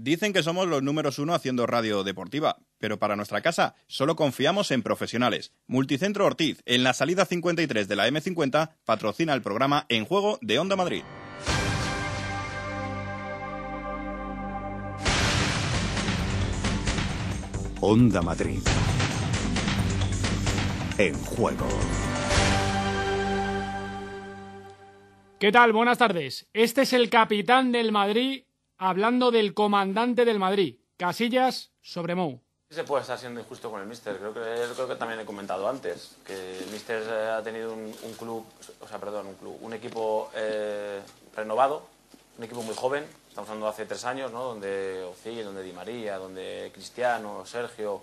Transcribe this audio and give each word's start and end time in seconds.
Dicen 0.00 0.32
que 0.32 0.44
somos 0.44 0.68
los 0.68 0.80
números 0.80 1.18
uno 1.18 1.34
haciendo 1.34 1.66
radio 1.66 2.04
deportiva, 2.04 2.56
pero 2.78 3.00
para 3.00 3.16
nuestra 3.16 3.40
casa 3.40 3.74
solo 3.88 4.14
confiamos 4.14 4.70
en 4.70 4.84
profesionales. 4.84 5.52
Multicentro 5.66 6.24
Ortiz, 6.24 6.62
en 6.66 6.84
la 6.84 6.92
salida 6.92 7.24
53 7.24 7.88
de 7.88 7.96
la 7.96 8.06
M50, 8.08 8.76
patrocina 8.84 9.34
el 9.34 9.42
programa 9.42 9.86
En 9.88 10.04
Juego 10.04 10.38
de 10.40 10.60
Onda 10.60 10.76
Madrid. 10.76 11.02
Onda 17.80 18.22
Madrid. 18.22 18.60
En 20.96 21.14
juego. 21.24 21.66
¿Qué 25.40 25.50
tal? 25.50 25.72
Buenas 25.72 25.98
tardes. 25.98 26.48
Este 26.52 26.82
es 26.82 26.92
el 26.92 27.10
capitán 27.10 27.72
del 27.72 27.90
Madrid 27.90 28.42
hablando 28.78 29.30
del 29.30 29.54
comandante 29.54 30.24
del 30.24 30.38
Madrid. 30.38 30.76
Casillas 30.96 31.72
sobre 31.80 32.14
Mou. 32.14 32.40
Se 32.70 32.84
puede 32.84 33.02
estar 33.02 33.18
siendo 33.18 33.40
injusto 33.40 33.70
con 33.70 33.80
el 33.80 33.86
Mister. 33.86 34.16
Creo 34.18 34.88
que, 34.88 34.94
también 34.96 35.20
he 35.20 35.24
comentado 35.24 35.68
antes 35.68 36.16
que 36.26 36.58
el 36.58 36.66
Mister 36.70 37.02
eh, 37.02 37.30
ha 37.30 37.42
tenido 37.42 37.72
un, 37.72 37.92
club, 38.18 38.44
o 38.80 38.88
sea, 38.88 38.98
perdón, 38.98 39.26
un 39.26 39.34
club, 39.34 39.58
un 39.62 39.72
equipo 39.72 40.30
eh, 40.34 41.00
renovado, 41.34 41.86
un 42.36 42.44
equipo 42.44 42.62
muy 42.62 42.74
joven. 42.74 43.04
Estamos 43.28 43.48
hablando 43.48 43.66
de 43.66 43.72
hace 43.72 43.86
tres 43.86 44.04
años, 44.04 44.32
¿no? 44.32 44.44
Donde 44.44 45.02
Ozil, 45.04 45.44
donde 45.44 45.62
Di 45.62 45.72
María, 45.72 46.18
donde 46.18 46.70
Cristiano, 46.74 47.46
Sergio, 47.46 48.02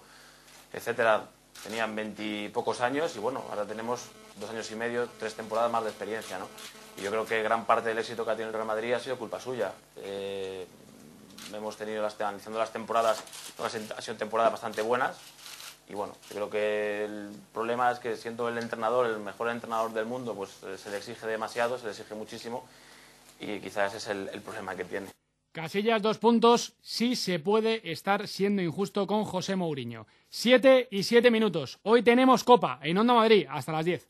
etcétera, 0.73 1.27
tenían 1.63 1.95
veintipocos 1.95 2.81
años 2.81 3.15
y 3.15 3.19
bueno, 3.19 3.43
ahora 3.49 3.65
tenemos 3.65 4.07
dos 4.39 4.49
años 4.49 4.69
y 4.71 4.75
medio, 4.75 5.07
tres 5.19 5.35
temporadas 5.35 5.71
más 5.71 5.83
de 5.83 5.89
experiencia, 5.89 6.39
¿no? 6.39 6.47
Y 6.97 7.01
yo 7.01 7.11
creo 7.11 7.25
que 7.25 7.43
gran 7.43 7.65
parte 7.65 7.89
del 7.89 7.97
éxito 7.97 8.23
que 8.23 8.31
ha 8.31 8.35
tenido 8.35 8.49
el 8.49 8.53
Real 8.53 8.67
Madrid 8.67 8.93
ha 8.93 8.99
sido 8.99 9.17
culpa 9.17 9.39
suya. 9.39 9.73
Eh, 9.97 10.65
hemos 11.53 11.77
tenido, 11.77 12.01
las, 12.01 12.19
analizando 12.19 12.59
las 12.59 12.71
temporadas, 12.71 13.23
han 13.59 14.01
sido 14.01 14.17
temporadas 14.17 14.53
bastante 14.53 14.81
buenas. 14.81 15.17
Y 15.87 15.93
bueno, 15.93 16.15
yo 16.29 16.35
creo 16.35 16.49
que 16.49 17.05
el 17.05 17.31
problema 17.53 17.91
es 17.91 17.99
que 17.99 18.15
siendo 18.15 18.49
el 18.49 18.57
entrenador, 18.57 19.05
el 19.07 19.19
mejor 19.19 19.49
entrenador 19.49 19.93
del 19.93 20.05
mundo, 20.05 20.33
pues 20.33 20.63
eh, 20.63 20.77
se 20.77 20.89
le 20.89 20.97
exige 20.97 21.27
demasiado, 21.27 21.77
se 21.77 21.85
le 21.85 21.91
exige 21.91 22.15
muchísimo. 22.15 22.65
Y 23.39 23.59
quizás 23.59 23.93
ese 23.93 23.97
es 23.97 24.07
el, 24.07 24.29
el 24.33 24.41
problema 24.41 24.75
que 24.75 24.85
tiene. 24.85 25.07
Casillas, 25.51 26.01
dos 26.01 26.17
puntos. 26.17 26.73
Sí 26.81 27.15
se 27.15 27.39
puede 27.39 27.91
estar 27.91 28.27
siendo 28.27 28.61
injusto 28.61 29.05
con 29.05 29.25
José 29.25 29.55
Mourinho. 29.55 30.07
Siete 30.29 30.87
y 30.91 31.03
siete 31.03 31.29
minutos. 31.29 31.79
Hoy 31.83 32.01
tenemos 32.01 32.43
Copa 32.43 32.79
en 32.81 32.97
Onda 32.97 33.13
Madrid 33.13 33.47
hasta 33.49 33.71
las 33.71 33.85
diez. 33.85 34.09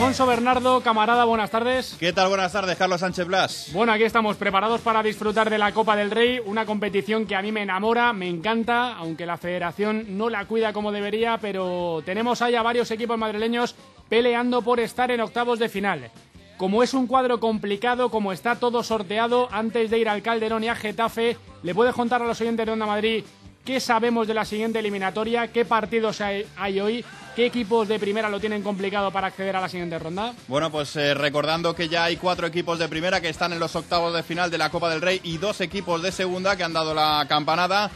Alfonso 0.00 0.24
Bernardo, 0.24 0.80
camarada, 0.80 1.26
buenas 1.26 1.50
tardes. 1.50 1.94
¿Qué 2.00 2.14
tal? 2.14 2.30
Buenas 2.30 2.54
tardes, 2.54 2.78
Carlos 2.78 3.00
Sánchez 3.00 3.26
Blas. 3.26 3.70
Bueno, 3.74 3.92
aquí 3.92 4.04
estamos 4.04 4.38
preparados 4.38 4.80
para 4.80 5.02
disfrutar 5.02 5.50
de 5.50 5.58
la 5.58 5.72
Copa 5.72 5.94
del 5.94 6.10
Rey, 6.10 6.40
una 6.42 6.64
competición 6.64 7.26
que 7.26 7.36
a 7.36 7.42
mí 7.42 7.52
me 7.52 7.64
enamora, 7.64 8.14
me 8.14 8.26
encanta, 8.26 8.96
aunque 8.96 9.26
la 9.26 9.36
federación 9.36 10.16
no 10.16 10.30
la 10.30 10.46
cuida 10.46 10.72
como 10.72 10.90
debería, 10.90 11.36
pero 11.36 12.00
tenemos 12.06 12.40
ahí 12.40 12.54
a 12.54 12.62
varios 12.62 12.90
equipos 12.90 13.18
madrileños 13.18 13.74
peleando 14.08 14.62
por 14.62 14.80
estar 14.80 15.10
en 15.10 15.20
octavos 15.20 15.58
de 15.58 15.68
final. 15.68 16.10
Como 16.56 16.82
es 16.82 16.94
un 16.94 17.06
cuadro 17.06 17.38
complicado, 17.38 18.10
como 18.10 18.32
está 18.32 18.56
todo 18.56 18.82
sorteado, 18.82 19.50
antes 19.52 19.90
de 19.90 19.98
ir 19.98 20.08
al 20.08 20.22
Calderón 20.22 20.64
y 20.64 20.68
a 20.68 20.76
Getafe, 20.76 21.36
¿le 21.62 21.74
puede 21.74 21.92
contar 21.92 22.22
a 22.22 22.26
los 22.26 22.40
oyentes 22.40 22.64
de 22.64 22.72
Onda 22.72 22.86
Madrid 22.86 23.22
qué 23.64 23.80
sabemos 23.80 24.26
de 24.26 24.34
la 24.34 24.44
siguiente 24.44 24.78
eliminatoria, 24.78 25.48
qué 25.48 25.64
partidos 25.64 26.20
hay, 26.20 26.80
hoy, 26.80 27.04
qué 27.36 27.46
equipos 27.46 27.88
de 27.88 27.98
primera 27.98 28.28
lo 28.28 28.40
tienen 28.40 28.62
complicado 28.62 29.10
para 29.10 29.28
acceder 29.28 29.56
a 29.56 29.60
la 29.60 29.68
siguiente 29.68 29.98
ronda. 29.98 30.34
Bueno, 30.48 30.70
pues 30.70 30.96
eh, 30.96 31.14
recordando 31.14 31.74
que 31.74 31.88
ya 31.88 32.04
hay 32.04 32.16
cuatro 32.16 32.46
equipos 32.46 32.78
de 32.78 32.88
primera 32.88 33.20
que 33.20 33.28
están 33.28 33.52
en 33.52 33.60
los 33.60 33.76
octavos 33.76 34.14
de 34.14 34.22
final 34.22 34.50
de 34.50 34.58
la 34.58 34.70
Copa 34.70 34.90
del 34.90 35.00
Rey 35.00 35.20
y 35.22 35.38
dos 35.38 35.60
equipos 35.60 36.02
de 36.02 36.12
segunda 36.12 36.56
que 36.56 36.64
han 36.64 36.72
dado 36.72 36.94
la 36.94 37.24
campanada. 37.28 37.90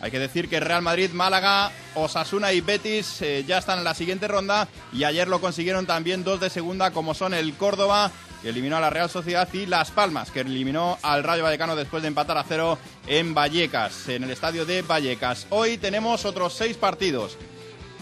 Hay 0.00 0.10
que 0.10 0.18
decir 0.18 0.48
que 0.48 0.60
Real 0.60 0.82
Madrid, 0.82 1.10
Málaga, 1.12 1.72
Osasuna 1.94 2.52
y 2.52 2.60
Betis 2.60 3.22
eh, 3.22 3.44
ya 3.46 3.58
están 3.58 3.78
en 3.78 3.84
la 3.84 3.94
siguiente 3.94 4.28
ronda 4.28 4.68
y 4.92 5.04
ayer 5.04 5.26
lo 5.26 5.40
consiguieron 5.40 5.86
también 5.86 6.22
dos 6.22 6.40
de 6.40 6.50
segunda 6.50 6.90
como 6.90 7.14
son 7.14 7.32
el 7.32 7.54
Córdoba 7.54 8.10
que 8.42 8.50
eliminó 8.50 8.76
a 8.76 8.80
la 8.80 8.90
Real 8.90 9.08
Sociedad, 9.08 9.48
y 9.54 9.66
Las 9.66 9.90
Palmas, 9.90 10.30
que 10.30 10.40
eliminó 10.40 10.98
al 11.02 11.24
Rayo 11.24 11.42
Vallecano 11.42 11.74
después 11.74 12.02
de 12.02 12.08
empatar 12.08 12.36
a 12.36 12.44
cero 12.44 12.78
en 13.06 13.34
Vallecas, 13.34 14.08
en 14.08 14.24
el 14.24 14.30
estadio 14.30 14.66
de 14.66 14.82
Vallecas. 14.82 15.46
Hoy 15.50 15.78
tenemos 15.78 16.24
otros 16.24 16.52
seis 16.52 16.76
partidos. 16.76 17.36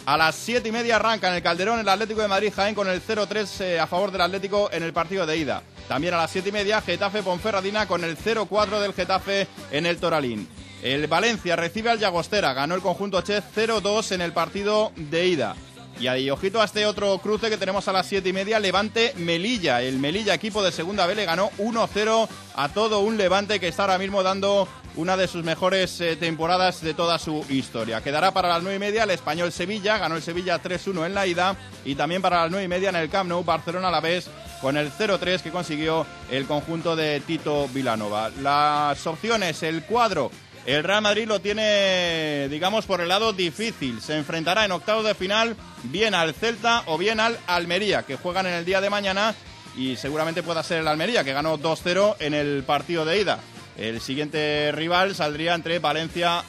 A 0.06 0.18
las 0.18 0.34
siete 0.34 0.68
y 0.68 0.72
media 0.72 0.96
arranca 0.96 1.28
en 1.28 1.34
el 1.34 1.42
Calderón 1.42 1.78
el 1.80 1.88
Atlético 1.88 2.20
de 2.20 2.28
Madrid 2.28 2.52
Jaén 2.54 2.74
con 2.74 2.88
el 2.88 3.00
0-3 3.00 3.60
eh, 3.60 3.80
a 3.80 3.86
favor 3.86 4.10
del 4.10 4.20
Atlético 4.20 4.68
en 4.70 4.82
el 4.82 4.92
partido 4.92 5.24
de 5.24 5.38
ida. 5.38 5.62
También 5.88 6.12
a 6.12 6.18
las 6.18 6.30
siete 6.30 6.50
y 6.50 6.52
media 6.52 6.82
Getafe 6.82 7.22
Ponferradina 7.22 7.86
con 7.86 8.04
el 8.04 8.18
0-4 8.18 8.80
del 8.80 8.92
Getafe 8.92 9.46
en 9.70 9.86
el 9.86 9.96
Toralín. 9.96 10.46
El 10.84 11.06
Valencia 11.06 11.56
recibe 11.56 11.88
al 11.88 11.98
Llagostera, 11.98 12.52
ganó 12.52 12.74
el 12.74 12.82
conjunto 12.82 13.22
Che 13.22 13.42
0-2 13.42 14.12
en 14.12 14.20
el 14.20 14.34
partido 14.34 14.92
de 14.96 15.26
ida. 15.28 15.56
Y 15.98 16.08
ahí, 16.08 16.28
ojito 16.28 16.60
a 16.60 16.66
este 16.66 16.84
otro 16.84 17.16
cruce 17.20 17.48
que 17.48 17.56
tenemos 17.56 17.88
a 17.88 17.92
las 17.94 18.04
7 18.04 18.28
y 18.28 18.34
media, 18.34 18.60
Levante 18.60 19.14
Melilla. 19.16 19.80
El 19.80 19.98
Melilla, 19.98 20.34
equipo 20.34 20.62
de 20.62 20.72
segunda 20.72 21.06
B, 21.06 21.14
le 21.14 21.24
ganó 21.24 21.50
1-0 21.56 22.28
a 22.56 22.68
todo 22.68 23.00
un 23.00 23.16
Levante 23.16 23.60
que 23.60 23.68
está 23.68 23.84
ahora 23.84 23.96
mismo 23.96 24.22
dando 24.22 24.68
una 24.96 25.16
de 25.16 25.26
sus 25.26 25.42
mejores 25.42 26.02
eh, 26.02 26.16
temporadas 26.16 26.82
de 26.82 26.92
toda 26.92 27.18
su 27.18 27.46
historia. 27.48 28.02
Quedará 28.02 28.32
para 28.32 28.50
las 28.50 28.62
9 28.62 28.76
y 28.76 28.78
media 28.78 29.04
el 29.04 29.10
español 29.10 29.52
Sevilla, 29.52 29.96
ganó 29.96 30.16
el 30.16 30.22
Sevilla 30.22 30.62
3-1 30.62 31.06
en 31.06 31.14
la 31.14 31.26
ida. 31.26 31.56
Y 31.86 31.94
también 31.94 32.20
para 32.20 32.42
las 32.42 32.50
9 32.50 32.62
y 32.62 32.68
media 32.68 32.90
en 32.90 32.96
el 32.96 33.08
Camp 33.08 33.30
Nou, 33.30 33.42
Barcelona 33.42 33.88
a 33.88 33.90
la 33.90 34.00
vez 34.00 34.28
con 34.60 34.76
el 34.76 34.92
0-3 34.92 35.40
que 35.40 35.50
consiguió 35.50 36.04
el 36.30 36.44
conjunto 36.44 36.94
de 36.94 37.20
Tito 37.20 37.68
Vilanova. 37.68 38.28
Las 38.42 39.06
opciones, 39.06 39.62
el 39.62 39.84
cuadro 39.84 40.30
el 40.66 40.82
Real 40.82 41.02
Madrid 41.02 41.26
lo 41.26 41.40
tiene, 41.40 42.48
digamos, 42.48 42.86
por 42.86 43.00
el 43.00 43.08
lado 43.08 43.32
difícil. 43.32 44.00
Se 44.00 44.16
enfrentará 44.16 44.64
en 44.64 44.72
octavos 44.72 45.04
de 45.04 45.14
final 45.14 45.56
bien 45.84 46.14
al 46.14 46.34
Celta 46.34 46.82
o 46.86 46.96
bien 46.96 47.20
al 47.20 47.38
Almería, 47.46 48.04
que 48.04 48.16
juegan 48.16 48.46
en 48.46 48.54
el 48.54 48.64
día 48.64 48.80
de 48.80 48.90
mañana 48.90 49.34
y 49.76 49.96
seguramente 49.96 50.42
pueda 50.42 50.62
ser 50.62 50.78
el 50.78 50.88
Almería, 50.88 51.24
que 51.24 51.32
ganó 51.32 51.58
2-0 51.58 52.16
en 52.20 52.34
el 52.34 52.62
partido 52.64 53.04
de 53.04 53.20
ida. 53.20 53.40
El 53.76 54.00
siguiente 54.00 54.70
rival 54.72 55.14
saldría 55.14 55.54
entre 55.54 55.80
Valencia, 55.80 56.42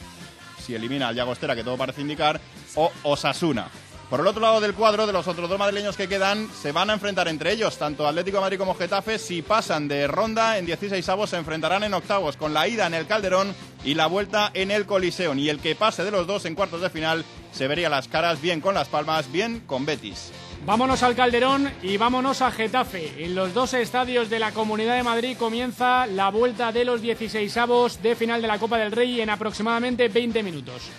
si 0.64 0.76
elimina 0.76 1.08
al 1.08 1.16
Llagostera, 1.16 1.56
que 1.56 1.64
todo 1.64 1.78
parece 1.78 2.02
indicar, 2.02 2.40
o 2.76 2.92
Osasuna. 3.04 3.70
Por 4.10 4.20
el 4.20 4.28
otro 4.28 4.42
lado 4.42 4.62
del 4.62 4.76
cuadro, 4.76 5.08
de 5.08 5.14
los 5.14 5.28
otros 5.28 5.50
dos 5.50 5.58
madrileños 5.58 5.98
que 5.98 6.08
quedan, 6.08 6.48
se 6.62 6.72
van 6.72 6.92
a 6.92 6.94
enfrentar 6.94 7.28
entre 7.28 7.52
ellos, 7.52 7.76
tanto 7.78 8.08
Atlético 8.08 8.38
de 8.38 8.42
Madrid 8.42 8.60
como 8.60 8.76
Getafe. 8.76 9.18
Si 9.18 9.42
pasan 9.42 9.88
de 9.88 10.06
ronda 10.06 10.60
en 10.60 10.68
16 10.68 11.10
avos, 11.10 11.32
se 11.32 11.38
enfrentarán 11.38 11.84
en 11.84 11.94
octavos, 11.96 12.38
con 12.38 12.54
la 12.54 12.68
ida 12.68 12.86
en 12.86 12.94
el 12.94 13.08
Calderón 13.08 13.56
y 13.84 13.96
la 13.96 14.06
vuelta 14.06 14.52
en 14.54 14.70
el 14.70 14.86
Coliseón. 14.86 15.40
Y 15.40 15.50
el 15.50 15.60
que 15.60 15.76
pase 15.76 16.04
de 16.04 16.12
los 16.12 16.28
dos 16.28 16.46
en 16.46 16.54
cuartos 16.54 16.82
de 16.82 16.92
final 16.92 17.26
se 17.52 17.68
vería 17.68 17.90
las 17.90 18.08
caras 18.08 18.40
bien 18.40 18.62
con 18.62 18.76
Las 18.76 18.90
Palmas, 18.90 19.32
bien 19.32 19.62
con 19.62 19.88
Betis. 19.88 20.32
Vámonos 20.68 21.02
al 21.02 21.16
Calderón 21.16 21.72
y 21.82 21.98
vámonos 21.98 22.44
a 22.44 22.52
Getafe. 22.52 23.26
En 23.26 23.34
los 23.34 23.56
dos 23.56 23.74
estadios 23.74 24.30
de 24.30 24.38
la 24.38 24.52
Comunidad 24.52 24.98
de 24.98 25.04
Madrid 25.04 25.36
comienza 25.36 26.06
la 26.06 26.30
vuelta 26.30 26.72
de 26.72 26.86
los 26.86 27.02
16 27.02 27.58
avos 27.58 28.02
de 28.04 28.16
final 28.16 28.42
de 28.42 28.48
la 28.48 28.60
Copa 28.60 28.78
del 28.78 28.92
Rey 28.92 29.20
en 29.20 29.32
aproximadamente 29.32 30.10
20 30.10 30.44
minutos. 30.44 30.90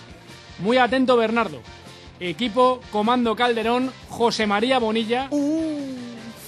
Muy 0.59 0.79
atento, 0.79 1.17
Bernardo. 1.17 1.63
Equipo 2.21 2.81
Comando 2.91 3.37
Calderón, 3.37 3.93
José 4.09 4.47
María 4.47 4.79
Bonilla, 4.79 5.29
uh. 5.31 5.97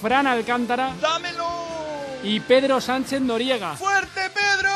Fran 0.01 0.27
Alcántara 0.27 0.93
¡Dámelo! 1.01 1.47
y 2.23 2.39
Pedro 2.39 2.81
Sánchez 2.81 3.21
Noriega. 3.21 3.75
¡Fuerte, 3.75 4.29
Pedro! 4.33 4.71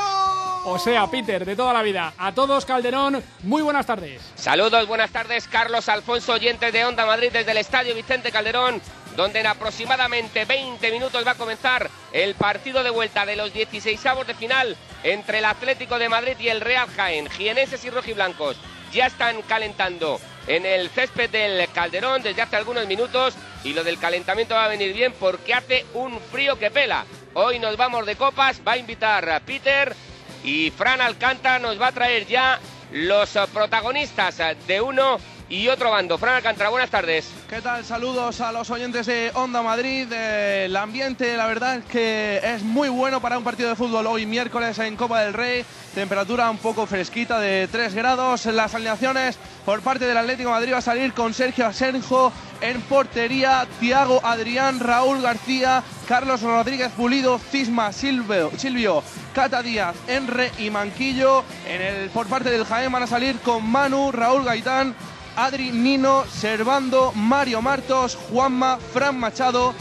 O 0.65 0.79
sea, 0.79 1.07
Peter, 1.07 1.43
de 1.43 1.55
toda 1.57 1.73
la 1.73 1.81
vida. 1.81 2.13
A 2.17 2.31
todos, 2.31 2.65
Calderón, 2.65 3.21
muy 3.43 3.61
buenas 3.61 3.85
tardes. 3.85 4.21
Saludos, 4.35 4.87
buenas 4.87 5.11
tardes, 5.11 5.47
Carlos 5.47 5.89
Alfonso, 5.89 6.33
oyentes 6.33 6.71
de 6.71 6.85
Onda 6.85 7.05
Madrid 7.05 7.31
desde 7.33 7.51
el 7.51 7.57
Estadio 7.57 7.93
Vicente 7.93 8.31
Calderón, 8.31 8.81
donde 9.17 9.41
en 9.41 9.47
aproximadamente 9.47 10.45
20 10.45 10.89
minutos 10.91 11.27
va 11.27 11.31
a 11.31 11.35
comenzar 11.35 11.89
el 12.13 12.35
partido 12.35 12.81
de 12.81 12.91
vuelta 12.91 13.25
de 13.25 13.35
los 13.35 13.53
16 13.53 14.05
avos 14.05 14.25
de 14.25 14.35
final 14.35 14.77
entre 15.03 15.39
el 15.39 15.45
Atlético 15.45 15.99
de 15.99 16.07
Madrid 16.07 16.37
y 16.39 16.47
el 16.47 16.61
Real 16.61 16.87
Jaén. 16.95 17.29
Gieneses 17.29 17.83
y 17.83 17.89
rojiblancos 17.89 18.55
ya 18.93 19.07
están 19.07 19.41
calentando 19.41 20.19
en 20.47 20.65
el 20.65 20.89
césped 20.89 21.29
del 21.29 21.67
Calderón 21.71 22.21
desde 22.21 22.41
hace 22.41 22.55
algunos 22.55 22.87
minutos 22.87 23.35
y 23.63 23.73
lo 23.73 23.83
del 23.83 23.97
calentamiento 23.97 24.55
va 24.55 24.65
a 24.65 24.69
venir 24.69 24.93
bien 24.93 25.13
porque 25.19 25.53
hace 25.53 25.85
un 25.93 26.19
frío 26.19 26.57
que 26.57 26.71
pela. 26.71 27.05
Hoy 27.33 27.59
nos 27.59 27.77
vamos 27.77 28.05
de 28.05 28.15
copas, 28.15 28.61
va 28.67 28.73
a 28.73 28.77
invitar 28.77 29.29
a 29.29 29.39
Peter 29.39 29.95
y 30.43 30.71
Fran 30.71 31.01
Alcántara 31.01 31.59
nos 31.59 31.79
va 31.81 31.87
a 31.87 31.91
traer 31.91 32.27
ya 32.27 32.59
los 32.91 33.31
protagonistas 33.53 34.39
de 34.67 34.81
uno 34.81 35.19
y 35.53 35.67
otro 35.67 35.91
bando. 35.91 36.17
Fran 36.17 36.35
Alcántara, 36.35 36.71
buenas 36.71 36.89
tardes. 36.89 37.29
¿Qué 37.47 37.61
tal? 37.61 37.85
Saludos 37.85 38.41
a 38.41 38.51
los 38.51 38.71
oyentes 38.71 39.05
de 39.05 39.29
Onda 39.35 39.61
Madrid. 39.61 40.11
El 40.11 40.75
ambiente, 40.75 41.37
la 41.37 41.45
verdad, 41.45 41.75
es 41.75 41.85
que 41.85 42.41
es 42.43 42.63
muy 42.63 42.89
bueno 42.89 43.21
para 43.21 43.37
un 43.37 43.43
partido 43.43 43.69
de 43.69 43.75
fútbol 43.75 44.07
hoy 44.07 44.25
miércoles 44.25 44.79
en 44.79 44.95
Copa 44.95 45.21
del 45.21 45.33
Rey. 45.33 45.63
Temperatura 45.93 46.49
un 46.49 46.57
poco 46.57 46.87
fresquita 46.87 47.39
de 47.39 47.67
3 47.71 47.93
grados. 47.93 48.47
Las 48.47 48.73
alineaciones 48.73 49.37
por 49.63 49.81
parte 49.81 50.05
del 50.05 50.17
Atlético 50.17 50.49
Madrid 50.49 50.73
va 50.73 50.79
a 50.79 50.81
salir 50.81 51.13
con 51.13 51.35
Sergio 51.35 51.67
Asenjo 51.67 52.33
en 52.61 52.81
portería, 52.81 53.67
Tiago 53.79 54.21
Adrián, 54.23 54.79
Raúl 54.79 55.21
García, 55.21 55.83
Carlos 56.07 56.41
Rodríguez 56.41 56.91
Pulido, 56.93 57.37
Cisma 57.37 57.91
Silvio, 57.91 58.51
Silvio 58.57 59.03
Cata 59.35 59.61
Díaz, 59.61 59.95
Enre 60.07 60.51
y 60.57 60.71
Manquillo. 60.71 61.43
En 61.67 61.79
el, 61.79 62.09
por 62.09 62.25
parte 62.25 62.49
del 62.49 62.65
Jaén 62.65 62.91
van 62.91 63.03
a 63.03 63.07
salir 63.07 63.37
con 63.41 63.69
Manu, 63.69 64.11
Raúl 64.11 64.45
Gaitán, 64.45 64.95
Adri 65.35 65.71
Nino, 65.71 66.25
Servando, 66.25 67.11
Mario 67.13 67.61
Martos, 67.61 68.15
Juanma, 68.15 68.77
Fran 68.77 69.19
Machado, 69.19 69.73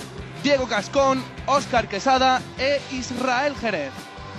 Diego 0.43 0.67
Cascón, 0.67 1.23
Óscar 1.47 1.89
Quesada 1.89 2.41
e 2.59 2.81
Israel 2.91 3.55
Jerez. 3.61 3.93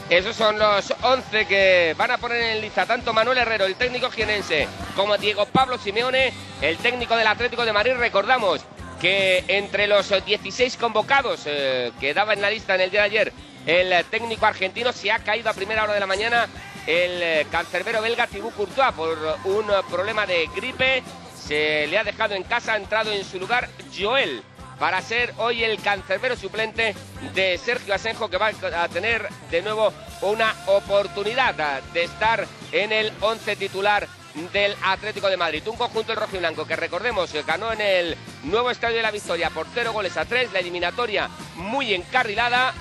Esos 0.10 0.36
son 0.36 0.60
los 0.60 0.94
11 1.02 1.46
que 1.46 1.96
van 1.98 2.12
a 2.12 2.18
poner 2.18 2.42
en 2.42 2.62
lista 2.62 2.86
tanto 2.86 3.14
Manuel 3.14 3.38
Herrero, 3.38 3.66
el 3.66 3.76
técnico 3.76 4.10
jienense, 4.10 4.68
como 4.96 5.18
Diego 5.18 5.46
Pablo 5.46 5.78
Simeone, 5.78 6.34
el 6.62 6.78
técnico 6.78 7.16
del 7.16 7.28
Atlético 7.28 7.64
de 7.64 7.74
Madrid. 7.74 7.94
Recordamos 7.98 8.62
que 9.00 9.44
entre 9.48 9.88
los 9.88 10.14
16 10.26 10.78
convocados 10.78 11.44
eh, 11.46 11.92
que 12.00 12.14
daba 12.14 12.34
en 12.34 12.42
la 12.42 12.50
lista 12.50 12.76
en 12.76 12.82
el 12.82 12.92
día 12.92 13.02
de 13.02 13.06
ayer, 13.06 13.34
el 13.66 14.06
técnico 14.06 14.46
argentino 14.46 14.92
se 14.92 15.12
ha 15.12 15.20
caído 15.20 15.50
a 15.50 15.54
primera 15.54 15.84
hora 15.84 15.94
de 15.94 16.00
la 16.00 16.08
mañana 16.08 16.48
el 16.88 17.24
eh, 17.24 17.48
cancerbero 17.52 18.02
belga 18.02 18.28
Thibaut 18.28 18.56
Courtois 18.56 18.94
por 18.94 19.18
un 19.46 19.66
problema 19.90 20.26
de 20.26 20.50
gripe. 20.56 21.04
Se 21.36 21.88
le 21.88 21.98
ha 21.98 22.04
dejado 22.04 22.36
en 22.36 22.44
casa, 22.44 22.74
ha 22.74 22.78
entrado 22.78 23.12
en 23.12 23.24
su 23.26 23.40
lugar 23.40 23.70
Joel 23.98 24.44
para 24.80 25.02
ser 25.02 25.34
hoy 25.38 25.64
el 25.64 25.82
cancerbero 25.82 26.36
suplente 26.36 26.96
de 27.34 27.58
Sergio 27.58 27.94
Asenjo, 27.94 28.30
que 28.30 28.38
va 28.38 28.48
a 28.48 28.90
tener 28.90 29.28
de 29.52 29.62
nuevo 29.62 29.94
una 30.22 30.54
oportunidad 30.68 31.82
de 31.94 32.04
estar 32.04 32.46
en 32.72 32.92
el 32.92 33.12
once 33.22 33.56
titular 33.56 34.08
del 34.52 34.76
Atlético 34.84 35.30
de 35.30 35.38
Madrid. 35.38 35.68
Un 35.68 35.78
conjunto 35.78 36.12
del 36.12 36.22
rojo 36.22 36.36
y 36.36 36.40
blanco 36.40 36.66
que 36.66 36.76
recordemos 36.76 37.32
ganó 37.46 37.72
en 37.72 37.82
el 37.82 38.18
nuevo 38.44 38.72
Estadio 38.72 38.98
de 38.98 39.04
la 39.04 39.12
Victoria 39.12 39.50
por 39.50 39.68
cero 39.74 39.94
goles 39.94 40.18
a 40.18 40.26
tres, 40.26 40.52
la 40.52 40.60
eliminatoria 40.60 41.30
muy 41.56 41.94
encarrilada. 41.94 42.74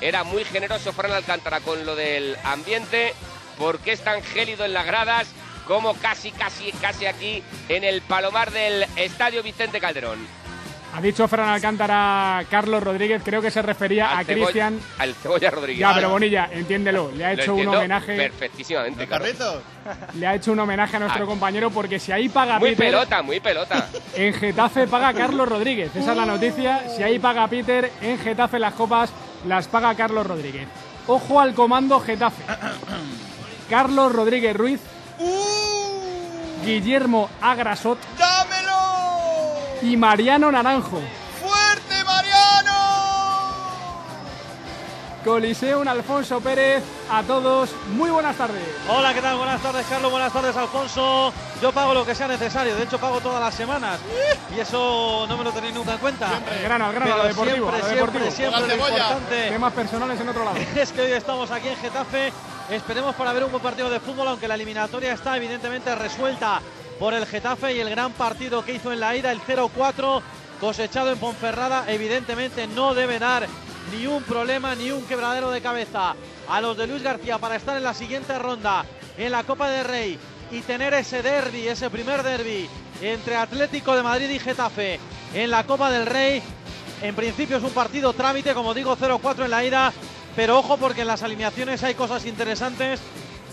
Era 0.00 0.24
muy 0.24 0.44
generoso 0.44 0.92
Fran 0.92 1.12
Alcántara 1.12 1.60
con 1.60 1.84
lo 1.84 1.94
del 1.94 2.36
ambiente, 2.44 3.12
porque 3.60 3.92
es 3.92 4.00
tan 4.00 4.22
gélido 4.22 4.64
en 4.64 4.72
las 4.72 4.86
gradas 4.86 5.28
como 5.68 5.92
casi, 5.94 6.32
casi, 6.32 6.72
casi 6.72 7.04
aquí 7.04 7.42
en 7.68 7.84
el 7.84 8.00
palomar 8.00 8.50
del 8.50 8.86
Estadio 8.96 9.42
Vicente 9.42 9.78
Calderón. 9.78 10.18
Ha 10.92 11.00
dicho 11.00 11.28
Fran 11.28 11.50
Alcántara 11.50 12.42
Carlos 12.50 12.82
Rodríguez, 12.82 13.22
creo 13.22 13.40
que 13.40 13.50
se 13.50 13.62
refería 13.62 14.18
a 14.18 14.24
Cristian. 14.24 14.80
Al 14.98 15.14
Cebolla 15.14 15.50
Rodríguez. 15.50 15.78
Ya, 15.78 15.94
pero 15.94 16.08
Bonilla, 16.08 16.48
entiéndelo, 16.50 17.12
le 17.12 17.24
ha 17.24 17.32
hecho 17.34 17.54
un 17.54 17.68
homenaje. 17.68 18.16
Perfectísimamente, 18.16 19.06
claro. 19.06 19.26
Le 20.14 20.26
ha 20.26 20.34
hecho 20.34 20.52
un 20.52 20.58
homenaje 20.58 20.96
a 20.96 21.00
nuestro 21.00 21.26
compañero 21.26 21.70
porque 21.70 22.00
si 22.00 22.10
ahí 22.10 22.30
paga 22.30 22.58
Muy 22.58 22.70
Peter, 22.70 22.86
pelota, 22.86 23.22
muy 23.22 23.40
pelota. 23.40 23.88
En 24.16 24.34
Getafe 24.34 24.88
paga 24.88 25.12
Carlos 25.12 25.48
Rodríguez. 25.48 25.94
Esa 25.94 26.12
es 26.12 26.16
la 26.16 26.26
noticia. 26.26 26.88
Si 26.96 27.02
ahí 27.02 27.18
paga 27.18 27.46
Peter, 27.46 27.92
en 28.00 28.18
Getafe 28.18 28.58
las 28.58 28.74
copas 28.74 29.12
las 29.46 29.68
paga 29.68 29.94
Carlos 29.94 30.26
Rodríguez. 30.26 30.66
Ojo 31.06 31.40
al 31.40 31.54
comando 31.54 32.00
Getafe. 32.00 32.42
Carlos 33.70 34.12
Rodríguez 34.12 34.56
Ruiz. 34.56 34.80
Guillermo 36.64 37.30
Agrasot. 37.40 37.98
¡Dámelo! 38.18 38.72
Y 39.82 39.96
Mariano 39.96 40.50
Naranjo. 40.50 41.00
Coliseum 45.24 45.86
Alfonso 45.86 46.40
Pérez. 46.40 46.82
A 47.10 47.22
todos, 47.22 47.70
muy 47.94 48.10
buenas 48.10 48.36
tardes. 48.36 48.62
Hola, 48.88 49.12
¿qué 49.12 49.20
tal? 49.20 49.36
Buenas 49.36 49.62
tardes, 49.62 49.86
Carlos. 49.86 50.10
Buenas 50.10 50.32
tardes, 50.32 50.56
Alfonso. 50.56 51.32
Yo 51.60 51.72
pago 51.72 51.92
lo 51.92 52.06
que 52.06 52.14
sea 52.14 52.26
necesario. 52.28 52.74
De 52.74 52.84
hecho, 52.84 52.98
pago 52.98 53.20
todas 53.20 53.40
las 53.40 53.54
semanas. 53.54 54.00
Y 54.56 54.60
eso 54.60 55.26
no 55.28 55.36
me 55.36 55.44
lo 55.44 55.52
tenéis 55.52 55.74
nunca 55.74 55.92
en 55.92 55.98
cuenta. 55.98 56.28
Al 56.28 56.62
grano, 56.62 56.86
al 56.86 56.94
grano, 56.94 57.16
lo 57.18 57.24
deportivo. 57.24 57.70
siempre, 57.70 57.80
lo 57.80 57.86
siempre, 57.86 57.96
deportivo. 57.96 58.30
siempre 58.30 58.60
Con 58.60 58.68
lo 58.68 58.74
importante 58.74 59.50
Temas 59.50 59.72
personales 59.72 60.20
en 60.20 60.28
otro 60.28 60.44
lado. 60.44 60.56
es 60.76 60.92
que 60.92 61.00
hoy 61.02 61.12
estamos 61.12 61.50
aquí 61.50 61.68
en 61.68 61.76
Getafe. 61.76 62.32
Esperemos 62.70 63.14
para 63.14 63.32
ver 63.32 63.44
un 63.44 63.50
buen 63.50 63.62
partido 63.62 63.90
de 63.90 64.00
fútbol, 64.00 64.28
aunque 64.28 64.48
la 64.48 64.54
eliminatoria 64.54 65.12
está 65.12 65.36
evidentemente 65.36 65.94
resuelta 65.94 66.60
por 66.98 67.14
el 67.14 67.26
Getafe 67.26 67.74
y 67.74 67.80
el 67.80 67.90
gran 67.90 68.12
partido 68.12 68.64
que 68.64 68.74
hizo 68.74 68.92
en 68.92 69.00
la 69.00 69.16
ida, 69.16 69.32
el 69.32 69.40
0-4 69.40 70.22
cosechado 70.60 71.10
en 71.10 71.18
Ponferrada, 71.18 71.84
evidentemente 71.88 72.66
no 72.68 72.94
debe 72.94 73.18
dar 73.18 73.48
ni 73.90 74.06
un 74.06 74.22
problema 74.22 74.74
ni 74.74 74.90
un 74.90 75.04
quebradero 75.04 75.50
de 75.50 75.60
cabeza 75.60 76.14
a 76.48 76.60
los 76.60 76.76
de 76.76 76.86
Luis 76.86 77.02
García 77.02 77.38
para 77.38 77.56
estar 77.56 77.76
en 77.76 77.84
la 77.84 77.94
siguiente 77.94 78.38
ronda 78.38 78.84
en 79.16 79.32
la 79.32 79.44
Copa 79.44 79.68
del 79.68 79.84
Rey 79.84 80.18
y 80.50 80.60
tener 80.60 80.94
ese 80.94 81.22
derby, 81.22 81.68
ese 81.68 81.90
primer 81.90 82.22
derby 82.22 82.68
entre 83.00 83.36
Atlético 83.36 83.94
de 83.94 84.02
Madrid 84.02 84.28
y 84.30 84.38
Getafe 84.38 84.98
en 85.34 85.50
la 85.50 85.64
Copa 85.64 85.90
del 85.90 86.06
Rey. 86.06 86.42
En 87.02 87.14
principio 87.14 87.56
es 87.56 87.62
un 87.62 87.70
partido 87.70 88.12
trámite, 88.12 88.54
como 88.54 88.74
digo, 88.74 88.96
0-4 88.96 89.44
en 89.44 89.50
la 89.50 89.64
ida, 89.64 89.92
pero 90.36 90.58
ojo 90.58 90.76
porque 90.76 91.02
en 91.02 91.06
las 91.06 91.22
alineaciones 91.22 91.82
hay 91.82 91.94
cosas 91.94 92.26
interesantes, 92.26 93.00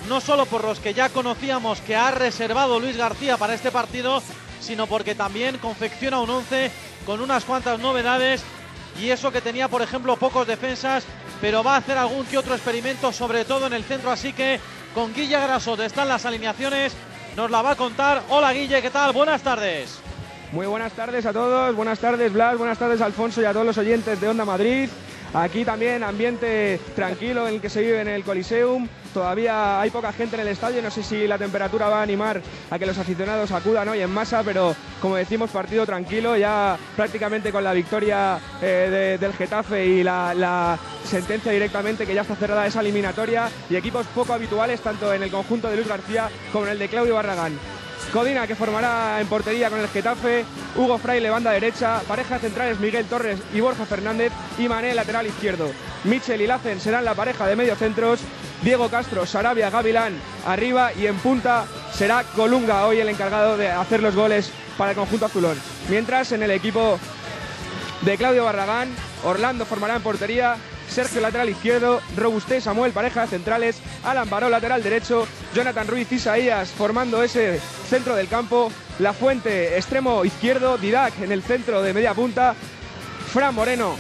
no 0.10 0.22
solo 0.22 0.46
por 0.46 0.64
los 0.64 0.80
que 0.80 0.94
ya 0.94 1.10
conocíamos 1.10 1.80
que 1.82 1.96
ha 1.96 2.12
reservado 2.12 2.80
Luis 2.80 2.98
García 2.98 3.38
para 3.38 3.54
este 3.54 3.72
partido, 3.72 4.22
sino 4.60 4.88
porque 4.88 5.16
también 5.16 5.58
confecciona 5.60 6.20
un 6.20 6.30
11 6.30 6.72
con 7.06 7.22
unas 7.22 7.46
cuantas 7.46 7.80
novedades 7.80 8.44
y 9.00 9.10
eso 9.10 9.32
que 9.32 9.42
tenía, 9.42 9.68
por 9.68 9.82
ejemplo, 9.82 10.16
pocos 10.16 10.48
defensas, 10.48 11.06
pero 11.42 11.64
va 11.64 11.76
a 11.76 11.78
hacer 11.78 11.98
algún 11.98 12.26
que 12.26 12.38
otro 12.38 12.56
experimento, 12.56 13.12
sobre 13.12 13.46
todo 13.46 13.68
en 13.68 13.74
el 13.74 13.84
centro, 13.84 14.12
así 14.12 14.34
que 14.34 14.60
con 14.94 15.14
Guille 15.14 15.40
Grasot 15.40 15.80
están 15.82 16.08
las 16.08 16.26
alineaciones, 16.26 16.94
nos 17.36 17.52
la 17.52 17.62
va 17.62 17.72
a 17.72 17.76
contar. 17.76 18.24
Hola 18.30 18.54
Guille, 18.54 18.82
¿qué 18.82 18.90
tal? 18.90 19.14
Buenas 19.14 19.42
tardes. 19.42 20.00
Muy 20.52 20.66
buenas 20.66 20.94
tardes 20.94 21.26
a 21.26 21.34
todos, 21.34 21.76
buenas 21.76 22.00
tardes 22.00 22.32
Blas, 22.32 22.58
buenas 22.58 22.78
tardes 22.78 23.02
Alfonso 23.02 23.42
y 23.42 23.46
a 23.46 23.52
todos 23.52 23.66
los 23.66 23.78
oyentes 23.78 24.20
de 24.20 24.30
Onda 24.30 24.46
Madrid. 24.46 24.90
Aquí 25.34 25.66
también 25.66 26.04
ambiente 26.04 26.80
tranquilo 26.96 27.48
en 27.48 27.56
el 27.56 27.62
que 27.62 27.70
se 27.70 27.82
vive 27.82 28.00
en 28.02 28.08
el 28.08 28.24
Coliseum. 28.24 28.88
Todavía 29.18 29.82
hay 29.82 29.90
poca 29.90 30.14
gente 30.14 30.36
en 30.36 30.44
el 30.44 30.48
estadio, 30.50 30.80
no 30.80 30.92
sé 30.92 31.02
si 31.02 31.26
la 31.26 31.40
temperatura 31.40 31.90
va 31.90 32.02
a 32.02 32.04
animar 32.04 32.40
a 32.70 32.78
que 32.78 32.86
los 32.86 33.00
aficionados 33.00 33.52
acudan 33.52 33.90
hoy 33.90 34.00
en 34.00 34.12
masa, 34.12 34.44
pero 34.44 34.76
como 35.02 35.16
decimos, 35.16 35.50
partido 35.50 35.88
tranquilo, 35.88 36.38
ya 36.38 36.78
prácticamente 36.96 37.52
con 37.52 37.64
la 37.64 37.74
victoria 37.74 38.38
eh, 38.62 38.88
de- 38.92 39.18
del 39.18 39.34
Getafe 39.34 39.84
y 39.88 40.04
la, 40.04 40.36
la 40.36 40.78
sentencia 41.04 41.52
directamente 41.52 42.06
que 42.06 42.14
ya 42.14 42.22
está 42.22 42.36
cerrada 42.36 42.68
esa 42.68 42.82
eliminatoria 42.82 43.50
y 43.72 43.76
equipos 43.76 44.06
poco 44.14 44.34
habituales 44.34 44.82
tanto 44.82 45.12
en 45.12 45.24
el 45.24 45.32
conjunto 45.32 45.68
de 45.68 45.78
Luis 45.78 45.88
García 45.88 46.30
como 46.54 46.66
en 46.66 46.74
el 46.74 46.80
de 46.80 46.88
Claudio 46.88 47.16
Barragán. 47.16 47.58
Codina 48.14 48.48
que 48.48 48.56
formará 48.56 49.20
en 49.20 49.28
portería 49.28 49.70
con 49.70 49.80
el 49.80 49.88
Getafe, 49.90 50.46
Hugo 50.76 50.98
Fraile 50.98 51.30
banda 51.30 51.52
derecha, 51.52 52.02
pareja 52.08 52.40
centrales 52.40 52.80
Miguel 52.80 53.06
Torres 53.06 53.40
y 53.54 53.60
Borja 53.60 53.86
Fernández 53.86 54.32
y 54.58 54.70
Mané 54.70 54.96
lateral 54.96 55.28
izquierdo. 55.28 55.70
Michel 56.06 56.42
y 56.42 56.48
Lacen 56.48 56.80
serán 56.80 57.04
la 57.04 57.16
pareja 57.16 57.46
de 57.48 57.58
mediocentros, 57.58 58.22
Diego 58.62 58.90
Castro, 58.90 59.26
Sarabia, 59.26 59.70
Gavilán 59.70 60.14
arriba 60.46 60.94
y 60.94 61.08
en 61.08 61.18
punta 61.18 61.66
será 61.94 62.24
Colunga 62.24 62.86
hoy 62.88 63.00
el 63.00 63.10
encargado 63.10 63.58
de 63.58 63.70
hacer 63.70 64.02
los 64.02 64.16
goles 64.16 64.52
para 64.78 64.92
el 64.92 64.98
conjunto 64.98 65.26
azulón. 65.26 65.60
Mientras 65.90 66.32
en 66.32 66.44
el 66.44 66.52
equipo 66.52 66.98
de 68.02 68.18
Claudio 68.18 68.46
Barragán, 68.46 68.90
Orlando 69.24 69.66
formará 69.66 69.96
en 69.96 70.02
portería, 70.02 70.56
Sergio 70.90 71.22
lateral 71.22 71.50
izquierdo, 71.50 72.02
Robusté, 72.16 72.62
Samuel 72.62 72.92
pareja 72.92 73.28
centrales, 73.28 73.80
Alan 74.04 74.30
Baró 74.30 74.50
lateral 74.50 74.84
derecho, 74.84 75.28
Jonathan 75.54 75.88
Ruiz 75.88 76.12
Isaías 76.12 76.70
formando 76.70 77.22
ese 77.24 77.60
centro 77.90 78.16
del 78.16 78.28
campo, 78.28 78.72
La 79.00 79.14
Fuente 79.14 79.78
extremo 79.78 80.26
izquierdo, 80.26 80.78
Didac 80.78 81.20
en 81.22 81.32
el 81.32 81.44
centro 81.44 81.82
de 81.82 81.94
media 81.94 82.14
punta, 82.14 82.56
Fran 83.32 83.54
Moreno 83.54 83.96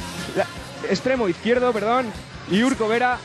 extremo 0.89 1.27
izquierdo, 1.27 1.73
perdón, 1.73 2.11
y 2.49 2.63
Urco 2.63 2.87
Vera 2.87 3.17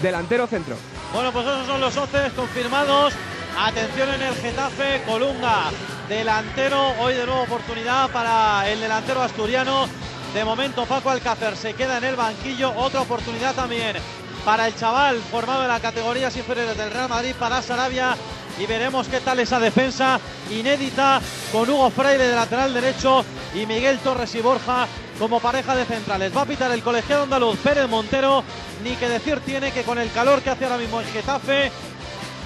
delantero 0.00 0.46
centro. 0.46 0.76
Bueno, 1.12 1.32
pues 1.32 1.46
esos 1.46 1.66
son 1.66 1.80
los 1.80 1.96
11 1.96 2.30
confirmados. 2.34 3.14
Atención 3.58 4.08
en 4.14 4.22
el 4.22 4.34
Getafe, 4.34 5.02
Colunga, 5.06 5.70
delantero. 6.08 6.94
Hoy 7.00 7.14
de 7.14 7.26
nuevo 7.26 7.42
oportunidad 7.42 8.10
para 8.10 8.68
el 8.68 8.80
delantero 8.80 9.22
asturiano. 9.22 9.86
De 10.34 10.44
momento 10.44 10.86
Paco 10.86 11.10
Alcácer 11.10 11.56
se 11.56 11.74
queda 11.74 11.98
en 11.98 12.04
el 12.04 12.16
banquillo. 12.16 12.72
Otra 12.76 13.02
oportunidad 13.02 13.54
también 13.54 13.96
para 14.44 14.66
el 14.66 14.74
chaval 14.74 15.20
formado 15.30 15.62
en 15.62 15.68
las 15.68 15.80
categorías 15.80 16.34
inferiores 16.36 16.76
del 16.76 16.90
Real 16.90 17.08
Madrid, 17.08 17.34
para 17.38 17.60
Sarabia. 17.60 18.16
Y 18.58 18.66
veremos 18.66 19.08
qué 19.08 19.20
tal 19.20 19.40
esa 19.40 19.60
defensa 19.60 20.18
inédita 20.50 21.20
con 21.50 21.68
Hugo 21.68 21.90
Freire 21.90 22.28
de 22.28 22.34
lateral 22.34 22.72
derecho 22.72 23.24
y 23.54 23.66
Miguel 23.66 23.98
Torres 23.98 24.34
y 24.34 24.40
Borja 24.40 24.86
como 25.18 25.40
pareja 25.40 25.74
de 25.74 25.84
centrales. 25.84 26.34
Va 26.34 26.42
a 26.42 26.46
pitar 26.46 26.70
el 26.72 26.82
colegiado 26.82 27.24
andaluz 27.24 27.58
Pérez 27.58 27.88
Montero. 27.88 28.42
Ni 28.82 28.96
que 28.96 29.08
decir 29.08 29.40
tiene 29.40 29.70
que 29.70 29.82
con 29.82 29.98
el 29.98 30.10
calor 30.12 30.42
que 30.42 30.50
hace 30.50 30.64
ahora 30.64 30.78
mismo 30.78 31.00
en 31.00 31.06
Getafe 31.08 31.70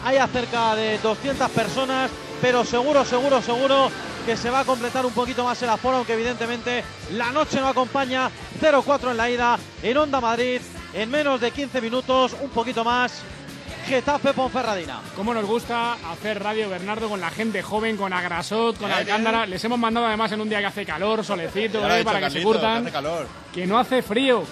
hay 0.07 0.19
cerca 0.33 0.77
de 0.77 0.99
200 0.99 1.51
personas, 1.51 2.11
pero 2.41 2.65
seguro, 2.65 3.05
seguro, 3.05 3.41
seguro 3.43 3.91
que 4.25 4.37
se 4.37 4.51
va 4.51 4.61
a 4.61 4.65
completar 4.65 5.07
un 5.07 5.13
poquito 5.13 5.45
más 5.45 5.61
el 5.63 5.69
aforo, 5.69 5.99
aunque 5.99 6.15
evidentemente 6.15 6.83
la 7.13 7.31
noche 7.33 7.61
no 7.61 7.69
acompaña. 7.69 8.31
0-4 8.61 9.11
en 9.13 9.17
la 9.17 9.31
ida 9.31 9.59
en 9.83 9.97
Onda 9.97 10.21
Madrid. 10.21 10.61
En 10.95 11.11
menos 11.11 11.41
de 11.41 11.51
15 11.51 11.81
minutos, 11.81 12.35
un 12.41 12.51
poquito 12.51 12.83
más. 12.85 13.23
Getafe 13.87 14.33
Ponferradina. 14.33 15.01
Cómo 15.15 15.33
nos 15.33 15.45
gusta 15.45 15.93
hacer 16.11 16.43
radio, 16.43 16.69
Bernardo, 16.69 17.09
con 17.09 17.21
la 17.21 17.31
gente 17.31 17.63
joven, 17.63 17.97
con 17.97 18.13
Agrasot, 18.13 18.77
con 18.79 18.91
Alcántara. 18.91 19.47
Les 19.47 19.63
hemos 19.65 19.79
mandado 19.79 20.07
además 20.07 20.33
en 20.33 20.41
un 20.41 20.49
día 20.49 20.59
que 20.59 20.67
hace 20.67 20.85
calor, 20.85 21.25
solecito, 21.25 21.79
eh, 21.89 22.03
para 22.03 22.19
que 22.19 22.31
se 22.31 22.43
curtan. 22.43 22.83
que 22.83 22.89
hace 22.89 22.93
calor. 22.93 23.29
que 23.55 23.65
no 23.67 23.79
hace 23.79 24.03
frío, 24.03 24.43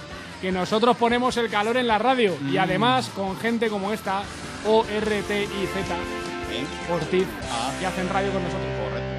que 0.41 0.53
nosotros 0.53 0.97
ponemos 0.97 1.37
el 1.37 1.50
calor 1.50 1.76
en 1.79 1.88
la 1.88 1.99
radio 1.99 2.37
Mm. 2.41 2.53
y 2.55 2.59
además 2.59 3.11
con 3.14 3.37
gente 3.38 3.69
como 3.69 3.93
esta, 3.93 4.23
O 4.67 4.83
R 6.57 6.67
T 6.67 6.67
I 6.67 6.67
Z, 6.67 6.91
¿Eh? 6.91 6.93
Ortiz, 6.93 7.27
Ah. 7.51 7.73
que 7.81 7.87
hacen 7.87 8.09
radio 8.09 8.33
con 8.33 8.43
nosotros. 8.43 8.67
Correcto. 8.79 9.15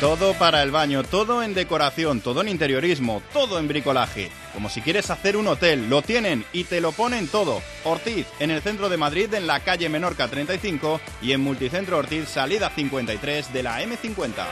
Todo 0.00 0.32
para 0.34 0.62
el 0.62 0.70
baño, 0.70 1.02
todo 1.02 1.42
en 1.42 1.54
decoración, 1.54 2.20
todo 2.20 2.40
en 2.42 2.48
interiorismo, 2.48 3.20
todo 3.32 3.58
en 3.58 3.66
bricolaje. 3.66 4.30
Como 4.54 4.68
si 4.70 4.80
quieres 4.80 5.10
hacer 5.10 5.36
un 5.36 5.48
hotel, 5.48 5.90
lo 5.90 6.02
tienen 6.02 6.44
y 6.52 6.64
te 6.64 6.80
lo 6.80 6.92
ponen 6.92 7.26
todo. 7.26 7.60
Ortiz, 7.84 8.24
en 8.38 8.52
el 8.52 8.62
centro 8.62 8.88
de 8.88 8.96
Madrid, 8.96 9.34
en 9.34 9.48
la 9.48 9.58
calle 9.58 9.88
Menorca 9.88 10.28
35 10.28 11.00
y 11.20 11.32
en 11.32 11.40
Multicentro 11.40 11.98
Ortiz, 11.98 12.28
salida 12.28 12.70
53 12.70 13.52
de 13.52 13.62
la 13.64 13.82
M50. 13.82 14.46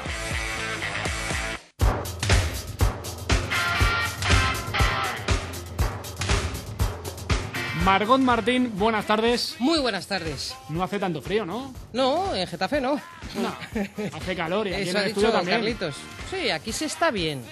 Margot 7.87 8.19
Martín, 8.21 8.73
buenas 8.77 9.07
tardes. 9.07 9.55
Muy 9.61 9.79
buenas 9.79 10.09
tardes. 10.09 10.57
No 10.71 10.83
hace 10.83 10.99
tanto 10.99 11.23
frío, 11.23 11.47
¿no? 11.47 11.73
No, 11.93 12.35
en 12.35 12.45
Getafe 12.49 12.81
no. 12.81 13.01
No, 13.37 13.55
hace 14.13 14.35
calor 14.35 14.67
y 14.67 14.75
aquí 14.75 14.83
Eso 14.83 14.91
en 14.91 14.97
ha 14.97 15.01
el 15.03 15.07
dicho 15.07 15.21
estudio 15.21 15.33
también. 15.33 15.59
Carlitos. 15.59 15.95
Sí, 16.29 16.51
aquí 16.51 16.73
se 16.73 16.87
está 16.87 17.13
bien. 17.13 17.45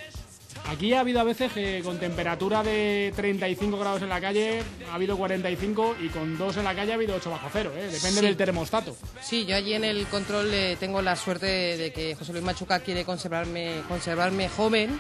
Aquí 0.67 0.95
ha 0.95 1.01
habido 1.01 1.21
a 1.21 1.25
veces 1.25 1.53
que 1.53 1.83
con 1.85 1.99
temperatura 1.99 2.63
de 2.63 3.13
35 3.15 3.79
grados 3.79 4.01
en 4.03 4.09
la 4.09 4.19
calle 4.21 4.63
ha 4.91 4.95
habido 4.95 5.17
45 5.17 5.97
y 6.01 6.09
con 6.09 6.39
2 6.39 6.57
en 6.57 6.65
la 6.65 6.75
calle 6.75 6.93
ha 6.93 6.95
habido 6.95 7.15
8 7.17 7.31
bajo 7.31 7.49
cero, 7.53 7.71
¿eh? 7.77 7.83
depende 7.93 8.21
Sí. 8.21 8.27
del 8.27 8.37
termostato. 8.37 8.97
Sí, 9.21 9.45
yo 9.45 9.57
allí 9.57 9.75
en 9.75 9.85
el 9.85 10.07
control 10.07 10.53
eh, 10.55 10.77
tengo 10.81 11.03
la 11.03 11.17
suerte 11.17 11.47
de 11.47 11.93
que 11.93 12.15
José 12.15 12.33
Luis 12.33 12.45
Machuca 12.45 12.81
quiere 12.81 13.05
conservarme, 13.05 13.83
conservarme 13.89 14.49
joven 14.49 14.99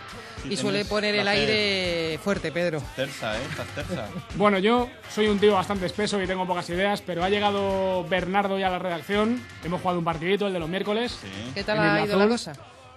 y 0.48 0.56
suele 0.56 0.84
poner 0.84 1.14
el 1.14 1.26
aire 1.28 2.18
fuerte, 2.22 2.52
Pedro. 2.52 2.82
Tersa, 2.94 3.36
¿eh? 3.38 3.42
Estás 3.50 3.68
tersa. 3.74 4.08
Bueno, 4.36 4.58
yo 4.58 4.88
soy 5.14 5.28
un 5.28 5.38
tío 5.38 5.54
bastante 5.54 5.86
espeso 5.86 6.20
y 6.22 6.26
tengo 6.26 6.46
pocas 6.46 6.68
ideas, 6.68 7.00
pero 7.00 7.24
ha 7.24 7.30
llegado 7.30 8.04
Bernardo 8.06 8.58
ya 8.58 8.66
a 8.66 8.70
la 8.70 8.78
redacción. 8.78 9.40
Hemos 9.64 9.80
jugado 9.80 9.98
un 9.98 10.04
partidito, 10.04 10.46
el 10.46 10.52
de 10.52 10.58
los 10.58 10.68
miércoles. 10.68 11.16
Sí. 11.22 11.28
¿Qué 11.54 11.64
tal 11.64 11.78
ha 11.80 12.04
ido 12.04 12.18
la 12.18 12.28
cosa? 12.28 12.52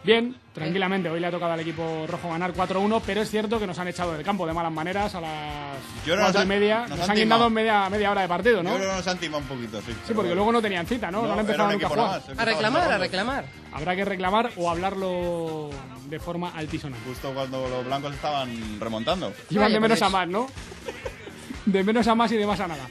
Bien, 0.07 0.33
tranquilamente. 0.53 1.09
Hoy 1.09 1.19
le 1.19 1.27
ha 1.27 1.31
tocado 1.31 1.51
al 1.51 1.59
equipo 1.59 2.05
rojo 2.07 2.29
ganar 2.29 2.53
4-1, 2.53 3.01
pero 3.05 3.21
es 3.21 3.29
cierto 3.29 3.59
que 3.59 3.67
nos 3.67 3.77
han 3.77 3.89
echado 3.89 4.13
del 4.13 4.23
campo 4.23 4.47
de 4.47 4.53
malas 4.53 4.71
maneras 4.71 5.13
a 5.15 5.19
las 5.19 5.77
Yo 6.05 6.13
creo 6.13 6.23
4 6.23 6.27
nos 6.27 6.35
y 6.35 6.37
han- 6.43 6.47
media. 6.47 6.79
nos 6.87 6.89
Nos, 6.91 6.99
han 7.01 7.09
han 7.11 7.17
guindado 7.17 7.49
media, 7.49 7.89
media 7.89 8.11
hora 8.11 8.21
de 8.21 8.27
partido, 8.29 8.63
¿no? 8.63 8.69
Yo 8.69 8.75
creo 8.77 8.89
que 8.91 8.95
nos 8.95 9.07
han 9.07 9.17
timado 9.17 9.39
un 9.43 9.49
poquito, 9.49 9.81
sí. 9.81 9.91
Sí, 10.07 10.13
porque 10.13 10.33
luego 10.33 10.49
no 10.53 10.61
tenían 10.61 10.87
cita, 10.87 11.11
¿no? 11.11 11.23
No, 11.23 11.25
han 11.25 11.31
era 11.33 11.41
empezado 11.41 11.71
nunca 11.73 11.87
a 11.87 11.89
jugar. 11.89 12.07
más, 12.29 12.39
A 12.39 12.45
reclamar, 12.45 12.91
a 12.93 12.97
reclamar. 12.97 13.45
Habrá 13.73 13.95
que 13.97 14.05
reclamar 14.05 14.49
o 14.55 14.69
hablarlo 14.71 15.69
de 16.09 16.19
forma 16.21 16.51
altísona. 16.55 16.95
Justo 17.05 17.33
cuando 17.33 17.67
los 17.67 17.85
blancos 17.85 18.13
estaban 18.15 18.79
remontando. 18.79 19.33
Iban 19.49 19.73
de 19.73 19.79
menos 19.81 19.99
pues. 19.99 20.07
a 20.09 20.09
más, 20.09 20.27
¿no? 20.29 20.47
De 21.65 21.83
menos 21.83 22.07
a 22.07 22.15
más 22.15 22.31
y 22.31 22.37
de 22.37 22.47
más 22.47 22.61
a 22.61 22.67
nada. 22.69 22.87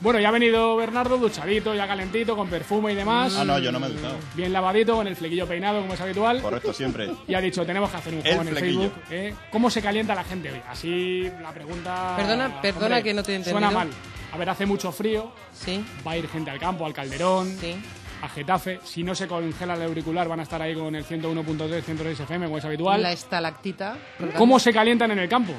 Bueno, 0.00 0.20
ya 0.20 0.28
ha 0.28 0.32
venido 0.32 0.76
Bernardo 0.76 1.16
duchadito, 1.16 1.74
ya 1.74 1.86
calentito, 1.86 2.36
con 2.36 2.48
perfume 2.50 2.92
y 2.92 2.94
demás. 2.94 3.34
Ah, 3.38 3.44
no, 3.44 3.58
yo 3.58 3.72
no 3.72 3.80
me 3.80 3.86
he 3.86 3.90
duchado. 3.90 4.16
Bien 4.34 4.52
lavadito, 4.52 4.94
con 4.94 5.06
el 5.06 5.16
flequillo 5.16 5.46
peinado, 5.46 5.80
como 5.80 5.94
es 5.94 6.00
habitual. 6.00 6.42
Correcto, 6.42 6.72
siempre. 6.74 7.10
Y 7.26 7.34
ha 7.34 7.40
dicho, 7.40 7.64
tenemos 7.64 7.90
que 7.90 7.96
hacer 7.96 8.12
un 8.12 8.18
El 8.20 8.24
juego 8.26 8.42
en 8.42 8.48
el 8.48 8.54
flequillo. 8.56 8.80
Facebook. 8.90 9.02
¿eh? 9.10 9.34
¿Cómo 9.50 9.70
se 9.70 9.80
calienta 9.80 10.14
la 10.14 10.24
gente 10.24 10.52
hoy? 10.52 10.60
Así 10.68 11.22
la 11.42 11.50
pregunta... 11.52 12.14
Perdona- 12.18 12.60
perdona 12.60 13.02
que 13.02 13.14
no 13.14 13.22
te 13.22 13.36
he 13.36 13.42
Suena 13.44 13.70
mal. 13.70 13.88
A 14.32 14.36
ver, 14.36 14.50
hace 14.50 14.66
mucho 14.66 14.92
frío, 14.92 15.32
Sí, 15.54 15.82
va 16.06 16.10
a 16.12 16.16
ir 16.18 16.28
gente 16.28 16.50
al 16.50 16.58
campo, 16.58 16.84
al 16.84 16.92
Calderón, 16.92 17.56
sí. 17.58 17.74
a 18.20 18.28
Getafe. 18.28 18.80
Si 18.84 19.02
no 19.02 19.14
se 19.14 19.26
congela 19.26 19.74
el 19.74 19.82
auricular, 19.82 20.28
van 20.28 20.40
a 20.40 20.42
estar 20.42 20.60
ahí 20.60 20.74
con 20.74 20.94
el 20.94 21.06
101.3, 21.06 21.82
106 21.82 22.20
FM, 22.20 22.44
como 22.46 22.58
es 22.58 22.64
habitual. 22.66 23.00
La 23.02 23.12
estalactita. 23.12 23.96
¿Cómo 24.36 24.58
se 24.58 24.74
calientan 24.74 25.10
en 25.12 25.20
el 25.20 25.28
campo? 25.28 25.54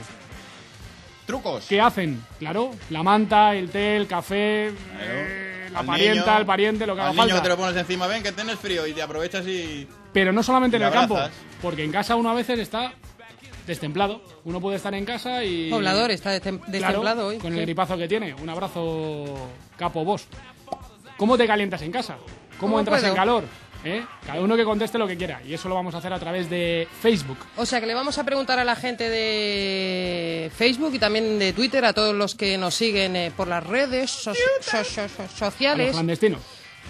Trucos. 1.28 1.66
¿Qué 1.68 1.80
hacen? 1.82 2.24
Claro, 2.40 2.72
la 2.90 3.04
manta, 3.04 3.54
el 3.54 3.70
té, 3.70 3.98
el 3.98 4.08
café, 4.08 4.68
eh, 4.70 5.68
la 5.72 5.80
Al 5.82 5.86
parienta, 5.86 6.26
niño- 6.26 6.38
el 6.40 6.46
pariente, 6.46 6.88
lo 6.88 6.96
que 6.96 7.02
haga 7.02 7.10
Al 7.10 7.16
niño 7.16 7.24
falta. 7.28 7.36
que 7.36 7.42
te 7.44 7.50
lo 7.50 7.58
pones 7.58 7.76
encima, 7.76 8.08
ven 8.08 8.24
que 8.24 8.32
tienes 8.32 8.58
frío 8.58 8.88
y 8.88 8.94
te 8.94 9.02
aprovechas 9.02 9.46
y... 9.46 9.86
Pero 10.14 10.32
no 10.32 10.42
solamente 10.42 10.78
en 10.78 10.84
el 10.84 10.90
le 10.90 10.96
campo, 10.96 11.16
abrazas. 11.18 11.36
porque 11.62 11.84
en 11.84 11.92
casa 11.92 12.16
uno 12.16 12.30
a 12.30 12.34
veces 12.34 12.58
está 12.60 12.94
destemplado. 13.68 14.22
Uno 14.46 14.62
puede 14.62 14.78
estar 14.78 14.94
en 14.94 15.04
casa 15.04 15.44
y... 15.44 15.70
Poblador 15.70 16.12
está 16.12 16.32
destem- 16.34 16.60
Claro, 16.62 16.72
destemplado 16.72 17.28
hoy. 17.28 17.38
Con 17.40 17.52
sí. 17.52 17.60
el 17.60 17.66
gripazo 17.66 17.98
que 17.98 18.08
tiene. 18.08 18.34
Un 18.34 18.50
abrazo, 18.50 19.26
capo 19.78 20.06
vos. 20.06 20.26
¿Cómo 21.18 21.38
te 21.38 21.46
calientas 21.46 21.82
en 21.82 21.92
casa? 21.92 22.16
¿Cómo, 22.16 22.60
¿Cómo 22.60 22.80
entras 22.80 23.02
puedo? 23.02 23.12
en 23.14 23.16
calor? 23.18 23.44
¿Eh? 23.84 24.04
Cada 24.26 24.42
uno 24.42 24.56
que 24.58 24.64
conteste 24.66 24.98
lo 24.98 25.08
que 25.08 25.16
quiera. 25.16 25.42
Y 25.46 25.54
eso 25.54 25.70
lo 25.70 25.76
vamos 25.76 25.94
a 25.96 26.00
hacer 26.00 26.12
a 26.12 26.20
través 26.20 26.50
de 26.50 26.88
Facebook. 27.02 27.38
O 27.56 27.66
sea 27.66 27.80
que 27.80 27.86
le 27.86 27.94
vamos 27.94 28.18
a 28.18 28.24
preguntar 28.24 28.60
a 28.60 28.66
la 28.66 28.76
gente 28.76 29.10
de 29.10 30.52
Facebook 30.56 30.94
y 30.96 31.00
también 31.00 31.40
de 31.40 31.54
Twitter, 31.54 31.86
a 31.86 31.94
todos 31.94 32.14
los 32.16 32.36
que 32.36 32.58
nos 32.58 32.74
siguen 32.76 33.16
eh, 33.16 33.32
por 33.36 33.48
las 33.48 33.64
redes 33.66 34.10
so- 34.12 34.34
so- 34.34 34.40
so- 34.62 34.84
so- 34.84 35.02
A 35.02 35.24
los 35.24 35.32
sociales, 35.32 35.92
clandestinos. 35.92 36.42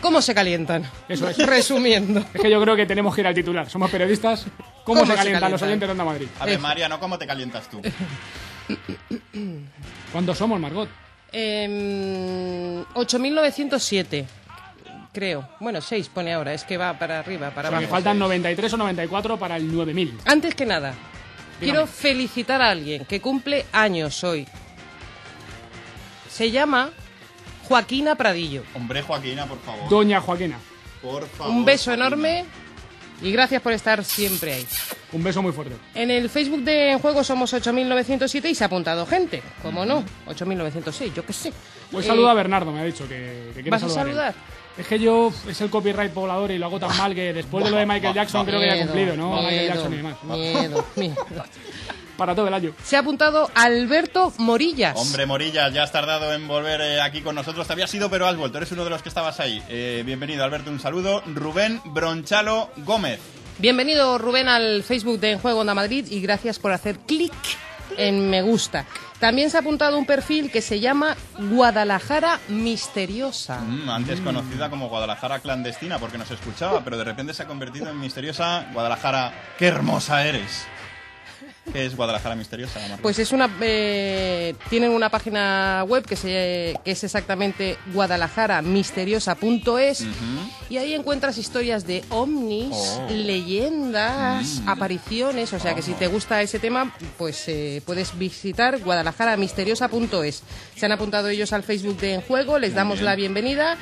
cómo 0.02 0.22
se 0.22 0.34
calientan. 0.34 0.90
Eso 1.10 1.28
es. 1.30 1.38
Resumiendo. 1.46 2.24
Es 2.34 2.42
que 2.42 2.50
yo 2.50 2.60
creo 2.62 2.76
que 2.76 2.86
tenemos 2.86 3.14
que 3.14 3.22
ir 3.22 3.28
al 3.28 3.36
titular. 3.36 3.70
Somos 3.70 3.92
periodistas. 3.92 4.46
¿Cómo, 4.84 5.02
¿Cómo 5.02 5.06
se 5.06 5.12
se 5.12 5.18
calientan 5.18 5.52
los 5.52 5.62
oyentes 5.62 5.88
de 5.88 5.92
Onda 5.92 6.06
Madrid? 6.06 6.28
A 6.40 6.46
ver, 6.46 6.56
Eh. 6.56 6.58
Mariano, 6.58 7.00
¿cómo 7.00 7.18
te 7.20 7.28
calientas 7.28 7.70
tú? 7.70 7.82
¿Cuántos 10.12 10.38
somos, 10.38 10.60
Margot? 10.60 10.90
Em, 11.32 12.84
8.907, 12.94 14.26
creo. 15.18 15.50
Bueno, 15.60 15.82
6 15.82 16.10
pone 16.14 16.32
ahora, 16.32 16.54
es 16.54 16.64
que 16.64 16.78
va 16.78 16.94
para 16.94 17.18
arriba, 17.18 17.50
para 17.50 17.70
O 17.70 17.72
sea, 17.72 17.80
que 17.80 17.86
abajo. 17.86 17.96
faltan 17.96 18.20
93 18.20 18.72
o 18.74 18.78
94 18.78 19.38
para 19.40 19.56
el 19.58 19.72
9000. 19.74 20.16
Antes 20.26 20.54
que 20.54 20.64
nada, 20.64 20.92
Dígame. 21.60 21.80
quiero 21.80 21.88
felicitar 21.88 22.62
a 22.62 22.70
alguien 22.70 23.04
que 23.06 23.20
cumple 23.20 23.66
años 23.72 24.24
hoy. 24.24 24.48
Se 26.30 26.52
llama 26.52 26.92
Joaquina 27.68 28.14
Pradillo. 28.16 28.62
Hombre, 28.76 29.02
Joaquina, 29.02 29.48
por 29.48 29.60
favor. 29.62 29.90
Doña 29.90 30.22
Joaquina. 30.22 30.60
Por 31.02 31.28
favor. 31.28 31.52
Un 31.52 31.66
beso 31.66 31.86
Joaquina. 31.86 32.06
enorme 32.08 32.46
y 33.24 33.32
gracias 33.32 33.60
por 33.64 33.74
estar 33.74 34.04
siempre 34.04 34.54
ahí. 34.54 34.68
Un 35.14 35.24
beso 35.24 35.42
muy 35.42 35.52
fuerte. 35.52 35.74
En 35.96 36.12
el 36.12 36.30
Facebook 36.30 36.62
de 36.64 36.92
En 36.92 37.00
Juego 37.00 37.24
somos 37.24 37.52
8.907 37.54 38.52
y 38.52 38.54
se 38.56 38.64
ha 38.64 38.68
apuntado 38.68 39.04
gente. 39.08 39.42
¿Cómo 39.64 39.84
no? 39.84 40.04
8.906, 40.28 41.14
yo 41.16 41.26
qué 41.26 41.34
sé. 41.34 41.52
Hoy 41.92 42.04
Eh, 42.04 42.08
saluda 42.08 42.32
a 42.32 42.34
Bernardo, 42.36 42.72
me 42.72 42.82
ha 42.82 42.84
dicho 42.84 43.08
que, 43.08 43.48
que 43.48 43.54
quiere 43.64 43.70
¿Vas 43.72 43.82
a 43.84 43.90
saludar. 43.90 44.06
saludar? 44.06 44.34
él. 44.36 44.57
Es 44.78 44.88
que 44.88 45.00
yo 45.00 45.34
es 45.50 45.60
el 45.62 45.70
copyright 45.70 46.12
poblador 46.12 46.52
y 46.52 46.58
lo 46.58 46.68
hago 46.68 46.80
tan 46.80 46.96
mal 46.96 47.16
que 47.16 47.34
después 47.34 47.66
de 47.66 47.72
lo 47.72 47.78
de 47.78 47.86
Michael 47.86 48.14
Jackson 48.14 48.46
creo 48.46 48.60
que 48.60 48.68
ya 48.68 48.76
he 48.76 48.82
cumplido, 48.82 49.18
¿no? 49.18 49.36
Michael 49.36 49.56
miedo, 49.56 49.74
Jackson 49.74 49.94
y 49.94 49.98
demás. 49.98 50.16
Miedo, 50.24 50.86
miedo. 50.96 51.26
Para 52.16 52.36
todo 52.36 52.48
el 52.48 52.54
año. 52.54 52.74
Se 52.84 52.96
ha 52.96 53.00
apuntado 53.00 53.50
Alberto 53.56 54.34
Morillas. 54.38 54.96
Hombre, 54.96 55.26
Morilla, 55.26 55.70
ya 55.70 55.84
has 55.84 55.92
tardado 55.92 56.34
en 56.34 56.48
volver 56.48 56.82
eh, 56.82 57.02
aquí 57.02 57.22
con 57.22 57.36
nosotros. 57.36 57.66
Te 57.68 57.74
habías 57.74 57.94
ido, 57.94 58.10
pero 58.10 58.28
has 58.28 58.36
vuelto. 58.36 58.58
Eres 58.58 58.72
uno 58.72 58.84
de 58.84 58.90
los 58.90 59.04
que 59.04 59.10
estabas 59.10 59.40
ahí. 59.40 59.62
Eh, 59.70 60.04
bienvenido, 60.06 60.44
Alberto, 60.44 60.72
un 60.72 60.80
saludo. 60.80 61.22
Rubén 61.28 61.80
Bronchalo 61.86 62.70
Gómez. 62.78 63.20
Bienvenido 63.60 64.20
Rubén 64.20 64.48
al 64.48 64.84
Facebook 64.84 65.20
de 65.20 65.32
En 65.32 65.40
Juego 65.40 65.62
Onda 65.62 65.74
Madrid 65.74 66.06
y 66.10 66.22
gracias 66.22 66.60
por 66.60 66.72
hacer 66.72 67.00
clic 67.00 67.34
en 67.98 68.30
me 68.30 68.42
gusta. 68.42 68.86
También 69.20 69.50
se 69.50 69.58
ha 69.58 69.62
apuntado 69.62 69.98
un 69.98 70.06
perfil 70.06 70.52
que 70.52 70.62
se 70.62 70.80
llama 70.80 71.18
Guadalajara 71.40 72.40
Misteriosa. 72.50 73.62
Mm, 73.62 73.90
antes 73.90 74.22
conocida 74.22 74.70
como 74.70 74.90
Guadalajara 74.90 75.40
clandestina 75.40 75.98
porque 75.98 76.20
nos 76.20 76.30
escuchaba, 76.30 76.84
pero 76.84 76.98
de 76.98 77.04
repente 77.04 77.34
se 77.34 77.44
ha 77.44 77.48
convertido 77.48 77.90
en 77.90 78.00
misteriosa 78.00 78.68
Guadalajara. 78.74 79.34
¡Qué 79.58 79.68
hermosa 79.68 80.26
eres! 80.28 80.68
¿Qué 81.74 81.86
es 81.86 81.96
Guadalajara 81.96 82.36
misteriosa? 82.36 82.80
Pues 83.02 83.20
es 83.20 83.32
una 83.32 83.50
eh, 83.62 84.56
tienen 84.70 84.92
una 84.92 85.10
página 85.10 85.84
web 85.88 86.06
que 86.06 86.16
se 86.16 86.76
que 86.84 86.92
es 86.92 87.04
exactamente 87.04 87.78
guadalajaramisteriosa.es 87.94 90.06
y 90.70 90.78
ahí 90.78 90.94
encuentras 90.94 91.38
historias 91.38 91.86
de 91.86 92.04
ovnis, 92.10 92.68
Oh. 92.72 93.08
leyendas, 93.10 94.62
apariciones, 94.66 95.54
o 95.54 95.60
sea 95.60 95.76
que 95.76 95.82
si 95.82 95.94
te 95.94 96.08
gusta 96.08 96.42
ese 96.42 96.60
tema, 96.60 96.94
pues 97.18 97.44
eh, 97.48 97.82
puedes 97.86 98.18
visitar 98.18 98.80
guadalajaramisteriosa.es. 98.80 100.44
Se 100.76 100.86
han 100.86 100.92
apuntado 100.92 101.30
ellos 101.30 101.54
al 101.54 101.64
Facebook 101.64 101.98
de 102.00 102.16
En 102.16 102.22
Juego, 102.22 102.60
les 102.60 102.74
damos 102.74 102.96
bien. 102.96 103.06
la 103.06 103.16
bienvenida. 103.16 103.78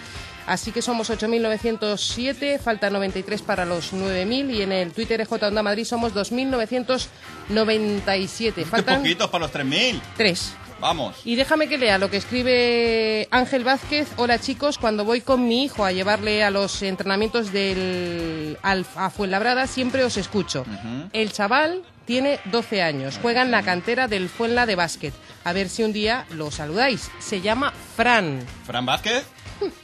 Así 0.48 0.72
que 0.72 0.82
somos 0.84 1.10
8.907, 1.10 2.60
falta 2.60 2.90
93 2.92 3.42
para 3.42 3.66
los 3.66 3.94
9.000 3.94 4.52
y 4.54 4.62
en 4.62 4.72
el 4.72 4.92
Twitter 4.92 5.20
EJ 5.22 5.32
Onda 5.44 5.64
Madrid 5.64 5.86
somos 5.86 6.14
2.997. 6.14 8.54
Qué 8.54 8.66
Faltan 8.66 8.98
poquitos 9.00 9.30
para 9.30 9.46
los 9.46 9.54
3.000. 9.54 10.00
tres. 10.18 10.54
Vamos. 10.80 11.16
Y 11.24 11.36
déjame 11.36 11.70
que 11.70 11.78
lea 11.78 11.98
lo 11.98 12.12
que 12.12 12.18
escribe 12.18 13.28
Ángel 13.32 13.64
Vázquez. 13.64 14.10
Hola 14.18 14.40
chicos, 14.40 14.78
cuando 14.78 15.06
voy 15.06 15.22
con 15.22 15.48
mi 15.48 15.64
hijo 15.64 15.86
a 15.86 15.94
llevarle 15.94 16.44
a 16.44 16.52
los 16.52 16.82
entrenamientos 16.84 17.54
del 17.54 18.58
al- 18.62 18.86
a 18.96 19.10
Fuenlabrada 19.10 19.68
siempre 19.68 20.04
os 20.04 20.18
escucho. 20.18 20.66
El 21.14 21.32
chaval 21.32 21.82
tiene 22.06 22.40
12 22.52 22.82
años, 22.84 23.18
juega 23.22 23.42
en 23.42 23.52
la 23.52 23.64
cantera 23.64 24.10
del 24.10 24.28
Fuenla 24.28 24.66
de 24.66 24.76
básquet. 24.76 25.14
A 25.46 25.54
ver 25.54 25.70
si 25.70 25.84
un 25.84 25.94
día 25.94 26.26
lo 26.32 26.52
saludáis. 26.52 27.10
Se 27.20 27.40
llama 27.40 27.72
Fran. 27.96 28.46
¿Fran 28.66 28.86
Vázquez? 28.86 29.24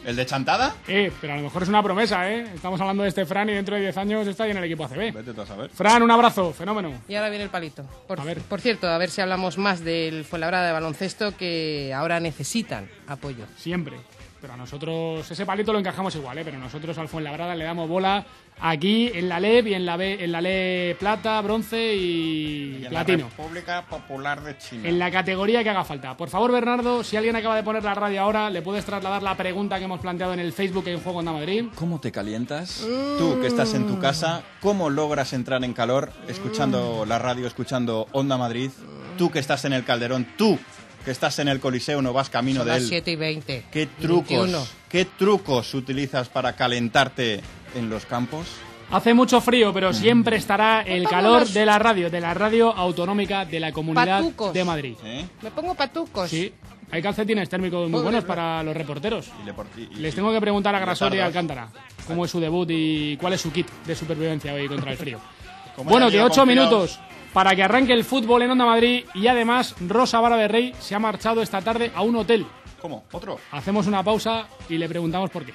¿El 0.06 0.16
de 0.16 0.25
Chantada? 0.25 0.75
Eh, 0.88 1.12
pero 1.22 1.34
a 1.34 1.38
lo 1.38 1.44
mejor 1.44 1.63
es 1.63 1.70
una 1.70 1.82
promesa, 1.84 2.30
¿eh? 2.32 2.46
Estamos 2.54 2.80
hablando 2.82 3.04
de 3.04 3.10
este 3.10 3.25
Fran 3.25 3.50
y 3.50 3.54
dentro 3.54 3.75
de 3.75 3.82
10 3.82 3.98
años 3.98 4.28
está 4.28 4.44
ahí 4.44 4.51
en 4.51 4.58
el 4.58 4.63
equipo 4.63 4.86
ACB. 4.86 5.13
Vete 5.13 5.34
tú 5.34 5.42
a 5.42 5.46
saber. 5.46 5.70
Fran, 5.70 6.04
un 6.04 6.12
abrazo, 6.12 6.51
fenómeno. 6.54 6.92
Y 7.08 7.16
ahora 7.16 7.30
viene 7.30 7.44
el 7.46 7.50
palito. 7.50 7.84
Por, 8.08 8.20
A 8.20 8.24
ver. 8.24 8.40
por 8.40 8.62
cierto, 8.62 8.88
a 8.88 8.98
ver 8.98 9.10
si 9.10 9.22
hablamos 9.22 9.58
más 9.58 9.84
del 9.84 10.25
Fuenlabrada 10.25 10.68
de 10.68 10.74
baloncesto 10.74 11.36
que 11.38 11.94
ahora 11.96 12.20
necesitan 12.20 12.90
apoyo. 13.08 13.46
Siempre. 13.58 13.98
Pero 14.42 14.54
a 14.54 14.58
nosotros, 14.58 15.30
ese 15.30 15.46
palito 15.46 15.72
lo 15.72 15.78
encajamos 15.78 16.16
igual, 16.16 16.38
¿eh? 16.40 16.42
Pero 16.44 16.58
nosotros 16.58 16.98
al 16.98 17.08
Fuenlabrada 17.08 17.54
le 17.54 17.63
damos 17.63 17.88
bola 17.88 18.25
aquí 18.62 19.12
en 19.13 19.27
la 19.27 19.39
LEB 19.39 19.68
y 19.68 19.74
en 19.74 19.86
la 19.86 19.98
B, 19.98 20.24
en 20.24 20.32
la 20.32 20.39
LE 20.39 20.96
plata, 21.00 21.41
bronce 21.41 21.96
y, 21.96 22.86
platino. 22.88 23.30
República 23.30 23.86
Popular 23.86 24.44
de 24.44 24.58
China. 24.58 24.88
En 24.88 25.00
la 25.00 25.12
categoría 25.12 25.63
que 25.63 25.70
haga 25.70 25.84
falta. 25.84 26.15
Por 26.15 26.30
favor, 26.30 26.51
Bernardo, 26.51 27.03
si 27.03 27.18
alguien 27.18 27.36
acaba 27.36 27.56
de 27.56 27.63
poner 27.63 27.84
la 27.84 27.96
radio 27.96 28.22
ahora, 28.22 28.50
le 28.50 28.62
puedes 28.62 28.86
trasladar 28.86 29.24
la 29.24 29.36
pregunta 29.36 29.80
que 29.80 29.86
hemos 29.86 30.00
planteado 30.00 30.34
en 30.34 30.39
el 30.39 30.53
Facebook 30.53 30.88
en 30.88 31.01
Juego 31.01 31.20
Onda 31.20 31.32
Madrid. 31.32 31.65
¿Cómo 31.75 32.00
te 32.00 32.12
calientas? 32.12 32.86
Tú 33.18 33.39
que 33.41 33.48
estás 33.48 33.74
en 33.74 33.88
tu 33.88 34.00
casa, 34.00 34.44
¿cómo 34.62 34.89
logras 34.89 35.34
entrar 35.34 35.63
en 35.63 35.74
calor 35.74 36.12
escuchando 36.27 37.06
la 37.06 37.20
radio, 37.20 37.48
escuchando 37.48 38.08
Onda 38.12 38.38
Madrid? 38.38 38.70
Tú 39.18 39.32
que 39.32 39.39
estás 39.39 39.65
en 39.65 39.74
el 39.74 39.84
Calderón, 39.84 40.27
tú 40.38 40.58
que 41.03 41.12
estás 41.12 41.39
en 41.39 41.48
el 41.48 41.60
Coliseo, 41.60 42.01
no 42.01 42.13
vas 42.13 42.30
camino 42.30 42.60
Son 42.60 42.68
de 42.68 42.74
las 42.74 42.84
él. 42.84 42.89
7 42.89 43.12
y 43.12 43.15
20. 43.15 43.65
¿Qué 43.72 43.82
y 43.84 43.86
trucos, 43.88 44.27
21. 44.30 44.68
qué 44.89 45.06
trucos 45.06 45.74
utilizas 45.74 46.30
para 46.30 46.56
calentarte 46.56 47.41
en 47.75 47.90
los 47.90 48.06
campos? 48.06 48.48
Hace 48.92 49.13
mucho 49.13 49.40
frío, 49.40 49.72
pero 49.74 49.94
siempre 49.94 50.36
estará 50.36 50.82
el 50.82 51.08
calor 51.08 51.42
los- 51.42 51.54
de 51.54 51.66
la 51.66 51.80
radio, 51.80 52.10
de 52.10 52.20
la 52.20 52.34
radio 52.34 52.75
autonómica 52.75 53.46
de 53.46 53.60
la 53.60 53.72
Comunidad 53.72 54.20
Patucos. 54.20 54.54
de 54.54 54.63
Madrid. 54.66 54.96
¿Eh? 55.06 55.25
Me 55.42 55.51
pongo 55.51 55.74
patucos. 55.75 56.30
Sí, 56.30 56.54
hay 56.92 57.01
calcetines 57.01 57.48
térmicos 57.48 57.90
muy 57.90 58.01
buenos 58.01 58.25
para 58.25 58.62
los 58.63 58.75
reporteros. 58.75 59.30
Y 59.42 59.46
le 59.46 59.54
por- 59.54 59.68
y- 59.78 59.84
y- 59.84 59.96
Les 59.96 60.13
tengo 60.13 60.30
que 60.34 60.42
preguntar 60.42 60.75
a 60.75 60.80
y 60.80 60.82
Grasol 60.82 61.13
y 61.16 61.20
a. 61.20 61.25
Alcántara 61.28 61.70
cómo 62.06 62.25
es 62.25 62.32
su 62.32 62.40
debut 62.42 62.68
y 62.70 63.16
cuál 63.16 63.32
es 63.34 63.40
su 63.42 63.51
kit 63.51 63.68
de 63.86 63.96
supervivencia 63.96 64.54
hoy 64.54 64.68
contra 64.68 64.92
el 64.92 64.98
frío. 64.98 65.20
Como 65.78 65.90
Bueno, 65.90 66.10
que 66.12 66.22
ocho 66.22 66.46
minutos 66.46 67.00
para 67.32 67.56
que 67.56 67.63
arranque 67.63 67.94
el 67.94 68.04
fútbol 68.04 68.42
en 68.42 68.51
Onda 68.51 68.66
Madrid 68.66 69.06
y 69.13 69.25
además 69.28 69.74
Rosa 69.88 70.20
Vara 70.20 70.36
de 70.36 70.50
Rey 70.50 70.75
se 70.80 70.96
ha 70.96 71.00
marchado 71.00 71.42
esta 71.42 71.62
tarde 71.62 71.94
a 71.96 72.01
un 72.01 72.18
hotel. 72.18 72.46
¿Cómo? 72.82 73.06
¿Otro? 73.13 73.40
Hacemos 73.51 73.88
una 73.88 74.04
pausa 74.04 74.48
y 74.68 74.78
le 74.78 74.90
preguntamos 74.90 75.30
por 75.30 75.46
qué. 75.46 75.54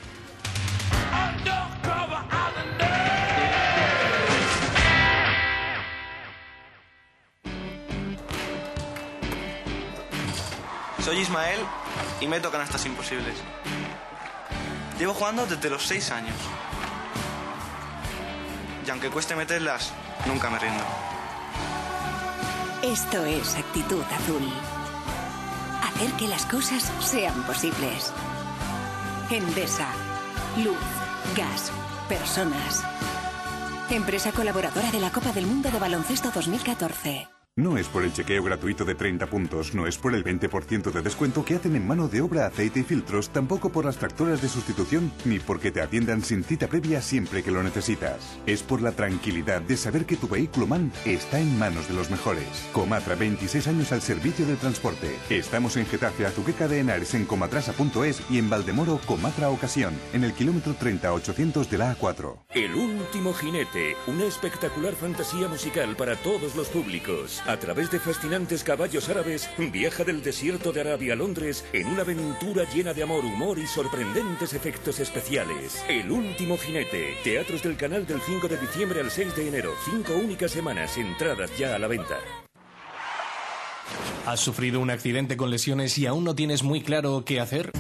Soy 11.07 11.21
Ismael 11.21 11.61
y 12.21 12.27
meto 12.27 12.51
canastas 12.51 12.85
imposibles. 12.85 13.37
Llevo 14.99 15.15
jugando 15.15 15.47
desde 15.47 15.71
los 15.71 15.87
6 15.87 16.11
años. 16.11 16.35
Y 18.85 18.91
aunque 18.91 19.09
cueste 19.09 19.37
meterlas, 19.37 19.93
nunca 20.27 20.51
me 20.51 20.59
rindo. 20.59 20.83
Esto 22.83 23.25
es 23.25 23.55
actitud 23.55 24.03
azul. 24.03 24.53
Hacer 25.85 26.11
que 26.15 26.27
las 26.27 26.45
cosas 26.45 26.91
sean 26.99 27.41
posibles. 27.45 28.13
Endesa. 29.31 29.87
Luz, 30.57 30.75
gas, 31.37 31.71
personas. 32.09 32.83
Empresa 33.91 34.33
colaboradora 34.33 34.91
de 34.91 34.99
la 34.99 35.13
Copa 35.13 35.31
del 35.31 35.47
Mundo 35.47 35.71
de 35.71 35.79
Baloncesto 35.79 36.33
2014. 36.33 37.36
No 37.59 37.79
es 37.79 37.89
por 37.89 38.05
el 38.05 38.13
chequeo 38.13 38.45
gratuito 38.45 38.85
de 38.85 38.95
30 38.95 39.29
puntos, 39.29 39.75
no 39.75 39.87
es 39.87 39.97
por 39.97 40.15
el 40.15 40.23
20% 40.23 40.93
de 40.93 41.01
descuento 41.01 41.43
que 41.43 41.55
hacen 41.55 41.75
en 41.75 41.87
mano 41.87 42.07
de 42.07 42.21
obra, 42.21 42.45
aceite 42.45 42.81
y 42.81 42.83
filtros, 42.83 43.31
tampoco 43.31 43.73
por 43.73 43.87
las 43.87 43.97
tractoras 43.97 44.43
de 44.43 44.51
sustitución, 44.51 45.11
ni 45.25 45.39
porque 45.39 45.71
te 45.71 45.81
atiendan 45.81 46.21
sin 46.23 46.45
cita 46.45 46.69
previa 46.69 47.01
siempre 47.01 47.43
que 47.43 47.51
lo 47.51 47.63
necesitas. 47.63 48.39
Es 48.45 48.63
por 48.63 48.83
la 48.83 48.93
tranquilidad 48.93 49.63
de 49.63 49.79
saber 49.79 50.05
que 50.05 50.17
tu 50.17 50.29
vehículo 50.29 50.67
MAN 50.67 50.93
está 51.07 51.41
en 51.41 51.59
manos 51.59 51.89
de 51.89 51.95
los 51.95 52.11
mejores. 52.11 52.47
Comatra, 52.75 53.15
26 53.15 53.69
años 53.69 53.91
al 53.91 54.03
servicio 54.03 54.45
del 54.45 54.59
transporte. 54.59 55.17
Estamos 55.31 55.79
en 55.79 55.87
Getafe, 55.87 56.27
Azuqueca 56.27 56.69
de 56.69 56.81
Henares, 56.81 57.15
en 57.15 57.25
comatrasa.es 57.25 58.21
y 58.29 58.37
en 58.37 58.51
Valdemoro, 58.51 59.01
Comatra 59.07 59.49
Ocasión, 59.49 59.95
en 60.13 60.25
el 60.25 60.35
kilómetro 60.35 60.75
30800 60.75 61.71
de 61.71 61.79
la 61.79 61.97
A4. 61.97 62.37
El 62.51 62.75
último 62.75 63.33
jinete, 63.33 63.97
una 64.07 64.25
espectacular 64.25 64.93
fantasía 64.93 65.49
musical 65.49 65.97
para 65.97 66.17
todos 66.17 66.55
los 66.55 66.69
públicos. 66.69 67.43
A 67.47 67.57
través 67.59 67.93
de 67.93 68.01
fascinantes 68.01 68.65
caballos 68.65 69.09
árabes, 69.09 69.49
viaja 69.57 70.03
del 70.03 70.21
desierto 70.21 70.73
de 70.73 70.81
Arabia 70.81 71.13
a 71.13 71.17
Londres 71.17 71.65
en 71.73 71.87
una 71.87 72.03
aventura 72.03 72.65
llena 72.75 72.93
de 72.93 73.05
amor, 73.05 73.25
humor 73.25 73.57
y 73.61 73.67
sorprendentes 73.69 74.53
efectos 74.53 74.99
especiales. 74.99 75.85
El 75.89 76.11
último 76.11 76.59
jinete, 76.59 77.15
teatros 77.23 77.63
del 77.63 77.77
canal 77.77 78.05
del 78.05 78.21
5 78.21 78.49
de 78.49 78.57
diciembre 78.57 79.01
al 79.01 79.13
6 79.13 79.37
de 79.37 79.49
enero, 79.49 79.73
cinco 79.85 80.15
únicas 80.15 80.51
semanas, 80.51 80.97
entradas 80.99 81.57
ya 81.57 81.77
a 81.77 81.79
la 81.79 81.87
venta. 81.87 82.19
¿Has 84.27 84.41
sufrido 84.41 84.81
un 84.81 84.91
accidente 84.91 85.37
con 85.37 85.51
lesiones 85.51 85.97
y 85.99 86.07
aún 86.07 86.25
no 86.25 86.35
tienes 86.35 86.65
muy 86.65 86.81
claro 86.81 87.25
qué 87.25 87.39
hacer? 87.39 87.71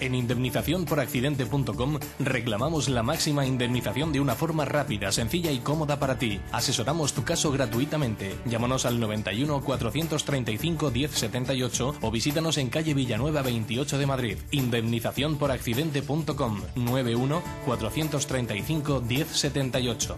En 0.00 0.14
indemnizaciónporaccidente.com 0.14 1.98
reclamamos 2.18 2.88
la 2.88 3.02
máxima 3.02 3.46
indemnización 3.46 4.12
de 4.12 4.20
una 4.20 4.34
forma 4.34 4.64
rápida, 4.64 5.12
sencilla 5.12 5.50
y 5.50 5.58
cómoda 5.58 5.98
para 5.98 6.18
ti. 6.18 6.40
Asesoramos 6.52 7.12
tu 7.12 7.24
caso 7.24 7.50
gratuitamente. 7.52 8.34
Llámanos 8.46 8.86
al 8.86 9.00
91 9.00 9.60
435 9.60 10.90
1078 10.90 11.94
o 12.00 12.10
visítanos 12.10 12.58
en 12.58 12.68
calle 12.68 12.94
Villanueva 12.94 13.42
28 13.42 13.98
de 13.98 14.06
Madrid. 14.06 14.38
Indemnizaciónporaccidente.com 14.50 16.60
91 16.76 17.42
435 17.64 19.00
1078. 19.00 20.16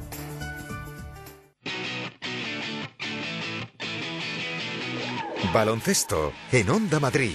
Baloncesto 5.52 6.32
en 6.52 6.70
Onda 6.70 7.00
Madrid. 7.00 7.34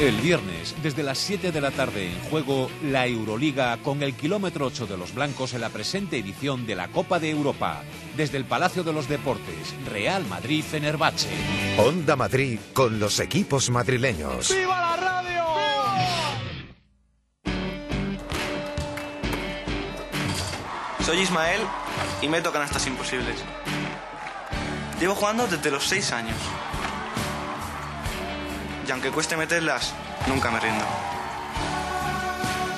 El 0.00 0.16
viernes, 0.16 0.74
desde 0.82 1.04
las 1.04 1.18
7 1.18 1.52
de 1.52 1.60
la 1.60 1.70
tarde, 1.70 2.10
en 2.10 2.20
juego 2.28 2.68
la 2.82 3.06
Euroliga 3.06 3.76
con 3.76 4.02
el 4.02 4.14
kilómetro 4.14 4.66
8 4.66 4.88
de 4.88 4.96
los 4.96 5.14
blancos 5.14 5.54
en 5.54 5.60
la 5.60 5.68
presente 5.68 6.18
edición 6.18 6.66
de 6.66 6.74
la 6.74 6.88
Copa 6.88 7.20
de 7.20 7.30
Europa. 7.30 7.84
Desde 8.16 8.36
el 8.38 8.44
Palacio 8.44 8.82
de 8.82 8.92
los 8.92 9.08
Deportes, 9.08 9.72
Real 9.88 10.26
Madrid-Fenerbahce. 10.26 11.28
Onda 11.78 12.16
Madrid 12.16 12.58
con 12.72 12.98
los 12.98 13.20
equipos 13.20 13.70
madrileños. 13.70 14.52
¡Viva 14.52 14.80
la 14.80 14.96
radio! 14.96 15.44
Soy 21.06 21.20
Ismael 21.20 21.60
y 22.20 22.26
meto 22.26 22.50
canastas 22.50 22.84
imposibles. 22.88 23.36
Llevo 24.98 25.14
jugando 25.14 25.46
desde 25.46 25.70
los 25.70 25.84
6 25.84 26.12
años. 26.12 26.36
Y 28.86 28.90
aunque 28.90 29.10
cueste 29.10 29.36
meterlas, 29.36 29.94
nunca 30.26 30.50
me 30.50 30.60
rindo. 30.60 30.84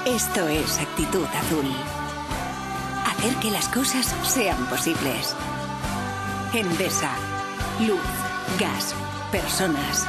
Esto 0.05 0.47
es 0.47 0.79
actitud 0.79 1.25
azul. 1.25 1.67
Hacer 3.07 3.35
que 3.37 3.51
las 3.51 3.69
cosas 3.69 4.15
sean 4.23 4.67
posibles. 4.67 5.35
Endesa. 6.55 7.11
Luz, 7.81 8.01
gas, 8.59 8.95
personas. 9.33 10.07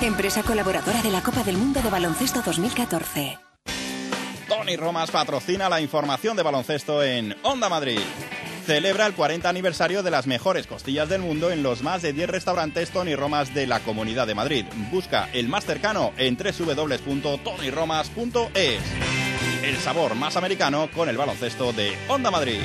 Empresa 0.00 0.42
colaboradora 0.42 1.02
de 1.02 1.10
la 1.10 1.22
Copa 1.22 1.42
del 1.42 1.56
Mundo 1.56 1.80
de 1.82 1.90
Baloncesto 1.90 2.42
2014. 2.42 3.38
Tony 4.48 4.76
Romas 4.76 5.10
patrocina 5.10 5.68
la 5.68 5.80
información 5.80 6.36
de 6.36 6.42
baloncesto 6.42 7.02
en 7.02 7.36
Onda 7.42 7.68
Madrid. 7.68 8.00
Celebra 8.64 9.06
el 9.06 9.14
40 9.14 9.46
aniversario 9.46 10.02
de 10.02 10.10
las 10.10 10.26
mejores 10.26 10.66
costillas 10.66 11.10
del 11.10 11.20
mundo 11.20 11.50
en 11.50 11.62
los 11.62 11.82
más 11.82 12.00
de 12.00 12.14
10 12.14 12.30
restaurantes 12.30 12.90
Tony 12.90 13.14
Romas 13.14 13.54
de 13.54 13.66
la 13.66 13.80
Comunidad 13.80 14.26
de 14.26 14.34
Madrid. 14.34 14.64
Busca 14.90 15.28
el 15.34 15.48
más 15.48 15.66
cercano 15.66 16.14
en 16.16 16.38
www.tonyromas.es. 16.38 18.82
El 19.62 19.76
sabor 19.76 20.14
más 20.14 20.38
americano 20.38 20.88
con 20.94 21.10
el 21.10 21.18
baloncesto 21.18 21.74
de 21.74 21.92
Onda 22.08 22.30
Madrid. 22.30 22.62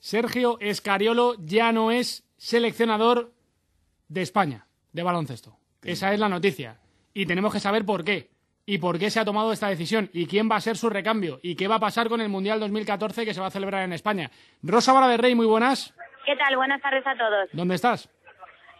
Sergio 0.00 0.58
Escariolo 0.58 1.36
ya 1.38 1.70
no 1.70 1.92
es 1.92 2.24
seleccionador 2.36 3.32
de 4.08 4.22
España 4.22 4.66
de 4.92 5.04
baloncesto. 5.04 5.56
Esa 5.84 6.12
es 6.12 6.18
la 6.18 6.28
noticia. 6.28 6.80
Y 7.14 7.26
tenemos 7.26 7.52
que 7.52 7.60
saber 7.60 7.86
por 7.86 8.02
qué. 8.02 8.31
Y 8.64 8.78
por 8.78 8.98
qué 8.98 9.10
se 9.10 9.18
ha 9.18 9.24
tomado 9.24 9.52
esta 9.52 9.68
decisión. 9.68 10.08
Y 10.12 10.26
quién 10.26 10.48
va 10.50 10.56
a 10.56 10.60
ser 10.60 10.76
su 10.76 10.88
recambio. 10.88 11.40
Y 11.42 11.56
qué 11.56 11.66
va 11.68 11.76
a 11.76 11.80
pasar 11.80 12.08
con 12.08 12.20
el 12.20 12.28
Mundial 12.28 12.60
2014 12.60 13.24
que 13.24 13.34
se 13.34 13.40
va 13.40 13.48
a 13.48 13.50
celebrar 13.50 13.82
en 13.82 13.92
España. 13.92 14.30
Rosa 14.62 14.92
Vara 14.92 15.08
de 15.08 15.16
Rey, 15.16 15.34
muy 15.34 15.46
buenas. 15.46 15.94
¿Qué 16.24 16.36
tal? 16.36 16.56
Buenas 16.56 16.80
tardes 16.80 17.06
a 17.06 17.16
todos. 17.16 17.48
¿Dónde 17.52 17.74
estás? 17.74 18.08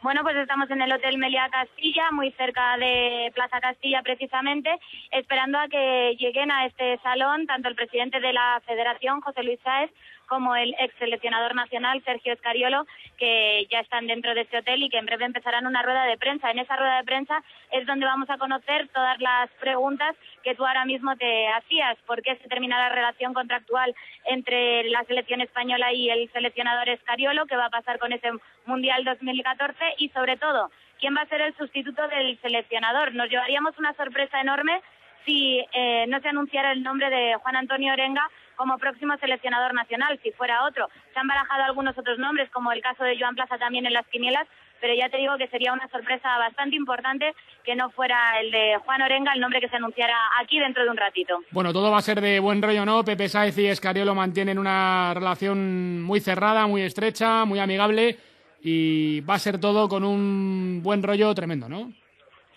Bueno, 0.02 0.22
pues 0.24 0.34
estamos 0.36 0.68
en 0.70 0.82
el 0.82 0.92
Hotel 0.92 1.16
Meliá 1.16 1.48
Castilla, 1.48 2.10
muy 2.10 2.32
cerca 2.32 2.76
de 2.76 3.30
Plaza 3.36 3.60
Castilla 3.60 4.02
precisamente, 4.02 4.68
esperando 5.12 5.58
a 5.58 5.68
que 5.68 6.16
lleguen 6.18 6.50
a 6.50 6.66
este 6.66 6.98
salón 7.04 7.46
tanto 7.46 7.68
el 7.68 7.76
presidente 7.76 8.18
de 8.18 8.32
la 8.32 8.60
Federación, 8.66 9.20
José 9.20 9.44
Luis 9.44 9.60
Sáez, 9.62 9.92
como 10.32 10.56
el 10.56 10.74
ex 10.78 10.94
seleccionador 10.98 11.54
nacional, 11.54 12.02
Sergio 12.06 12.32
Escariolo, 12.32 12.86
que 13.18 13.66
ya 13.70 13.80
están 13.80 14.06
dentro 14.06 14.34
de 14.34 14.40
este 14.40 14.56
hotel 14.56 14.82
y 14.82 14.88
que 14.88 14.96
en 14.96 15.04
breve 15.04 15.26
empezarán 15.26 15.66
una 15.66 15.82
rueda 15.82 16.06
de 16.06 16.16
prensa. 16.16 16.50
En 16.50 16.58
esa 16.58 16.74
rueda 16.74 16.96
de 16.96 17.04
prensa 17.04 17.44
es 17.70 17.84
donde 17.86 18.06
vamos 18.06 18.30
a 18.30 18.38
conocer 18.38 18.88
todas 18.94 19.20
las 19.20 19.50
preguntas 19.60 20.16
que 20.42 20.54
tú 20.54 20.64
ahora 20.64 20.86
mismo 20.86 21.14
te 21.16 21.48
hacías. 21.48 21.98
¿Por 22.06 22.22
qué 22.22 22.36
se 22.36 22.48
termina 22.48 22.78
la 22.78 22.88
relación 22.88 23.34
contractual 23.34 23.94
entre 24.24 24.84
la 24.84 25.04
selección 25.04 25.42
española 25.42 25.92
y 25.92 26.08
el 26.08 26.32
seleccionador 26.32 26.88
Escariolo? 26.88 27.44
¿Qué 27.44 27.56
va 27.56 27.66
a 27.66 27.76
pasar 27.78 27.98
con 27.98 28.14
ese 28.14 28.30
Mundial 28.64 29.04
2014? 29.04 29.76
Y 29.98 30.08
sobre 30.08 30.38
todo, 30.38 30.70
¿quién 30.98 31.14
va 31.14 31.20
a 31.20 31.26
ser 31.26 31.42
el 31.42 31.54
sustituto 31.58 32.08
del 32.08 32.40
seleccionador? 32.40 33.14
Nos 33.14 33.28
llevaríamos 33.28 33.78
una 33.78 33.92
sorpresa 33.92 34.40
enorme 34.40 34.80
si 35.26 35.62
eh, 35.72 36.06
no 36.08 36.20
se 36.20 36.28
anunciara 36.30 36.72
el 36.72 36.82
nombre 36.82 37.10
de 37.10 37.34
Juan 37.34 37.56
Antonio 37.56 37.92
Orenga 37.92 38.26
como 38.56 38.78
próximo 38.78 39.16
seleccionador 39.18 39.74
nacional, 39.74 40.18
si 40.22 40.30
fuera 40.32 40.64
otro. 40.64 40.88
Se 41.12 41.18
han 41.18 41.28
barajado 41.28 41.64
algunos 41.64 41.96
otros 41.96 42.18
nombres, 42.18 42.50
como 42.50 42.72
el 42.72 42.82
caso 42.82 43.04
de 43.04 43.18
Joan 43.18 43.34
Plaza 43.34 43.58
también 43.58 43.86
en 43.86 43.92
las 43.92 44.06
quinielas, 44.08 44.46
pero 44.80 44.94
ya 44.94 45.08
te 45.08 45.18
digo 45.18 45.38
que 45.38 45.46
sería 45.46 45.72
una 45.72 45.88
sorpresa 45.88 46.36
bastante 46.38 46.74
importante 46.74 47.34
que 47.64 47.76
no 47.76 47.90
fuera 47.90 48.40
el 48.40 48.50
de 48.50 48.76
Juan 48.84 49.00
Orenga, 49.00 49.32
el 49.32 49.40
nombre 49.40 49.60
que 49.60 49.68
se 49.68 49.76
anunciara 49.76 50.16
aquí 50.40 50.58
dentro 50.58 50.82
de 50.82 50.90
un 50.90 50.96
ratito. 50.96 51.38
Bueno, 51.52 51.72
todo 51.72 51.92
va 51.92 51.98
a 51.98 52.02
ser 52.02 52.20
de 52.20 52.40
buen 52.40 52.60
rollo, 52.60 52.84
¿no? 52.84 53.04
Pepe 53.04 53.28
Sáez 53.28 53.56
y 53.58 53.68
Escariolo 53.68 54.14
mantienen 54.14 54.58
una 54.58 55.14
relación 55.14 56.02
muy 56.02 56.18
cerrada, 56.18 56.66
muy 56.66 56.82
estrecha, 56.82 57.44
muy 57.44 57.60
amigable 57.60 58.16
y 58.60 59.20
va 59.20 59.34
a 59.34 59.38
ser 59.38 59.60
todo 59.60 59.88
con 59.88 60.04
un 60.04 60.82
buen 60.82 61.02
rollo 61.02 61.32
tremendo, 61.32 61.68
¿no? 61.68 61.92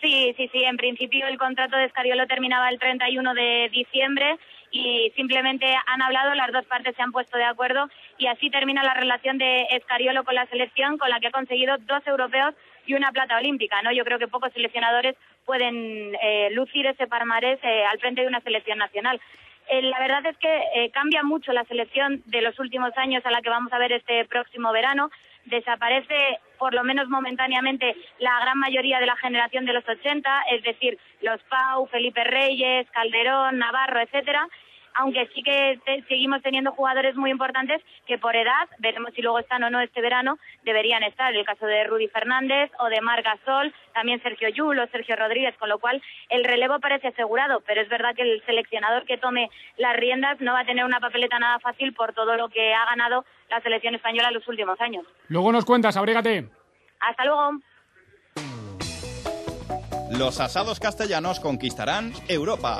Sí, 0.01 0.33
sí, 0.37 0.49
sí. 0.51 0.63
En 0.63 0.77
principio 0.77 1.27
el 1.27 1.37
contrato 1.37 1.77
de 1.77 1.85
Escariolo 1.85 2.27
terminaba 2.27 2.69
el 2.69 2.79
31 2.79 3.33
de 3.33 3.69
diciembre 3.71 4.37
y 4.75 5.09
simplemente 5.15 5.65
han 5.85 6.01
hablado, 6.01 6.35
las 6.35 6.51
dos 6.51 6.65
partes 6.65 6.93
se 6.97 7.01
han 7.01 7.13
puesto 7.13 7.37
de 7.37 7.45
acuerdo 7.45 7.87
y 8.17 8.27
así 8.27 8.49
termina 8.49 8.83
la 8.83 8.93
relación 8.93 9.37
de 9.37 9.67
Escariolo 9.71 10.25
con 10.25 10.35
la 10.35 10.45
selección 10.47 10.97
con 10.97 11.09
la 11.09 11.21
que 11.21 11.27
ha 11.27 11.31
conseguido 11.31 11.77
dos 11.77 12.05
europeos 12.05 12.53
y 12.85 12.93
una 12.93 13.13
plata 13.13 13.37
olímpica, 13.37 13.81
¿no? 13.83 13.93
Yo 13.93 14.03
creo 14.03 14.19
que 14.19 14.27
pocos 14.27 14.51
seleccionadores 14.51 15.15
pueden 15.45 16.13
eh, 16.21 16.49
lucir 16.51 16.85
ese 16.87 17.07
palmarés 17.07 17.57
eh, 17.63 17.85
al 17.85 17.99
frente 17.99 18.21
de 18.21 18.27
una 18.27 18.41
selección 18.41 18.77
nacional. 18.77 19.21
Eh, 19.69 19.81
la 19.81 19.97
verdad 19.97 20.25
es 20.25 20.37
que 20.39 20.91
cambia 20.93 21.23
mucho 21.23 21.53
la 21.53 21.63
selección 21.63 22.21
de 22.25 22.41
los 22.41 22.59
últimos 22.59 22.91
años 22.97 23.25
a 23.25 23.31
la 23.31 23.41
que 23.41 23.49
vamos 23.49 23.71
a 23.71 23.79
ver 23.79 23.93
este 23.93 24.25
próximo 24.25 24.73
verano. 24.73 25.09
Desaparece, 25.45 26.39
por 26.59 26.73
lo 26.73 26.83
menos 26.83 27.07
momentáneamente, 27.07 27.95
la 28.19 28.41
gran 28.41 28.59
mayoría 28.59 28.99
de 28.99 29.05
la 29.05 29.15
generación 29.15 29.65
de 29.65 29.73
los 29.73 29.87
80, 29.87 30.43
es 30.51 30.63
decir, 30.63 30.97
los 31.21 31.41
Pau, 31.43 31.87
Felipe 31.87 32.23
Reyes, 32.25 32.89
Calderón, 32.91 33.57
Navarro, 33.59 34.01
etcétera, 34.01 34.45
aunque 34.95 35.27
sí 35.33 35.43
que 35.43 35.79
te- 35.85 36.03
seguimos 36.07 36.41
teniendo 36.41 36.71
jugadores 36.71 37.15
muy 37.15 37.31
importantes 37.31 37.81
que 38.07 38.17
por 38.17 38.35
edad, 38.35 38.67
veremos 38.79 39.11
si 39.13 39.21
luego 39.21 39.39
están 39.39 39.63
o 39.63 39.69
no 39.69 39.79
este 39.81 40.01
verano, 40.01 40.37
deberían 40.63 41.03
estar. 41.03 41.33
El 41.33 41.45
caso 41.45 41.65
de 41.65 41.83
Rudy 41.85 42.07
Fernández 42.07 42.71
o 42.79 42.85
de 42.87 43.01
Marc 43.01 43.23
Gasol, 43.25 43.73
también 43.93 44.21
Sergio 44.23 44.49
Yul 44.49 44.79
o 44.79 44.87
Sergio 44.87 45.15
Rodríguez, 45.15 45.55
con 45.57 45.69
lo 45.69 45.79
cual 45.79 46.01
el 46.29 46.43
relevo 46.43 46.79
parece 46.79 47.09
asegurado, 47.09 47.61
pero 47.65 47.81
es 47.81 47.89
verdad 47.89 48.15
que 48.15 48.21
el 48.23 48.43
seleccionador 48.45 49.05
que 49.05 49.17
tome 49.17 49.49
las 49.77 49.95
riendas 49.95 50.39
no 50.41 50.53
va 50.53 50.61
a 50.61 50.65
tener 50.65 50.85
una 50.85 50.99
papeleta 50.99 51.39
nada 51.39 51.59
fácil 51.59 51.93
por 51.93 52.13
todo 52.13 52.35
lo 52.35 52.49
que 52.49 52.73
ha 52.73 52.85
ganado 52.85 53.25
la 53.49 53.61
selección 53.61 53.95
española 53.95 54.29
en 54.29 54.33
los 54.35 54.47
últimos 54.47 54.79
años. 54.81 55.05
Luego 55.27 55.51
nos 55.51 55.65
cuentas, 55.65 55.95
abrégate. 55.97 56.49
Hasta 56.99 57.25
luego. 57.25 57.51
Los 60.17 60.39
asados 60.39 60.79
castellanos 60.79 61.39
conquistarán 61.39 62.13
Europa. 62.27 62.79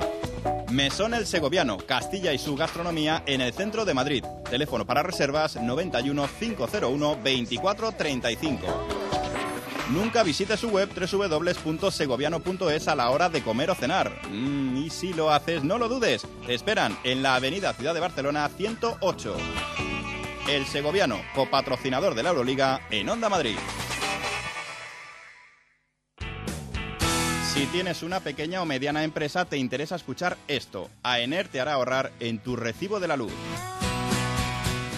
Mesón 0.71 1.13
El 1.13 1.25
Segoviano, 1.25 1.77
Castilla 1.77 2.33
y 2.33 2.37
su 2.37 2.55
gastronomía 2.55 3.23
en 3.25 3.41
el 3.41 3.53
centro 3.53 3.85
de 3.85 3.93
Madrid. 3.93 4.23
Teléfono 4.49 4.85
para 4.85 5.03
reservas 5.03 5.55
91 5.55 6.27
501 6.39 7.17
24 7.23 7.91
35. 7.93 8.67
Nunca 9.91 10.23
visite 10.23 10.57
su 10.57 10.69
web 10.69 10.89
www.segoviano.es 10.89 12.87
a 12.87 12.95
la 12.95 13.09
hora 13.11 13.29
de 13.29 13.43
comer 13.43 13.69
o 13.69 13.75
cenar. 13.75 14.11
Mm, 14.29 14.77
y 14.77 14.89
si 14.89 15.13
lo 15.13 15.31
haces, 15.31 15.63
no 15.63 15.77
lo 15.77 15.87
dudes. 15.87 16.25
Te 16.45 16.55
esperan 16.55 16.97
en 17.03 17.21
la 17.21 17.35
avenida 17.35 17.73
Ciudad 17.73 17.93
de 17.93 17.99
Barcelona 17.99 18.49
108. 18.49 19.37
El 20.49 20.65
Segoviano, 20.65 21.19
copatrocinador 21.35 22.15
de 22.15 22.23
la 22.23 22.29
Euroliga 22.29 22.81
en 22.89 23.09
Onda 23.09 23.29
Madrid. 23.29 23.57
Si 27.55 27.65
tienes 27.67 28.03
una 28.03 28.19
pequeña 28.19 28.61
o 28.61 28.65
mediana 28.65 29.05
empresa, 29.05 29.45
te 29.45 29.55
interesa 29.55 29.95
escuchar 29.95 30.35
esto. 30.49 30.89
AENER 31.03 31.47
te 31.47 31.61
hará 31.61 31.75
ahorrar 31.75 32.11
en 32.19 32.39
tu 32.39 32.57
recibo 32.57 32.99
de 32.99 33.07
la 33.07 33.15
luz. 33.15 33.31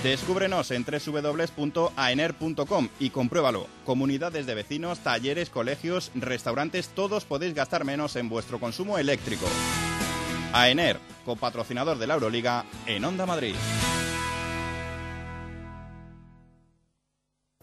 Descúbrenos 0.01 0.71
en 0.71 0.83
www.aener.com 0.83 2.89
y 2.99 3.11
compruébalo. 3.11 3.67
Comunidades 3.85 4.47
de 4.47 4.55
vecinos, 4.55 4.97
talleres, 5.01 5.51
colegios, 5.51 6.11
restaurantes, 6.15 6.89
todos 6.89 7.25
podéis 7.25 7.53
gastar 7.53 7.85
menos 7.85 8.15
en 8.15 8.27
vuestro 8.27 8.59
consumo 8.59 8.97
eléctrico. 8.97 9.45
AENER, 10.51 10.97
copatrocinador 11.25 11.99
de 11.99 12.07
la 12.07 12.15
Euroliga 12.15 12.65
en 12.87 13.05
Onda 13.05 13.27
Madrid. 13.27 13.53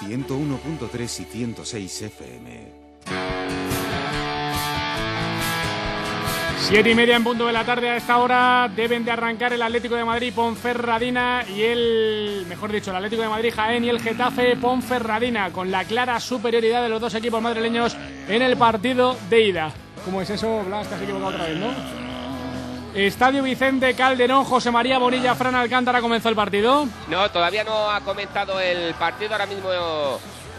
101.3 0.00 1.20
y 1.20 1.24
106 1.24 2.02
FM. 2.02 2.88
Siete 6.60 6.90
y 6.90 6.94
media 6.94 7.16
en 7.16 7.24
punto 7.24 7.46
de 7.46 7.52
la 7.52 7.64
tarde 7.64 7.88
a 7.88 7.96
esta 7.96 8.18
hora 8.18 8.70
deben 8.74 9.04
de 9.04 9.10
arrancar 9.10 9.52
el 9.54 9.62
Atlético 9.62 9.94
de 9.94 10.04
Madrid 10.04 10.32
Ponferradina 10.34 11.42
y 11.48 11.62
el, 11.62 12.44
mejor 12.46 12.70
dicho, 12.70 12.90
el 12.90 12.96
Atlético 12.96 13.22
de 13.22 13.28
Madrid 13.28 13.52
Jaén 13.56 13.84
y 13.84 13.88
el 13.88 14.00
Getafe 14.00 14.54
Ponferradina 14.56 15.50
con 15.50 15.70
la 15.70 15.84
clara 15.84 16.20
superioridad 16.20 16.82
de 16.82 16.90
los 16.90 17.00
dos 17.00 17.14
equipos 17.14 17.40
madrileños 17.40 17.96
en 18.28 18.42
el 18.42 18.56
partido 18.56 19.16
de 19.30 19.48
ida. 19.48 19.72
¿Cómo 20.04 20.20
es 20.20 20.30
eso, 20.30 20.62
Blas? 20.64 20.88
Te 20.88 20.94
has 20.94 21.02
equivocado 21.02 21.30
otra 21.30 21.46
vez, 21.46 21.58
¿no? 21.58 22.07
Estadio 22.94 23.42
Vicente 23.42 23.94
Calderón, 23.94 24.44
José 24.44 24.70
María 24.70 24.98
Bonilla, 24.98 25.34
Fran 25.34 25.54
Alcántara 25.54 26.00
comenzó 26.00 26.28
el 26.28 26.34
partido. 26.34 26.86
No, 27.08 27.30
todavía 27.30 27.64
no 27.64 27.90
ha 27.90 28.00
comenzado 28.00 28.58
el 28.60 28.94
partido. 28.94 29.32
Ahora 29.32 29.46
mismo 29.46 29.68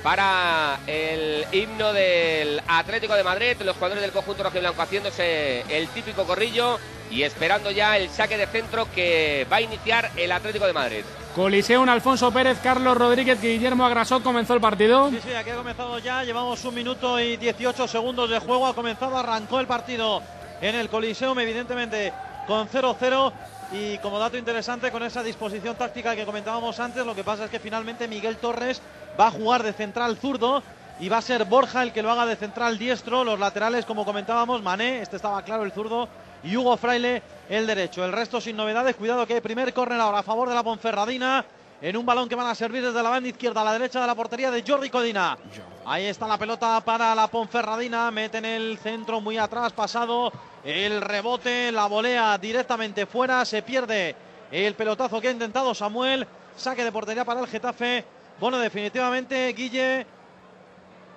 para 0.04 0.80
el 0.88 1.46
himno 1.52 1.92
del 1.92 2.62
Atlético 2.68 3.16
de 3.16 3.24
Madrid, 3.24 3.58
los 3.64 3.76
jugadores 3.76 4.02
del 4.02 4.12
conjunto 4.12 4.44
rojiblanco 4.44 4.82
haciéndose 4.82 5.62
el 5.70 5.88
típico 5.90 6.24
corrillo 6.24 6.80
y 7.12 7.24
esperando 7.24 7.72
ya 7.72 7.98
el 7.98 8.10
saque 8.10 8.38
de 8.38 8.48
centro 8.48 8.88
que 8.94 9.46
va 9.52 9.58
a 9.58 9.62
iniciar 9.62 10.12
el 10.16 10.32
Atlético 10.32 10.66
de 10.68 10.74
Madrid. 10.74 11.04
Coliseum, 11.36 11.88
Alfonso 11.90 12.32
Pérez, 12.32 12.60
Carlos 12.62 12.98
Rodríguez, 12.98 13.42
Guillermo 13.42 13.86
Agrasot 13.86 14.24
comenzó 14.24 14.54
el 14.54 14.62
partido. 14.62 15.10
Sí, 15.10 15.20
sí, 15.24 15.34
aquí 15.34 15.50
ha 15.50 15.56
comenzado 15.56 16.00
ya, 16.00 16.24
llevamos 16.24 16.64
un 16.66 16.76
minuto 16.76 17.20
y 17.20 17.38
18 17.38 17.88
segundos 17.88 18.30
de 18.30 18.40
juego, 18.40 18.68
ha 18.68 18.74
comenzado, 18.74 19.18
arrancó 19.18 19.60
el 19.60 19.68
partido 19.68 20.22
en 20.62 20.76
el 20.76 20.90
Coliseum, 20.90 21.38
evidentemente 21.40 22.14
con 22.48 22.68
0-0 22.68 23.32
y 23.72 23.98
como 24.00 24.18
dato 24.18 24.38
interesante 24.38 24.92
con 24.92 25.04
esa 25.04 25.22
disposición 25.22 25.76
táctica 25.76 26.16
que 26.16 26.26
comentábamos 26.26 26.80
antes, 26.80 27.06
lo 27.06 27.16
que 27.16 27.24
pasa 27.24 27.46
es 27.46 27.52
que 27.52 27.60
finalmente 27.60 28.08
Miguel 28.08 28.38
Torres 28.38 28.82
va 29.20 29.28
a 29.28 29.32
jugar 29.32 29.64
de 29.64 29.74
central 29.74 30.18
zurdo 30.18 30.64
y 31.00 31.08
va 31.08 31.18
a 31.18 31.22
ser 31.22 31.46
Borja 31.46 31.84
el 31.84 31.94
que 31.94 32.02
lo 32.02 32.12
haga 32.12 32.26
de 32.26 32.36
central 32.36 32.78
diestro, 32.78 33.24
los 33.24 33.40
laterales 33.40 33.86
como 33.86 34.06
comentábamos, 34.06 34.62
Mané, 34.62 35.02
este 35.02 35.16
estaba 35.16 35.42
claro 35.44 35.64
el 35.64 35.72
zurdo 35.72 36.10
y 36.44 36.56
Hugo 36.58 36.78
Fraile 36.78 37.22
el 37.50 37.68
derecho. 37.68 38.04
El 38.06 38.12
resto 38.12 38.42
sin 38.42 38.58
novedades, 38.58 38.96
cuidado 38.96 39.26
que 39.26 39.36
hay 39.36 39.42
primer 39.42 39.74
córner 39.74 40.00
ahora 40.00 40.20
a 40.20 40.24
favor 40.24 40.50
de 40.50 40.56
la 40.56 40.64
Ponferradina. 40.64 41.46
En 41.82 41.96
un 41.96 42.06
balón 42.06 42.28
que 42.28 42.36
van 42.36 42.48
a 42.48 42.56
servir 42.56 42.84
desde 42.84 43.02
la 43.02 43.10
banda 43.10 43.30
izquierda 43.30 43.62
a 43.62 43.64
la 43.64 43.72
derecha 43.72 44.02
de 44.02 44.08
la 44.08 44.14
portería 44.14 44.52
de 44.52 44.66
Jordi 44.68 44.90
Codina. 44.90 45.38
Ahí 45.86 46.06
está 46.06 46.28
la 46.28 46.38
pelota 46.38 46.82
para 46.82 47.16
la 47.16 47.28
Ponferradina, 47.28 48.12
meten 48.12 48.44
el 48.44 48.78
centro 48.80 49.22
muy 49.22 49.38
atrás, 49.38 49.72
pasado 49.72 50.30
el 50.64 51.02
rebote, 51.02 51.72
la 51.72 51.86
volea 51.88 52.38
directamente 52.38 53.06
fuera, 53.06 53.46
se 53.46 53.62
pierde 53.62 54.16
el 54.52 54.74
pelotazo 54.76 55.22
que 55.22 55.30
ha 55.30 55.32
intentado 55.32 55.74
Samuel, 55.74 56.28
saque 56.56 56.84
de 56.84 56.92
portería 56.92 57.26
para 57.26 57.40
el 57.40 57.48
Getafe. 57.48 58.04
Bueno, 58.40 58.58
definitivamente, 58.58 59.54
Guille, 59.54 60.06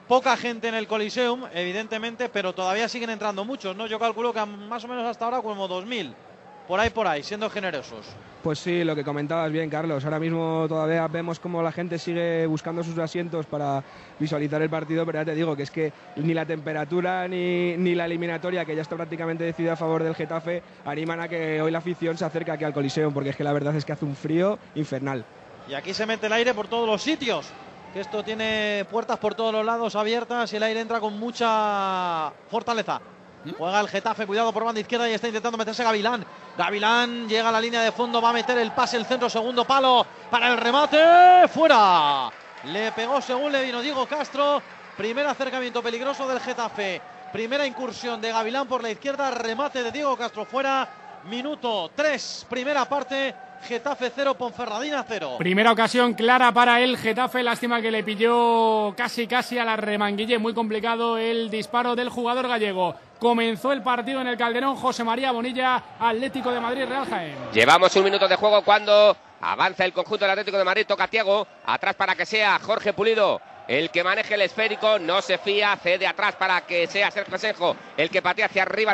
poca 0.08 0.36
gente 0.36 0.68
en 0.68 0.74
el 0.74 0.86
Coliseum, 0.86 1.44
evidentemente, 1.52 2.28
pero 2.28 2.52
todavía 2.52 2.88
siguen 2.88 3.10
entrando 3.10 3.44
muchos, 3.44 3.76
¿no? 3.76 3.86
Yo 3.86 3.98
calculo 3.98 4.32
que 4.32 4.44
más 4.44 4.84
o 4.84 4.88
menos 4.88 5.06
hasta 5.06 5.24
ahora 5.24 5.40
como 5.40 5.68
2.000, 5.68 6.14
por 6.66 6.80
ahí, 6.80 6.90
por 6.90 7.06
ahí, 7.06 7.22
siendo 7.22 7.50
generosos. 7.50 8.06
Pues 8.42 8.58
sí, 8.58 8.82
lo 8.82 8.96
que 8.96 9.04
comentabas 9.04 9.52
bien, 9.52 9.70
Carlos. 9.70 10.04
Ahora 10.04 10.18
mismo 10.18 10.66
todavía 10.68 11.06
vemos 11.06 11.38
cómo 11.38 11.62
la 11.62 11.70
gente 11.70 11.98
sigue 11.98 12.44
buscando 12.46 12.82
sus 12.82 12.98
asientos 12.98 13.46
para 13.46 13.84
visualizar 14.18 14.60
el 14.60 14.68
partido, 14.68 15.06
pero 15.06 15.20
ya 15.20 15.24
te 15.24 15.34
digo 15.34 15.54
que 15.54 15.62
es 15.62 15.70
que 15.70 15.92
ni 16.16 16.34
la 16.34 16.44
temperatura 16.44 17.28
ni, 17.28 17.76
ni 17.76 17.94
la 17.94 18.06
eliminatoria, 18.06 18.64
que 18.64 18.74
ya 18.74 18.82
está 18.82 18.96
prácticamente 18.96 19.44
decidida 19.44 19.74
a 19.74 19.76
favor 19.76 20.02
del 20.02 20.16
Getafe, 20.16 20.62
animan 20.84 21.20
a 21.20 21.28
que 21.28 21.62
hoy 21.62 21.70
la 21.70 21.78
afición 21.78 22.18
se 22.18 22.24
acerque 22.24 22.50
aquí 22.50 22.64
al 22.64 22.72
Coliseum, 22.72 23.14
porque 23.14 23.30
es 23.30 23.36
que 23.36 23.44
la 23.44 23.52
verdad 23.52 23.76
es 23.76 23.84
que 23.84 23.92
hace 23.92 24.04
un 24.04 24.16
frío 24.16 24.58
infernal. 24.74 25.24
Y 25.68 25.74
aquí 25.74 25.94
se 25.94 26.06
mete 26.06 26.26
el 26.26 26.32
aire 26.32 26.54
por 26.54 26.66
todos 26.66 26.88
los 26.88 27.00
sitios. 27.00 27.48
Que 27.92 28.00
esto 28.00 28.24
tiene 28.24 28.86
puertas 28.90 29.18
por 29.18 29.34
todos 29.34 29.52
los 29.52 29.64
lados 29.64 29.94
abiertas 29.96 30.52
y 30.52 30.56
el 30.56 30.62
aire 30.62 30.80
entra 30.80 30.98
con 30.98 31.18
mucha 31.18 32.32
fortaleza. 32.48 33.00
Juega 33.58 33.80
el 33.80 33.88
Getafe, 33.88 34.26
cuidado 34.26 34.52
por 34.52 34.64
banda 34.64 34.80
izquierda 34.80 35.08
y 35.08 35.14
está 35.14 35.26
intentando 35.26 35.58
meterse 35.58 35.82
Gavilán. 35.82 36.24
Gavilán 36.56 37.28
llega 37.28 37.48
a 37.48 37.52
la 37.52 37.60
línea 37.60 37.82
de 37.82 37.92
fondo, 37.92 38.22
va 38.22 38.30
a 38.30 38.32
meter 38.32 38.56
el 38.58 38.72
pase, 38.72 38.96
el 38.96 39.06
centro, 39.06 39.28
segundo 39.28 39.64
palo 39.64 40.06
para 40.30 40.48
el 40.48 40.58
remate. 40.58 41.48
¡Fuera! 41.48 42.30
Le 42.64 42.92
pegó 42.92 43.20
según 43.20 43.50
le 43.50 43.64
vino 43.64 43.80
Diego 43.80 44.06
Castro. 44.06 44.62
Primer 44.96 45.26
acercamiento 45.26 45.82
peligroso 45.82 46.28
del 46.28 46.40
Getafe. 46.40 47.00
Primera 47.32 47.66
incursión 47.66 48.20
de 48.20 48.30
Gavilán 48.30 48.68
por 48.68 48.82
la 48.82 48.90
izquierda. 48.90 49.30
Remate 49.30 49.82
de 49.82 49.90
Diego 49.90 50.16
Castro 50.16 50.44
fuera. 50.44 50.88
Minuto 51.24 51.90
3, 51.94 52.46
primera 52.48 52.84
parte. 52.84 53.34
Getafe 53.62 54.10
0, 54.14 54.34
Ponferradina 54.34 55.04
0. 55.06 55.36
Primera 55.38 55.70
ocasión 55.70 56.14
clara 56.14 56.52
para 56.52 56.80
el 56.80 56.98
Getafe. 56.98 57.42
Lástima 57.42 57.80
que 57.80 57.92
le 57.92 58.02
pilló 58.02 58.92
casi 58.96 59.26
casi 59.26 59.56
a 59.56 59.64
la 59.64 59.76
remanguille. 59.76 60.38
Muy 60.38 60.52
complicado 60.52 61.16
el 61.16 61.48
disparo 61.48 61.94
del 61.94 62.08
jugador 62.08 62.48
gallego. 62.48 62.96
Comenzó 63.22 63.70
el 63.70 63.82
partido 63.82 64.20
en 64.20 64.26
el 64.26 64.36
Calderón. 64.36 64.74
José 64.74 65.04
María 65.04 65.30
Bonilla, 65.30 65.80
Atlético 66.00 66.50
de 66.50 66.58
Madrid, 66.58 66.86
Real 66.88 67.08
Jaén. 67.08 67.36
Llevamos 67.52 67.94
un 67.94 68.02
minuto 68.02 68.26
de 68.26 68.34
juego 68.34 68.62
cuando 68.64 69.16
avanza 69.40 69.84
el 69.84 69.92
conjunto 69.92 70.24
del 70.24 70.32
Atlético 70.32 70.58
de 70.58 70.64
Madrid. 70.64 70.86
Toca 70.88 71.06
Tiago. 71.06 71.46
Atrás 71.64 71.94
para 71.94 72.16
que 72.16 72.26
sea 72.26 72.58
Jorge 72.58 72.92
Pulido. 72.92 73.40
El 73.68 73.92
que 73.92 74.02
maneje 74.02 74.34
el 74.34 74.42
esférico 74.42 74.98
no 74.98 75.22
se 75.22 75.38
fía, 75.38 75.78
cede 75.80 76.04
atrás 76.04 76.34
para 76.34 76.62
que 76.62 76.88
sea 76.88 77.12
Sergio 77.12 77.38
Senjo. 77.38 77.76
El 77.96 78.10
que 78.10 78.22
patea 78.22 78.46
hacia 78.46 78.62
arriba 78.62 78.92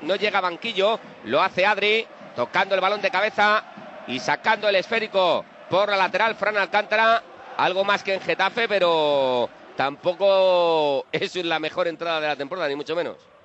no, 0.00 0.16
llega 0.16 0.38
a 0.38 0.40
banquillo. 0.40 0.98
Lo 1.24 1.42
hace 1.42 1.66
Adri, 1.66 2.06
tocando 2.34 2.74
el 2.74 2.80
balón 2.80 3.02
de 3.02 3.10
cabeza 3.10 3.62
y 4.06 4.20
sacando 4.20 4.70
el 4.70 4.76
esférico 4.76 5.44
por 5.68 5.90
la 5.90 5.98
lateral. 5.98 6.34
Fran 6.34 6.56
Alcántara, 6.56 7.22
algo 7.58 7.84
más 7.84 8.02
que 8.02 8.14
en 8.14 8.22
Getafe, 8.22 8.68
pero 8.68 9.50
tampoco 9.76 11.04
es 11.12 11.34
la 11.44 11.58
mejor 11.58 11.88
entrada 11.88 12.22
de 12.22 12.28
la 12.28 12.36
temporada, 12.36 12.68
ni 12.68 12.74
mucho 12.74 12.96
menos. 12.96 13.35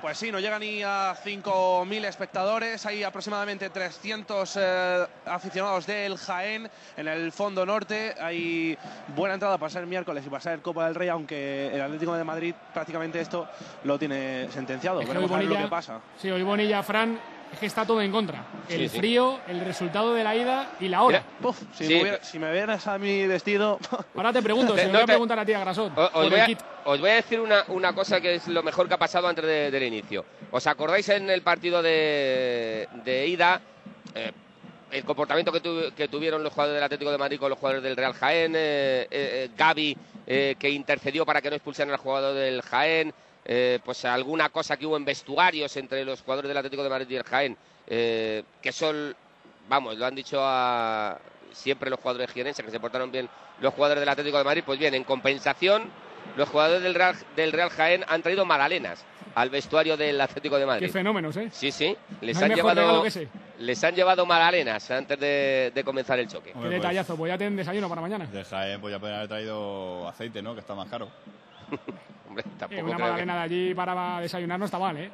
Pues 0.00 0.18
sí, 0.18 0.32
no 0.32 0.40
llega 0.40 0.58
ni 0.58 0.82
a 0.82 1.14
5.000 1.14 2.04
espectadores. 2.06 2.84
Hay 2.86 3.04
aproximadamente 3.04 3.70
300 3.70 4.56
eh, 4.56 5.06
aficionados 5.24 5.86
del 5.86 6.16
Jaén 6.16 6.68
en 6.96 7.08
el 7.08 7.32
fondo 7.32 7.64
norte. 7.64 8.14
Hay 8.20 8.76
buena 9.14 9.34
entrada 9.34 9.58
para 9.58 9.70
ser 9.70 9.86
miércoles 9.86 10.24
y 10.26 10.30
para 10.30 10.42
ser 10.42 10.60
Copa 10.60 10.86
del 10.86 10.94
Rey, 10.94 11.08
aunque 11.08 11.70
el 11.72 11.80
Atlético 11.80 12.14
de 12.14 12.24
Madrid 12.24 12.54
prácticamente 12.72 13.20
esto 13.20 13.48
lo 13.84 13.98
tiene 13.98 14.48
sentenciado. 14.50 15.00
Es 15.00 15.06
que 15.06 15.12
Veremos 15.12 15.30
hoy 15.30 15.36
a 15.36 15.40
ver 15.40 15.48
lo 15.48 15.64
que 15.64 15.70
pasa. 15.70 16.00
Sí, 16.18 16.30
hoy 16.30 16.42
Bonilla, 16.42 16.82
Fran, 16.82 17.18
es 17.52 17.58
que 17.58 17.66
está 17.66 17.86
todo 17.86 18.00
en 18.02 18.10
contra. 18.12 18.44
El 18.68 18.80
Sí, 18.80 18.88
sí. 18.88 18.98
frío, 18.98 19.38
el 19.48 19.60
resultado 19.60 20.12
de 20.14 20.24
la 20.24 20.34
ida 20.36 20.70
y 20.80 20.88
la 20.88 21.02
hora. 21.02 21.22
Puf, 21.40 21.58
si, 21.74 21.86
Sí. 21.86 21.94
me 21.94 22.02
hubiera- 22.02 22.22
si 22.24 22.38
me 22.38 22.52
vieras 22.52 22.86
a 22.86 22.98
mi 22.98 23.26
vestido. 23.26 23.78
Ahora 24.14 24.32
te 24.32 24.42
pregunto, 24.42 24.74
se 24.76 24.86
No 24.86 24.92
lo 24.92 24.98
voy 24.98 25.02
a 25.02 25.06
preguntar 25.06 25.38
a 25.38 25.44
ti, 25.46 25.52
a 25.52 25.60
Grasot. 25.60 25.96
O- 25.96 26.10
Os, 26.14 26.30
voy 26.30 26.40
a, 26.40 26.46
kit. 26.46 26.58
os 26.84 27.00
voy 27.00 27.10
a 27.10 27.14
decir 27.14 27.40
una, 27.40 27.64
una 27.68 27.92
cosa 27.94 28.20
que 28.20 28.34
es 28.36 28.48
lo 28.48 28.62
mejor 28.62 28.88
que 28.88 28.94
ha 28.94 28.98
pasado 28.98 29.28
antes 29.28 29.44
de- 29.44 29.70
del 29.70 29.82
inicio. 29.84 30.24
¿Os 30.50 30.66
acordáis 30.66 31.08
en 31.08 31.30
el 31.30 31.42
partido 31.42 31.82
de, 31.82 32.88
de 33.04 33.26
ida? 33.26 33.60
eh, 34.14 34.32
el 34.92 35.04
comportamiento 35.04 35.50
que, 35.52 35.60
tu- 35.60 35.92
que 35.96 36.08
tuvieron 36.08 36.42
los 36.44 36.52
jugadores 36.52 36.76
del 36.76 36.84
Atlético 36.84 37.10
de 37.10 37.18
Madrid 37.18 37.38
con 37.40 37.50
los 37.50 37.58
jugadores 37.58 37.82
del 37.82 37.96
Real 37.96 38.12
Jaén, 38.14 38.52
eh, 38.54 38.58
eh, 38.58 39.06
eh, 39.10 39.50
Gaby 39.56 39.96
eh, 40.28 40.54
que 40.58 40.70
intercedió 40.70 41.26
para 41.26 41.42
que 41.42 41.50
no 41.50 41.56
expulsaran 41.56 41.92
al 41.92 41.98
jugador 41.98 42.34
del 42.34 42.62
Jaén, 42.62 43.12
eh, 43.48 43.78
pues 43.84 44.04
alguna 44.04 44.48
cosa 44.48 44.76
que 44.76 44.86
hubo 44.86 44.96
en 44.96 45.04
vestuarios 45.04 45.76
entre 45.76 46.04
los 46.04 46.20
jugadores 46.22 46.48
del 46.48 46.56
Atlético 46.56 46.82
de 46.82 46.88
Madrid 46.90 47.06
y 47.10 47.14
el 47.16 47.22
Jaén, 47.22 47.56
eh, 47.86 48.42
que 48.60 48.72
son, 48.72 49.14
vamos, 49.68 49.96
lo 49.96 50.04
han 50.04 50.16
dicho 50.16 50.40
a, 50.42 51.16
siempre 51.52 51.88
los 51.88 52.00
jugadores 52.00 52.28
jienenses, 52.32 52.64
que 52.64 52.72
se 52.72 52.80
portaron 52.80 53.12
bien 53.12 53.28
los 53.60 53.72
jugadores 53.72 54.00
del 54.00 54.08
Atlético 54.08 54.38
de 54.38 54.44
Madrid, 54.44 54.62
pues 54.66 54.80
bien, 54.80 54.94
en 54.94 55.04
compensación, 55.04 55.84
los 56.36 56.48
jugadores 56.48 56.82
del 56.82 56.94
Real, 56.94 57.14
del 57.36 57.52
Real 57.52 57.70
Jaén 57.70 58.04
han 58.08 58.20
traído 58.20 58.44
magdalenas 58.44 59.04
al 59.36 59.48
vestuario 59.48 59.96
del 59.96 60.20
Atlético 60.20 60.56
de 60.56 60.62
Qué 60.62 60.66
Madrid. 60.66 60.90
fenómenos, 60.90 61.36
¿eh? 61.36 61.48
Sí, 61.52 61.70
sí, 61.70 61.96
les 62.22 62.36
No 62.40 62.46
han 62.46 62.54
llevado 62.54 63.04
les 63.58 63.84
han 63.84 63.94
llevado 63.94 64.26
magdalenas 64.26 64.90
antes 64.90 65.20
de, 65.20 65.70
de 65.72 65.84
comenzar 65.84 66.18
el 66.18 66.26
choque. 66.26 66.52
Qué 66.52 66.68
detallazo, 66.68 67.16
voy 67.16 67.30
a 67.30 67.38
tener 67.38 67.52
desayuno 67.54 67.88
para 67.88 68.00
mañana. 68.00 68.26
De 68.26 68.42
Jaén, 68.44 68.80
pues 68.80 68.92
ya 68.92 68.98
podrían 68.98 69.18
haber 69.18 69.28
traído 69.28 70.08
aceite, 70.08 70.42
¿no? 70.42 70.54
Que 70.54 70.60
está 70.60 70.74
más 70.74 70.88
caro. 70.88 71.08
Hombre, 72.36 72.44
Eh, 72.46 72.58
tampoco 72.58 72.82
una 72.82 72.84
creo 72.84 72.96
que- 72.96 73.02
magdalena 73.02 73.34
de 73.36 73.40
allí 73.40 73.74
para 73.74 74.20
desayunar 74.20 74.58
no 74.58 74.64
está 74.66 74.78
mal, 74.78 74.96
¿eh? 74.96 75.10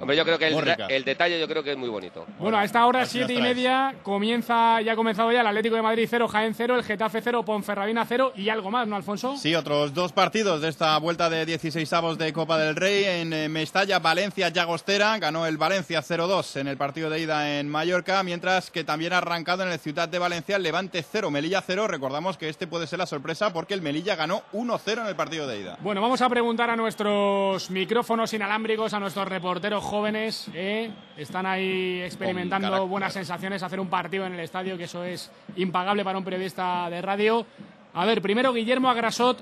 Hombre, 0.00 0.16
yo 0.16 0.24
creo 0.24 0.38
que 0.38 0.48
el, 0.88 1.04
detalle 1.04 1.38
yo 1.38 1.46
creo 1.46 1.62
que 1.62 1.72
es 1.72 1.76
muy 1.76 1.88
bonito. 1.88 2.26
Bueno, 2.38 2.58
a 2.58 2.64
esta 2.64 2.84
hora, 2.86 3.06
siete 3.06 3.32
y 3.34 3.40
media, 3.40 3.94
comienza, 4.02 4.80
ya 4.80 4.92
ha 4.92 4.96
comenzado 4.96 5.30
ya 5.32 5.40
el 5.40 5.46
Atlético 5.46 5.76
de 5.76 5.82
Madrid 5.82 6.06
0, 6.10 6.28
Jaén 6.28 6.54
0, 6.54 6.76
el 6.76 6.84
Getafe 6.84 7.20
0, 7.22 7.44
Ponferradina 7.44 8.04
0 8.04 8.32
y 8.36 8.48
algo 8.48 8.70
más, 8.70 8.88
¿no, 8.88 8.96
Alfonso? 8.96 9.36
Sí, 9.36 9.54
otros 9.54 9.94
dos 9.94 10.12
partidos 10.12 10.60
de 10.60 10.68
esta 10.68 10.98
vuelta 10.98 11.30
de 11.30 11.46
16 11.46 11.92
avos 11.92 12.18
de 12.18 12.32
Copa 12.32 12.58
del 12.58 12.76
Rey. 12.76 13.04
En 13.04 13.32
eh, 13.32 13.48
Mestalla, 13.48 13.98
Valencia, 13.98 14.48
Llagostera. 14.48 15.18
Ganó 15.18 15.46
el 15.46 15.58
Valencia 15.58 16.00
0-2 16.00 16.60
en 16.60 16.68
el 16.68 16.76
partido 16.76 17.08
de 17.10 17.20
ida 17.20 17.58
en 17.58 17.68
Mallorca. 17.68 18.22
Mientras 18.22 18.70
que 18.70 18.84
también 18.84 19.12
ha 19.12 19.18
arrancado 19.18 19.62
en 19.62 19.70
el 19.70 19.78
Ciudad 19.78 20.08
de 20.08 20.18
Valencia 20.18 20.56
el 20.56 20.62
Levante 20.62 21.02
0, 21.02 21.30
Melilla 21.30 21.62
0. 21.64 21.86
Recordamos 21.86 22.36
que 22.36 22.48
este 22.48 22.66
puede 22.66 22.86
ser 22.86 22.98
la 22.98 23.06
sorpresa 23.06 23.52
porque 23.52 23.74
el 23.74 23.82
Melilla 23.82 24.16
ganó 24.16 24.42
1-0 24.52 25.02
en 25.02 25.06
el 25.06 25.16
partido 25.16 25.46
de 25.46 25.60
ida. 25.60 25.78
Bueno, 25.80 26.00
vamos 26.00 26.20
a 26.20 26.28
preguntar 26.28 26.70
a 26.70 26.76
nuestros 26.76 27.70
micrófonos 27.70 28.32
inalámbricos, 28.32 28.92
a 28.92 29.00
nuestros 29.00 29.28
reporteros 29.28 29.83
jóvenes. 29.84 30.48
¿eh? 30.54 30.90
Están 31.16 31.46
ahí 31.46 32.00
experimentando 32.02 32.88
buenas 32.88 33.12
sensaciones, 33.12 33.62
hacer 33.62 33.78
un 33.78 33.88
partido 33.88 34.26
en 34.26 34.34
el 34.34 34.40
estadio, 34.40 34.76
que 34.76 34.84
eso 34.84 35.04
es 35.04 35.30
impagable 35.56 36.04
para 36.04 36.18
un 36.18 36.24
periodista 36.24 36.88
de 36.90 37.00
radio. 37.02 37.46
A 37.92 38.04
ver, 38.04 38.20
primero 38.20 38.52
Guillermo 38.52 38.90
Agrasot, 38.90 39.40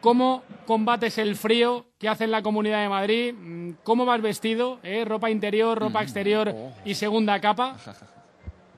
¿cómo 0.00 0.42
combates 0.66 1.16
el 1.18 1.36
frío 1.36 1.86
que 1.98 2.08
hace 2.08 2.24
en 2.24 2.32
la 2.32 2.42
Comunidad 2.42 2.82
de 2.82 2.88
Madrid? 2.88 3.34
Mm, 3.34 3.70
¿Cómo 3.82 4.04
vas 4.04 4.20
vestido? 4.20 4.78
¿Eh? 4.82 5.04
¿Ropa 5.06 5.30
interior, 5.30 5.78
ropa 5.78 6.02
exterior 6.02 6.52
y 6.84 6.94
segunda 6.94 7.40
capa? 7.40 7.76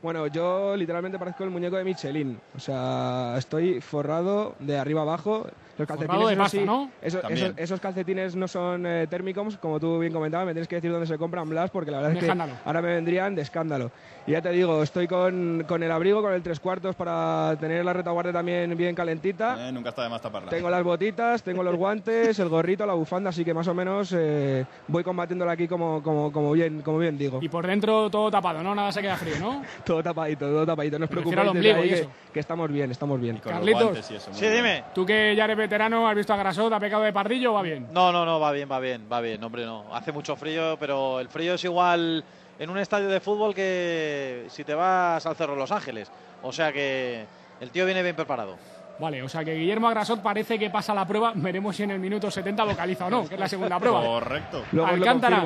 Bueno, 0.01 0.29
yo 0.29 0.77
literalmente 0.77 1.19
parezco 1.19 1.43
el 1.43 1.51
muñeco 1.51 1.77
de 1.77 1.83
Michelin. 1.83 2.39
O 2.55 2.61
sea, 2.61 3.35
estoy 3.37 3.81
forrado 3.81 4.55
de 4.61 4.79
arriba 4.79 5.03
abajo. 5.03 5.49
Los 5.79 5.87
calcetines 5.89 6.27
de 6.27 6.33
eso 6.33 6.43
pasta, 6.43 6.59
sí, 6.59 6.65
¿no? 6.65 6.91
esos, 7.01 7.23
esos- 7.31 7.53
esos 7.57 7.81
calcetines 7.81 8.35
no 8.37 8.49
son 8.49 8.85
eh, 8.87 9.07
térmicos, 9.09 9.57
como 9.59 9.79
tú 9.81 9.99
bien 10.01 10.13
comentabas. 10.13 10.47
Me 10.47 10.53
tienes 10.53 10.69
que 10.69 10.77
decir 10.77 10.91
dónde 10.91 11.07
se 11.07 11.17
compran, 11.17 11.49
Blas, 11.49 11.71
porque 11.71 11.91
la 11.91 11.99
verdad 11.99 12.11
De 12.11 12.15
es 12.17 12.21
que 12.21 12.27
escándalo. 12.27 12.53
ahora 12.65 12.83
me 12.83 12.89
vendrían 12.95 13.35
de 13.35 13.43
escándalo. 13.43 13.91
Y 14.27 14.33
ya 14.33 14.43
te 14.43 14.51
digo, 14.51 14.83
estoy 14.83 15.07
con, 15.07 15.65
con 15.67 15.83
el 15.83 15.91
abrigo, 15.91 16.21
con 16.21 16.35
el 16.35 16.43
tres 16.43 16.61
cuartos 16.61 16.95
para 16.97 17.57
tener 17.59 17.85
la 17.85 17.93
retaguardia 17.95 18.33
también 18.33 18.77
bien 18.77 18.95
calentita. 18.95 19.69
Eh, 19.69 19.73
nunca 19.73 19.91
está 19.91 20.03
de 20.03 20.09
más 20.11 20.21
taparla. 20.21 20.51
Tengo 20.51 20.69
las 20.69 20.83
botitas, 20.83 21.43
tengo 21.43 21.63
los 21.63 21.77
guantes, 21.77 22.39
el 22.39 22.49
gorrito, 22.49 22.85
la 22.85 22.95
bufanda, 22.95 23.31
así 23.31 23.45
que 23.45 23.55
más 23.55 23.67
o 23.69 23.75
menos 23.75 24.13
eh, 24.17 24.67
voy 24.89 25.03
combatiéndola 25.05 25.53
aquí 25.53 25.67
como, 25.69 26.03
como, 26.03 26.31
como, 26.33 26.53
bien, 26.53 26.83
como 26.83 26.99
bien 26.99 27.17
digo. 27.17 27.39
Y 27.41 27.49
por 27.49 27.67
dentro 27.67 28.11
todo 28.11 28.31
tapado, 28.31 28.63
¿no? 28.63 28.75
Nada 28.75 28.93
se 28.93 29.01
queda 29.01 29.17
frío, 29.17 29.37
¿no? 29.41 29.63
Todo 29.85 30.03
tapadito, 30.03 30.47
todo 30.47 30.67
tapadito. 30.67 30.99
No 30.99 31.05
os 31.07 31.11
preocupéis 31.11 31.49
y 31.57 31.89
que, 31.89 31.95
eso. 32.01 32.11
que 32.35 32.41
estamos 32.41 32.71
bien, 32.71 32.91
estamos 32.91 33.21
bien. 33.21 33.39
Carlitos. 33.39 33.99
Sí, 34.33 34.47
dime. 34.49 34.85
Tú 34.95 35.07
que 35.07 35.35
ya 35.37 35.45
eres 35.45 35.57
veterano, 35.69 36.09
has 36.09 36.17
visto 36.17 36.33
a 36.33 36.37
Grasot, 36.37 36.73
ha 36.73 36.81
pecado 36.81 37.03
de 37.03 37.13
pardillo, 37.13 37.53
va 37.53 37.61
bien. 37.61 37.89
No, 37.93 38.11
no, 38.11 38.25
no, 38.25 38.41
va 38.41 38.53
bien, 38.53 38.69
va 38.71 38.81
bien, 38.81 39.07
va 39.13 39.21
bien, 39.21 39.43
hombre, 39.45 39.67
no. 39.67 39.85
Hace 39.95 40.13
mucho 40.13 40.35
frío, 40.35 40.79
pero 40.81 41.21
el 41.21 41.29
frío 41.29 41.55
es 41.55 41.65
igual 41.65 42.25
en 42.59 42.71
un 42.71 42.79
estadio 42.79 43.09
de 43.09 43.21
fútbol 43.21 43.55
que 43.55 44.47
si 44.49 44.65
te 44.65 44.75
vas 44.75 45.25
al 45.27 45.37
Cerro 45.37 45.55
Los 45.57 45.71
Ángeles. 45.71 46.11
O 46.43 46.53
sea 46.53 46.73
que 46.73 47.27
el 47.61 47.71
tío 47.71 47.85
viene 47.85 48.03
bien 48.03 48.17
preparado. 48.17 48.57
Vale, 48.99 49.23
o 49.23 49.29
sea 49.29 49.45
que 49.45 49.55
Guillermo 49.55 49.87
Agrasot 49.87 50.21
parece 50.21 50.59
que 50.59 50.71
pasa 50.71 50.93
la 50.95 51.07
prueba. 51.07 51.33
Veremos 51.37 51.77
si 51.77 51.83
en 51.85 51.93
el 51.93 52.01
minuto 52.01 52.31
70 52.31 52.65
localiza 52.65 53.07
o 53.07 53.11
no, 53.11 53.29
que 53.29 53.35
es 53.35 53.41
la 53.41 53.49
segunda 53.49 53.79
prueba. 53.81 54.01
Correcto. 54.03 54.65
Luego 54.73 54.89
Alcántara, 54.89 55.45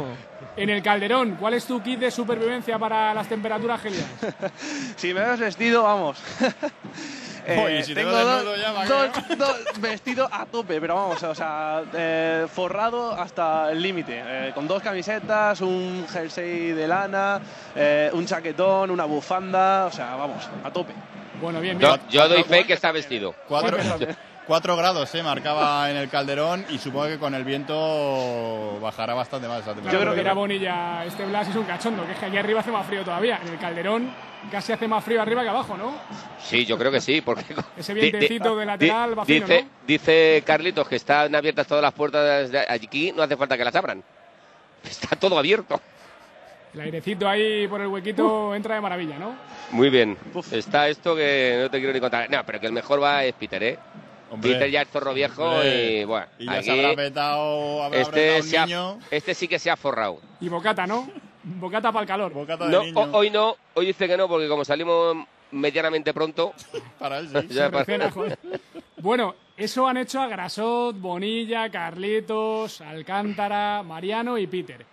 en 0.57 0.71
el 0.71 0.83
Calderón, 0.83 1.37
¿cuál 1.39 1.55
es 1.55 1.67
tu 1.67 1.83
kit 1.83 1.99
de 1.99 2.11
supervivencia 2.11 2.79
para 2.79 3.13
las 3.13 3.29
temperaturas 3.29 3.81
gélidas? 3.81 4.07
Si 4.97 5.13
me 5.13 5.21
ves 5.21 5.41
vestido, 5.41 5.83
vamos. 5.83 6.23
Eh, 7.45 7.59
Oye, 7.65 7.83
si 7.83 7.93
te 7.95 8.01
tengo 8.01 8.13
dos, 8.13 8.37
desnudo 8.37 8.57
ya, 8.57 8.73
va, 8.73 8.85
dos- 8.87 9.39
dos 9.39 9.57
vestido 9.81 10.29
a 10.31 10.47
tope, 10.47 10.81
pero 10.81 10.95
vamos, 10.95 11.23
o 11.25 11.35
sea, 11.35 11.83
eh, 11.93 12.47
forrado 12.53 13.13
hasta 13.13 13.73
el 13.73 13.83
límite. 13.83 14.23
eh, 14.25 14.53
con 14.55 14.69
dos 14.69 14.81
camisetas, 14.83 15.61
un 15.61 16.07
jersey 16.09 16.73
de 16.73 16.87
lana, 16.87 17.41
eh, 17.75 18.11
un 18.13 18.25
chaquetón, 18.27 18.91
una 18.93 19.05
bufanda, 19.07 19.87
o 19.87 19.91
sea, 19.91 20.15
vamos, 20.15 20.49
a 20.63 20.71
tope. 20.71 20.93
Bueno, 21.41 21.61
bien, 21.61 21.77
bien. 21.77 21.91
Yo, 21.91 21.99
yo 22.09 22.29
doy 22.29 22.45
fe 22.45 22.65
que 22.65 22.75
está 22.75 22.93
vestido. 22.93 23.35
Cuatro, 23.49 23.77
cuatro 24.47 24.77
grados, 24.77 25.15
eh, 25.15 25.23
marcaba 25.23 25.91
en 25.91 25.97
el 25.97 26.09
Calderón 26.09 26.65
y 26.69 26.79
supongo 26.79 27.07
que 27.09 27.19
con 27.19 27.35
el 27.35 27.45
viento 27.45 28.79
bajará 28.81 29.15
bastante 29.15 29.49
más 29.49 29.59
esa 29.59 29.73
Claro, 29.73 29.81
temperatura. 29.83 30.11
pero 30.13 30.23
dirá 30.23 30.35
Bonilla, 30.35 31.05
este 31.05 31.25
Blas 31.27 31.49
es 31.49 31.57
un 31.57 31.65
cachondo, 31.65 32.05
que 32.07 32.13
es 32.13 32.19
que 32.19 32.27
aquí 32.27 32.37
arriba 32.37 32.61
hace 32.61 32.71
más 32.71 32.87
frío 32.87 33.05
todavía. 33.05 33.39
En 33.43 33.49
el 33.53 33.59
Calderón 33.59 34.11
casi 34.51 34.73
hace 34.73 34.89
más 34.89 35.05
frío 35.05 35.23
arriba 35.23 35.43
que 35.43 35.49
abajo, 35.49 35.77
¿no? 35.77 35.93
Sí, 36.41 36.65
yo 36.67 36.77
creo 36.77 36.91
que 36.91 37.01
sí, 37.01 37.21
porque 37.21 37.45
Ese 37.77 37.95
vientecito 37.95 38.57
de 38.57 38.67
lateral 38.67 39.19
va 39.19 39.25
fino, 39.25 39.47
dice, 39.47 39.63
¿no? 39.63 39.69
dice 39.87 40.43
Carlitos 40.45 40.89
que 40.89 40.97
están 40.97 41.35
abiertas 41.35 41.67
todas 41.67 41.83
las 41.83 41.93
puertas 41.93 42.51
de 42.51 42.61
aquí, 42.69 43.13
no 43.13 43.23
hace 43.23 43.37
falta 43.37 43.57
que 43.57 43.65
las 43.65 43.75
abran. 43.77 44.03
Está 44.85 45.15
todo 45.17 45.39
abierto. 45.39 45.81
El 46.75 46.81
airecito 46.81 47.29
ahí 47.29 47.69
por 47.69 47.83
el 47.83 47.87
huequito 47.89 48.55
entra 48.55 48.75
de 48.75 48.81
maravilla, 48.81 49.19
¿no? 49.19 49.35
Muy 49.73 49.91
bien. 49.91 50.17
Está 50.51 50.89
esto 50.89 51.15
que 51.15 51.59
no 51.61 51.71
te 51.71 51.77
quiero 51.77 51.93
ni 51.93 52.01
contar. 52.01 52.31
No, 52.31 52.43
pero 52.47 52.59
que 52.61 52.67
el 52.67 52.73
mejor 52.73 53.03
va 53.03 53.23
es 53.25 53.35
Peter, 53.35 53.63
¿eh? 53.63 53.79
Hombre. 54.33 54.53
Peter 54.53 54.71
ya 54.71 54.83
es 54.83 54.89
zorro 54.89 55.13
viejo 55.15 55.45
Hombre. 55.45 56.01
y 56.01 56.05
bueno. 56.05 56.27
Y 56.39 56.47
ya 56.47 56.53
aquí 56.55 56.65
se 56.65 56.71
habrá 56.73 56.97
petado, 56.97 57.83
habrá 57.83 58.01
este, 58.01 58.37
un 58.41 58.43
se 58.43 58.59
ha- 58.59 58.67
niño. 58.67 58.99
este 59.11 59.35
sí 59.35 59.47
que 59.47 59.59
se 59.59 59.71
ha 59.71 59.77
forrado. 59.77 60.21
Y 60.41 60.49
bocata, 60.49 60.87
¿no? 60.87 61.09
Bocata 61.45 61.93
para 61.93 62.03
el 62.03 62.09
calor. 62.09 62.33
Bocata 62.33 62.65
de 62.67 62.71
No, 62.73 62.83
niño. 62.83 62.99
ho- 63.01 63.19
hoy 63.19 63.31
no, 63.31 63.57
hoy 63.75 63.87
dice 63.87 64.09
que 64.09 64.17
no, 64.17 64.29
porque 64.29 64.49
como 64.49 64.65
salimos 64.65 65.17
medianamente 65.51 66.15
pronto. 66.15 66.55
Para 66.99 67.19
él 67.19 67.29
sí. 67.29 67.49
ya 67.55 67.71
para-. 67.71 68.09
Bueno, 68.99 69.35
eso 69.57 69.87
han 69.87 69.99
hecho 69.99 70.21
a 70.21 70.29
Grasot, 70.29 70.99
Bonilla, 70.99 71.69
Carlitos, 71.71 72.81
Alcántara, 72.81 73.83
Mariano 73.83 74.39
y 74.39 74.47
Peter. 74.47 74.87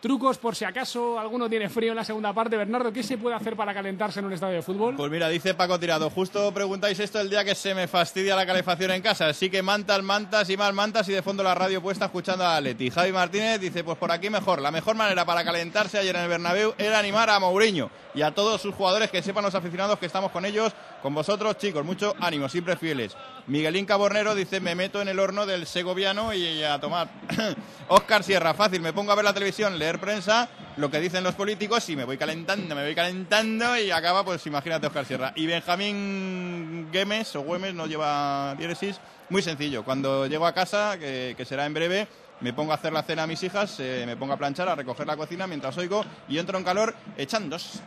Trucos 0.00 0.38
por 0.38 0.56
si 0.56 0.64
acaso 0.64 1.18
alguno 1.18 1.46
tiene 1.50 1.68
frío 1.68 1.90
en 1.90 1.96
la 1.96 2.04
segunda 2.04 2.32
parte. 2.32 2.56
Bernardo, 2.56 2.90
¿qué 2.90 3.02
se 3.02 3.18
puede 3.18 3.36
hacer 3.36 3.54
para 3.54 3.74
calentarse 3.74 4.20
en 4.20 4.26
un 4.26 4.32
estadio 4.32 4.54
de 4.56 4.62
fútbol? 4.62 4.96
Pues 4.96 5.10
mira, 5.10 5.28
dice 5.28 5.52
Paco 5.52 5.78
Tirado, 5.78 6.08
justo 6.08 6.50
preguntáis 6.54 6.98
esto 7.00 7.20
el 7.20 7.28
día 7.28 7.44
que 7.44 7.54
se 7.54 7.74
me 7.74 7.86
fastidia 7.86 8.34
la 8.34 8.46
calefacción 8.46 8.92
en 8.92 9.02
casa, 9.02 9.26
así 9.26 9.50
que 9.50 9.62
mantas, 9.62 10.02
mantas 10.02 10.48
y 10.48 10.56
más 10.56 10.72
mantas 10.72 11.06
y 11.10 11.12
de 11.12 11.20
fondo 11.20 11.42
la 11.42 11.54
radio 11.54 11.82
puesta 11.82 12.06
escuchando 12.06 12.46
a 12.46 12.58
Leti. 12.62 12.88
Javi 12.88 13.12
Martínez 13.12 13.60
dice, 13.60 13.84
pues 13.84 13.98
por 13.98 14.10
aquí 14.10 14.30
mejor, 14.30 14.62
la 14.62 14.70
mejor 14.70 14.96
manera 14.96 15.26
para 15.26 15.44
calentarse 15.44 15.98
ayer 15.98 16.16
en 16.16 16.22
el 16.22 16.28
Bernabéu 16.28 16.72
era 16.78 16.98
animar 16.98 17.28
a 17.28 17.38
Mourinho 17.38 17.90
y 18.14 18.22
a 18.22 18.30
todos 18.30 18.62
sus 18.62 18.74
jugadores 18.74 19.10
que 19.10 19.22
sepan 19.22 19.44
los 19.44 19.54
aficionados 19.54 19.98
que 19.98 20.06
estamos 20.06 20.30
con 20.30 20.46
ellos, 20.46 20.72
con 21.02 21.14
vosotros 21.14 21.58
chicos, 21.58 21.84
mucho 21.84 22.14
ánimo, 22.20 22.48
siempre 22.48 22.74
fieles. 22.76 23.14
Miguelín 23.50 23.84
Cabornero 23.84 24.36
dice, 24.36 24.60
me 24.60 24.76
meto 24.76 25.02
en 25.02 25.08
el 25.08 25.18
horno 25.18 25.44
del 25.44 25.66
segoviano 25.66 26.32
y 26.32 26.62
a 26.62 26.78
tomar. 26.78 27.08
Oscar 27.88 28.22
Sierra, 28.22 28.54
fácil, 28.54 28.80
me 28.80 28.92
pongo 28.92 29.10
a 29.10 29.16
ver 29.16 29.24
la 29.24 29.34
televisión, 29.34 29.76
leer 29.76 29.98
prensa, 29.98 30.48
lo 30.76 30.88
que 30.88 31.00
dicen 31.00 31.24
los 31.24 31.34
políticos 31.34 31.88
y 31.88 31.96
me 31.96 32.04
voy 32.04 32.16
calentando, 32.16 32.76
me 32.76 32.84
voy 32.84 32.94
calentando 32.94 33.76
y 33.76 33.90
acaba, 33.90 34.24
pues 34.24 34.46
imagínate 34.46 34.86
Oscar 34.86 35.04
Sierra. 35.04 35.32
Y 35.34 35.46
Benjamín 35.46 36.90
Güemes, 36.92 37.34
o 37.34 37.40
Güemes, 37.40 37.74
no 37.74 37.86
lleva 37.86 38.54
diéresis, 38.56 39.00
muy 39.30 39.42
sencillo. 39.42 39.84
Cuando 39.84 40.28
llego 40.28 40.46
a 40.46 40.54
casa, 40.54 40.96
que, 40.96 41.44
será 41.44 41.66
en 41.66 41.74
breve, 41.74 42.06
me 42.42 42.52
pongo 42.52 42.70
a 42.70 42.76
hacer 42.76 42.92
la 42.92 43.02
cena 43.02 43.24
a 43.24 43.26
mis 43.26 43.42
hijas, 43.42 43.80
eh, 43.80 44.04
me 44.06 44.16
pongo 44.16 44.32
a 44.32 44.36
planchar, 44.36 44.68
a 44.68 44.76
recoger 44.76 45.08
la 45.08 45.16
cocina 45.16 45.48
mientras 45.48 45.76
oigo 45.76 46.04
y 46.28 46.38
entro 46.38 46.56
en 46.56 46.62
calor 46.62 46.94
echandos. 47.16 47.82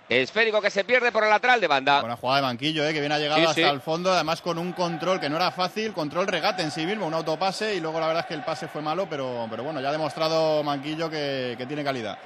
Esférico 0.08 0.62
que 0.62 0.70
se 0.70 0.84
pierde 0.84 1.12
por 1.12 1.24
el 1.24 1.32
lateral 1.32 1.60
de 1.60 1.68
banda. 1.68 2.00
Buena 2.02 2.16
jugada 2.16 2.38
de 2.42 2.44
banquillo, 2.44 2.88
eh, 2.88 2.94
que 2.94 3.00
viene 3.00 3.16
a 3.16 3.18
llegar 3.20 3.40
Sí, 3.40 3.44
hasta 3.46 3.54
sí. 3.56 3.62
el 3.64 3.82
fondo, 3.82 4.12
además 4.14 4.40
con 4.40 4.60
un 4.60 4.72
control 4.72 5.20
que 5.20 5.30
no 5.32 5.36
era 5.36 5.50
fácil, 5.50 5.94
control 5.94 6.28
regate 6.28 6.62
en 6.62 6.70
sí 6.70 6.86
mismo, 6.86 7.08
un 7.08 7.16
autopase 7.16 7.74
y 7.74 7.80
luego 7.80 8.00
la 8.00 8.06
verdad 8.06 8.22
es 8.22 8.28
que 8.28 8.36
el 8.36 8.44
pase 8.44 8.68
fue 8.68 8.84
malo, 8.84 9.08
pero, 9.10 9.48
pero 9.50 9.64
bueno, 9.64 9.82
ya 9.82 9.90
ha 9.90 9.92
demostrado 9.92 10.62
Manquillo 10.62 11.10
que, 11.10 11.56
que 11.58 11.66
tiene 11.66 11.84
calidad. 11.84 12.20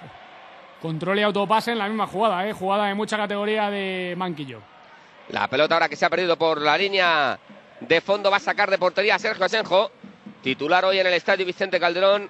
Control 0.81 1.19
y 1.19 1.23
autopase 1.23 1.71
en 1.71 1.77
la 1.77 1.87
misma 1.87 2.07
jugada, 2.07 2.47
¿eh? 2.47 2.53
jugada 2.53 2.87
de 2.87 2.93
mucha 2.95 3.17
categoría 3.17 3.69
de 3.69 4.13
Manquillo. 4.17 4.61
La 5.29 5.47
pelota 5.47 5.75
ahora 5.75 5.89
que 5.89 5.95
se 5.95 6.05
ha 6.05 6.09
perdido 6.09 6.37
por 6.37 6.61
la 6.61 6.77
línea 6.77 7.37
de 7.81 8.01
fondo 8.01 8.31
va 8.31 8.37
a 8.37 8.41
sacar 8.41 8.69
de 8.71 8.77
portería 8.77 9.15
a 9.15 9.19
Sergio 9.19 9.45
Asenjo. 9.45 9.91
Titular 10.41 10.85
hoy 10.85 10.99
en 10.99 11.07
el 11.07 11.13
estadio 11.13 11.45
Vicente 11.45 11.79
Calderón. 11.79 12.29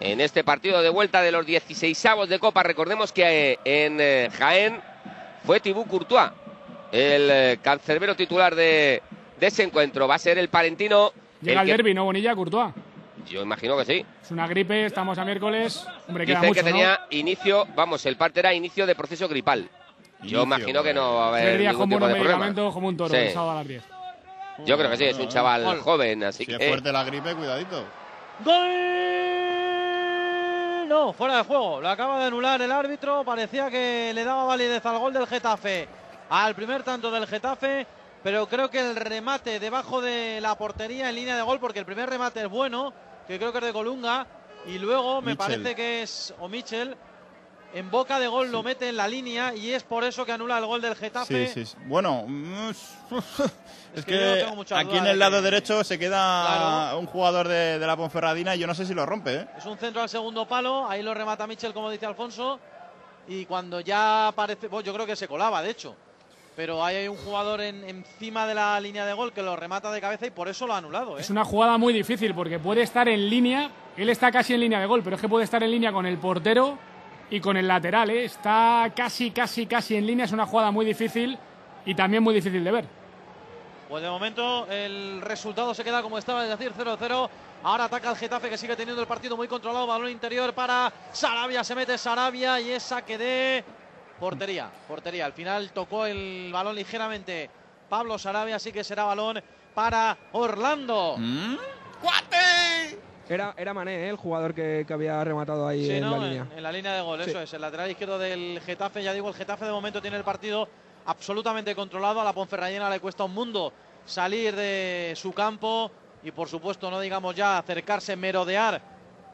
En 0.00 0.20
este 0.20 0.44
partido 0.44 0.80
de 0.80 0.90
vuelta 0.90 1.22
de 1.22 1.32
los 1.32 1.44
16 1.44 2.04
de 2.28 2.38
Copa. 2.38 2.62
Recordemos 2.62 3.10
que 3.12 3.52
eh, 3.52 3.58
en 3.64 3.96
eh, 4.00 4.28
Jaén 4.38 4.80
fue 5.44 5.58
Tibú 5.58 5.86
Courtois, 5.86 6.30
el 6.92 7.28
eh, 7.30 7.58
cancerbero 7.62 8.14
titular 8.14 8.54
de, 8.54 9.02
de 9.40 9.46
ese 9.46 9.64
encuentro. 9.64 10.06
Va 10.06 10.14
a 10.14 10.18
ser 10.18 10.38
el 10.38 10.48
palentino. 10.50 11.10
Llega 11.40 11.62
el 11.62 11.68
el 11.70 11.72
que- 11.72 11.76
derbi, 11.82 11.94
¿no, 11.94 12.04
Bonilla? 12.04 12.34
Courtois. 12.36 12.72
Yo 13.28 13.42
imagino 13.42 13.76
que 13.76 13.84
sí. 13.84 14.06
Es 14.22 14.30
una 14.30 14.46
gripe, 14.46 14.86
estamos 14.86 15.18
a 15.18 15.24
miércoles. 15.24 15.86
Hombre, 16.08 16.24
Dice 16.26 16.38
mucho, 16.38 16.52
que 16.54 16.62
¿no? 16.62 16.66
tenía 16.68 17.00
inicio, 17.10 17.66
vamos, 17.74 18.04
el 18.06 18.16
parte 18.16 18.40
era 18.40 18.54
inicio 18.54 18.86
de 18.86 18.94
proceso 18.94 19.28
gripal. 19.28 19.68
Yo 20.20 20.22
Inicio, 20.22 20.42
imagino 20.42 20.82
que 20.82 20.94
no 20.94 21.14
va 21.14 21.26
a 21.26 21.28
haber 21.28 21.60
ningún 21.60 21.88
tipo 21.88 22.00
buenos 22.00 22.08
de 22.08 22.14
problema. 22.24 22.72
como 22.72 22.88
un 22.88 22.96
toro, 22.96 23.10
Sí. 23.10 23.16
el 23.16 23.32
sábado 23.32 23.50
a 23.52 23.54
las 23.56 23.68
10. 23.68 23.84
Yo 24.64 24.76
creo 24.76 24.90
que 24.90 24.96
sí, 24.96 25.04
es 25.04 25.18
un 25.18 25.28
chaval 25.28 25.80
joven, 25.80 26.24
así 26.24 26.44
Si 26.44 26.46
que... 26.46 26.56
es 26.62 26.68
fuerte 26.68 26.90
la 26.90 27.04
gripe, 27.04 27.34
cuidadito. 27.34 27.84
¡Gol! 28.44 28.54
No, 30.88 31.12
fuera 31.12 31.38
de 31.38 31.44
juego. 31.44 31.80
Lo 31.80 31.88
acaba 31.88 32.18
de 32.18 32.26
anular 32.26 32.60
el 32.62 32.72
árbitro. 32.72 33.24
Parecía 33.24 33.70
que 33.70 34.12
le 34.14 34.24
daba 34.24 34.44
validez 34.44 34.84
al 34.86 34.98
gol 34.98 35.12
del 35.12 35.26
Getafe. 35.26 35.86
Al 36.30 36.54
primer 36.54 36.82
tanto 36.82 37.10
del 37.10 37.26
Getafe. 37.26 37.86
Pero 38.22 38.46
creo 38.48 38.70
que 38.70 38.80
el 38.80 38.96
remate 38.96 39.60
debajo 39.60 40.00
de 40.00 40.40
la 40.40 40.56
portería 40.56 41.08
en 41.08 41.14
línea 41.14 41.36
de 41.36 41.42
gol, 41.42 41.60
porque 41.60 41.78
el 41.78 41.86
primer 41.86 42.08
remate 42.10 42.40
es 42.40 42.48
bueno, 42.48 42.92
que 43.28 43.38
creo 43.38 43.52
que 43.52 43.58
es 43.58 43.64
de 43.64 43.72
Colunga. 43.72 44.26
Y 44.66 44.78
luego 44.78 45.22
me 45.22 45.32
Mitchell. 45.32 45.36
parece 45.62 45.74
que 45.76 46.02
es 46.02 46.34
o 46.40 46.48
Michel. 46.48 46.96
En 47.74 47.90
boca 47.90 48.18
de 48.18 48.26
gol 48.28 48.50
lo 48.50 48.62
mete 48.62 48.88
en 48.88 48.96
la 48.96 49.06
línea 49.06 49.54
y 49.54 49.72
es 49.72 49.82
por 49.82 50.02
eso 50.02 50.24
que 50.24 50.32
anula 50.32 50.56
el 50.58 50.64
gol 50.64 50.80
del 50.80 50.96
Getafe. 50.96 51.48
Sí, 51.48 51.52
sí, 51.54 51.66
sí. 51.66 51.76
Bueno, 51.84 52.24
es 53.94 54.04
que 54.06 54.44
aquí 54.74 54.96
en 54.96 55.04
de 55.04 55.10
el 55.10 55.18
lado 55.18 55.36
que- 55.38 55.42
derecho 55.42 55.84
se 55.84 55.98
queda 55.98 56.46
Claro. 56.46 56.98
un 56.98 57.06
jugador 57.06 57.46
de, 57.46 57.78
de 57.78 57.86
la 57.86 57.96
Ponferradina 57.96 58.56
y 58.56 58.58
yo 58.60 58.66
no 58.66 58.74
sé 58.74 58.86
si 58.86 58.94
lo 58.94 59.04
rompe, 59.04 59.34
¿eh? 59.34 59.48
Es 59.58 59.66
un 59.66 59.76
centro 59.76 60.00
al 60.02 60.08
segundo 60.08 60.46
palo, 60.48 60.88
ahí 60.88 61.02
lo 61.02 61.12
remata 61.12 61.46
Michel, 61.46 61.74
como 61.74 61.90
dice 61.90 62.06
Alfonso. 62.06 62.58
Y 63.28 63.44
cuando 63.44 63.80
ya 63.80 64.28
aparece, 64.28 64.68
bueno, 64.68 64.86
yo 64.86 64.94
creo 64.94 65.04
que 65.04 65.14
se 65.16 65.28
colaba, 65.28 65.60
de 65.62 65.70
hecho. 65.70 65.94
Pero 66.58 66.84
ahí 66.84 66.96
hay 66.96 67.06
un 67.06 67.16
jugador 67.16 67.60
en- 67.60 67.84
encima 67.88 68.44
de 68.44 68.52
la 68.52 68.80
línea 68.80 69.06
de 69.06 69.12
gol 69.12 69.32
que 69.32 69.42
lo 69.44 69.54
remata 69.54 69.92
de 69.92 70.00
cabeza 70.00 70.26
y 70.26 70.30
por 70.30 70.48
eso 70.48 70.66
lo 70.66 70.74
ha 70.74 70.78
anulado. 70.78 71.16
¿eh? 71.16 71.20
Es 71.20 71.30
una 71.30 71.44
jugada 71.44 71.78
muy 71.78 71.92
difícil 71.92 72.34
porque 72.34 72.58
puede 72.58 72.82
estar 72.82 73.08
en 73.08 73.30
línea. 73.30 73.70
Él 73.96 74.08
está 74.08 74.32
casi 74.32 74.54
en 74.54 74.60
línea 74.60 74.80
de 74.80 74.86
gol, 74.86 75.00
pero 75.04 75.14
es 75.14 75.22
que 75.22 75.28
puede 75.28 75.44
estar 75.44 75.62
en 75.62 75.70
línea 75.70 75.92
con 75.92 76.04
el 76.04 76.18
portero 76.18 76.76
y 77.30 77.38
con 77.38 77.56
el 77.56 77.68
lateral. 77.68 78.10
¿eh? 78.10 78.24
Está 78.24 78.90
casi, 78.96 79.30
casi, 79.30 79.66
casi 79.66 79.94
en 79.94 80.04
línea. 80.04 80.24
Es 80.24 80.32
una 80.32 80.46
jugada 80.46 80.72
muy 80.72 80.84
difícil 80.84 81.38
y 81.86 81.94
también 81.94 82.24
muy 82.24 82.34
difícil 82.34 82.64
de 82.64 82.72
ver. 82.72 82.84
Pues 83.88 84.02
de 84.02 84.10
momento 84.10 84.66
el 84.68 85.20
resultado 85.20 85.72
se 85.74 85.84
queda 85.84 86.02
como 86.02 86.18
estaba, 86.18 86.42
es 86.42 86.48
decir, 86.50 86.72
0-0. 86.76 87.30
Ahora 87.62 87.84
ataca 87.84 88.10
el 88.10 88.16
Getafe 88.16 88.50
que 88.50 88.58
sigue 88.58 88.74
teniendo 88.74 89.00
el 89.00 89.06
partido 89.06 89.36
muy 89.36 89.46
controlado. 89.46 89.86
Balón 89.86 90.10
interior 90.10 90.52
para 90.54 90.92
Sarabia. 91.12 91.62
Se 91.62 91.76
mete 91.76 91.96
Sarabia 91.96 92.60
y 92.60 92.72
es 92.72 92.82
saque 92.82 93.16
de 93.16 93.64
portería. 94.20 94.70
Portería. 94.86 95.26
Al 95.26 95.32
final 95.32 95.70
tocó 95.72 96.06
el 96.06 96.50
balón 96.52 96.74
ligeramente 96.76 97.48
Pablo 97.88 98.18
Sarabia, 98.18 98.56
así 98.56 98.72
que 98.72 98.84
será 98.84 99.04
balón 99.04 99.40
para 99.74 100.16
Orlando. 100.32 101.16
¿Mm? 101.18 101.56
Era, 103.28 103.54
era 103.58 103.74
Mané, 103.74 104.06
¿eh? 104.06 104.08
el 104.08 104.16
jugador 104.16 104.54
que, 104.54 104.84
que 104.86 104.92
había 104.94 105.22
rematado 105.22 105.68
ahí 105.68 105.84
Sí, 105.84 105.92
en 105.92 106.00
¿no? 106.00 106.16
la 106.18 106.26
línea. 106.26 106.46
En, 106.50 106.56
en 106.58 106.62
la 106.62 106.72
línea 106.72 106.94
de 106.94 107.02
gol, 107.02 107.22
Sí. 107.22 107.30
eso 107.30 107.40
es. 107.42 107.52
El 107.52 107.60
lateral 107.60 107.90
izquierdo 107.90 108.18
del 108.18 108.60
Getafe, 108.64 109.02
ya 109.02 109.12
digo, 109.12 109.28
el 109.28 109.34
Getafe 109.34 109.66
de 109.66 109.70
momento 109.70 110.00
tiene 110.00 110.16
el 110.16 110.24
partido 110.24 110.66
absolutamente 111.04 111.74
controlado. 111.74 112.20
A 112.22 112.24
la 112.24 112.32
Ponferradina 112.32 112.88
le 112.88 113.00
cuesta 113.00 113.24
un 113.24 113.34
mundo 113.34 113.70
salir 114.06 114.56
de 114.56 115.12
su 115.14 115.32
campo 115.34 115.90
y, 116.22 116.30
por 116.30 116.48
supuesto, 116.48 116.90
no 116.90 117.00
digamos 117.00 117.34
ya 117.34 117.58
acercarse, 117.58 118.16
merodear 118.16 118.80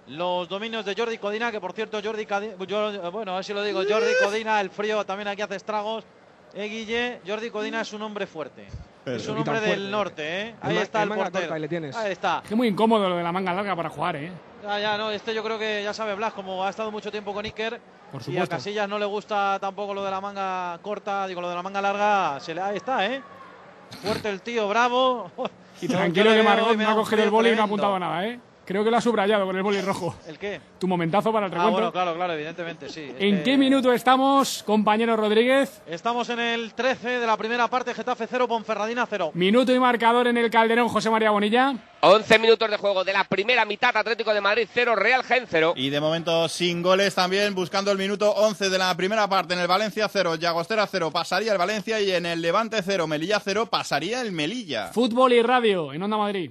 los 0.08 0.48
dominios 0.48 0.84
de 0.84 0.94
Jordi 0.94 1.18
Codina, 1.18 1.50
que 1.50 1.60
por 1.60 1.72
cierto, 1.72 2.00
Jordi 2.02 2.26
Cadi- 2.26 2.54
yo- 2.66 3.10
bueno, 3.10 3.32
a 3.32 3.36
ver 3.36 3.44
si 3.44 3.54
lo 3.54 3.62
digo, 3.62 3.80
Jordi 3.88 4.12
Codina, 4.22 4.60
el 4.60 4.70
frío 4.70 5.04
también 5.04 5.28
aquí 5.28 5.42
hace 5.42 5.56
estragos. 5.56 6.04
Eh, 6.54 6.68
Guille, 6.68 7.20
Jordi 7.26 7.50
Codina 7.50 7.80
es 7.80 7.92
un 7.92 8.02
hombre 8.02 8.26
fuerte. 8.26 8.66
Pero- 9.04 9.16
es 9.16 9.28
un 9.28 9.38
hombre 9.38 9.60
del 9.60 9.90
norte, 9.90 10.40
¿eh? 10.42 10.54
Ahí 10.62 10.76
está 10.78 11.02
el 11.02 11.08
portero. 11.10 11.52
ahí 11.54 11.60
le 11.60 11.68
tienes. 11.68 11.94
Ahí 11.96 12.12
está. 12.12 12.42
Es 12.44 12.52
muy 12.56 12.68
incómodo 12.68 13.08
lo 13.08 13.16
de 13.16 13.22
la 13.22 13.32
manga 13.32 13.52
larga 13.52 13.74
para 13.76 13.90
jugar, 13.90 14.16
¿eh? 14.16 14.30
Ya, 14.62 14.78
ya, 14.78 14.96
no, 14.96 15.10
este 15.10 15.34
yo 15.34 15.42
creo 15.42 15.58
que 15.58 15.82
ya 15.82 15.92
sabe 15.92 16.14
Blas, 16.14 16.32
como 16.32 16.64
ha 16.64 16.70
estado 16.70 16.90
mucho 16.90 17.10
tiempo 17.10 17.34
con 17.34 17.44
Iker 17.44 17.78
Por 18.10 18.20
y 18.22 18.24
a 18.24 18.24
supuesto. 18.24 18.48
Casillas 18.56 18.88
no 18.88 18.98
le 18.98 19.04
gusta 19.04 19.58
tampoco 19.60 19.92
lo 19.92 20.02
de 20.04 20.10
la 20.10 20.20
manga 20.22 20.78
corta, 20.80 21.26
digo, 21.26 21.40
lo 21.42 21.50
de 21.50 21.54
la 21.54 21.62
manga 21.62 21.82
larga, 21.82 22.40
se 22.40 22.54
le, 22.54 22.62
ahí 22.62 22.76
está, 22.76 23.04
¿eh? 23.04 23.20
Fuerte 24.02 24.30
el 24.30 24.40
tío, 24.40 24.66
bravo. 24.68 25.30
Y 25.82 25.88
tranquilo 25.88 26.30
que 26.30 26.42
Margot 26.42 26.76
no 26.76 26.88
ha 26.90 26.94
cogido 26.94 27.22
el 27.24 27.30
boli 27.30 27.50
y 27.50 27.56
no 27.56 27.62
ha 27.62 27.64
apuntado 27.66 27.98
nada, 27.98 28.26
¿eh? 28.26 28.40
Creo 28.66 28.82
que 28.82 28.90
lo 28.90 28.96
ha 28.96 29.00
subrayado 29.00 29.44
con 29.46 29.54
el 29.56 29.62
boli 29.62 29.80
rojo. 29.82 30.14
¿El 30.26 30.38
qué? 30.38 30.60
Tu 30.78 30.88
momentazo 30.88 31.32
para 31.32 31.46
el 31.46 31.52
Ah, 31.52 31.54
recuento. 31.56 31.72
bueno, 31.72 31.92
claro, 31.92 32.14
claro, 32.14 32.32
evidentemente, 32.32 32.88
sí. 32.88 33.12
¿En 33.18 33.38
que 33.38 33.42
qué 33.42 33.56
minuto 33.58 33.92
estamos, 33.92 34.62
compañero 34.64 35.16
Rodríguez? 35.16 35.82
Estamos 35.86 36.28
en 36.30 36.40
el 36.40 36.72
13 36.74 37.20
de 37.20 37.26
la 37.26 37.36
primera 37.36 37.68
parte, 37.68 37.92
Getafe 37.94 38.26
0, 38.28 38.48
Ponferradina 38.48 39.06
0. 39.08 39.32
Minuto 39.34 39.72
y 39.74 39.78
marcador 39.78 40.26
en 40.28 40.38
el 40.38 40.50
Calderón, 40.50 40.88
José 40.88 41.10
María 41.10 41.30
Bonilla. 41.30 41.74
11 42.00 42.38
minutos 42.38 42.70
de 42.70 42.76
juego 42.76 43.02
de 43.04 43.12
la 43.12 43.24
primera 43.24 43.64
mitad, 43.64 43.96
Atlético 43.96 44.32
de 44.34 44.40
Madrid 44.40 44.68
0, 44.72 44.94
Real 44.96 45.22
Gen 45.24 45.44
0. 45.48 45.74
Y 45.76 45.90
de 45.90 46.00
momento 46.00 46.48
sin 46.48 46.82
goles 46.82 47.14
también, 47.14 47.54
buscando 47.54 47.90
el 47.90 47.98
minuto 47.98 48.30
11 48.30 48.68
de 48.70 48.78
la 48.78 48.94
primera 48.96 49.26
parte 49.28 49.54
en 49.54 49.60
el 49.60 49.66
Valencia 49.66 50.08
0, 50.08 50.36
Llagostera 50.36 50.86
0, 50.86 51.10
pasaría 51.10 51.52
el 51.52 51.58
Valencia 51.58 52.00
y 52.00 52.10
en 52.10 52.26
el 52.26 52.40
Levante 52.42 52.82
0, 52.82 53.06
Melilla 53.06 53.40
0, 53.42 53.66
pasaría 53.66 54.20
el 54.20 54.32
Melilla. 54.32 54.88
Fútbol 54.88 55.32
y 55.34 55.42
radio 55.42 55.92
en 55.92 56.02
Onda 56.02 56.16
Madrid. 56.18 56.50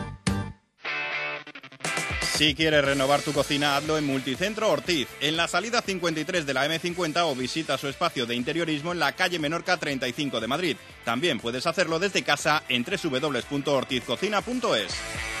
Si 2.41 2.55
quieres 2.55 2.83
renovar 2.83 3.21
tu 3.21 3.33
cocina, 3.33 3.77
hazlo 3.77 3.99
en 3.99 4.07
Multicentro 4.07 4.67
Ortiz, 4.67 5.07
en 5.19 5.37
la 5.37 5.47
salida 5.47 5.83
53 5.83 6.43
de 6.43 6.53
la 6.55 6.65
M50 6.65 7.21
o 7.25 7.35
visita 7.35 7.77
su 7.77 7.87
espacio 7.87 8.25
de 8.25 8.33
interiorismo 8.33 8.93
en 8.93 8.97
la 8.97 9.11
calle 9.11 9.37
Menorca 9.37 9.77
35 9.77 10.39
de 10.39 10.47
Madrid. 10.47 10.75
También 11.05 11.39
puedes 11.39 11.67
hacerlo 11.67 11.99
desde 11.99 12.23
casa 12.23 12.63
en 12.67 12.83
www.ortizcocina.es. 12.83 15.40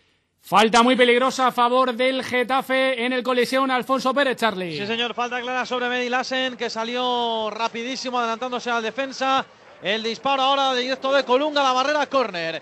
Falta 0.51 0.83
muy 0.83 0.97
peligrosa 0.97 1.47
a 1.47 1.51
favor 1.53 1.93
del 1.93 2.25
Getafe 2.25 3.05
en 3.05 3.13
el 3.13 3.23
Coliseo 3.23 3.63
Alfonso 3.63 4.13
Pérez, 4.13 4.35
Charlie. 4.35 4.77
Sí, 4.77 4.85
señor, 4.85 5.13
falta 5.13 5.39
clara 5.39 5.65
sobre 5.65 5.87
Medi 5.87 6.09
Lassen, 6.09 6.57
que 6.57 6.69
salió 6.69 7.49
rapidísimo 7.49 8.19
adelantándose 8.19 8.69
al 8.69 8.83
defensa. 8.83 9.45
El 9.81 10.03
disparo 10.03 10.41
ahora 10.41 10.73
de 10.73 10.81
directo 10.81 11.13
de 11.13 11.23
Colunga, 11.23 11.63
la 11.63 11.71
barrera 11.71 12.05
córner. 12.07 12.61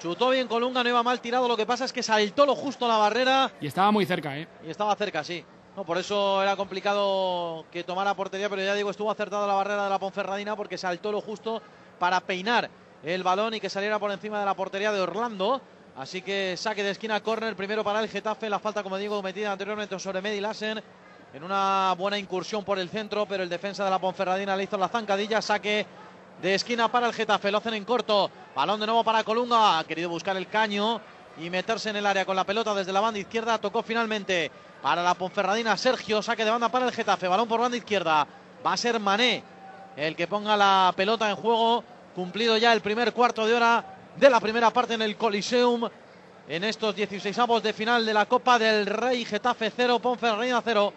Chutó 0.00 0.30
bien 0.30 0.46
Colunga, 0.46 0.84
no 0.84 0.88
iba 0.88 1.02
mal 1.02 1.20
tirado, 1.20 1.48
lo 1.48 1.56
que 1.56 1.66
pasa 1.66 1.86
es 1.86 1.92
que 1.92 2.04
saltó 2.04 2.46
lo 2.46 2.54
justo 2.54 2.86
la 2.86 2.98
barrera 2.98 3.50
Y 3.60 3.66
estaba 3.66 3.90
muy 3.90 4.06
cerca, 4.06 4.38
¿eh? 4.38 4.46
y 4.64 4.70
estaba 4.70 4.94
cerca, 4.94 5.24
sí. 5.24 5.44
No, 5.74 5.82
por 5.82 5.98
eso 5.98 6.40
era 6.40 6.54
complicado 6.54 7.64
que 7.72 7.82
tomara 7.82 8.14
portería, 8.14 8.48
pero 8.48 8.62
ya 8.62 8.76
digo, 8.76 8.90
estuvo 8.90 9.10
acertado 9.10 9.48
la 9.48 9.54
barrera 9.54 9.82
de 9.82 9.90
la 9.90 9.98
Ponferradina 9.98 10.54
porque 10.54 10.78
saltó 10.78 11.10
lo 11.10 11.20
justo 11.20 11.60
para 11.98 12.20
peinar 12.20 12.70
el 13.02 13.24
balón 13.24 13.54
y 13.54 13.60
que 13.60 13.68
saliera 13.68 13.98
por 13.98 14.12
encima 14.12 14.38
de 14.38 14.46
la 14.46 14.54
portería 14.54 14.92
de 14.92 15.00
Orlando. 15.00 15.60
Así 15.96 16.22
que 16.22 16.56
saque 16.56 16.82
de 16.82 16.90
esquina, 16.90 17.20
córner, 17.20 17.54
primero 17.54 17.84
para 17.84 18.00
el 18.00 18.08
Getafe, 18.08 18.50
la 18.50 18.58
falta, 18.58 18.82
como 18.82 18.96
digo, 18.96 19.22
metida 19.22 19.52
anteriormente 19.52 19.96
sobre 20.00 20.20
Medi 20.20 20.40
Lassen 20.40 20.82
en 21.32 21.44
una 21.44 21.94
buena 21.96 22.18
incursión 22.18 22.64
por 22.64 22.80
el 22.80 22.88
centro, 22.88 23.26
pero 23.26 23.44
el 23.44 23.48
defensa 23.48 23.84
de 23.84 23.90
la 23.90 24.00
Ponferradina 24.00 24.56
le 24.56 24.64
hizo 24.64 24.76
la 24.76 24.88
zancadilla, 24.88 25.40
saque 25.40 25.86
de 26.42 26.54
esquina 26.54 26.90
para 26.90 27.06
el 27.06 27.12
Getafe, 27.12 27.52
lo 27.52 27.58
hacen 27.58 27.74
en 27.74 27.84
corto, 27.84 28.28
balón 28.56 28.80
de 28.80 28.86
nuevo 28.86 29.04
para 29.04 29.22
Colunga, 29.22 29.78
ha 29.78 29.84
querido 29.84 30.08
buscar 30.08 30.36
el 30.36 30.48
caño 30.48 31.00
y 31.38 31.48
meterse 31.48 31.90
en 31.90 31.96
el 31.96 32.06
área 32.06 32.24
con 32.24 32.34
la 32.34 32.44
pelota 32.44 32.74
desde 32.74 32.92
la 32.92 33.00
banda 33.00 33.20
izquierda, 33.20 33.58
tocó 33.58 33.84
finalmente 33.84 34.50
para 34.82 35.00
la 35.00 35.14
Ponferradina 35.14 35.76
Sergio, 35.76 36.22
saque 36.22 36.44
de 36.44 36.50
banda 36.50 36.70
para 36.70 36.86
el 36.86 36.92
Getafe, 36.92 37.28
balón 37.28 37.46
por 37.46 37.60
banda 37.60 37.76
izquierda, 37.76 38.26
va 38.66 38.72
a 38.72 38.76
ser 38.76 38.98
Mané 38.98 39.44
el 39.96 40.16
que 40.16 40.26
ponga 40.26 40.56
la 40.56 40.92
pelota 40.96 41.30
en 41.30 41.36
juego, 41.36 41.84
cumplido 42.16 42.56
ya 42.56 42.72
el 42.72 42.80
primer 42.80 43.12
cuarto 43.12 43.46
de 43.46 43.54
hora 43.54 43.93
de 44.16 44.30
la 44.30 44.40
primera 44.40 44.70
parte 44.70 44.94
en 44.94 45.02
el 45.02 45.16
Coliseum, 45.16 45.88
en 46.48 46.64
estos 46.64 46.94
16 46.94 47.38
avos 47.38 47.62
de 47.62 47.72
final 47.72 48.04
de 48.04 48.14
la 48.14 48.26
Copa 48.26 48.58
del 48.58 48.86
Rey, 48.86 49.24
Getafe 49.24 49.72
0, 49.74 49.98
Ponferradina 49.98 50.60
0 50.62 50.92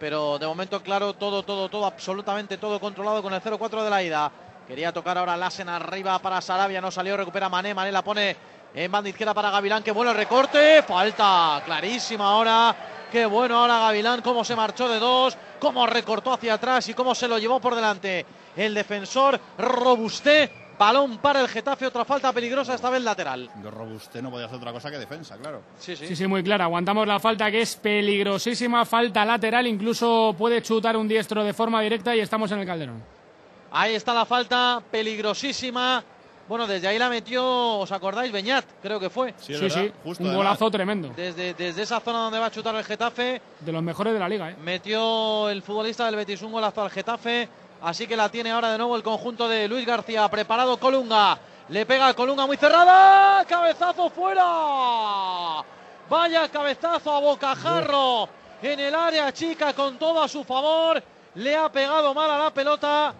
pero 0.00 0.38
de 0.38 0.46
momento, 0.46 0.82
claro, 0.82 1.12
todo, 1.12 1.42
todo, 1.42 1.68
todo, 1.68 1.84
absolutamente 1.84 2.56
todo 2.56 2.80
controlado 2.80 3.22
con 3.22 3.34
el 3.34 3.42
0-4 3.42 3.84
de 3.84 3.90
la 3.90 4.02
ida. 4.02 4.32
Quería 4.66 4.92
tocar 4.92 5.18
ahora 5.18 5.36
Lassen 5.36 5.68
arriba 5.68 6.18
para 6.20 6.40
Sarabia, 6.40 6.80
no 6.80 6.90
salió, 6.90 7.18
recupera 7.18 7.50
Mané, 7.50 7.74
Mané 7.74 7.92
la 7.92 8.02
pone 8.02 8.34
en 8.74 8.90
banda 8.90 9.10
izquierda 9.10 9.34
para 9.34 9.50
Gavilán, 9.50 9.82
que 9.82 9.90
bueno 9.90 10.12
el 10.12 10.16
recorte, 10.16 10.82
falta 10.84 11.60
clarísima 11.66 12.30
ahora, 12.30 12.74
qué 13.12 13.26
bueno 13.26 13.58
ahora 13.58 13.78
Gavilán, 13.80 14.22
cómo 14.22 14.42
se 14.42 14.56
marchó 14.56 14.88
de 14.88 14.98
dos, 14.98 15.36
cómo 15.60 15.86
recortó 15.86 16.32
hacia 16.32 16.54
atrás 16.54 16.88
y 16.88 16.94
cómo 16.94 17.14
se 17.14 17.28
lo 17.28 17.38
llevó 17.38 17.60
por 17.60 17.74
delante 17.74 18.24
el 18.56 18.72
defensor 18.72 19.38
Robusté. 19.58 20.69
Balón 20.80 21.18
para 21.18 21.42
el 21.42 21.48
Getafe, 21.48 21.86
otra 21.86 22.06
falta 22.06 22.32
peligrosa, 22.32 22.74
esta 22.74 22.88
vez 22.88 23.02
lateral. 23.02 23.50
Robuste 23.70 24.22
no 24.22 24.30
podía 24.30 24.46
hacer 24.46 24.56
otra 24.56 24.72
cosa 24.72 24.90
que 24.90 24.96
defensa, 24.96 25.36
claro. 25.36 25.60
Sí, 25.78 25.94
Sí, 25.94 26.16
sí, 26.16 26.26
muy 26.26 26.42
clara. 26.42 26.64
Aguantamos 26.64 27.06
la 27.06 27.20
falta 27.20 27.50
que 27.50 27.60
es 27.60 27.76
peligrosísima, 27.76 28.86
falta 28.86 29.22
lateral, 29.26 29.66
incluso 29.66 30.34
puede 30.38 30.62
chutar 30.62 30.96
un 30.96 31.06
diestro 31.06 31.44
de 31.44 31.52
forma 31.52 31.82
directa 31.82 32.16
y 32.16 32.20
estamos 32.20 32.50
en 32.52 32.60
el 32.60 32.66
Calderón. 32.66 33.02
Ahí 33.72 33.94
está 33.94 34.14
la 34.14 34.24
falta 34.24 34.82
peligrosísima. 34.90 36.02
Bueno, 36.48 36.66
desde 36.66 36.88
ahí 36.88 36.98
la 36.98 37.10
metió, 37.10 37.44
¿os 37.80 37.92
acordáis? 37.92 38.32
Beñat, 38.32 38.64
creo 38.82 38.98
que 38.98 39.10
fue. 39.10 39.34
Sí, 39.38 39.52
sí, 39.68 39.92
un 40.02 40.34
golazo 40.34 40.70
tremendo. 40.70 41.12
Desde, 41.14 41.52
desde 41.52 41.82
esa 41.82 42.00
zona 42.00 42.20
donde 42.20 42.38
va 42.38 42.46
a 42.46 42.50
chutar 42.50 42.74
el 42.74 42.84
Getafe. 42.84 43.42
De 43.60 43.70
los 43.70 43.82
mejores 43.82 44.14
de 44.14 44.18
la 44.18 44.30
liga, 44.30 44.50
¿eh? 44.50 44.56
Metió 44.58 45.50
el 45.50 45.60
futbolista 45.60 46.06
del 46.06 46.16
Betis 46.16 46.40
un 46.40 46.52
golazo 46.52 46.82
al 46.82 46.90
Getafe. 46.90 47.50
Así 47.82 48.06
que 48.06 48.16
la 48.16 48.28
tiene 48.28 48.50
ahora 48.50 48.72
de 48.72 48.78
nuevo 48.78 48.96
el 48.96 49.02
conjunto 49.02 49.48
de 49.48 49.66
Luis 49.68 49.86
García. 49.86 50.28
Preparado 50.28 50.76
Colunga. 50.78 51.38
Le 51.68 51.86
pega 51.86 52.08
a 52.08 52.14
Colunga 52.14 52.46
muy 52.46 52.56
cerrada. 52.56 53.44
Cabezazo 53.46 54.10
fuera. 54.10 55.64
Vaya 56.08 56.48
cabezazo 56.48 57.12
a 57.12 57.20
bocajarro 57.20 58.28
en 58.62 58.80
el 58.80 58.94
área 58.94 59.32
chica 59.32 59.72
con 59.72 59.96
todo 59.98 60.22
a 60.22 60.28
su 60.28 60.44
favor. 60.44 61.02
Le 61.36 61.56
ha 61.56 61.70
pegado 61.70 62.12
mal 62.12 62.30
a 62.30 62.38
la 62.38 62.50
pelota. 62.50 63.14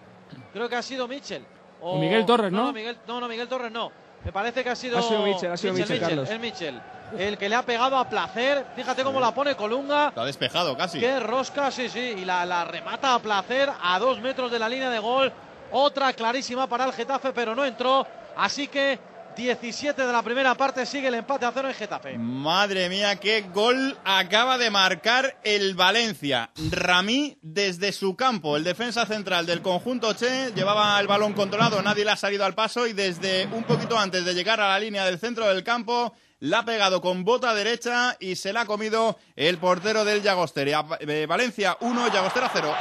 Creo 0.53 0.67
que 0.67 0.75
ha 0.75 0.81
sido 0.81 1.07
Mitchell. 1.07 1.45
O 1.81 1.97
Miguel 1.97 2.25
Torres, 2.25 2.51
¿no? 2.51 2.65
No, 2.65 2.73
Miguel, 2.73 2.97
no, 3.07 3.19
no, 3.19 3.27
Miguel 3.27 3.47
Torres 3.47 3.71
no. 3.71 3.91
Me 4.23 4.31
parece 4.31 4.63
que 4.63 4.69
ha 4.69 4.75
sido. 4.75 4.99
Ha 4.99 5.01
sido 5.01 5.23
Mitchell, 5.23 5.51
ha 5.51 5.57
sido 5.57 5.73
Mitchell, 5.73 5.99
Carlos. 5.99 6.29
El 6.29 6.39
Mitchell. 6.39 6.79
El 7.17 7.37
que 7.37 7.49
le 7.49 7.55
ha 7.55 7.63
pegado 7.63 7.97
a 7.97 8.07
placer. 8.07 8.65
Fíjate 8.75 9.03
cómo 9.03 9.19
la 9.19 9.33
pone 9.33 9.55
Colunga. 9.55 10.11
Lo 10.15 10.21
ha 10.21 10.25
despejado 10.25 10.75
casi. 10.77 10.99
Qué 10.99 11.19
rosca, 11.19 11.71
sí, 11.71 11.89
sí. 11.89 12.15
Y 12.17 12.25
la, 12.25 12.45
la 12.45 12.63
remata 12.65 13.13
a 13.13 13.19
placer 13.19 13.69
a 13.81 13.99
dos 13.99 14.19
metros 14.19 14.51
de 14.51 14.59
la 14.59 14.69
línea 14.69 14.89
de 14.89 14.99
gol. 14.99 15.31
Otra 15.71 16.13
clarísima 16.13 16.67
para 16.67 16.85
el 16.85 16.93
Getafe, 16.93 17.33
pero 17.33 17.55
no 17.55 17.65
entró. 17.65 18.05
Así 18.35 18.67
que 18.67 18.99
17 19.35 20.05
de 20.05 20.11
la 20.11 20.21
primera 20.23 20.55
parte 20.55 20.85
sigue 20.85 21.07
el 21.07 21.15
empate 21.15 21.45
a 21.45 21.51
cero 21.51 21.67
en 21.67 21.73
Getafe. 21.73 22.17
Madre 22.17 22.89
mía, 22.89 23.15
qué 23.17 23.41
gol 23.53 23.97
acaba 24.03 24.57
de 24.57 24.69
marcar 24.69 25.37
el 25.43 25.75
Valencia. 25.75 26.51
Ramí 26.69 27.37
desde 27.41 27.91
su 27.91 28.15
campo, 28.15 28.57
el 28.57 28.63
defensa 28.63 29.05
central 29.05 29.45
del 29.45 29.61
conjunto 29.61 30.13
Che, 30.13 30.51
llevaba 30.53 30.99
el 30.99 31.07
balón 31.07 31.33
controlado, 31.33 31.81
nadie 31.81 32.05
le 32.05 32.11
ha 32.11 32.15
salido 32.15 32.45
al 32.45 32.55
paso 32.55 32.87
y 32.87 32.93
desde 32.93 33.47
un 33.47 33.63
poquito 33.63 33.97
antes 33.97 34.25
de 34.25 34.33
llegar 34.33 34.59
a 34.59 34.69
la 34.69 34.79
línea 34.79 35.05
del 35.05 35.19
centro 35.19 35.47
del 35.47 35.63
campo 35.63 36.13
la 36.41 36.59
ha 36.59 36.65
pegado 36.65 37.01
con 37.01 37.23
bota 37.23 37.53
derecha 37.53 38.17
y 38.19 38.35
se 38.35 38.51
la 38.51 38.61
ha 38.61 38.65
comido 38.65 39.17
el 39.35 39.59
portero 39.59 40.03
del 40.03 40.23
Llagostera. 40.23 40.83
Eh, 40.99 41.25
Valencia 41.27 41.77
1, 41.79 42.07
Llagostera 42.11 42.49
0. 42.51 42.75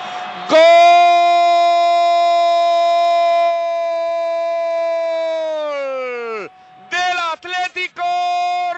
del 6.90 7.18
Atlético 7.32 8.02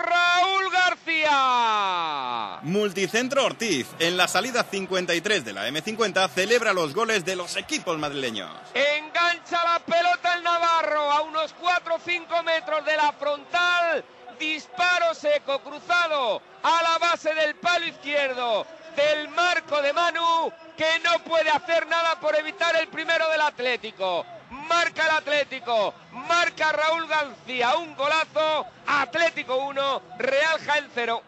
Raúl 0.05 0.70
García. 0.73 2.61
Multicentro 2.73 3.45
Ortiz, 3.45 3.87
en 3.99 4.16
la 4.16 4.27
salida 4.27 4.64
53 4.64 5.45
de 5.45 5.53
la 5.53 5.68
M50, 5.68 6.31
celebra 6.31 6.73
los 6.73 6.95
goles 6.95 7.23
de 7.23 7.37
los 7.37 7.59
equipos 7.59 7.99
madrileños. 7.99 8.51
Engancha 8.73 9.62
la 9.62 9.79
pelota 9.81 10.35
el 10.37 10.43
Navarro 10.43 11.12
a 11.12 11.20
unos 11.20 11.53
4 11.61 11.95
o 11.95 11.99
5 11.99 12.43
metros 12.43 12.83
de 12.87 12.97
la 12.97 13.12
frontal. 13.12 14.03
Disparo 14.41 15.14
seco 15.14 15.61
cruzado 15.61 16.41
a 16.62 16.83
la 16.83 16.99
base 16.99 17.35
del 17.35 17.57
palo 17.57 17.87
izquierdo 17.87 18.66
del 18.97 19.29
marco 19.29 19.83
de 19.83 19.93
Manu 19.93 20.51
que 20.75 20.99
no 21.05 21.23
puede 21.25 21.51
hacer 21.51 21.87
nada 21.87 22.18
por 22.20 22.35
evitar 22.35 22.75
el 22.77 22.89
primero 22.89 23.29
del 23.29 23.43
Atlético. 23.43 24.25
Marca 24.51 25.05
el 25.05 25.11
Atlético, 25.11 25.93
marca 26.12 26.73
Raúl 26.73 27.07
García, 27.07 27.77
un 27.77 27.95
golazo, 27.95 28.66
Atlético 28.87 29.57
1, 29.57 30.03
Real 30.18 30.59
Jaén 30.61 30.89
0. 30.95 31.23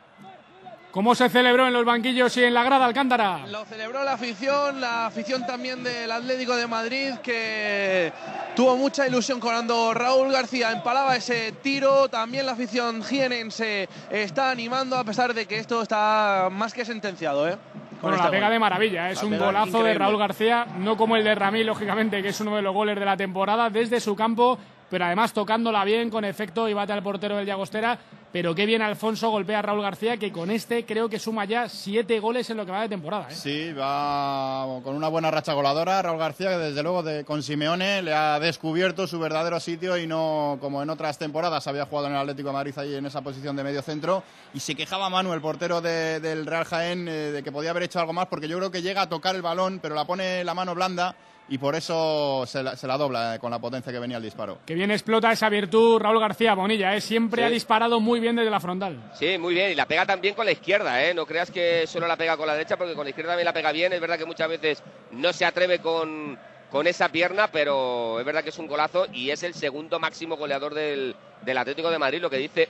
¿Cómo 0.95 1.17
se 1.17 1.29
celebró 1.29 1.67
en 1.67 1.73
los 1.73 1.85
banquillos 1.85 2.37
y 2.37 2.45
en 2.45 2.55
la 2.55 2.63
grada 2.63 2.85
Alcántara? 2.85 3.49
Lo 3.49 3.65
celebró 3.65 4.05
la 4.05 4.13
afición, 4.13 4.81
la 4.81 5.07
afición 5.07 5.45
también 5.45 5.83
del 5.83 6.09
Atlético 6.09 6.55
de 6.55 6.69
Madrid, 6.69 7.15
que 7.21 8.13
tuvo 8.55 8.77
mucha 8.77 9.05
ilusión 9.05 9.41
cuando 9.41 9.93
Raúl 9.93 10.31
García 10.31 10.71
empalaba 10.71 11.17
ese 11.17 11.51
tiro. 11.51 12.09
También 12.09 12.47
la 12.47 12.53
afición 12.53 13.03
jienense 13.03 13.89
está 14.09 14.53
animando, 14.53 14.97
a 14.97 15.03
pesar 15.03 15.35
de 15.35 15.47
que 15.47 15.59
esto 15.59 15.83
está 15.83 16.49
más 16.53 16.73
que 16.73 16.85
sentenciado. 16.85 17.49
¿eh? 17.49 17.57
Con 18.01 18.13
Bueno, 18.13 18.15
este 18.17 18.27
la 18.27 18.31
pega 18.31 18.47
gol. 18.47 18.53
de 18.53 18.59
maravilla, 18.61 19.11
es 19.11 19.21
La 19.21 19.29
un 19.29 19.37
golazo 19.37 19.65
de 19.65 19.79
increíble. 19.79 19.99
Raúl 19.99 20.19
García, 20.19 20.67
no 20.79 20.97
como 20.97 21.17
el 21.17 21.25
de 21.25 21.35
Ramí, 21.35 21.65
lógicamente, 21.65 22.23
que 22.23 22.29
es 22.29 22.41
uno 22.41 22.55
de 22.55 22.63
los 22.63 22.73
goles 22.73 22.97
de 22.97 23.05
la 23.05 23.17
temporada, 23.17 23.69
desde 23.69 23.99
su 23.99 24.15
campo, 24.15 24.61
pero 24.95 25.07
además 25.07 25.33
tocándola 25.33 25.85
bien, 25.85 26.09
con 26.09 26.25
efecto, 26.25 26.69
y 26.69 26.73
bate 26.73 26.93
al 26.93 27.03
portero 27.03 27.37
del 27.37 27.45
Llagostera. 27.47 27.99
Pero 28.31 28.55
qué 28.55 28.65
bien 28.65 28.81
Alfonso 28.81 29.29
golpea 29.31 29.59
a 29.59 29.63
Raúl 29.63 29.83
García, 29.83 30.17
que 30.19 30.31
con 30.31 30.53
este 30.53 30.87
creo 30.87 31.09
que 31.09 31.19
suma 31.19 31.45
ya 31.47 31.69
siete 31.69 32.21
goles 32.21 32.49
en 32.51 32.57
lo 32.59 32.65
que 32.65 32.71
va 32.71 32.83
de 32.83 32.89
temporada. 32.89 33.27
¿eh? 33.29 33.35
Sí, 33.35 33.73
va 33.73 34.67
con 34.85 34.95
una 34.95 35.09
buena 35.09 35.33
racha 35.33 35.53
goladora. 35.53 36.01
Raúl 36.01 36.19
García, 36.21 36.51
que 36.51 36.59
desde 36.59 36.83
luego 36.85 37.03
de, 37.03 37.25
con 37.25 37.43
Simeone 37.43 38.03
le 38.03 38.15
ha 38.15 38.39
descubierto 38.39 39.09
su 39.09 39.19
verdadero 39.19 39.59
sitio 39.59 39.97
y 39.99 40.07
no 40.07 40.59
como 40.61 40.81
en 40.81 40.91
otras 40.91 41.19
temporadas 41.19 41.67
había 41.67 41.87
jugado 41.87 42.07
en 42.07 42.15
el 42.15 42.21
Atlético 42.21 42.49
de 42.51 42.55
Madrid 42.55 42.75
ahí 42.79 42.95
en 42.95 43.07
esa 43.07 43.21
posición 43.23 43.57
de 43.57 43.65
medio 43.65 43.83
centro. 43.83 44.23
Y 44.53 44.61
se 44.61 44.77
quejaba 44.77 45.11
Manu, 45.11 45.33
el 45.33 45.41
portero 45.41 45.81
de- 45.81 46.21
del 46.21 46.47
Real 46.47 46.65
Jaén, 46.67 47.09
eh, 47.09 47.13
de 47.33 47.43
que 47.43 47.51
podía 47.51 47.71
haber 47.71 47.83
hecho 47.85 47.99
algo 47.99 48.13
más 48.13 48.27
porque 48.27 48.47
yo 48.47 48.59
creo 48.59 48.71
que 48.71 48.81
llega 48.83 49.03
a 49.03 49.09
tocar 49.09 49.35
el 49.35 49.43
balón, 49.43 49.81
pero 49.83 49.97
la 49.97 50.05
pone 50.05 50.45
la 50.45 50.55
mano 50.55 50.73
blanda 50.75 51.17
y 51.49 51.59
por 51.59 51.75
eso 51.75 52.45
se 52.47 52.63
la, 52.63 52.75
se 52.77 52.87
la 52.87 52.97
dobla 52.97 53.35
eh, 53.35 53.39
con 53.39 53.51
la 53.51 53.59
potencia 53.59 53.93
que 53.93 53.99
venía 53.99 54.17
el 54.17 54.23
disparo. 54.23 54.59
Que 54.65 54.75
bien 54.75 54.91
explota 54.91 55.31
esa 55.31 55.49
virtud 55.49 55.99
Raúl 56.01 56.19
García 56.21 56.55
Bonilla, 56.55 56.95
¿eh? 56.97 57.01
siempre 57.01 57.43
Sí. 57.43 57.47
ha 57.47 57.51
disparado 57.51 58.01
muy 58.01 58.19
bien 58.21 58.37
desde 58.37 58.51
la 58.51 58.61
frontal. 58.61 59.11
Sí, 59.15 59.37
muy 59.39 59.53
bien, 59.55 59.71
y 59.71 59.75
la 59.75 59.87
pega 59.87 60.07
también 60.07 60.35
con 60.35 60.47
la 60.47 60.53
izquierda, 60.53 61.05
¿eh? 61.05 61.13
No 61.15 61.27
creas 61.27 61.51
que 61.51 61.87
solo 61.87 62.07
la 62.07 62.17
pega 62.17 62.37
con 62.37 62.47
la 62.47 62.55
derecha, 62.55 62.77
porque 62.77 62.95
con 62.95 63.05
la 63.05 63.11
izquierda 63.11 63.33
también 63.33 63.45
la 63.47 63.53
pega 63.53 63.73
bien. 63.73 63.93
Es 63.93 64.01
verdad 64.01 64.19
que 64.19 64.25
muchas 64.25 64.49
veces 64.49 64.83
no 65.13 65.33
se 65.33 65.45
atreve 65.45 65.81
con, 65.81 66.39
con 66.71 66.87
esa 66.87 67.09
pierna, 67.11 67.49
pero 67.49 68.19
es 68.21 68.25
verdad 68.27 68.43
que 68.43 68.49
es 68.51 68.59
un 68.59 68.67
golazo 68.67 69.07
y 69.13 69.31
es 69.31 69.43
el 69.43 69.53
segundo 69.55 70.01
máximo 70.01 70.37
goleador 70.37 70.73
del, 70.75 71.15
del 71.43 71.59
Atlético 71.59 71.91
de 71.91 71.99
Madrid, 71.99 72.21
lo 72.23 72.31
que 72.31 72.39
dice 72.39 72.69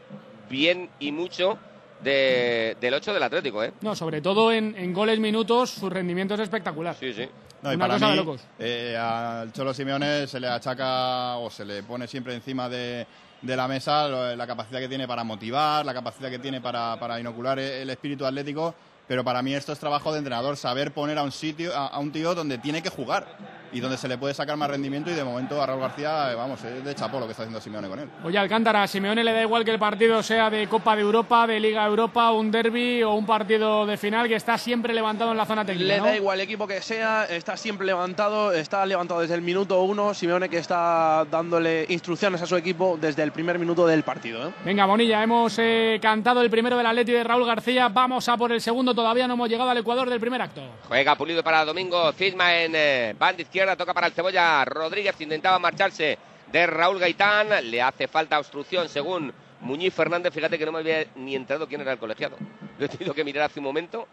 bien 0.50 0.90
y 0.98 1.12
mucho 1.12 1.58
de- 2.04 2.76
del 2.80 2.94
8 2.94 3.12
del 3.12 3.22
Atlético, 3.22 3.64
¿eh? 3.64 3.72
No, 3.80 3.96
sobre 3.96 4.20
todo 4.20 4.52
en, 4.52 4.76
en 4.76 4.92
goles 4.92 5.18
minutos, 5.18 5.70
su 5.70 5.88
rendimiento 5.90 6.34
es 6.34 6.40
espectacular. 6.40 6.94
Sí, 7.00 7.12
sí. 7.12 7.28
No, 7.62 7.72
y 7.72 7.76
Una 7.76 7.84
para 7.86 7.94
cosa 7.94 8.06
mí, 8.06 8.10
de 8.12 8.16
locos. 8.18 8.40
eh, 8.58 8.96
al 8.96 9.52
Cholo 9.52 9.72
Simeone 9.72 10.26
se 10.26 10.38
le 10.38 10.48
achaca 10.48 11.36
o 11.38 11.50
se 11.50 11.64
le 11.64 11.82
pone 11.82 12.06
siempre 12.06 12.34
encima 12.34 12.68
de, 12.68 13.06
de 13.40 13.56
la 13.56 13.66
mesa 13.66 14.06
la 14.36 14.46
capacidad 14.46 14.80
que 14.80 14.88
tiene 14.88 15.08
para 15.08 15.24
motivar, 15.24 15.84
la 15.86 15.94
capacidad 15.94 16.28
que 16.30 16.38
tiene 16.38 16.60
para, 16.60 16.98
para 17.00 17.18
inocular 17.18 17.58
el 17.58 17.88
espíritu 17.88 18.26
atlético. 18.26 18.74
Pero 19.08 19.22
para 19.24 19.42
mí 19.42 19.54
esto 19.54 19.72
es 19.72 19.78
trabajo 19.78 20.12
de 20.12 20.18
entrenador, 20.18 20.56
saber 20.56 20.92
poner 20.92 21.18
a 21.18 21.22
un 21.22 21.32
sitio, 21.32 21.74
a, 21.74 21.88
a 21.88 21.98
un 21.98 22.10
tío 22.12 22.34
donde 22.34 22.56
tiene 22.58 22.82
que 22.82 22.88
jugar 22.90 23.26
y 23.72 23.80
donde 23.80 23.96
se 23.96 24.08
le 24.08 24.18
puede 24.18 24.34
sacar 24.34 24.56
más 24.56 24.70
rendimiento. 24.70 25.10
Y 25.10 25.14
de 25.14 25.24
momento 25.24 25.60
a 25.60 25.66
Raúl 25.66 25.80
García, 25.80 26.32
eh, 26.32 26.34
vamos, 26.34 26.62
es 26.64 26.84
de 26.84 26.94
chapó 26.94 27.20
lo 27.20 27.26
que 27.26 27.32
está 27.32 27.42
haciendo 27.42 27.60
Simeone 27.60 27.88
con 27.88 27.98
él. 28.00 28.08
Oye, 28.24 28.38
Alcántara, 28.38 28.82
a 28.82 28.86
Simeone 28.86 29.24
le 29.24 29.32
da 29.32 29.42
igual 29.42 29.64
que 29.64 29.70
el 29.70 29.78
partido 29.78 30.22
sea 30.22 30.50
de 30.50 30.66
Copa 30.68 30.96
de 30.96 31.02
Europa, 31.02 31.46
de 31.46 31.60
Liga 31.60 31.84
Europa, 31.86 32.32
un 32.32 32.50
derby 32.50 33.02
o 33.02 33.14
un 33.14 33.26
partido 33.26 33.86
de 33.86 33.96
final 33.96 34.28
que 34.28 34.36
está 34.36 34.58
siempre 34.58 34.94
levantado 34.94 35.32
en 35.32 35.36
la 35.36 35.46
zona 35.46 35.64
técnica. 35.64 35.88
Le 35.88 35.98
¿no? 35.98 36.04
da 36.04 36.16
igual 36.16 36.40
el 36.40 36.44
equipo 36.44 36.66
que 36.66 36.80
sea, 36.82 37.24
está 37.24 37.56
siempre 37.56 37.86
levantado, 37.86 38.52
está 38.52 38.84
levantado 38.86 39.20
desde 39.20 39.34
el 39.34 39.42
minuto 39.42 39.82
uno. 39.82 40.14
Simeone 40.14 40.48
que 40.48 40.58
está 40.58 41.24
dándole 41.30 41.86
instrucciones 41.88 42.42
a 42.42 42.46
su 42.46 42.56
equipo 42.56 42.98
desde 43.00 43.22
el 43.22 43.32
primer 43.32 43.58
minuto 43.58 43.86
del 43.86 44.02
partido. 44.02 44.48
¿eh? 44.48 44.52
Venga, 44.64 44.86
Bonilla, 44.86 45.22
hemos 45.22 45.58
eh, 45.58 45.98
cantado 46.00 46.40
el 46.42 46.50
primero 46.50 46.76
del 46.76 46.86
Atleti 46.86 47.12
de 47.12 47.24
Raúl 47.24 47.46
García. 47.46 47.88
Vamos 47.88 48.28
a 48.28 48.36
por 48.36 48.52
el 48.52 48.60
segundo. 48.60 48.94
Todavía 48.94 49.26
no 49.26 49.34
hemos 49.34 49.48
llegado 49.48 49.70
al 49.70 49.78
Ecuador 49.78 50.08
del 50.08 50.20
primer 50.20 50.42
acto. 50.42 50.62
Juega 50.88 51.14
pulido 51.16 51.42
para 51.42 51.64
Domingo 51.64 52.12
Cisma 52.12 52.54
en 52.56 52.72
eh, 52.74 53.14
banda 53.18 53.42
izquierda, 53.42 53.63
toca 53.76 53.94
para 53.94 54.06
el 54.06 54.12
Cebolla 54.12 54.64
Rodríguez, 54.64 55.20
intentaba 55.20 55.58
marcharse 55.58 56.18
de 56.50 56.66
Raúl 56.66 56.98
Gaitán, 56.98 57.48
le 57.70 57.82
hace 57.82 58.06
falta 58.06 58.38
obstrucción 58.38 58.88
según 58.88 59.32
Muñiz 59.60 59.94
Fernández, 59.94 60.32
fíjate 60.32 60.58
que 60.58 60.66
no 60.66 60.72
me 60.72 60.80
había 60.80 61.06
ni 61.16 61.34
entrado 61.34 61.66
quién 61.66 61.80
era 61.80 61.92
el 61.92 61.98
colegiado, 61.98 62.36
lo 62.78 62.84
he 62.84 62.88
tenido 62.88 63.14
que 63.14 63.24
mirar 63.24 63.44
hace 63.44 63.60
un 63.60 63.64
momento, 63.64 64.06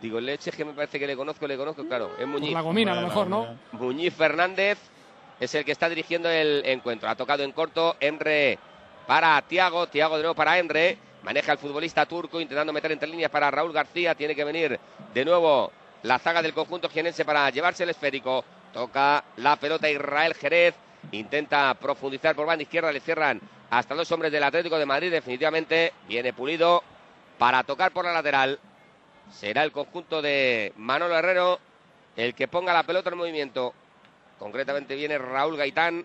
digo, 0.00 0.20
leche 0.20 0.50
que 0.50 0.64
me 0.64 0.72
parece 0.72 0.98
que 0.98 1.06
le 1.06 1.16
conozco, 1.16 1.46
le 1.46 1.56
conozco, 1.56 1.86
claro, 1.86 2.10
es 2.18 2.26
Muñiz. 2.26 2.52
la 2.52 2.60
gomina, 2.60 2.92
a 2.92 2.96
lo 2.96 3.06
mejor, 3.08 3.28
¿no? 3.28 3.58
Muñiz 3.72 4.12
Fernández 4.14 4.78
es 5.38 5.54
el 5.54 5.64
que 5.64 5.72
está 5.72 5.88
dirigiendo 5.88 6.30
el 6.30 6.62
encuentro. 6.64 7.08
Ha 7.08 7.14
tocado 7.14 7.42
en 7.42 7.52
corto 7.52 7.96
Emre 8.00 8.58
para 9.06 9.40
Tiago, 9.42 9.86
Tiago 9.86 10.16
de 10.16 10.22
nuevo 10.22 10.34
para 10.34 10.58
Emre. 10.58 10.98
Maneja 11.22 11.52
el 11.52 11.58
futbolista 11.58 12.06
turco 12.06 12.40
intentando 12.40 12.72
meter 12.72 12.92
entre 12.92 13.08
líneas 13.08 13.30
para 13.30 13.50
Raúl 13.50 13.72
García. 13.72 14.14
Tiene 14.14 14.34
que 14.34 14.44
venir 14.44 14.78
de 15.12 15.24
nuevo 15.24 15.72
la 16.02 16.18
zaga 16.18 16.40
del 16.40 16.54
conjunto 16.54 16.88
jienense 16.88 17.24
para 17.24 17.50
llevarse 17.50 17.82
el 17.82 17.90
esférico. 17.90 18.44
Toca 18.76 19.24
la 19.36 19.56
pelota 19.56 19.88
Israel 19.88 20.34
Jerez. 20.34 20.74
Intenta 21.12 21.72
profundizar 21.80 22.36
por 22.36 22.44
banda 22.44 22.62
izquierda. 22.62 22.92
Le 22.92 23.00
cierran 23.00 23.40
hasta 23.70 23.94
dos 23.94 24.12
hombres 24.12 24.30
del 24.30 24.42
Atlético 24.42 24.76
de 24.78 24.84
Madrid. 24.84 25.10
Definitivamente 25.10 25.94
viene 26.06 26.34
pulido 26.34 26.82
para 27.38 27.64
tocar 27.64 27.90
por 27.92 28.04
la 28.04 28.12
lateral. 28.12 28.60
Será 29.32 29.64
el 29.64 29.72
conjunto 29.72 30.20
de 30.20 30.74
Manolo 30.76 31.16
Herrero 31.16 31.58
el 32.16 32.34
que 32.34 32.48
ponga 32.48 32.74
la 32.74 32.82
pelota 32.82 33.08
en 33.08 33.16
movimiento. 33.16 33.72
Concretamente 34.38 34.94
viene 34.94 35.16
Raúl 35.16 35.56
Gaitán 35.56 36.04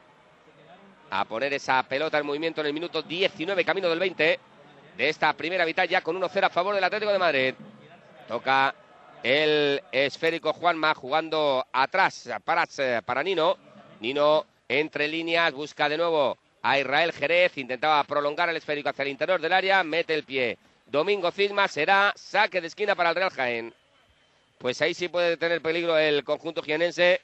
a 1.10 1.26
poner 1.26 1.54
esa 1.54 1.84
pelota 1.84 2.20
en 2.20 2.26
movimiento 2.26 2.62
en 2.62 2.68
el 2.68 2.74
minuto 2.74 3.02
19, 3.02 3.66
camino 3.66 3.90
del 3.90 4.00
20 4.00 4.40
de 4.96 5.10
esta 5.10 5.34
primera 5.34 5.66
mitad 5.66 5.84
ya 5.84 6.00
con 6.00 6.18
1-0 6.18 6.46
a 6.46 6.50
favor 6.50 6.74
del 6.74 6.86
Atlético 6.86 7.12
de 7.12 7.20
Madrid. 7.20 7.54
Toca 8.30 8.74
el 9.24 9.82
esférico 9.92 10.54
Juanma 10.54 10.94
jugando 10.96 11.66
atrás 11.72 12.30
para, 12.44 12.68
para 13.06 13.24
Nino. 13.24 13.58
Nino 14.00 14.46
entre 14.68 15.08
líneas, 15.08 15.54
busca 15.54 15.90
de 15.90 15.98
nuevo 15.98 16.38
a 16.64 16.80
Israel 16.80 17.12
Jerez, 17.12 17.58
intentaba 17.58 18.04
prolongar 18.04 18.50
el 18.50 18.58
esférico 18.58 18.90
hacia 18.90 19.04
el 19.04 19.10
interior 19.10 19.42
del 19.42 19.54
área, 19.54 19.84
mete 19.84 20.14
el 20.14 20.24
pie. 20.24 20.58
Domingo 20.86 21.32
Cisma 21.32 21.68
será 21.68 22.14
saque 22.16 22.62
de 22.62 22.68
esquina 22.68 22.96
para 22.96 23.10
el 23.10 23.16
Real 23.16 23.32
Jaén. 23.32 23.74
Pues 24.58 24.82
ahí 24.82 24.94
sí 24.94 25.08
puede 25.08 25.38
tener 25.38 25.62
peligro 25.62 25.98
el 25.98 26.24
conjunto 26.24 26.62
jienense, 26.62 27.22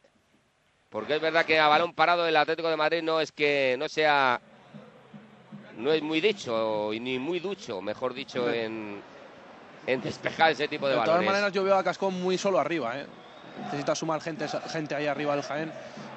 porque 0.89 1.15
es 1.15 1.21
verdad 1.21 1.45
que 1.45 1.59
a 1.59 1.67
balón 1.67 1.93
parado 1.93 2.27
el 2.27 2.35
Atlético 2.35 2.69
de 2.69 2.77
Madrid 2.77 3.01
no 3.03 3.21
es 3.21 3.31
que 3.31 3.75
no 3.77 3.87
sea 3.87 4.41
no 5.77 5.91
es 5.91 6.01
muy 6.01 6.19
dicho 6.19 6.89
ni 6.93 7.19
muy 7.19 7.39
ducho, 7.39 7.81
mejor 7.81 8.13
dicho, 8.13 8.51
en, 8.51 9.01
en 9.87 10.01
despejar 10.01 10.51
ese 10.51 10.67
tipo 10.67 10.85
de, 10.85 10.93
De 10.93 10.99
balones. 10.99 11.19
todas 11.19 11.33
maneras, 11.33 11.53
yo 11.53 11.63
veo 11.63 11.75
a 11.77 11.83
Cascón 11.83 12.21
muy 12.21 12.37
solo 12.37 12.59
arriba. 12.59 12.97
¿eh? 12.99 13.07
Necesita 13.65 13.95
sumar 13.95 14.21
gente, 14.21 14.45
gente 14.69 14.93
ahí 14.93 15.07
arriba 15.07 15.33
del 15.35 15.43
Jaén 15.43 15.71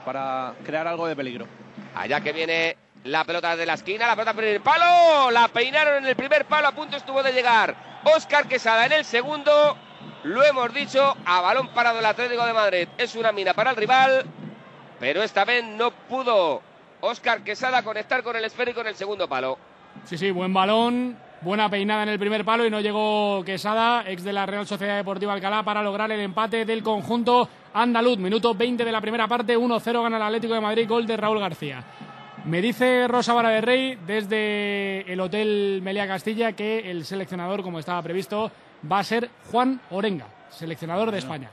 para 0.04 0.52
crear 0.64 0.86
algo 0.86 1.06
de 1.06 1.16
peligro. 1.16 1.46
Allá 1.94 2.20
que 2.20 2.32
viene 2.32 2.76
la 3.04 3.24
pelota 3.24 3.56
de 3.56 3.64
la 3.64 3.74
esquina, 3.74 4.06
la 4.06 4.14
pelota 4.14 4.34
por 4.34 4.44
el 4.44 4.60
palo, 4.60 5.30
la 5.30 5.48
peinaron 5.48 5.98
en 5.98 6.06
el 6.06 6.16
primer 6.16 6.44
palo, 6.44 6.68
a 6.68 6.72
punto 6.72 6.96
estuvo 6.96 7.22
de 7.22 7.32
llegar 7.32 7.74
Óscar 8.04 8.46
Quesada 8.46 8.86
en 8.86 8.92
el 8.92 9.04
segundo. 9.04 9.76
Lo 10.24 10.42
hemos 10.44 10.74
dicho, 10.74 11.16
a 11.24 11.40
balón 11.40 11.68
parado 11.68 11.98
el 11.98 12.04
Atlético 12.04 12.44
de 12.44 12.52
Madrid. 12.52 12.88
Es 12.98 13.14
una 13.14 13.32
mina 13.32 13.54
para 13.54 13.70
el 13.70 13.76
rival, 13.76 14.26
pero 14.98 15.22
esta 15.22 15.44
vez 15.46 15.64
no 15.64 15.92
pudo 15.92 16.60
Óscar 17.00 17.42
Quesada 17.42 17.82
conectar 17.82 18.22
con 18.22 18.36
el 18.36 18.44
esférico 18.44 18.82
en 18.82 18.88
el 18.88 18.96
segundo 18.96 19.28
palo. 19.28 19.56
Sí, 20.04 20.18
sí, 20.18 20.30
buen 20.30 20.52
balón, 20.52 21.16
buena 21.42 21.68
peinada 21.70 22.02
en 22.02 22.10
el 22.10 22.18
primer 22.18 22.44
palo 22.44 22.66
y 22.66 22.70
no 22.70 22.80
llegó 22.80 23.42
Quesada, 23.44 24.04
ex 24.06 24.22
de 24.22 24.32
la 24.32 24.46
Real 24.46 24.66
Sociedad 24.66 24.96
Deportiva 24.96 25.32
Alcalá, 25.32 25.62
para 25.62 25.82
lograr 25.82 26.10
el 26.12 26.20
empate 26.20 26.64
del 26.64 26.82
conjunto 26.82 27.48
andaluz. 27.72 28.18
Minuto 28.18 28.54
20 28.54 28.84
de 28.84 28.92
la 28.92 29.00
primera 29.00 29.26
parte, 29.26 29.56
1-0 29.56 30.02
gana 30.02 30.16
el 30.16 30.22
Atlético 30.22 30.54
de 30.54 30.60
Madrid, 30.60 30.88
gol 30.88 31.06
de 31.06 31.16
Raúl 31.16 31.38
García. 31.38 31.84
Me 32.44 32.60
dice 32.60 33.06
Rosa 33.06 33.34
Vara 33.34 33.50
de 33.50 33.60
Rey 33.60 33.98
desde 34.06 35.10
el 35.12 35.20
Hotel 35.20 35.80
Melia 35.82 36.06
Castilla 36.06 36.52
que 36.52 36.90
el 36.90 37.04
seleccionador, 37.04 37.62
como 37.62 37.78
estaba 37.78 38.02
previsto, 38.02 38.50
va 38.90 39.00
a 39.00 39.04
ser 39.04 39.30
Juan 39.50 39.80
Orenga, 39.90 40.26
seleccionador 40.50 41.10
de 41.10 41.18
España. 41.18 41.50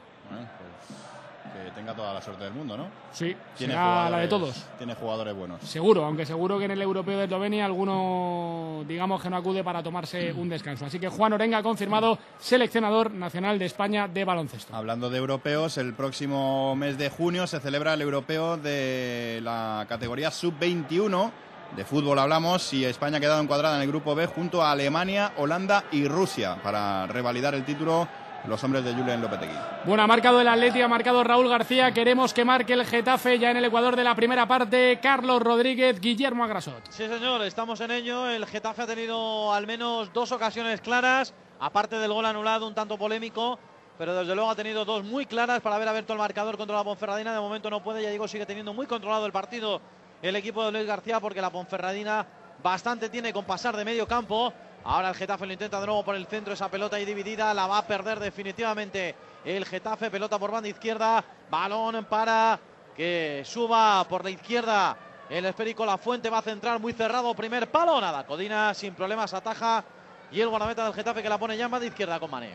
Tenga 1.88 1.96
toda 1.96 2.14
la 2.16 2.22
suerte 2.22 2.44
del 2.44 2.52
mundo, 2.52 2.76
¿no? 2.76 2.90
Sí, 3.14 3.34
Tiene 3.58 3.72
será 3.72 4.10
la 4.10 4.18
de 4.18 4.28
todos. 4.28 4.66
Tiene 4.78 4.94
jugadores 4.94 5.34
buenos. 5.34 5.62
Seguro, 5.62 6.04
aunque 6.04 6.26
seguro 6.26 6.60
que 6.60 6.66
en 6.66 6.72
el 6.72 6.82
europeo 6.82 7.18
de 7.18 7.24
Eslovenia 7.24 7.64
alguno, 7.64 8.84
digamos 8.86 9.22
que 9.22 9.30
no 9.30 9.38
acude 9.38 9.64
para 9.64 9.82
tomarse 9.82 10.34
un 10.34 10.50
descanso. 10.50 10.86
Así 10.86 11.00
que 11.00 11.08
Juan 11.08 11.32
Orenga 11.32 11.64
confirmado 11.64 12.20
seleccionador 12.40 13.12
nacional 13.12 13.58
de 13.58 13.68
España 13.68 14.10
de 14.10 14.26
baloncesto. 14.26 14.76
Hablando 14.76 15.10
de 15.10 15.18
europeos, 15.18 15.78
el 15.78 15.94
próximo 15.94 16.76
mes 16.76 16.98
de 16.98 17.10
junio 17.10 17.48
se 17.48 17.62
celebra 17.62 17.94
el 17.94 18.02
europeo 18.02 18.58
de 18.58 19.40
la 19.42 19.86
categoría 19.88 20.30
sub-21. 20.30 21.32
De 21.78 21.86
fútbol 21.86 22.20
hablamos 22.20 22.74
y 22.74 22.84
España 22.84 23.20
ha 23.20 23.22
quedado 23.22 23.42
encuadrada 23.42 23.78
en 23.78 23.84
el 23.84 23.88
grupo 23.88 24.14
B 24.14 24.26
junto 24.26 24.62
a 24.62 24.72
Alemania, 24.72 25.32
Holanda 25.38 25.86
y 25.94 26.06
Rusia 26.06 26.58
para 26.62 27.08
revalidar 27.08 27.56
el 27.56 27.64
título 27.64 28.10
los 28.48 28.64
hombres 28.64 28.84
de 28.84 28.94
Julian 28.94 29.22
Lopetegui. 29.22 29.56
Bueno, 29.86 30.04
ha 30.04 30.08
marcado 30.08 30.40
el 30.42 30.48
Atleti, 30.48 30.82
ha 30.82 30.88
marcado 30.88 31.24
Raúl 31.24 31.50
García. 31.50 31.92
Queremos 31.94 32.34
que 32.34 32.46
marque 32.46 32.74
el 32.74 32.86
Getafe 32.86 33.38
ya 33.38 33.52
en 33.52 33.58
el 33.58 33.66
Ecuador 33.66 33.96
de 33.96 34.04
la 34.04 34.16
primera 34.16 34.48
parte. 34.48 35.00
Carlos 35.02 35.42
Rodríguez, 35.42 36.00
Guillermo 36.00 36.44
Agrasot. 36.44 36.90
Sí, 36.90 37.08
señor, 37.08 37.42
estamos 37.44 37.82
en 37.82 37.92
ello. 37.92 38.30
El 38.30 38.46
Getafe 38.46 38.84
ha 38.84 38.88
tenido 38.88 39.54
al 39.54 39.68
menos 39.68 40.12
dos 40.14 40.32
ocasiones 40.32 40.82
claras, 40.82 41.34
aparte 41.60 41.98
del 42.00 42.14
gol 42.14 42.26
anulado, 42.26 42.68
un 42.68 42.74
tanto 42.74 42.98
polémico, 42.98 43.60
pero 43.98 44.16
desde 44.16 44.34
luego 44.34 44.50
ha 44.50 44.56
tenido 44.56 44.86
dos 44.86 45.04
muy 45.04 45.26
claras 45.26 45.62
para 45.62 45.76
haber 45.76 45.88
abierto 45.88 46.14
el 46.14 46.20
marcador 46.20 46.58
contra 46.58 46.78
la 46.78 46.84
Ponferradina. 46.84 47.34
De 47.34 47.40
momento 47.40 47.70
no 47.70 47.84
puede, 47.84 48.02
ya 48.02 48.10
digo, 48.10 48.28
sigue 48.28 48.46
teniendo 48.46 48.74
muy 48.74 48.86
controlado 48.86 49.26
el 49.26 49.32
partido 49.32 49.82
el 50.22 50.36
equipo 50.36 50.66
de 50.66 50.72
Luis 50.72 50.86
García 50.86 51.20
porque 51.20 51.42
la 51.42 51.52
Ponferradina 51.52 52.26
bastante 52.64 53.10
tiene 53.10 53.34
con 53.34 53.46
pasar 53.46 53.76
de 53.76 53.86
medio 53.86 54.08
campo. 54.08 54.54
Ahora 54.88 55.10
el 55.10 55.16
Getafe 55.16 55.46
lo 55.46 55.52
intenta 55.52 55.82
de 55.82 55.86
nuevo 55.86 56.02
por 56.06 56.16
el 56.16 56.28
centro, 56.28 56.54
esa 56.54 56.72
pelota 56.72 56.96
ahí 56.96 57.04
dividida, 57.04 57.54
la 57.54 57.68
va 57.68 57.80
a 57.80 57.86
perder 57.86 58.22
definitivamente 58.22 59.16
el 59.44 59.66
Getafe, 59.66 60.10
pelota 60.10 60.40
por 60.40 60.50
banda 60.50 60.70
izquierda, 60.70 61.22
balón 61.52 62.06
para 62.06 62.58
que 62.96 63.42
suba 63.44 64.06
por 64.08 64.24
la 64.24 64.30
izquierda 64.30 64.96
el 65.30 65.46
esférico, 65.46 65.86
la 65.86 65.98
fuente 65.98 66.30
va 66.30 66.38
a 66.38 66.42
centrar 66.42 66.80
muy 66.80 66.94
cerrado, 66.94 67.34
primer 67.34 67.68
palo, 67.68 68.00
nada, 68.00 68.26
Codina 68.26 68.74
sin 68.74 68.94
problemas 68.94 69.34
ataja 69.34 69.84
y 70.32 70.40
el 70.40 70.48
guardameta 70.48 70.86
del 70.86 70.94
Getafe 70.94 71.22
que 71.22 71.28
la 71.28 71.38
pone 71.38 71.58
ya 71.58 71.66
en 71.66 71.72
banda 71.72 71.86
izquierda 71.86 72.18
con 72.18 72.32
Mané. 72.32 72.52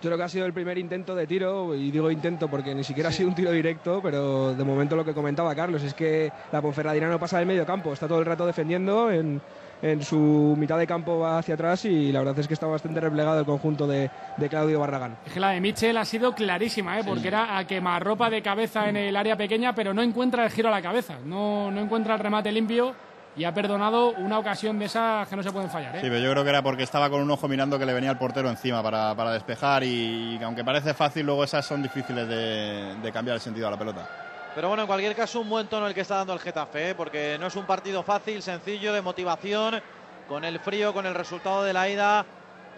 Yo 0.00 0.10
creo 0.10 0.16
que 0.16 0.22
ha 0.24 0.28
sido 0.28 0.46
el 0.46 0.52
primer 0.52 0.78
intento 0.78 1.16
de 1.16 1.26
tiro, 1.26 1.74
y 1.74 1.90
digo 1.90 2.08
intento 2.08 2.46
porque 2.46 2.72
ni 2.72 2.84
siquiera 2.84 3.08
ha 3.08 3.12
sido 3.12 3.30
un 3.30 3.34
tiro 3.34 3.50
directo, 3.50 4.00
pero 4.00 4.54
de 4.54 4.62
momento 4.62 4.94
lo 4.94 5.04
que 5.04 5.12
comentaba 5.12 5.52
Carlos 5.56 5.82
es 5.82 5.92
que 5.92 6.30
la 6.52 6.62
Ponferradina 6.62 7.08
no 7.08 7.18
pasa 7.18 7.38
del 7.38 7.46
medio 7.46 7.66
campo, 7.66 7.92
está 7.92 8.06
todo 8.06 8.20
el 8.20 8.26
rato 8.26 8.46
defendiendo, 8.46 9.10
en, 9.10 9.40
en 9.82 10.02
su 10.02 10.54
mitad 10.58 10.78
de 10.78 10.86
campo 10.86 11.18
va 11.18 11.38
hacia 11.38 11.54
atrás 11.54 11.84
y 11.84 12.12
la 12.12 12.20
verdad 12.20 12.38
es 12.38 12.48
que 12.48 12.54
está 12.54 12.66
bastante 12.66 13.00
replegado 13.00 13.40
el 13.40 13.46
conjunto 13.46 13.86
de, 13.86 14.10
de 14.36 14.48
Claudio 14.48 14.80
Barragán. 14.80 15.16
Es 15.26 15.32
que 15.32 15.40
la 15.40 15.50
de 15.50 15.60
Michel 15.60 15.96
ha 15.96 16.04
sido 16.04 16.34
clarísima, 16.34 16.98
¿eh? 16.98 17.02
porque 17.06 17.28
era 17.28 17.58
a 17.58 17.66
quemarropa 17.66 18.30
de 18.30 18.42
cabeza 18.42 18.88
en 18.88 18.96
el 18.96 19.16
área 19.16 19.36
pequeña, 19.36 19.74
pero 19.74 19.92
no 19.92 20.02
encuentra 20.02 20.44
el 20.44 20.50
giro 20.50 20.68
a 20.68 20.72
la 20.72 20.82
cabeza, 20.82 21.18
no, 21.24 21.70
no 21.70 21.80
encuentra 21.80 22.14
el 22.14 22.20
remate 22.20 22.50
limpio 22.52 22.94
y 23.36 23.44
ha 23.44 23.52
perdonado 23.52 24.12
una 24.12 24.38
ocasión 24.38 24.78
de 24.78 24.84
esas 24.84 25.28
que 25.28 25.36
no 25.36 25.42
se 25.42 25.50
pueden 25.50 25.70
fallar. 25.70 25.96
¿eh? 25.96 26.00
Sí, 26.00 26.06
pero 26.08 26.20
yo 26.20 26.30
creo 26.30 26.44
que 26.44 26.50
era 26.50 26.62
porque 26.62 26.84
estaba 26.84 27.10
con 27.10 27.20
un 27.20 27.30
ojo 27.30 27.48
mirando 27.48 27.78
que 27.78 27.86
le 27.86 27.92
venía 27.92 28.10
el 28.10 28.18
portero 28.18 28.48
encima 28.48 28.82
para, 28.82 29.14
para 29.14 29.32
despejar 29.32 29.82
y, 29.84 30.38
aunque 30.42 30.64
parece 30.64 30.94
fácil, 30.94 31.26
luego 31.26 31.44
esas 31.44 31.66
son 31.66 31.82
difíciles 31.82 32.28
de, 32.28 32.94
de 33.02 33.12
cambiar 33.12 33.34
el 33.36 33.40
sentido 33.40 33.68
a 33.68 33.72
la 33.72 33.78
pelota. 33.78 34.23
Pero 34.54 34.68
bueno, 34.68 34.82
en 34.84 34.86
cualquier 34.86 35.16
caso, 35.16 35.40
un 35.40 35.48
buen 35.50 35.66
tono 35.66 35.86
el 35.88 35.94
que 35.94 36.02
está 36.02 36.16
dando 36.16 36.32
el 36.32 36.38
Getafe, 36.38 36.90
¿eh? 36.90 36.94
porque 36.94 37.36
no 37.40 37.46
es 37.48 37.56
un 37.56 37.66
partido 37.66 38.02
fácil, 38.02 38.40
sencillo, 38.40 38.92
de 38.92 39.02
motivación, 39.02 39.82
con 40.28 40.44
el 40.44 40.60
frío, 40.60 40.92
con 40.92 41.06
el 41.06 41.14
resultado 41.14 41.64
de 41.64 41.72
la 41.72 41.88
ida. 41.88 42.24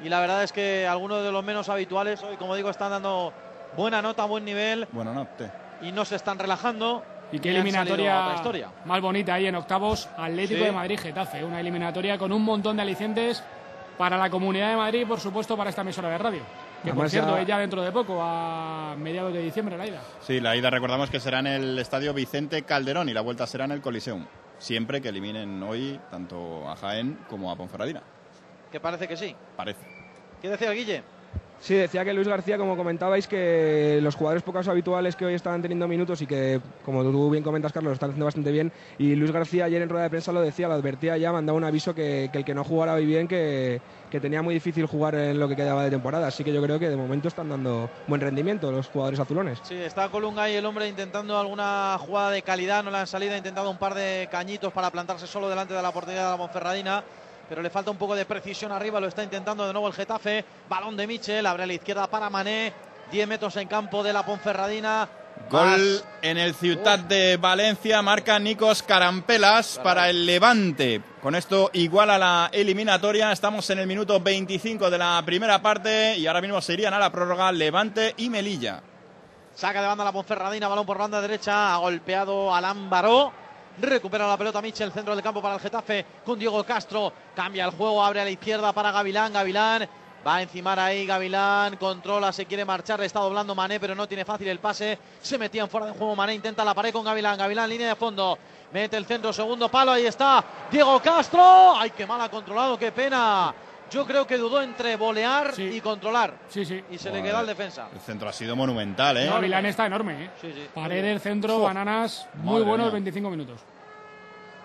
Y 0.03 0.09
la 0.09 0.21
verdad 0.21 0.43
es 0.43 0.53
que 0.53 0.87
algunos 0.87 1.23
de 1.23 1.31
los 1.33 1.45
menos 1.45 1.69
habituales 1.69 2.23
hoy, 2.23 2.37
como 2.37 2.55
digo, 2.55 2.71
están 2.71 2.91
dando 2.91 3.33
buena 3.77 4.01
nota, 4.01 4.25
buen 4.25 4.45
nivel 4.45 4.89
Bueno, 4.93 5.13
no, 5.13 5.27
te. 5.37 5.51
y 5.83 5.93
no 5.93 6.05
se 6.05 6.17
están 6.17 6.39
relajando. 6.39 7.03
Y 7.33 7.41
qué 7.41 7.51
eliminatoria 7.51 8.35
historia. 8.37 8.69
más 8.85 9.01
bonita 9.01 9.35
ahí 9.35 9.47
en 9.47 9.57
octavos, 9.57 10.09
Atlético 10.17 10.61
Sí. 10.61 10.65
de 10.67 10.73
Madrid-Getafe. 10.73 11.45
Una 11.45 11.61
eliminatoria 11.61 12.17
con 12.17 12.33
un 12.33 12.43
montón 12.43 12.77
de 12.77 12.83
alicientes 12.83 13.43
para 13.99 14.17
la 14.17 14.31
Comunidad 14.31 14.71
de 14.71 14.77
Madrid 14.77 15.01
y, 15.03 15.05
por 15.07 15.19
supuesto, 15.21 15.57
para 15.57 15.71
esta 15.71 15.83
emisora 15.83 16.09
de 16.09 16.19
radio. 16.19 16.41
Que, 16.85 16.93
por 16.95 17.11
cierto, 17.11 17.35
ya- 17.35 17.41
es 17.43 17.47
ya 17.49 17.59
dentro 17.59 17.83
de 17.83 17.91
poco, 17.91 18.19
a 18.23 18.95
mediados 18.99 19.33
de 19.33 19.43
diciembre, 19.43 19.77
la 19.77 19.87
ida. 19.87 20.01
Sí, 20.21 20.41
la 20.41 20.55
ida 20.57 20.71
recordamos 20.71 21.11
que 21.11 21.19
será 21.19 21.41
en 21.41 21.47
el 21.49 21.79
estadio 21.79 22.15
Vicente 22.15 22.63
Calderón 22.63 23.09
y 23.09 23.13
la 23.15 23.23
vuelta 23.23 23.47
será 23.47 23.65
en 23.65 23.73
el 23.73 23.81
Coliseum. 23.81 24.25
Siempre 24.59 25.01
que 25.01 25.09
eliminen 25.09 25.63
hoy 25.63 26.01
tanto 26.11 26.69
a 26.69 26.77
Jaén 26.77 27.19
como 27.29 27.51
a 27.51 27.57
Ponferradina. 27.57 28.03
Que 28.71 28.79
parece 28.81 29.09
que 29.09 29.17
sí. 29.17 29.35
Parece. 29.57 29.81
¿Qué 30.41 30.49
decía 30.49 30.71
Guille? 30.71 31.03
Sí, 31.61 31.75
decía 31.75 32.05
que 32.05 32.13
Luis 32.13 32.29
García, 32.29 32.59
como 32.59 32.77
comentabais, 32.77 33.27
que 33.27 33.99
los 34.03 34.15
jugadores 34.15 34.43
pocos 34.43 34.69
habituales 34.69 35.17
que 35.17 35.25
hoy 35.25 35.35
estaban 35.35 35.63
teniendo 35.63 35.89
minutos 35.89 36.23
y 36.23 36.27
que, 36.27 36.61
como 36.85 37.03
tú 37.03 37.31
bien 37.31 37.43
comentas, 37.43 37.73
Carlos, 37.73 37.91
lo 37.91 37.95
están 37.95 38.11
haciendo 38.11 38.27
bastante 38.27 38.53
bien. 38.53 38.71
Y 38.99 39.15
Luis 39.15 39.33
García 39.33 39.65
ayer 39.65 39.83
en 39.83 39.89
rueda 39.89 40.05
de 40.05 40.11
prensa 40.11 40.33
lo 40.33 40.43
decía, 40.43 40.69
lo 40.69 40.75
advertía 40.75 41.17
ya, 41.17 41.33
mandaba 41.33 41.57
un 41.57 41.65
aviso 41.65 41.95
que, 41.95 42.29
que 42.31 42.39
el 42.39 42.45
que 42.45 42.55
no 42.55 42.63
jugara 42.63 42.95
hoy 42.95 43.07
bien, 43.07 43.27
que, 43.27 43.81
que 44.11 44.21
tenía 44.21 44.43
muy 44.43 44.55
difícil 44.55 44.87
jugar 44.87 45.15
en 45.15 45.41
lo 45.41 45.49
que 45.49 45.57
quedaba 45.57 45.83
de 45.83 45.91
temporada. 45.91 46.29
Así 46.29 46.45
que 46.45 46.53
yo 46.53 46.63
creo 46.63 46.79
que 46.79 46.89
de 46.89 46.97
momento 46.97 47.29
están 47.29 47.49
dando 47.49 47.91
buen 48.07 48.21
rendimiento 48.21 48.71
los 48.71 48.89
jugadores 48.89 49.19
azulones. 49.19 49.59
Sí, 49.63 49.75
está 49.75 50.09
Colunga 50.09 50.49
y 50.49 50.55
el 50.55 50.67
hombre 50.67 50.89
intentando 50.89 51.39
alguna 51.39 51.97
jugada 51.99 52.31
de 52.31 52.43
calidad, 52.43 52.85
no 52.85 52.91
le 52.91 52.99
han 52.99 53.07
salido, 53.07 53.35
ha 53.35 53.39
intentado 53.39 53.71
un 53.71 53.79
par 53.79 53.95
de 53.95 54.29
cañitos 54.31 54.73
para 54.73 54.91
plantarse 54.91 55.27
solo 55.27 55.49
delante 55.49 55.75
de 55.75 55.83
la 55.83 55.93
portería 55.93 56.25
de 56.25 56.31
la 56.31 56.37
Monferradina, 56.37 57.03
pero 57.49 57.63
le 57.63 57.71
falta 57.71 57.91
un 57.91 57.97
poco 57.97 58.15
de 58.15 58.25
precisión 58.25 58.73
arriba, 58.73 59.01
lo 59.01 59.09
está 59.09 59.23
intentando 59.23 59.67
de 59.67 59.73
nuevo 59.73 59.89
el 59.89 59.95
Getafe, 59.95 60.45
balón 60.69 60.97
de 60.97 61.07
Michel, 61.07 61.47
abre 61.47 61.65
a 61.65 61.67
la 61.67 61.75
izquierda 61.75 62.07
para 62.09 62.31
Mané, 62.31 62.73
10 63.11 63.29
metros 63.29 63.57
en 63.57 63.69
campo 63.69 64.03
de 64.03 64.13
la 64.13 64.25
Ponferradina. 64.25 65.09
Gol 65.51 66.03
en 66.23 66.39
el 66.39 66.55
Ciutat 66.55 67.01
de 67.03 67.37
Valencia, 67.37 68.03
marca 68.03 68.39
Nikos 68.39 68.83
Carampelas 68.83 69.79
para 69.83 70.11
el 70.11 70.27
Levante. 70.27 71.03
Con 71.23 71.35
esto 71.35 71.71
iguala 71.75 72.19
la 72.19 72.49
eliminatoria. 72.53 73.31
Estamos 73.31 73.69
en 73.71 73.79
el 73.79 73.87
minuto 73.87 74.19
25 74.19 74.91
de 74.91 74.99
la 74.99 75.23
primera 75.25 75.61
parte 75.61 76.17
y 76.17 76.27
ahora 76.27 76.41
mismo 76.41 76.61
se 76.61 76.73
irían 76.73 76.95
a 76.95 76.99
la 76.99 77.13
prórroga 77.13 77.53
Levante 77.53 78.15
y 78.17 78.29
Melilla. 78.29 78.83
Saca 79.55 79.81
de 79.81 79.87
banda 79.87 80.05
la 80.05 80.13
Ponferradina, 80.13 80.69
balón 80.69 80.87
por 80.87 80.99
banda 80.99 81.21
derecha, 81.21 81.75
ha 81.75 81.79
golpeado 81.79 82.55
Alan 82.55 82.91
Baró. 82.91 83.33
Recupera 83.81 84.27
la 84.27 84.37
pelota 84.37 84.63
Michel, 84.63 84.93
centro 84.93 85.15
del 85.15 85.23
campo 85.23 85.43
para 85.43 85.55
el 85.55 85.61
Getafe 85.61 86.05
con 86.25 86.39
Diego 86.39 86.65
Castro. 86.65 87.13
Cambia 87.35 87.65
el 87.65 87.73
juego, 87.73 88.03
abre 88.03 88.21
a 88.21 88.25
la 88.25 88.31
izquierda 88.31 88.73
para 88.73 88.91
Gavilán. 88.91 89.33
Gavilán 89.33 89.89
Va 90.27 90.37
a 90.37 90.43
encimar 90.43 90.77
ahí 90.81 91.07
Gavilán, 91.07 91.77
controla, 91.77 92.33
se 92.33 92.47
quiere 92.47 92.65
marchar, 92.65 92.99
le 92.99 93.07
está 93.07 93.21
doblando 93.21 93.55
Mané, 93.55 93.79
pero 93.79 93.95
no 93.95 94.09
tiene 94.09 94.25
fácil 94.25 94.49
el 94.49 94.59
pase. 94.59 94.99
Se 95.23 95.39
metía 95.39 95.63
en 95.63 95.71
fuera 95.71 95.87
de 95.87 95.93
juego 95.93 96.17
Mané, 96.17 96.35
intenta 96.35 96.65
la 96.65 96.75
pared 96.75 96.93
con 96.93 97.05
Gavilán. 97.05 97.39
Gavilán, 97.39 97.71
línea 97.71 97.91
de 97.91 97.95
fondo. 97.95 98.37
Mete 98.73 98.97
el 98.97 99.07
centro, 99.07 99.33
segundo 99.33 99.69
palo, 99.69 99.93
ahí 99.93 100.05
está. 100.05 100.45
Diego 100.69 101.01
Castro. 101.01 101.77
Ay, 101.77 101.91
qué 101.91 102.05
mal 102.07 102.21
ha 102.21 102.29
controlado, 102.29 102.77
qué 102.77 102.91
pena. 102.91 103.55
Yo 103.91 104.05
creo 104.05 104.27
que 104.27 104.37
dudó 104.37 104.63
entre 104.63 104.97
volear 104.97 105.53
y 105.59 105.81
controlar. 105.81 106.35
Sí, 106.49 106.65
sí. 106.65 106.83
Y 106.91 106.99
se 106.99 107.11
le 107.11 107.23
quedó 107.23 107.39
al 107.39 107.47
defensa. 107.47 107.89
El 107.93 108.01
centro 108.01 108.29
ha 108.29 108.33
sido 108.33 108.57
monumental, 108.57 109.17
¿eh? 109.17 109.27
No, 109.27 109.35
Gavilán 109.35 109.67
está 109.67 109.87
enorme, 109.87 110.25
¿eh? 110.25 110.31
Sí, 110.41 110.53
sí. 110.53 110.67
Pared 110.75 111.03
del 111.05 111.21
centro, 111.21 111.59
Uf. 111.59 111.65
bananas, 111.65 112.29
muy 112.35 112.55
Madre 112.55 112.65
buenos 112.65 112.87
mía. 112.87 112.93
25 112.95 113.31
minutos. 113.31 113.61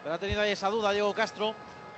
Pero 0.04 0.16
ha 0.16 0.18
tenido 0.18 0.42
ahí 0.42 0.52
esa 0.52 0.70
duda 0.70 0.92
Diego 0.92 1.14
Castro. 1.14 1.54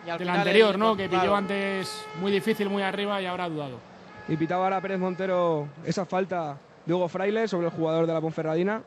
Y 0.05 0.09
al 0.09 0.17
Del 0.17 0.27
final 0.27 0.39
anterior, 0.41 0.77
¿no? 0.77 0.97
Que 0.97 1.07
pilló 1.07 1.33
antes 1.33 2.05
muy 2.19 2.29
difícil, 2.29 2.69
muy 2.69 2.83
arriba 2.83 3.21
y 3.21 3.25
ahora 3.25 3.45
ha 3.45 3.49
dudado. 3.49 3.79
Y 4.27 4.35
pitaba 4.35 4.65
ahora 4.65 4.81
Pérez 4.81 4.99
Montero 4.99 5.69
esa 5.85 6.05
falta 6.05 6.57
de 6.85 6.93
Hugo 6.93 7.07
Fraile 7.07 7.47
sobre 7.47 7.67
el 7.67 7.71
jugador 7.73 8.05
de 8.05 8.13
la 8.13 8.19
Ponferradina. 8.19 8.81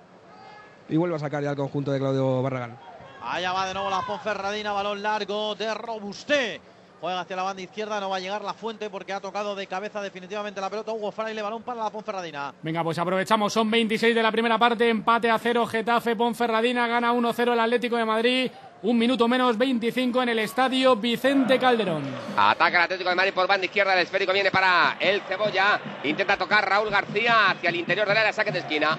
Y 0.91 0.97
vuelve 0.99 1.17
a 1.17 1.19
sacar 1.19 1.43
ya 1.43 1.51
el 1.51 1.57
conjunto 1.57 1.91
de 1.91 1.99
Claudio 1.99 2.43
Barragán. 2.43 2.79
Allá 3.23 3.53
va 3.53 3.67
de 3.67 3.73
nuevo 3.75 3.89
la 3.89 4.03
Ponferradina, 4.03 4.73
balón 4.73 5.03
largo 5.03 5.55
de 5.55 5.73
Robusté. 5.73 6.61
Juega 7.07 7.21
hacia 7.21 7.37
la 7.37 7.45
banda 7.45 7.63
izquierda, 7.63 8.01
no 8.01 8.11
va 8.11 8.17
a 8.17 8.19
llegar 8.19 8.43
la 8.43 8.53
fuente 8.53 8.91
porque 8.91 9.13
ha 9.13 9.21
tocado 9.21 9.55
de 9.55 9.69
cabeza 9.69 10.03
definitivamente 10.03 10.61
la 10.61 10.69
pelota. 10.69 10.91
Hugo 10.91 11.13
Fraile, 11.13 11.41
balón 11.41 11.63
para 11.63 11.85
la 11.85 11.89
Ponferradina. 11.89 12.53
Venga, 12.61 12.83
pues 12.83 12.99
aprovechamos. 12.99 13.53
Son 13.53 13.71
26 13.71 14.13
de 14.13 14.21
la 14.21 14.33
primera 14.33 14.59
parte. 14.59 14.89
Empate 14.89 15.31
a 15.31 15.39
cero. 15.39 15.65
Getafe, 15.69 16.17
Ponferradina. 16.17 16.89
Gana 16.89 17.13
1-0 17.13 17.53
el 17.53 17.61
Atlético 17.61 17.97
de 17.97 18.05
Madrid. 18.05 18.51
Un 18.83 18.99
minuto 18.99 19.29
menos, 19.29 19.57
25 19.57 20.21
en 20.25 20.31
el 20.31 20.41
estadio 20.41 20.97
Vicente 20.97 21.61
Calderón. 21.61 22.03
Ataca 22.37 22.79
el 22.79 22.83
Atlético 22.83 23.11
de 23.11 23.15
Madrid 23.15 23.33
por 23.33 23.47
banda 23.47 23.67
izquierda. 23.67 23.93
El 23.93 24.01
esférico 24.01 24.33
viene 24.33 24.51
para 24.51 24.97
el 24.99 25.21
Cebolla. 25.21 25.81
Intenta 26.03 26.37
tocar 26.37 26.69
Raúl 26.69 26.91
García 26.91 27.51
hacia 27.51 27.69
el 27.69 27.77
interior 27.77 28.09
del 28.09 28.17
área. 28.17 28.33
Saque 28.33 28.51
de 28.51 28.59
esquina. 28.59 28.99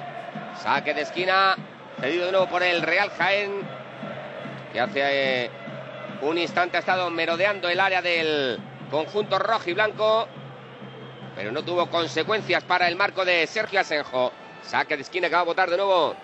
Saque 0.64 0.94
de 0.94 1.02
esquina. 1.02 1.58
Cedido 2.00 2.28
de 2.28 2.32
nuevo 2.32 2.48
por 2.48 2.64
el 2.64 2.84
Real 2.84 3.10
Jaén. 3.10 3.52
Que 4.72 4.80
hace 4.80 5.02
eh, 5.04 5.52
un 6.22 6.38
instante 6.38 6.78
ha 6.78 6.80
estado 6.80 7.10
merodeando 7.10 7.70
el 7.70 7.80
área 7.80 8.02
del 8.02 8.60
conjunto 8.90 9.40
rojo 9.40 9.70
y 9.70 9.74
blanco. 9.74 10.28
Pero 11.36 11.52
no 11.52 11.64
tuvo 11.64 11.90
consecuencias 11.90 12.64
para 12.64 12.88
el 12.88 12.96
marco 12.96 13.24
de 13.24 13.46
Sergio 13.48 13.80
Asenjo. 13.80 14.32
Saque 14.64 14.96
de 14.96 15.04
esquina 15.04 15.30
que 15.30 15.36
va 15.36 15.42
a 15.42 15.46
votar 15.46 15.70
de 15.70 15.78
nuevo. 15.78 16.16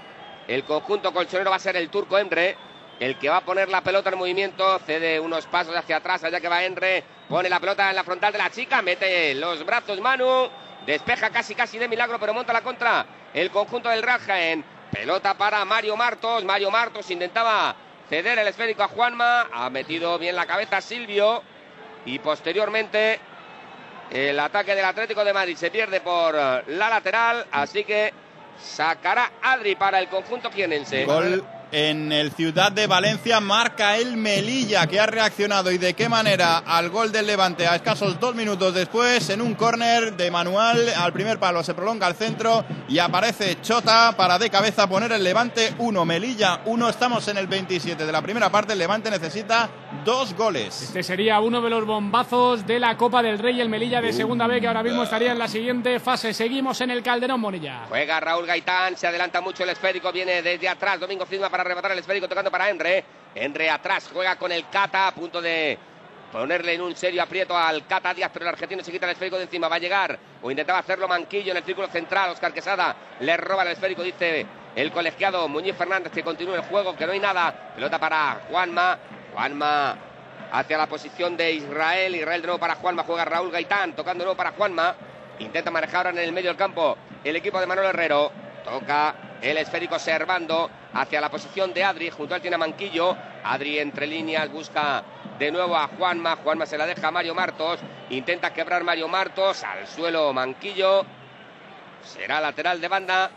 El 0.47 0.63
conjunto 0.63 1.13
colchonero 1.13 1.51
va 1.51 1.57
a 1.57 1.59
ser 1.59 1.77
el 1.77 1.89
turco 1.89 2.17
Emre. 2.17 2.57
El 2.99 3.17
que 3.17 3.29
va 3.29 3.37
a 3.37 3.41
poner 3.41 3.69
la 3.69 3.81
pelota 3.81 4.11
en 4.11 4.17
movimiento, 4.17 4.79
cede 4.79 5.19
unos 5.19 5.47
pasos 5.47 5.75
hacia 5.75 5.97
atrás, 5.97 6.23
allá 6.23 6.39
que 6.39 6.47
va 6.47 6.63
Enre, 6.63 7.03
pone 7.27 7.49
la 7.49 7.59
pelota 7.59 7.89
en 7.89 7.95
la 7.95 8.03
frontal 8.03 8.31
de 8.31 8.37
la 8.37 8.51
chica, 8.51 8.83
mete 8.83 9.33
los 9.33 9.65
brazos 9.65 9.99
Manu, 9.99 10.47
despeja 10.85 11.31
casi 11.31 11.55
casi 11.55 11.79
de 11.79 11.87
milagro, 11.87 12.19
pero 12.19 12.35
monta 12.35 12.53
la 12.53 12.61
contra 12.61 13.05
el 13.33 13.49
conjunto 13.49 13.89
del 13.89 14.03
Real 14.03 14.19
Jaén. 14.19 14.63
Pelota 14.91 15.33
para 15.33 15.65
Mario 15.65 15.97
Martos, 15.97 16.45
Mario 16.45 16.69
Martos 16.69 17.09
intentaba 17.09 17.75
ceder 18.09 18.39
el 18.39 18.47
esférico 18.47 18.83
a 18.83 18.87
Juanma, 18.87 19.47
ha 19.51 19.69
metido 19.69 20.17
bien 20.19 20.35
la 20.35 20.45
cabeza 20.45 20.81
Silvio 20.81 21.43
y 22.05 22.19
posteriormente 22.19 23.19
el 24.11 24.39
ataque 24.39 24.75
del 24.75 24.85
Atlético 24.85 25.23
de 25.23 25.33
Madrid 25.33 25.55
se 25.55 25.71
pierde 25.71 26.01
por 26.01 26.33
la 26.35 26.89
lateral, 26.89 27.45
así 27.51 27.83
que 27.83 28.13
sacará 28.59 29.31
Adri 29.41 29.75
para 29.75 29.99
el 29.99 30.07
conjunto 30.07 30.51
jienense. 30.51 31.05
Gol 31.05 31.43
en 31.73 32.11
el 32.11 32.31
Ciudad 32.31 32.71
de 32.71 32.85
Valencia 32.85 33.39
marca 33.39 33.97
el 33.97 34.15
Melilla 34.15 34.85
que 34.85 34.99
ha 34.99 35.07
reaccionado 35.07 35.71
y 35.71 35.79
de 35.79 35.95
qué 35.95 36.07
manera 36.07 36.59
al 36.59 36.89
gol 36.89 37.11
del 37.11 37.25
Levante 37.25 37.65
a 37.65 37.75
escasos 37.75 38.19
dos 38.19 38.35
minutos 38.35 38.75
después 38.75 39.27
en 39.31 39.41
un 39.41 39.55
córner 39.55 40.15
de 40.15 40.29
Manuel 40.29 40.89
al 40.95 41.11
primer 41.11 41.39
palo 41.39 41.63
se 41.63 41.73
prolonga 41.73 42.05
al 42.05 42.13
centro 42.13 42.63
y 42.87 42.99
aparece 42.99 43.59
Chota 43.61 44.13
para 44.15 44.37
de 44.37 44.51
cabeza 44.51 44.87
poner 44.87 45.11
el 45.13 45.23
Levante 45.23 45.73
1 45.79 46.05
Melilla 46.05 46.61
1 46.65 46.89
estamos 46.89 47.27
en 47.27 47.37
el 47.39 47.47
27 47.47 48.05
de 48.05 48.11
la 48.11 48.21
primera 48.21 48.51
parte 48.51 48.73
el 48.73 48.79
Levante 48.79 49.09
necesita 49.09 49.67
dos 50.05 50.35
goles 50.35 50.79
Este 50.83 51.01
sería 51.01 51.39
uno 51.39 51.59
de 51.59 51.71
los 51.71 51.85
bombazos 51.85 52.67
de 52.67 52.79
la 52.79 52.95
Copa 52.97 53.23
del 53.23 53.39
Rey, 53.39 53.59
el 53.59 53.69
Melilla 53.69 54.01
de 54.01 54.13
segunda 54.13 54.47
B, 54.47 54.59
que 54.59 54.67
ahora 54.67 54.83
mismo 54.83 55.03
estaría 55.03 55.31
en 55.31 55.39
la 55.39 55.47
siguiente 55.47 55.99
fase. 55.99 56.33
Seguimos 56.33 56.79
en 56.81 56.91
el 56.91 57.01
Calderón 57.01 57.41
Bonilla. 57.41 57.85
Juega 57.89 58.19
Raúl 58.19 58.45
Gaitán, 58.45 58.97
se 58.97 59.07
adelanta 59.07 59.41
mucho 59.41 59.63
el 59.63 59.69
esférico, 59.69 60.11
viene 60.11 60.41
desde 60.41 60.67
atrás. 60.67 60.99
Domingo 60.99 61.25
Firma 61.25 61.49
para 61.49 61.62
arrebatar 61.63 61.91
el 61.91 61.99
esférico, 61.99 62.27
tocando 62.27 62.51
para 62.51 62.69
Enre. 62.69 63.03
Enre 63.35 63.69
atrás, 63.69 64.09
juega 64.11 64.35
con 64.35 64.51
el 64.51 64.69
Cata, 64.69 65.07
a 65.07 65.11
punto 65.13 65.41
de 65.41 65.77
ponerle 66.31 66.73
en 66.73 66.81
un 66.81 66.95
serio 66.95 67.21
aprieto 67.21 67.57
al 67.57 67.85
Cata 67.85 68.13
Díaz, 68.13 68.31
pero 68.33 68.45
el 68.45 68.49
argentino 68.49 68.83
se 68.83 68.91
quita 68.91 69.05
el 69.05 69.11
esférico 69.11 69.37
de 69.37 69.43
encima. 69.43 69.67
Va 69.67 69.75
a 69.75 69.79
llegar, 69.79 70.17
o 70.41 70.49
intentaba 70.49 70.79
hacerlo 70.79 71.07
Manquillo 71.07 71.51
en 71.51 71.57
el 71.57 71.63
círculo 71.63 71.87
central. 71.87 72.31
Oscar 72.31 72.53
Quesada 72.53 72.95
le 73.19 73.37
roba 73.37 73.63
el 73.63 73.69
esférico, 73.69 74.03
dice 74.03 74.45
el 74.75 74.91
colegiado 74.91 75.47
Muñiz 75.47 75.75
Fernández 75.75 76.11
que 76.11 76.23
continúa 76.23 76.55
el 76.55 76.63
juego, 76.63 76.95
que 76.95 77.05
no 77.05 77.11
hay 77.11 77.19
nada. 77.19 77.73
Pelota 77.75 77.99
para 77.99 78.41
Juanma. 78.49 78.97
Juanma 79.33 79.95
hacia 80.51 80.77
la 80.77 80.87
posición 80.87 81.37
de 81.37 81.51
Israel. 81.51 82.15
Israel 82.15 82.41
de 82.41 82.47
nuevo 82.47 82.59
para 82.59 82.75
Juanma. 82.75 83.03
Juega 83.03 83.25
Raúl 83.25 83.51
Gaitán. 83.51 83.93
Tocando 83.93 84.23
de 84.23 84.25
nuevo 84.25 84.37
para 84.37 84.51
Juanma. 84.53 84.95
Intenta 85.39 85.69
manejar 85.69 86.07
ahora 86.07 86.21
en 86.21 86.27
el 86.27 86.31
medio 86.33 86.49
del 86.49 86.57
campo 86.57 86.97
el 87.23 87.35
equipo 87.35 87.59
de 87.59 87.67
Manuel 87.67 87.89
Herrero. 87.89 88.31
Toca 88.63 89.15
el 89.41 89.57
esférico 89.57 89.99
Servando 89.99 90.69
hacia 90.93 91.21
la 91.21 91.29
posición 91.29 91.73
de 91.73 91.83
Adri. 91.83 92.09
Junto 92.09 92.33
a 92.33 92.37
él 92.37 92.41
tiene 92.41 92.55
a 92.55 92.59
Manquillo. 92.59 93.15
Adri 93.43 93.79
entre 93.79 94.07
líneas 94.07 94.51
busca 94.51 95.03
de 95.37 95.51
nuevo 95.51 95.75
a 95.75 95.87
Juanma. 95.87 96.35
Juanma 96.37 96.65
se 96.65 96.77
la 96.77 96.85
deja 96.85 97.07
a 97.07 97.11
Mario 97.11 97.35
Martos. 97.35 97.79
Intenta 98.09 98.53
quebrar 98.53 98.83
Mario 98.83 99.07
Martos. 99.07 99.63
Al 99.63 99.87
suelo 99.87 100.33
Manquillo. 100.33 101.05
Será 102.03 102.41
lateral 102.41 102.79
de 102.81 102.87
banda. 102.87 103.31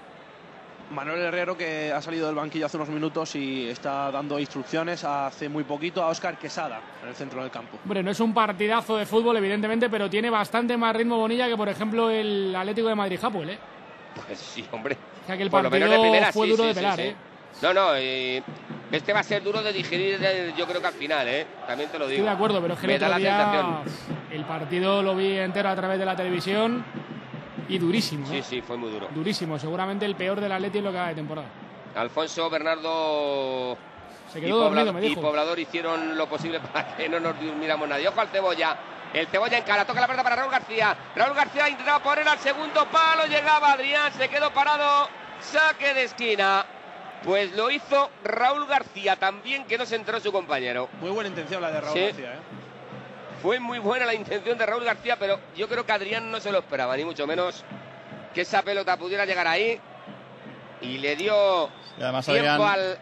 Manuel 0.90 1.20
Herrero 1.20 1.56
que 1.56 1.92
ha 1.92 2.00
salido 2.00 2.26
del 2.26 2.36
banquillo 2.36 2.66
hace 2.66 2.76
unos 2.76 2.88
minutos 2.90 3.34
y 3.34 3.68
está 3.68 4.10
dando 4.12 4.38
instrucciones 4.38 5.02
hace 5.02 5.48
muy 5.48 5.64
poquito 5.64 6.00
a 6.02 6.08
Óscar 6.08 6.38
Quesada 6.38 6.80
en 7.02 7.08
el 7.08 7.14
centro 7.16 7.42
del 7.42 7.50
campo. 7.50 7.78
Hombre, 7.82 8.04
no 8.04 8.12
es 8.12 8.20
un 8.20 8.32
partidazo 8.32 8.96
de 8.96 9.04
fútbol, 9.04 9.36
evidentemente, 9.36 9.90
pero 9.90 10.08
tiene 10.08 10.30
bastante 10.30 10.76
más 10.76 10.94
ritmo 10.94 11.16
Bonilla 11.16 11.48
que, 11.48 11.56
por 11.56 11.68
ejemplo, 11.68 12.08
el 12.08 12.54
Atlético 12.54 12.86
de 12.88 12.94
Madrid-Hapoel, 12.94 13.50
¿eh? 13.50 13.58
Pues 14.26 14.38
sí, 14.38 14.64
hombre. 14.70 14.96
O 15.24 15.26
sea 15.26 15.36
que 15.36 15.42
el 15.42 15.50
Por 15.50 15.64
lo 15.64 15.70
menos 15.70 15.88
partido 15.88 16.04
de 16.04 16.10
primera, 16.10 16.32
fue 16.32 16.46
sí, 16.46 16.50
duro 16.52 16.62
sí, 16.62 16.68
de 16.68 16.74
sí, 16.74 16.78
pelar, 16.78 16.96
sí. 16.96 17.02
¿eh? 17.02 17.16
No, 17.62 17.72
no, 17.72 17.96
eh, 17.96 18.42
este 18.92 19.12
va 19.12 19.20
a 19.20 19.22
ser 19.22 19.42
duro 19.42 19.62
de 19.62 19.72
digerir, 19.72 20.18
eh, 20.22 20.54
yo 20.56 20.66
creo 20.66 20.80
que 20.80 20.86
al 20.86 20.92
final, 20.92 21.26
¿eh? 21.26 21.46
También 21.66 21.90
te 21.90 21.98
lo 21.98 22.06
digo. 22.06 22.18
Estoy 22.18 22.28
de 22.28 22.34
acuerdo, 22.34 22.60
pero 22.60 22.74
es 22.74 22.80
que 22.80 22.86
el 22.86 22.92
Me 22.92 22.98
da 22.98 23.08
la 23.08 23.18
día 23.18 23.82
el 24.30 24.44
partido 24.44 25.02
lo 25.02 25.16
vi 25.16 25.38
entero 25.38 25.68
a 25.68 25.76
través 25.76 25.98
de 25.98 26.04
la 26.04 26.14
televisión 26.14 26.84
y 27.68 27.78
durísimo, 27.78 28.26
Sí, 28.26 28.38
¿eh? 28.38 28.42
sí, 28.42 28.60
fue 28.60 28.76
muy 28.76 28.90
duro. 28.90 29.08
Durísimo, 29.14 29.58
seguramente 29.58 30.04
el 30.04 30.14
peor 30.14 30.40
del 30.40 30.52
Atleti 30.52 30.78
en 30.78 30.84
lo 30.84 30.92
que 30.92 30.98
va 30.98 31.08
de 31.08 31.14
temporada. 31.14 31.48
Alfonso, 31.96 32.50
Bernardo 32.50 33.76
Se 34.30 34.38
y, 34.38 34.52
me. 34.52 35.16
Poblador 35.16 35.58
hicieron 35.58 36.16
lo 36.16 36.28
posible 36.28 36.60
para 36.72 36.96
que 36.96 37.08
no 37.08 37.18
nos 37.18 37.40
durmiéramos 37.40 37.88
nadie. 37.88 38.08
Ojo 38.08 38.20
al 38.20 38.28
Cebolla. 38.28 38.76
El 39.14 39.26
Cebolla 39.28 39.56
en 39.56 39.64
cara, 39.64 39.84
toca 39.86 40.00
la 40.00 40.06
pelota 40.06 40.22
para 40.22 40.36
Raúl 40.36 40.50
García. 40.50 40.94
Raúl 41.14 41.34
García 41.34 41.68
intentaba 41.68 42.02
poner 42.02 42.28
al 42.28 42.38
segundo 42.38 42.86
palo, 42.86 43.24
llegaba 43.26 43.72
Adrián, 43.72 44.12
se 44.12 44.28
quedó 44.28 44.52
parado. 44.52 45.08
Saque 45.40 45.94
de 45.94 46.04
esquina. 46.04 46.66
Pues 47.26 47.52
lo 47.56 47.70
hizo 47.70 48.08
Raúl 48.24 48.66
García 48.66 49.16
también, 49.16 49.64
que 49.66 49.76
no 49.76 49.84
se 49.84 49.96
entró 49.96 50.18
su 50.20 50.30
compañero. 50.32 50.88
Muy 51.00 51.10
buena 51.10 51.28
intención 51.28 51.60
la 51.60 51.70
de 51.72 51.80
Raúl 51.80 51.92
Sí. 51.92 52.04
García, 52.06 52.32
¿eh? 52.34 52.38
Fue 53.42 53.58
muy 53.60 53.78
buena 53.80 54.06
la 54.06 54.14
intención 54.14 54.56
de 54.56 54.64
Raúl 54.64 54.84
García, 54.84 55.16
pero 55.18 55.38
yo 55.56 55.68
creo 55.68 55.84
que 55.84 55.92
Adrián 55.92 56.30
no 56.30 56.40
se 56.40 56.50
lo 56.52 56.58
esperaba, 56.60 56.96
ni 56.96 57.04
mucho 57.04 57.26
menos 57.26 57.64
que 58.32 58.42
esa 58.42 58.62
pelota 58.62 58.96
pudiera 58.96 59.26
llegar 59.26 59.46
ahí. 59.46 59.78
Y 60.80 60.98
le 60.98 61.16
dio 61.16 61.68
Y 61.98 62.02
además 62.02 62.24
tiempo 62.26 62.48
Adrián 62.48 62.62
al 62.62 62.98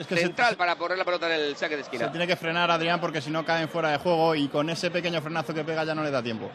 es 0.00 0.06
que 0.06 0.14
se- 0.16 0.22
central 0.22 0.54
para 0.56 0.76
poner 0.76 0.96
la 0.96 1.04
pelota 1.04 1.26
en 1.26 1.40
el 1.40 1.56
saque 1.56 1.74
de 1.76 1.82
esquina. 1.82 2.04
se 2.06 2.10
tiene 2.12 2.26
que 2.28 2.36
frenar 2.36 2.70
Adrián 2.70 3.00
porque 3.00 3.20
si 3.20 3.30
no 3.30 3.44
caen 3.44 3.68
fuera 3.68 3.90
de 3.90 3.98
juego 3.98 4.34
y 4.36 4.46
con 4.48 4.70
ese 4.70 4.90
pequeño 4.90 5.20
frenazo 5.20 5.52
que 5.52 5.64
pega 5.64 5.82
ya 5.84 5.94
no 5.94 6.04
le 6.04 6.10
da 6.12 6.22
tiempo 6.22 6.50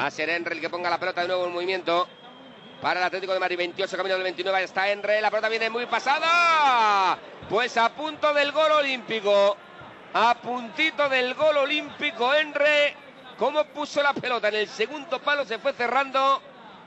Va 0.00 0.06
a 0.06 0.10
ser 0.10 0.30
Enre 0.30 0.54
el 0.54 0.60
que 0.60 0.70
ponga 0.70 0.88
la 0.90 0.98
pelota 0.98 1.22
de 1.22 1.28
nuevo 1.28 1.46
en 1.46 1.52
movimiento. 1.52 2.06
Para 2.80 3.00
el 3.00 3.06
Atlético 3.06 3.32
de 3.32 3.40
Madrid, 3.40 3.56
28 3.56 3.96
camino 3.96 4.14
del 4.14 4.24
29, 4.24 4.58
ahí 4.58 4.64
está 4.64 4.90
Enre, 4.90 5.20
la 5.20 5.30
pelota 5.30 5.48
viene 5.48 5.70
muy 5.70 5.86
pasada. 5.86 7.18
Pues 7.48 7.76
a 7.76 7.88
punto 7.90 8.34
del 8.34 8.52
gol 8.52 8.70
olímpico. 8.72 9.56
A 10.12 10.34
puntito 10.34 11.08
del 11.08 11.34
gol 11.34 11.56
olímpico, 11.56 12.34
Enre. 12.34 12.94
Cómo 13.38 13.64
puso 13.64 14.02
la 14.02 14.12
pelota 14.14 14.48
en 14.48 14.56
el 14.56 14.68
segundo 14.68 15.20
palo, 15.20 15.44
se 15.44 15.58
fue 15.58 15.72
cerrando. 15.72 16.42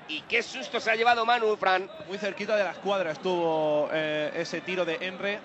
Y 0.07 0.21
qué 0.21 0.41
susto 0.41 0.79
se 0.79 0.89
ha 0.91 0.95
llevado 0.95 1.25
Manu, 1.25 1.55
Fran. 1.57 1.89
Muy 2.07 2.17
cerquita 2.17 2.55
de 2.55 2.63
la 2.63 2.71
escuadra 2.71 3.11
estuvo 3.11 3.89
eh, 3.91 4.31
ese 4.35 4.61
tiro 4.61 4.85
de 4.85 4.95
Enre. 5.01 5.39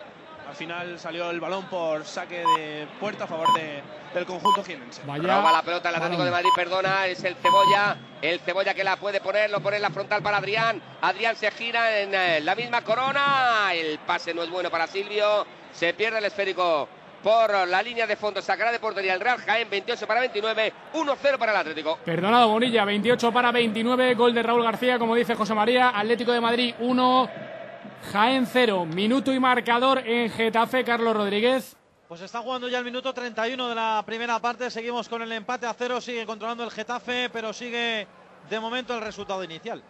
Al 0.48 0.54
final 0.54 0.98
salió 0.98 1.30
el 1.30 1.40
balón 1.40 1.64
por 1.66 2.04
saque 2.04 2.44
de 2.56 2.86
puerta 3.00 3.24
a 3.24 3.26
favor 3.26 3.52
de- 3.54 3.82
del 4.14 4.24
conjunto 4.26 4.62
jienense. 4.62 5.02
Roba 5.04 5.50
la 5.50 5.62
pelota 5.62 5.88
el 5.88 5.94
Atlético 5.96 6.24
de 6.24 6.30
Madrid, 6.30 6.50
perdona, 6.54 7.06
es 7.06 7.24
el 7.24 7.34
Cebolla. 7.36 7.96
El 8.22 8.38
Cebolla 8.40 8.72
que 8.74 8.84
la 8.84 8.96
puede 8.96 9.20
poner, 9.20 9.50
lo 9.50 9.60
pone 9.60 9.76
en 9.76 9.82
la 9.82 9.90
frontal 9.90 10.22
para 10.22 10.36
Adrián. 10.36 10.80
Adrián 11.00 11.34
se 11.34 11.50
gira 11.50 11.98
en 11.98 12.14
eh, 12.14 12.40
la 12.40 12.54
misma 12.54 12.82
corona. 12.82 13.72
El 13.74 13.98
pase 14.00 14.32
no 14.34 14.42
es 14.42 14.50
bueno 14.50 14.70
para 14.70 14.86
Silvio. 14.86 15.46
Se 15.72 15.92
pierde 15.94 16.18
el 16.18 16.24
esférico 16.24 16.88
por 17.22 17.66
la 17.66 17.82
línea 17.82 18.06
de 18.06 18.14
fondo. 18.16 18.40
Sacará 18.40 18.70
de 18.70 18.78
portería 18.78 19.14
el 19.14 19.20
Real 19.20 19.38
Jaén, 19.38 19.68
28 19.68 20.06
para 20.06 20.20
29, 20.20 20.72
1-0 20.92 21.38
para 21.38 21.52
el 21.52 21.58
Atlético. 21.58 21.98
Perdonado 22.04 22.48
Bonilla, 22.48 22.84
28 22.84 23.32
para 23.32 23.50
29, 23.50 24.14
gol 24.14 24.34
de 24.34 24.42
Raúl 24.42 24.62
García, 24.62 24.98
como 24.98 25.14
dice 25.16 25.34
José 25.34 25.54
María, 25.54 25.88
Atlético 25.98 26.32
de 26.32 26.40
Madrid 26.40 26.74
1, 26.78 27.30
Jaén 28.12 28.46
0, 28.46 28.86
minuto 28.86 29.32
y 29.32 29.40
marcador 29.40 29.98
en 29.98 30.30
Getafe, 30.30 30.84
Carlos 30.84 31.16
Rodríguez. 31.16 31.76
Pues 32.08 32.20
está 32.20 32.40
jugando 32.40 32.68
ya 32.68 32.78
el 32.78 32.84
minuto 32.84 33.12
31 33.12 33.68
de 33.68 33.74
la 33.74 34.02
primera 34.06 34.38
parte, 34.38 34.70
seguimos 34.70 35.08
con 35.08 35.22
el 35.22 35.32
empate 35.32 35.66
a 35.66 35.74
cero, 35.74 36.00
sigue 36.00 36.26
controlando 36.26 36.62
el 36.62 36.70
Getafe, 36.70 37.30
pero 37.30 37.52
sigue 37.52 38.06
de 38.48 38.60
momento 38.60 38.94
el 38.94 39.00
resultado 39.00 39.42
inicial. 39.42 39.82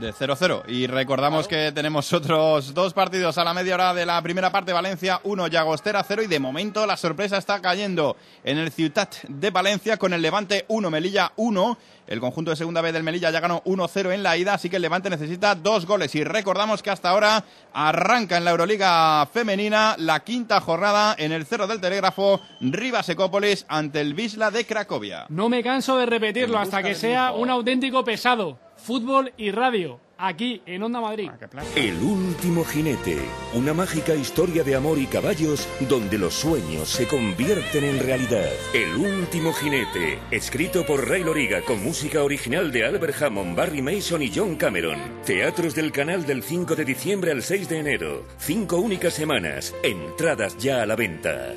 De 0.00 0.12
0-0. 0.12 0.62
Y 0.68 0.86
recordamos 0.86 1.46
que 1.46 1.70
tenemos 1.72 2.12
otros 2.12 2.72
dos 2.72 2.94
partidos 2.94 3.36
a 3.38 3.44
la 3.44 3.52
media 3.52 3.74
hora 3.74 3.94
de 3.94 4.06
la 4.06 4.20
primera 4.22 4.50
parte. 4.50 4.72
Valencia 4.72 5.20
1, 5.22 5.48
Llagostera 5.48 6.02
0. 6.02 6.22
Y 6.22 6.26
de 6.26 6.40
momento 6.40 6.86
la 6.86 6.96
sorpresa 6.96 7.36
está 7.36 7.60
cayendo 7.60 8.16
en 8.42 8.58
el 8.58 8.72
Ciutat 8.72 9.16
de 9.28 9.50
Valencia 9.50 9.98
con 9.98 10.12
el 10.12 10.22
Levante 10.22 10.64
1, 10.68 10.90
Melilla 10.90 11.32
1. 11.36 11.78
El 12.06 12.20
conjunto 12.20 12.50
de 12.50 12.56
segunda 12.56 12.80
vez 12.80 12.92
del 12.92 13.04
Melilla 13.04 13.30
ya 13.30 13.40
ganó 13.40 13.62
1-0 13.64 14.12
en 14.12 14.22
la 14.22 14.36
ida, 14.36 14.54
así 14.54 14.68
que 14.68 14.76
el 14.76 14.82
Levante 14.82 15.08
necesita 15.08 15.54
dos 15.54 15.86
goles. 15.86 16.14
Y 16.14 16.24
recordamos 16.24 16.82
que 16.82 16.90
hasta 16.90 17.10
ahora 17.10 17.44
arranca 17.72 18.36
en 18.36 18.44
la 18.44 18.50
Euroliga 18.50 19.26
femenina 19.32 19.94
la 19.98 20.20
quinta 20.20 20.60
jornada 20.60 21.14
en 21.16 21.32
el 21.32 21.46
Cerro 21.46 21.66
del 21.66 21.80
Telégrafo, 21.80 22.40
Rivas 22.60 23.08
Ecópolis 23.08 23.64
ante 23.68 24.00
el 24.00 24.14
Visla 24.14 24.50
de 24.50 24.66
Cracovia. 24.66 25.26
No 25.28 25.48
me 25.48 25.62
canso 25.62 25.96
de 25.96 26.06
repetirlo 26.06 26.58
hasta 26.58 26.82
que 26.82 26.94
sea 26.94 27.32
un 27.32 27.50
auténtico 27.50 28.04
pesado. 28.04 28.58
Fútbol 28.82 29.32
y 29.36 29.52
radio, 29.52 30.00
aquí 30.18 30.60
en 30.66 30.82
Onda 30.82 31.00
Madrid. 31.00 31.30
El 31.76 32.02
último 32.02 32.64
jinete, 32.64 33.16
una 33.54 33.72
mágica 33.72 34.12
historia 34.12 34.64
de 34.64 34.74
amor 34.74 34.98
y 34.98 35.06
caballos 35.06 35.68
donde 35.88 36.18
los 36.18 36.34
sueños 36.34 36.88
se 36.88 37.06
convierten 37.06 37.84
en 37.84 38.00
realidad. 38.00 38.50
El 38.74 38.96
último 38.96 39.52
jinete, 39.52 40.18
escrito 40.32 40.84
por 40.84 41.08
Ray 41.08 41.22
Loriga 41.22 41.62
con 41.62 41.80
música 41.80 42.24
original 42.24 42.72
de 42.72 42.84
Albert 42.84 43.22
Hammond, 43.22 43.56
Barry 43.56 43.82
Mason 43.82 44.20
y 44.20 44.32
John 44.34 44.56
Cameron. 44.56 44.98
Teatros 45.24 45.76
del 45.76 45.92
canal 45.92 46.26
del 46.26 46.42
5 46.42 46.74
de 46.74 46.84
diciembre 46.84 47.30
al 47.30 47.42
6 47.42 47.68
de 47.68 47.78
enero. 47.78 48.26
Cinco 48.38 48.78
únicas 48.78 49.14
semanas. 49.14 49.72
Entradas 49.84 50.58
ya 50.58 50.82
a 50.82 50.86
la 50.86 50.96
venta. 50.96 51.54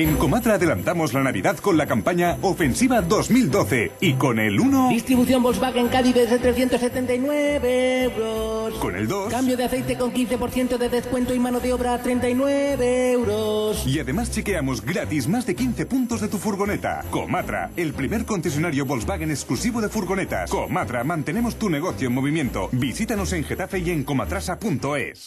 En 0.00 0.16
Comatra 0.16 0.54
adelantamos 0.54 1.12
la 1.12 1.22
Navidad 1.22 1.58
con 1.58 1.76
la 1.76 1.84
campaña 1.84 2.38
Ofensiva 2.40 3.02
2012 3.02 3.92
y 4.00 4.14
con 4.14 4.38
el 4.38 4.58
1... 4.58 4.88
Distribución 4.88 5.42
Volkswagen 5.42 5.88
Caddy 5.88 6.14
desde 6.14 6.38
379 6.38 8.04
euros. 8.04 8.72
Con 8.78 8.96
el 8.96 9.06
2... 9.06 9.30
Cambio 9.30 9.58
de 9.58 9.64
aceite 9.64 9.98
con 9.98 10.10
15% 10.14 10.78
de 10.78 10.88
descuento 10.88 11.34
y 11.34 11.38
mano 11.38 11.60
de 11.60 11.74
obra 11.74 11.92
a 11.92 11.98
39 12.02 13.12
euros. 13.12 13.86
Y 13.86 14.00
además 14.00 14.30
chequeamos 14.30 14.80
gratis 14.80 15.28
más 15.28 15.44
de 15.44 15.54
15 15.54 15.84
puntos 15.84 16.22
de 16.22 16.28
tu 16.28 16.38
furgoneta. 16.38 17.04
Comatra, 17.10 17.70
el 17.76 17.92
primer 17.92 18.24
concesionario 18.24 18.86
Volkswagen 18.86 19.30
exclusivo 19.30 19.82
de 19.82 19.90
furgonetas. 19.90 20.48
Comatra, 20.48 21.04
mantenemos 21.04 21.56
tu 21.56 21.68
negocio 21.68 22.08
en 22.08 22.14
movimiento. 22.14 22.70
Visítanos 22.72 23.34
en 23.34 23.44
Getafe 23.44 23.80
y 23.80 23.90
en 23.90 24.04
comatrasa.es. 24.04 25.26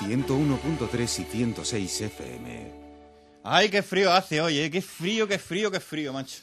101.3 0.00 1.18
y 1.20 1.24
106 1.24 2.00
FM. 2.00 2.72
Ay, 3.44 3.68
qué 3.68 3.82
frío 3.82 4.12
hace 4.12 4.40
hoy, 4.40 4.58
¿eh? 4.58 4.70
Qué 4.70 4.80
frío, 4.82 5.26
qué 5.28 5.38
frío, 5.38 5.70
qué 5.70 5.80
frío, 5.80 6.12
macho. 6.12 6.38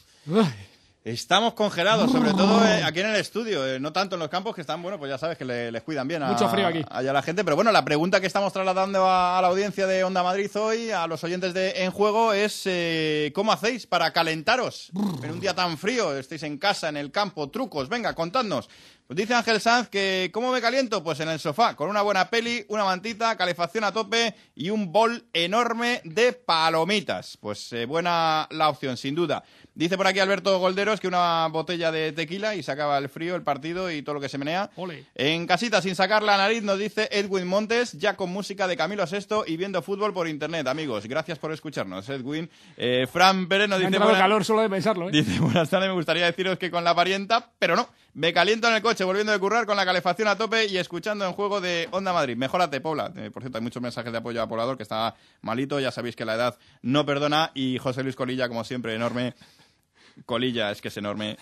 Estamos 1.03 1.53
congelados, 1.53 2.11
sobre 2.11 2.31
todo 2.31 2.65
eh, 2.65 2.81
aquí 2.83 2.99
en 3.01 3.05
el 3.07 3.15
estudio, 3.17 3.63
eh, 3.67 3.79
no 3.79 3.93
tanto 3.93 4.15
en 4.15 4.19
los 4.21 4.29
campos 4.29 4.55
que 4.55 4.61
están, 4.61 4.81
bueno, 4.81 4.97
pues 4.97 5.09
ya 5.09 5.19
sabes 5.19 5.37
que 5.37 5.45
le- 5.45 5.71
les 5.71 5.83
cuidan 5.83 6.07
bien 6.07 6.23
a, 6.23 6.31
Mucho 6.31 6.49
frío 6.49 6.65
aquí. 6.65 6.81
allá 6.89 7.13
la 7.13 7.21
gente. 7.21 7.43
Pero 7.43 7.55
bueno, 7.55 7.71
la 7.71 7.85
pregunta 7.85 8.19
que 8.19 8.25
estamos 8.25 8.51
trasladando 8.51 9.05
a, 9.07 9.37
a 9.37 9.41
la 9.43 9.49
audiencia 9.49 9.85
de 9.85 10.03
Onda 10.03 10.23
Madrid 10.23 10.49
hoy, 10.55 10.89
a 10.89 11.05
los 11.05 11.23
oyentes 11.23 11.53
de 11.53 11.83
En 11.83 11.91
Juego, 11.91 12.33
es 12.33 12.63
eh, 12.65 13.31
¿cómo 13.35 13.51
hacéis 13.51 13.85
para 13.85 14.11
calentaros 14.13 14.89
en 15.21 15.29
un 15.31 15.39
día 15.39 15.53
tan 15.53 15.77
frío? 15.77 16.17
Estéis 16.17 16.41
en 16.41 16.57
casa, 16.57 16.89
en 16.89 16.97
el 16.97 17.11
campo, 17.11 17.49
trucos, 17.51 17.87
venga, 17.87 18.15
contadnos. 18.15 18.67
Pues 19.07 19.17
dice 19.17 19.35
Ángel 19.35 19.61
Sanz 19.61 19.87
que 19.87 20.31
¿cómo 20.33 20.51
me 20.51 20.59
caliento? 20.61 21.03
Pues 21.03 21.19
en 21.19 21.29
el 21.29 21.39
sofá, 21.39 21.75
con 21.75 21.89
una 21.89 22.01
buena 22.01 22.27
peli, 22.31 22.65
una 22.69 22.83
mantita, 22.85 23.37
calefacción 23.37 23.83
a 23.83 23.91
tope 23.91 24.33
y 24.55 24.71
un 24.71 24.91
bol 24.91 25.25
enorme 25.31 26.01
de 26.03 26.33
palomitas. 26.33 27.37
Pues 27.39 27.71
eh, 27.73 27.85
buena 27.85 28.47
la 28.49 28.67
opción, 28.69 28.97
sin 28.97 29.13
duda. 29.13 29.43
Dice 29.75 29.95
por 29.97 30.07
aquí 30.07 30.19
Alberto 30.19 30.57
Golderos 30.57 30.99
que 30.99 31.07
una 31.07 31.47
botella 31.51 31.91
de 31.91 32.13
tequila 32.13 32.55
y 32.55 32.63
se 32.63 32.71
acaba 32.71 32.97
el 32.97 33.09
frío, 33.09 33.35
el 33.35 33.43
partido 33.43 33.91
y 33.91 34.01
todo 34.01 34.15
lo 34.15 34.21
que 34.21 34.29
se 34.29 34.37
menea. 34.39 34.71
Ole. 34.75 35.05
En 35.13 35.45
casita, 35.45 35.81
sin 35.83 35.95
sacar 35.95 36.23
la 36.23 36.37
nariz, 36.37 36.63
nos 36.63 36.79
dice 36.79 37.07
Edwin 37.11 37.45
Montes, 37.45 37.91
ya 37.93 38.15
con 38.15 38.31
música 38.31 38.67
de 38.67 38.75
Camilo 38.75 39.03
VI 39.05 39.43
y 39.45 39.57
viendo 39.57 39.81
fútbol 39.83 40.13
por 40.13 40.27
internet. 40.27 40.65
Amigos, 40.67 41.05
gracias 41.05 41.37
por 41.37 41.51
escucharnos, 41.51 42.09
Edwin. 42.09 42.49
Eh, 42.77 43.05
Fran 43.11 43.47
Pérez 43.47 43.69
nos 43.69 43.79
Me 43.81 43.87
dice... 43.87 43.99
buena- 43.99 44.17
calor 44.17 44.43
solo 44.43 44.61
de 44.61 44.69
pensarlo, 44.69 45.09
¿eh? 45.09 45.11
Dice, 45.11 45.39
buenas 45.41 45.69
tardes, 45.69 45.89
me 45.89 45.93
gustaría 45.95 46.25
deciros 46.25 46.57
que 46.57 46.71
con 46.71 46.83
la 46.83 46.95
parienta, 46.95 47.51
pero 47.59 47.75
no. 47.75 47.87
Me 48.15 48.31
caliento 48.31 48.69
en 48.69 48.75
el 48.75 48.81
coche 48.81 49.03
volviendo 49.03 49.33
de 49.33 49.39
currar 49.39 49.65
con 49.65 49.75
la 49.75 49.83
calefacción 49.83 50.29
a 50.29 50.37
tope 50.37 50.67
y 50.67 50.77
escuchando 50.77 51.25
en 51.25 51.33
juego 51.33 51.59
de 51.59 51.89
Onda 51.91 52.13
Madrid. 52.13 52.37
Mejórate, 52.37 52.79
Pobla. 52.79 53.11
Eh, 53.17 53.29
por 53.29 53.43
cierto, 53.43 53.57
hay 53.57 53.61
muchos 53.61 53.81
mensajes 53.81 54.09
de 54.09 54.17
apoyo 54.17 54.41
a 54.41 54.47
Poblador 54.47 54.77
que 54.77 54.83
está 54.83 55.15
malito. 55.41 55.81
Ya 55.81 55.91
sabéis 55.91 56.15
que 56.15 56.23
la 56.23 56.35
edad 56.35 56.57
no 56.81 57.05
perdona. 57.05 57.51
Y 57.53 57.77
José 57.77 58.03
Luis 58.03 58.15
Colilla, 58.15 58.47
como 58.47 58.63
siempre, 58.63 58.95
enorme. 58.95 59.33
Colilla 60.25 60.71
es 60.71 60.79
que 60.79 60.87
es 60.87 60.95
enorme. 60.95 61.35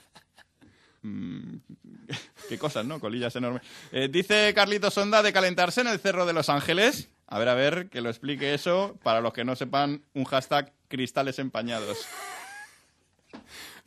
Mm, 1.04 1.58
Qué 2.50 2.58
cosas, 2.58 2.88
¿no? 2.88 3.00
Colilla 3.00 3.28
es 3.28 3.36
enorme. 3.36 3.62
Eh, 3.92 4.08
dice 4.12 4.52
Carlitos 4.56 4.96
Sonda 4.96 5.22
de 5.22 5.32
calentarse 5.32 5.82
en 5.82 5.88
el 5.90 6.00
Cerro 6.00 6.26
de 6.26 6.34
Los 6.34 6.50
Ángeles. 6.50 7.08
A 7.28 7.38
ver, 7.38 7.50
a 7.50 7.54
ver, 7.54 7.90
que 7.90 8.02
lo 8.02 8.10
explique 8.10 8.56
eso. 8.56 8.98
Para 9.04 9.22
los 9.22 9.32
que 9.32 9.46
no 9.46 9.56
sepan, 9.56 10.02
un 10.16 10.24
hashtag 10.24 10.74
cristales 10.88 11.38
empañados. 11.38 12.00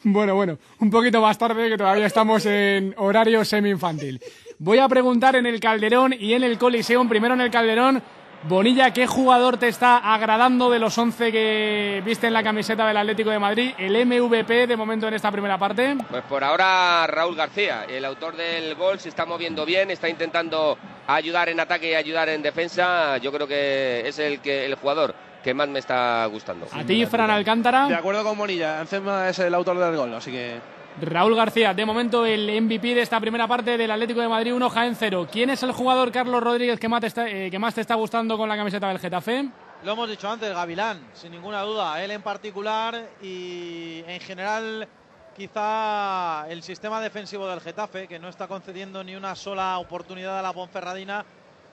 Bueno, 0.04 0.34
bueno, 0.34 0.58
un 0.78 0.90
poquito 0.90 1.20
más 1.20 1.36
tarde 1.36 1.68
que 1.68 1.76
todavía 1.76 2.06
estamos 2.06 2.46
en 2.46 2.94
horario 2.98 3.44
semi-infantil. 3.44 4.20
Voy 4.58 4.78
a 4.78 4.88
preguntar 4.88 5.36
en 5.36 5.46
el 5.46 5.58
Calderón 5.58 6.14
y 6.18 6.34
en 6.34 6.44
el 6.44 6.58
Coliseum. 6.58 7.08
Primero 7.08 7.34
en 7.34 7.40
el 7.40 7.50
Calderón. 7.50 8.02
Bonilla, 8.48 8.92
¿qué 8.92 9.08
jugador 9.08 9.56
te 9.56 9.66
está 9.66 9.96
agradando 9.96 10.70
de 10.70 10.78
los 10.78 10.96
11 10.96 11.32
que 11.32 12.02
viste 12.04 12.28
en 12.28 12.34
la 12.34 12.44
camiseta 12.44 12.86
del 12.86 12.98
Atlético 12.98 13.30
de 13.30 13.38
Madrid? 13.40 13.72
El 13.78 14.06
MVP 14.06 14.68
de 14.68 14.76
momento 14.76 15.08
en 15.08 15.14
esta 15.14 15.32
primera 15.32 15.58
parte. 15.58 15.96
Pues 16.08 16.22
por 16.24 16.44
ahora 16.44 17.06
Raúl 17.08 17.34
García, 17.34 17.86
el 17.88 18.04
autor 18.04 18.36
del 18.36 18.76
gol, 18.76 19.00
se 19.00 19.08
está 19.08 19.26
moviendo 19.26 19.64
bien, 19.66 19.90
está 19.90 20.08
intentando 20.08 20.78
ayudar 21.08 21.48
en 21.48 21.58
ataque 21.58 21.90
y 21.90 21.94
ayudar 21.94 22.28
en 22.28 22.42
defensa. 22.42 23.16
Yo 23.16 23.32
creo 23.32 23.48
que 23.48 24.06
es 24.06 24.18
el 24.20 24.40
que 24.40 24.66
el 24.66 24.76
jugador 24.76 25.16
que 25.46 25.54
más 25.54 25.68
me 25.68 25.78
está 25.78 26.26
gustando. 26.26 26.66
A 26.72 26.82
ti, 26.82 27.06
Fran 27.06 27.30
Alcántara. 27.30 27.86
De 27.86 27.94
acuerdo 27.94 28.24
con 28.24 28.36
Bonilla, 28.36 28.80
encima 28.80 29.28
es 29.28 29.38
el 29.38 29.54
autor 29.54 29.78
del 29.78 29.96
gol, 29.96 30.12
así 30.12 30.32
que 30.32 30.58
Raúl 31.00 31.36
García, 31.36 31.72
de 31.72 31.86
momento 31.86 32.26
el 32.26 32.60
MVP 32.62 32.96
de 32.96 33.02
esta 33.02 33.20
primera 33.20 33.46
parte 33.46 33.78
del 33.78 33.88
Atlético 33.92 34.20
de 34.20 34.26
Madrid 34.26 34.52
1, 34.52 34.68
Jaén 34.68 34.96
0. 34.96 35.28
¿Quién 35.30 35.50
es 35.50 35.62
el 35.62 35.70
jugador, 35.70 36.10
Carlos 36.10 36.42
Rodríguez, 36.42 36.80
que 36.80 36.88
más 36.88 37.00
te 37.00 37.06
está, 37.06 37.28
eh, 37.28 37.48
que 37.48 37.60
más 37.60 37.76
te 37.76 37.80
está 37.80 37.94
gustando 37.94 38.36
con 38.36 38.48
la 38.48 38.56
camiseta 38.56 38.88
del 38.88 38.98
Getafe? 38.98 39.48
Lo 39.84 39.92
hemos 39.92 40.10
dicho 40.10 40.28
antes, 40.28 40.52
Gavilán, 40.52 40.98
sin 41.14 41.30
ninguna 41.30 41.62
duda. 41.62 42.02
Él 42.02 42.10
en 42.10 42.22
particular 42.22 43.00
y 43.22 44.02
en 44.04 44.18
general 44.18 44.88
quizá 45.36 46.46
el 46.48 46.60
sistema 46.64 47.00
defensivo 47.00 47.46
del 47.46 47.60
Getafe, 47.60 48.08
que 48.08 48.18
no 48.18 48.28
está 48.28 48.48
concediendo 48.48 49.04
ni 49.04 49.14
una 49.14 49.36
sola 49.36 49.78
oportunidad 49.78 50.40
a 50.40 50.42
la 50.42 50.52
Ponferradina, 50.52 51.24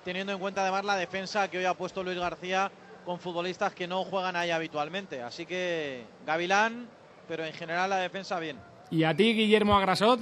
teniendo 0.05 0.31
en 0.31 0.37
cuenta 0.37 0.61
además 0.61 0.85
la 0.85 0.95
defensa 0.95 1.47
que 1.47 1.57
hoy 1.57 1.65
ha 1.65 1.73
puesto 1.73 2.03
Luis 2.03 2.19
García 2.19 2.69
con 3.05 3.19
futbolistas 3.19 3.73
que 3.73 3.87
no 3.87 4.03
juegan 4.03 4.35
ahí 4.35 4.51
habitualmente. 4.51 5.21
Así 5.21 5.45
que 5.45 6.03
Gavilán, 6.25 6.87
pero 7.27 7.45
en 7.45 7.53
general 7.53 7.89
la 7.89 7.97
defensa 7.97 8.39
bien. 8.39 8.57
¿Y 8.91 9.03
a 9.03 9.15
ti, 9.15 9.33
Guillermo 9.33 9.75
Agrasot? 9.77 10.19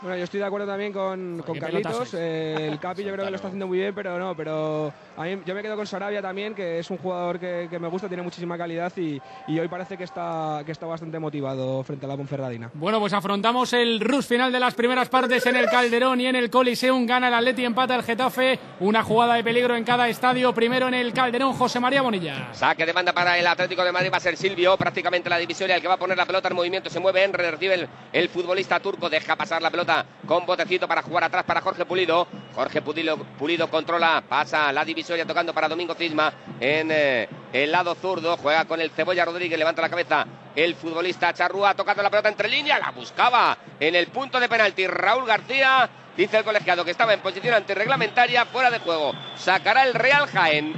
Bueno, 0.00 0.16
yo 0.16 0.24
estoy 0.24 0.38
de 0.38 0.46
acuerdo 0.46 0.66
también 0.66 0.92
con, 0.92 1.42
con 1.44 1.58
Carlitos. 1.58 2.14
eh, 2.14 2.68
el 2.70 2.78
Capi 2.78 3.02
yo 3.02 3.12
creo 3.12 3.24
que 3.24 3.30
lo 3.30 3.36
está 3.36 3.48
haciendo 3.48 3.66
muy 3.66 3.78
bien, 3.78 3.94
pero 3.94 4.16
no, 4.18 4.36
pero 4.36 4.92
a 5.18 5.24
mí, 5.24 5.42
yo 5.44 5.54
me 5.54 5.62
quedo 5.62 5.76
con 5.76 5.86
Sarabia 5.86 6.22
también, 6.22 6.54
que 6.54 6.78
es 6.78 6.90
un 6.90 6.98
jugador 6.98 7.38
que, 7.38 7.66
que 7.68 7.78
me 7.78 7.88
gusta, 7.88 8.06
tiene 8.08 8.22
muchísima 8.22 8.56
calidad 8.56 8.92
y, 8.96 9.20
y 9.48 9.58
hoy 9.58 9.66
parece 9.68 9.96
que 9.96 10.04
está, 10.04 10.62
que 10.64 10.72
está 10.72 10.86
bastante 10.86 11.18
motivado 11.18 11.82
frente 11.82 12.06
a 12.06 12.08
la 12.08 12.16
Ponferradina. 12.16 12.70
Bueno, 12.74 13.00
pues 13.00 13.12
afrontamos 13.12 13.72
el 13.72 14.00
rush 14.00 14.26
final 14.26 14.52
de 14.52 14.60
las 14.60 14.74
primeras 14.74 15.08
partes 15.08 15.44
en 15.46 15.56
el 15.56 15.66
Calderón 15.66 16.20
y 16.20 16.26
en 16.26 16.36
el 16.36 16.50
Coliseum. 16.50 17.04
Gana 17.04 17.28
el 17.28 17.34
Atleti, 17.34 17.64
empata 17.64 17.96
el 17.96 18.02
Getafe. 18.02 18.58
Una 18.80 19.02
jugada 19.02 19.34
de 19.34 19.44
peligro 19.44 19.74
en 19.74 19.84
cada 19.84 20.08
estadio. 20.08 20.54
Primero 20.54 20.88
en 20.88 20.94
el 20.94 21.12
Calderón, 21.12 21.52
José 21.54 21.80
María 21.80 22.02
Bonilla. 22.02 22.54
Saque 22.54 22.86
de 22.86 22.92
banda 22.92 23.12
para 23.12 23.36
el 23.38 23.46
Atlético 23.46 23.84
de 23.84 23.92
Madrid 23.92 24.10
va 24.12 24.18
a 24.18 24.20
ser 24.20 24.36
Silvio, 24.36 24.76
prácticamente 24.76 25.28
la 25.28 25.38
divisoria, 25.38 25.76
el 25.76 25.82
que 25.82 25.88
va 25.88 25.94
a 25.94 25.98
poner 25.98 26.16
la 26.16 26.26
pelota 26.26 26.48
en 26.48 26.54
movimiento. 26.54 26.90
Se 26.90 27.00
mueve 27.00 27.24
Enre, 27.24 27.50
recibe 27.50 27.74
el, 27.74 27.88
el 28.12 28.28
futbolista 28.28 28.78
turco, 28.80 29.10
deja 29.10 29.34
pasar 29.36 29.60
la 29.60 29.70
pelota 29.70 30.06
con 30.26 30.46
botecito 30.46 30.86
para 30.86 31.02
jugar 31.02 31.24
atrás 31.24 31.44
para 31.44 31.60
Jorge 31.60 31.84
Pulido. 31.84 32.28
Jorge 32.54 32.82
Pulido, 32.82 33.16
Pulido 33.16 33.68
controla, 33.68 34.22
pasa 34.28 34.72
la 34.72 34.84
divisoria 35.08 35.26
tocando 35.26 35.54
para 35.54 35.68
Domingo 35.68 35.94
Cisma 35.94 36.30
en 36.60 36.90
eh, 36.90 37.28
el 37.52 37.72
lado 37.72 37.94
zurdo. 37.94 38.36
Juega 38.36 38.66
con 38.66 38.78
el 38.80 38.90
Cebolla 38.90 39.24
Rodríguez, 39.24 39.58
levanta 39.58 39.80
la 39.80 39.88
cabeza 39.88 40.26
el 40.54 40.74
futbolista 40.74 41.32
Charrúa, 41.32 41.74
tocando 41.74 42.02
la 42.02 42.10
pelota 42.10 42.28
entre 42.28 42.48
líneas, 42.48 42.78
la 42.80 42.90
buscaba 42.90 43.56
en 43.80 43.94
el 43.94 44.08
punto 44.08 44.38
de 44.38 44.48
penalti. 44.48 44.86
Raúl 44.86 45.24
García, 45.24 45.88
dice 46.16 46.38
el 46.38 46.44
colegiado 46.44 46.84
que 46.84 46.90
estaba 46.90 47.14
en 47.14 47.20
posición 47.20 47.54
antirreglamentaria, 47.54 48.44
fuera 48.44 48.70
de 48.70 48.80
juego. 48.80 49.12
Sacará 49.36 49.84
el 49.84 49.94
Real 49.94 50.26
Jaén. 50.26 50.74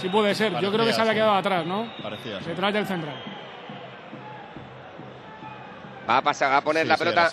Sí 0.00 0.08
puede 0.08 0.34
ser. 0.34 0.52
Yo 0.60 0.72
creo 0.72 0.86
que 0.86 0.92
se 0.92 1.00
había 1.00 1.14
quedado 1.14 1.34
atrás, 1.34 1.66
¿no? 1.66 1.92
Parecía. 2.02 2.38
sí. 2.38 2.46
Detrás 2.46 2.72
del 2.72 2.86
central. 2.86 3.16
Va 6.08 6.18
a 6.18 6.22
pasar 6.22 6.52
a 6.52 6.60
poner 6.60 6.82
Sí, 6.82 6.88
la 6.88 6.96
pelota 6.96 7.30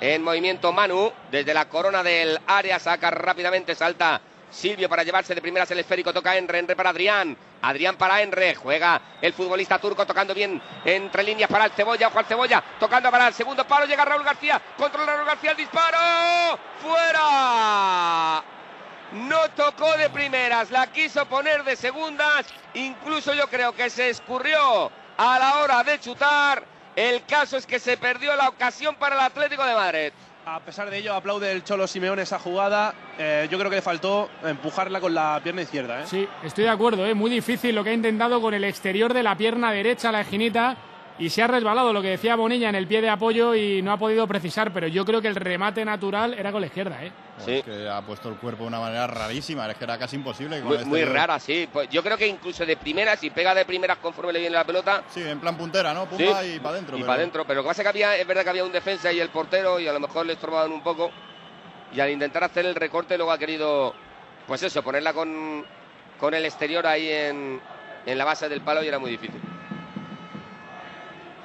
en 0.00 0.22
movimiento 0.22 0.72
Manu. 0.72 1.12
Desde 1.30 1.54
la 1.54 1.68
corona 1.68 2.02
del 2.02 2.38
área 2.46 2.78
saca 2.78 3.10
rápidamente, 3.10 3.74
salta 3.74 4.20
Silvio 4.50 4.88
para 4.88 5.02
llevarse 5.02 5.34
de 5.34 5.42
primeras 5.42 5.70
el 5.70 5.78
esférico. 5.78 6.12
Toca 6.12 6.36
Enre, 6.36 6.58
Enre 6.58 6.76
para 6.76 6.90
Adrián. 6.90 7.36
Adrián 7.62 7.96
para 7.96 8.22
Enre. 8.22 8.54
Juega 8.54 9.00
el 9.20 9.32
futbolista 9.32 9.78
turco 9.78 10.06
tocando 10.06 10.34
bien 10.34 10.60
entre 10.84 11.22
líneas 11.22 11.50
para 11.50 11.66
el 11.66 11.72
Cebolla. 11.72 12.08
Ojo 12.08 12.18
al 12.18 12.26
Cebolla. 12.26 12.62
Tocando 12.78 13.10
para 13.10 13.28
el 13.28 13.34
segundo 13.34 13.66
palo. 13.66 13.86
Llega 13.86 14.04
Raúl 14.04 14.24
García. 14.24 14.60
Controla 14.76 15.14
Raúl 15.14 15.26
García 15.26 15.50
el 15.52 15.56
disparo. 15.56 16.58
¡Fuera! 16.80 18.42
No 19.12 19.48
tocó 19.56 19.96
de 19.96 20.10
primeras, 20.10 20.70
la 20.70 20.86
quiso 20.88 21.24
poner 21.26 21.64
de 21.64 21.76
segundas. 21.76 22.46
Incluso 22.74 23.32
yo 23.32 23.48
creo 23.48 23.72
que 23.72 23.88
se 23.88 24.10
escurrió 24.10 24.92
a 25.16 25.38
la 25.38 25.58
hora 25.58 25.82
de 25.82 25.98
chutar. 25.98 26.62
El 26.94 27.24
caso 27.24 27.56
es 27.56 27.66
que 27.66 27.78
se 27.78 27.96
perdió 27.96 28.34
la 28.36 28.48
ocasión 28.48 28.96
para 28.96 29.14
el 29.14 29.20
Atlético 29.22 29.64
de 29.64 29.74
Madrid. 29.74 30.12
A 30.50 30.60
pesar 30.60 30.88
de 30.88 30.96
ello, 30.96 31.12
aplaude 31.12 31.52
el 31.52 31.62
Cholo 31.62 31.86
Simeone 31.86 32.22
esa 32.22 32.38
jugada. 32.38 32.94
Eh, 33.18 33.48
yo 33.50 33.58
creo 33.58 33.68
que 33.68 33.76
le 33.76 33.82
faltó 33.82 34.30
empujarla 34.42 34.98
con 34.98 35.12
la 35.12 35.38
pierna 35.42 35.60
izquierda. 35.60 36.00
¿eh? 36.00 36.06
Sí, 36.06 36.26
estoy 36.42 36.64
de 36.64 36.70
acuerdo, 36.70 37.04
¿eh? 37.04 37.12
muy 37.12 37.30
difícil 37.30 37.74
lo 37.74 37.84
que 37.84 37.90
ha 37.90 37.92
intentado 37.92 38.40
con 38.40 38.54
el 38.54 38.64
exterior 38.64 39.12
de 39.12 39.22
la 39.22 39.36
pierna 39.36 39.70
derecha, 39.72 40.10
la 40.10 40.22
esquinita, 40.22 40.74
y 41.18 41.30
se 41.30 41.42
ha 41.42 41.46
resbalado 41.48 41.92
lo 41.92 42.00
que 42.00 42.10
decía 42.10 42.36
Bonilla 42.36 42.68
en 42.68 42.74
el 42.76 42.86
pie 42.86 43.00
de 43.00 43.08
apoyo 43.08 43.54
y 43.54 43.82
no 43.82 43.92
ha 43.92 43.96
podido 43.96 44.26
precisar, 44.28 44.72
pero 44.72 44.86
yo 44.86 45.04
creo 45.04 45.20
que 45.20 45.28
el 45.28 45.34
remate 45.34 45.84
natural 45.84 46.34
era 46.34 46.52
con 46.52 46.60
la 46.60 46.68
izquierda. 46.68 47.02
¿eh? 47.04 47.10
Es 47.46 47.64
que 47.64 47.88
ha 47.88 48.02
puesto 48.02 48.28
el 48.28 48.36
cuerpo 48.36 48.62
de 48.64 48.68
una 48.68 48.80
manera 48.80 49.06
rarísima, 49.06 49.68
es 49.70 49.76
que 49.76 49.84
era 49.84 49.98
casi 49.98 50.16
imposible. 50.16 50.58
con 50.60 50.68
Muy, 50.68 50.76
el 50.78 50.86
muy 50.86 51.04
rara, 51.04 51.38
sí. 51.38 51.68
Pues 51.72 51.88
yo 51.88 52.02
creo 52.02 52.16
que 52.16 52.26
incluso 52.26 52.64
de 52.64 52.76
primeras, 52.76 53.18
si 53.20 53.30
pega 53.30 53.54
de 53.54 53.64
primeras 53.64 53.98
conforme 53.98 54.32
le 54.32 54.40
viene 54.40 54.54
la 54.54 54.64
pelota. 54.64 55.02
Sí, 55.08 55.22
en 55.22 55.40
plan 55.40 55.56
puntera, 55.56 55.92
¿no? 55.94 56.06
Pumba 56.06 56.42
Sí, 56.42 56.54
y 56.54 56.58
para 56.60 56.74
adentro. 56.76 56.96
Y 56.96 57.00
pero- 57.00 57.06
para 57.06 57.18
adentro. 57.18 57.44
Pero 57.46 57.56
lo 57.58 57.62
que 57.64 57.68
pasa 57.68 57.82
es 57.82 57.84
que 57.84 57.88
había, 57.90 58.16
es 58.16 58.26
verdad 58.26 58.42
que 58.44 58.50
había 58.50 58.64
un 58.64 58.72
defensa 58.72 59.12
y 59.12 59.20
el 59.20 59.28
portero 59.30 59.78
y 59.80 59.86
a 59.88 59.92
lo 59.92 60.00
mejor 60.00 60.24
le 60.26 60.34
estorbaban 60.34 60.72
un 60.72 60.82
poco. 60.82 61.10
Y 61.92 62.00
al 62.00 62.10
intentar 62.10 62.44
hacer 62.44 62.66
el 62.66 62.74
recorte 62.74 63.16
luego 63.16 63.32
ha 63.32 63.38
querido, 63.38 63.94
pues 64.46 64.62
eso, 64.62 64.82
ponerla 64.82 65.12
con, 65.12 65.64
con 66.20 66.34
el 66.34 66.44
exterior 66.44 66.86
ahí 66.86 67.08
en, 67.08 67.60
en 68.06 68.18
la 68.18 68.24
base 68.24 68.48
del 68.48 68.60
palo 68.60 68.82
y 68.84 68.88
era 68.88 68.98
muy 68.98 69.10
difícil. 69.12 69.40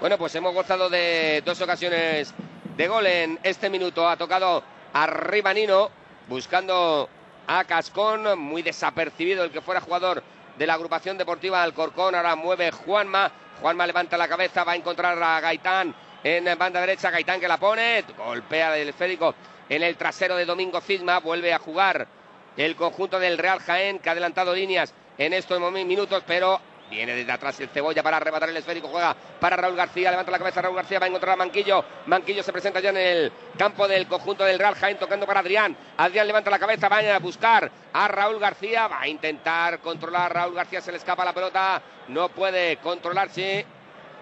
Bueno, 0.03 0.17
pues 0.17 0.35
hemos 0.35 0.53
gozado 0.53 0.89
de 0.89 1.41
dos 1.45 1.61
ocasiones 1.61 2.33
de 2.75 2.87
gol 2.89 3.07
en 3.07 3.39
este 3.41 3.69
minuto. 3.69 4.05
Ha 4.05 4.17
tocado 4.17 4.61
arriba 4.91 5.53
Nino, 5.53 5.89
buscando 6.27 7.07
a 7.47 7.63
Cascón, 7.63 8.37
muy 8.37 8.61
desapercibido 8.63 9.45
el 9.45 9.51
que 9.51 9.61
fuera 9.61 9.79
jugador 9.79 10.21
de 10.57 10.67
la 10.67 10.73
agrupación 10.73 11.17
deportiva 11.17 11.63
Alcorcón. 11.63 12.15
Ahora 12.15 12.35
mueve 12.35 12.71
Juanma. 12.71 13.31
Juanma 13.61 13.87
levanta 13.87 14.17
la 14.17 14.27
cabeza, 14.27 14.65
va 14.65 14.73
a 14.73 14.75
encontrar 14.75 15.23
a 15.23 15.39
Gaitán 15.39 15.95
en 16.21 16.57
banda 16.57 16.81
derecha. 16.81 17.09
Gaitán 17.09 17.39
que 17.39 17.47
la 17.47 17.55
pone, 17.55 18.03
golpea 18.17 18.77
el 18.77 18.89
esférico 18.89 19.33
en 19.69 19.83
el 19.83 19.95
trasero 19.95 20.35
de 20.35 20.43
Domingo 20.43 20.81
Cisma. 20.81 21.21
Vuelve 21.21 21.53
a 21.53 21.59
jugar 21.59 22.09
el 22.57 22.75
conjunto 22.75 23.21
del 23.21 23.37
Real 23.37 23.61
Jaén 23.61 23.99
que 23.99 24.09
ha 24.09 24.11
adelantado 24.11 24.53
líneas 24.53 24.93
en 25.17 25.31
estos 25.31 25.61
minutos, 25.71 26.23
pero 26.27 26.59
viene 26.93 27.15
desde 27.15 27.31
atrás 27.31 27.59
el 27.59 27.69
Cebolla 27.69 28.03
para 28.03 28.17
arrebatar 28.17 28.49
el 28.49 28.57
esférico, 28.57 28.87
juega 28.87 29.15
para 29.39 29.55
Raúl 29.55 29.75
García, 29.75 30.11
levanta 30.11 30.31
la 30.31 30.39
cabeza 30.39 30.61
Raúl 30.61 30.75
García, 30.75 30.99
va 30.99 31.05
a 31.05 31.09
encontrar 31.09 31.33
a 31.33 31.37
Manquillo, 31.37 31.83
Manquillo 32.05 32.43
se 32.43 32.53
presenta 32.53 32.79
ya 32.79 32.91
en 32.91 32.97
el 32.97 33.31
campo 33.57 33.87
del 33.87 34.07
conjunto 34.07 34.43
del 34.43 34.59
Real 34.59 34.75
Jaén, 34.75 34.97
tocando 34.97 35.25
para 35.25 35.39
Adrián, 35.39 35.75
Adrián 35.97 36.27
levanta 36.27 36.49
la 36.49 36.59
cabeza, 36.59 36.87
va 36.89 36.99
a 36.99 37.19
buscar 37.19 37.69
a 37.91 38.07
Raúl 38.07 38.39
García, 38.39 38.87
va 38.87 39.01
a 39.01 39.07
intentar 39.07 39.79
controlar, 39.79 40.33
Raúl 40.33 40.53
García 40.53 40.81
se 40.81 40.91
le 40.91 40.97
escapa 40.97 41.25
la 41.25 41.33
pelota, 41.33 41.81
no 42.09 42.29
puede 42.29 42.77
controlarse, 42.77 43.65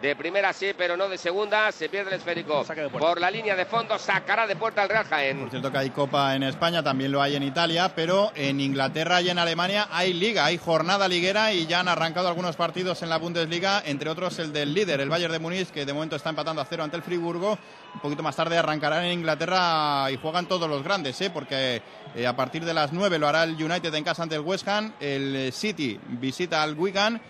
de 0.02 0.16
primera 0.16 0.52
sí, 0.52 0.72
pero 0.76 0.97
no 0.97 1.08
de 1.08 1.18
segunda, 1.18 1.72
se 1.72 1.88
pierde 1.88 2.10
el 2.10 2.18
esférico 2.18 2.66
por 2.97 3.22
la 3.22 3.30
línea 3.30 3.56
de 3.56 3.66
fondo, 3.66 3.99
sacará 3.99 4.47
de 4.47 4.56
puerta 4.56 4.84
el 4.84 4.89
Real 4.89 5.06
Jaén. 5.06 5.39
Por 5.39 5.49
cierto 5.52 5.72
que 5.72 5.78
hay 5.78 5.89
Copa 5.91 6.36
en 6.36 6.41
España, 6.41 6.82
también 6.82 7.12
lo 7.12 7.22
hay 7.22 7.36
en 7.36 7.43
Italia, 7.43 7.91
pero 7.95 8.32
en 8.36 8.60
Inglaterra 8.60 9.22
y 9.22 9.30
en 9.30 9.38
Alemania 9.38 9.88
hay 9.91 10.14
liga, 10.14 10.45
hay 10.45 10.58
jornada 10.58 11.08
liguera 11.08 11.54
y 11.54 11.68
ya 11.68 11.82
han 11.82 11.88
arrancado 11.88 12.28
algunos 12.28 12.56
partidos 12.56 13.04
en 13.04 13.10
la 13.10 13.18
Bundesliga, 13.18 13.84
entre 13.86 14.10
otros 14.10 14.39
el 14.39 14.52
del 14.52 14.74
líder, 14.74 15.02
el 15.02 15.10
Bayern 15.10 15.34
de 15.34 15.39
Múnich, 15.39 15.70
que 15.70 15.86
de 15.86 15.93
momento 15.93 16.16
está 16.16 16.30
empatando 16.30 16.62
a 16.62 16.66
cero 16.66 16.84
ante 16.84 16.97
el 16.97 17.04
Friburgo. 17.04 17.60
Un 17.93 18.02
poquito 18.02 18.24
más 18.24 18.36
tarde 18.36 18.58
arrancarán 18.58 19.04
en 19.06 19.20
Inglaterra 19.20 20.10
y 20.10 20.18
juegan 20.18 20.47
todos 20.47 20.68
los 20.68 20.84
grandes, 20.84 21.22
¿eh? 21.22 21.30
porque 21.30 21.84
eh, 22.16 22.26
a 22.26 22.36
partir 22.36 22.66
de 22.66 22.74
las 22.74 22.91
9 22.91 23.20
lo 23.20 23.28
hará 23.28 23.43
el 23.43 23.54
United 23.54 23.93
en 23.93 24.04
casa 24.04 24.24
ante 24.24 24.36
el 24.36 24.41
West 24.41 24.68
Ham, 24.68 24.93
el 24.99 25.54
City 25.54 25.99
visita 26.08 26.64
al 26.64 26.74
Wigan. 26.74 27.22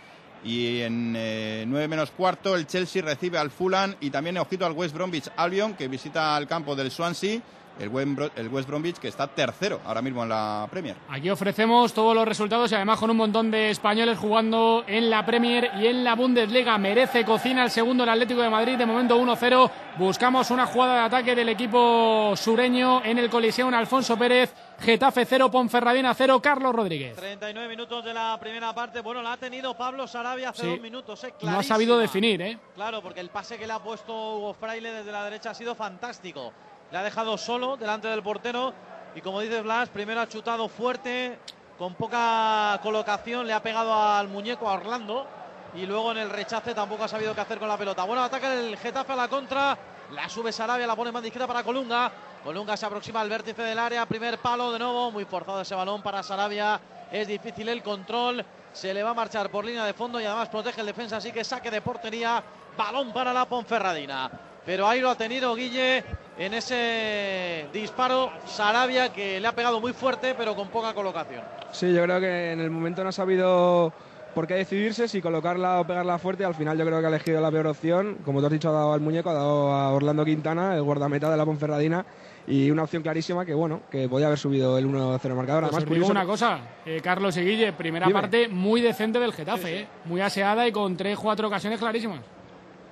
Y 0.43 0.81
en 0.81 1.13
eh, 1.15 1.65
9 1.67 1.87
menos 1.87 2.11
cuarto 2.11 2.55
el 2.55 2.65
Chelsea 2.65 3.01
recibe 3.01 3.37
al 3.37 3.51
Fulham 3.51 3.95
y 4.01 4.09
también 4.09 4.37
ojito 4.37 4.65
al 4.65 4.71
West 4.73 4.95
Bromwich 4.95 5.29
Albion 5.37 5.75
que 5.75 5.87
visita 5.87 6.37
el 6.37 6.47
campo 6.47 6.75
del 6.75 6.89
Swansea, 6.89 7.41
el 7.81 7.89
West, 7.89 8.07
Bro- 8.15 8.31
el 8.35 8.47
West 8.49 8.67
Bromwich 8.67 8.97
que 8.97 9.07
está 9.07 9.27
tercero 9.27 9.81
ahora 9.85 10.01
mismo 10.01 10.23
en 10.23 10.29
la 10.29 10.67
Premier. 10.69 10.95
Aquí 11.09 11.29
ofrecemos 11.29 11.93
todos 11.93 12.15
los 12.15 12.27
resultados 12.27 12.71
y 12.71 12.75
además 12.75 12.99
con 12.99 13.09
un 13.09 13.17
montón 13.17 13.51
de 13.51 13.69
españoles 13.71 14.17
jugando 14.17 14.83
en 14.87 15.09
la 15.09 15.25
Premier 15.25 15.71
y 15.79 15.87
en 15.87 16.03
la 16.03 16.15
Bundesliga. 16.15 16.77
Merece 16.77 17.25
cocina 17.25 17.63
el 17.63 17.71
segundo 17.71 18.03
el 18.03 18.09
Atlético 18.09 18.41
de 18.41 18.49
Madrid, 18.49 18.77
de 18.77 18.85
momento 18.85 19.17
1-0. 19.17 19.69
Buscamos 19.97 20.49
una 20.51 20.65
jugada 20.65 20.93
de 20.95 20.99
ataque 21.01 21.35
del 21.35 21.49
equipo 21.49 22.33
sureño 22.35 23.03
en 23.03 23.17
el 23.17 23.29
Coliseum 23.29 23.73
Alfonso 23.73 24.17
Pérez. 24.17 24.53
Getafe 24.79 25.25
0, 25.25 25.51
Ponferradina 25.51 26.13
0, 26.13 26.41
Carlos 26.41 26.73
Rodríguez. 26.73 27.15
39 27.15 27.67
minutos 27.67 28.03
de 28.03 28.13
la 28.13 28.37
primera 28.39 28.73
parte. 28.73 29.01
Bueno, 29.01 29.21
la 29.21 29.33
ha 29.33 29.37
tenido 29.37 29.75
Pablo 29.77 30.07
Sarabia 30.07 30.49
hace 30.49 30.61
Sí. 30.63 30.67
dos 30.69 30.79
minutos. 30.81 31.23
eh, 31.23 31.33
No 31.43 31.59
ha 31.59 31.63
sabido 31.63 31.97
definir, 31.99 32.41
¿eh? 32.41 32.57
Claro, 32.73 33.01
porque 33.01 33.19
el 33.19 33.29
pase 33.29 33.57
que 33.57 33.67
le 33.67 33.73
ha 33.73 33.79
puesto 33.79 34.11
Hugo 34.37 34.53
Fraile 34.55 34.91
desde 34.91 35.11
la 35.11 35.23
derecha 35.23 35.51
ha 35.51 35.53
sido 35.53 35.75
fantástico. 35.75 36.51
Le 36.91 36.97
ha 36.97 37.03
dejado 37.03 37.37
solo 37.37 37.77
delante 37.77 38.09
del 38.09 38.21
portero 38.21 38.73
y 39.15 39.21
como 39.21 39.39
dices 39.39 39.63
Blas, 39.63 39.89
primero 39.89 40.19
ha 40.21 40.27
chutado 40.27 40.67
fuerte, 40.67 41.39
con 41.77 41.95
poca 41.95 42.79
colocación, 42.83 43.47
le 43.47 43.53
ha 43.53 43.63
pegado 43.63 43.93
al 43.93 44.27
muñeco 44.27 44.69
a 44.69 44.73
Orlando 44.73 45.25
y 45.73 45.85
luego 45.85 46.11
en 46.11 46.17
el 46.17 46.29
rechace 46.29 46.73
tampoco 46.73 47.05
ha 47.05 47.07
sabido 47.07 47.33
qué 47.33 47.41
hacer 47.41 47.59
con 47.59 47.69
la 47.69 47.77
pelota. 47.77 48.03
Bueno, 48.03 48.23
ataca 48.23 48.53
el 48.53 48.77
Getafe 48.77 49.13
a 49.13 49.15
la 49.15 49.27
contra, 49.29 49.77
la 50.11 50.27
sube 50.27 50.51
Sarabia, 50.51 50.85
la 50.85 50.95
pone 50.95 51.13
más 51.13 51.23
izquierda 51.23 51.47
para 51.47 51.63
Colunga. 51.63 52.11
Colunga 52.43 52.75
se 52.75 52.85
aproxima 52.85 53.21
al 53.21 53.29
vértice 53.29 53.61
del 53.61 53.79
área, 53.79 54.05
primer 54.05 54.37
palo 54.39 54.71
de 54.71 54.79
nuevo, 54.79 55.11
muy 55.11 55.23
forzado 55.25 55.61
ese 55.61 55.75
balón 55.75 56.01
para 56.01 56.23
Sarabia, 56.23 56.79
es 57.09 57.27
difícil 57.27 57.69
el 57.69 57.83
control, 57.83 58.43
se 58.73 58.93
le 58.93 59.03
va 59.03 59.11
a 59.11 59.13
marchar 59.13 59.49
por 59.49 59.63
línea 59.63 59.85
de 59.85 59.93
fondo 59.93 60.19
y 60.19 60.25
además 60.25 60.49
protege 60.49 60.81
el 60.81 60.87
defensa, 60.87 61.17
así 61.17 61.31
que 61.31 61.43
saque 61.43 61.71
de 61.71 61.81
portería, 61.81 62.43
balón 62.75 63.13
para 63.13 63.31
la 63.31 63.45
Ponferradina. 63.45 64.50
Pero 64.65 64.87
ahí 64.87 64.99
lo 65.01 65.09
ha 65.09 65.15
tenido 65.15 65.55
Guille 65.55 66.03
en 66.37 66.53
ese 66.53 67.65
disparo 67.73 68.31
Sarabia 68.45 69.11
que 69.11 69.39
le 69.39 69.47
ha 69.47 69.55
pegado 69.55 69.81
muy 69.81 69.93
fuerte 69.93 70.35
pero 70.37 70.55
con 70.55 70.67
poca 70.69 70.93
colocación. 70.93 71.41
Sí, 71.71 71.93
yo 71.93 72.03
creo 72.03 72.19
que 72.19 72.51
en 72.51 72.59
el 72.59 72.69
momento 72.69 73.03
no 73.03 73.09
ha 73.09 73.13
sabido 73.13 73.91
por 74.35 74.47
qué 74.47 74.53
decidirse, 74.55 75.07
si 75.07 75.21
colocarla 75.21 75.79
o 75.81 75.85
pegarla 75.87 76.17
fuerte. 76.19 76.45
Al 76.45 76.55
final 76.55 76.77
yo 76.77 76.85
creo 76.85 76.99
que 76.99 77.05
ha 77.05 77.09
elegido 77.09 77.41
la 77.41 77.51
peor 77.51 77.67
opción. 77.67 78.17
Como 78.23 78.39
tú 78.39 78.45
has 78.45 78.51
dicho, 78.51 78.69
ha 78.69 78.73
dado 78.73 78.93
al 78.93 79.01
muñeco, 79.01 79.29
ha 79.29 79.33
dado 79.33 79.73
a 79.73 79.91
Orlando 79.91 80.23
Quintana, 80.23 80.75
el 80.75 80.83
guardameta 80.83 81.29
de 81.29 81.37
la 81.37 81.45
Ponferradina. 81.45 82.05
Y 82.47 82.71
una 82.71 82.83
opción 82.83 83.03
clarísima 83.03 83.45
que, 83.45 83.53
bueno, 83.53 83.81
que 83.91 84.09
podía 84.09 84.27
haber 84.27 84.39
subido 84.39 84.77
el 84.77 84.85
1-0 84.85 85.35
marcador. 85.35 85.63
Pues 85.63 85.73
Además, 85.73 85.85
curioso- 85.85 86.11
una 86.11 86.25
cosa, 86.25 86.59
eh, 86.85 86.99
Carlos 87.03 87.35
y 87.37 87.41
Guille, 87.41 87.73
primera 87.73 88.07
Dime. 88.07 88.19
parte 88.19 88.47
muy 88.47 88.81
decente 88.81 89.19
del 89.19 89.31
Getafe, 89.33 89.81
¿eh? 89.81 89.87
muy 90.05 90.21
aseada 90.21 90.67
y 90.67 90.71
con 90.71 90.95
tres, 90.97 91.19
cuatro 91.19 91.47
ocasiones 91.47 91.77
clarísimas. 91.79 92.21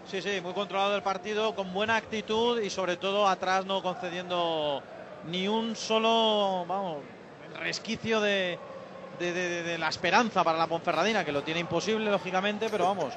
Sí, 0.10 0.22
sí, 0.22 0.42
muy 0.42 0.54
controlado 0.54 0.96
el 0.96 1.04
partido, 1.04 1.54
con 1.54 1.72
buena 1.72 1.96
actitud 1.96 2.60
y 2.62 2.70
sobre 2.70 2.98
todo 2.98 3.28
atrás 3.28 3.66
no 3.66 3.84
concediendo 3.84 4.82
ni 5.28 5.48
un 5.48 5.76
solo, 5.76 6.66
vamos, 6.68 6.98
resquicio 7.60 8.20
de, 8.20 8.58
de, 9.20 9.34
de- 9.34 9.64
de 9.64 9.78
la 9.78 9.90
esperanza 9.90 10.44
para 10.44 10.58
la 10.58 10.66
Ponferradina, 10.66 11.24
que 11.24 11.32
lo 11.32 11.44
tiene 11.44 11.60
imposible, 11.60 12.10
lógicamente, 12.10 12.70
pero 12.72 12.86
vamos, 12.86 13.14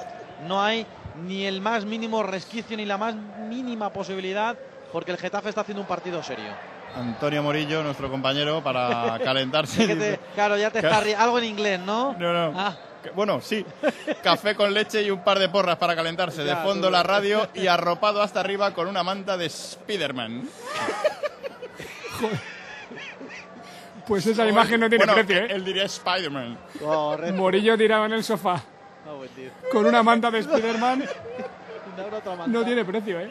no 0.47 0.63
hay 0.63 0.85
ni 1.27 1.45
el 1.47 1.61
más 1.63 1.85
mínimo 1.87 2.23
resquicio 2.23 2.77
ni 2.77 2.85
la 2.85 2.99
más 2.99 3.15
mínima 3.15 3.91
posibilidad, 3.91 4.55
porque 4.93 5.13
el 5.13 5.17
Getafe 5.19 5.49
está 5.49 5.63
haciendo 5.63 5.81
un 5.81 5.89
partido 5.89 6.23
serio. 6.23 6.51
Antonio 6.95 7.43
Morillo, 7.43 7.83
nuestro 7.83 8.11
compañero, 8.11 8.63
para 8.63 9.19
calentarse. 9.25 10.19
Claro, 10.35 10.59
ya 10.59 10.71
te 10.71 10.81
está 10.81 10.99
algo 11.23 11.39
en 11.39 11.45
inglés, 11.45 11.81
¿no? 11.81 12.15
No, 12.19 12.51
no. 12.51 12.61
Ah. 12.61 12.77
Bueno, 13.11 13.41
sí. 13.41 13.65
Café 14.23 14.55
con 14.55 14.73
leche 14.73 15.03
y 15.03 15.11
un 15.11 15.23
par 15.25 15.39
de 15.39 15.49
porras 15.49 15.77
para 15.77 15.95
calentarse. 15.97 16.45
Ya, 16.45 16.57
de 16.57 16.63
fondo 16.65 16.87
tú- 16.89 16.93
la 16.93 17.03
radio 17.03 17.49
y 17.55 17.67
arropado 17.67 18.23
hasta 18.23 18.41
arriba 18.41 18.73
con 18.75 18.89
una 18.89 19.03
manta 19.03 19.37
de 19.37 19.49
Spiderman. 19.51 20.49
Pues 24.07 24.27
esa 24.27 24.47
imagen 24.47 24.81
no 24.81 24.89
tiene 24.89 25.05
Bueno, 25.07 25.23
precio, 25.25 25.45
¿eh? 25.45 25.49
Él 25.51 25.65
diría 25.65 25.89
Spiderman. 25.89 26.59
Morillo 27.35 27.77
tirado 27.79 28.07
en 28.07 28.13
el 28.15 28.25
sofá 28.25 28.63
buen 29.17 29.29
tío. 29.31 29.51
con 29.71 29.87
una 29.87 30.03
manta 30.03 30.31
de 30.31 30.43
Spiderman 30.43 31.05
no 32.49 32.65
tiene 32.65 32.85
precio, 32.85 33.21
¿eh? 33.21 33.31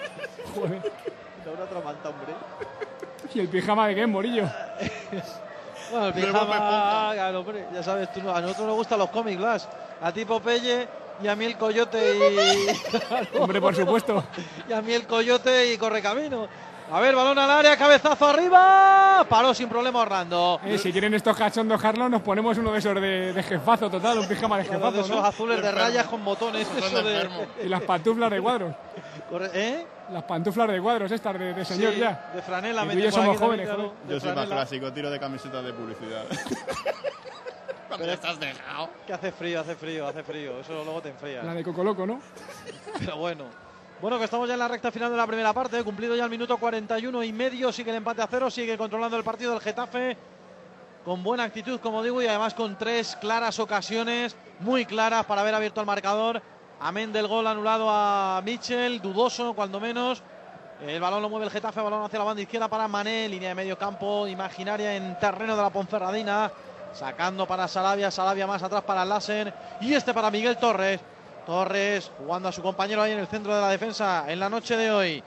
Joder. 0.55 0.81
Dame 1.45 1.61
otra 1.63 1.81
manta, 1.81 2.09
hombre. 2.09 2.33
¿Y 3.33 3.39
el 3.39 3.47
pijama 3.49 3.87
de 3.87 3.95
qué, 3.95 4.07
Morillo? 4.07 4.43
Bueno, 5.91 6.07
el 6.07 6.13
pijama, 6.13 7.11
claro, 7.13 7.39
hombre, 7.41 7.65
ya 7.73 7.83
sabes, 7.83 8.11
tú, 8.13 8.29
a 8.29 8.41
nosotros 8.41 8.67
nos 8.67 8.75
gustan 8.75 8.99
los 8.99 9.09
cómics, 9.09 9.37
Blas. 9.37 9.69
A 10.01 10.11
ti 10.11 10.25
Popeye 10.25 10.87
y 11.21 11.27
a 11.27 11.35
mí 11.35 11.45
el 11.45 11.57
Coyote 11.57 12.15
y... 12.15 13.37
Hombre, 13.37 13.61
por 13.61 13.75
supuesto. 13.75 14.23
y 14.69 14.73
a 14.73 14.81
mí 14.81 14.93
el 14.93 15.05
Coyote 15.05 15.73
y 15.73 15.77
Correcamino. 15.77 16.47
A 16.91 16.99
ver, 16.99 17.15
balón 17.15 17.39
al 17.39 17.49
área, 17.49 17.77
cabezazo 17.77 18.27
arriba. 18.27 19.25
Paró 19.29 19.53
sin 19.53 19.69
problema 19.69 19.99
Orlando. 20.01 20.59
Eh, 20.65 20.77
si 20.77 20.91
quieren 20.91 21.13
estos 21.13 21.37
cachondos, 21.37 21.81
Carlos, 21.81 22.09
nos 22.09 22.21
ponemos 22.21 22.57
uno 22.57 22.73
de 22.73 22.79
esos 22.79 22.95
de, 22.95 23.31
de 23.31 23.43
jefazo 23.43 23.89
total, 23.89 24.19
un 24.19 24.27
pijama 24.27 24.57
de 24.57 24.63
Uno 24.63 24.73
jefazo. 24.73 24.91
de 24.97 25.01
esos 25.01 25.15
¿no? 25.15 25.25
azules 25.25 25.61
de 25.61 25.71
rayas 25.71 26.07
con 26.07 26.25
botones. 26.25 26.67
Eso 26.75 27.01
de... 27.01 27.29
Y 27.63 27.69
las 27.69 27.81
pantuflas 27.83 28.29
de 28.29 28.41
cuadros. 28.41 28.73
¿Eh? 29.53 29.85
Las 30.11 30.23
pantuflas 30.23 30.67
de 30.67 30.81
cuadros 30.81 31.11
estas 31.11 31.39
de, 31.39 31.53
de 31.53 31.65
señor 31.65 31.93
Sí, 31.93 31.99
ya. 31.99 32.31
de 32.35 32.41
franela, 32.41 32.85
Y 32.85 32.89
tú 32.89 32.99
yo 32.99 33.11
somos 33.11 33.29
aquí 33.29 33.37
jóvenes, 33.37 33.67
claro. 33.67 33.93
Yo 34.09 34.19
soy 34.19 34.35
más 34.35 34.47
clásico, 34.47 34.91
tiro 34.91 35.09
de 35.09 35.19
camisetas 35.19 35.63
de 35.63 35.73
publicidad. 35.73 36.23
Ya 37.99 38.13
estás 38.13 38.39
dejado. 38.39 38.89
Que 39.05 39.13
hace 39.13 39.31
frío, 39.31 39.59
hace 39.59 39.75
frío, 39.75 40.07
hace 40.07 40.23
frío. 40.23 40.59
Eso 40.59 40.73
luego 40.83 41.01
te 41.01 41.09
enfría. 41.09 41.43
La 41.43 41.53
de 41.53 41.63
Coco 41.63 41.83
Loco, 41.83 42.07
¿no? 42.07 42.19
Pero 42.99 43.17
bueno. 43.17 43.45
Bueno, 44.01 44.17
que 44.17 44.23
estamos 44.25 44.47
ya 44.47 44.53
en 44.55 44.59
la 44.59 44.67
recta 44.67 44.91
final 44.91 45.11
de 45.11 45.17
la 45.17 45.27
primera 45.27 45.53
parte, 45.53 45.77
¿eh? 45.77 45.83
cumplido 45.83 46.15
ya 46.15 46.23
el 46.23 46.29
minuto 46.31 46.57
41 46.57 47.23
y 47.23 47.31
medio, 47.33 47.71
sigue 47.71 47.91
el 47.91 47.97
empate 47.97 48.23
a 48.23 48.27
cero, 48.27 48.49
sigue 48.49 48.75
controlando 48.77 49.17
el 49.17 49.23
partido 49.23 49.51
del 49.51 49.59
Getafe 49.61 50.17
con 51.05 51.21
buena 51.21 51.43
actitud, 51.43 51.79
como 51.79 52.01
digo, 52.01 52.21
y 52.21 52.27
además 52.27 52.53
con 52.55 52.77
tres 52.77 53.15
claras 53.19 53.59
ocasiones, 53.59 54.35
muy 54.59 54.85
claras 54.85 55.25
para 55.25 55.41
haber 55.41 55.53
abierto 55.53 55.81
el 55.81 55.85
marcador. 55.87 56.41
Amén 56.83 57.13
del 57.13 57.27
gol 57.27 57.45
anulado 57.45 57.87
a 57.91 58.41
Mitchell, 58.43 58.99
dudoso 58.99 59.53
cuando 59.53 59.79
menos. 59.79 60.23
El 60.83 60.99
balón 60.99 61.21
lo 61.21 61.29
mueve 61.29 61.45
el 61.45 61.51
Getafe, 61.51 61.79
balón 61.79 62.03
hacia 62.03 62.17
la 62.17 62.25
banda 62.25 62.41
izquierda 62.41 62.67
para 62.67 62.87
Mané, 62.87 63.29
línea 63.29 63.49
de 63.49 63.55
medio 63.55 63.77
campo 63.77 64.25
imaginaria 64.25 64.95
en 64.95 65.15
terreno 65.19 65.55
de 65.55 65.61
la 65.61 65.69
Ponferradina. 65.69 66.51
Sacando 66.91 67.45
para 67.45 67.67
Sarabia, 67.67 68.09
Sarabia 68.09 68.47
más 68.47 68.63
atrás 68.63 68.81
para 68.81 69.05
Lassen 69.05 69.53
y 69.79 69.93
este 69.93 70.11
para 70.11 70.31
Miguel 70.31 70.57
Torres. 70.57 70.99
Torres 71.45 72.11
jugando 72.17 72.49
a 72.49 72.51
su 72.51 72.63
compañero 72.63 73.03
ahí 73.03 73.11
en 73.11 73.19
el 73.19 73.27
centro 73.27 73.53
de 73.53 73.61
la 73.61 73.69
defensa 73.69 74.25
en 74.27 74.39
la 74.39 74.49
noche 74.49 74.75
de 74.75 74.89
hoy. 74.89 75.23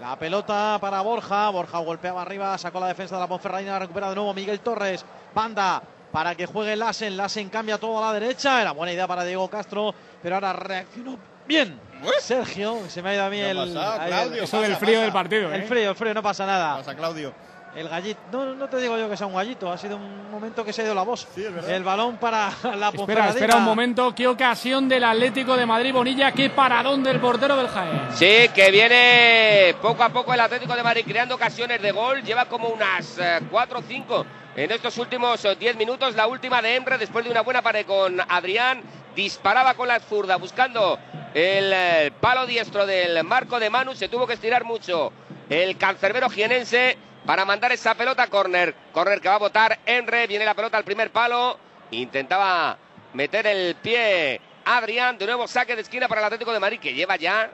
La 0.00 0.16
pelota 0.16 0.78
para 0.80 1.00
Borja. 1.00 1.50
Borja 1.50 1.78
golpeaba 1.78 2.22
arriba, 2.22 2.56
sacó 2.58 2.78
la 2.78 2.86
defensa 2.86 3.16
de 3.16 3.22
la 3.22 3.26
Ponferradina, 3.26 3.80
recupera 3.80 4.10
de 4.10 4.14
nuevo 4.14 4.32
Miguel 4.32 4.60
Torres. 4.60 5.04
Banda 5.34 5.82
para 6.12 6.34
que 6.34 6.46
juegue 6.46 6.76
Lassen. 6.76 7.16
Lassen 7.16 7.48
cambia 7.48 7.78
todo 7.78 8.02
a 8.02 8.12
la 8.12 8.18
derecha. 8.18 8.60
Era 8.60 8.72
buena 8.72 8.92
idea 8.92 9.06
para 9.06 9.24
Diego 9.24 9.48
Castro, 9.48 9.94
pero 10.22 10.36
ahora 10.36 10.52
reaccionó 10.52 11.18
bien. 11.46 11.78
Sergio, 12.20 12.80
se 12.88 13.02
me 13.02 13.10
ha 13.10 13.14
ido 13.14 13.24
a 13.24 13.30
mí 13.30 13.38
¿Qué 13.38 13.44
ha 13.44 13.50
el. 13.50 13.72
Claudio? 13.72 14.42
Eso 14.42 14.60
del 14.60 14.76
frío 14.76 15.00
del 15.00 15.12
partido, 15.12 15.52
El 15.52 15.62
¿eh? 15.62 15.66
frío, 15.66 15.90
el 15.90 15.96
frío, 15.96 16.14
no 16.14 16.22
pasa 16.22 16.46
nada. 16.46 16.76
Pasa, 16.76 16.94
Claudio. 16.94 17.32
El 17.74 17.90
gallito. 17.90 18.20
No, 18.32 18.54
no 18.54 18.68
te 18.68 18.78
digo 18.78 18.96
yo 18.96 19.08
que 19.08 19.18
sea 19.18 19.26
un 19.26 19.34
gallito, 19.34 19.70
ha 19.70 19.76
sido 19.76 19.96
un 19.96 20.30
momento 20.30 20.64
que 20.64 20.72
se 20.72 20.80
ha 20.80 20.84
ido 20.86 20.94
la 20.94 21.02
voz. 21.02 21.26
el 21.36 21.84
balón 21.84 22.16
para 22.16 22.50
la 22.76 22.88
Espera, 22.88 23.28
espera 23.28 23.56
un 23.56 23.64
momento. 23.64 24.14
Qué 24.14 24.26
ocasión 24.26 24.88
del 24.88 25.04
Atlético 25.04 25.56
de 25.56 25.66
Madrid, 25.66 25.92
Bonilla. 25.92 26.32
Qué 26.32 26.48
paradón 26.48 27.02
del 27.02 27.20
portero 27.20 27.54
del 27.56 27.68
Jaén. 27.68 28.08
Sí, 28.14 28.48
que 28.54 28.70
viene 28.70 29.74
poco 29.82 30.02
a 30.02 30.08
poco 30.08 30.32
el 30.32 30.40
Atlético 30.40 30.74
de 30.74 30.82
Madrid 30.82 31.04
creando 31.06 31.34
ocasiones 31.34 31.82
de 31.82 31.92
gol. 31.92 32.22
Lleva 32.22 32.46
como 32.46 32.68
unas 32.68 33.18
4 33.50 33.78
o 33.78 33.82
5 33.82 34.26
en 34.56 34.72
estos 34.72 34.96
últimos 34.98 35.46
10 35.58 35.76
minutos. 35.76 36.14
La 36.14 36.26
última 36.26 36.62
de 36.62 36.76
Emre 36.76 36.98
después 36.98 37.24
de 37.24 37.30
una 37.30 37.42
buena 37.42 37.62
pared 37.62 37.86
con 37.86 38.20
Adrián. 38.20 38.82
Disparaba 39.14 39.74
con 39.74 39.88
la 39.88 40.00
zurda 40.00 40.36
buscando 40.36 40.98
el 41.32 41.72
eh, 41.72 42.12
palo 42.20 42.46
diestro 42.46 42.86
del 42.86 43.22
marco 43.24 43.60
de 43.60 43.70
Manu. 43.70 43.94
Se 43.94 44.08
tuvo 44.08 44.26
que 44.26 44.34
estirar 44.34 44.64
mucho 44.64 45.12
el 45.48 45.76
cancerbero 45.76 46.28
jienense 46.28 46.98
para 47.24 47.44
mandar 47.44 47.72
esa 47.72 47.94
pelota 47.94 48.24
a 48.24 48.28
córner. 48.28 48.74
Córner 48.92 49.20
que 49.20 49.28
va 49.28 49.36
a 49.36 49.38
votar 49.38 49.78
Emre. 49.86 50.26
Viene 50.26 50.44
la 50.44 50.54
pelota 50.54 50.78
al 50.78 50.84
primer 50.84 51.10
palo. 51.10 51.58
Intentaba 51.90 52.76
meter 53.12 53.46
el 53.46 53.74
pie 53.76 54.40
Adrián. 54.64 55.18
De 55.18 55.26
nuevo 55.26 55.46
saque 55.46 55.76
de 55.76 55.82
esquina 55.82 56.08
para 56.08 56.22
el 56.22 56.26
Atlético 56.26 56.52
de 56.52 56.60
Madrid 56.60 56.80
que 56.80 56.92
lleva 56.92 57.16
ya, 57.16 57.50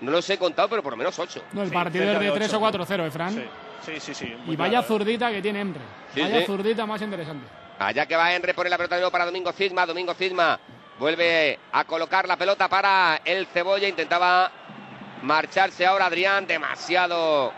no 0.00 0.10
los 0.10 0.28
he 0.30 0.38
contado, 0.38 0.68
pero 0.68 0.82
por 0.82 0.92
lo 0.92 0.96
menos 0.96 1.18
8. 1.18 1.42
No, 1.52 1.62
el 1.62 1.70
partido 1.70 2.10
es 2.10 2.18
de 2.18 2.30
3 2.30 2.54
o 2.54 2.60
4-0, 2.60 3.06
¿eh, 3.06 3.10
Fran? 3.10 3.34
Sí, 3.34 3.44
sí, 4.00 4.14
sí. 4.14 4.36
Y 4.46 4.56
vaya 4.56 4.82
zurdita 4.82 5.30
que 5.30 5.42
tiene 5.42 5.60
Emre. 5.60 5.80
Sí, 6.14 6.20
vaya 6.20 6.40
sí. 6.40 6.46
zurdita 6.46 6.86
más 6.86 7.00
interesante. 7.02 7.46
Allá 7.78 8.06
que 8.06 8.16
va 8.16 8.32
Henry 8.32 8.52
pone 8.52 8.70
la 8.70 8.76
pelota 8.76 8.94
de 8.94 9.00
nuevo 9.00 9.12
para 9.12 9.26
Domingo 9.26 9.52
Cisma. 9.52 9.84
Domingo 9.86 10.14
Cisma 10.14 10.58
vuelve 10.98 11.58
a 11.72 11.84
colocar 11.84 12.28
la 12.28 12.36
pelota 12.36 12.68
para 12.68 13.20
el 13.24 13.46
Cebolla. 13.46 13.88
Intentaba 13.88 14.50
marcharse 15.22 15.84
ahora 15.84 16.06
Adrián. 16.06 16.46
Demasiado 16.46 17.52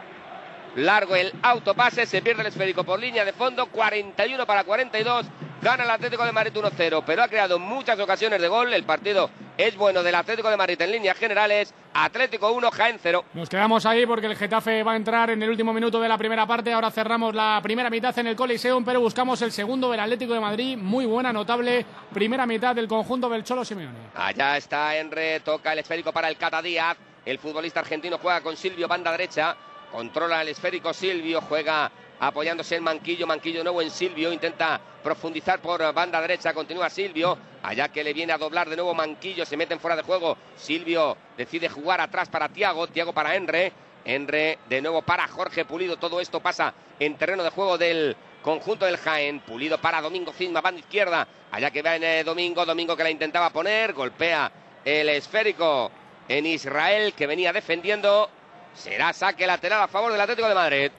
largo 0.77 1.17
el 1.17 1.33
autopase. 1.43 2.07
Se 2.07 2.23
pierde 2.23 2.41
el 2.43 2.49
esférico 2.49 2.85
por 2.85 2.99
línea 2.99 3.25
de 3.25 3.33
fondo. 3.33 3.67
41 3.67 4.47
para 4.47 4.65
42. 4.65 5.27
Gana 5.67 5.83
el 5.83 5.91
Atlético 5.91 6.25
de 6.25 6.31
Madrid 6.31 6.53
1-0. 6.55 7.03
Pero 7.05 7.23
ha 7.25 7.27
creado 7.27 7.59
muchas 7.59 7.99
ocasiones 7.99 8.41
de 8.41 8.47
gol. 8.47 8.73
El 8.73 8.85
partido 8.85 9.29
es 9.59 9.75
bueno 9.75 10.01
del 10.05 10.15
Atlético 10.15 10.49
de 10.49 10.57
Madrid 10.57 10.81
en 10.81 10.93
líneas 10.93 11.19
generales. 11.19 11.75
Atlético 11.93 12.53
1, 12.53 12.71
Jaén 12.71 13.01
0. 13.03 13.25
Nos 13.35 13.49
quedamos 13.49 13.85
ahí 13.85 14.07
porque 14.07 14.27
el 14.27 14.37
Getafe 14.37 14.85
va 14.85 14.93
a 14.93 14.97
entrar 14.97 15.31
en 15.31 15.43
el 15.43 15.51
último 15.51 15.73
minuto 15.73 16.01
de 16.01 16.09
la 16.09 16.17
primera 16.17 16.47
parte. 16.47 16.73
Ahora 16.73 16.93
cerramos 16.93 17.35
la 17.35 17.59
primera 17.65 17.91
mitad 17.91 18.17
en 18.17 18.29
el 18.29 18.37
Coliseum, 18.37 18.85
pero 18.85 19.01
buscamos 19.01 19.43
el 19.43 19.51
segundo 19.51 19.91
del 19.91 19.99
Atlético 19.99 20.35
de 20.35 20.41
Madrid. 20.41 20.77
Muy 20.77 21.05
buena, 21.05 21.33
notable 21.33 21.85
primera 22.15 22.47
mitad 22.47 22.73
del 22.73 22.87
conjunto 22.87 23.29
del 23.29 23.43
Cholo 23.43 23.65
Simeone. 23.65 23.99
Allá 24.15 24.57
está 24.57 24.97
Enre, 24.97 25.41
toca 25.41 25.73
el 25.73 25.81
esférico 25.81 26.13
para 26.13 26.29
el 26.29 26.37
Cata 26.37 26.63
Díaz. 26.63 26.97
El 27.25 27.41
futbolista 27.41 27.81
argentino 27.81 28.19
juega 28.19 28.41
con 28.41 28.57
Silvio, 28.57 28.87
banda 28.87 29.11
derecha. 29.11 29.57
Controla 29.91 30.43
el 30.43 30.49
esférico 30.49 30.95
Silvio, 30.95 31.41
juega 31.41 31.91
apoyándose 32.21 32.77
en 32.77 32.83
Manquillo. 32.85 33.27
Manquillo 33.27 33.63
nuevo 33.63 33.83
en 33.83 33.91
Silvio, 33.91 34.33
intenta 34.33 34.81
profundizar 35.03 35.61
por 35.61 35.93
banda 35.93 36.21
derecha. 36.21 36.55
Continúa 36.55 36.91
Silvio, 36.91 37.39
allá 37.63 37.89
que 37.89 38.05
le 38.05 38.13
viene 38.13 38.33
a 38.33 38.39
doblar 38.39 38.69
de 38.69 38.77
nuevo 38.77 38.95
Manquillo, 38.95 39.45
se 39.47 39.57
meten 39.57 39.81
fuera 39.81 39.97
de 39.97 40.03
juego. 40.03 40.37
Silvio 40.57 41.17
decide 41.37 41.69
jugar 41.69 42.01
atrás 42.01 42.29
para 42.29 42.49
Tiago, 42.49 42.87
Tiago 42.89 43.13
para 43.13 43.37
Enre. 43.37 43.73
Enre 44.05 44.59
de 44.69 44.81
nuevo 44.81 45.03
para 45.03 45.27
Jorge 45.27 45.65
Pulido. 45.65 45.97
Todo 45.97 46.21
esto 46.21 46.41
pasa 46.41 46.75
en 46.99 47.17
terreno 47.17 47.43
de 47.43 47.51
juego 47.51 47.77
del 47.77 48.17
conjunto 48.43 48.87
del 48.87 48.99
Jaén. 48.99 49.41
Pulido 49.41 49.79
para 49.79 50.01
Domingo 50.01 50.33
Cisma, 50.33 50.61
banda 50.61 50.81
izquierda. 50.81 51.27
Allá 51.51 51.71
que 51.71 51.83
viene 51.83 52.23
Domingo, 52.23 52.65
Domingo 52.65 52.97
que 52.97 53.03
la 53.03 53.11
intentaba 53.11 53.51
poner, 53.51 53.93
golpea 53.93 54.53
el 54.85 55.09
esférico 55.09 55.91
en 56.29 56.47
Israel 56.47 57.15
que 57.15 57.27
venía 57.27 57.53
defendiendo. 57.53 58.31
Será 58.75 59.13
saque 59.13 59.47
lateral 59.47 59.83
a 59.83 59.89
favor 59.89 60.13
del 60.13 60.21
Atlético 60.21 60.49
de 60.49 60.55
Madrid. 60.55 60.91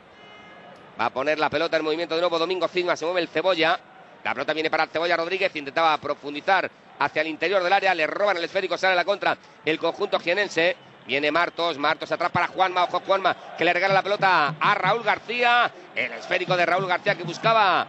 Va 0.99 1.05
a 1.05 1.09
poner 1.11 1.37
la 1.37 1.49
pelota 1.49 1.77
en 1.77 1.83
movimiento 1.83 2.15
de 2.15 2.21
nuevo 2.21 2.39
Domingo 2.39 2.67
Cisma, 2.67 2.95
se 2.95 3.05
mueve 3.05 3.21
el 3.21 3.27
Cebolla. 3.27 3.79
La 4.23 4.33
pelota 4.33 4.53
viene 4.53 4.69
para 4.71 4.87
Cebolla 4.87 5.15
Rodríguez, 5.15 5.55
intentaba 5.55 5.95
profundizar 5.99 6.69
hacia 6.99 7.21
el 7.21 7.27
interior 7.27 7.61
del 7.63 7.71
área, 7.71 7.93
le 7.93 8.07
roban 8.07 8.37
el 8.37 8.43
esférico, 8.43 8.77
sale 8.77 8.93
a 8.93 8.95
la 8.95 9.05
contra 9.05 9.37
el 9.63 9.77
conjunto 9.77 10.19
jienense. 10.19 10.75
Viene 11.05 11.31
Martos, 11.31 11.77
Martos 11.77 12.11
atrás 12.11 12.31
para 12.31 12.47
Juanma, 12.47 12.83
ojo 12.83 13.01
Juanma, 13.05 13.35
que 13.57 13.63
le 13.63 13.71
regala 13.71 13.93
la 13.93 14.03
pelota 14.03 14.55
a 14.59 14.75
Raúl 14.75 15.03
García. 15.03 15.71
El 15.95 16.11
esférico 16.13 16.57
de 16.57 16.65
Raúl 16.65 16.87
García 16.87 17.15
que 17.15 17.23
buscaba 17.23 17.87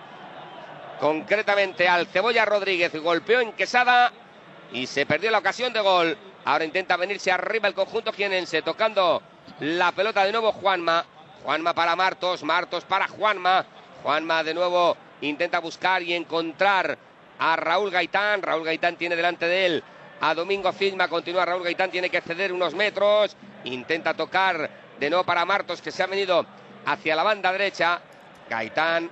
concretamente 1.01 1.89
al 1.89 2.07
Cebolla 2.07 2.45
Rodríguez, 2.45 2.95
golpeó 3.01 3.41
en 3.41 3.53
Quesada 3.53 4.13
y 4.73 4.87
se 4.87 5.07
perdió 5.07 5.31
la 5.31 5.39
ocasión 5.39 5.73
de 5.73 5.81
gol. 5.81 6.17
Ahora 6.45 6.65
intenta 6.65 6.97
venirse 6.97 7.33
arriba 7.33 7.69
el 7.69 7.75
conjunto 7.75 8.13
jienense, 8.13 8.63
tocando 8.63 9.22
la 9.61 9.93
pelota 9.93 10.25
de 10.25 10.33
nuevo 10.33 10.53
Juanma. 10.53 11.05
Juanma 11.45 11.75
para 11.75 11.97
Martos, 11.97 12.43
Martos 12.43 12.85
para 12.85 13.09
Juanma. 13.09 13.65
Juanma 14.03 14.45
de 14.45 14.55
nuevo 14.55 14.97
intenta 15.21 15.59
buscar 15.61 16.03
y 16.03 16.15
encontrar 16.15 16.99
a 17.39 17.57
Raúl 17.57 17.91
Gaitán. 17.91 18.43
Raúl 18.43 18.65
Gaitán 18.65 18.97
tiene 18.97 19.17
delante 19.17 19.47
de 19.47 19.67
él 19.67 19.85
a 20.21 20.35
Domingo 20.35 20.73
Filma. 20.73 21.09
Continúa 21.09 21.45
Raúl 21.45 21.65
Gaitán, 21.65 21.91
tiene 21.91 22.11
que 22.11 22.21
ceder 22.21 22.53
unos 22.53 22.75
metros. 22.75 23.37
Intenta 23.65 24.15
tocar 24.15 24.71
de 24.99 25.11
nuevo 25.11 25.25
para 25.25 25.45
Martos, 25.45 25.81
que 25.81 25.91
se 25.91 26.03
ha 26.03 26.07
venido 26.07 26.45
hacia 26.87 27.17
la 27.17 27.23
banda 27.23 27.53
derecha. 27.53 28.01
Gaitán 28.49 29.11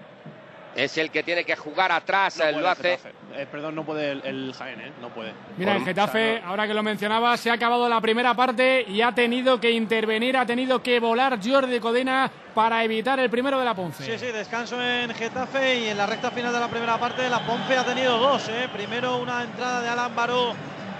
es 0.76 0.98
el 0.98 1.10
que 1.10 1.22
tiene 1.22 1.44
que 1.44 1.56
jugar 1.56 1.90
atrás, 1.90 2.36
No 2.36 2.42
puede 2.42 2.52
lo 2.52 2.58
el 2.58 2.66
hace. 2.66 2.98
Eh, 3.34 3.46
perdón, 3.50 3.74
no 3.74 3.84
puede 3.84 4.12
el, 4.12 4.22
el 4.24 4.54
Jaén, 4.54 4.80
¿eh? 4.80 4.92
No 5.00 5.08
puede. 5.08 5.32
Mira, 5.56 5.76
el 5.76 5.84
Getafe, 5.84 6.42
ahora 6.44 6.66
que 6.66 6.74
lo 6.74 6.82
mencionaba, 6.82 7.36
se 7.36 7.50
ha 7.50 7.54
acabado 7.54 7.88
la 7.88 8.00
primera 8.00 8.34
parte 8.34 8.84
y 8.88 9.00
ha 9.00 9.12
tenido 9.12 9.58
que 9.58 9.70
intervenir, 9.70 10.36
ha 10.36 10.46
tenido 10.46 10.82
que 10.82 11.00
volar 11.00 11.38
Jordi 11.42 11.80
Codina 11.80 12.30
para 12.54 12.84
evitar 12.84 13.18
el 13.20 13.30
primero 13.30 13.58
de 13.58 13.64
la 13.64 13.74
Ponce. 13.74 14.04
Sí, 14.04 14.18
sí, 14.18 14.32
descanso 14.32 14.80
en 14.82 15.12
Getafe 15.14 15.80
y 15.80 15.88
en 15.88 15.96
la 15.98 16.06
recta 16.06 16.30
final 16.30 16.52
de 16.52 16.60
la 16.60 16.68
primera 16.68 16.98
parte 16.98 17.28
la 17.28 17.40
Ponce 17.40 17.76
ha 17.76 17.84
tenido 17.84 18.18
dos. 18.18 18.48
¿eh? 18.48 18.68
Primero 18.72 19.16
una 19.18 19.42
entrada 19.42 19.80
de 19.80 19.88
Alan 19.88 20.14
Baró 20.14 20.54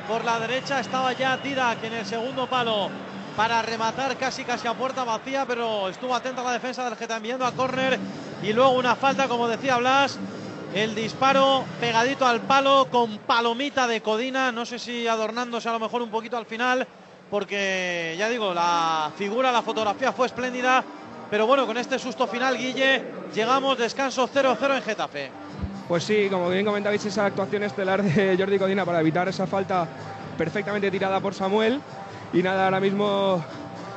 por 0.09 0.25
la 0.25 0.39
derecha, 0.39 0.81
estaba 0.81 1.13
ya 1.13 1.37
Didac 1.37 1.83
en 1.85 1.93
el 1.95 2.07
segundo 2.07 2.47
palo 2.47 2.91
para 3.37 3.61
rematar 3.61 4.17
casi 4.17 4.45
casi 4.45 4.67
a 4.67 4.73
puerta 4.73 5.05
vacía, 5.05 5.45
pero 5.47 5.89
estuvo 5.89 6.15
atento 6.15 6.41
a 6.41 6.45
la 6.45 6.53
defensa 6.53 6.85
del 6.85 6.97
Getafe 6.97 7.19
enviando 7.19 7.45
a 7.45 7.53
córner 7.53 7.99
y 8.43 8.53
luego 8.53 8.71
una 8.71 8.97
falta, 8.97 9.29
como 9.29 9.47
decía 9.47 9.77
Blas, 9.77 10.19
el 10.75 10.95
disparo 10.95 11.65
pegadito 11.79 12.27
al 12.27 12.41
palo 12.41 12.89
con 12.91 13.19
palomita 13.19 13.87
de 13.87 14.01
Codina, 14.01 14.53
no 14.53 14.65
sé 14.65 14.79
si 14.79 15.07
adornándose 15.07 15.69
a 15.69 15.73
lo 15.73 15.79
mejor 15.79 16.01
un 16.01 16.11
poquito 16.11 16.37
al 16.39 16.47
final, 16.47 16.87
porque 17.31 18.15
ya 18.19 18.29
digo, 18.31 18.55
la 18.55 19.11
figura, 19.17 19.53
la 19.53 19.63
fotografía 19.63 20.13
fue 20.13 20.27
espléndida, 20.27 20.83
pero 21.31 21.47
bueno, 21.47 21.67
con 21.67 21.77
este 21.77 21.99
susto 21.99 22.27
final, 22.27 22.57
Guille, 22.57 23.05
llegamos 23.35 23.77
descanso 23.77 24.29
0-0 24.29 24.77
en 24.77 24.83
Getafe. 24.83 25.31
Pues 25.89 26.05
sí, 26.05 26.29
como 26.31 26.49
bien 26.49 26.65
comentabais, 26.65 27.05
esa 27.05 27.27
actuación 27.27 27.63
estelar 27.63 28.03
de 28.03 28.37
Jordi 28.37 28.59
Codina 28.59 28.85
para 28.85 29.01
evitar 29.01 29.29
esa 29.29 29.47
falta 29.47 29.87
perfectamente 30.39 30.91
tirada 30.91 31.21
por 31.21 31.35
Samuel. 31.35 31.81
Y 32.33 32.43
nada, 32.43 32.65
ahora 32.65 32.81
mismo 32.81 33.43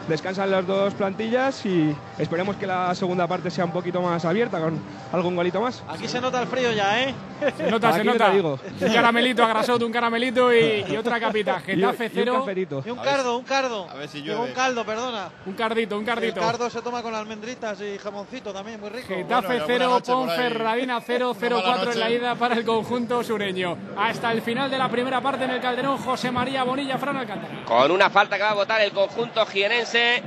descansan 0.07 0.51
las 0.51 0.65
dos 0.65 0.93
plantillas 0.93 1.65
y 1.65 1.95
esperemos 2.19 2.55
que 2.57 2.67
la 2.67 2.93
segunda 2.93 3.25
parte 3.27 3.49
sea 3.49 3.65
un 3.65 3.71
poquito 3.71 4.01
más 4.01 4.23
abierta 4.25 4.59
con 4.59 4.79
algún 5.11 5.35
golito 5.35 5.61
más. 5.61 5.83
Aquí 5.87 6.07
se 6.07 6.19
nota 6.21 6.41
el 6.41 6.47
frío 6.47 6.71
ya, 6.71 7.03
¿eh? 7.03 7.15
Se 7.57 7.71
nota, 7.71 7.93
se 7.93 7.99
Aquí 7.99 8.07
nota. 8.07 8.29
digo. 8.31 8.59
Un 8.81 8.93
caramelito 8.93 9.43
a 9.43 9.63
un 9.85 9.91
caramelito 9.91 10.53
y, 10.53 10.85
y 10.89 10.97
otra 10.97 11.19
capita. 11.19 11.59
Getafe 11.65 12.03
y 12.05 12.07
un 12.07 12.13
0. 12.13 12.39
cafelito. 12.39 12.83
Y 12.85 12.89
un 12.89 12.97
cardo, 12.97 13.37
un 13.37 13.45
cardo. 13.45 13.89
A 13.89 13.95
ver 13.95 14.09
si 14.09 14.21
llueve. 14.21 14.41
un 14.41 14.51
caldo, 14.51 14.85
perdona. 14.85 15.29
Un 15.45 15.53
cardito, 15.53 15.97
un 15.97 16.05
cardito. 16.05 16.39
El 16.41 16.45
cardo 16.45 16.69
se 16.69 16.81
toma 16.81 17.01
con 17.01 17.15
almendritas 17.15 17.79
y 17.81 17.97
jamoncito 17.97 18.51
también, 18.51 18.79
muy 18.79 18.89
rico. 18.89 19.07
Getafe 19.07 19.61
0, 19.65 20.01
Ponferradina 20.05 20.99
0, 21.05 21.35
0-4 21.39 21.91
en 21.93 21.99
la 21.99 22.09
ida 22.11 22.35
para 22.35 22.55
el 22.55 22.65
conjunto 22.65 23.23
sureño. 23.23 23.77
Hasta 23.97 24.31
el 24.31 24.41
final 24.41 24.69
de 24.69 24.77
la 24.77 24.89
primera 24.89 25.21
parte 25.21 25.45
en 25.45 25.51
el 25.51 25.61
Calderón, 25.61 25.97
José 25.97 26.31
María 26.31 26.63
Bonilla, 26.63 26.97
Fran 26.97 27.15
Alcántara. 27.15 27.63
Con 27.65 27.91
una 27.91 28.09
falta 28.09 28.35
que 28.37 28.43
va 28.43 28.51
a 28.51 28.55
votar 28.55 28.81
el 28.81 28.91
conjunto 28.91 29.45
jienense, 29.45 30.21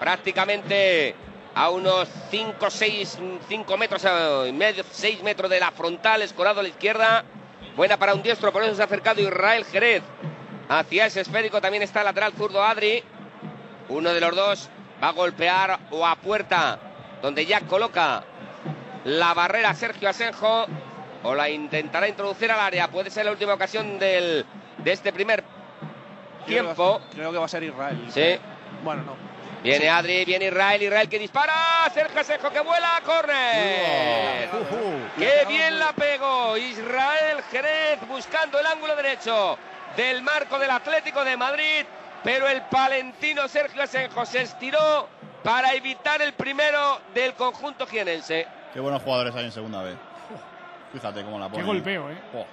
prácticamente 0.00 1.14
a 1.54 1.70
unos 1.70 2.08
5, 2.30 2.70
6, 2.70 3.18
5 3.48 3.76
metros, 3.76 4.04
eh, 4.04 4.46
y 4.48 4.52
medio, 4.52 4.84
6 4.90 5.22
metros 5.22 5.50
de 5.50 5.60
la 5.60 5.70
frontal, 5.70 6.22
escorado 6.22 6.60
a 6.60 6.62
la 6.62 6.68
izquierda. 6.68 7.24
Buena 7.76 7.96
para 7.96 8.14
un 8.14 8.22
diestro, 8.22 8.52
por 8.52 8.62
eso 8.62 8.74
se 8.74 8.82
ha 8.82 8.86
acercado 8.86 9.20
Israel 9.20 9.64
Jerez 9.64 10.02
hacia 10.68 11.06
ese 11.06 11.20
esférico. 11.20 11.60
También 11.60 11.82
está 11.82 12.00
el 12.00 12.06
lateral 12.06 12.32
zurdo 12.32 12.62
Adri. 12.62 13.02
Uno 13.88 14.10
de 14.10 14.20
los 14.20 14.34
dos 14.34 14.70
va 15.02 15.08
a 15.08 15.12
golpear 15.12 15.78
o 15.90 16.06
a 16.06 16.16
puerta, 16.16 16.78
donde 17.22 17.46
ya 17.46 17.60
coloca 17.60 18.24
la 19.04 19.34
barrera 19.34 19.74
Sergio 19.74 20.08
Asenjo, 20.08 20.66
o 21.22 21.34
la 21.34 21.50
intentará 21.50 22.08
introducir 22.08 22.50
al 22.50 22.60
área. 22.60 22.88
Puede 22.88 23.10
ser 23.10 23.26
la 23.26 23.32
última 23.32 23.54
ocasión 23.54 23.98
del, 23.98 24.44
de 24.78 24.92
este 24.92 25.12
primer 25.12 25.44
tiempo. 26.46 27.00
Creo 27.00 27.10
que, 27.10 27.16
creo 27.16 27.32
que 27.32 27.38
va 27.38 27.44
a 27.44 27.48
ser 27.48 27.62
Israel. 27.62 28.06
Sí. 28.10 28.36
Bueno, 28.82 29.02
no. 29.02 29.33
Viene 29.64 29.88
Adri, 29.88 30.26
viene 30.26 30.44
Israel, 30.48 30.82
Israel 30.82 31.08
que 31.08 31.18
dispara, 31.18 31.88
Sergio 31.92 32.20
Asenjo 32.20 32.50
que 32.50 32.60
vuela, 32.60 33.00
corre. 33.02 34.46
¡Qué 35.18 35.46
bien 35.48 35.78
la 35.78 35.94
pegó! 35.94 36.54
Israel 36.58 37.42
Jerez 37.50 37.98
buscando 38.06 38.60
el 38.60 38.66
ángulo 38.66 38.94
derecho 38.94 39.56
del 39.96 40.20
marco 40.20 40.58
del 40.58 40.70
Atlético 40.70 41.24
de 41.24 41.38
Madrid, 41.38 41.86
pero 42.22 42.46
el 42.46 42.60
palentino 42.64 43.48
Sergio 43.48 43.82
Asenjo 43.82 44.26
se 44.26 44.42
estiró 44.42 45.08
para 45.42 45.72
evitar 45.72 46.20
el 46.20 46.34
primero 46.34 47.00
del 47.14 47.32
conjunto 47.32 47.86
jienense. 47.86 48.46
Qué 48.74 48.80
buenos 48.80 49.02
jugadores 49.02 49.34
hay 49.34 49.46
en 49.46 49.52
segunda 49.52 49.82
vez. 49.82 49.96
Fíjate 50.92 51.22
cómo 51.24 51.38
la 51.38 51.48
pone. 51.48 51.62
Qué 51.62 51.66
golpeo, 51.66 52.10
¿eh? 52.10 52.18
Oh. 52.34 52.46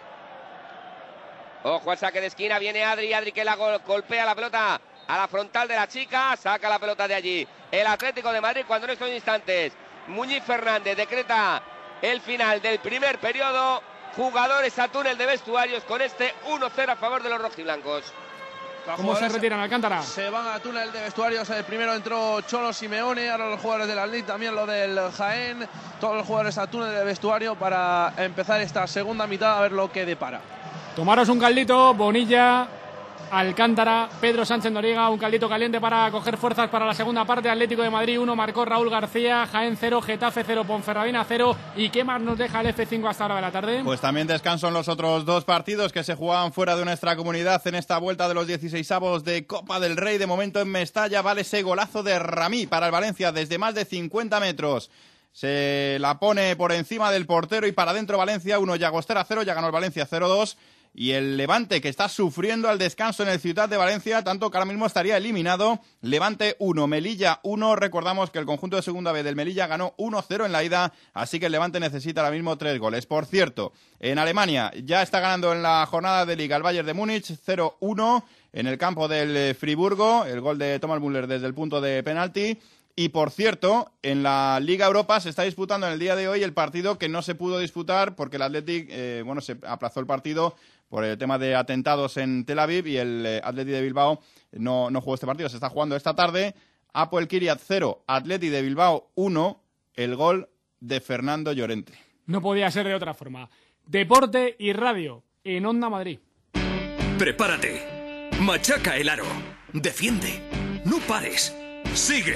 Ojo 1.76 1.92
al 1.92 1.98
saque 1.98 2.22
de 2.22 2.28
esquina, 2.28 2.58
viene 2.58 2.86
Adri, 2.86 3.14
Adri 3.14 3.34
que 3.34 3.44
la 3.44 3.56
gol- 3.56 3.82
golpea 3.86 4.26
la 4.26 4.34
pelota 4.34 4.80
a 5.08 5.18
la 5.18 5.28
frontal 5.28 5.68
de 5.68 5.76
la 5.76 5.88
chica, 5.88 6.36
saca 6.38 6.70
la 6.70 6.80
pelota 6.80 7.08
de 7.08 7.16
allí. 7.16 7.48
El 7.72 7.88
Atlético 7.88 8.32
de 8.32 8.42
Madrid 8.42 8.64
cuando 8.68 8.86
en 8.86 8.94
estos 8.94 9.10
instantes 9.10 9.74
Muñiz 10.08 10.44
Fernández 10.44 10.98
decreta 10.98 11.62
el 12.02 12.22
final 12.22 12.62
del 12.62 12.80
primer 12.80 13.20
periodo. 13.20 13.82
Jugadores 14.16 14.78
a 14.78 14.90
túnel 14.90 15.18
de 15.18 15.26
vestuarios 15.26 15.84
con 15.86 16.02
este 16.02 16.34
1-0 16.50 16.90
a 16.90 16.96
favor 16.98 17.24
de 17.24 17.30
los 17.30 17.42
rojiblancos. 17.42 18.04
¿Cómo 18.98 19.16
se 19.16 19.30
retiran 19.30 19.60
Alcántara? 19.60 20.02
Se 20.02 20.30
van 20.30 20.48
a 20.48 20.60
túnel 20.60 20.92
de 20.92 21.02
vestuarios. 21.02 21.50
El 21.50 21.64
primero 21.64 21.94
entró 21.94 22.42
Cholo 22.42 22.74
Simeone, 22.74 23.30
ahora 23.30 23.50
los 23.50 23.60
jugadores 23.60 23.88
del 23.88 24.00
Atlético, 24.00 24.34
también 24.34 24.56
lo 24.56 24.66
del 24.66 25.00
Jaén. 25.12 25.68
Todos 26.00 26.18
los 26.18 26.26
jugadores 26.26 26.58
a 26.58 26.68
túnel 26.68 26.94
de 26.94 27.04
vestuario 27.04 27.56
para 27.56 28.14
empezar 28.18 28.60
esta 28.60 28.88
segunda 28.88 29.28
mitad 29.28 29.58
a 29.58 29.62
ver 29.62 29.72
lo 29.72 29.92
que 29.92 30.06
depara. 30.06 30.42
Tomaros 30.96 31.30
un 31.30 31.40
caldito, 31.40 31.94
Bonilla, 31.94 32.68
Alcántara, 33.32 34.10
Pedro 34.20 34.46
Sánchez 34.46 34.72
Noriega, 34.74 35.10
un 35.10 35.18
caldito 35.18 35.48
caliente 35.48 35.80
para 35.80 36.12
coger 36.12 36.36
fuerzas 36.36 36.70
para 36.70 36.86
la 36.86 36.94
segunda 36.94 37.24
parte. 37.24 37.50
Atlético 37.50 37.82
de 37.82 37.90
Madrid 37.90 38.20
1, 38.20 38.36
marcó 38.36 38.66
Raúl 38.66 38.90
García, 38.90 39.48
Jaén 39.48 39.78
0, 39.80 40.02
Getafe 40.02 40.44
0, 40.46 40.66
Ponferradina 40.66 41.24
0. 41.26 41.56
¿Y 41.78 41.90
qué 41.90 42.04
más 42.04 42.22
nos 42.22 42.38
deja 42.38 42.60
el 42.60 42.76
F5 42.76 43.10
hasta 43.10 43.24
ahora 43.24 43.36
de 43.36 43.42
la 43.42 43.52
tarde? 43.52 43.82
Pues 43.86 44.02
también 44.02 44.28
descanso 44.28 44.68
en 44.68 44.74
los 44.74 44.90
otros 44.90 45.24
dos 45.24 45.46
partidos 45.46 45.94
que 45.94 46.04
se 46.04 46.16
jugaban 46.16 46.52
fuera 46.52 46.76
de 46.76 46.84
nuestra 46.84 47.16
comunidad 47.16 47.66
en 47.66 47.76
esta 47.76 47.98
vuelta 48.00 48.28
de 48.28 48.34
los 48.34 48.50
16avos 48.50 49.22
de 49.22 49.48
Copa 49.48 49.80
del 49.80 49.96
Rey. 49.96 50.18
De 50.18 50.28
momento 50.28 50.60
en 50.60 50.70
Mestalla 50.70 51.22
vale 51.22 51.42
ese 51.42 51.64
golazo 51.64 52.04
de 52.04 52.20
Ramí 52.20 52.68
para 52.68 52.88
el 52.88 52.92
Valencia 52.92 53.32
desde 53.32 53.58
más 53.58 53.76
de 53.76 53.86
50 53.86 54.42
metros. 54.42 54.92
Se 55.32 55.96
la 56.02 56.20
pone 56.20 56.58
por 56.58 56.74
encima 56.74 57.10
del 57.12 57.26
portero 57.26 57.66
y 57.66 57.72
para 57.72 57.92
adentro 57.92 58.18
Valencia 58.18 58.60
1, 58.60 58.76
Llagostera 58.76 59.24
0, 59.26 59.44
ya 59.44 59.54
ganó 59.54 59.68
el 59.68 59.74
Valencia 59.74 60.06
0-2. 60.06 60.58
Y 60.94 61.12
el 61.12 61.38
Levante, 61.38 61.80
que 61.80 61.88
está 61.88 62.10
sufriendo 62.10 62.68
al 62.68 62.78
descanso 62.78 63.24
en 63.24 63.30
el 63.30 63.40
Ciudad 63.40 63.70
de 63.70 63.78
Valencia, 63.78 64.24
tanto 64.24 64.52
que 64.52 64.58
ahora 64.58 64.66
mismo 64.66 64.86
estaría 64.86 65.16
eliminado. 65.16 65.80
Levante 66.02 66.58
1, 66.60 66.86
Melilla 66.86 67.40
1. 67.44 67.78
Recordamos 67.78 68.30
que 68.30 68.40
el 68.40 68.46
conjunto 68.46 68.76
de 68.76 68.82
segunda 68.82 69.14
B 69.14 69.24
del 69.24 69.38
Melilla 69.38 69.68
ganó 69.68 69.96
1-0 69.98 70.46
en 70.46 70.52
la 70.52 70.64
ida, 70.66 70.92
así 71.14 71.40
que 71.40 71.46
el 71.46 71.54
Levante 71.54 71.80
necesita 71.80 72.22
ahora 72.22 72.34
mismo 72.34 72.58
tres 72.58 72.78
goles. 72.78 73.06
Por 73.06 73.26
cierto, 73.26 73.72
en 74.00 74.20
Alemania 74.20 74.72
ya 74.84 75.02
está 75.02 75.22
ganando 75.22 75.54
en 75.54 75.62
la 75.62 75.86
jornada 75.86 76.26
de 76.26 76.36
Liga 76.36 76.58
el 76.58 76.64
Bayern 76.64 76.86
de 76.86 76.94
Múnich 76.94 77.26
0-1 77.26 78.24
en 78.52 78.68
el 78.68 78.78
campo 78.78 79.08
del 79.08 79.38
eh, 79.38 79.54
Friburgo, 79.54 80.26
el 80.26 80.42
gol 80.42 80.58
de 80.58 80.78
Thomas 80.80 81.00
Müller 81.00 81.28
desde 81.28 81.48
el 81.48 81.54
punto 81.54 81.80
de 81.80 82.04
penalti. 82.04 82.60
Y 82.96 83.10
por 83.10 83.32
cierto, 83.32 83.92
en 84.02 84.22
la 84.22 84.60
Liga 84.62 84.86
Europa 84.86 85.20
se 85.22 85.30
está 85.30 85.44
disputando 85.44 85.88
en 85.88 85.94
el 85.94 86.00
día 86.00 86.16
de 86.16 86.28
hoy 86.28 86.44
el 86.44 86.54
partido 86.54 86.98
que 86.98 87.08
no 87.08 87.22
se 87.22 87.36
pudo 87.36 87.58
disputar 87.60 88.16
porque 88.16 88.36
el 88.36 88.42
Athletic, 88.42 88.88
eh, 88.90 89.24
bueno, 89.26 89.40
se 89.40 89.58
aplazó 89.66 90.02
el 90.02 90.06
partido 90.06 90.56
por 90.92 91.06
el 91.06 91.18
tema 91.18 91.40
de 91.40 91.56
atentados 91.56 92.18
en 92.18 92.44
Tel 92.44 92.60
Aviv 92.60 92.86
y 92.86 92.98
el 92.98 93.26
eh, 93.26 93.42
Athletic 93.42 93.74
de 93.74 93.82
Bilbao 93.82 94.20
no, 94.52 94.92
no 94.92 95.00
jugó 95.00 95.14
este 95.14 95.26
partido. 95.26 95.48
Se 95.48 95.56
está 95.56 95.70
jugando 95.70 95.96
esta 95.96 96.14
tarde. 96.14 96.54
Apoel 96.92 97.30
Kiryat 97.30 97.62
0, 97.66 98.04
Athletic 98.06 98.52
de 98.52 98.62
Bilbao 98.62 99.10
1, 99.16 99.64
el 99.94 100.16
gol 100.18 100.50
de 100.82 101.00
Fernando 101.00 101.54
Llorente. 101.54 101.94
No 102.26 102.42
podía 102.42 102.70
ser 102.70 102.90
de 102.90 102.94
otra 102.94 103.14
forma. 103.14 103.50
Deporte 103.86 104.58
y 104.60 104.74
radio 104.74 105.24
en 105.46 105.66
Onda 105.66 105.90
Madrid. 105.90 106.20
Prepárate. 107.18 108.30
Machaca 108.42 108.98
el 108.98 109.08
aro. 109.08 109.26
Defiende. 109.72 110.42
No 110.84 110.98
pares. 111.08 111.56
Sigue. 111.94 112.36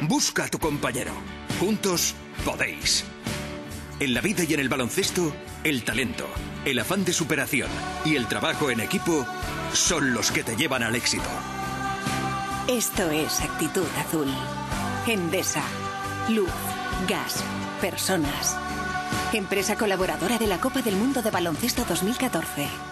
Busca 0.00 0.46
a 0.46 0.48
tu 0.48 0.58
compañero. 0.58 1.12
Juntos 1.60 2.14
podéis. 2.42 3.04
En 4.02 4.14
la 4.14 4.20
vida 4.20 4.42
y 4.42 4.52
en 4.52 4.58
el 4.58 4.68
baloncesto, 4.68 5.32
el 5.62 5.84
talento, 5.84 6.26
el 6.64 6.80
afán 6.80 7.04
de 7.04 7.12
superación 7.12 7.70
y 8.04 8.16
el 8.16 8.26
trabajo 8.26 8.68
en 8.68 8.80
equipo 8.80 9.24
son 9.72 10.12
los 10.12 10.32
que 10.32 10.42
te 10.42 10.56
llevan 10.56 10.82
al 10.82 10.96
éxito. 10.96 11.28
Esto 12.66 13.08
es 13.12 13.40
Actitud 13.40 13.86
Azul. 14.04 14.26
Endesa. 15.06 15.62
Luz, 16.28 16.50
gas, 17.08 17.44
personas. 17.80 18.56
Empresa 19.32 19.76
colaboradora 19.76 20.36
de 20.36 20.48
la 20.48 20.58
Copa 20.58 20.82
del 20.82 20.96
Mundo 20.96 21.22
de 21.22 21.30
Baloncesto 21.30 21.84
2014. 21.84 22.91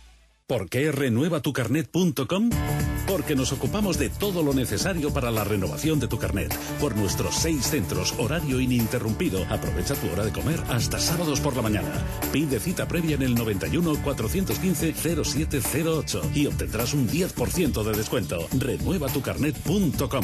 ¿Por 0.47 0.69
qué 0.69 0.91
renuevatucarnet.com? 0.91 2.49
Porque 3.07 3.35
nos 3.35 3.51
ocupamos 3.51 3.97
de 3.97 4.09
todo 4.09 4.43
lo 4.43 4.53
necesario 4.53 5.13
para 5.13 5.31
la 5.31 5.43
renovación 5.43 5.99
de 5.99 6.07
tu 6.07 6.17
carnet. 6.17 6.55
Por 6.79 6.95
nuestros 6.95 7.35
seis 7.35 7.65
centros, 7.65 8.13
horario 8.17 8.59
ininterrumpido. 8.59 9.45
Aprovecha 9.49 9.95
tu 9.95 10.09
hora 10.11 10.23
de 10.23 10.31
comer 10.31 10.59
hasta 10.69 10.99
sábados 10.99 11.39
por 11.41 11.55
la 11.55 11.61
mañana. 11.61 11.91
Pide 12.31 12.59
cita 12.59 12.87
previa 12.87 13.15
en 13.15 13.23
el 13.23 13.35
91 13.35 13.95
415 14.03 14.93
0708 14.93 16.31
y 16.33 16.47
obtendrás 16.47 16.93
un 16.93 17.07
10% 17.07 17.83
de 17.83 17.91
descuento. 17.97 18.47
Renuevatucarnet.com. 18.57 20.23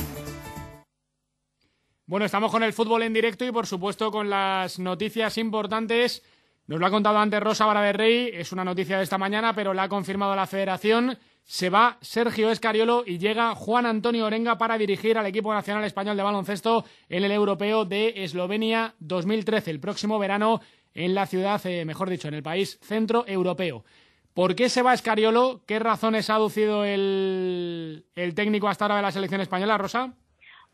Bueno, 2.06 2.26
estamos 2.26 2.52
con 2.54 2.64
el 2.64 2.72
fútbol 2.72 3.04
en 3.04 3.12
directo 3.12 3.44
y 3.44 3.52
por 3.52 3.68
supuesto 3.68 4.12
con 4.12 4.30
las 4.30 4.80
noticias 4.80 5.38
importantes. 5.38 6.24
Nos 6.68 6.82
lo 6.82 6.86
ha 6.86 6.92
contado 6.92 7.18
antes 7.18 7.40
Rosa 7.40 7.66
Vara 7.66 7.82
de 7.82 7.94
Rey, 7.94 8.30
es 8.34 8.52
una 8.52 8.66
noticia 8.66 8.98
de 8.98 9.04
esta 9.04 9.18
mañana, 9.18 9.54
pero 9.54 9.74
la 9.74 9.84
ha 9.84 9.90
confirmado 9.90 10.36
la 10.36 10.48
federación. 10.48 11.18
Se 11.46 11.70
va 11.70 11.98
Sergio 12.02 12.52
Escariolo 12.52 13.04
y 13.06 13.20
llega 13.20 13.56
Juan 13.56 13.86
Antonio 13.86 14.26
Orenga 14.26 14.58
para 14.58 14.78
dirigir 14.78 15.18
al 15.18 15.26
equipo 15.28 15.54
nacional 15.54 15.86
español 15.86 16.18
de 16.18 16.24
baloncesto 16.24 16.84
en 17.08 17.24
el 17.24 17.32
europeo 17.32 17.86
de 17.86 18.26
Eslovenia 18.26 18.96
2013, 19.00 19.72
el 19.72 19.80
próximo 19.80 20.20
verano 20.20 20.60
en 20.94 21.16
la 21.16 21.26
ciudad, 21.26 21.66
eh, 21.66 21.86
mejor 21.86 22.10
dicho, 22.10 22.28
en 22.28 22.34
el 22.34 22.44
país 22.44 22.78
centro 22.82 23.24
europeo. 23.26 23.86
¿Por 24.34 24.54
qué 24.54 24.68
se 24.68 24.82
va 24.82 24.94
Escariolo? 24.94 25.62
¿Qué 25.66 25.80
razones 25.80 26.30
ha 26.30 26.36
aducido 26.36 26.84
el, 26.84 28.08
el 28.14 28.36
técnico 28.36 28.68
hasta 28.68 28.84
ahora 28.84 28.98
de 28.98 29.04
la 29.04 29.12
selección 29.14 29.40
española, 29.40 29.78
Rosa? 29.78 30.16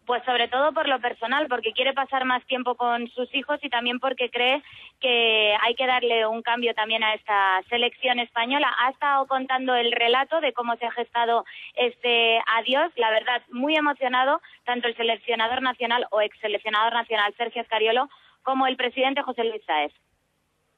Pues 0.06 0.22
sobre 0.26 0.50
todo 0.50 0.74
por 0.74 0.88
lo 0.90 1.00
personal, 1.00 1.48
porque 1.48 1.72
quiere 1.72 1.94
pasar 1.94 2.26
más 2.26 2.46
tiempo 2.46 2.76
con 2.76 3.08
sus 3.10 3.34
hijos 3.34 3.60
y 3.64 3.70
también 3.70 4.00
porque 4.00 4.30
cree 4.30 4.62
que 5.00 5.56
hay 5.62 5.76
que 5.76 5.88
darle 5.88 6.26
un 6.28 6.42
cambio 6.42 6.74
también 6.74 7.04
a 7.04 7.14
esta 7.14 7.62
selección 7.70 8.20
española. 8.20 8.74
Ha 8.80 8.90
estado 8.90 9.26
contando 9.28 9.76
el 9.76 9.92
relato 9.94 10.42
de 10.42 10.52
cómo 10.52 10.76
se 10.76 10.86
ha 10.86 10.92
gestado 10.92 11.46
este 11.76 12.42
adiós. 12.58 12.92
La 12.98 13.12
verdad, 13.12 13.42
muy 13.50 13.76
emocionado 13.78 14.42
tanto 14.66 14.88
el 14.88 14.98
seleccionador 14.98 15.62
nacional 15.62 16.06
o 16.12 16.22
ex 16.22 16.38
seleccionador 16.40 16.94
nacional 16.94 17.34
Sergio 17.38 17.62
Escariolo 17.62 18.10
como 18.44 18.68
el 18.68 18.76
presidente 18.76 19.22
José 19.22 19.46
Luis 19.46 19.64
Sáez. 19.66 19.94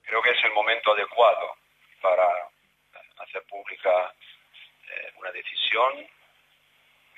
Creo 0.03 0.22
que 0.22 0.30
es 0.30 0.43
el 0.43 0.52
momento 0.53 0.93
adecuado 0.93 1.56
para 1.99 2.27
hacer 3.18 3.43
pública 3.49 4.14
eh, 4.88 5.11
una 5.18 5.31
decisión. 5.31 6.07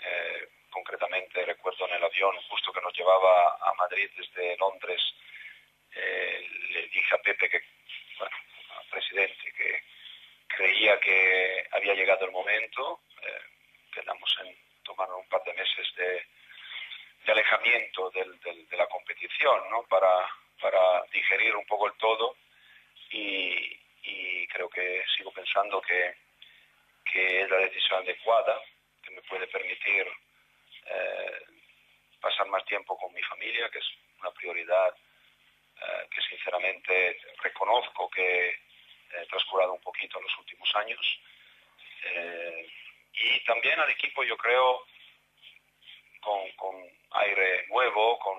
Eh, 0.06 0.50
concretamente 0.78 1.44
recuerdo 1.44 1.88
en 1.88 1.96
el 1.96 2.04
avión 2.04 2.36
justo 2.50 2.72
que 2.72 2.82
nos 2.82 2.94
llevaba 2.94 3.58
a 3.62 3.74
Madrid 3.74 4.10
desde 4.16 4.58
Londres, 4.58 5.02
eh, 5.96 6.48
le 6.70 6.88
dije 6.88 7.16
a 7.16 7.18
Pepe 7.18 7.50
que, 7.50 7.62
bueno, 8.20 8.36
al 8.80 8.86
presidente, 8.90 9.52
que 9.58 9.84
creía 10.48 11.00
que 11.00 11.68
había 11.72 11.96
llegado 11.96 12.26
el 12.26 12.32
momento, 12.32 13.02
eh, 13.24 13.42
quedamos 13.92 14.30
en 14.44 14.56
tomar 14.84 15.12
un 15.14 15.28
par 15.28 15.44
de 15.44 15.54
meses 15.54 15.88
de, 15.96 16.26
alejamiento 17.28 18.10
de 18.12 18.78
la 18.78 18.88
competición, 18.88 19.70
¿no? 19.70 19.84
Para, 19.84 20.30
para 20.62 21.04
digerir 21.12 21.54
un 21.58 21.66
poco 21.66 21.88
el 21.88 21.94
todo 21.98 22.38
y, 23.10 23.78
y 24.04 24.48
creo 24.48 24.70
que 24.70 25.04
sigo 25.18 25.32
pensando 25.34 25.82
que, 25.82 26.16
que 27.04 27.42
es 27.42 27.50
la 27.50 27.58
decisión 27.58 28.00
adecuada, 28.02 28.62
que 29.04 29.12
me 29.12 29.22
puede 29.24 29.46
permitir 29.48 30.08
eh, 30.90 31.42
pasar 32.20 32.48
más 32.48 32.66
tiempo 32.66 32.98
con 32.98 33.14
mi 33.14 33.22
familia, 33.24 33.70
que 33.70 33.80
es 33.80 33.88
una 34.20 34.32
prioridad 34.32 34.96
eh, 35.82 36.08
que 36.10 36.22
sinceramente 36.22 37.20
reconozco 37.44 38.10
que 38.10 38.50
he 39.14 39.26
transcurado 39.28 39.74
un 39.74 39.82
poquito 39.82 40.18
en 40.18 40.24
los 40.24 40.38
últimos 40.38 40.76
años. 40.76 41.20
Eh, 42.04 42.70
y 43.14 43.44
también 43.46 43.80
al 43.80 43.90
equipo 43.90 44.24
yo 44.24 44.38
creo 44.38 44.86
con, 46.22 46.76
aire 47.12 47.66
nuevo, 47.68 48.20
con, 48.20 48.38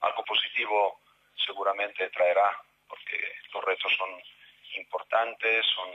algo 0.00 0.24
positivo 0.24 1.00
seguramente 1.44 2.08
traerá, 2.10 2.60
porque 2.88 3.16
los 3.52 3.64
retos 3.64 3.92
son 3.96 4.10
importantes, 4.76 5.64
son 5.74 5.88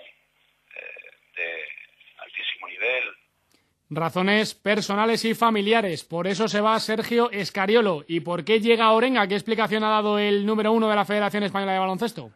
eh, 0.75 1.09
de 1.35 1.63
altísimo 2.19 2.67
nivel. 2.67 3.03
Razones 3.91 4.53
personales 4.53 5.25
y 5.25 5.33
familiares. 5.33 6.03
Por 6.03 6.27
eso 6.27 6.47
se 6.47 6.61
va 6.61 6.79
Sergio 6.79 7.31
Escariolo. 7.31 8.03
¿Y 8.07 8.19
por 8.19 8.45
qué 8.45 8.59
llega 8.59 8.91
Orenga? 8.91 9.27
¿Qué 9.27 9.33
explicación 9.33 9.83
ha 9.83 9.89
dado 9.89 10.19
el 10.19 10.45
número 10.45 10.71
uno 10.71 10.87
de 10.89 10.95
la 10.95 11.05
Federación 11.05 11.43
Española 11.43 11.73
de 11.73 11.79
Baloncesto? 11.79 12.29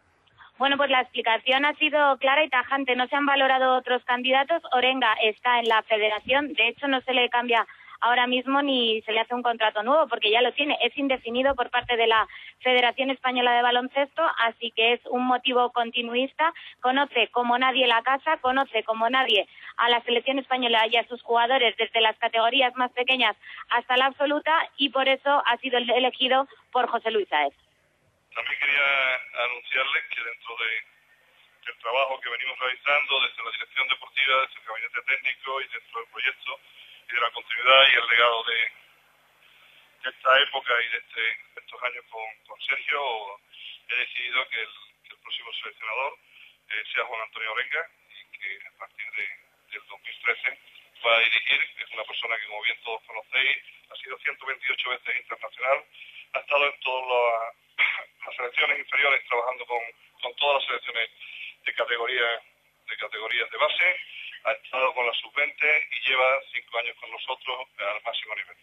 Bueno, 0.58 0.76
pues 0.76 0.90
la 0.90 1.00
explicación 1.00 1.64
ha 1.64 1.74
sido 1.74 2.16
clara 2.18 2.44
y 2.44 2.48
tajante. 2.48 2.96
No 2.96 3.06
se 3.08 3.16
han 3.16 3.26
valorado 3.26 3.76
otros 3.76 4.04
candidatos. 4.04 4.62
Orenga 4.72 5.12
está 5.22 5.58
en 5.58 5.68
la 5.68 5.82
federación. 5.82 6.52
De 6.54 6.68
hecho, 6.68 6.88
no 6.88 7.00
se 7.02 7.12
le 7.12 7.28
cambia 7.28 7.66
ahora 8.00 8.26
mismo 8.26 8.62
ni 8.62 9.02
se 9.02 9.12
le 9.12 9.20
hace 9.20 9.34
un 9.34 9.42
contrato 9.42 9.82
nuevo 9.82 10.06
porque 10.08 10.30
ya 10.30 10.42
lo 10.42 10.52
tiene. 10.52 10.78
Es 10.82 10.96
indefinido 10.96 11.54
por 11.54 11.70
parte 11.70 11.96
de 11.96 12.06
la 12.06 12.26
Federación 12.60 13.10
Española 13.10 13.54
de 13.54 13.62
Baloncesto, 13.62 14.22
así 14.38 14.70
que 14.72 14.94
es 14.94 15.00
un 15.06 15.24
motivo 15.26 15.72
continuista. 15.72 16.52
Conoce 16.80 17.28
como 17.28 17.58
nadie 17.58 17.86
la 17.86 18.02
casa, 18.02 18.38
conoce 18.38 18.82
como 18.84 19.08
nadie 19.10 19.48
a 19.76 19.88
la 19.88 20.02
selección 20.02 20.38
española 20.38 20.86
y 20.86 20.96
a 20.96 21.06
sus 21.08 21.22
jugadores 21.22 21.76
desde 21.76 22.00
las 22.00 22.16
categorías 22.18 22.74
más 22.76 22.92
pequeñas 22.92 23.36
hasta 23.70 23.96
la 23.96 24.06
absoluta 24.06 24.52
y 24.76 24.90
por 24.90 25.08
eso 25.08 25.42
ha 25.46 25.56
sido 25.58 25.78
elegido 25.78 26.46
por 26.72 26.88
José 26.88 27.10
Luis 27.10 27.28
Saez. 27.28 27.54
También 28.34 28.58
quería 28.58 29.44
anunciarles 29.44 30.04
que 30.10 30.24
dentro 30.24 30.56
de, 30.56 31.66
del 31.66 31.78
trabajo 31.78 32.20
que 32.20 32.30
venimos 32.30 32.58
realizando 32.58 33.20
desde 33.22 33.44
la 33.44 33.50
dirección 33.50 33.88
deportiva, 33.88 34.40
desde 34.42 34.60
el 34.60 34.66
gabinete 34.66 35.00
técnico 35.06 35.60
y 35.60 35.68
dentro 35.68 36.00
del 36.00 36.10
proyecto 36.10 36.60
de 37.14 37.20
la 37.20 37.30
continuidad 37.30 37.86
y 37.86 37.94
el 37.94 38.06
legado 38.08 38.42
de, 38.42 38.72
esta 40.10 40.42
época 40.42 40.74
y 40.82 40.88
de, 40.88 40.98
este, 40.98 41.38
estos 41.56 41.82
años 41.82 42.04
con, 42.10 42.60
Sergio, 42.60 43.40
he 43.88 43.96
decidido 43.96 44.48
que 44.48 44.60
el, 44.60 44.68
próximo 45.22 45.52
seleccionador 45.54 46.18
eh, 46.68 46.82
sea 46.92 47.04
Juan 47.04 47.22
Antonio 47.22 47.52
Orenga 47.52 47.88
y 48.10 48.38
que 48.38 48.58
a 48.66 48.78
partir 48.78 49.06
de, 49.12 49.26
del 49.72 49.86
2013 49.88 50.58
va 51.06 51.16
a 51.16 51.20
dirigir. 51.20 51.60
Es 51.78 51.90
una 51.92 52.04
persona 52.04 52.36
que, 52.36 52.46
como 52.46 52.62
bien 52.62 52.78
todos 52.84 53.02
conocéis, 53.04 53.58
ha 53.90 53.96
sido 53.96 54.18
128 54.18 54.90
veces 54.90 55.16
internacional, 55.16 55.84
ha 56.34 56.38
estado 56.40 56.66
en 56.66 56.80
todas 56.80 57.06
las, 57.08 57.86
las 58.26 58.36
selecciones 58.36 58.78
inferiores 58.80 59.24
trabajando 59.28 59.66
con, 59.66 59.80
con 60.20 60.34
todas 60.36 60.54
las 60.56 60.66
selecciones 60.66 61.10
de 61.64 61.74
categoría 61.74 62.42
de 62.88 62.96
categorías 62.98 63.50
de 63.50 63.56
base, 63.56 63.96
ha 64.44 64.52
estado 64.52 64.94
con 64.94 65.06
la 65.06 65.12
sub-20 65.14 65.54
y 65.90 66.08
lleva 66.08 66.24
cinco 66.52 66.78
años 66.78 66.96
con 67.00 67.10
nosotros 67.10 67.56
al 67.78 68.02
máximo 68.04 68.34
nivel. 68.34 68.56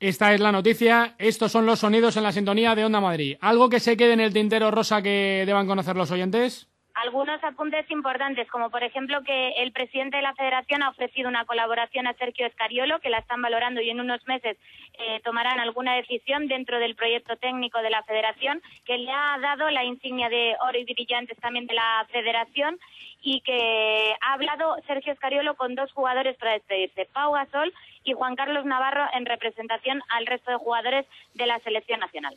Esta 0.00 0.32
es 0.32 0.40
la 0.40 0.52
noticia, 0.52 1.16
estos 1.18 1.50
son 1.50 1.66
los 1.66 1.80
sonidos 1.80 2.16
en 2.16 2.22
la 2.22 2.30
sintonía 2.30 2.76
de 2.76 2.84
Onda 2.84 3.00
Madrid. 3.00 3.36
¿Algo 3.40 3.68
que 3.68 3.80
se 3.80 3.96
quede 3.96 4.12
en 4.12 4.20
el 4.20 4.32
tintero 4.32 4.70
rosa 4.70 5.02
que 5.02 5.42
deban 5.44 5.66
conocer 5.66 5.96
los 5.96 6.12
oyentes? 6.12 6.67
Algunos 7.02 7.42
apuntes 7.44 7.88
importantes, 7.90 8.48
como 8.50 8.70
por 8.70 8.82
ejemplo 8.82 9.22
que 9.22 9.50
el 9.58 9.72
presidente 9.72 10.16
de 10.16 10.22
la 10.22 10.34
federación 10.34 10.82
ha 10.82 10.90
ofrecido 10.90 11.28
una 11.28 11.44
colaboración 11.44 12.06
a 12.06 12.14
Sergio 12.14 12.46
Escariolo, 12.46 13.00
que 13.00 13.10
la 13.10 13.18
están 13.18 13.40
valorando 13.40 13.80
y 13.80 13.90
en 13.90 14.00
unos 14.00 14.26
meses 14.26 14.56
eh, 14.98 15.20
tomarán 15.22 15.60
alguna 15.60 15.94
decisión 15.94 16.48
dentro 16.48 16.78
del 16.78 16.96
proyecto 16.96 17.36
técnico 17.36 17.80
de 17.82 17.90
la 17.90 18.02
federación, 18.02 18.60
que 18.84 18.98
le 18.98 19.12
ha 19.12 19.38
dado 19.40 19.70
la 19.70 19.84
insignia 19.84 20.28
de 20.28 20.56
oro 20.68 20.78
y 20.78 20.84
brillantes 20.84 21.38
también 21.38 21.66
de 21.66 21.74
la 21.74 22.06
federación 22.10 22.78
y 23.22 23.40
que 23.42 24.14
ha 24.20 24.32
hablado 24.32 24.76
Sergio 24.86 25.12
Escariolo 25.12 25.54
con 25.54 25.74
dos 25.74 25.92
jugadores 25.92 26.36
para 26.36 26.52
despedirse, 26.52 27.08
Pau 27.12 27.32
Gasol 27.32 27.72
y 28.04 28.12
Juan 28.12 28.36
Carlos 28.36 28.64
Navarro 28.64 29.06
en 29.12 29.26
representación 29.26 30.02
al 30.08 30.26
resto 30.26 30.50
de 30.50 30.56
jugadores 30.56 31.06
de 31.34 31.46
la 31.46 31.58
selección 31.60 32.00
nacional. 32.00 32.34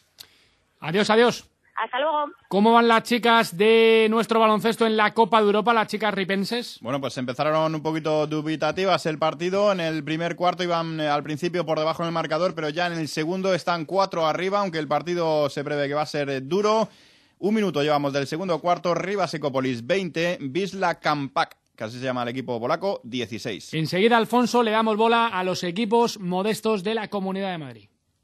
Adiós, 0.79 1.09
adiós. 1.09 1.50
Hasta 1.75 1.99
luego. 1.99 2.31
¿Cómo 2.47 2.73
van 2.73 2.87
las 2.87 3.03
chicas 3.03 3.57
de 3.57 4.07
nuestro 4.09 4.39
baloncesto 4.39 4.85
en 4.85 4.97
la 4.97 5.13
Copa 5.13 5.39
de 5.39 5.47
Europa, 5.47 5.73
las 5.73 5.87
chicas 5.87 6.13
ripenses? 6.13 6.77
Bueno, 6.81 6.99
pues 6.99 7.17
empezaron 7.17 7.73
un 7.73 7.81
poquito 7.81 8.27
dubitativas 8.27 9.05
el 9.05 9.17
partido. 9.17 9.71
En 9.71 9.79
el 9.79 10.03
primer 10.03 10.35
cuarto 10.35 10.63
iban 10.63 10.99
eh, 10.99 11.07
al 11.07 11.23
principio 11.23 11.65
por 11.65 11.79
debajo 11.79 12.03
en 12.03 12.07
el 12.07 12.13
marcador, 12.13 12.53
pero 12.53 12.69
ya 12.69 12.87
en 12.87 12.93
el 12.93 13.07
segundo 13.07 13.53
están 13.53 13.85
cuatro 13.85 14.27
arriba, 14.27 14.59
aunque 14.59 14.79
el 14.79 14.87
partido 14.87 15.49
se 15.49 15.63
prevé 15.63 15.87
que 15.87 15.93
va 15.93 16.03
a 16.03 16.05
ser 16.05 16.29
eh, 16.29 16.41
duro. 16.41 16.89
Un 17.39 17.55
minuto 17.55 17.81
llevamos 17.81 18.13
del 18.13 18.27
segundo 18.27 18.59
cuarto. 18.59 18.93
Rivas 18.93 19.33
Ecopolis 19.33 19.85
20, 19.85 20.37
Visla 20.41 20.99
Campac 20.99 21.57
que 21.75 21.85
así 21.85 21.97
se 21.97 22.05
llama 22.05 22.21
el 22.21 22.29
equipo 22.29 22.59
polaco, 22.59 23.01
16. 23.05 23.73
Enseguida, 23.73 24.15
Alfonso, 24.15 24.61
le 24.61 24.69
damos 24.69 24.97
bola 24.97 25.25
a 25.25 25.43
los 25.43 25.63
equipos 25.63 26.19
modestos 26.19 26.83
de 26.83 26.93
la 26.93 27.07
Comunidad 27.07 27.51
de 27.51 27.57
Madrid. 27.57 27.90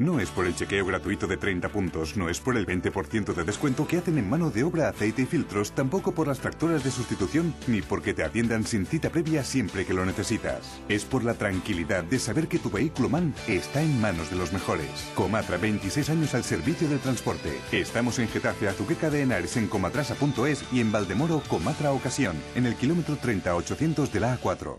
No 0.00 0.18
es 0.18 0.30
por 0.30 0.46
el 0.46 0.56
chequeo 0.56 0.86
gratuito 0.86 1.26
de 1.26 1.36
30 1.36 1.68
puntos, 1.68 2.16
no 2.16 2.30
es 2.30 2.40
por 2.40 2.56
el 2.56 2.66
20% 2.66 3.34
de 3.34 3.44
descuento 3.44 3.86
que 3.86 3.98
hacen 3.98 4.16
en 4.16 4.30
mano 4.30 4.50
de 4.50 4.64
obra 4.64 4.88
aceite 4.88 5.20
y 5.20 5.26
filtros, 5.26 5.72
tampoco 5.72 6.12
por 6.12 6.26
las 6.26 6.38
tractoras 6.38 6.82
de 6.82 6.90
sustitución, 6.90 7.54
ni 7.66 7.82
porque 7.82 8.14
te 8.14 8.24
atiendan 8.24 8.64
sin 8.64 8.86
cita 8.86 9.10
previa 9.10 9.44
siempre 9.44 9.84
que 9.84 9.92
lo 9.92 10.06
necesitas. 10.06 10.80
Es 10.88 11.04
por 11.04 11.22
la 11.22 11.34
tranquilidad 11.34 12.02
de 12.02 12.18
saber 12.18 12.48
que 12.48 12.58
tu 12.58 12.70
vehículo 12.70 13.10
MAN 13.10 13.34
está 13.46 13.82
en 13.82 14.00
manos 14.00 14.30
de 14.30 14.36
los 14.36 14.54
mejores. 14.54 14.88
Comatra, 15.14 15.58
26 15.58 16.08
años 16.08 16.34
al 16.34 16.44
servicio 16.44 16.88
del 16.88 17.00
transporte. 17.00 17.60
Estamos 17.70 18.18
en 18.20 18.28
Getafe, 18.28 18.68
Azuqueca 18.68 19.10
de 19.10 19.20
Henares, 19.20 19.58
en 19.58 19.66
comatrasa.es 19.66 20.64
y 20.72 20.80
en 20.80 20.92
Valdemoro, 20.92 21.42
Comatra 21.46 21.92
Ocasión, 21.92 22.36
en 22.54 22.64
el 22.64 22.74
kilómetro 22.74 23.16
30800 23.16 24.10
de 24.10 24.20
la 24.20 24.40
A4. 24.40 24.78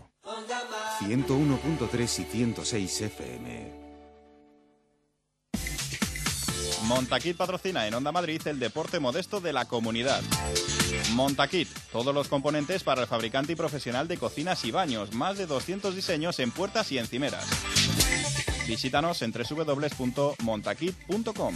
101.3 0.98 2.18
y 2.18 2.24
106 2.24 3.00
FM. 3.02 3.81
Montaquit 6.94 7.36
patrocina 7.38 7.86
en 7.86 7.94
Onda 7.94 8.12
Madrid 8.12 8.42
el 8.44 8.58
deporte 8.58 9.00
modesto 9.00 9.40
de 9.40 9.54
la 9.54 9.64
comunidad. 9.64 10.20
Montaquit, 11.14 11.66
todos 11.90 12.14
los 12.14 12.28
componentes 12.28 12.82
para 12.82 13.00
el 13.00 13.06
fabricante 13.06 13.52
y 13.52 13.56
profesional 13.56 14.08
de 14.08 14.18
cocinas 14.18 14.62
y 14.66 14.72
baños, 14.72 15.14
más 15.14 15.38
de 15.38 15.46
200 15.46 15.96
diseños 15.96 16.38
en 16.38 16.50
puertas 16.50 16.92
y 16.92 16.98
encimeras. 16.98 17.46
Visítanos 18.68 19.22
en 19.22 19.32
www.montaquit.com. 19.32 21.54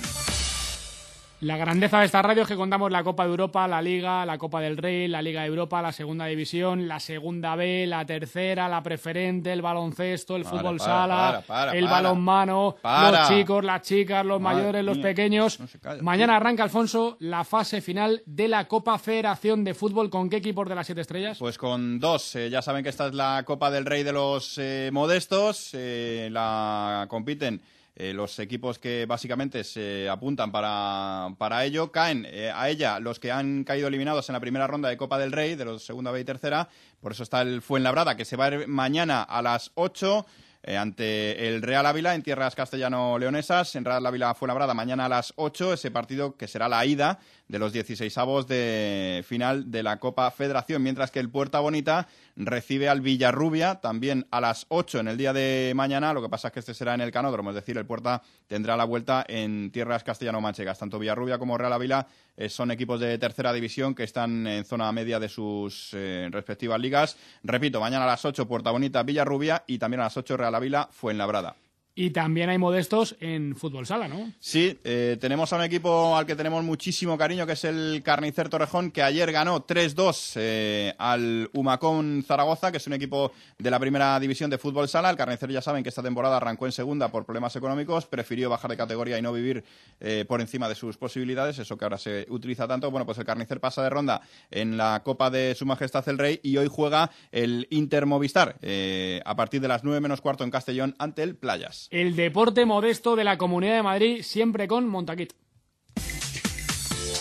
La 1.40 1.58
grandeza 1.58 2.00
de 2.00 2.06
esta 2.06 2.22
radio 2.22 2.42
es 2.42 2.48
que 2.48 2.56
contamos 2.56 2.90
la 2.90 3.04
Copa 3.04 3.24
de 3.24 3.28
Europa, 3.28 3.68
la 3.68 3.82
Liga, 3.82 4.24
la 4.24 4.38
Copa 4.38 4.58
del 4.62 4.78
Rey, 4.78 5.06
la 5.06 5.20
Liga 5.20 5.42
de 5.42 5.48
Europa, 5.48 5.82
la 5.82 5.92
Segunda 5.92 6.24
División, 6.24 6.88
la 6.88 6.98
Segunda 6.98 7.54
B, 7.56 7.86
la 7.86 8.06
Tercera, 8.06 8.70
la 8.70 8.82
Preferente, 8.82 9.52
el 9.52 9.60
baloncesto, 9.60 10.34
el 10.34 10.44
Para, 10.44 10.56
fútbol 10.56 10.78
para, 10.78 10.90
sala, 10.90 11.42
para, 11.46 11.72
el 11.76 11.84
balonmano, 11.84 12.76
los 12.82 13.28
chicos, 13.28 13.62
las 13.62 13.82
chicas, 13.82 14.24
los 14.24 14.40
Madre 14.40 14.56
mayores, 14.62 14.84
los 14.84 14.96
pequeños. 14.96 15.58
calla. 15.82 16.02
Mañana 16.02 16.36
arranca, 16.36 16.62
Alfonso, 16.62 17.18
la 17.20 17.44
fase 17.44 17.82
final 17.82 18.22
de 18.24 18.48
la 18.48 18.66
Copa 18.66 18.98
Federación 18.98 19.62
de 19.62 19.74
Fútbol. 19.74 20.08
¿Con 20.08 20.30
qué 20.30 20.36
equipos 20.36 20.66
de 20.66 20.74
las 20.74 20.86
siete 20.86 21.02
estrellas? 21.02 21.36
Pues 21.38 21.58
con 21.58 22.00
dos. 22.00 22.34
Eh, 22.36 22.48
ya 22.48 22.62
saben 22.62 22.82
que 22.82 22.88
esta 22.88 23.08
es 23.08 23.14
la 23.14 23.42
Copa 23.44 23.70
del 23.70 23.84
Rey 23.84 24.04
de 24.04 24.12
los 24.12 24.56
eh, 24.56 24.88
modestos. 24.90 25.72
Eh, 25.74 26.30
la 26.32 27.04
compiten 27.10 27.60
eh, 27.98 28.12
los 28.12 28.38
equipos 28.38 28.78
que 28.78 29.06
básicamente 29.06 29.64
se 29.64 30.06
apuntan 30.06 30.52
para, 30.52 31.34
para 31.38 31.64
ello. 31.64 31.90
Caen 31.90 32.26
eh, 32.28 32.52
a 32.54 32.68
ella 32.68 33.00
los 33.00 33.18
que 33.18 33.32
han 33.32 33.64
caído 33.64 33.88
eliminados 33.88 34.28
en 34.28 34.34
la 34.34 34.40
primera 34.40 34.66
ronda 34.66 34.90
de 34.90 34.98
Copa 34.98 35.18
del 35.18 35.32
Rey, 35.32 35.54
de 35.54 35.64
los 35.64 35.82
segunda 35.82 36.10
B 36.10 36.20
y 36.20 36.24
tercera. 36.24 36.68
Por 37.00 37.12
eso 37.12 37.22
está 37.22 37.40
el 37.40 37.62
Fuenlabrada, 37.62 38.14
que 38.14 38.26
se 38.26 38.36
va 38.36 38.44
a 38.44 38.54
ir 38.54 38.68
mañana 38.68 39.22
a 39.22 39.40
las 39.40 39.70
8 39.76 40.26
eh, 40.64 40.76
ante 40.76 41.48
el 41.48 41.62
Real 41.62 41.86
Ávila 41.86 42.14
en 42.14 42.22
tierras 42.22 42.54
castellano-leonesas. 42.54 43.76
En 43.76 43.84
Real 43.86 44.04
Ávila 44.04 44.34
Fuenlabrada 44.34 44.74
mañana 44.74 45.06
a 45.06 45.08
las 45.08 45.32
8, 45.36 45.72
ese 45.72 45.90
partido 45.90 46.36
que 46.36 46.48
será 46.48 46.68
la 46.68 46.84
ida 46.84 47.18
de 47.48 47.58
los 47.58 47.74
16avos 47.74 48.46
de 48.46 49.24
final 49.26 49.70
de 49.70 49.82
la 49.82 49.98
Copa 49.98 50.30
Federación, 50.30 50.82
mientras 50.82 51.10
que 51.10 51.20
el 51.20 51.30
Puerta 51.30 51.60
Bonita 51.60 52.08
recibe 52.34 52.88
al 52.88 53.00
Villarrubia 53.00 53.76
también 53.76 54.26
a 54.30 54.40
las 54.40 54.66
8 54.68 55.00
en 55.00 55.08
el 55.08 55.16
día 55.16 55.32
de 55.32 55.72
mañana. 55.74 56.12
Lo 56.12 56.22
que 56.22 56.28
pasa 56.28 56.48
es 56.48 56.54
que 56.54 56.60
este 56.60 56.74
será 56.74 56.94
en 56.94 57.00
el 57.00 57.12
Canódromo, 57.12 57.50
es 57.50 57.56
decir, 57.56 57.76
el 57.78 57.86
Puerta 57.86 58.22
tendrá 58.46 58.76
la 58.76 58.84
vuelta 58.84 59.24
en 59.28 59.70
tierras 59.70 60.02
castellano-manchegas. 60.04 60.78
Tanto 60.78 60.98
Villarrubia 60.98 61.38
como 61.38 61.56
Real 61.56 61.72
Ávila 61.72 62.06
eh, 62.36 62.48
son 62.48 62.70
equipos 62.70 63.00
de 63.00 63.18
tercera 63.18 63.52
división 63.52 63.94
que 63.94 64.04
están 64.04 64.46
en 64.46 64.64
zona 64.64 64.90
media 64.92 65.20
de 65.20 65.28
sus 65.28 65.90
eh, 65.92 66.28
respectivas 66.30 66.80
ligas. 66.80 67.16
Repito, 67.42 67.80
mañana 67.80 68.04
a 68.04 68.08
las 68.08 68.24
8 68.24 68.46
Puerta 68.48 68.70
Bonita, 68.70 69.02
Villarrubia 69.02 69.64
y 69.66 69.78
también 69.78 70.00
a 70.00 70.04
las 70.04 70.16
8 70.16 70.36
Real 70.36 70.54
Ávila, 70.54 70.88
Fuenlabrada. 70.90 71.56
Y 71.98 72.10
también 72.10 72.50
hay 72.50 72.58
modestos 72.58 73.16
en 73.20 73.56
fútbol 73.56 73.86
sala, 73.86 74.06
¿no? 74.06 74.30
Sí, 74.38 74.78
eh, 74.84 75.16
tenemos 75.18 75.50
a 75.54 75.56
un 75.56 75.62
equipo 75.62 76.14
al 76.14 76.26
que 76.26 76.36
tenemos 76.36 76.62
muchísimo 76.62 77.16
cariño, 77.16 77.46
que 77.46 77.54
es 77.54 77.64
el 77.64 78.02
Carnicer 78.04 78.50
Torrejón, 78.50 78.90
que 78.90 79.02
ayer 79.02 79.32
ganó 79.32 79.66
3-2 79.66 80.32
eh, 80.36 80.94
al 80.98 81.48
Humacón 81.54 82.22
Zaragoza, 82.22 82.70
que 82.70 82.76
es 82.76 82.86
un 82.86 82.92
equipo 82.92 83.32
de 83.56 83.70
la 83.70 83.78
primera 83.78 84.20
división 84.20 84.50
de 84.50 84.58
fútbol 84.58 84.88
sala. 84.88 85.08
El 85.08 85.16
Carnicer 85.16 85.50
ya 85.50 85.62
saben 85.62 85.82
que 85.82 85.88
esta 85.88 86.02
temporada 86.02 86.36
arrancó 86.36 86.66
en 86.66 86.72
segunda 86.72 87.08
por 87.08 87.24
problemas 87.24 87.56
económicos, 87.56 88.04
prefirió 88.04 88.50
bajar 88.50 88.70
de 88.72 88.76
categoría 88.76 89.18
y 89.18 89.22
no 89.22 89.32
vivir 89.32 89.64
eh, 89.98 90.26
por 90.28 90.42
encima 90.42 90.68
de 90.68 90.74
sus 90.74 90.98
posibilidades, 90.98 91.58
eso 91.58 91.78
que 91.78 91.86
ahora 91.86 91.96
se 91.96 92.26
utiliza 92.28 92.68
tanto. 92.68 92.90
Bueno, 92.90 93.06
pues 93.06 93.16
el 93.16 93.24
Carnicer 93.24 93.58
pasa 93.58 93.82
de 93.82 93.88
ronda 93.88 94.20
en 94.50 94.76
la 94.76 95.00
Copa 95.02 95.30
de 95.30 95.54
Su 95.54 95.64
Majestad 95.64 96.06
el 96.10 96.18
Rey 96.18 96.40
y 96.42 96.58
hoy 96.58 96.68
juega 96.70 97.10
el 97.32 97.66
Inter 97.70 98.04
Movistar 98.04 98.58
eh, 98.60 99.22
a 99.24 99.34
partir 99.34 99.62
de 99.62 99.68
las 99.68 99.82
9 99.82 100.00
menos 100.00 100.20
cuarto 100.20 100.44
en 100.44 100.50
Castellón 100.50 100.94
ante 100.98 101.22
el 101.22 101.36
Playas. 101.36 101.85
El 101.90 102.16
deporte 102.16 102.64
modesto 102.64 103.16
de 103.16 103.24
la 103.24 103.38
Comunidad 103.38 103.76
de 103.76 103.82
Madrid, 103.82 104.22
siempre 104.22 104.66
con 104.66 104.88
Montaquit. 104.88 105.32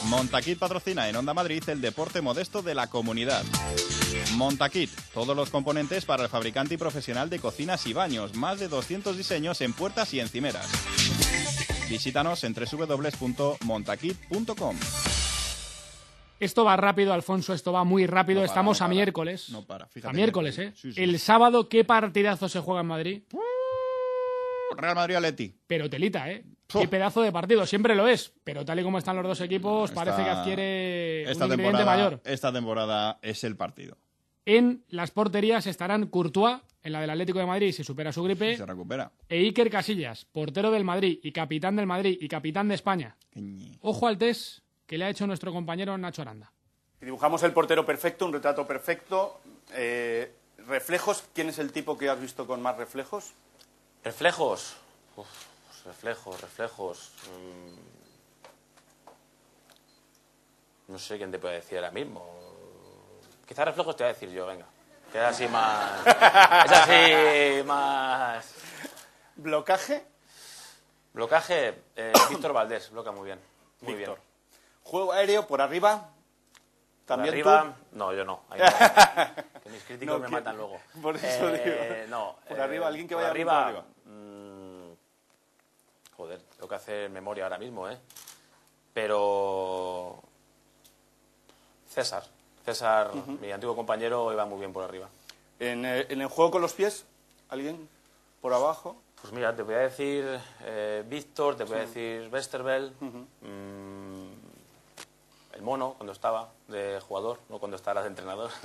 Montaquit 0.05 0.57
patrocina 0.59 1.09
en 1.09 1.15
Onda 1.15 1.33
Madrid 1.33 1.63
el 1.67 1.81
deporte 1.81 2.21
modesto 2.21 2.61
de 2.61 2.75
la 2.75 2.85
comunidad. 2.87 3.43
Montaquit, 4.35 4.91
todos 5.13 5.35
los 5.35 5.49
componentes 5.49 6.05
para 6.05 6.23
el 6.23 6.29
fabricante 6.29 6.75
y 6.75 6.77
profesional 6.77 7.29
de 7.29 7.39
cocinas 7.39 7.85
y 7.87 7.93
baños, 7.93 8.35
más 8.35 8.59
de 8.59 8.67
200 8.67 9.17
diseños 9.17 9.61
en 9.61 9.73
puertas 9.73 10.13
y 10.13 10.19
encimeras. 10.19 10.67
Visítanos 11.89 12.43
en 12.43 12.53
www.montaquit.com. 12.53 14.75
Esto 16.39 16.65
va 16.65 16.75
rápido, 16.75 17.13
Alfonso, 17.13 17.53
esto 17.53 17.71
va 17.71 17.83
muy 17.83 18.05
rápido. 18.05 18.41
No 18.41 18.43
para, 18.43 18.51
Estamos 18.51 18.79
no 18.79 18.85
a 18.85 18.89
miércoles. 18.89 19.49
No 19.49 19.63
para, 19.63 19.87
fíjate 19.87 20.11
a 20.11 20.13
miércoles, 20.13 20.59
¿eh? 20.59 20.73
sí, 20.75 20.91
sí. 20.91 21.01
El 21.01 21.17
sábado, 21.19 21.69
¿qué 21.69 21.85
partidazo 21.85 22.49
se 22.49 22.59
juega 22.59 22.81
en 22.81 22.87
Madrid? 22.87 23.23
Real 24.77 24.95
Madrid 24.95 25.15
Atleti. 25.15 25.53
Pero 25.67 25.89
telita, 25.89 26.29
¿eh? 26.31 26.43
Qué 26.67 26.87
pedazo 26.87 27.21
de 27.21 27.31
partido, 27.31 27.65
siempre 27.65 27.95
lo 27.95 28.07
es. 28.07 28.33
Pero 28.43 28.65
tal 28.65 28.79
y 28.79 28.83
como 28.83 28.97
están 28.97 29.15
los 29.15 29.25
dos 29.25 29.41
equipos, 29.41 29.91
parece 29.91 30.23
que 30.23 30.29
adquiere 30.29 31.21
esta 31.29 31.45
un 31.45 31.51
ingrediente 31.51 31.77
temporada, 31.79 32.03
mayor. 32.09 32.21
Esta 32.25 32.51
temporada 32.51 33.19
es 33.21 33.43
el 33.43 33.55
partido. 33.55 33.97
En 34.45 34.83
las 34.89 35.11
porterías 35.11 35.65
estarán 35.67 36.07
Courtois, 36.07 36.59
en 36.83 36.91
la 36.91 37.01
del 37.01 37.09
Atlético 37.09 37.39
de 37.39 37.45
Madrid, 37.47 37.71
si 37.71 37.83
supera 37.83 38.11
su 38.11 38.23
gripe, 38.23 38.57
Se 38.57 38.65
recupera. 38.65 39.11
e 39.27 39.37
Iker 39.39 39.69
Casillas, 39.71 40.25
portero 40.25 40.69
del 40.69 40.83
Madrid 40.83 41.19
y 41.23 41.31
capitán 41.31 41.75
del 41.75 41.87
Madrid 41.87 42.17
y 42.21 42.27
capitán 42.27 42.67
de 42.67 42.75
España. 42.75 43.17
Ojo 43.81 44.07
al 44.07 44.17
test 44.19 44.59
que 44.85 44.97
le 44.99 45.05
ha 45.05 45.09
hecho 45.09 45.25
nuestro 45.25 45.51
compañero 45.51 45.97
Nacho 45.97 46.21
Aranda. 46.21 46.51
Dibujamos 47.01 47.41
el 47.43 47.53
portero 47.53 47.85
perfecto, 47.85 48.25
un 48.25 48.33
retrato 48.33 48.67
perfecto, 48.67 49.39
eh, 49.73 50.31
reflejos, 50.67 51.23
¿quién 51.33 51.49
es 51.49 51.57
el 51.59 51.71
tipo 51.71 51.97
que 51.97 52.09
has 52.09 52.19
visto 52.19 52.45
con 52.47 52.61
más 52.61 52.77
reflejos? 52.77 53.33
¿Reflejos? 54.05 54.75
Uf, 55.15 55.27
reflejos, 55.85 56.39
reflejos. 56.39 57.11
mm. 57.27 57.75
No 60.91 60.99
sé 60.99 61.17
quién 61.17 61.31
te 61.31 61.39
puede 61.39 61.55
decir 61.55 61.79
ahora 61.79 61.89
mismo. 61.91 62.23
Quizás 63.47 63.65
reflejos 63.65 63.95
te 63.95 64.03
voy 64.03 64.11
a 64.11 64.13
decir 64.13 64.29
yo, 64.29 64.45
venga. 64.45 64.65
Que 65.11 65.17
es 65.17 65.23
así 65.23 65.47
más. 65.47 66.05
es 66.05 66.71
así 66.71 67.63
más. 67.65 68.53
¿Blocaje? 69.35 70.05
Blocaje, 71.13 71.81
eh, 71.95 72.13
Víctor 72.29 72.53
Valdés, 72.53 72.91
bloca 72.91 73.11
muy 73.11 73.25
bien. 73.25 73.39
Muy 73.81 73.95
Víctor. 73.95 74.15
bien. 74.17 74.27
¿Juego 74.83 75.13
aéreo 75.13 75.47
por 75.47 75.61
arriba? 75.61 75.97
Por 75.97 77.05
¿También 77.07 77.33
arriba, 77.33 77.75
tú? 77.91 77.97
no, 77.97 78.13
yo 78.13 78.23
no. 78.25 78.41
ahí 78.51 78.59
no. 78.61 79.61
que 79.63 79.69
mis 79.69 79.83
críticos 79.83 80.15
No, 80.15 80.19
me 80.19 80.25
que- 80.27 80.31
matan 80.31 80.57
luego. 80.57 80.79
por 81.01 81.15
eso 81.15 81.49
Eh, 81.49 82.03
digo. 82.05 82.09
No. 82.15 82.35
Por 82.47 82.59
eh, 82.59 82.61
arriba, 82.61 82.87
alguien 82.87 83.07
que 83.07 83.15
por 83.15 83.23
vaya 83.23 83.31
arriba. 83.31 83.53
por 83.53 83.63
arriba. 83.63 83.85
Mm, 84.05 84.91
joder, 86.15 86.41
tengo 86.41 86.67
que 86.67 86.75
hacer 86.75 87.09
memoria 87.09 87.43
ahora 87.45 87.57
mismo, 87.57 87.89
¿eh? 87.89 87.97
Pero. 88.93 90.21
César. 91.89 92.23
César, 92.65 93.11
mi 93.41 93.51
antiguo 93.51 93.75
compañero, 93.75 94.31
iba 94.33 94.45
muy 94.45 94.59
bien 94.59 94.73
por 94.73 94.83
arriba. 94.83 95.07
¿En, 95.59 95.85
eh, 95.85 96.07
en 96.09 96.21
el 96.21 96.27
juego 96.27 96.51
con 96.51 96.61
los 96.61 96.73
pies? 96.73 97.05
¿Alguien 97.49 97.87
por 98.41 98.53
abajo? 98.53 98.95
Pues 99.21 99.31
mira, 99.33 99.55
te 99.55 99.61
voy 99.61 99.75
a 99.75 99.79
decir 99.79 100.39
eh, 100.63 101.03
Víctor, 101.07 101.55
te 101.57 101.63
voy 101.63 101.77
a 101.77 101.81
decir 101.81 102.27
Westerveld, 102.31 102.93
mm, 103.01 104.27
el 105.53 105.61
mono 105.61 105.93
cuando 105.97 106.11
estaba 106.13 106.49
de 106.67 106.99
jugador, 107.07 107.39
no 107.49 107.59
cuando 107.59 107.77
estaba 107.77 108.01
de 108.01 108.07
entrenador. 108.07 108.49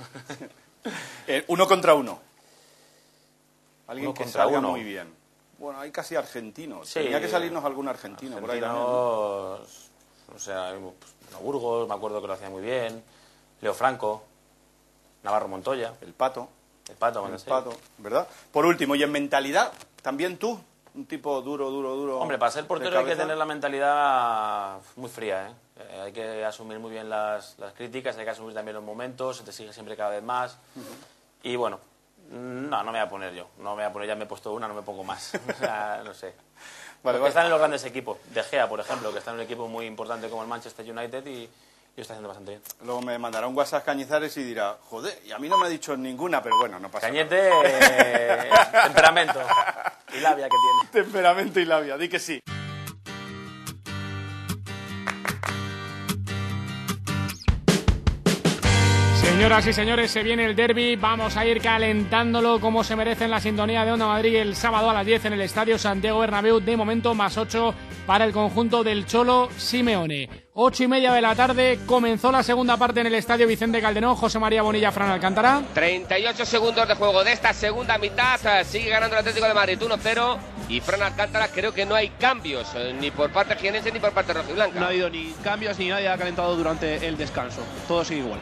Eh, 1.27 1.45
uno 1.49 1.67
contra 1.67 1.93
uno. 1.93 2.19
Alguien 3.87 4.07
Uno 4.07 4.15
que 4.15 4.23
contra 4.23 4.41
salga 4.45 4.57
uno. 4.57 4.69
muy 4.71 4.83
bien. 4.83 5.13
Bueno, 5.61 5.79
hay 5.79 5.91
casi 5.91 6.15
argentinos. 6.15 6.89
Sí. 6.89 7.01
Tenía 7.01 7.21
que 7.21 7.27
salirnos 7.27 7.63
algún 7.63 7.87
argentino, 7.87 8.39
por 8.39 8.49
ahí 8.49 8.59
también. 8.59 8.83
Argentinos, 8.83 9.89
o 10.35 10.39
sea, 10.39 10.73
pues, 10.81 11.43
Burgos, 11.43 11.87
me 11.87 11.93
acuerdo 11.93 12.19
que 12.19 12.27
lo 12.27 12.33
hacía 12.33 12.49
muy 12.49 12.63
bien. 12.63 13.03
Leo 13.61 13.75
Franco, 13.75 14.23
Navarro 15.21 15.47
Montoya. 15.47 15.93
El 16.01 16.13
Pato. 16.13 16.49
El 16.89 16.95
Pato, 16.95 17.27
El. 17.27 17.39
Pato, 17.39 17.73
¿verdad? 17.99 18.27
Por 18.51 18.65
último, 18.65 18.95
y 18.95 19.03
en 19.03 19.11
mentalidad, 19.11 19.71
también 20.01 20.37
tú, 20.37 20.59
un 20.95 21.05
tipo 21.05 21.43
duro, 21.43 21.69
duro, 21.69 21.95
duro. 21.95 22.19
Hombre, 22.19 22.39
para 22.39 22.51
ser 22.51 22.65
portero 22.65 22.97
hay 22.97 23.05
que 23.05 23.15
tener 23.15 23.37
la 23.37 23.45
mentalidad 23.45 24.79
muy 24.95 25.11
fría, 25.11 25.47
¿eh? 25.47 25.53
Eh, 25.77 26.01
hay 26.05 26.11
que 26.11 26.43
asumir 26.43 26.79
muy 26.79 26.89
bien 26.89 27.07
las, 27.07 27.59
las 27.59 27.73
críticas, 27.73 28.17
hay 28.17 28.25
que 28.25 28.31
asumir 28.31 28.55
también 28.55 28.73
los 28.73 28.83
momentos, 28.83 29.37
se 29.37 29.43
te 29.43 29.51
exige 29.51 29.73
siempre 29.73 29.95
cada 29.95 30.09
vez 30.09 30.23
más. 30.23 30.57
Y 31.43 31.55
bueno, 31.55 31.79
no, 32.31 32.77
no 32.77 32.85
me 32.85 32.91
voy 32.91 32.99
a 32.99 33.09
poner 33.09 33.33
yo. 33.33 33.49
No 33.57 33.75
me 33.75 33.83
voy 33.83 33.83
a 33.83 33.93
poner, 33.93 34.07
ya 34.07 34.15
me 34.15 34.23
he 34.23 34.27
puesto 34.27 34.53
una, 34.53 34.67
no 34.67 34.73
me 34.73 34.81
pongo 34.81 35.03
más. 35.03 35.33
O 35.49 35.53
sea, 35.53 36.01
no 36.03 36.13
sé. 36.13 36.33
Vale, 37.03 37.27
están 37.27 37.45
en 37.45 37.51
los 37.51 37.59
grandes 37.59 37.83
equipos. 37.83 38.17
De 38.29 38.43
Gea, 38.43 38.69
por 38.69 38.79
ejemplo, 38.79 39.11
que 39.11 39.19
está 39.19 39.31
en 39.31 39.37
un 39.37 39.43
equipo 39.43 39.67
muy 39.67 39.85
importante 39.85 40.29
como 40.29 40.43
el 40.43 40.47
Manchester 40.47 40.89
United 40.89 41.25
y, 41.25 41.49
está 41.97 42.13
haciendo 42.13 42.29
bastante 42.29 42.51
bien. 42.51 42.61
Luego 42.83 43.01
me 43.01 43.17
mandará 43.17 43.47
un 43.47 43.55
WhatsApp 43.55 43.83
Cañizares 43.85 44.35
y 44.37 44.43
dirá, 44.43 44.77
joder, 44.89 45.19
y 45.25 45.31
a 45.31 45.39
mí 45.39 45.49
no 45.49 45.57
me 45.57 45.65
ha 45.65 45.69
dicho 45.69 45.95
ninguna, 45.97 46.41
pero 46.41 46.57
bueno, 46.57 46.79
no 46.79 46.89
pasa 46.89 47.07
Cañete, 47.07 47.49
eh, 47.65 48.49
temperamento 48.83 49.39
y 50.13 50.19
labia 50.19 50.47
que 50.47 50.57
tiene. 50.57 50.77
nada. 50.77 50.91
Temperamento 50.91 51.59
y 51.59 51.65
labia, 51.65 51.97
di 51.97 52.09
que 52.09 52.19
sí. 52.19 52.41
Señoras 59.41 59.65
y 59.65 59.73
señores, 59.73 60.11
se 60.11 60.21
viene 60.21 60.45
el 60.45 60.55
derby. 60.55 60.95
Vamos 60.97 61.35
a 61.35 61.43
ir 61.43 61.59
calentándolo 61.63 62.59
como 62.59 62.83
se 62.83 62.95
merece 62.95 63.23
en 63.23 63.31
la 63.31 63.41
sintonía 63.41 63.83
de 63.83 63.91
Onda 63.91 64.05
Madrid 64.05 64.35
el 64.35 64.55
sábado 64.55 64.87
a 64.91 64.93
las 64.93 65.03
10 65.03 65.25
en 65.25 65.33
el 65.33 65.41
Estadio 65.41 65.79
Santiago 65.79 66.19
Bernabéu. 66.19 66.59
De 66.59 66.77
momento, 66.77 67.15
más 67.15 67.39
8 67.39 67.73
para 68.05 68.25
el 68.25 68.33
conjunto 68.33 68.83
del 68.83 69.07
Cholo 69.07 69.49
Simeone. 69.57 70.29
8 70.53 70.83
y 70.83 70.87
media 70.87 71.11
de 71.13 71.21
la 71.21 71.33
tarde 71.33 71.79
comenzó 71.87 72.31
la 72.31 72.43
segunda 72.43 72.77
parte 72.77 72.99
en 72.99 73.07
el 73.07 73.15
Estadio 73.15 73.47
Vicente 73.47 73.81
Calderón. 73.81 74.15
José 74.15 74.37
María 74.37 74.61
Bonilla, 74.61 74.91
Fran 74.91 75.09
Alcántara. 75.09 75.63
38 75.73 76.45
segundos 76.45 76.87
de 76.87 76.93
juego 76.93 77.23
de 77.23 77.31
esta 77.31 77.51
segunda 77.51 77.97
mitad. 77.97 78.39
eh, 78.45 78.63
Sigue 78.63 78.91
ganando 78.91 79.15
el 79.15 79.21
Atlético 79.21 79.47
de 79.47 79.55
Madrid 79.55 79.79
1-0. 79.81 80.37
Y 80.69 80.81
Fran 80.81 81.01
Alcántara 81.01 81.47
creo 81.47 81.73
que 81.73 81.87
no 81.87 81.95
hay 81.95 82.09
cambios, 82.09 82.67
eh, 82.75 82.95
ni 83.01 83.09
por 83.09 83.31
parte 83.31 83.55
jienense 83.55 83.91
ni 83.91 83.99
por 83.99 84.11
parte 84.11 84.33
rojiblanca. 84.33 84.79
No 84.79 84.85
ha 84.85 84.89
habido 84.89 85.09
ni 85.09 85.33
cambios 85.43 85.79
ni 85.79 85.89
nadie 85.89 86.09
ha 86.09 86.17
calentado 86.17 86.55
durante 86.55 87.07
el 87.07 87.17
descanso. 87.17 87.63
Todo 87.87 88.05
sigue 88.05 88.19
igual. 88.21 88.39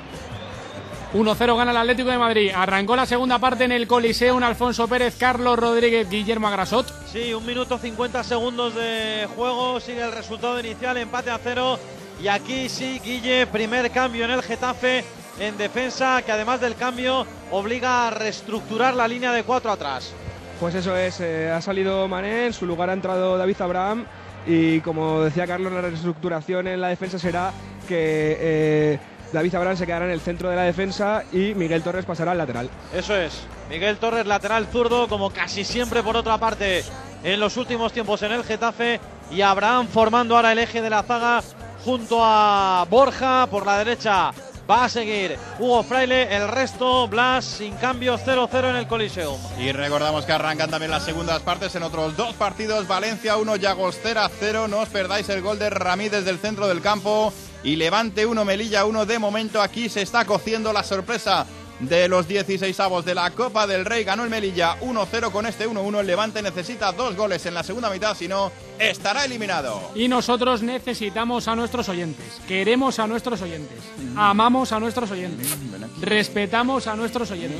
1-0 1.14 1.58
gana 1.58 1.72
el 1.72 1.78
Atlético 1.78 2.12
de 2.12 2.18
Madrid. 2.18 2.52
Arrancó 2.56 2.96
la 2.96 3.06
segunda 3.06 3.40
parte 3.40 3.64
en 3.64 3.72
el 3.72 3.88
Coliseo. 3.88 4.36
Un 4.36 4.44
Alfonso 4.44 4.88
Pérez, 4.88 5.16
Carlos 5.18 5.58
Rodríguez, 5.58 6.08
Guillermo 6.08 6.48
Agrasot. 6.48 6.86
Sí, 7.12 7.34
un 7.34 7.46
minuto 7.46 7.80
50 7.80 8.24
segundos 8.24 8.76
de 8.76 9.28
juego. 9.36 9.80
Sigue 9.80 10.04
el 10.04 10.12
resultado 10.12 10.60
inicial, 10.60 10.98
empate 10.98 11.32
a 11.32 11.40
cero. 11.44 11.80
Y 12.22 12.28
aquí 12.28 12.70
sí, 12.70 13.02
Guille, 13.04 13.48
primer 13.48 13.90
cambio 13.92 14.26
en 14.26 14.32
el 14.32 14.44
Getafe 14.44 15.04
en 15.40 15.58
defensa, 15.58 16.22
que 16.22 16.32
además 16.32 16.62
del 16.62 16.76
cambio 16.76 17.26
obliga 17.50 18.08
a 18.08 18.12
reestructurar 18.12 18.94
la 18.94 19.08
línea 19.08 19.32
de 19.32 19.44
cuatro 19.44 19.72
atrás. 19.72 20.14
Pues 20.60 20.76
eso 20.76 20.96
es, 20.96 21.22
eh, 21.22 21.50
ha 21.50 21.62
salido 21.62 22.08
Mané, 22.08 22.48
en 22.48 22.54
su 22.54 22.66
lugar 22.66 22.90
ha 22.90 22.94
entrado 22.94 23.38
David 23.38 23.62
Abraham 23.62 24.06
y 24.46 24.82
como 24.82 25.22
decía 25.22 25.48
Carlos, 25.48 25.72
la 25.72 25.82
reestructuración 25.82 26.68
en 26.68 26.82
la 26.82 26.90
defensa 26.90 27.18
será 27.18 27.54
que 27.88 28.38
eh, 28.40 29.00
David 29.32 29.56
Abraham 29.56 29.78
se 29.78 29.86
quedará 29.86 30.06
en 30.06 30.12
el 30.12 30.22
centro 30.22 30.50
de 30.50 30.56
la 30.56 30.64
defensa 30.64 31.24
y 31.32 31.54
Miguel 31.54 31.84
Torres 31.84 32.06
pasará 32.06 32.32
al 32.32 32.38
lateral. 32.38 32.70
Eso 32.94 33.16
es. 33.16 33.42
Miguel 33.70 33.98
Torres, 33.98 34.26
lateral 34.26 34.68
zurdo, 34.68 35.08
como 35.08 35.30
casi 35.30 35.64
siempre 35.64 36.02
por 36.02 36.18
otra 36.18 36.38
parte 36.38 36.84
en 37.24 37.40
los 37.40 37.58
últimos 37.58 37.94
tiempos 37.94 38.22
en 38.24 38.32
el 38.32 38.44
Getafe. 38.44 39.00
Y 39.32 39.42
Abraham 39.42 39.88
formando 39.88 40.36
ahora 40.36 40.52
el 40.52 40.60
eje 40.60 40.82
de 40.82 40.90
la 40.90 41.04
zaga 41.04 41.44
junto 41.86 42.20
a 42.22 42.86
Borja 42.90 43.48
por 43.48 43.66
la 43.66 43.78
derecha. 43.78 44.32
Va 44.70 44.86
a 44.86 44.90
seguir 44.90 45.36
Hugo 45.58 45.82
Fraile, 45.82 46.36
el 46.36 46.48
resto 46.48 47.08
Blas 47.08 47.44
sin 47.44 47.74
cambio 47.78 48.20
0-0 48.20 48.70
en 48.70 48.76
el 48.76 48.88
Coliseum. 48.88 49.40
Y 49.58 49.72
recordamos 49.72 50.26
que 50.26 50.32
arrancan 50.32 50.70
también 50.70 50.92
las 50.92 51.04
segundas 51.04 51.42
partes 51.42 51.74
en 51.76 51.82
otros 51.82 52.16
dos 52.16 52.36
partidos. 52.36 52.88
Valencia 52.88 53.38
1, 53.38 53.56
Llagostera 53.56 54.30
0. 54.40 54.68
No 54.68 54.80
os 54.80 54.90
perdáis 54.90 55.28
el 55.30 55.42
gol 55.42 55.58
de 55.58 55.72
Ramírez 55.72 56.24
del 56.24 56.38
centro 56.38 56.68
del 56.68 56.82
campo. 56.82 57.34
Y 57.64 57.76
Levante 57.76 58.26
1, 58.26 58.46
Melilla 58.46 58.86
1. 58.86 59.06
De 59.06 59.20
momento 59.20 59.62
aquí 59.62 59.90
se 59.90 60.02
está 60.02 60.26
cociendo 60.26 60.72
la 60.72 60.84
sorpresa 60.84 61.46
de 61.80 62.10
los 62.10 62.28
16avos 62.28 63.04
de 63.04 63.16
la 63.16 63.32
Copa 63.32 63.68
del 63.68 63.86
Rey. 63.86 64.04
Ganó 64.04 64.24
el 64.24 64.30
Melilla 64.30 64.80
1-0 64.82 65.32
con 65.32 65.46
este 65.46 65.68
1-1. 65.68 66.00
El 66.00 66.08
Levante 66.08 66.42
necesita 66.42 66.92
dos 66.92 67.16
goles 67.16 67.46
en 67.46 67.54
la 67.54 67.64
segunda 67.64 67.90
mitad, 67.90 68.16
si 68.16 68.28
no, 68.28 68.52
estará 68.78 69.26
eliminado. 69.26 69.92
Y 69.96 70.08
nosotros 70.08 70.62
necesitamos 70.62 71.48
a 71.48 71.56
nuestros 71.56 71.88
oyentes. 71.90 72.42
Queremos 72.48 73.00
a 73.00 73.08
nuestros 73.08 73.42
oyentes. 73.42 73.80
Amamos 74.16 74.72
a 74.72 74.80
nuestros 74.80 75.12
oyentes. 75.12 75.56
Respetamos 76.02 76.88
a 76.88 76.96
nuestros 76.96 77.32
oyentes. 77.32 77.60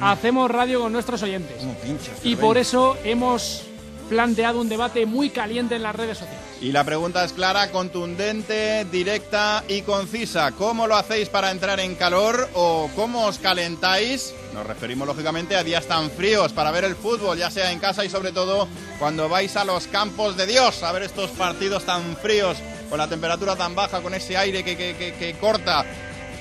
Hacemos 0.00 0.50
radio 0.50 0.80
con 0.80 0.92
nuestros 0.92 1.22
oyentes. 1.22 1.56
Y 2.22 2.36
por 2.36 2.58
eso 2.58 2.96
hemos 3.04 3.64
planteado 4.10 4.60
un 4.60 4.68
debate 4.68 5.06
muy 5.06 5.30
caliente 5.30 5.76
en 5.76 5.82
las 5.84 5.94
redes 5.94 6.18
sociales. 6.18 6.42
Y 6.60 6.72
la 6.72 6.84
pregunta 6.84 7.24
es 7.24 7.32
clara, 7.32 7.70
contundente, 7.70 8.84
directa 8.92 9.64
y 9.68 9.80
concisa. 9.80 10.52
¿Cómo 10.52 10.86
lo 10.86 10.96
hacéis 10.96 11.30
para 11.30 11.50
entrar 11.50 11.80
en 11.80 11.94
calor 11.94 12.50
o 12.52 12.90
cómo 12.94 13.24
os 13.24 13.38
calentáis? 13.38 14.34
Nos 14.52 14.66
referimos 14.66 15.06
lógicamente 15.08 15.56
a 15.56 15.62
días 15.64 15.86
tan 15.86 16.10
fríos 16.10 16.52
para 16.52 16.70
ver 16.72 16.84
el 16.84 16.96
fútbol, 16.96 17.38
ya 17.38 17.50
sea 17.50 17.72
en 17.72 17.78
casa 17.78 18.04
y 18.04 18.10
sobre 18.10 18.32
todo 18.32 18.68
cuando 18.98 19.28
vais 19.28 19.56
a 19.56 19.64
los 19.64 19.86
campos 19.86 20.36
de 20.36 20.46
Dios 20.46 20.82
a 20.82 20.92
ver 20.92 21.04
estos 21.04 21.30
partidos 21.30 21.84
tan 21.86 22.16
fríos, 22.18 22.58
con 22.90 22.98
la 22.98 23.08
temperatura 23.08 23.56
tan 23.56 23.74
baja, 23.74 24.00
con 24.02 24.12
ese 24.12 24.36
aire 24.36 24.62
que, 24.64 24.76
que- 24.76 24.96
que- 24.96 25.14
que 25.14 25.34
corta. 25.38 25.86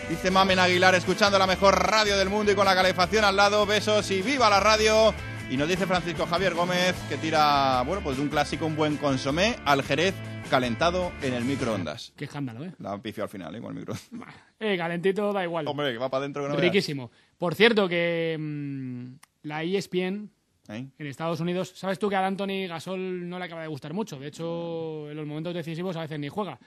Dice 0.09 0.31
Mamen 0.31 0.57
Aguilar, 0.57 0.95
escuchando 0.95 1.37
la 1.37 1.45
mejor 1.45 1.75
radio 1.87 2.17
del 2.17 2.29
mundo 2.29 2.51
y 2.51 2.55
con 2.55 2.65
la 2.65 2.73
calefacción 2.73 3.23
al 3.23 3.35
lado. 3.35 3.67
Besos 3.67 4.09
y 4.09 4.23
viva 4.23 4.49
la 4.49 4.59
radio. 4.59 5.13
Y 5.49 5.57
nos 5.57 5.67
dice 5.67 5.87
Francisco 5.87 6.27
Javier 6.27 6.53
Gómez 6.53 6.95
que 7.09 7.17
tira, 7.17 7.81
bueno, 7.81 8.03
pues 8.03 8.17
de 8.17 8.23
un 8.23 8.29
clásico, 8.29 8.67
un 8.67 8.75
buen 8.75 8.97
consomé 8.97 9.55
al 9.65 9.81
Jerez 9.81 10.13
calentado 10.47 11.11
en 11.23 11.33
el 11.33 11.43
microondas. 11.43 12.13
Qué 12.15 12.25
escándalo, 12.25 12.63
¿eh? 12.63 12.73
La 12.77 13.01
pifió 13.01 13.23
al 13.23 13.29
final, 13.29 13.55
¿eh? 13.55 13.59
Con 13.59 13.71
el 13.71 13.79
microondas. 13.79 14.35
Eh, 14.59 14.77
calentito 14.77 15.33
da 15.33 15.43
igual. 15.43 15.67
Hombre, 15.67 15.91
que 15.91 15.97
va 15.97 16.09
para 16.09 16.23
adentro 16.23 16.43
que 16.43 16.49
no 16.49 16.55
veas. 16.55 16.65
Riquísimo. 16.65 17.09
Por 17.37 17.55
cierto, 17.55 17.87
que 17.87 18.37
mm, 18.37 19.05
la 19.43 19.63
ESPN 19.63 20.29
¿Eh? 20.69 20.87
en 20.97 21.07
Estados 21.07 21.39
Unidos, 21.39 21.71
sabes 21.75 21.97
tú 21.97 22.09
que 22.09 22.15
a 22.15 22.27
Anthony 22.27 22.67
Gasol 22.67 23.27
no 23.27 23.39
le 23.39 23.45
acaba 23.45 23.61
de 23.61 23.69
gustar 23.69 23.93
mucho. 23.93 24.19
De 24.19 24.27
hecho, 24.27 25.09
en 25.09 25.17
los 25.17 25.25
momentos 25.25 25.55
decisivos 25.55 25.95
a 25.95 26.01
veces 26.01 26.19
ni 26.19 26.29
juega. 26.29 26.59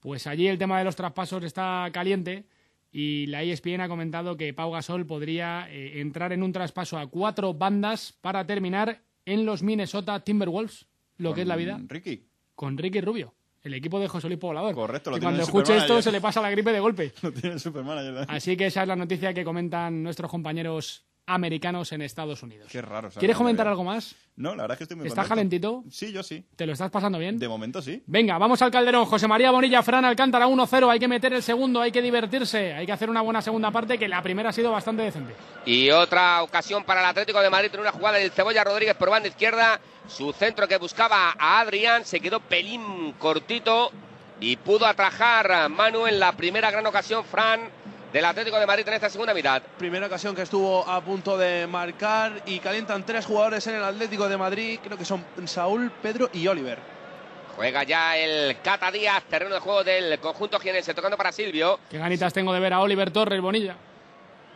Pues 0.00 0.26
allí 0.26 0.48
el 0.48 0.58
tema 0.58 0.78
de 0.78 0.84
los 0.84 0.96
traspasos 0.96 1.44
está 1.44 1.88
caliente 1.92 2.46
y 2.96 3.26
la 3.26 3.42
ESPN 3.42 3.80
ha 3.80 3.88
comentado 3.88 4.36
que 4.36 4.54
Pau 4.54 4.70
Gasol 4.70 5.04
podría 5.04 5.66
eh, 5.68 6.00
entrar 6.00 6.32
en 6.32 6.44
un 6.44 6.52
traspaso 6.52 6.96
a 6.96 7.08
cuatro 7.08 7.52
bandas 7.52 8.16
para 8.20 8.46
terminar 8.46 9.02
en 9.26 9.44
los 9.44 9.64
Minnesota 9.64 10.20
Timberwolves, 10.20 10.86
lo 11.16 11.34
que 11.34 11.42
es 11.42 11.48
la 11.48 11.56
vida, 11.56 11.72
Con 11.72 11.88
Ricky. 11.88 12.28
con 12.54 12.78
Ricky 12.78 13.00
Rubio, 13.00 13.34
el 13.62 13.74
equipo 13.74 13.98
de 13.98 14.06
José 14.06 14.28
Luis 14.28 14.38
Poblador. 14.38 14.76
Correcto, 14.76 15.10
lo 15.10 15.16
tiene 15.16 15.26
cuando 15.26 15.42
escuche 15.42 15.76
esto 15.76 16.00
se 16.00 16.12
le 16.12 16.20
pasa 16.20 16.40
la 16.40 16.50
gripe 16.50 16.70
de 16.70 16.78
golpe. 16.78 17.12
Lo 17.22 17.32
tiene 17.32 17.56
el. 17.56 18.18
¿eh? 18.18 18.26
Así 18.28 18.56
que 18.56 18.66
esa 18.66 18.82
es 18.82 18.88
la 18.88 18.94
noticia 18.94 19.34
que 19.34 19.42
comentan 19.42 20.00
nuestros 20.00 20.30
compañeros 20.30 21.04
americanos 21.26 21.92
en 21.92 22.02
Estados 22.02 22.42
Unidos. 22.42 22.68
Qué 22.70 22.82
raro. 22.82 23.08
¿sabes? 23.10 23.18
¿Quieres 23.18 23.36
comentar 23.36 23.66
algo 23.66 23.84
más? 23.84 24.14
No, 24.36 24.54
la 24.54 24.62
verdad 24.64 24.74
es 24.74 24.78
que 24.78 24.84
estoy 24.84 24.96
muy 24.96 25.06
¿Estás 25.06 25.28
contento. 25.28 25.60
calentito? 25.60 25.84
Sí, 25.90 26.12
yo 26.12 26.22
sí. 26.22 26.44
¿Te 26.56 26.66
lo 26.66 26.72
estás 26.72 26.90
pasando 26.90 27.18
bien? 27.18 27.38
De 27.38 27.48
momento 27.48 27.80
sí. 27.80 28.02
Venga, 28.06 28.36
vamos 28.36 28.60
al 28.62 28.70
Calderón. 28.70 29.06
José 29.06 29.26
María 29.28 29.50
Bonilla, 29.50 29.82
Fran 29.82 30.04
Alcántara 30.04 30.46
1-0. 30.46 30.90
Hay 30.90 30.98
que 30.98 31.08
meter 31.08 31.32
el 31.32 31.42
segundo, 31.42 31.80
hay 31.80 31.92
que 31.92 32.02
divertirse, 32.02 32.74
hay 32.74 32.84
que 32.86 32.92
hacer 32.92 33.08
una 33.08 33.20
buena 33.22 33.40
segunda 33.40 33.70
parte 33.70 33.96
que 33.98 34.08
la 34.08 34.22
primera 34.22 34.50
ha 34.50 34.52
sido 34.52 34.70
bastante 34.72 35.02
decente. 35.02 35.34
Y 35.66 35.90
otra 35.90 36.42
ocasión 36.42 36.84
para 36.84 37.00
el 37.00 37.06
Atlético 37.06 37.40
de 37.40 37.50
Madrid 37.50 37.70
en 37.72 37.80
una 37.80 37.92
jugada 37.92 38.18
del 38.18 38.30
Cebolla 38.30 38.64
Rodríguez 38.64 38.96
por 38.96 39.10
banda 39.10 39.28
izquierda. 39.28 39.80
Su 40.08 40.32
centro 40.32 40.68
que 40.68 40.76
buscaba 40.76 41.34
a 41.38 41.60
Adrián 41.60 42.04
se 42.04 42.20
quedó 42.20 42.40
pelín 42.40 43.12
cortito 43.18 43.90
y 44.40 44.56
pudo 44.56 44.84
atajar 44.86 45.50
a 45.52 45.68
Manu 45.68 46.06
en 46.06 46.18
la 46.20 46.32
primera 46.32 46.70
gran 46.70 46.84
ocasión, 46.86 47.24
Fran, 47.24 47.60
del 48.14 48.24
Atlético 48.24 48.60
de 48.60 48.66
Madrid 48.66 48.86
en 48.86 48.94
esta 48.94 49.10
segunda 49.10 49.34
mitad. 49.34 49.60
Primera 49.76 50.06
ocasión 50.06 50.36
que 50.36 50.42
estuvo 50.42 50.88
a 50.88 51.00
punto 51.00 51.36
de 51.36 51.66
marcar 51.66 52.42
y 52.46 52.60
calientan 52.60 53.04
tres 53.04 53.26
jugadores 53.26 53.66
en 53.66 53.74
el 53.74 53.82
Atlético 53.82 54.28
de 54.28 54.36
Madrid. 54.36 54.78
Creo 54.84 54.96
que 54.96 55.04
son 55.04 55.24
Saúl, 55.46 55.90
Pedro 56.00 56.30
y 56.32 56.46
Oliver. 56.46 56.78
Juega 57.56 57.82
ya 57.82 58.16
el 58.16 58.56
Cata 58.62 58.92
Díaz, 58.92 59.24
terreno 59.28 59.56
de 59.56 59.60
juego 59.60 59.82
del 59.82 60.20
conjunto 60.20 60.60
jienense, 60.60 60.94
tocando 60.94 61.16
para 61.16 61.32
Silvio. 61.32 61.80
Qué 61.90 61.98
ganitas 61.98 62.32
tengo 62.32 62.52
de 62.52 62.60
ver 62.60 62.72
a 62.72 62.80
Oliver 62.82 63.10
Torres, 63.10 63.40
Bonilla. 63.40 63.74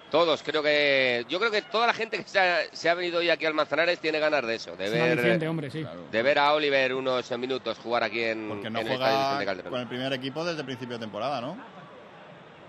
Todos, 0.09 0.43
creo 0.45 0.63
que. 0.63 1.27
Yo 1.29 1.41
creo 1.41 1.51
que 1.51 1.63
toda 1.63 1.89
la 1.89 1.93
gente 1.95 2.17
que 2.17 2.29
se 2.29 2.39
ha, 2.39 2.61
se 2.73 2.89
ha 2.89 2.95
venido 2.95 3.19
hoy 3.19 3.29
aquí 3.29 3.45
al 3.45 3.55
Manzanares 3.55 3.99
tiene 3.99 4.21
ganas 4.21 4.47
de 4.47 4.55
eso, 4.55 4.77
de 4.77 4.85
Es 4.87 4.93
ver. 4.93 5.03
aliciente, 5.13 5.49
hombre, 5.49 5.69
sí. 5.71 5.85
De 6.13 6.23
ver 6.23 6.39
a 6.39 6.55
Oliver 6.55 6.95
unos 6.95 7.29
minutos 7.37 7.77
jugar 7.79 8.05
aquí 8.05 8.23
en, 8.23 8.49
Porque 8.49 8.71
no 8.71 8.79
en 8.79 8.87
el 8.87 8.93
Estadio 8.95 9.17
juega 9.17 9.45
Calderón. 9.45 9.71
con 9.73 9.81
el 9.81 9.89
primer 9.89 10.13
equipo 10.13 10.45
desde 10.45 10.61
el 10.61 10.65
principio 10.65 10.95
de 10.97 11.01
temporada, 11.01 11.41
¿no? 11.41 11.59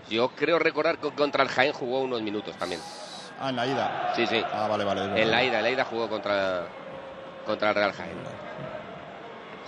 Yo 0.09 0.29
creo 0.29 0.59
recordar 0.59 0.97
que 0.97 1.11
contra 1.11 1.43
el 1.43 1.49
Jaén 1.49 1.71
jugó 1.73 2.01
unos 2.01 2.21
minutos 2.21 2.55
también. 2.57 2.81
Ah, 3.39 3.49
en 3.49 3.55
la 3.55 3.67
ida. 3.67 4.13
Sí, 4.15 4.25
sí. 4.27 4.43
Ah, 4.51 4.67
vale, 4.67 4.83
vale. 4.83 5.03
En 5.03 5.13
verdad. 5.13 5.31
la 5.31 5.43
ida, 5.43 5.57
en 5.57 5.63
la 5.63 5.69
ida 5.69 5.85
jugó 5.85 6.09
contra. 6.09 6.67
contra 7.45 7.69
el 7.69 7.75
Real 7.75 7.93
Jaén. 7.93 8.17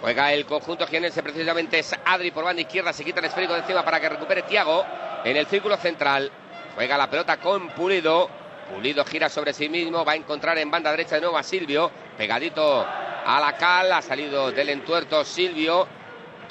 Juega 0.01 0.33
el 0.33 0.47
conjunto 0.47 0.87
jienense, 0.87 1.21
precisamente 1.21 1.77
es 1.77 1.95
Adri 2.05 2.31
por 2.31 2.43
banda 2.43 2.61
izquierda, 2.61 2.91
se 2.91 3.05
quita 3.05 3.19
el 3.19 3.27
esférico 3.27 3.53
de 3.53 3.59
encima 3.59 3.85
para 3.85 3.99
que 3.99 4.09
recupere 4.09 4.41
Tiago 4.41 4.83
en 5.23 5.37
el 5.37 5.45
círculo 5.45 5.77
central. 5.77 6.31
Juega 6.73 6.97
la 6.97 7.07
pelota 7.07 7.37
con 7.37 7.69
Pulido. 7.69 8.27
Pulido 8.73 9.05
gira 9.05 9.29
sobre 9.29 9.53
sí 9.53 9.69
mismo, 9.69 10.03
va 10.03 10.13
a 10.13 10.15
encontrar 10.15 10.57
en 10.57 10.71
banda 10.71 10.89
derecha 10.89 11.15
de 11.15 11.21
nuevo 11.21 11.37
a 11.37 11.43
Silvio, 11.43 11.91
pegadito 12.17 12.83
a 13.25 13.39
la 13.39 13.55
cal, 13.57 13.91
ha 13.91 14.01
salido 14.01 14.51
del 14.51 14.69
entuerto 14.69 15.23
Silvio. 15.23 15.87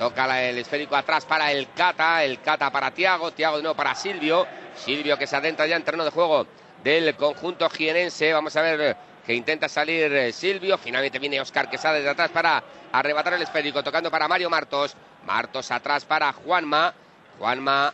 Toca 0.00 0.48
el 0.48 0.56
esférico 0.56 0.96
atrás 0.96 1.26
para 1.26 1.52
el 1.52 1.72
Cata, 1.72 2.24
el 2.24 2.40
Cata 2.40 2.70
para 2.70 2.90
Tiago, 2.90 3.32
Tiago 3.32 3.58
de 3.58 3.62
nuevo 3.64 3.76
para 3.76 3.94
Silvio. 3.94 4.46
Silvio 4.74 5.18
que 5.18 5.26
se 5.26 5.36
adentra 5.36 5.66
ya 5.66 5.76
en 5.76 5.82
terreno 5.82 6.06
de 6.06 6.10
juego 6.10 6.46
del 6.82 7.14
conjunto 7.16 7.68
jienense. 7.68 8.32
Vamos 8.32 8.56
a 8.56 8.62
ver 8.62 8.96
que 9.26 9.34
intenta 9.34 9.68
salir 9.68 10.10
eh, 10.10 10.32
Silvio. 10.32 10.78
Finalmente 10.78 11.18
viene 11.18 11.38
Oscar 11.38 11.68
Quesada 11.68 11.96
desde 11.96 12.08
atrás 12.08 12.30
para 12.30 12.64
arrebatar 12.90 13.34
el 13.34 13.42
esférico, 13.42 13.82
tocando 13.82 14.10
para 14.10 14.26
Mario 14.26 14.48
Martos. 14.48 14.96
Martos 15.26 15.70
atrás 15.70 16.06
para 16.06 16.32
Juanma. 16.32 16.94
Juanma 17.38 17.92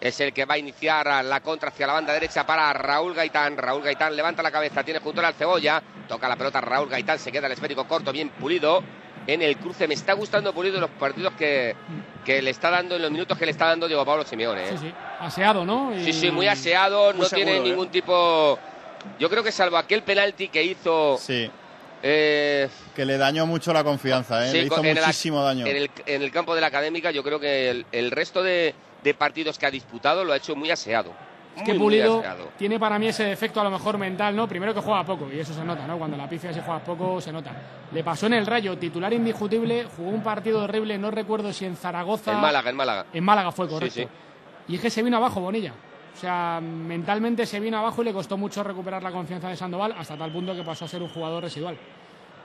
es 0.00 0.18
el 0.18 0.32
que 0.32 0.46
va 0.46 0.54
a 0.54 0.58
iniciar 0.58 1.24
la 1.24 1.40
contra 1.42 1.68
hacia 1.68 1.86
la 1.86 1.92
banda 1.92 2.12
derecha 2.12 2.44
para 2.44 2.72
Raúl 2.72 3.14
Gaitán. 3.14 3.56
Raúl 3.56 3.84
Gaitán 3.84 4.16
levanta 4.16 4.42
la 4.42 4.50
cabeza, 4.50 4.82
tiene 4.82 4.98
junto 4.98 5.24
al 5.24 5.34
cebolla. 5.34 5.80
Toca 6.08 6.28
la 6.28 6.34
pelota 6.34 6.60
Raúl 6.60 6.88
Gaitán, 6.88 7.20
se 7.20 7.30
queda 7.30 7.46
el 7.46 7.52
esférico 7.52 7.86
corto, 7.86 8.10
bien 8.10 8.30
pulido 8.30 8.82
en 9.26 9.42
el 9.42 9.56
cruce. 9.56 9.86
Me 9.88 9.94
está 9.94 10.12
gustando 10.14 10.52
pulido 10.52 10.78
los 10.80 10.90
partidos 10.90 11.32
que, 11.34 11.74
que 12.24 12.40
le 12.42 12.50
está 12.50 12.70
dando, 12.70 12.96
en 12.96 13.02
los 13.02 13.10
minutos 13.10 13.36
que 13.38 13.44
le 13.46 13.50
está 13.52 13.66
dando 13.66 13.86
Diego 13.86 14.04
Pablo 14.04 14.24
Simeone. 14.24 14.64
¿eh? 14.64 14.72
Sí, 14.72 14.78
sí. 14.88 14.94
Aseado, 15.20 15.64
¿no? 15.64 15.92
Sí, 16.04 16.12
sí, 16.12 16.30
muy 16.30 16.46
aseado, 16.48 17.12
Muy 17.12 17.22
no 17.22 17.28
seguro, 17.28 17.50
tiene 17.52 17.66
¿eh? 17.66 17.70
ningún 17.70 17.88
tipo. 17.88 18.58
Yo 19.18 19.28
creo 19.30 19.42
que 19.42 19.52
salvo 19.52 19.76
aquel 19.76 20.02
penalti 20.02 20.48
que 20.48 20.62
hizo. 20.64 21.16
Sí. 21.20 21.50
eh, 22.02 22.68
Que 22.94 23.04
le 23.04 23.16
dañó 23.18 23.46
mucho 23.46 23.72
la 23.72 23.82
confianza, 23.84 24.46
¿eh? 24.46 24.50
sí, 24.50 24.56
le 24.58 24.64
hizo 24.66 24.74
con- 24.76 24.84
en 24.86 24.96
el- 24.96 25.02
muchísimo 25.04 25.42
daño. 25.42 25.66
En 25.66 25.76
el, 25.76 25.90
en 26.06 26.22
el 26.22 26.30
campo 26.30 26.54
de 26.54 26.60
la 26.60 26.66
académica, 26.68 27.10
yo 27.10 27.22
creo 27.22 27.40
que 27.40 27.70
el, 27.70 27.86
el 27.92 28.10
resto 28.10 28.42
de, 28.42 28.74
de 29.02 29.14
partidos 29.14 29.58
que 29.58 29.66
ha 29.66 29.70
disputado 29.70 30.24
lo 30.24 30.32
ha 30.32 30.36
hecho 30.36 30.54
muy 30.56 30.70
aseado. 30.70 31.12
Es 31.56 31.62
que 31.62 31.74
Pulido 31.74 32.22
tiene 32.58 32.78
para 32.78 32.98
mí 32.98 33.08
ese 33.08 33.24
defecto 33.24 33.60
a 33.60 33.64
lo 33.64 33.70
mejor 33.70 33.96
mental, 33.98 34.36
¿no? 34.36 34.46
Primero 34.46 34.74
que 34.74 34.80
juega 34.80 35.04
poco, 35.04 35.28
y 35.32 35.38
eso 35.40 35.54
se 35.54 35.64
nota, 35.64 35.86
¿no? 35.86 35.98
Cuando 35.98 36.16
la 36.16 36.28
pifias 36.28 36.56
y 36.56 36.60
juegas 36.60 36.82
poco, 36.82 37.20
se 37.20 37.32
nota. 37.32 37.50
Le 37.92 38.04
pasó 38.04 38.26
en 38.26 38.34
el 38.34 38.46
Rayo, 38.46 38.76
titular 38.76 39.12
indiscutible, 39.12 39.86
jugó 39.96 40.10
un 40.10 40.22
partido 40.22 40.62
horrible, 40.64 40.98
no 40.98 41.10
recuerdo 41.10 41.52
si 41.52 41.64
en 41.64 41.76
Zaragoza... 41.76 42.32
En 42.32 42.40
Málaga, 42.40 42.70
en 42.70 42.76
Málaga. 42.76 43.06
En 43.12 43.24
Málaga 43.24 43.52
fue, 43.52 43.68
correcto. 43.68 43.94
sí. 44.00 44.06
Y 44.68 44.74
es 44.76 44.80
que 44.80 44.90
se 44.90 45.02
vino 45.02 45.16
abajo, 45.16 45.40
Bonilla. 45.40 45.72
O 46.14 46.18
sea, 46.18 46.60
mentalmente 46.62 47.46
se 47.46 47.60
vino 47.60 47.78
abajo 47.78 48.02
y 48.02 48.06
le 48.06 48.12
costó 48.12 48.36
mucho 48.36 48.62
recuperar 48.64 49.02
la 49.02 49.10
confianza 49.10 49.48
de 49.48 49.56
Sandoval, 49.56 49.94
hasta 49.98 50.16
tal 50.16 50.32
punto 50.32 50.54
que 50.54 50.62
pasó 50.62 50.84
a 50.86 50.88
ser 50.88 51.02
un 51.02 51.08
jugador 51.08 51.42
residual. 51.42 51.76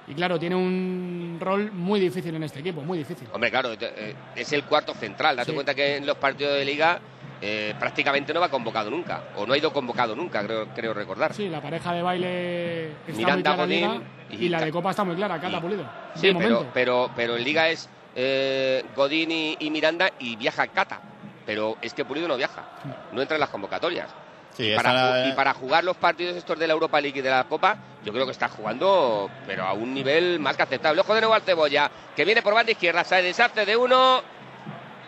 Y 0.08 0.14
claro, 0.14 0.38
tiene 0.40 0.56
un 0.56 1.38
rol 1.40 1.72
muy 1.72 2.00
difícil 2.00 2.36
en 2.36 2.44
este 2.44 2.60
equipo, 2.60 2.82
muy 2.82 2.98
difícil. 2.98 3.28
Hombre, 3.32 3.50
claro, 3.50 3.70
eh, 3.80 4.16
es 4.36 4.52
el 4.52 4.64
cuarto 4.66 4.94
central. 4.94 5.36
Date 5.38 5.52
Sí. 5.52 5.56
cuenta 5.56 5.74
que 5.74 5.98
en 5.98 6.06
los 6.06 6.18
partidos 6.18 6.54
de 6.56 6.66
liga 6.66 7.00
eh, 7.42 7.74
prácticamente 7.80 8.34
no 8.34 8.40
va 8.40 8.50
convocado 8.50 8.90
nunca. 8.90 9.24
O 9.36 9.46
no 9.46 9.54
ha 9.54 9.58
ido 9.58 9.74
convocado 9.74 10.16
nunca, 10.16 10.44
creo, 10.44 10.68
creo 10.76 10.94
recordar. 10.94 11.34
Sí, 11.34 11.50
la 11.50 11.62
pareja 11.62 11.94
de 11.94 12.02
baile 12.02 12.88
está 12.92 13.12
muy 13.14 13.18
Miranda, 13.18 13.42
clara 13.56 13.64
en 13.64 13.70
Liga, 13.70 13.88
Godín 13.88 14.04
y, 14.30 14.46
y 14.46 14.50
la 14.50 14.62
de 14.62 14.72
Copa 14.72 14.90
está 14.92 15.04
muy 15.04 15.16
clara, 15.16 15.40
Cata 15.40 15.60
Pulido. 15.62 15.84
Sí, 16.16 16.28
de 16.28 16.34
pero, 16.36 16.50
momento. 16.50 16.72
pero, 16.74 17.12
pero 17.16 17.38
en 17.38 17.44
Liga 17.44 17.70
es 17.70 17.90
eh, 18.16 18.84
Godín 18.96 19.32
y, 19.32 19.58
y 19.60 19.70
Miranda 19.72 20.10
y 20.20 20.36
viaja 20.36 20.68
Cata. 20.68 21.02
Pero 21.46 21.78
es 21.82 21.94
que 21.94 22.06
Pulido 22.06 22.28
no 22.28 22.38
viaja, 22.38 22.64
no 23.12 23.22
entra 23.22 23.36
en 23.36 23.42
las 23.42 23.50
convocatorias. 23.50 24.08
Sí, 24.52 24.64
y, 24.66 24.72
esa 24.74 24.84
para, 24.84 24.94
la- 24.94 25.26
ju- 25.26 25.30
y 25.32 25.36
para 25.36 25.54
jugar 25.54 25.84
los 25.84 25.98
partidos 25.98 26.36
estos 26.36 26.60
de 26.60 26.68
la 26.68 26.74
Europa 26.74 27.02
League 27.02 27.18
y 27.18 27.22
de 27.22 27.30
la 27.32 27.46
Copa, 27.46 27.78
yo 28.04 28.14
creo 28.14 28.26
que 28.26 28.32
está 28.34 28.48
jugando, 28.50 29.30
pero 29.48 29.64
a 29.66 29.74
un 29.74 29.94
nivel 29.94 30.40
más 30.40 30.56
que 30.56 30.64
aceptable. 30.64 31.02
Ojo 31.02 31.16
de 31.16 31.22
nuevo 31.22 31.34
al 31.34 31.42
Cebolla, 31.42 31.90
que 32.16 32.26
viene 32.26 32.42
por 32.44 32.54
banda 32.54 32.72
izquierda, 32.74 33.04
se 33.04 33.22
deshace 33.22 33.66
de 33.66 33.76
uno, 33.76 34.22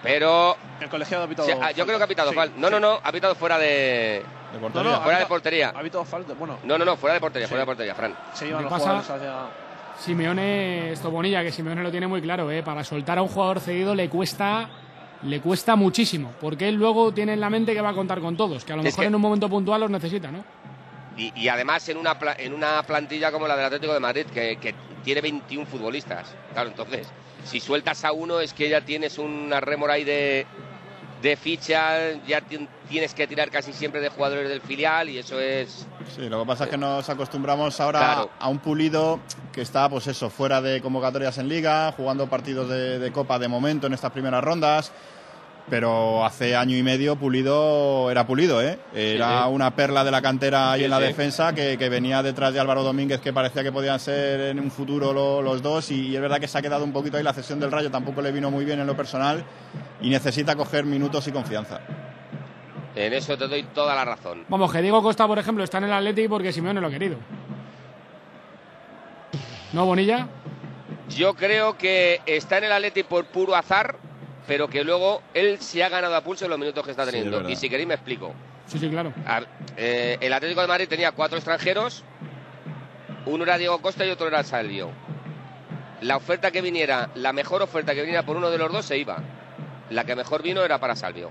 pero... 0.03 0.55
El 0.81 0.89
colegiado 0.89 1.23
ha 1.23 1.27
pitado. 1.27 1.47
Ah, 1.61 1.71
yo 1.71 1.85
creo 1.85 1.97
que 1.97 2.03
ha 2.03 2.07
pitado 2.07 2.29
Sí, 2.29 2.35
falta. 2.35 2.55
No, 2.59 2.69
no, 2.69 2.79
no, 2.79 2.99
ha 3.03 3.11
pitado 3.11 3.33
fuera 3.35 3.57
de... 3.57 4.23
No, 4.53 4.83
no, 4.83 5.01
fuera 5.01 5.17
ha 5.17 5.21
de 5.21 5.25
portería. 5.25 5.69
Ha 5.75 5.81
pitado 5.81 6.05
falta. 6.05 6.33
Bueno, 6.35 6.59
No, 6.63 6.77
no, 6.77 6.85
no, 6.85 6.95
fuera 6.97 7.15
de 7.15 7.19
portería, 7.19 7.47
Sí. 7.47 7.49
fuera 7.49 7.61
de 7.61 7.65
portería, 7.65 7.95
Fran. 7.95 8.15
se 8.33 8.45
llevan 8.45 8.59
¿Qué 8.59 8.69
los 8.69 8.73
pasa? 8.73 9.01
jugadores 9.01 9.09
hacia. 9.09 9.63
Simeone, 9.99 10.91
esto 10.91 11.09
Bonilla, 11.09 11.41
que 11.43 11.51
Simeone 11.51 11.81
lo 11.83 11.89
tiene 11.91 12.07
muy 12.07 12.21
claro, 12.21 12.51
¿eh? 12.51 12.61
para 12.63 12.83
soltar 12.83 13.17
a 13.17 13.21
un 13.21 13.29
jugador 13.29 13.59
cedido 13.59 13.95
le 13.95 14.09
cuesta 14.09 14.69
le 15.23 15.39
cuesta 15.39 15.77
muchísimo, 15.77 16.33
porque 16.41 16.67
él 16.67 16.75
luego 16.75 17.13
tiene 17.13 17.31
en 17.33 17.39
la 17.39 17.49
mente 17.49 17.73
que 17.73 17.79
va 17.79 17.89
a 17.89 17.93
contar 17.93 18.19
con 18.19 18.35
todos, 18.35 18.65
que 18.65 18.73
a 18.73 18.75
lo 18.75 18.81
Es 18.81 18.87
mejor 18.87 19.03
que- 19.03 19.07
en 19.07 19.15
un 19.15 19.21
momento 19.21 19.47
puntual 19.47 19.79
los 19.79 19.89
necesita, 19.89 20.29
¿no? 20.29 20.43
Y, 21.15 21.31
y 21.39 21.47
además 21.47 21.87
en 21.87 21.95
una, 21.95 22.19
pla- 22.19 22.35
en 22.37 22.53
una 22.53 22.83
plantilla 22.83 23.31
como 23.31 23.47
la 23.47 23.55
del 23.55 23.65
Atlético 23.67 23.93
de 23.93 24.01
Madrid, 24.01 24.25
que, 24.33 24.57
que 24.57 24.75
tiene 25.01 25.21
21 25.21 25.65
futbolistas. 25.65 26.35
Claro, 26.51 26.69
entonces, 26.71 27.07
si 27.45 27.59
sueltas 27.59 28.03
a 28.05 28.11
uno 28.11 28.39
es 28.39 28.53
que 28.53 28.69
ya 28.69 28.81
tienes 28.81 29.17
una 29.17 29.59
rémora 29.59 29.93
ahí 29.93 30.03
de, 30.03 30.45
de 31.21 31.35
ficha, 31.37 32.11
ya 32.27 32.41
ti- 32.41 32.67
tienes 32.89 33.13
que 33.13 33.27
tirar 33.27 33.49
casi 33.49 33.73
siempre 33.73 34.01
de 34.01 34.09
jugadores 34.09 34.49
del 34.49 34.61
filial 34.61 35.09
y 35.09 35.17
eso 35.17 35.39
es... 35.39 35.87
Sí, 36.15 36.27
lo 36.29 36.41
que 36.41 36.45
pasa 36.47 36.65
es 36.65 36.69
que 36.69 36.77
nos 36.77 37.09
acostumbramos 37.09 37.79
ahora 37.79 37.99
Claro. 37.99 38.29
a 38.39 38.49
un 38.49 38.59
pulido 38.59 39.19
que 39.51 39.61
está, 39.61 39.87
pues 39.89 40.07
eso, 40.07 40.29
fuera 40.29 40.61
de 40.61 40.81
convocatorias 40.81 41.37
en 41.37 41.47
liga, 41.47 41.91
jugando 41.95 42.27
partidos 42.27 42.69
de, 42.69 42.99
de 42.99 43.11
Copa 43.11 43.39
de 43.39 43.47
momento 43.47 43.87
en 43.87 43.93
estas 43.93 44.11
primeras 44.11 44.43
rondas. 44.43 44.91
Pero 45.69 46.25
hace 46.25 46.55
año 46.57 46.75
y 46.75 46.83
medio 46.83 47.15
Pulido 47.15 48.11
era 48.11 48.27
Pulido, 48.27 48.61
¿eh? 48.61 48.77
Era 48.93 49.43
sí. 49.45 49.49
una 49.51 49.73
perla 49.75 50.03
de 50.03 50.11
la 50.11 50.21
cantera 50.21 50.73
ahí 50.73 50.79
Sí, 50.81 50.85
en 50.85 50.91
la 50.91 50.97
sí. 50.97 51.03
defensa 51.03 51.53
que, 51.55 51.77
que 51.77 51.87
venía 51.89 52.21
detrás 52.21 52.53
de 52.53 52.59
Álvaro 52.59 52.83
Domínguez, 52.83 53.21
que 53.21 53.31
parecía 53.31 53.63
que 53.63 53.71
podían 53.71 53.99
ser 53.99 54.41
en 54.41 54.59
un 54.59 54.69
futuro 54.69 55.13
lo- 55.13 55.41
los 55.41 55.61
dos. 55.61 55.89
Y, 55.89 56.13
es 56.15 56.21
verdad 56.21 56.39
que 56.39 56.49
se 56.49 56.57
ha 56.57 56.61
quedado 56.61 56.83
un 56.83 56.91
poquito 56.91 57.15
ahí. 57.17 57.23
La 57.23 57.33
cesión 57.33 57.59
del 57.61 57.71
Rayo 57.71 57.89
tampoco 57.89 58.21
le 58.21 58.31
vino 58.33 58.51
muy 58.51 58.65
bien 58.65 58.81
en 58.81 58.87
lo 58.87 58.95
personal 58.97 59.43
y 60.01 60.09
necesita 60.09 60.55
coger 60.55 60.83
minutos 60.85 61.27
y 61.27 61.31
confianza. 61.31 61.79
En 62.95 63.13
eso 63.13 63.37
te 63.37 63.47
doy 63.47 63.63
toda 63.73 63.95
la 63.95 64.03
razón. 64.05 64.43
Vamos, 64.49 64.71
que 64.71 64.81
Diego 64.81 65.01
Costa, 65.01 65.25
por 65.25 65.39
ejemplo, 65.39 65.63
está 65.63 65.77
en 65.79 65.85
el 65.85 65.93
Atleti 65.93 66.27
porque 66.27 66.51
Simeone 66.51 66.81
lo 66.81 66.87
ha 66.87 66.91
querido. 66.91 67.15
¿No, 69.71 69.85
Bonilla? 69.85 70.27
Yo 71.09 71.33
creo 71.33 71.77
que 71.77 72.21
está 72.25 72.57
en 72.59 72.65
el 72.65 72.71
Atleti 72.71 73.03
por 73.03 73.25
puro 73.25 73.55
azar, 73.55 73.95
pero 74.47 74.67
que 74.67 74.83
luego 74.83 75.21
él 75.33 75.59
se 75.59 75.83
ha 75.83 75.89
ganado 75.89 76.15
a 76.15 76.21
pulso 76.21 76.45
en 76.45 76.51
los 76.51 76.59
minutos 76.59 76.83
que 76.83 76.91
está 76.91 77.03
Sí, 77.05 77.09
es 77.17 77.23
teniendo. 77.23 77.49
y 77.49 77.55
si 77.55 77.69
queréis 77.69 77.87
me 77.87 77.93
explico. 77.95 78.33
Sí, 78.67 78.79
sí, 78.79 78.89
claro. 78.89 79.13
A- 79.25 79.41
eh, 79.77 80.17
el 80.21 80.31
Atlético 80.33 80.61
de 80.61 80.67
Madrid 80.67 80.87
tenía 80.87 81.11
cuatro 81.11 81.37
extranjeros, 81.37 82.03
uno 83.25 83.43
era 83.43 83.57
Diego 83.57 83.79
Costa 83.81 84.05
y 84.05 84.09
otro 84.09 84.27
era 84.27 84.43
Salvio. 84.43 84.89
La 86.01 86.17
oferta 86.17 86.51
que 86.51 86.61
viniera, 86.61 87.09
la 87.15 87.31
mejor 87.33 87.61
oferta 87.61 87.93
que 87.93 88.01
viniera 88.01 88.23
por 88.23 88.35
uno 88.35 88.49
de 88.51 88.57
los 88.57 88.71
dos 88.71 88.85
se 88.85 88.97
iba. 88.97 89.17
La 89.89 90.03
que 90.03 90.15
mejor 90.15 90.41
vino 90.41 90.63
era 90.63 90.77
para 90.79 90.95
Salvio. 90.95 91.29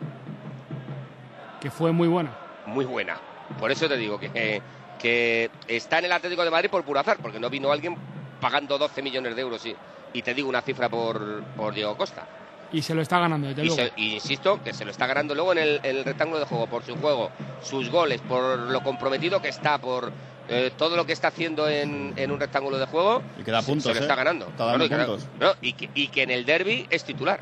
Que 1.61 1.71
fue 1.71 1.93
muy 1.93 2.09
buena. 2.09 2.31
Muy 2.67 2.85
buena. 2.85 3.17
Por 3.59 3.71
eso 3.71 3.89
te 3.89 3.97
digo 3.97 4.19
que, 4.19 4.63
que 4.99 5.51
está 5.69 5.99
en 5.99 6.07
el 6.07 6.13
Atlético 6.13 6.45
de 6.45 6.51
Madrid 6.51 6.71
por 6.71 6.85
puro 6.85 7.01
azar, 7.01 7.19
porque 7.21 7.39
no 7.39 7.51
vino 7.51 7.71
alguien 7.71 7.97
pagando 8.41 8.79
12 8.79 9.03
millones 9.03 9.37
de 9.37 9.43
euros 9.43 9.65
y, 9.67 9.77
y 10.13 10.23
te 10.23 10.33
digo 10.35 10.49
una 10.49 10.63
cifra 10.63 10.89
por, 10.89 11.43
por 11.57 11.75
Diego 11.75 11.97
Costa. 11.97 12.27
Y 12.73 12.83
se 12.83 12.95
lo 12.95 13.03
está 13.03 13.19
ganando, 13.19 13.49
desde 13.49 13.63
Y, 13.63 13.67
luego. 13.67 13.83
se- 13.83 13.93
y 13.97 14.15
insisto 14.15 14.63
que 14.63 14.73
se 14.73 14.85
lo 14.85 14.91
está 14.91 15.07
ganando 15.07 15.35
luego 15.35 15.53
en 15.53 15.59
el, 15.59 15.81
en 15.83 15.97
el 15.99 16.05
rectángulo 16.05 16.39
de 16.41 16.47
juego, 16.47 16.67
por 16.67 16.83
su 16.85 16.97
juego, 16.97 17.31
sus 17.63 17.91
goles, 17.91 18.21
por 18.23 18.59
lo 18.59 18.83
comprometido 18.83 19.43
que 19.43 19.49
está, 19.49 19.79
por 19.79 20.11
eh, 20.49 20.73
todo 20.77 20.97
lo 20.97 21.05
que 21.07 21.13
está 21.13 21.29
haciendo 21.29 21.69
en, 21.69 22.15
en 22.17 22.31
un 22.31 22.41
rectángulo 22.41 22.79
de 22.79 22.87
juego. 22.87 23.23
Y 23.39 23.43
que 23.45 23.51
da 23.51 23.61
se- 23.61 23.67
puntos, 23.69 23.85
Se 23.85 23.91
lo 23.95 23.99
¿eh? 23.99 24.03
está 24.03 24.15
ganando. 24.15 24.47
Está 24.49 24.65
dando 24.65 24.79
No, 24.79 24.79
no, 24.79 24.85
y 24.85 25.19
que- 25.19 25.45
no, 25.45 25.53
y, 25.61 25.73
que, 25.75 25.91
y 25.95 26.09
que 26.09 26.23
en 26.23 26.31
el 26.31 26.45
derby 26.47 26.87
es 26.91 27.05
titular. 27.05 27.41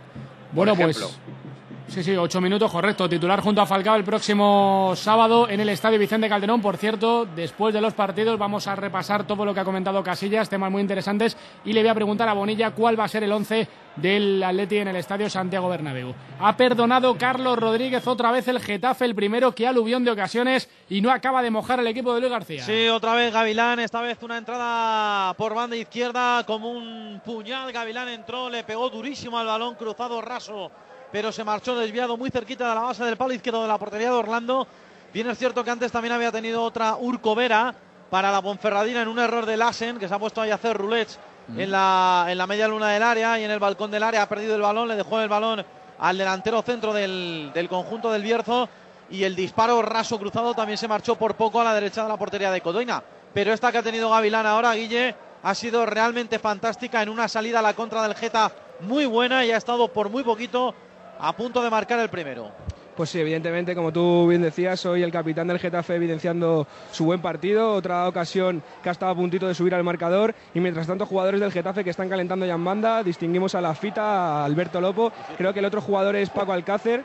Bueno, 0.53 0.75
por 0.75 0.85
pues. 0.87 0.97
Sí, 1.91 2.05
sí, 2.05 2.17
ocho 2.17 2.41
minutos, 2.41 2.71
correcto. 2.71 3.09
Titular 3.09 3.41
junto 3.41 3.61
a 3.61 3.67
Falcao 3.67 3.97
el 3.97 4.05
próximo 4.05 4.93
sábado 4.95 5.49
en 5.49 5.59
el 5.59 5.71
Estadio 5.71 5.99
Vicente 5.99 6.29
Calderón. 6.29 6.63
Por 6.63 6.77
cierto, 6.77 7.27
después 7.27 7.75
de 7.75 7.81
los 7.81 7.95
partidos 7.95 8.39
vamos 8.39 8.69
a 8.69 8.77
repasar 8.77 9.27
todo 9.27 9.45
lo 9.45 9.53
que 9.53 9.59
ha 9.59 9.65
comentado 9.65 10.01
Casillas, 10.05 10.49
temas 10.49 10.71
muy 10.71 10.83
interesantes. 10.83 11.37
Y 11.65 11.73
le 11.73 11.81
voy 11.81 11.91
a 11.91 11.95
preguntar 11.97 12.29
a 12.29 12.33
Bonilla 12.33 12.71
cuál 12.71 12.99
va 12.99 13.05
a 13.05 13.09
ser 13.09 13.25
el 13.25 13.33
once 13.33 13.67
del 13.97 14.41
Atleti 14.41 14.79
en 14.79 14.87
el 14.87 14.95
Estadio 14.95 15.29
Santiago 15.29 15.69
Bernabéu. 15.69 16.15
Ha 16.39 16.57
perdonado 16.57 17.19
Carlos 17.19 17.59
Rodríguez 17.59 18.07
otra 18.07 18.31
vez 18.31 18.47
el 18.47 18.61
Getafe, 18.61 19.05
el 19.05 19.17
primero 19.17 19.53
que 19.53 19.67
aluvión 19.67 20.05
de 20.05 20.13
ocasiones 20.13 20.71
y 20.89 21.01
no 21.01 21.11
acaba 21.11 21.43
de 21.43 21.51
mojar 21.51 21.81
el 21.81 21.89
equipo 21.89 22.15
de 22.15 22.21
Luis 22.21 22.31
García. 22.31 22.63
Sí, 22.63 22.87
otra 22.87 23.15
vez 23.15 23.33
Gavilán, 23.33 23.81
esta 23.81 24.01
vez 24.01 24.23
una 24.23 24.39
entrada 24.39 25.35
por 25.35 25.57
banda 25.57 25.75
izquierda 25.75 26.45
como 26.47 26.71
un 26.71 27.21
puñal. 27.25 27.73
Gavilán 27.73 28.09
entró, 28.11 28.49
le 28.49 28.63
pegó 28.63 28.89
durísimo 28.91 29.41
al 29.41 29.49
balón 29.49 29.75
cruzado 29.75 30.21
raso, 30.21 30.71
pero 31.13 31.33
se 31.33 31.45
marchó 31.45 31.77
desviado 31.77 32.17
muy 32.17 32.31
cerquita 32.31 32.69
de 32.69 32.75
la 32.75 32.83
base 32.83 33.05
del 33.05 33.17
palo 33.17 33.33
izquierdo 33.33 33.63
de 33.63 33.69
la 33.69 33.79
portería 33.79 34.09
de 34.09 34.15
Orlando. 34.15 34.67
Bien 35.13 35.29
es 35.29 35.39
cierto 35.39 35.65
que 35.65 35.71
antes 35.71 35.91
también 35.91 36.13
había 36.13 36.31
tenido 36.31 36.63
otra 36.63 36.97
Urco 36.97 37.35
Vera 37.35 37.75
para 38.11 38.31
la 38.31 38.43
Ponferradina 38.43 39.03
en 39.03 39.09
un 39.09 39.19
error 39.19 39.47
de 39.47 39.57
Lassen, 39.57 39.99
que 39.99 40.09
se 40.09 40.15
ha 40.15 40.19
puesto 40.19 40.41
ahí 40.41 40.51
a 40.51 40.55
hacer 40.57 40.77
rulets 40.77 41.19
en, 41.57 41.71
la, 41.71 42.27
en 42.29 42.39
la 42.39 42.47
media 42.47 42.69
luna 42.69 42.89
del 42.89 43.03
área 43.03 43.39
y 43.39 43.45
en 43.45 43.51
el 43.51 43.59
balcón 43.59 43.91
del 43.91 44.03
área. 44.03 44.23
Ha 44.23 44.29
perdido 44.29 44.55
el 44.55 44.63
balón, 44.63 44.89
le 44.89 44.97
dejó 44.97 45.21
el 45.21 45.29
balón 45.29 45.65
al 45.99 46.19
delantero 46.19 46.63
centro 46.63 46.93
del, 46.93 47.51
del 47.53 47.69
conjunto 47.69 48.11
del 48.11 48.23
Bierzo 48.23 48.69
y 49.11 49.25
el 49.25 49.35
disparo 49.35 49.83
raso 49.83 50.19
cruzado 50.19 50.55
también 50.55 50.79
se 50.79 50.87
marchó 50.89 51.17
por 51.17 51.35
poco 51.35 51.61
a 51.61 51.65
la 51.65 51.75
derecha 51.75 52.05
de 52.05 52.09
la 52.09 52.17
portería 52.17 52.51
de 52.53 52.61
Codoina. 52.61 53.03
Pero 53.35 53.53
esta 53.53 53.71
que 53.73 53.79
ha 53.79 53.83
tenido 53.83 54.11
Gavilán 54.11 54.47
ahora, 54.47 54.75
Guille, 54.75 55.15
ha 55.43 55.55
sido 55.55 55.87
realmente 55.87 56.39
fantástica 56.39 57.03
en 57.03 57.09
una 57.09 57.27
salida 57.29 57.59
a 57.59 57.63
la 57.63 57.75
contra 57.75 58.03
del 58.03 58.15
Geta 58.15 58.53
muy 58.81 59.07
buena 59.07 59.45
y 59.45 59.53
ha 59.53 59.57
estado 59.57 59.89
por 59.89 60.09
muy 60.09 60.23
poquito 60.23 60.75
a 61.21 61.33
punto 61.35 61.63
de 61.63 61.71
marcar 61.71 62.01
el 62.01 62.09
primero. 62.09 62.51
Pues 62.97 63.11
sí, 63.11 63.21
evidentemente, 63.21 63.75
como 63.75 63.93
tú 63.93 64.27
bien 64.29 64.43
decías, 64.43 64.79
soy 64.81 65.03
el 65.03 65.13
capitán 65.13 65.47
del 65.47 65.59
Getafe 65.59 65.95
evidenciando 65.95 66.67
su 66.91 67.05
buen 67.05 67.23
partido, 67.23 67.73
otra 67.73 68.07
ocasión 68.07 68.63
que 68.83 68.89
ha 68.89 68.93
estado 68.93 69.13
a 69.13 69.15
puntito 69.15 69.49
de 69.49 69.55
subir 69.55 69.75
al 69.75 69.85
marcador 69.85 70.35
y 70.53 70.61
mientras 70.61 70.87
tanto 70.87 71.07
jugadores 71.07 71.41
del 71.41 71.53
Getafe 71.53 71.85
que 71.85 71.91
están 71.91 72.11
calentando 72.11 72.45
ya 72.45 72.55
en 72.55 72.65
banda, 72.65 73.03
distinguimos 73.03 73.55
a 73.55 73.61
la 73.61 73.75
Fita, 73.75 74.03
a 74.03 74.45
Alberto 74.45 74.81
Lopo, 74.81 75.13
creo 75.39 75.55
que 75.55 75.61
el 75.61 75.65
otro 75.65 75.81
jugador 75.81 76.17
es 76.17 76.29
Paco 76.29 76.53
Alcácer, 76.53 77.05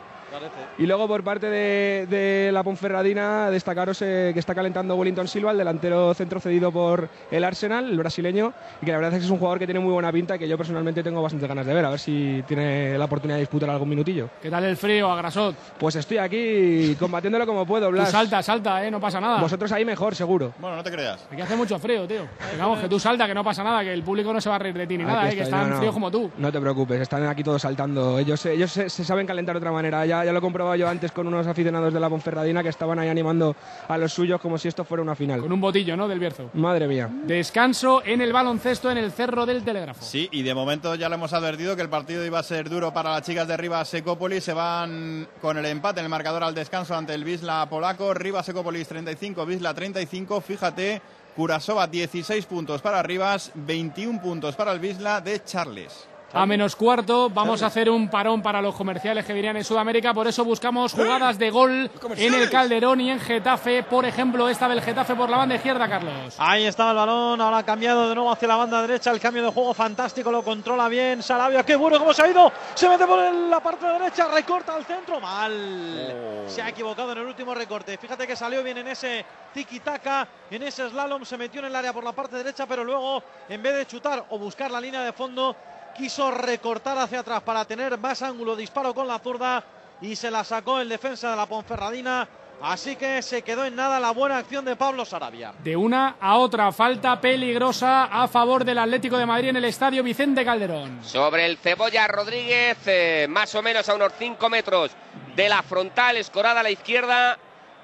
y 0.78 0.86
luego 0.86 1.08
por 1.08 1.24
parte 1.24 1.48
de, 1.50 2.08
de 2.10 2.52
la 2.52 2.64
Ponferradina, 2.64 3.50
destacaros 3.50 4.02
eh, 4.02 4.32
que 4.34 4.40
está 4.40 4.54
calentando 4.56 4.96
Wellington 4.96 5.28
Silva, 5.28 5.52
el 5.52 5.58
delantero 5.58 6.14
centro 6.14 6.40
cedido 6.40 6.72
por 6.72 7.10
el 7.32 7.44
Arsenal, 7.44 7.90
el 7.90 7.98
brasileño, 7.98 8.54
y 8.82 8.86
que 8.86 8.92
la 8.92 8.98
verdad 8.98 9.14
es 9.14 9.20
que 9.20 9.26
es 9.26 9.32
un 9.32 9.38
jugador 9.38 9.60
que 9.60 9.66
tiene 9.66 9.80
muy 9.80 9.94
buena 9.94 10.12
pinta 10.12 10.36
y 10.36 10.40
que 10.40 10.48
yo 10.48 10.58
personalmente 10.58 11.04
tengo 11.04 11.22
bastante 11.22 11.48
ganas 11.48 11.66
de 11.66 11.74
ver, 11.74 11.86
a 11.86 11.90
ver 11.90 12.00
si 12.00 12.44
tiene 12.48 12.98
la 12.98 13.06
oportunidad 13.06 13.38
de 13.38 13.42
disputar 13.42 13.70
algún 13.70 13.90
minutillo. 13.90 14.30
¿Qué 14.42 14.50
tal 14.50 14.64
el 14.66 14.78
frío, 14.78 15.12
Agrasot? 15.12 15.56
Pues 15.78 15.96
estoy 15.96 16.18
aquí 16.18 16.96
combatiéndolo 17.00 17.46
como 17.46 17.66
puedo, 17.66 17.88
Tú 17.88 17.94
Blas. 17.94 18.10
salta, 18.12 18.42
salta, 18.44 18.86
¿eh? 18.86 18.92
No 18.92 19.00
pasa 19.00 19.20
nada. 19.22 19.42
Vosotros 19.42 19.72
ahí 19.72 19.86
mejor, 19.86 20.16
seguro. 20.16 20.54
Bueno, 20.60 20.76
no 20.78 20.84
te 20.84 20.92
creas. 20.92 21.26
Aquí 21.32 21.42
hace 21.42 21.56
mucho 21.56 21.78
frío, 21.80 22.08
tío. 22.08 22.24
Que 22.52 22.58
vamos, 22.58 22.80
que 22.80 22.90
tú 22.90 23.00
salta, 23.00 23.28
que 23.28 23.34
no 23.34 23.44
pasa 23.44 23.64
nada, 23.64 23.84
que 23.84 23.94
el 23.94 24.04
público 24.04 24.34
no 24.34 24.42
se 24.42 24.50
va 24.50 24.56
a 24.56 24.60
reír 24.60 24.76
de 24.76 24.88
ti 24.88 24.98
ni 24.98 25.04
nada, 25.04 25.30
¿eh? 25.30 25.36
que 25.36 25.44
están 25.44 25.70
no, 25.70 25.76
no. 25.76 25.78
fríos 25.80 25.94
como 25.94 26.12
tú. 26.12 26.30
No 26.38 26.52
te 26.52 26.60
preocupes, 26.60 27.02
están 27.02 27.26
aquí 27.28 27.44
todos 27.44 27.62
saltando. 27.62 28.20
Ellos, 28.20 28.46
ellos 28.46 28.72
se, 28.72 28.90
se 28.90 29.04
saben 29.04 29.26
calentar 29.28 29.56
de 29.56 29.60
otra 29.60 29.72
manera. 29.72 30.06
Ya, 30.06 30.25
ya 30.26 30.32
lo 30.32 30.40
he 30.40 30.42
comprobado 30.42 30.76
yo 30.76 30.88
antes 30.88 31.12
con 31.12 31.28
unos 31.28 31.48
aficionados 31.48 31.94
de 31.94 32.00
la 32.00 32.10
Ponferradina 32.10 32.64
que 32.64 32.70
estaban 32.70 33.00
ahí 33.00 33.10
animando 33.10 33.56
a 33.88 33.98
los 33.98 34.12
suyos 34.12 34.42
como 34.42 34.58
si 34.58 34.68
esto 34.68 34.84
fuera 34.84 35.02
una 35.02 35.16
final. 35.16 35.42
Con 35.42 35.52
un 35.52 35.62
botillo, 35.62 35.96
¿no? 35.96 36.08
Del 36.08 36.20
Bierzo. 36.20 36.50
Madre 36.54 36.88
mía. 36.88 37.10
Descanso 37.26 38.04
en 38.06 38.22
el 38.22 38.34
baloncesto 38.34 38.92
en 38.92 38.98
el 38.98 39.12
Cerro 39.12 39.46
del 39.46 39.64
Telégrafo. 39.64 40.04
Sí, 40.04 40.28
y 40.32 40.44
de 40.44 40.54
momento 40.54 40.96
ya 40.96 41.10
lo 41.10 41.16
hemos 41.16 41.34
advertido 41.34 41.76
que 41.76 41.82
el 41.82 41.90
partido 41.90 42.26
iba 42.26 42.40
a 42.40 42.44
ser 42.44 42.70
duro 42.70 42.94
para 42.94 43.12
las 43.12 43.22
chicas 43.24 43.48
de 43.48 43.58
Rivas 43.58 43.88
Secópolis. 43.88 44.44
Se 44.44 44.54
van 44.54 45.28
con 45.42 45.58
el 45.58 45.66
empate 45.66 46.00
en 46.00 46.06
el 46.06 46.10
marcador 46.10 46.44
al 46.44 46.56
descanso 46.56 46.96
ante 46.96 47.14
el 47.14 47.24
Visla 47.24 47.68
polaco. 47.70 48.14
Rivas 48.14 48.46
Secópolis 48.46 48.88
35, 48.88 49.46
Visla 49.46 49.74
35. 49.74 50.42
Fíjate, 50.42 51.02
Curasova 51.36 51.88
16 51.88 52.46
puntos 52.46 52.82
para 52.82 53.04
Rivas, 53.04 53.52
21 53.56 54.22
puntos 54.22 54.56
para 54.56 54.72
el 54.72 54.80
Visla 54.80 55.22
de 55.22 55.44
Charles. 55.44 56.08
A 56.34 56.46
menos 56.46 56.76
cuarto, 56.76 57.30
vamos 57.30 57.64
a 57.64 57.68
hacer 57.68 57.90
un 57.90 58.10
parón 58.10 58.42
para 58.42 58.62
los 58.62 58.76
comerciales 58.76 59.26
que 59.26 59.34
dirían 59.34 59.56
en 59.56 59.64
Sudamérica, 59.64 60.14
por 60.14 60.28
eso 60.28 60.44
buscamos 60.44 60.92
jugadas 60.92 61.40
de 61.40 61.50
gol 61.50 61.90
en 62.18 62.34
el 62.34 62.50
Calderón 62.50 63.00
y 63.00 63.12
en 63.12 63.20
Getafe, 63.22 63.84
por 63.84 64.06
ejemplo, 64.06 64.50
esta 64.50 64.68
del 64.68 64.82
Getafe 64.82 65.16
por 65.16 65.30
la 65.30 65.38
banda 65.38 65.56
izquierda, 65.56 65.88
Carlos. 65.88 66.36
Ahí 66.38 66.66
estaba 66.66 66.92
el 66.92 66.98
balón, 66.98 67.40
ahora 67.40 67.60
ha 67.60 67.64
cambiado 67.64 68.10
de 68.10 68.16
nuevo 68.16 68.30
hacia 68.32 68.50
la 68.50 68.58
banda 68.58 68.82
derecha, 68.82 69.12
el 69.12 69.20
cambio 69.22 69.44
de 69.44 69.52
juego 69.52 69.74
fantástico, 69.74 70.30
lo 70.30 70.44
controla 70.44 70.90
bien 70.90 71.24
Sarabia, 71.24 71.64
qué 71.64 71.78
bueno 71.78 72.00
cómo 72.00 72.14
se 72.14 72.24
ha 72.24 72.28
ido, 72.28 72.52
se 72.74 72.90
mete 72.90 73.08
por 73.08 73.20
la 73.34 73.60
parte 73.62 73.86
derecha, 73.86 74.28
recorta 74.28 74.76
al 74.76 74.84
centro, 74.84 75.22
mal, 75.22 76.44
se 76.48 76.62
ha 76.62 76.68
equivocado 76.68 77.14
en 77.14 77.20
el 77.20 77.26
último 77.28 77.56
recorte, 77.56 77.98
fíjate 77.98 78.28
que 78.28 78.36
salió 78.36 78.62
bien 78.62 78.80
en 78.80 78.90
ese 78.90 79.26
tiki-taka, 79.54 80.28
en 80.52 80.64
ese 80.64 80.90
slalom, 80.90 81.24
se 81.24 81.38
metió 81.38 81.62
en 81.62 81.68
el 81.68 81.76
área 81.76 81.94
por 81.94 82.04
la 82.04 82.12
parte 82.12 82.36
derecha, 82.36 82.66
pero 82.66 82.84
luego 82.84 83.24
en 83.48 83.64
vez 83.64 83.76
de 83.78 83.86
chutar 83.86 84.26
o 84.30 84.38
buscar 84.38 84.70
la 84.70 84.82
línea 84.82 85.02
de 85.02 85.14
fondo, 85.14 85.56
quiso 85.96 86.30
recortar 86.32 86.98
hacia 86.98 87.22
atrás 87.22 87.42
para 87.42 87.66
tener 87.66 87.98
más 87.98 88.22
ángulo, 88.22 88.56
disparo 88.56 88.94
con 88.94 89.08
la 89.08 89.20
zurda 89.20 89.64
y 90.02 90.16
se 90.16 90.30
la 90.30 90.44
sacó 90.44 90.80
el 90.80 90.90
defensa 90.90 91.32
de 91.32 91.36
la 91.38 91.46
Ponferradina, 91.46 92.28
así 92.62 92.96
que 92.96 93.22
se 93.22 93.42
quedó 93.42 93.66
en 93.66 93.76
nada 93.76 94.00
la 94.00 94.12
buena 94.12 94.38
acción 94.38 94.66
de 94.66 94.76
Pablo 94.76 95.06
Sarabia. 95.06 95.54
De 95.64 95.76
una 95.76 96.18
a 96.20 96.38
otra, 96.38 96.72
falta 96.72 97.20
peligrosa 97.20 98.06
a 98.06 98.28
favor 98.28 98.66
del 98.66 98.78
Atlético 98.78 99.18
de 99.18 99.26
Madrid 99.26 99.50
en 99.50 99.58
el 99.58 99.66
estadio 99.66 100.04
Vicente 100.04 100.44
Calderón. 100.44 101.04
Sobre 101.04 101.46
el 101.46 101.58
Cebolla 101.58 102.08
Rodríguez, 102.08 102.78
eh, 102.86 103.28
más 103.30 103.56
o 103.56 103.62
menos 103.62 103.88
a 103.88 103.96
unos 103.96 104.12
5 104.20 104.50
metros 104.50 104.92
de 105.36 105.50
la 105.50 105.64
frontal, 105.64 106.18
escorada 106.18 106.60
a 106.60 106.64
la 106.64 106.72
izquierda. 106.72 107.38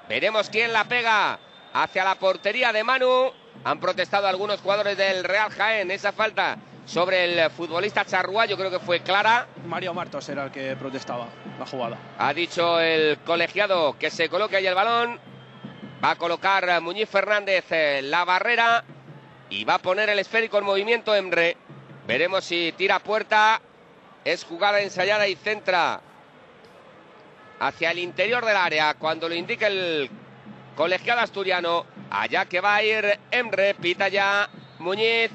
Veremos 0.08 0.50
quién 0.50 0.72
la 0.72 0.84
pega 0.84 1.38
hacia 1.72 2.04
la 2.04 2.16
portería 2.16 2.72
de 2.72 2.84
Manu. 2.84 3.32
Han 3.64 3.80
protestado 3.80 4.26
algunos 4.26 4.60
jugadores 4.60 4.96
del 4.96 5.24
Real 5.24 5.50
Jaén 5.50 5.90
esa 5.90 6.12
falta 6.12 6.58
sobre 6.84 7.24
el 7.24 7.50
futbolista 7.50 8.04
Charrúa, 8.04 8.46
yo 8.46 8.56
creo 8.56 8.70
que 8.70 8.78
fue 8.78 9.00
clara. 9.00 9.46
Mario 9.66 9.94
Martos 9.94 10.28
era 10.28 10.44
el 10.44 10.50
que 10.50 10.76
protestaba 10.76 11.28
la 11.58 11.66
jugada. 11.66 11.96
Ha 12.18 12.34
dicho 12.34 12.80
el 12.80 13.18
colegiado 13.18 13.96
que 13.98 14.10
se 14.10 14.28
coloque 14.28 14.56
ahí 14.56 14.66
el 14.66 14.74
balón. 14.74 15.18
Va 16.04 16.10
a 16.10 16.16
colocar 16.16 16.80
Muñiz 16.80 17.08
Fernández 17.08 17.64
eh, 17.70 18.00
la 18.02 18.24
barrera 18.24 18.84
y 19.48 19.64
va 19.64 19.74
a 19.74 19.78
poner 19.78 20.08
el 20.08 20.18
esférico 20.18 20.58
en 20.58 20.64
movimiento 20.64 21.14
Emre. 21.14 21.56
Veremos 22.06 22.44
si 22.44 22.72
tira 22.76 22.98
puerta. 22.98 23.60
Es 24.24 24.44
jugada 24.44 24.80
ensayada 24.80 25.26
y 25.28 25.34
centra 25.34 26.00
hacia 27.58 27.90
el 27.90 27.98
interior 27.98 28.44
del 28.44 28.56
área 28.56 28.94
cuando 28.94 29.28
lo 29.28 29.34
indique 29.34 29.66
el 29.66 30.10
colegiado 30.76 31.20
asturiano. 31.20 31.86
Allá 32.10 32.44
que 32.46 32.60
va 32.60 32.76
a 32.76 32.82
ir 32.82 33.18
Emre, 33.30 33.74
pita 33.74 34.08
ya 34.08 34.48
Muñiz. 34.78 35.30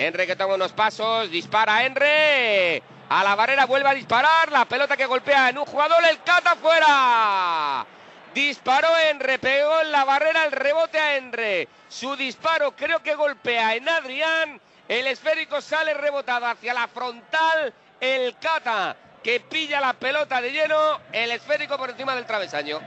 Enre 0.00 0.26
que 0.26 0.34
toma 0.34 0.54
unos 0.54 0.72
pasos, 0.72 1.30
dispara 1.30 1.84
Enre. 1.84 2.82
A 3.10 3.22
la 3.22 3.34
barrera 3.34 3.66
vuelve 3.66 3.90
a 3.90 3.92
disparar. 3.92 4.50
La 4.50 4.64
pelota 4.64 4.96
que 4.96 5.04
golpea 5.04 5.50
en 5.50 5.58
un 5.58 5.66
jugador, 5.66 6.02
el 6.08 6.22
cata 6.22 6.56
fuera. 6.56 7.84
Disparó 8.32 8.88
Enre, 9.10 9.38
pegó 9.38 9.82
en 9.82 9.92
la 9.92 10.06
barrera 10.06 10.46
el 10.46 10.52
rebote 10.52 10.98
a 10.98 11.16
Enre. 11.16 11.68
Su 11.90 12.16
disparo 12.16 12.74
creo 12.74 13.02
que 13.02 13.14
golpea 13.14 13.74
en 13.74 13.90
Adrián. 13.90 14.58
El 14.88 15.06
esférico 15.06 15.60
sale 15.60 15.92
rebotado 15.92 16.46
hacia 16.46 16.72
la 16.72 16.88
frontal. 16.88 17.74
El 18.00 18.38
cata 18.38 18.96
que 19.22 19.40
pilla 19.40 19.82
la 19.82 19.92
pelota 19.92 20.40
de 20.40 20.50
lleno. 20.50 20.98
El 21.12 21.30
esférico 21.30 21.76
por 21.76 21.90
encima 21.90 22.14
del 22.14 22.24
travesaño. 22.24 22.80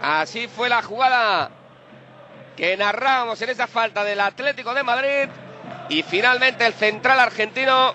Así 0.00 0.48
fue 0.48 0.68
la 0.68 0.82
jugada 0.82 1.52
que 2.56 2.76
narrábamos 2.76 3.40
en 3.42 3.50
esa 3.50 3.66
falta 3.66 4.04
del 4.04 4.20
Atlético 4.20 4.74
de 4.74 4.82
Madrid. 4.82 5.28
Y 5.88 6.02
finalmente 6.02 6.66
el 6.66 6.74
central 6.74 7.20
argentino 7.20 7.94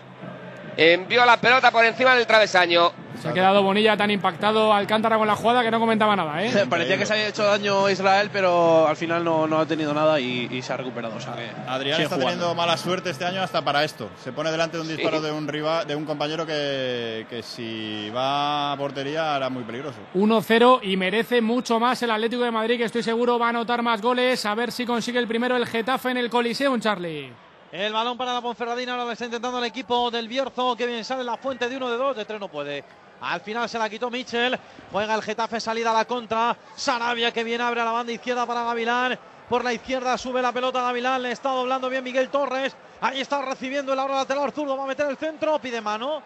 envió 0.78 1.26
la 1.26 1.38
pelota 1.38 1.72
por 1.72 1.84
encima 1.84 2.16
del 2.16 2.28
travesaño. 2.28 2.92
Se 3.22 3.30
ha 3.30 3.34
quedado 3.34 3.64
Bonilla 3.64 3.98
tan 3.98 4.12
impactado 4.12 4.72
Alcántara 4.72 5.18
con 5.18 5.26
la 5.26 5.36
jugada 5.36 5.64
que 5.64 5.72
no 5.72 5.80
comentaba 5.80 6.16
nada, 6.16 6.44
¿eh? 6.44 6.52
Parecía 6.70 7.00
que 7.00 7.06
se 7.08 7.14
había 7.14 7.28
hecho 7.28 7.44
daño 7.44 7.88
a 7.88 7.92
Israel, 7.92 8.30
pero 8.32 8.88
al 8.88 8.96
final 8.96 9.24
no, 9.24 9.48
no 9.48 9.58
ha 9.58 9.66
tenido 9.66 9.92
nada 9.92 10.20
y, 10.20 10.48
y 10.52 10.62
se 10.62 10.72
ha 10.72 10.78
recuperado. 10.78 11.16
O 11.16 11.20
sea 11.20 11.34
que 11.34 11.50
Adrián 11.68 12.00
está 12.00 12.16
jugando. 12.16 12.32
teniendo 12.32 12.56
mala 12.56 12.78
suerte 12.78 13.10
este 13.10 13.26
año 13.26 13.42
hasta 13.42 13.64
para 13.64 13.84
esto. 13.84 14.08
Se 14.24 14.32
pone 14.32 14.52
delante 14.52 14.78
de 14.78 14.84
un 14.84 14.88
disparo 14.88 15.20
de 15.20 15.32
un 15.32 15.48
rival, 15.48 15.88
de 15.88 15.96
un 15.96 16.06
compañero 16.06 16.46
que, 16.46 17.26
que 17.28 17.42
si 17.42 18.12
va 18.12 18.74
a 18.74 18.78
portería 18.78 19.36
era 19.36 19.50
muy 19.50 19.64
peligroso. 19.64 19.98
1-0 20.14 20.82
y 20.84 20.96
merece 20.96 21.42
mucho 21.42 21.80
más 21.80 22.02
el 22.04 22.12
Atlético 22.12 22.44
de 22.44 22.52
Madrid, 22.52 22.78
que 22.78 22.84
estoy 22.84 23.02
seguro 23.02 23.40
va 23.40 23.48
a 23.48 23.50
anotar 23.50 23.82
más 23.82 24.00
goles. 24.00 24.46
A 24.46 24.54
ver 24.54 24.72
si 24.72 24.86
consigue 24.86 25.18
el 25.18 25.28
primero 25.28 25.58
el 25.58 25.66
Getafe 25.66 26.12
en 26.12 26.18
el 26.18 26.30
Coliseum, 26.30 26.80
Charlie. 26.80 27.47
El 27.72 27.92
balón 27.92 28.18
para 28.18 28.34
la 28.34 28.42
Ponferradina, 28.42 28.94
ahora 28.94 29.04
lo 29.04 29.12
está 29.12 29.26
intentando 29.26 29.58
el 29.58 29.66
equipo 29.66 30.10
del 30.10 30.30
Bierzo, 30.30 30.76
que 30.78 30.86
bien 30.86 31.04
sale 31.04 31.24
la 31.24 31.36
fuente 31.36 31.68
de 31.68 31.76
uno 31.76 31.90
de 31.90 31.98
dos, 31.98 32.16
de 32.16 32.24
tres 32.24 32.40
no 32.40 32.48
puede. 32.48 32.84
Al 33.20 33.42
final 33.42 33.68
se 33.68 33.78
la 33.78 33.90
quitó 33.90 34.10
Michel, 34.10 34.58
juega 34.92 35.16
el 35.16 35.22
Getafe 35.22 35.60
salida 35.60 35.92
a 35.92 35.94
la 35.94 36.06
contra, 36.06 36.56
Sarabia 36.76 37.34
que 37.34 37.44
bien 37.44 37.60
abre 37.60 37.82
a 37.82 37.86
la 37.86 37.92
banda 37.92 38.14
izquierda 38.14 38.46
para 38.46 38.64
Gavilán, 38.64 39.20
por 39.50 39.66
la 39.66 39.74
izquierda 39.74 40.18
sube 40.18 40.42
la 40.42 40.54
pelota 40.54 40.82
Gavilán, 40.82 41.24
le 41.24 41.32
está 41.32 41.50
doblando 41.50 41.90
bien 41.90 42.04
Miguel 42.04 42.30
Torres, 42.30 42.74
ahí 43.02 43.20
está 43.20 43.42
recibiendo 43.42 43.92
el 43.92 44.00
ahora 44.00 44.16
lateral 44.16 44.52
zurdo, 44.54 44.78
va 44.78 44.86
a 44.86 44.88
meter 44.88 45.08
el 45.08 45.18
centro, 45.18 45.60
pide 45.60 45.82
mano. 45.82 46.22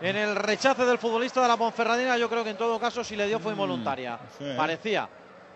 En 0.00 0.16
el 0.16 0.34
rechace 0.34 0.86
del 0.86 0.96
futbolista 0.96 1.42
de 1.42 1.48
la 1.48 1.58
Ponferradina, 1.58 2.16
yo 2.16 2.28
creo 2.30 2.42
que 2.42 2.50
en 2.50 2.56
todo 2.56 2.80
caso 2.80 3.04
si 3.04 3.16
le 3.16 3.26
dio 3.26 3.38
fue 3.38 3.52
involuntaria. 3.52 4.18
sí, 4.38 4.44
¿eh? 4.44 4.54
Parecía. 4.56 5.08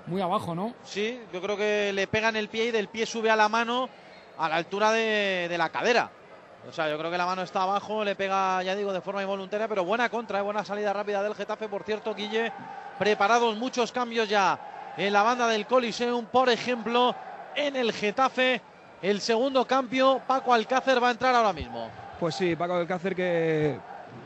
Muy 0.06 0.20
abajo, 0.20 0.54
¿no? 0.54 0.74
Sí, 0.84 1.18
yo 1.32 1.40
creo 1.40 1.56
que 1.56 1.92
le 1.94 2.06
pega 2.06 2.28
en 2.28 2.36
el 2.36 2.48
pie 2.48 2.66
y 2.66 2.70
del 2.70 2.88
pie 2.88 3.06
sube 3.06 3.30
a 3.30 3.36
la 3.36 3.48
mano 3.48 3.88
a 4.38 4.48
la 4.48 4.56
altura 4.56 4.92
de, 4.92 5.54
la 5.56 5.68
cadera. 5.70 6.10
O 6.68 6.72
sea, 6.72 6.88
yo 6.88 6.98
creo 6.98 7.10
que 7.10 7.18
la 7.18 7.26
mano 7.26 7.42
está 7.42 7.62
abajo, 7.62 8.04
le 8.04 8.16
pega, 8.16 8.62
ya 8.62 8.74
digo, 8.74 8.92
de 8.92 9.00
forma 9.00 9.22
involuntaria, 9.22 9.68
pero 9.68 9.84
buena 9.84 10.08
contra, 10.08 10.38
eh, 10.38 10.42
buena 10.42 10.64
salida 10.64 10.92
rápida 10.92 11.22
del 11.22 11.34
Getafe. 11.34 11.68
Por 11.68 11.82
cierto, 11.82 12.14
Guille, 12.14 12.52
preparados 12.98 13.56
muchos 13.56 13.92
cambios 13.92 14.28
ya 14.28 14.94
en 14.96 15.12
la 15.12 15.22
banda 15.22 15.46
del 15.46 15.66
Coliseum. 15.66 16.24
Por 16.26 16.48
ejemplo, 16.48 17.14
en 17.54 17.76
el 17.76 17.92
Getafe, 17.92 18.62
el 19.02 19.20
segundo 19.20 19.66
cambio, 19.66 20.22
Paco 20.26 20.54
Alcácer 20.54 21.02
va 21.02 21.08
a 21.08 21.12
entrar 21.12 21.34
ahora 21.34 21.52
mismo. 21.52 21.90
Pues 22.18 22.34
sí, 22.34 22.56
Paco 22.56 22.74
Alcácer 22.74 23.14
que 23.14 23.78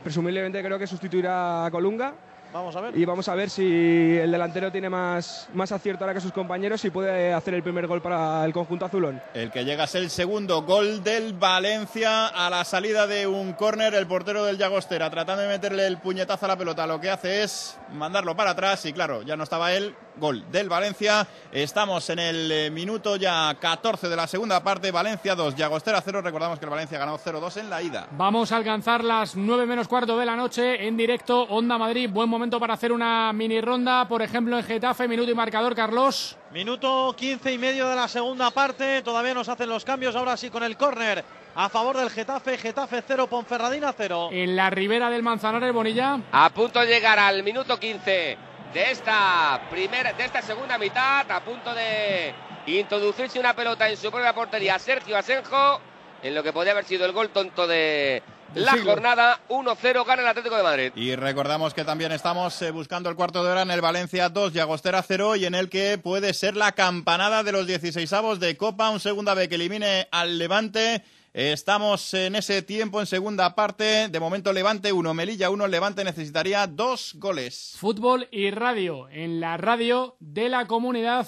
presumiblemente 0.03 0.63
creo 0.63 0.79
que 0.79 0.87
sustituirá 0.87 1.65
a 1.65 1.71
Colunga. 1.71 2.13
Vamos 2.51 2.75
a 2.75 2.81
ver. 2.81 2.97
Y 2.97 3.05
vamos 3.05 3.27
a 3.29 3.35
ver 3.35 3.49
si 3.49 4.17
el 4.17 4.31
delantero 4.31 4.71
tiene 4.71 4.89
más, 4.89 5.47
más 5.53 5.71
acierto 5.71 6.03
ahora 6.03 6.15
que 6.15 6.21
sus 6.21 6.31
compañeros 6.31 6.83
y 6.83 6.89
puede 6.89 7.31
hacer 7.31 7.53
el 7.53 7.61
primer 7.61 7.85
gol 7.85 8.01
para 8.01 8.43
el 8.43 8.53
conjunto 8.53 8.85
azulón. 8.85 9.21
El 9.35 9.51
que 9.51 9.63
llega 9.63 9.83
es 9.83 9.93
el 9.95 10.09
segundo 10.09 10.63
gol 10.63 11.03
del 11.03 11.33
Valencia 11.33 12.27
a 12.27 12.49
la 12.49 12.65
salida 12.65 13.05
de 13.05 13.27
un 13.27 13.53
córner. 13.53 13.93
El 13.93 14.07
portero 14.07 14.45
del 14.45 14.57
Llagostera 14.57 15.09
tratando 15.11 15.43
de 15.43 15.47
meterle 15.47 15.85
el 15.85 15.99
puñetazo 15.99 16.45
a 16.45 16.49
la 16.49 16.57
pelota. 16.57 16.87
Lo 16.87 16.99
que 16.99 17.11
hace 17.11 17.43
es 17.43 17.77
mandarlo 17.93 18.35
para 18.35 18.51
atrás 18.51 18.83
y 18.85 18.93
claro, 18.93 19.21
ya 19.21 19.35
no 19.35 19.43
estaba 19.43 19.71
él. 19.73 19.95
Gol 20.17 20.43
del 20.51 20.67
Valencia. 20.67 21.25
Estamos 21.49 22.09
en 22.09 22.19
el 22.19 22.51
eh, 22.51 22.69
minuto 22.69 23.15
ya 23.15 23.55
14 23.57 24.09
de 24.09 24.15
la 24.17 24.27
segunda 24.27 24.61
parte. 24.61 24.91
Valencia 24.91 25.33
2, 25.33 25.55
Llagostera 25.55 26.01
0. 26.01 26.21
Recordamos 26.21 26.59
que 26.59 26.65
el 26.65 26.71
Valencia 26.71 26.99
ganó 26.99 27.17
0-2 27.17 27.55
en 27.57 27.69
la 27.69 27.81
ida. 27.81 28.07
Vamos 28.11 28.51
a 28.51 28.57
alcanzar 28.57 29.01
las 29.01 29.37
9 29.37 29.65
menos 29.65 29.87
cuarto 29.87 30.17
de 30.17 30.25
la 30.25 30.35
noche 30.35 30.85
en 30.85 30.97
directo. 30.97 31.43
Onda 31.43 31.77
Madrid, 31.77 32.09
buen 32.11 32.27
momento 32.27 32.38
para 32.39 32.73
hacer 32.73 32.93
una 32.93 33.33
mini 33.33 33.59
ronda. 33.59 34.07
Por 34.07 34.21
ejemplo, 34.21 34.57
en 34.57 34.63
Getafe, 34.63 35.09
minuto 35.09 35.29
y 35.29 35.35
marcador, 35.35 35.75
Carlos. 35.75 36.37
Minuto 36.53 37.13
15 37.17 37.51
y 37.51 37.57
medio 37.57 37.89
de 37.89 37.95
la 37.97 38.07
segunda 38.07 38.49
parte. 38.51 39.01
Todavía 39.01 39.33
nos 39.33 39.49
hacen 39.49 39.67
los 39.67 39.83
cambios. 39.83 40.15
Ahora 40.15 40.37
sí 40.37 40.49
con 40.49 40.63
el 40.63 40.77
córner 40.77 41.25
a 41.53 41.67
favor 41.67 41.97
del 41.97 42.09
Getafe. 42.09 42.57
Getafe 42.57 43.03
0, 43.05 43.27
Ponferradina 43.27 43.93
0. 43.95 44.29
En 44.31 44.55
la 44.55 44.69
ribera 44.69 45.09
del 45.09 45.21
Manzanares, 45.21 45.73
Bonilla. 45.73 46.17
A 46.31 46.49
punto 46.51 46.79
de 46.79 46.87
llegar 46.87 47.19
al 47.19 47.43
minuto 47.43 47.77
15 47.77 48.37
de 48.73 48.91
esta 48.91 49.61
primera, 49.69 50.13
de 50.13 50.23
esta 50.23 50.41
segunda 50.41 50.77
mitad, 50.77 51.29
a 51.29 51.41
punto 51.41 51.73
de 51.73 52.33
introducirse 52.67 53.37
una 53.37 53.53
pelota 53.53 53.89
en 53.89 53.97
su 53.97 54.09
propia 54.09 54.33
portería. 54.33 54.79
Sergio 54.79 55.17
Asenjo, 55.17 55.81
en 56.23 56.33
lo 56.33 56.41
que 56.41 56.53
podría 56.53 56.71
haber 56.71 56.85
sido 56.85 57.05
el 57.05 57.11
gol 57.11 57.31
tonto 57.31 57.67
de 57.67 58.23
la 58.55 58.73
siglo. 58.73 58.91
jornada. 58.91 59.39
1-0 59.49 60.05
gana 60.05 60.21
el 60.21 60.27
Atlético 60.27 60.55
de 60.55 60.63
Madrid. 60.63 60.91
Y 60.95 61.15
recordamos 61.15 61.73
que 61.73 61.83
también 61.83 62.11
estamos 62.11 62.61
eh, 62.61 62.71
buscando 62.71 63.09
el 63.09 63.15
cuarto 63.15 63.43
de 63.43 63.51
hora 63.51 63.61
en 63.61 63.71
el 63.71 63.81
Valencia 63.81 64.29
2, 64.29 64.53
Llagostera 64.53 65.01
0 65.01 65.35
y 65.35 65.45
en 65.45 65.55
el 65.55 65.69
que 65.69 65.97
puede 65.97 66.33
ser 66.33 66.55
la 66.55 66.71
campanada 66.71 67.43
de 67.43 67.51
los 67.51 67.67
16avos 67.67 68.37
de 68.37 68.57
Copa, 68.57 68.89
un 68.89 68.99
segunda 68.99 69.33
vez 69.33 69.47
que 69.49 69.55
elimine 69.55 70.07
al 70.11 70.37
Levante. 70.37 71.03
Estamos 71.31 72.13
en 72.15 72.35
ese 72.35 72.63
tiempo 72.63 72.99
en 72.99 73.05
segunda 73.05 73.53
parte. 73.53 74.09
De 74.09 74.19
momento 74.19 74.51
Levante 74.51 74.91
1, 74.91 75.13
Melilla 75.13 75.51
1. 75.51 75.67
Levante 75.67 76.03
necesitaría 76.03 76.65
dos 76.65 77.13
goles. 77.15 77.75
Fútbol 77.77 78.27
y 78.31 78.49
radio. 78.49 79.07
En 79.09 79.39
la 79.39 79.55
radio 79.57 80.15
de 80.19 80.49
la 80.49 80.65
comunidad 80.65 81.27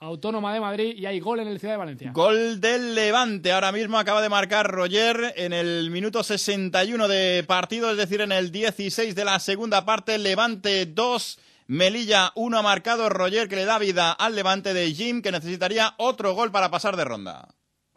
autónoma 0.00 0.54
de 0.54 0.60
Madrid 0.60 0.94
y 0.96 1.04
hay 1.04 1.20
gol 1.20 1.40
en 1.40 1.48
el 1.48 1.60
Ciudad 1.60 1.74
de 1.74 1.78
Valencia. 1.78 2.12
Gol 2.12 2.60
del 2.60 2.94
Levante. 2.94 3.52
Ahora 3.52 3.70
mismo 3.70 3.98
acaba 3.98 4.22
de 4.22 4.30
marcar 4.30 4.70
Roger 4.70 5.34
en 5.36 5.52
el 5.52 5.90
minuto 5.90 6.22
61 6.22 7.06
de 7.06 7.44
partido, 7.46 7.90
es 7.90 7.98
decir, 7.98 8.22
en 8.22 8.32
el 8.32 8.50
16 8.50 9.14
de 9.14 9.24
la 9.26 9.38
segunda 9.38 9.84
parte. 9.84 10.16
Levante 10.16 10.86
2. 10.86 11.38
Melilla 11.66 12.32
1 12.34 12.58
ha 12.58 12.62
marcado 12.62 13.10
Roger 13.10 13.48
que 13.48 13.56
le 13.56 13.66
da 13.66 13.78
vida 13.78 14.10
al 14.10 14.34
Levante 14.34 14.72
de 14.74 14.92
Jim 14.92 15.20
que 15.22 15.30
necesitaría 15.30 15.94
otro 15.98 16.34
gol 16.34 16.50
para 16.50 16.70
pasar 16.70 16.96
de 16.96 17.04
ronda. 17.04 17.48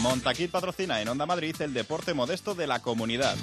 Montaquit 0.00 0.50
patrocina 0.50 1.00
en 1.02 1.08
Onda 1.08 1.26
Madrid 1.26 1.54
el 1.60 1.74
deporte 1.74 2.14
modesto 2.14 2.54
de 2.54 2.66
la 2.66 2.80
comunidad. 2.80 3.36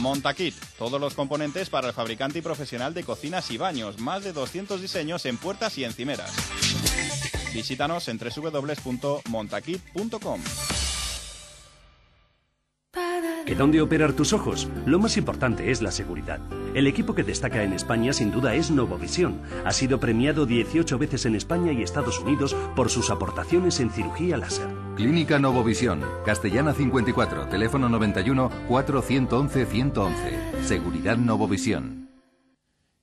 Montaquit, 0.00 0.54
todos 0.78 1.00
los 1.00 1.14
componentes 1.14 1.70
para 1.70 1.88
el 1.88 1.94
fabricante 1.94 2.40
y 2.40 2.42
profesional 2.42 2.92
de 2.92 3.04
cocinas 3.04 3.50
y 3.50 3.56
baños, 3.56 3.98
más 3.98 4.22
de 4.22 4.34
200 4.34 4.82
diseños 4.82 5.24
en 5.24 5.38
puertas 5.38 5.78
y 5.78 5.84
encimeras. 5.84 6.30
Visítanos 7.54 8.06
en 8.08 8.18
www.montaquit.com. 8.18 10.42
¿Que 13.46 13.56
dónde 13.56 13.80
operar 13.80 14.12
tus 14.12 14.32
ojos? 14.32 14.68
Lo 14.86 14.98
más 14.98 15.16
importante 15.16 15.70
es 15.70 15.82
la 15.82 15.90
seguridad. 15.90 16.38
El 16.74 16.86
equipo 16.86 17.14
que 17.14 17.24
destaca 17.24 17.62
en 17.62 17.72
España 17.72 18.12
sin 18.12 18.30
duda 18.30 18.54
es 18.54 18.70
Novovisión. 18.70 19.40
Ha 19.64 19.72
sido 19.72 19.98
premiado 19.98 20.46
18 20.46 20.98
veces 20.98 21.26
en 21.26 21.34
España 21.34 21.72
y 21.72 21.82
Estados 21.82 22.20
Unidos 22.20 22.54
por 22.76 22.88
sus 22.88 23.10
aportaciones 23.10 23.80
en 23.80 23.90
cirugía 23.90 24.36
láser. 24.36 24.68
Clínica 24.96 25.38
Novovisión, 25.38 26.02
Castellana 26.24 26.72
54, 26.72 27.48
teléfono 27.48 27.88
91 27.88 28.50
411 28.68 29.66
111. 29.66 30.38
Seguridad 30.62 31.16
Novovisión. 31.16 32.01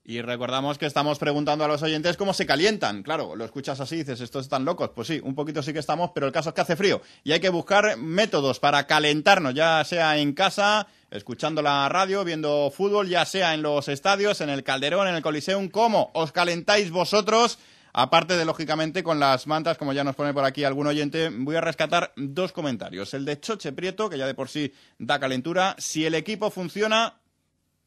Y 0.10 0.24
recordamos 0.24 0.80
que 0.80 0.88
estamos 0.88 1.20
preguntando 1.20 1.64
a 1.64 1.68
los 1.68 1.84
oyentes 1.84 2.18
cómo 2.18 2.34
se 2.34 2.48
calientan. 2.48 3.04
Claro, 3.04 3.36
lo 3.36 3.46
escuchas 3.46 3.80
así 3.80 3.94
y 3.94 3.98
dices, 4.00 4.22
estos 4.22 4.46
están 4.46 4.66
locos. 4.66 4.90
Pues 4.96 5.08
sí, 5.08 5.22
un 5.24 5.36
poquito 5.36 5.62
sí 5.62 5.72
que 5.72 5.78
estamos, 5.78 6.10
pero 6.16 6.26
el 6.26 6.34
caso 6.34 6.50
es 6.50 6.56
que 6.56 6.62
hace 6.62 6.76
frío. 6.76 7.00
Y 7.24 7.32
hay 7.32 7.40
que 7.40 7.50
buscar 7.50 7.96
métodos 7.96 8.60
para 8.60 8.88
calentarnos, 8.88 9.54
ya 9.54 9.84
sea 9.84 10.18
en 10.18 10.34
casa, 10.34 10.88
escuchando 11.12 11.62
la 11.62 11.88
radio, 11.90 12.24
viendo 12.24 12.74
fútbol, 12.76 13.08
ya 13.08 13.24
sea 13.24 13.54
en 13.54 13.62
los 13.62 13.88
estadios, 13.88 14.42
en 14.42 14.50
el 14.50 14.64
Calderón, 14.64 15.08
en 15.08 15.14
el 15.14 15.22
Coliseum. 15.22 15.70
¿Cómo 15.70 16.10
os 16.16 16.32
calentáis 16.32 16.90
vosotros? 16.90 17.60
Aparte 17.94 18.36
de, 18.36 18.46
lógicamente, 18.46 19.04
con 19.04 19.20
las 19.20 19.46
mantas, 19.46 19.78
como 19.78 19.94
ya 19.94 20.04
nos 20.04 20.16
pone 20.16 20.34
por 20.34 20.44
aquí 20.44 20.64
algún 20.64 20.88
oyente, 20.88 21.30
voy 21.32 21.56
a 21.56 21.62
rescatar 21.62 22.14
dos 22.16 22.52
comentarios. 22.52 23.14
El 23.14 23.26
de 23.26 23.40
Choche 23.40 23.74
Prieto, 23.74 24.10
que 24.10 24.18
ya 24.18 24.26
de 24.26 24.34
por 24.34 24.50
sí 24.50 24.74
da 24.98 25.20
calentura. 25.20 25.76
Si 25.78 26.04
el 26.04 26.16
equipo 26.16 26.50
funciona, 26.50 27.19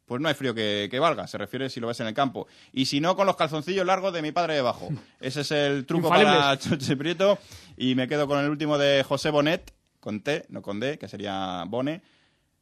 pues 0.07 0.21
no 0.21 0.29
hay 0.29 0.35
frío 0.35 0.55
que, 0.55 0.89
que 0.91 0.99
valga, 0.99 1.27
se 1.27 1.39
refiere 1.39 1.71
si 1.71 1.81
lo 1.81 1.87
ves 1.87 2.01
en 2.01 2.07
el 2.07 2.15
campo. 2.15 2.47
Y 2.73 2.87
si 2.87 3.01
no, 3.01 3.17
con 3.17 3.27
los 3.27 3.37
calzoncillos 3.37 3.87
largos 3.87 4.13
de 4.13 4.23
mi 4.23 4.33
padre 4.33 4.55
debajo. 4.55 4.89
Ese 5.21 5.43
es 5.43 5.51
el 5.53 5.87
truco 5.87 6.09
para. 6.09 6.59
Choche 6.59 6.97
Prieto. 6.97 7.39
Y 7.77 7.95
me 7.95 8.09
quedo 8.09 8.27
con 8.27 8.39
el 8.39 8.51
último 8.51 8.79
de 8.79 9.03
José 9.03 9.31
Bonet, 9.31 9.73
con 10.01 10.21
T, 10.21 10.45
no 10.49 10.63
con 10.63 10.81
D, 10.81 10.99
que 10.99 11.09
sería 11.09 11.65
Bone. 11.67 12.03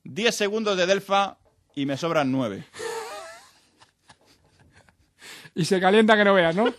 10 0.04 0.34
segundos 0.34 0.76
de 0.76 0.86
Delfa 0.86 1.38
y 1.74 1.86
me 1.86 1.96
sobran 1.96 2.30
9. 2.32 2.64
Y 5.54 5.64
se 5.64 5.80
calienta 5.80 6.16
que 6.16 6.24
no 6.24 6.34
veas, 6.34 6.54
¿no? 6.54 6.72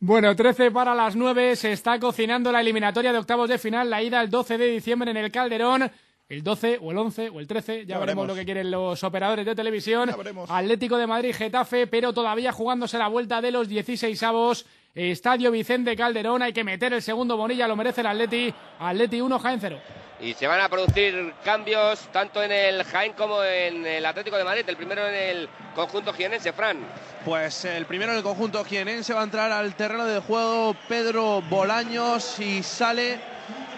Bueno, 0.00 0.34
13 0.34 0.70
para 0.72 0.94
las 0.94 1.14
9, 1.14 1.54
se 1.54 1.72
está 1.72 2.00
cocinando 2.00 2.50
la 2.50 2.60
eliminatoria 2.60 3.12
de 3.12 3.18
octavos 3.18 3.48
de 3.48 3.58
final, 3.58 3.88
la 3.88 4.02
ida 4.02 4.20
el 4.20 4.30
12 4.30 4.58
de 4.58 4.66
diciembre 4.66 5.10
en 5.12 5.16
el 5.16 5.30
Calderón, 5.30 5.90
el 6.32 6.42
12 6.42 6.78
o 6.80 6.90
el 6.92 6.96
11 6.98 7.28
o 7.28 7.40
el 7.40 7.46
13, 7.46 7.80
ya, 7.80 7.94
Ya 7.94 7.98
veremos 7.98 8.06
veremos. 8.06 8.26
lo 8.28 8.34
que 8.34 8.44
quieren 8.46 8.70
los 8.70 9.04
operadores 9.04 9.44
de 9.44 9.54
televisión. 9.54 10.10
Atlético 10.48 10.96
de 10.96 11.06
Madrid, 11.06 11.34
Getafe, 11.34 11.86
pero 11.86 12.14
todavía 12.14 12.52
jugándose 12.52 12.96
la 12.96 13.08
vuelta 13.08 13.42
de 13.42 13.50
los 13.50 13.68
16 13.68 14.22
avos. 14.22 14.64
Estadio 14.94 15.50
Vicente 15.50 15.94
Calderón, 15.94 16.40
hay 16.42 16.54
que 16.54 16.64
meter 16.64 16.94
el 16.94 17.02
segundo 17.02 17.36
Bonilla, 17.36 17.68
lo 17.68 17.76
merece 17.76 18.00
el 18.00 18.06
Atleti. 18.06 18.52
Atleti 18.78 19.20
1, 19.20 19.38
Jaén 19.38 19.58
0. 19.60 19.78
Y 20.22 20.32
se 20.34 20.46
van 20.46 20.60
a 20.60 20.68
producir 20.70 21.34
cambios 21.44 21.98
tanto 22.12 22.42
en 22.42 22.52
el 22.52 22.82
Jaén 22.84 23.12
como 23.12 23.42
en 23.44 23.84
el 23.86 24.06
Atlético 24.06 24.38
de 24.38 24.44
Madrid. 24.44 24.64
El 24.66 24.76
primero 24.76 25.06
en 25.06 25.14
el 25.14 25.48
conjunto 25.74 26.14
jienense, 26.14 26.52
Fran. 26.54 26.78
Pues 27.26 27.64
el 27.66 27.84
primero 27.84 28.12
en 28.12 28.18
el 28.18 28.24
conjunto 28.24 28.64
jienense 28.64 29.12
va 29.12 29.20
a 29.20 29.24
entrar 29.24 29.52
al 29.52 29.74
terreno 29.74 30.06
de 30.06 30.20
juego 30.20 30.74
Pedro 30.88 31.42
Bolaños 31.42 32.38
y 32.40 32.62
sale 32.62 33.18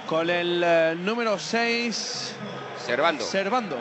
con 0.06 0.28
el 0.30 0.62
eh, 0.64 0.94
número 0.96 1.38
6 1.38 2.34
Servando. 2.84 3.24
Servando. 3.24 3.78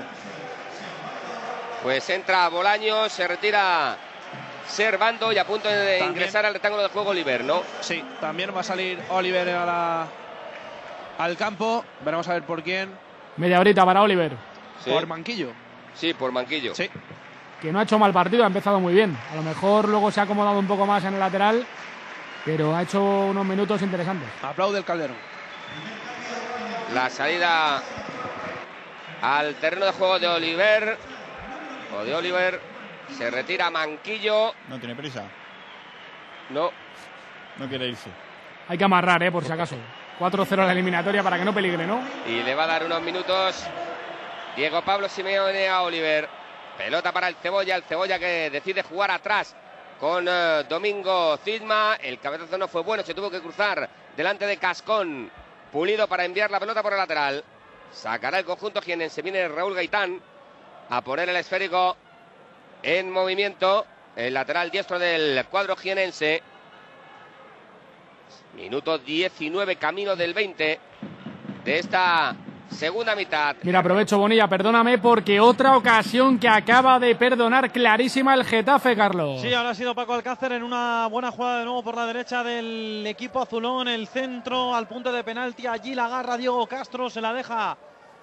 Pues 1.84 2.10
entra 2.10 2.48
Bolaños, 2.50 3.12
se 3.12 3.28
retira 3.28 3.98
Servando 4.68 5.32
y 5.34 5.38
a 5.38 5.46
punto 5.46 5.68
de 5.68 5.98
También. 6.00 6.10
ingresar 6.12 6.46
al 6.46 6.54
rectángulo 6.54 6.84
de 6.84 6.90
juego 6.90 7.10
Oliver, 7.10 7.44
¿no? 7.44 7.62
Sí, 7.82 8.04
también 8.22 8.56
va 8.56 8.62
a 8.62 8.64
salir 8.64 8.98
Oliver 9.10 9.50
a 9.50 9.66
la- 9.66 10.08
al 11.20 11.36
campo. 11.36 11.84
Veremos 12.04 12.28
a 12.30 12.34
ver 12.34 12.44
por 12.44 12.64
quién. 12.64 12.90
Media 13.38 13.60
horita 13.60 13.86
para 13.86 14.02
Oliver, 14.02 14.32
Sí. 14.84 14.90
Por 14.90 15.06
Manquillo. 15.08 15.50
Sí, 15.94 16.14
por 16.14 16.32
Manquillo. 16.32 16.74
Sí. 16.76 16.90
que 17.62 17.72
no 17.72 17.80
ha 17.80 17.84
hecho 17.84 17.98
mal 17.98 18.12
partido, 18.12 18.44
ha 18.44 18.48
empezado 18.48 18.78
muy 18.82 18.94
bien. 18.94 19.18
A 19.32 19.36
lo 19.38 19.42
mejor 19.42 19.88
luego 19.88 20.12
se 20.12 20.20
ha 20.20 20.24
acomodado 20.24 20.60
un 20.60 20.68
poco 20.68 20.86
más 20.86 21.02
en 21.06 21.14
el 21.14 21.20
lateral, 21.22 21.66
pero 22.44 22.76
ha 22.76 22.82
hecho 22.82 23.02
unos 23.02 23.46
minutos 23.46 23.82
interesantes. 23.82 24.28
Aplaude 24.42 24.80
el 24.80 24.84
Calderón. 24.84 25.16
La 26.94 27.10
salida 27.10 27.82
al 29.22 29.56
terreno 29.56 29.86
de 29.86 29.92
juego 29.94 30.20
de 30.20 30.28
Oliver. 30.28 30.98
O 31.98 32.04
de 32.04 32.14
Oliver. 32.16 32.60
Se 33.18 33.30
retira 33.30 33.70
Manquillo. 33.70 34.54
No 34.70 34.80
tiene 34.80 34.96
prisa, 34.96 35.24
No. 36.50 36.72
no 37.58 37.68
quiere 37.68 37.88
irse. 37.88 38.10
Hay 38.68 38.78
que 38.78 38.84
amarrar, 38.84 39.22
¿eh? 39.24 39.32
por 39.32 39.44
si 39.44 39.52
acaso. 39.52 39.76
4-0 40.20 40.66
la 40.66 40.72
eliminatoria 40.72 41.22
para 41.24 41.38
que 41.38 41.46
no 41.46 41.54
peligre, 41.54 41.86
¿no? 41.86 42.02
Y 42.28 42.44
le 42.44 42.56
va 42.56 42.64
a 42.64 42.68
dar 42.68 42.86
unos 42.86 43.02
minutos 43.02 43.66
Diego 44.56 44.82
Pablo 44.84 45.10
Simeone 45.10 45.68
a 45.68 45.82
Oliver. 45.82 46.30
Pelota 46.78 47.12
para 47.12 47.28
el 47.28 47.36
Cebolla, 47.36 47.76
el 47.76 47.84
Cebolla 47.84 48.18
que 48.18 48.50
decide 48.50 48.84
jugar 48.84 49.12
atrás 49.12 49.56
con 50.00 50.26
eh, 50.28 50.64
Domingo 50.70 51.38
Cisma. 51.38 51.98
El 52.02 52.20
cabezazo 52.20 52.58
no 52.58 52.68
fue 52.68 52.82
bueno, 52.82 53.04
se 53.04 53.14
tuvo 53.14 53.30
que 53.30 53.42
cruzar 53.42 53.90
delante 54.16 54.46
de 54.48 54.58
Cascón. 54.58 55.30
Pulido 55.74 56.08
para 56.08 56.24
enviar 56.24 56.52
la 56.52 56.60
pelota 56.60 56.84
por 56.84 56.94
el 56.94 57.00
lateral. 57.00 57.44
Sacará 57.92 58.38
el 58.38 58.46
conjunto 58.46 58.80
se 58.80 59.22
Viene 59.24 59.48
Raúl 59.48 59.74
Gaitán 59.74 60.22
a 60.88 61.02
poner 61.02 61.28
el 61.30 61.36
esférico 61.36 61.98
en 62.84 63.10
movimiento. 63.10 63.88
El 64.16 64.36
lateral 64.36 64.70
diestro 64.70 65.00
del 65.00 65.44
cuadro 65.48 65.76
jienense. 65.76 66.44
Minuto 68.56 69.00
19, 69.00 69.78
camino 69.78 70.16
del 70.16 70.36
20 70.36 70.80
de 71.66 71.80
esta 71.80 72.36
segunda 72.74 73.16
mitad. 73.16 73.56
Mira, 73.64 73.80
aprovecho 73.80 74.18
Bonilla, 74.18 74.48
perdóname 74.48 74.98
porque 74.98 75.40
otra 75.40 75.78
ocasión 75.78 76.40
que 76.40 76.48
acaba 76.48 77.00
de 77.00 77.16
perdonar 77.16 77.72
clarísima 77.72 78.34
el 78.34 78.44
Getafe, 78.44 78.96
Carlos. 78.96 79.42
Sí, 79.42 79.54
ahora 79.54 79.72
ha 79.72 79.76
sido 79.76 79.96
Paco 79.96 80.14
Alcácer 80.14 80.52
en 80.54 80.64
una 80.64 81.08
buena 81.08 81.32
jugada 81.32 81.60
de 81.60 81.66
nuevo 81.66 81.84
por 81.84 81.96
la 81.96 82.06
derecha 82.06 82.44
del 82.44 83.06
equipo 83.08 83.42
azulón, 83.42 83.88
el 83.88 84.08
centro 84.08 84.76
al 84.76 84.88
punto 84.88 85.12
de 85.12 85.24
penalti, 85.24 85.68
allí 85.68 85.96
la 85.96 86.06
agarra 86.06 86.38
Diego 86.38 86.66
Castro, 86.68 87.10
se 87.10 87.22
la 87.22 87.34
deja 87.34 87.78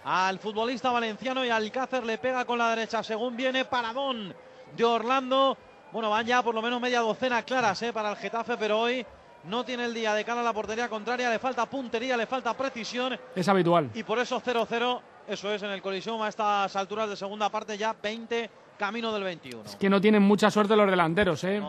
al 0.04 0.38
futbolista 0.38 0.90
valenciano 0.90 1.44
y 1.44 1.50
Alcácer 1.50 2.04
le 2.04 2.18
pega 2.18 2.44
con 2.44 2.58
la 2.58 2.70
derecha 2.70 3.02
según 3.02 3.36
viene 3.36 3.64
Paradón 3.64 4.34
de 4.76 4.84
Orlando. 4.84 5.56
Bueno, 5.92 6.10
van 6.10 6.26
ya 6.26 6.42
por 6.42 6.54
lo 6.54 6.62
menos 6.62 6.80
media 6.80 7.00
docena 7.00 7.42
claras 7.42 7.82
eh, 7.82 7.92
para 7.92 8.10
el 8.10 8.16
Getafe, 8.16 8.56
pero 8.56 8.80
hoy 8.80 9.04
no 9.44 9.64
tiene 9.64 9.84
el 9.86 9.94
día 9.94 10.14
de 10.14 10.24
cara 10.24 10.40
a 10.40 10.44
la 10.44 10.52
portería 10.52 10.88
contraria, 10.88 11.30
le 11.30 11.38
falta 11.38 11.66
puntería, 11.66 12.16
le 12.16 12.26
falta 12.26 12.54
precisión. 12.54 13.18
Es 13.34 13.48
habitual. 13.48 13.90
Y 13.94 14.02
por 14.02 14.18
eso 14.18 14.40
0-0, 14.40 15.00
eso 15.28 15.52
es 15.52 15.62
en 15.62 15.70
el 15.70 15.82
colisión 15.82 16.20
a 16.22 16.28
estas 16.28 16.76
alturas 16.76 17.08
de 17.08 17.16
segunda 17.16 17.48
parte, 17.48 17.78
ya 17.78 17.94
20, 18.00 18.50
camino 18.78 19.12
del 19.12 19.24
21. 19.24 19.64
Es 19.64 19.76
que 19.76 19.88
no 19.88 20.00
tienen 20.00 20.22
mucha 20.22 20.50
suerte 20.50 20.76
los 20.76 20.90
delanteros, 20.90 21.42
¿eh? 21.44 21.62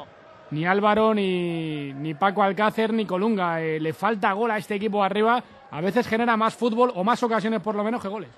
Ni 0.51 0.65
Álvaro, 0.65 1.13
ni, 1.13 1.93
ni 1.93 2.13
Paco 2.13 2.43
Alcácer, 2.43 2.91
ni 2.91 3.05
Colunga. 3.05 3.61
Eh, 3.61 3.79
le 3.79 3.93
falta 3.93 4.33
gol 4.33 4.51
a 4.51 4.57
este 4.57 4.75
equipo 4.75 5.01
arriba. 5.01 5.41
A 5.71 5.79
veces 5.79 6.05
genera 6.05 6.35
más 6.35 6.53
fútbol 6.53 6.91
o 6.93 7.05
más 7.05 7.23
ocasiones 7.23 7.61
por 7.61 7.73
lo 7.75 7.83
menos 7.85 8.01
que 8.01 8.09
goles. 8.09 8.29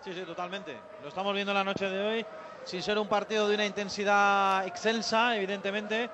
Sí, 0.00 0.12
sí, 0.12 0.22
totalmente. 0.22 0.76
Lo 1.02 1.08
estamos 1.08 1.32
viendo 1.32 1.54
la 1.54 1.62
noche 1.62 1.88
de 1.88 2.04
hoy, 2.04 2.26
sin 2.64 2.82
ser 2.82 2.98
un 2.98 3.06
partido 3.06 3.48
de 3.48 3.54
una 3.54 3.64
intensidad 3.64 4.66
excelsa, 4.66 5.36
evidentemente 5.36 6.10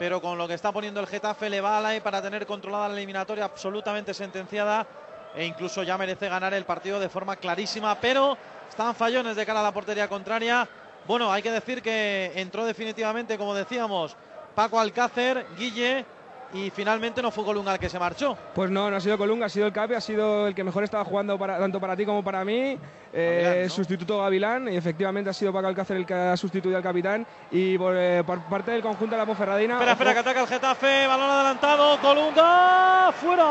pero 0.00 0.22
con 0.22 0.38
lo 0.38 0.48
que 0.48 0.54
está 0.54 0.72
poniendo 0.72 0.98
el 0.98 1.06
Getafe 1.06 1.50
le 1.50 1.60
vale 1.60 2.00
para 2.00 2.22
tener 2.22 2.46
controlada 2.46 2.88
la 2.88 2.94
eliminatoria 2.94 3.44
absolutamente 3.44 4.14
sentenciada 4.14 4.86
e 5.34 5.44
incluso 5.44 5.82
ya 5.82 5.98
merece 5.98 6.26
ganar 6.26 6.54
el 6.54 6.64
partido 6.64 6.98
de 6.98 7.10
forma 7.10 7.36
clarísima, 7.36 8.00
pero 8.00 8.34
están 8.66 8.94
fallones 8.94 9.36
de 9.36 9.44
cara 9.44 9.60
a 9.60 9.62
la 9.62 9.72
portería 9.72 10.08
contraria. 10.08 10.66
Bueno, 11.06 11.30
hay 11.30 11.42
que 11.42 11.50
decir 11.50 11.82
que 11.82 12.32
entró 12.34 12.64
definitivamente, 12.64 13.36
como 13.36 13.54
decíamos, 13.54 14.16
Paco 14.54 14.80
Alcácer, 14.80 15.46
Guille 15.58 16.06
y 16.52 16.70
finalmente 16.70 17.22
no 17.22 17.30
fue 17.30 17.44
Colunga 17.44 17.74
el 17.74 17.78
que 17.78 17.88
se 17.88 17.98
marchó. 17.98 18.36
Pues 18.54 18.70
no, 18.70 18.90
no 18.90 18.96
ha 18.96 19.00
sido 19.00 19.16
Colunga, 19.16 19.46
ha 19.46 19.48
sido 19.48 19.66
el 19.66 19.72
Capi, 19.72 19.94
ha 19.94 20.00
sido 20.00 20.46
el 20.48 20.54
que 20.54 20.64
mejor 20.64 20.84
estaba 20.84 21.04
jugando 21.04 21.38
para, 21.38 21.58
tanto 21.58 21.80
para 21.80 21.96
ti 21.96 22.04
como 22.04 22.22
para 22.24 22.44
mí. 22.44 22.78
Eh, 23.12 23.66
sustituto 23.68 24.20
Gavilán 24.20 24.72
y 24.72 24.76
efectivamente 24.76 25.30
ha 25.30 25.32
sido 25.32 25.52
Paco 25.52 25.66
Alcácer 25.66 25.96
el 25.96 26.06
que 26.06 26.14
ha 26.14 26.36
sustituido 26.36 26.76
al 26.76 26.82
capitán 26.82 27.26
y 27.50 27.76
por, 27.76 27.94
eh, 27.96 28.22
parte 28.48 28.70
del 28.70 28.82
conjunto 28.82 29.16
de 29.16 29.18
la 29.18 29.26
Ponferradina. 29.26 29.74
Espera, 29.74 29.92
espera, 29.92 30.12
que 30.12 30.18
ataca 30.20 30.40
el 30.42 30.46
Getafe, 30.46 31.06
balón 31.06 31.30
adelantado, 31.30 31.98
Colunga, 32.00 33.12
fuera. 33.12 33.46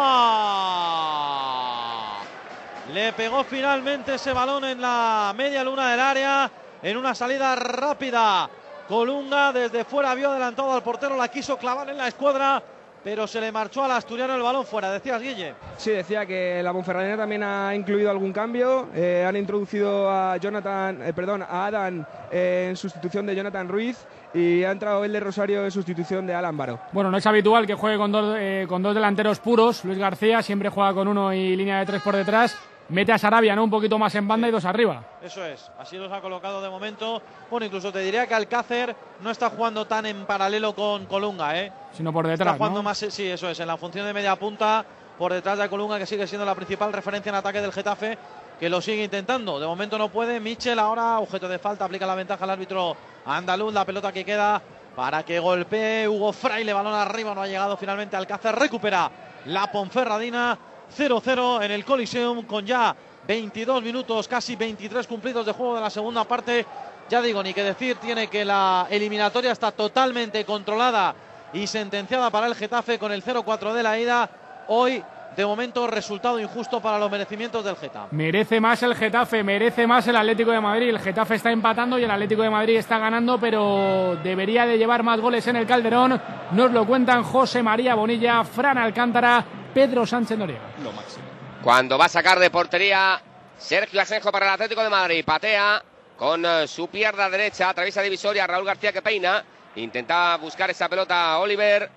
Le 2.93 3.13
pegó 3.13 3.43
finalmente 3.43 4.15
ese 4.15 4.34
balón 4.34 4.65
en 4.65 4.81
la 4.81 5.34
media 5.35 5.63
luna 5.63 5.91
del 5.91 5.99
área 5.99 6.49
en 6.81 6.97
una 6.97 7.13
salida 7.13 7.55
rápida. 7.55 8.49
Colunga 8.88 9.53
desde 9.53 9.84
fuera 9.84 10.15
vio 10.15 10.31
adelantado 10.31 10.73
al 10.73 10.81
portero, 10.81 11.15
la 11.15 11.27
quiso 11.27 11.57
clavar 11.57 11.89
en 11.89 11.97
la 11.97 12.07
escuadra 12.07 12.63
pero 13.03 13.27
se 13.27 13.39
le 13.41 13.51
marchó 13.51 13.84
al 13.84 13.91
asturiano 13.91 14.35
el 14.35 14.41
balón 14.41 14.65
fuera. 14.65 14.91
Decías, 14.91 15.21
Guille. 15.21 15.53
Sí, 15.77 15.91
decía 15.91 16.26
que 16.26 16.61
la 16.63 16.73
Ponferradina 16.73 17.17
también 17.17 17.43
ha 17.43 17.73
incluido 17.76 18.09
algún 18.09 18.34
cambio. 18.34 18.89
Eh, 18.93 19.26
han 19.27 19.35
introducido 19.35 20.09
a 20.09 20.38
Jonathan, 20.38 21.01
eh, 21.01 21.13
perdón, 21.13 21.43
a 21.43 21.65
Adam 21.65 22.05
eh, 22.31 22.67
en 22.69 22.76
sustitución 22.76 23.26
de 23.26 23.35
Jonathan 23.35 23.67
Ruiz 23.67 23.97
y 24.34 24.63
ha 24.63 24.71
entrado 24.71 25.03
el 25.03 25.11
de 25.11 25.19
Rosario 25.19 25.63
en 25.63 25.71
sustitución 25.71 26.27
de 26.27 26.34
Alan 26.34 26.55
Baro. 26.55 26.80
Bueno, 26.91 27.09
no 27.09 27.17
es 27.17 27.26
habitual 27.26 27.65
que 27.65 27.73
juegue 27.73 27.97
con 27.97 28.11
dos, 28.11 28.38
con 28.67 28.84
dos 28.84 28.93
delanteros 28.93 29.39
puros. 29.39 29.84
Luis 29.85 29.97
García 29.97 30.41
siempre 30.41 30.69
juega 30.69 30.93
con 30.93 31.07
uno 31.07 31.34
y 31.34 31.55
línea 31.55 31.80
de 31.80 31.85
tres 31.85 32.01
por 32.01 32.15
detrás 32.15 32.57
mete 32.90 33.11
a 33.11 33.18
Sarabia 33.18 33.56
¿no? 33.56 33.64
un 33.64 33.70
poquito 33.70 33.98
más 33.98 34.14
en 34.16 34.28
banda 34.28 34.48
y 34.48 34.52
dos 34.52 34.66
arriba. 34.66 35.03
Eso 35.22 35.44
es, 35.45 35.72
así 35.80 35.98
los 35.98 36.11
ha 36.11 36.22
colocado 36.22 36.61
de 36.61 36.70
momento. 36.70 37.22
Bueno, 37.49 37.66
incluso 37.66 37.91
te 37.91 37.99
diría 37.99 38.28
que 38.28 38.36
Alcácer 38.36 38.95
no 39.22 39.32
está 39.32 39.49
jugando 39.49 39.86
tan 39.86 40.06
en 40.06 40.26
paralelo 40.26 40.74
con 40.74 41.06
Colunga, 41.06 41.57
¿eh? 41.60 41.72
Sino 41.94 42.11
por 42.11 42.28
detrás. 42.28 42.53
Está 42.53 42.57
jugando 42.57 42.84
más, 42.84 42.98
sí, 42.98 43.28
eso 43.28 43.49
es, 43.49 43.60
en 43.60 43.68
la 43.68 43.78
función 43.78 44.06
de 44.06 44.14
media 44.14 44.36
punta, 44.36 44.86
por 45.18 45.34
detrás 45.34 45.57
de 45.57 45.70
Colunga, 45.70 45.98
que 45.98 46.06
sigue 46.06 46.28
siendo 46.28 46.45
la 46.45 46.56
principal 46.56 46.94
referencia 46.94 47.30
en 47.30 47.36
ataque 47.36 47.61
del 47.61 47.72
Getafe, 47.72 48.18
que 48.60 48.70
lo 48.70 48.82
sigue 48.82 49.03
intentando. 49.03 49.60
De 49.60 49.68
momento 49.68 49.98
no 49.98 50.10
puede. 50.10 50.40
Michel 50.40 50.80
ahora, 50.80 51.20
objeto 51.20 51.48
de 51.48 51.60
falta, 51.60 51.86
aplica 51.86 52.06
la 52.06 52.16
ventaja 52.16 52.44
al 52.44 52.52
árbitro 52.52 52.95
andaluz. 53.26 53.74
La 53.74 53.86
pelota 53.86 54.11
que 54.11 54.26
queda 54.26 54.61
para 54.95 55.24
que 55.24 55.40
golpee 55.40 56.07
Hugo 56.07 56.34
Fraile, 56.34 56.74
balón 56.74 56.94
arriba, 56.94 57.34
no 57.34 57.41
ha 57.41 57.48
llegado 57.48 57.78
finalmente 57.78 58.18
Alcácer, 58.18 58.56
recupera 58.56 59.10
la 59.45 59.72
Ponferradina 59.72 60.57
0-0 60.98 61.64
en 61.64 61.72
el 61.72 61.86
Coliseum 61.86 62.44
con 62.44 62.66
ya 62.66 62.95
22 63.28 63.84
minutos, 63.84 64.28
casi 64.28 64.56
23 64.56 65.06
cumplidos 65.06 65.45
de 65.45 65.52
juego 65.52 65.76
de 65.76 65.82
la 65.82 65.90
segunda 65.90 66.24
parte. 66.24 66.66
Ya 67.10 67.22
digo, 67.22 67.41
ni 67.44 67.53
que 67.53 67.64
decir, 67.64 67.98
tiene 67.98 68.28
que 68.28 68.45
la 68.45 68.88
eliminatoria 68.90 69.52
está 69.52 69.72
totalmente 69.72 70.44
controlada 70.45 71.16
y 71.53 71.68
sentenciada 71.68 72.30
para 72.30 72.48
el 72.48 72.56
Getafe 72.56 72.99
con 72.99 73.11
el 73.11 73.24
0-4 73.24 73.74
de 73.74 73.84
la 73.84 73.99
ida. 73.99 74.30
Hoy, 74.68 75.03
de 75.36 75.45
momento, 75.45 75.88
resultado 75.88 76.40
injusto 76.40 76.82
para 76.82 76.99
los 76.99 77.10
merecimientos 77.10 77.64
del 77.64 77.76
Getafe. 77.76 78.16
Merece 78.16 78.60
más 78.60 78.82
el 78.84 78.95
Getafe, 78.95 79.44
merece 79.44 79.88
más 79.88 80.07
el 80.07 80.16
Atlético 80.16 80.52
de 80.52 80.61
Madrid. 80.61 80.90
El 80.90 80.99
Getafe 80.99 81.36
está 81.36 81.52
empatando 81.52 81.98
y 81.98 82.03
el 82.03 82.11
Atlético 82.11 82.44
de 82.44 82.49
Madrid 82.49 82.78
está 82.78 82.99
ganando, 82.99 83.40
pero 83.40 84.18
debería 84.24 84.66
de 84.66 84.78
llevar 84.78 85.02
más 85.02 85.20
goles 85.20 85.48
en 85.48 85.56
el 85.56 85.66
Calderón. 85.66 86.22
Nos 86.52 86.72
lo 86.72 86.86
cuentan 86.86 87.24
José 87.24 87.64
María 87.64 87.95
Bonilla, 87.95 88.44
Fran 88.44 88.78
Alcántara 88.78 89.45
Pedro 89.74 90.06
Sánchez 90.06 90.38
Noriega. 90.38 90.64
Lo 90.84 90.91
máximo. 90.91 91.26
Cuando 91.64 91.98
va 91.98 92.06
a 92.06 92.10
sacar 92.10 92.40
de 92.40 92.50
portería 92.50 93.22
Sergio 93.58 94.02
Asenjo 94.02 94.32
para 94.32 94.46
el 94.48 94.54
Atlético 94.54 94.82
de 94.82 94.90
Madrid. 94.90 95.24
Patea 95.26 95.84
con 96.18 96.46
eh, 96.46 96.68
su 96.68 96.88
pierna 96.88 97.30
derecha, 97.30 97.70
atraviesa 97.70 98.02
divisoria 98.02 98.48
Raúl 98.48 98.66
García 98.66 98.94
que 98.94 99.02
peina. 99.02 99.44
Intenta 99.76 100.38
buscar 100.38 100.70
esa 100.70 100.90
pelota 100.90 101.32
a 101.32 101.40
Oliver. 101.40 101.90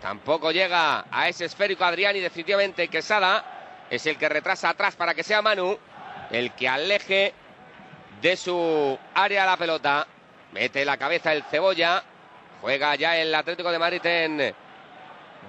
Tampoco 0.00 0.52
llega 0.52 1.06
a 1.10 1.28
ese 1.28 1.44
esférico 1.44 1.84
Adrián 1.84 2.16
y 2.16 2.20
definitivamente 2.20 2.88
Quesada 2.88 3.86
es 3.90 4.06
el 4.06 4.16
que 4.16 4.28
retrasa 4.28 4.70
atrás 4.70 4.94
para 4.94 5.14
que 5.14 5.24
sea 5.24 5.42
Manu 5.42 5.76
el 6.30 6.52
que 6.52 6.68
aleje 6.68 7.34
de 8.20 8.36
su 8.36 8.98
área 9.14 9.44
la 9.44 9.56
pelota. 9.56 10.06
Mete 10.52 10.84
la 10.84 10.96
cabeza 10.96 11.32
el 11.32 11.42
cebolla. 11.44 12.02
Juega 12.60 12.94
ya 12.94 13.16
el 13.16 13.34
Atlético 13.34 13.70
de 13.70 13.78
Madrid 13.78 14.04
en 14.06 14.54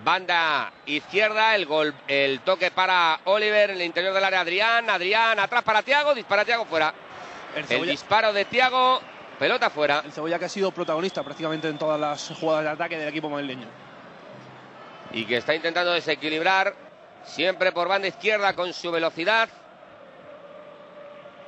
Banda 0.04 0.72
izquierda, 0.86 1.56
el 1.56 1.66
gol, 1.66 1.94
el 2.08 2.40
toque 2.42 2.72
para 2.72 3.20
Oliver 3.26 3.72
en 3.72 3.78
el 3.78 3.82
interior 3.84 4.14
del 4.14 4.24
área. 4.24 4.42
Adrián, 4.42 4.90
Adrián, 4.90 5.40
atrás 5.40 5.64
para 5.64 5.82
Tiago, 5.82 6.16
dispara 6.16 6.46
Tiago 6.46 6.66
fuera. 6.66 6.94
El, 7.56 7.88
disparo 7.88 8.32
de 8.32 8.46
Tiago, 8.46 9.02
pelota 9.38 9.70
fuera. 9.70 10.02
El 10.06 10.12
Cebolla 10.12 10.40
que 10.40 10.46
ha 10.46 10.50
sido 10.50 10.72
protagonista 10.72 11.24
prácticamente 11.24 11.68
en 11.68 11.78
todas 11.78 12.00
las 12.00 12.32
jugadas 12.40 12.64
de 12.64 12.70
ataque 12.70 12.98
del 12.98 13.10
equipo 13.10 13.30
madrileño. 13.30 13.68
Y 15.12 15.26
que 15.26 15.38
está 15.38 15.54
intentando 15.54 15.92
desequilibrar 15.92 16.76
siempre 17.24 17.72
por 17.72 17.88
banda 17.88 18.08
izquierda 18.08 18.54
con 18.54 18.72
su 18.74 18.92
velocidad. 18.92 19.50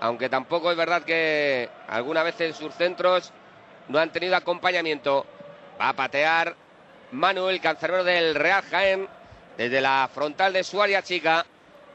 Aunque 0.01 0.29
tampoco 0.29 0.71
es 0.71 0.77
verdad 0.77 1.03
que 1.03 1.69
alguna 1.87 2.23
vez 2.23 2.41
en 2.41 2.53
sus 2.53 2.73
centros 2.73 3.31
no 3.87 3.99
han 3.99 4.11
tenido 4.11 4.35
acompañamiento. 4.35 5.25
Va 5.79 5.89
a 5.89 5.93
patear 5.93 6.55
Manuel, 7.11 7.59
cancerbero 7.59 8.03
del 8.03 8.35
Real 8.35 8.63
Jaén, 8.63 9.07
desde 9.57 9.81
la 9.81 10.09
frontal 10.13 10.53
de 10.53 10.63
su 10.63 10.81
área 10.81 11.01
chica, 11.01 11.45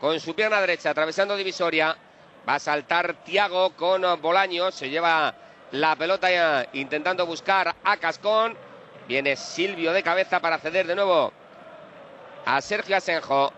con 0.00 0.20
su 0.20 0.34
pierna 0.34 0.60
derecha 0.60 0.90
atravesando 0.90 1.36
divisoria. 1.36 1.96
Va 2.48 2.56
a 2.56 2.60
saltar 2.60 3.14
Tiago 3.24 3.70
con 3.70 4.02
Bolaños, 4.20 4.74
se 4.74 4.90
lleva 4.90 5.34
la 5.72 5.96
pelota 5.96 6.30
ya 6.30 6.68
intentando 6.74 7.26
buscar 7.26 7.74
a 7.82 7.96
Cascón. 7.96 8.56
Viene 9.08 9.36
Silvio 9.36 9.92
de 9.92 10.02
cabeza 10.02 10.40
para 10.40 10.58
ceder 10.58 10.86
de 10.86 10.94
nuevo 10.94 11.32
a 12.44 12.60
Sergio 12.60 12.96
Asenjo. 12.96 13.52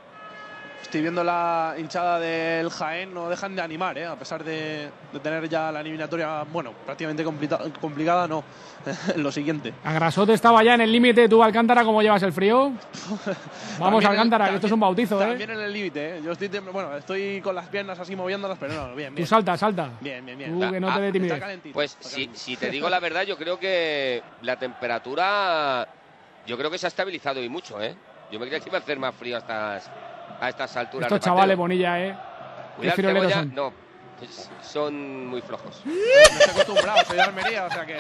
Estoy 0.82 1.02
viendo 1.02 1.22
la 1.22 1.74
hinchada 1.76 2.18
del 2.18 2.70
Jaén, 2.70 3.12
no 3.12 3.28
dejan 3.28 3.54
de 3.54 3.60
animar, 3.60 3.98
¿eh? 3.98 4.06
a 4.06 4.16
pesar 4.16 4.42
de, 4.42 4.88
tener 5.22 5.48
ya 5.48 5.70
la 5.70 5.80
eliminatoria, 5.80 6.44
bueno, 6.44 6.72
prácticamente 6.84 7.24
complicada, 7.80 8.26
no. 8.26 8.42
Lo 9.16 9.30
siguiente. 9.30 9.74
Agrasote 9.84 10.32
estaba 10.32 10.62
ya 10.62 10.74
en 10.74 10.80
el 10.80 10.92
límite, 10.92 11.28
tú 11.28 11.42
Alcántara, 11.42 11.84
¿cómo 11.84 12.00
llevas 12.00 12.22
el 12.22 12.32
frío? 12.32 12.72
Vamos 13.78 14.04
Alcántara, 14.04 14.48
que 14.48 14.54
esto 14.54 14.66
es 14.66 14.72
un 14.72 14.80
bautizo, 14.80 15.20
¿eh? 15.22 15.28
También 15.28 15.50
en 15.50 15.60
el 15.60 15.72
límite, 15.72 16.16
¿eh? 16.16 16.22
Yo 16.24 16.32
estoy, 16.32 16.48
bueno, 16.48 16.96
estoy 16.96 17.40
con 17.42 17.54
las 17.54 17.66
piernas 17.66 17.98
así 17.98 18.16
moviéndolas, 18.16 18.56
pero 18.58 18.72
no, 18.72 18.94
bien, 18.94 19.14
bien. 19.14 19.26
Tú 19.26 19.26
salta, 19.26 19.56
salta. 19.56 19.90
Bien, 20.00 20.24
bien, 20.24 20.38
bien. 20.38 20.58
Tú 20.58 20.70
que 20.70 20.80
no 20.80 20.94
te 20.94 21.00
dé 21.00 21.12
timidez. 21.12 21.42
Pues 21.72 21.96
si, 22.00 22.30
si 22.32 22.56
te 22.56 22.70
digo 22.70 22.88
la 22.88 23.00
verdad, 23.00 23.24
yo 23.24 23.36
creo 23.36 23.58
que 23.58 24.22
la 24.42 24.56
temperatura, 24.56 25.86
yo 26.46 26.56
creo 26.56 26.70
que 26.70 26.78
se 26.78 26.86
ha 26.86 26.88
estabilizado 26.88 27.42
y 27.42 27.48
mucho, 27.48 27.82
¿eh? 27.82 27.94
Yo 28.30 28.38
me 28.38 28.46
creía 28.46 28.60
que 28.60 28.68
iba 28.68 28.78
a 28.78 28.80
hacer 28.80 28.98
más 28.98 29.14
frío 29.14 29.38
hasta 29.38 29.80
a 30.40 30.48
estas 30.48 30.76
alturas. 30.76 31.06
Estos 31.06 31.20
chavales, 31.20 31.56
Bonilla, 31.56 32.00
¿eh? 32.04 32.16
Cuidado, 32.76 33.30
son? 33.30 33.54
no, 33.54 33.72
son 34.62 35.26
muy 35.26 35.40
flojos. 35.40 35.82
Estoy 35.86 36.50
acostumbrado, 36.50 36.98
soy 37.06 37.16
de 37.16 37.22
Almería, 37.22 37.66
o 37.66 37.70
sea 37.70 37.86
que. 37.86 37.98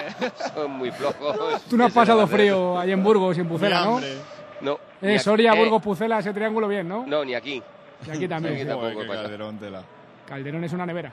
Son 0.54 0.70
muy 0.70 0.90
flojos. 0.90 1.62
Tú 1.68 1.76
no 1.76 1.84
has 1.86 1.92
pasado 1.94 2.26
frío 2.26 2.78
ahí 2.78 2.92
en 2.92 3.02
Burgos 3.02 3.36
y 3.36 3.40
en 3.40 3.48
Pucela, 3.48 3.84
¿no? 3.84 4.00
No. 4.60 4.78
ni 5.00 5.08
Eh, 5.08 5.14
aquí- 5.14 5.18
Soria, 5.24 5.52
eh, 5.54 5.58
Burgos, 5.58 5.82
Pucela, 5.82 6.18
ese 6.18 6.32
triángulo 6.32 6.68
bien, 6.68 6.88
¿no? 6.88 7.04
No, 7.06 7.24
ni 7.24 7.34
aquí. 7.34 7.62
Y 8.06 8.10
aquí 8.10 8.28
también. 8.28 8.54
Aquí 8.54 8.62
sí. 8.62 8.68
tampoco 8.68 9.06
pasa. 9.06 9.22
Calderón 9.22 9.58
tela. 9.58 9.82
Calderón 10.26 10.64
es 10.64 10.72
una 10.72 10.86
nevera. 10.86 11.12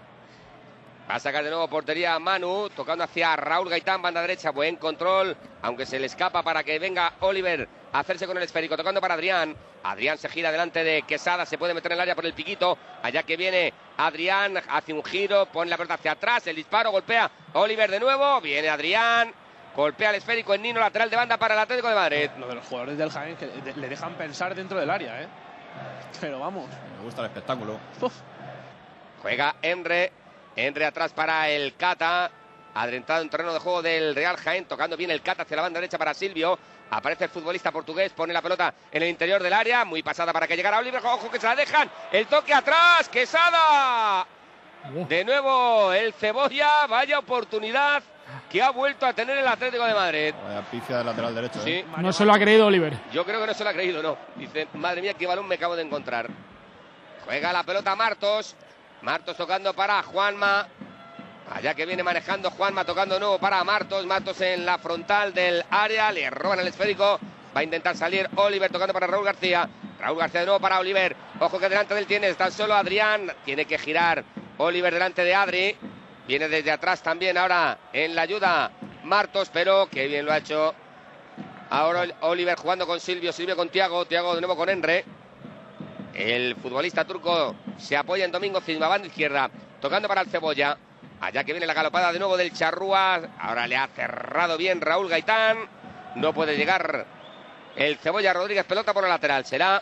Va 1.10 1.16
a 1.16 1.20
sacar 1.20 1.44
de 1.44 1.52
nuevo 1.52 1.68
portería 1.68 2.18
Manu, 2.18 2.68
tocando 2.76 3.04
hacia 3.04 3.36
Raúl 3.36 3.70
Gaitán, 3.70 4.02
banda 4.02 4.22
derecha, 4.22 4.50
buen 4.50 4.76
control, 4.78 5.38
aunque 5.62 5.86
se 5.86 6.00
le 6.00 6.08
escapa 6.08 6.42
para 6.42 6.64
que 6.64 6.80
venga 6.80 7.14
Oliver 7.20 7.68
a 7.85 7.85
hacerse 8.00 8.28
con 8.28 8.38
el 8.38 8.44
esférico, 8.44 8.76
tocando 8.78 9.02
para 9.02 9.14
Adrián. 9.14 9.56
Adrián 9.84 10.18
se 10.18 10.30
gira 10.30 10.52
delante 10.52 10.84
de 10.84 11.04
Quesada, 11.04 11.46
se 11.46 11.58
puede 11.58 11.74
meter 11.74 11.92
en 11.92 11.98
el 11.98 12.02
área 12.02 12.16
por 12.16 12.26
el 12.26 12.34
piquito, 12.34 12.78
allá 13.04 13.24
que 13.24 13.38
viene 13.38 13.74
Adrián, 13.98 14.62
hace 14.70 14.94
un 14.94 15.04
giro, 15.04 15.46
pone 15.48 15.70
la 15.70 15.78
pelota 15.78 15.96
hacia 15.96 16.12
atrás, 16.14 16.48
el 16.48 16.56
disparo, 16.56 16.92
golpea 16.92 17.30
Oliver 17.54 17.90
de 17.92 18.00
nuevo, 18.00 18.42
viene 18.42 18.70
Adrián, 18.70 19.32
golpea 19.76 20.10
el 20.10 20.16
esférico 20.16 20.54
en 20.54 20.64
Nino, 20.64 20.80
lateral 20.80 21.10
de 21.10 21.16
banda 21.16 21.38
para 21.38 21.54
el 21.54 21.60
Atlético 21.60 21.90
de 21.90 21.96
Madrid. 21.96 22.30
Lo 22.40 22.48
de 22.48 22.56
los 22.56 22.66
jugadores 22.66 22.98
del 22.98 23.12
Jaén 23.12 23.36
que 23.36 23.50
le 23.76 23.90
dejan 23.90 24.16
pensar 24.16 24.56
dentro 24.56 24.80
del 24.80 24.90
área, 24.90 25.22
¿eh? 25.22 25.28
Pero 26.20 26.40
vamos. 26.40 26.70
Me 26.98 27.04
gusta 27.04 27.22
el 27.22 27.28
espectáculo. 27.28 27.78
Juega 29.22 29.56
Enre. 29.62 30.12
Enre 30.56 30.86
atrás 30.86 31.14
para 31.14 31.50
el 31.50 31.76
Cata. 31.76 32.32
Adentrado 32.74 33.22
en 33.22 33.30
terreno 33.30 33.54
de 33.54 33.60
juego 33.60 33.82
del 33.82 34.16
Real 34.16 34.38
Jaén. 34.38 34.66
Tocando 34.66 34.98
bien 34.98 35.12
el 35.12 35.22
Cata 35.22 35.44
hacia 35.44 35.58
la 35.58 35.64
banda 35.64 35.80
derecha 35.80 35.98
para 35.98 36.14
Silvio. 36.14 36.58
Aparece 36.92 37.26
el 37.26 37.30
futbolista 37.30 37.72
portugués. 37.72 38.14
Pone 38.14 38.34
la 38.34 38.42
pelota 38.42 38.74
en 38.92 39.04
el 39.04 39.10
interior 39.10 39.42
del 39.42 39.54
área. 39.54 39.86
Muy 39.86 40.04
pasada 40.04 40.32
para 40.32 40.48
que 40.48 40.56
llegara 40.56 40.80
Oliver. 40.80 41.02
Ojo 41.04 41.30
que 41.30 41.40
se 41.40 41.48
la 41.48 41.56
dejan. 41.56 41.90
El 42.12 42.28
toque 42.28 42.54
atrás. 42.54 43.10
Quesada. 43.10 44.26
De 45.08 45.26
nuevo 45.26 45.92
el 45.94 46.14
Cebolla. 46.14 46.88
Vaya 46.88 47.20
oportunidad 47.20 48.04
que 48.50 48.62
ha 48.62 48.70
vuelto 48.70 49.06
a 49.06 49.14
tener 49.14 49.38
el 49.38 49.48
Atlético 49.48 49.86
de 49.86 49.94
Madrid. 49.94 50.34
Vaya 50.44 50.62
pifia 50.62 50.98
del 50.98 51.06
lateral 51.08 51.36
derecho. 51.36 51.62
Sí. 51.64 51.72
¿eh? 51.72 51.86
No 51.98 52.14
se 52.14 52.26
lo 52.26 52.34
ha 52.34 52.40
creído 52.40 52.68
Oliver. 52.68 52.94
Yo 53.12 53.26
creo 53.26 53.40
que 53.42 53.48
no 53.48 53.54
se 53.54 53.64
lo 53.64 53.70
ha 53.70 53.74
creído, 53.74 54.02
no. 54.02 54.18
Dice, 54.36 54.68
madre 54.74 55.02
mía, 55.02 55.14
qué 55.14 55.28
balón 55.28 55.48
me 55.48 55.56
acabo 55.56 55.76
de 55.76 55.84
encontrar. 55.84 56.30
Juega 57.26 57.52
la 57.52 57.64
pelota 57.64 57.96
Martos. 57.96 58.56
Martos 59.02 59.36
tocando 59.38 59.74
para 59.74 60.02
Juanma. 60.04 60.68
Allá 61.52 61.74
que 61.74 61.86
viene 61.86 62.04
manejando 62.04 62.52
Juanma, 62.52 62.86
tocando 62.86 63.16
de 63.16 63.20
nuevo 63.20 63.40
para 63.40 63.64
Martos. 63.64 64.06
Martos 64.06 64.42
en 64.42 64.66
la 64.66 64.78
frontal 64.78 65.34
del 65.34 65.64
área. 65.70 66.12
Le 66.12 66.30
roban 66.30 66.60
el 66.60 66.68
esférico. 66.68 67.20
Va 67.56 67.62
a 67.62 67.64
intentar 67.64 67.96
salir 67.96 68.30
Oliver 68.36 68.72
tocando 68.72 68.94
para 68.94 69.08
Raúl 69.08 69.26
García. 69.26 69.70
Raúl 70.00 70.18
García 70.18 70.42
de 70.42 70.48
nuevo 70.48 70.60
para 70.60 70.80
Oliver. 70.80 71.16
Ojo 71.40 71.60
que 71.60 71.70
delante 71.70 71.94
de 71.94 72.02
él 72.02 72.08
tiene, 72.08 72.28
está 72.28 72.52
solo 72.52 72.74
Adrián. 72.74 73.32
Tiene 73.46 73.66
que 73.66 73.78
girar 73.78 74.24
Oliver 74.58 74.94
delante 74.94 75.24
de 75.24 75.36
Adri. 75.36 75.76
Viene 76.28 76.50
desde 76.50 76.72
atrás 76.72 77.04
también 77.04 77.38
ahora 77.38 77.78
en 77.94 78.16
la 78.16 78.24
ayuda 78.24 78.72
Martos, 79.04 79.50
pero 79.54 79.88
qué 79.92 80.08
bien 80.08 80.26
lo 80.26 80.34
ha 80.34 80.38
hecho 80.38 80.74
Ahora 81.70 82.06
Oliver 82.22 82.58
jugando 82.58 82.86
con 82.86 83.00
Silvio, 83.00 83.34
Silvio 83.34 83.56
con 83.56 83.70
Tiago, 83.70 84.06
Tiago 84.06 84.36
de 84.36 84.42
nuevo 84.42 84.56
con 84.56 84.70
Enre. 84.70 85.04
El 86.14 86.56
futbolista 86.56 87.06
turco 87.06 87.56
se 87.78 87.98
apoya 87.98 88.26
en 88.26 88.32
Domingo 88.32 88.62
Cisma, 88.62 88.88
banda 88.88 89.08
izquierda, 89.08 89.50
tocando 89.82 90.08
para 90.08 90.22
el 90.22 90.28
Cebolla. 90.28 90.78
Allá 91.22 91.44
que 91.44 91.54
viene 91.54 91.66
la 91.66 91.74
galopada 91.74 92.12
de 92.12 92.20
nuevo 92.20 92.38
del 92.38 92.54
Charrúa. 92.54 93.22
Ahora 93.40 93.68
le 93.68 93.78
ha 93.78 93.88
cerrado 93.88 94.58
bien 94.58 94.82
Raúl 94.82 95.10
Gaitán. 95.10 95.58
No 96.16 96.34
puede 96.34 96.58
llegar 96.58 97.06
el 97.76 97.98
Cebolla 97.98 98.34
Rodríguez, 98.34 98.66
pelota 98.66 98.94
por 98.94 99.04
el 99.04 99.10
lateral. 99.10 99.46
Será 99.46 99.82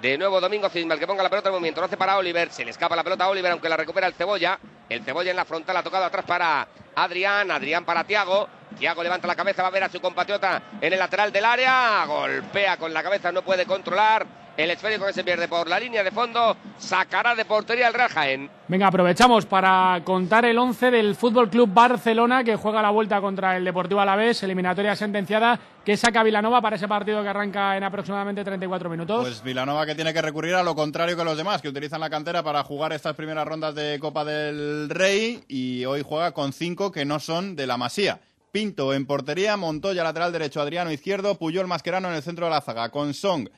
de 0.00 0.18
nuevo 0.18 0.40
Domingo 0.40 0.68
Cisma 0.68 0.94
el 0.94 1.00
que 1.00 1.06
ponga 1.06 1.22
la 1.22 1.30
pelota 1.30 1.48
en 1.48 1.54
movimiento. 1.54 1.80
Lo 1.80 1.86
hace 1.86 1.96
para 1.96 2.16
Oliver. 2.16 2.50
Se 2.50 2.64
le 2.64 2.70
escapa 2.70 2.96
la 2.96 3.04
pelota 3.04 3.24
a 3.24 3.28
Oliver, 3.28 3.52
aunque 3.52 3.68
la 3.68 3.76
recupera 3.76 4.06
el 4.06 4.14
Cebolla. 4.14 4.58
El 4.88 5.04
Cebolla 5.04 5.30
en 5.30 5.36
la 5.36 5.44
frontal 5.44 5.76
ha 5.76 5.82
tocado 5.82 6.04
atrás 6.04 6.24
para 6.24 6.66
Adrián. 6.94 7.50
Adrián 7.50 7.84
para 7.84 8.04
Tiago. 8.04 8.48
Tiago 8.78 9.02
levanta 9.02 9.28
la 9.28 9.36
cabeza, 9.36 9.62
va 9.62 9.68
a 9.68 9.72
ver 9.72 9.84
a 9.84 9.88
su 9.90 10.00
compatriota 10.00 10.62
en 10.80 10.92
el 10.92 10.98
lateral 10.98 11.30
del 11.30 11.44
área. 11.44 12.04
Golpea 12.06 12.78
con 12.78 12.92
la 12.92 13.02
cabeza, 13.02 13.30
no 13.30 13.42
puede 13.42 13.66
controlar. 13.66 14.41
El 14.56 14.70
esférico 14.70 15.06
que 15.06 15.12
se 15.14 15.24
pierde 15.24 15.48
por 15.48 15.66
la 15.68 15.80
línea 15.80 16.04
de 16.04 16.10
fondo. 16.10 16.56
Sacará 16.78 17.34
de 17.34 17.44
portería 17.44 17.88
el 17.88 17.94
Real 17.94 18.10
Jaén. 18.10 18.50
Venga, 18.68 18.86
aprovechamos 18.86 19.46
para 19.46 20.00
contar 20.04 20.44
el 20.44 20.58
11 20.58 20.90
del 20.90 21.14
Fútbol 21.14 21.48
Club 21.48 21.70
Barcelona 21.72 22.44
que 22.44 22.56
juega 22.56 22.82
la 22.82 22.90
vuelta 22.90 23.20
contra 23.20 23.56
el 23.56 23.64
Deportivo 23.64 24.00
Alavés, 24.00 24.42
eliminatoria 24.42 24.94
sentenciada, 24.94 25.58
que 25.84 25.96
saca 25.96 26.22
Vilanova 26.22 26.60
para 26.60 26.76
ese 26.76 26.88
partido 26.88 27.22
que 27.22 27.28
arranca 27.28 27.76
en 27.76 27.84
aproximadamente 27.84 28.44
34 28.44 28.90
minutos. 28.90 29.22
Pues 29.22 29.42
Vilanova 29.42 29.86
que 29.86 29.94
tiene 29.94 30.12
que 30.12 30.22
recurrir 30.22 30.54
a 30.54 30.62
lo 30.62 30.74
contrario 30.74 31.16
que 31.16 31.24
los 31.24 31.36
demás, 31.36 31.62
que 31.62 31.68
utilizan 31.68 32.00
la 32.00 32.10
cantera 32.10 32.42
para 32.42 32.62
jugar 32.62 32.92
estas 32.92 33.16
primeras 33.16 33.46
rondas 33.46 33.74
de 33.74 33.98
Copa 33.98 34.24
del 34.24 34.90
Rey 34.90 35.42
y 35.48 35.84
hoy 35.86 36.02
juega 36.02 36.32
con 36.32 36.52
cinco 36.52 36.92
que 36.92 37.04
no 37.04 37.20
son 37.20 37.56
de 37.56 37.66
la 37.66 37.76
Masía. 37.76 38.20
Pinto 38.52 38.92
en 38.92 39.06
portería, 39.06 39.56
Montoya 39.56 40.04
lateral 40.04 40.30
derecho, 40.30 40.60
Adriano 40.60 40.92
izquierdo, 40.92 41.38
Puyol 41.38 41.66
Mascherano 41.66 42.08
en 42.08 42.14
el 42.16 42.22
centro 42.22 42.44
de 42.44 42.50
la 42.50 42.60
zaga, 42.60 42.90
con 42.90 43.14
Song, 43.14 43.48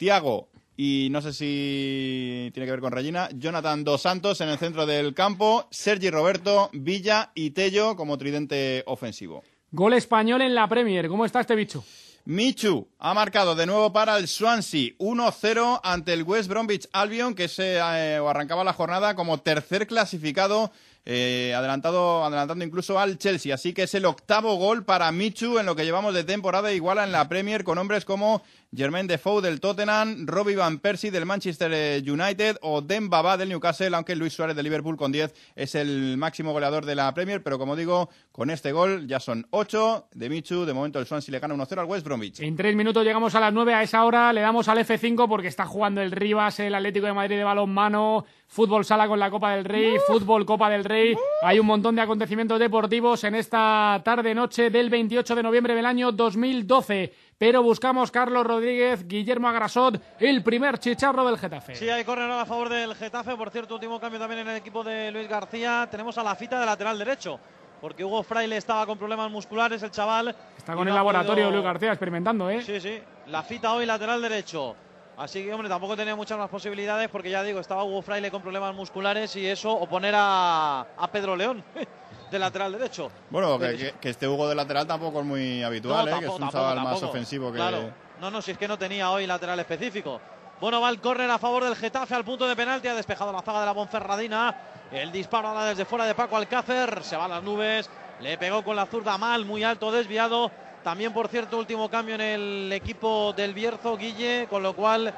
Tiago 0.00 0.48
y 0.78 1.08
no 1.10 1.20
sé 1.20 1.34
si 1.34 2.50
tiene 2.54 2.64
que 2.64 2.70
ver 2.70 2.80
con 2.80 2.90
Regina, 2.90 3.28
Jonathan 3.34 3.84
Dos 3.84 4.00
Santos 4.00 4.40
en 4.40 4.48
el 4.48 4.56
centro 4.56 4.86
del 4.86 5.12
campo, 5.12 5.68
Sergi 5.70 6.08
Roberto, 6.08 6.70
Villa 6.72 7.32
y 7.34 7.50
Tello 7.50 7.96
como 7.96 8.16
tridente 8.16 8.82
ofensivo. 8.86 9.42
Gol 9.70 9.92
español 9.92 10.40
en 10.40 10.54
la 10.54 10.66
Premier. 10.66 11.06
¿Cómo 11.06 11.26
está 11.26 11.40
este 11.40 11.54
bicho? 11.54 11.84
Michu 12.24 12.88
ha 12.98 13.12
marcado 13.12 13.54
de 13.54 13.66
nuevo 13.66 13.92
para 13.92 14.16
el 14.16 14.26
Swansea 14.26 14.92
1-0 14.98 15.80
ante 15.82 16.14
el 16.14 16.22
West 16.22 16.48
Bromwich 16.48 16.88
Albion 16.92 17.34
que 17.34 17.48
se 17.48 17.76
eh, 17.76 18.16
arrancaba 18.16 18.64
la 18.64 18.72
jornada 18.72 19.14
como 19.14 19.38
tercer 19.38 19.86
clasificado 19.86 20.70
eh, 21.06 21.54
adelantado 21.56 22.24
adelantando 22.24 22.62
incluso 22.62 22.98
al 22.98 23.16
Chelsea 23.16 23.54
así 23.54 23.72
que 23.72 23.84
es 23.84 23.94
el 23.94 24.04
octavo 24.04 24.56
gol 24.56 24.84
para 24.84 25.10
Michu 25.12 25.58
en 25.58 25.64
lo 25.64 25.74
que 25.74 25.84
llevamos 25.84 26.12
de 26.12 26.24
temporada 26.24 26.72
iguala 26.72 27.04
en 27.04 27.12
la 27.12 27.26
Premier 27.26 27.64
con 27.64 27.78
hombres 27.78 28.04
como 28.04 28.42
Jermaine 28.74 29.08
Defoe 29.08 29.42
del 29.42 29.60
Tottenham 29.60 30.26
Robbie 30.26 30.56
Van 30.56 30.78
Persie 30.78 31.10
del 31.10 31.26
Manchester 31.26 31.72
eh, 31.72 32.02
United 32.06 32.56
o 32.62 32.80
Demba 32.80 33.22
Ba 33.22 33.36
del 33.36 33.48
Newcastle 33.48 33.94
aunque 33.94 34.16
Luis 34.16 34.32
Suárez 34.32 34.56
del 34.56 34.64
Liverpool 34.64 34.96
con 34.96 35.12
10 35.12 35.34
es 35.56 35.74
el 35.74 36.16
máximo 36.16 36.52
goleador 36.52 36.86
de 36.86 36.94
la 36.94 37.12
Premier 37.14 37.42
pero 37.42 37.58
como 37.58 37.76
digo 37.76 38.10
con 38.32 38.50
este 38.50 38.72
gol 38.72 39.06
ya 39.06 39.20
son 39.20 39.46
8 39.50 40.08
de 40.14 40.28
Michu 40.28 40.64
de 40.64 40.72
momento 40.72 40.98
el 40.98 41.06
Swansea 41.06 41.32
le 41.32 41.38
gana 41.38 41.54
1-0 41.54 41.78
al 41.78 41.86
West 41.86 42.04
Bromwich 42.04 42.40
En 42.40 42.56
tres 42.56 42.74
minutos 42.76 43.04
llegamos 43.04 43.34
a 43.34 43.40
las 43.40 43.52
nueve. 43.52 43.74
A 43.74 43.82
esa 43.82 44.04
hora 44.04 44.32
le 44.32 44.40
damos 44.40 44.68
al 44.68 44.78
F5 44.78 45.28
porque 45.28 45.48
está 45.48 45.66
jugando 45.66 46.00
el 46.00 46.10
Rivas, 46.10 46.60
el 46.60 46.74
Atlético 46.74 47.06
de 47.06 47.12
Madrid 47.12 47.36
de 47.36 47.44
balonmano, 47.44 48.24
fútbol 48.48 48.84
sala 48.84 49.08
con 49.08 49.18
la 49.18 49.30
Copa 49.30 49.52
del 49.54 49.64
Rey, 49.64 49.96
fútbol 50.06 50.46
Copa 50.46 50.70
del 50.70 50.84
Rey. 50.84 51.14
Hay 51.42 51.58
un 51.58 51.66
montón 51.66 51.96
de 51.96 52.02
acontecimientos 52.02 52.58
deportivos 52.58 53.24
en 53.24 53.34
esta 53.34 54.00
tarde-noche 54.04 54.70
del 54.70 54.90
28 54.90 55.34
de 55.34 55.42
noviembre 55.42 55.74
del 55.74 55.86
año 55.86 56.12
2012. 56.12 57.12
Pero 57.40 57.62
buscamos 57.62 58.10
Carlos 58.10 58.46
Rodríguez, 58.46 59.08
Guillermo 59.08 59.48
Agrasot, 59.48 59.98
el 60.18 60.42
primer 60.42 60.76
chicharro 60.78 61.24
del 61.24 61.38
Getafe. 61.38 61.74
Sí, 61.74 61.88
hay 61.88 62.04
córner 62.04 62.30
a 62.30 62.44
favor 62.44 62.68
del 62.68 62.94
Getafe. 62.94 63.34
Por 63.34 63.48
cierto, 63.48 63.76
último 63.76 63.98
cambio 63.98 64.20
también 64.20 64.42
en 64.42 64.48
el 64.48 64.56
equipo 64.58 64.84
de 64.84 65.10
Luis 65.10 65.26
García. 65.26 65.88
Tenemos 65.90 66.18
a 66.18 66.22
la 66.22 66.34
fita 66.34 66.60
de 66.60 66.66
lateral 66.66 66.98
derecho. 66.98 67.40
Porque 67.80 68.04
Hugo 68.04 68.22
Fraile 68.22 68.58
estaba 68.58 68.84
con 68.84 68.98
problemas 68.98 69.30
musculares, 69.30 69.82
el 69.82 69.90
chaval. 69.90 70.36
Está 70.58 70.74
con 70.74 70.86
el 70.86 70.94
laboratorio 70.94 71.44
podido- 71.46 71.50
Luis 71.52 71.64
García 71.64 71.88
experimentando, 71.92 72.50
¿eh? 72.50 72.60
Sí, 72.60 72.78
sí. 72.78 72.98
La 73.28 73.42
fita 73.42 73.72
hoy 73.72 73.86
lateral 73.86 74.20
derecho. 74.20 74.76
Así 75.16 75.42
que, 75.42 75.50
hombre, 75.54 75.70
tampoco 75.70 75.96
tenía 75.96 76.14
muchas 76.14 76.36
más 76.36 76.50
posibilidades 76.50 77.08
porque 77.08 77.30
ya 77.30 77.42
digo, 77.42 77.58
estaba 77.58 77.84
Hugo 77.84 78.02
Fraile 78.02 78.30
con 78.30 78.42
problemas 78.42 78.74
musculares 78.74 79.34
y 79.36 79.46
eso, 79.46 79.72
o 79.72 79.86
poner 79.88 80.12
a, 80.14 80.80
a 80.94 81.08
Pedro 81.10 81.34
León 81.36 81.64
de 82.30 82.38
lateral 82.38 82.72
derecho. 82.72 83.10
Bueno, 83.30 83.58
que, 83.58 83.66
Pero- 83.66 83.78
que- 83.78 83.92
que 84.00 84.10
este 84.10 84.28
Hugo 84.28 84.48
de 84.48 84.54
lateral 84.54 84.86
tampoco 84.86 85.20
es 85.20 85.26
muy 85.26 85.62
habitual, 85.62 86.06
No, 86.08 86.16
¿eh? 86.16 86.20
que 86.20 86.26
es 86.26 86.32
un 86.32 86.48
chaval 86.50 86.80
más 86.80 87.02
ofensivo 87.02 87.50
que... 87.52 87.56
Claro. 87.58 87.90
No, 88.20 88.30
no, 88.30 88.42
si 88.42 88.50
es 88.52 88.58
que 88.58 88.68
no 88.68 88.78
tenía 88.78 89.10
hoy 89.10 89.26
lateral 89.26 89.58
específico. 89.60 90.20
Bueno, 90.60 90.80
va 90.80 90.90
el 90.90 91.00
córner 91.00 91.30
a 91.30 91.38
favor 91.38 91.64
del 91.64 91.74
Getafe 91.74 92.14
al 92.14 92.24
punto 92.24 92.46
de 92.46 92.54
penalti. 92.54 92.86
Ha 92.86 92.94
despejado 92.94 93.32
la 93.32 93.40
zaga 93.40 93.60
de 93.60 93.66
la 93.66 93.74
Ponferradina. 93.74 94.54
El 94.92 95.10
disparo 95.10 95.48
ahora 95.48 95.64
desde 95.64 95.86
fuera 95.86 96.04
de 96.04 96.14
Paco 96.14 96.36
Alcácer. 96.36 97.02
Se 97.02 97.16
va 97.16 97.24
a 97.24 97.28
las 97.28 97.42
nubes. 97.42 97.88
Le 98.20 98.36
pegó 98.36 98.62
con 98.62 98.76
la 98.76 98.84
zurda 98.84 99.16
mal, 99.16 99.46
muy 99.46 99.64
alto, 99.64 99.90
desviado. 99.90 100.50
También, 100.84 101.14
por 101.14 101.28
cierto, 101.28 101.56
último 101.56 101.88
cambio 101.88 102.14
en 102.16 102.20
el 102.20 102.72
equipo 102.74 103.32
del 103.34 103.54
Bierzo, 103.54 103.96
Guille. 103.96 104.46
Con 104.50 104.62
lo 104.62 104.74
cual 104.76 105.14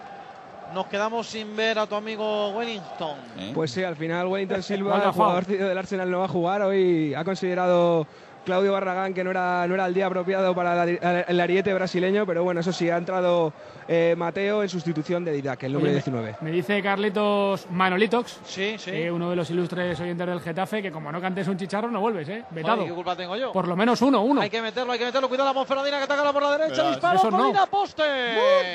nos 0.75 0.87
quedamos 0.87 1.27
sin 1.27 1.55
ver 1.57 1.79
a 1.79 1.87
tu 1.87 1.95
amigo 1.95 2.51
Wellington. 2.51 3.17
Pues 3.55 3.71
sí, 3.71 3.83
al 3.85 3.97
final 3.97 4.27
Wellington 4.27 4.63
Silva, 4.63 5.03
el 5.05 5.13
jugador 5.13 5.47
del 5.47 5.79
Arsenal, 5.79 6.11
no 6.11 6.21
va 6.21 6.25
a 6.27 6.29
jugar. 6.29 6.63
Hoy 6.63 7.15
ha 7.15 7.25
considerado 7.25 8.07
Claudio 8.45 8.73
Barragán 8.73 9.15
que 9.15 9.23
no 9.25 9.31
era, 9.31 9.67
no 9.69 9.75
era 9.75 9.87
el 9.87 9.95
día 9.95 10.07
apropiado 10.07 10.55
para 10.55 10.75
la- 10.85 11.21
el 11.23 11.41
ariete 11.41 11.73
brasileño, 11.75 12.27
pero 12.27 12.43
bueno, 12.45 12.61
eso 12.61 12.73
sí, 12.73 12.91
ha 12.91 12.97
entrado 12.97 13.53
eh, 13.89 14.15
Mateo 14.17 14.63
en 14.63 14.69
sustitución 14.69 15.25
de 15.25 15.33
Didac, 15.33 15.63
el 15.65 15.73
número 15.73 15.91
Oye, 15.91 16.03
me- 16.11 16.13
19. 16.13 16.37
Me 16.41 16.51
dice 16.51 16.83
Carlitos 16.83 17.67
Manolitox, 17.71 18.41
sí, 18.45 18.77
sí. 18.79 19.09
uno 19.11 19.31
de 19.31 19.37
los 19.37 19.51
ilustres 19.51 19.99
oyentes 20.01 20.27
del 20.27 20.41
Getafe, 20.41 20.83
que 20.83 20.91
como 20.93 21.11
no 21.13 21.21
cantes 21.21 21.47
un 21.49 21.57
chicharro 21.57 21.91
no 21.91 22.01
vuelves, 22.01 22.29
¿eh? 22.29 22.45
Vetado. 22.51 22.77
Joder, 22.77 22.89
¿Qué 22.91 22.95
culpa 22.95 23.17
tengo 23.17 23.37
yo? 23.37 23.53
Por 23.53 23.69
lo 23.69 23.77
menos 23.77 24.01
uno, 24.03 24.23
uno. 24.23 24.41
Hay 24.41 24.51
que 24.51 24.63
meterlo, 24.63 24.93
hay 24.93 24.99
que 24.99 25.05
meterlo. 25.07 25.29
Cuidado 25.29 25.49
la 25.49 25.55
Ponferradina 25.55 25.99
que 25.99 26.05
ataca 26.05 26.33
por 26.33 26.43
la 26.43 26.59
derecha. 26.59 26.83
Verás. 26.83 26.91
Disparo, 26.93 27.19
Eso 27.19 27.31
no. 27.31 27.39
Codina, 27.39 27.67
poste. 27.67 28.03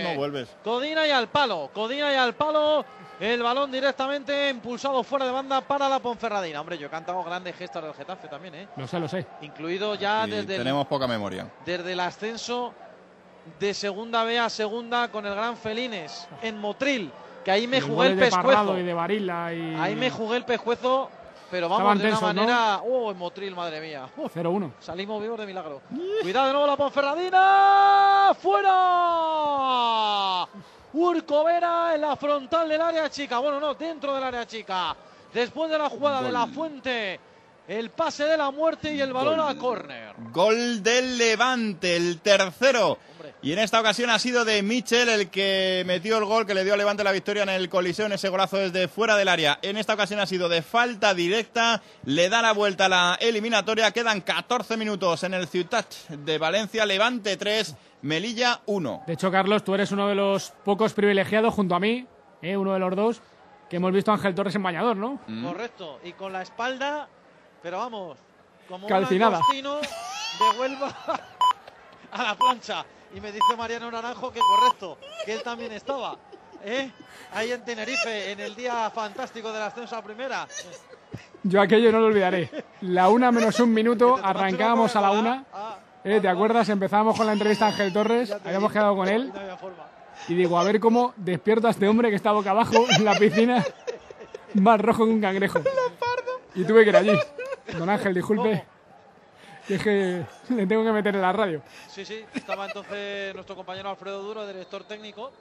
No 0.03 0.15
vuelves. 0.15 0.49
Codina 0.63 1.07
y 1.07 1.11
al 1.11 1.27
palo. 1.27 1.69
Codina 1.73 2.11
y 2.11 2.15
al 2.15 2.33
palo. 2.35 2.85
el 3.19 3.41
balón 3.41 3.71
directamente 3.71 4.49
impulsado 4.49 5.03
fuera 5.03 5.25
de 5.25 5.31
banda 5.31 5.61
para 5.61 5.89
la 5.89 5.99
Ponferradina. 5.99 6.61
Hombre, 6.61 6.77
yo 6.77 6.85
he 6.85 6.89
cantado 6.89 7.23
grandes 7.23 7.55
gestos 7.55 7.83
del 7.83 7.93
Getafe 7.95 8.27
también, 8.27 8.53
¿eh? 8.53 8.67
Lo 8.77 8.85
sé, 8.87 8.99
lo 8.99 9.07
sé. 9.07 9.25
Incluido 9.57 9.95
ya 9.95 10.25
Y 10.27 10.31
desde 10.31 10.55
el, 10.55 10.61
tenemos 10.61 10.85
poca 10.87 11.07
memoria. 11.07 11.47
desde 11.65 11.93
el 11.93 11.99
ascenso 11.99 12.73
de 13.59 13.73
segunda 13.73 14.23
B 14.23 14.37
a 14.37 14.49
segunda 14.49 15.07
con 15.09 15.25
el 15.25 15.33
gran 15.33 15.57
Felines 15.57 16.27
en 16.41 16.59
Motril, 16.59 17.11
que 17.43 17.51
ahí 17.51 17.67
me 17.67 17.77
Y 17.77 17.81
jugué 17.81 18.07
el 18.07 18.17
pescuezo. 18.19 18.77
Y 18.77 18.83
de 18.83 18.93
Varila 18.93 19.53
y... 19.53 19.75
Ahí 19.75 19.95
me 19.95 20.11
jugué 20.11 20.37
el 20.37 20.45
pescuezo, 20.45 21.09
pero 21.49 21.69
vamos 21.69 21.95
Estaban 21.95 21.97
de 21.97 22.07
una 22.09 22.19
manera. 22.19 22.81
¡Oh, 22.83 23.09
en 23.09 23.17
Motril, 23.17 23.55
madre 23.55 23.81
mía! 23.81 24.07
Uf, 24.15 24.35
0-1. 24.35 24.73
salimos 24.79 25.21
vivos 25.21 25.39
de 25.39 25.45
milagro. 25.45 25.81
Cuidado 26.21 26.47
de 26.47 26.53
nuevo 26.53 26.67
la 26.67 26.77
Ponferradina. 26.77 28.31
¡Fuera! 28.39 30.47
Urcovera 30.93 31.95
en 31.95 32.01
la 32.01 32.15
frontal 32.15 32.69
del 32.69 32.81
área 32.81 33.09
chica. 33.09 33.39
Bueno, 33.39 33.59
no, 33.59 33.73
dentro 33.73 34.13
del 34.13 34.23
área 34.23 34.45
chica. 34.45 34.95
Después 35.33 35.69
de 35.71 35.77
la 35.77 35.89
jugada 35.89 36.21
de 36.21 36.31
la 36.31 36.47
Fuente, 36.47 37.19
el 37.67 37.89
pase 37.89 38.23
de 38.23 38.37
la 38.37 38.49
muerte 38.51 38.93
y 38.93 39.01
el 39.01 39.11
balón 39.11 39.39
a 39.39 39.57
córner. 39.57 40.13
Gol 40.31 40.81
del 40.81 41.17
Levante, 41.17 41.95
el 41.95 42.19
tercero. 42.21 42.97
Y 43.41 43.51
en 43.51 43.59
esta 43.59 43.79
ocasión 43.79 44.09
ha 44.09 44.19
sido 44.19 44.45
de 44.45 44.63
Michel 44.63 45.09
el 45.09 45.29
que 45.29 45.83
metió 45.85 46.17
el 46.17 46.25
gol 46.25 46.45
que 46.45 46.53
le 46.53 46.63
dio 46.63 46.73
al 46.73 46.79
Levante 46.79 47.03
la 47.03 47.11
victoria 47.11 47.43
en 47.43 47.49
el 47.49 47.69
Coliseo 47.69 48.05
en 48.05 48.13
ese 48.13 48.29
golazo 48.29 48.57
desde 48.57 48.87
fuera 48.87 49.17
del 49.17 49.27
área. 49.27 49.59
En 49.61 49.77
esta 49.77 49.93
ocasión 49.93 50.19
ha 50.19 50.25
sido 50.25 50.49
de 50.49 50.61
falta 50.61 51.13
directa, 51.13 51.81
le 52.05 52.29
da 52.29 52.41
la 52.41 52.53
vuelta 52.53 52.85
a 52.85 52.89
la 52.89 53.17
eliminatoria. 53.19 53.91
Quedan 53.91 54.21
14 54.21 54.77
minutos 54.77 55.23
en 55.23 55.33
el 55.33 55.47
Ciutat 55.47 55.93
de 56.09 56.37
Valencia, 56.37 56.85
Levante 56.85 57.35
3, 57.35 57.75
Melilla 58.01 58.61
1. 58.65 59.03
De 59.05 59.13
hecho, 59.13 59.29
Carlos, 59.29 59.63
tú 59.63 59.75
eres 59.75 59.91
uno 59.91 60.07
de 60.07 60.15
los 60.15 60.51
pocos 60.63 60.93
privilegiados 60.93 61.53
junto 61.53 61.75
a 61.75 61.79
mí, 61.79 62.07
¿eh? 62.41 62.55
uno 62.55 62.73
de 62.73 62.79
los 62.79 62.95
dos, 62.95 63.21
que 63.69 63.75
hemos 63.75 63.91
visto 63.91 64.11
a 64.11 64.15
Ángel 64.15 64.33
Torres 64.33 64.55
en 64.55 64.63
bañador, 64.63 64.95
¿no? 64.95 65.19
Correcto. 65.43 65.99
Y 66.03 66.13
con 66.13 66.31
la 66.31 66.41
espalda, 66.41 67.09
pero 67.61 67.77
vamos, 67.79 68.17
como 68.67 68.87
Calcinada. 68.87 69.41
un 69.49 69.63
de 69.63 70.59
Huelva 70.59 70.93
a 72.11 72.23
la 72.23 72.35
plancha. 72.35 72.85
Y 73.13 73.21
me 73.21 73.31
dice 73.31 73.55
Mariano 73.57 73.89
Naranjo 73.89 74.31
que 74.31 74.39
correcto, 74.39 74.97
que 75.25 75.33
él 75.33 75.43
también 75.43 75.71
estaba. 75.71 76.17
¿eh? 76.63 76.91
Ahí 77.33 77.51
en 77.51 77.63
Tenerife, 77.63 78.31
en 78.31 78.39
el 78.39 78.55
día 78.55 78.89
fantástico 78.89 79.51
del 79.51 79.61
ascenso 79.61 79.95
a 79.95 80.01
primera. 80.01 80.47
Yo 81.43 81.61
aquello 81.61 81.91
no 81.91 81.99
lo 81.99 82.07
olvidaré. 82.07 82.49
La 82.81 83.09
una 83.09 83.31
menos 83.31 83.59
un 83.59 83.73
minuto, 83.73 84.19
arrancábamos 84.21 84.95
a 84.95 85.01
la 85.01 85.11
una. 85.11 85.45
¿eh? 86.03 86.19
¿Te 86.19 86.27
acuerdas? 86.27 86.67
Empezábamos 86.69 87.15
con 87.15 87.25
la 87.25 87.33
entrevista 87.33 87.65
a 87.65 87.69
Ángel 87.69 87.93
Torres, 87.93 88.35
habíamos 88.45 88.71
quedado 88.71 88.95
con 88.95 89.07
él. 89.07 89.31
Y 90.27 90.33
digo, 90.33 90.59
a 90.59 90.63
ver 90.63 90.79
cómo 90.79 91.13
despierto 91.15 91.67
a 91.67 91.71
este 91.71 91.87
hombre 91.87 92.09
que 92.09 92.15
está 92.15 92.31
boca 92.31 92.51
abajo 92.51 92.85
en 92.97 93.05
la 93.05 93.15
piscina, 93.15 93.63
más 94.55 94.81
rojo 94.81 95.05
que 95.05 95.11
un 95.11 95.21
cangrejo. 95.21 95.59
Y 96.55 96.63
tuve 96.63 96.83
que 96.85 96.89
ir 96.89 96.97
allí. 96.97 97.11
Don 97.77 97.89
Ángel, 97.89 98.13
disculpe. 98.13 98.63
Que 99.67 99.75
es 99.75 99.83
que 99.83 100.25
le 100.49 100.65
tengo 100.65 100.83
que 100.85 100.91
meter 100.93 101.13
en 101.15 101.21
la 101.21 101.33
radio. 101.33 101.61
Sí, 101.89 102.05
sí, 102.05 102.23
estaba 102.33 102.65
entonces 102.67 103.35
nuestro 103.35 103.55
compañero 103.55 103.89
Alfredo 103.89 104.21
Duro, 104.21 104.47
director 104.47 104.85
técnico 104.85 105.31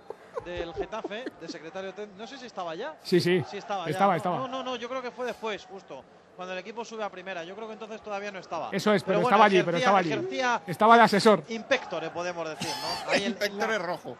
del 0.44 0.74
Getafe, 0.74 1.24
de 1.40 1.48
secretario 1.48 1.94
técnico. 1.94 2.18
No 2.18 2.26
sé 2.26 2.36
si 2.36 2.46
estaba 2.46 2.74
ya. 2.74 2.96
Sí, 3.04 3.20
sí. 3.20 3.44
Sí, 3.48 3.58
estaba. 3.58 3.88
Estaba, 3.88 4.12
No, 4.12 4.16
estaba. 4.16 4.36
No, 4.38 4.48
no, 4.48 4.62
no, 4.64 4.76
yo 4.76 4.88
creo 4.88 5.00
que 5.00 5.12
fue 5.12 5.26
después, 5.26 5.64
justo. 5.66 6.02
Cuando 6.34 6.52
el 6.54 6.58
equipo 6.58 6.84
sube 6.84 7.04
a 7.04 7.08
primera. 7.08 7.44
Yo 7.44 7.54
creo 7.54 7.66
que 7.68 7.74
entonces 7.74 8.02
todavía 8.02 8.32
no 8.32 8.40
estaba. 8.40 8.68
Eso 8.72 8.92
es, 8.92 9.02
pero, 9.04 9.20
bueno, 9.20 9.28
estaba 9.28 9.44
allí, 9.46 9.62
pero 9.62 9.78
estaba 9.78 9.98
allí. 9.98 10.12
ejercía 10.12 10.60
Estaba 10.66 10.96
de 10.96 11.02
asesor. 11.04 11.42
Inspectore, 11.48 12.10
podemos 12.10 12.48
decir, 12.48 12.68
¿no? 12.68 13.10
Ahí 13.12 13.22
el- 13.22 13.28
Inspectore 13.30 13.78
rojo. 13.78 14.16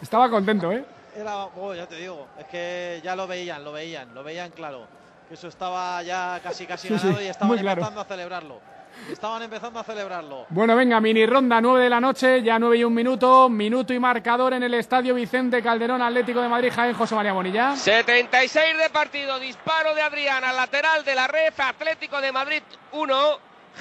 Estaba 0.00 0.30
contento, 0.30 0.70
¿eh? 0.72 0.84
Era, 1.16 1.44
oh, 1.44 1.74
ya 1.74 1.86
te 1.86 1.96
digo, 1.96 2.28
es 2.38 2.46
que 2.46 3.00
ya 3.04 3.14
lo 3.14 3.26
veían, 3.26 3.62
lo 3.64 3.72
veían, 3.72 4.14
lo 4.14 4.22
veían 4.24 4.50
claro. 4.52 4.86
Que 5.28 5.34
eso 5.34 5.48
estaba 5.48 6.02
ya 6.02 6.38
casi 6.42 6.66
casi 6.66 6.88
Sí, 6.88 6.94
y 7.22 7.26
estaban 7.26 7.56
claro. 7.58 7.80
empezando 7.80 8.00
a 8.00 8.04
celebrarlo. 8.04 8.60
Estaban 9.10 9.42
empezando 9.42 9.80
a 9.80 9.84
celebrarlo. 9.84 10.46
Bueno, 10.50 10.76
venga, 10.76 11.00
mini 11.00 11.26
ronda, 11.26 11.60
9 11.60 11.82
de 11.82 11.90
la 11.90 12.00
noche, 12.00 12.42
ya 12.42 12.58
9 12.60 12.76
y 12.78 12.84
un 12.84 12.94
minuto, 12.94 13.48
minuto 13.48 13.92
y 13.92 13.98
marcador 13.98 14.52
en 14.54 14.62
el 14.62 14.72
Estadio 14.74 15.14
Vicente 15.14 15.60
Calderón 15.62 16.00
Atlético 16.00 16.40
de 16.40 16.48
Madrid, 16.48 16.70
Jaén 16.72 16.94
José 16.94 17.14
María 17.16 17.32
Bonilla. 17.32 17.74
76 17.74 18.78
de 18.78 18.90
partido, 18.90 19.38
disparo 19.40 19.94
de 19.94 20.02
Adrián 20.02 20.44
al 20.44 20.54
lateral 20.56 21.04
de 21.04 21.14
la 21.14 21.26
red, 21.26 21.52
Atlético 21.58 22.20
de 22.20 22.30
Madrid 22.30 22.62
1, 22.92 23.14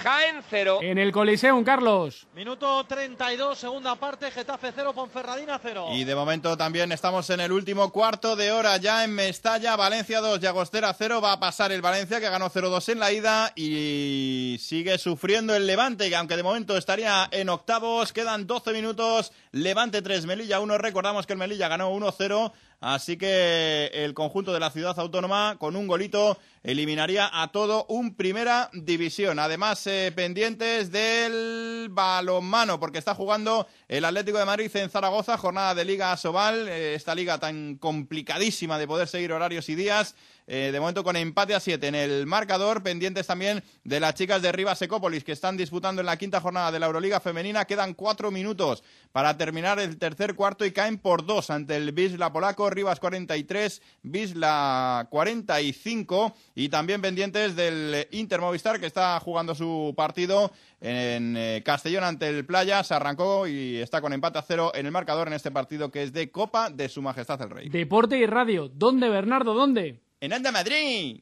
Jaén 0.01 0.41
0. 0.49 0.79
En 0.81 0.97
el 0.97 1.11
Coliseum, 1.11 1.63
Carlos. 1.63 2.25
Minuto 2.35 2.83
32, 2.85 3.57
segunda 3.57 3.95
parte, 3.95 4.31
Getafe 4.31 4.71
0, 4.75 4.93
Ponferradina 4.93 5.59
0. 5.61 5.89
Y 5.93 6.03
de 6.03 6.15
momento 6.15 6.57
también 6.57 6.91
estamos 6.91 7.29
en 7.29 7.39
el 7.39 7.51
último 7.51 7.91
cuarto 7.91 8.35
de 8.35 8.51
hora 8.51 8.77
ya 8.77 9.03
en 9.03 9.13
Mestalla, 9.13 9.75
Valencia 9.75 10.19
2, 10.19 10.39
Llagostera 10.39 10.93
0. 10.93 11.21
Va 11.21 11.33
a 11.33 11.39
pasar 11.39 11.71
el 11.71 11.81
Valencia 11.81 12.19
que 12.19 12.29
ganó 12.29 12.49
0-2 12.49 12.89
en 12.91 12.99
la 12.99 13.11
ida 13.11 13.53
y 13.55 14.57
sigue 14.59 14.97
sufriendo 14.97 15.55
el 15.55 15.67
Levante, 15.67 16.09
que 16.09 16.15
aunque 16.15 16.37
de 16.37 16.43
momento 16.43 16.75
estaría 16.75 17.27
en 17.31 17.49
octavos, 17.49 18.13
quedan 18.13 18.47
12 18.47 18.73
minutos. 18.73 19.31
Levante 19.51 20.01
3, 20.01 20.25
Melilla 20.25 20.59
1. 20.59 20.77
Recordamos 20.77 21.27
que 21.27 21.33
el 21.33 21.39
Melilla 21.39 21.67
ganó 21.67 21.91
1-0. 21.91 22.51
Así 22.85 23.15
que 23.15 23.89
el 23.93 24.13
conjunto 24.13 24.51
de 24.51 24.59
la 24.59 24.69
ciudad 24.69 24.99
autónoma, 24.99 25.55
con 25.57 25.77
un 25.77 25.87
golito, 25.87 26.37
eliminaría 26.63 27.29
a 27.31 27.49
todo 27.49 27.85
un 27.87 28.13
primera 28.13 28.69
división. 28.73 29.39
Además, 29.39 29.87
eh, 29.87 30.11
pendientes 30.13 30.91
del 30.91 31.87
balonmano, 31.89 32.81
porque 32.81 32.97
está 32.97 33.15
jugando 33.15 33.67
el 33.87 34.03
Atlético 34.03 34.37
de 34.37 34.43
Madrid 34.43 34.75
en 34.75 34.89
Zaragoza, 34.89 35.37
jornada 35.37 35.73
de 35.75 35.85
Liga 35.85 36.17
Sobal, 36.17 36.67
eh, 36.67 36.93
esta 36.93 37.15
liga 37.15 37.37
tan 37.37 37.77
complicadísima 37.77 38.77
de 38.77 38.85
poder 38.85 39.07
seguir 39.07 39.31
horarios 39.31 39.69
y 39.69 39.75
días. 39.75 40.13
Eh, 40.47 40.69
de 40.71 40.79
momento 40.79 41.03
con 41.03 41.15
empate 41.15 41.55
a 41.55 41.59
7 41.59 41.87
en 41.87 41.95
el 41.95 42.25
marcador, 42.25 42.83
pendientes 42.83 43.27
también 43.27 43.63
de 43.83 43.99
las 43.99 44.15
chicas 44.15 44.41
de 44.41 44.51
Rivas 44.51 44.81
Ecópolis 44.81 45.23
que 45.23 45.31
están 45.31 45.57
disputando 45.57 46.01
en 46.01 46.05
la 46.05 46.17
quinta 46.17 46.41
jornada 46.41 46.71
de 46.71 46.79
la 46.79 46.87
Euroliga 46.87 47.19
femenina. 47.19 47.65
Quedan 47.65 47.93
cuatro 47.93 48.31
minutos 48.31 48.83
para 49.11 49.37
terminar 49.37 49.79
el 49.79 49.97
tercer 49.97 50.35
cuarto 50.35 50.65
y 50.65 50.71
caen 50.71 50.97
por 50.97 51.25
dos 51.25 51.49
ante 51.49 51.75
el 51.75 51.93
Wisla 51.93 52.33
polaco, 52.33 52.69
Rivas 52.69 52.99
43, 52.99 53.81
Wisla 54.03 55.07
45 55.09 56.35
y 56.55 56.69
también 56.69 57.01
pendientes 57.01 57.55
del 57.55 58.07
Inter 58.11 58.41
Movistar 58.41 58.79
que 58.79 58.87
está 58.87 59.19
jugando 59.19 59.55
su 59.55 59.93
partido 59.95 60.51
en 60.81 61.37
eh, 61.37 61.61
Castellón 61.63 62.03
ante 62.03 62.27
el 62.27 62.45
Playa. 62.45 62.83
Se 62.83 62.93
arrancó 62.93 63.47
y 63.47 63.77
está 63.77 64.01
con 64.01 64.11
empate 64.13 64.39
a 64.39 64.41
cero 64.41 64.71
en 64.75 64.85
el 64.85 64.91
marcador 64.91 65.27
en 65.27 65.33
este 65.33 65.51
partido 65.51 65.89
que 65.89 66.03
es 66.03 66.13
de 66.13 66.29
Copa 66.31 66.69
de 66.69 66.89
Su 66.89 67.01
Majestad 67.01 67.41
el 67.41 67.49
Rey. 67.49 67.69
Deporte 67.69 68.17
y 68.17 68.25
radio. 68.25 68.67
¿Dónde, 68.67 69.09
Bernardo? 69.09 69.53
¿Dónde? 69.53 70.01
En 70.23 70.31
Anda 70.31 70.53
Madrid. 70.53 71.19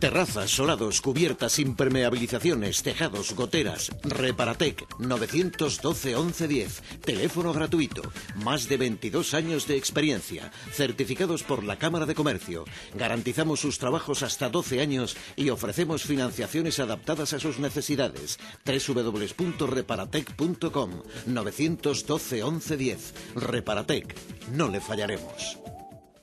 Terrazas, 0.00 0.50
solados, 0.50 1.00
cubiertas, 1.00 1.58
impermeabilizaciones, 1.58 2.82
tejados, 2.82 3.34
goteras. 3.34 3.90
Reparatec 4.02 4.84
912 4.98 6.14
1110. 6.14 6.82
Teléfono 7.06 7.54
gratuito. 7.54 8.02
Más 8.36 8.68
de 8.68 8.76
22 8.76 9.32
años 9.32 9.66
de 9.66 9.78
experiencia. 9.78 10.52
Certificados 10.72 11.42
por 11.42 11.64
la 11.64 11.78
Cámara 11.78 12.04
de 12.04 12.14
Comercio. 12.14 12.66
Garantizamos 12.94 13.60
sus 13.60 13.78
trabajos 13.78 14.22
hasta 14.22 14.50
12 14.50 14.82
años 14.82 15.16
y 15.34 15.48
ofrecemos 15.48 16.02
financiaciones 16.02 16.80
adaptadas 16.80 17.32
a 17.32 17.40
sus 17.40 17.58
necesidades. 17.58 18.38
www.reparatec.com 18.66 20.90
912 21.24 22.44
1110. 22.44 23.14
Reparatec. 23.36 24.14
No 24.52 24.68
le 24.68 24.82
fallaremos. 24.82 25.56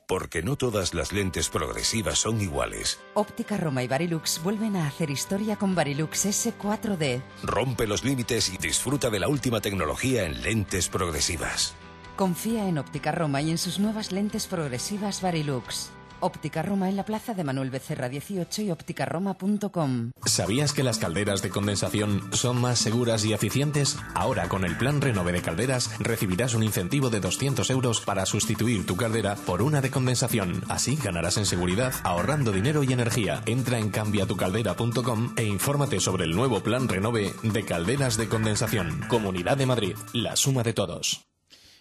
Porque 0.08 0.44
no 0.44 0.56
todas 0.56 0.94
las 0.94 1.12
lentes 1.12 1.50
progresivas 1.50 2.20
son 2.20 2.40
iguales. 2.40 3.00
Óptica 3.16 3.58
Roma 3.58 3.82
y 3.82 3.88
Barilux 3.88 4.42
vuelven 4.44 4.76
a 4.76 4.88
hacer 4.88 5.10
historia 5.10 5.56
con 5.56 5.74
Barilux 5.74 6.26
S4D. 6.26 7.24
Rompe 7.42 7.88
los 7.88 8.04
límites 8.04 8.54
y 8.54 8.58
disfruta 8.58 9.10
de 9.10 9.20
la 9.20 9.28
última 9.28 9.62
tecnología 9.62 10.26
en 10.26 10.44
lentes 10.44 10.90
progresivas. 10.90 11.74
Confía 12.16 12.68
en 12.68 12.78
Óptica 12.78 13.12
Roma 13.12 13.42
y 13.42 13.50
en 13.50 13.58
sus 13.58 13.80
nuevas 13.80 14.12
lentes 14.12 14.46
progresivas 14.46 15.22
Barilux. 15.22 15.90
Óptica 16.20 16.62
Roma 16.62 16.90
en 16.90 16.96
la 16.96 17.06
plaza 17.06 17.34
de 17.34 17.44
Manuel 17.44 17.70
Becerra 17.70 18.10
18 18.10 18.62
y 18.64 18.72
ópticaroma.com. 18.72 20.12
¿Sabías 20.26 20.74
que 20.74 20.84
las 20.84 20.98
calderas 20.98 21.42
de 21.42 21.50
condensación 21.50 22.30
son 22.34 22.60
más 22.60 22.80
seguras 22.80 23.26
y 23.26 23.34
eficientes? 23.34 23.98
Ahora 24.14 24.48
con 24.50 24.66
el 24.66 24.78
plan 24.78 25.02
Renove 25.02 25.32
de 25.32 25.42
Calderas 25.42 25.92
recibirás 26.00 26.54
un 26.54 26.64
incentivo 26.64 27.10
de 27.10 27.20
200 27.20 27.70
euros 27.70 28.02
para 28.02 28.26
sustituir 28.26 28.86
tu 28.86 28.96
caldera 28.96 29.36
por 29.36 29.62
una 29.62 29.82
de 29.82 29.92
condensación. 29.92 30.64
Así 30.70 30.96
ganarás 30.96 31.38
en 31.38 31.46
seguridad 31.46 31.94
ahorrando 32.04 32.52
dinero 32.52 32.84
y 32.84 32.94
energía. 32.94 33.42
Entra 33.46 33.80
en 33.80 33.90
cambiatucaldera.com 33.90 35.34
e 35.38 35.44
infórmate 35.44 36.00
sobre 36.00 36.26
el 36.26 36.36
nuevo 36.36 36.62
plan 36.62 36.88
Renove 36.88 37.34
de 37.44 37.66
calderas 37.66 38.18
de 38.18 38.28
condensación. 38.28 39.02
Comunidad 39.08 39.58
de 39.58 39.66
Madrid, 39.66 39.96
la 40.14 40.36
suma 40.36 40.64
de 40.64 40.74
todos. 40.74 41.35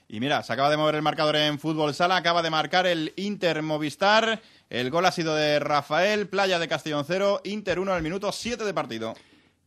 Y 0.09 0.21
mira, 0.21 0.43
se 0.43 0.53
acaba 0.53 0.71
de 0.71 0.77
mover 0.77 0.97
el 0.97 1.03
marcador 1.03 1.37
en 1.37 1.59
fútbol 1.59 1.95
sala, 1.95 2.17
acaba 2.17 2.43
de 2.43 2.51
marcar 2.51 2.87
el 2.87 3.13
Inter 3.17 3.63
Movistar. 3.63 4.41
El 4.71 4.91
gol 4.91 5.07
ha 5.07 5.13
sido 5.13 5.35
de 5.35 5.59
Rafael, 5.59 6.29
Playa 6.29 6.59
de 6.59 6.69
Castellón 6.69 7.05
0, 7.07 7.41
Inter 7.45 7.79
1 7.79 7.93
al 7.93 8.03
minuto 8.03 8.31
7 8.31 8.65
de 8.65 8.75
partido. 8.75 9.15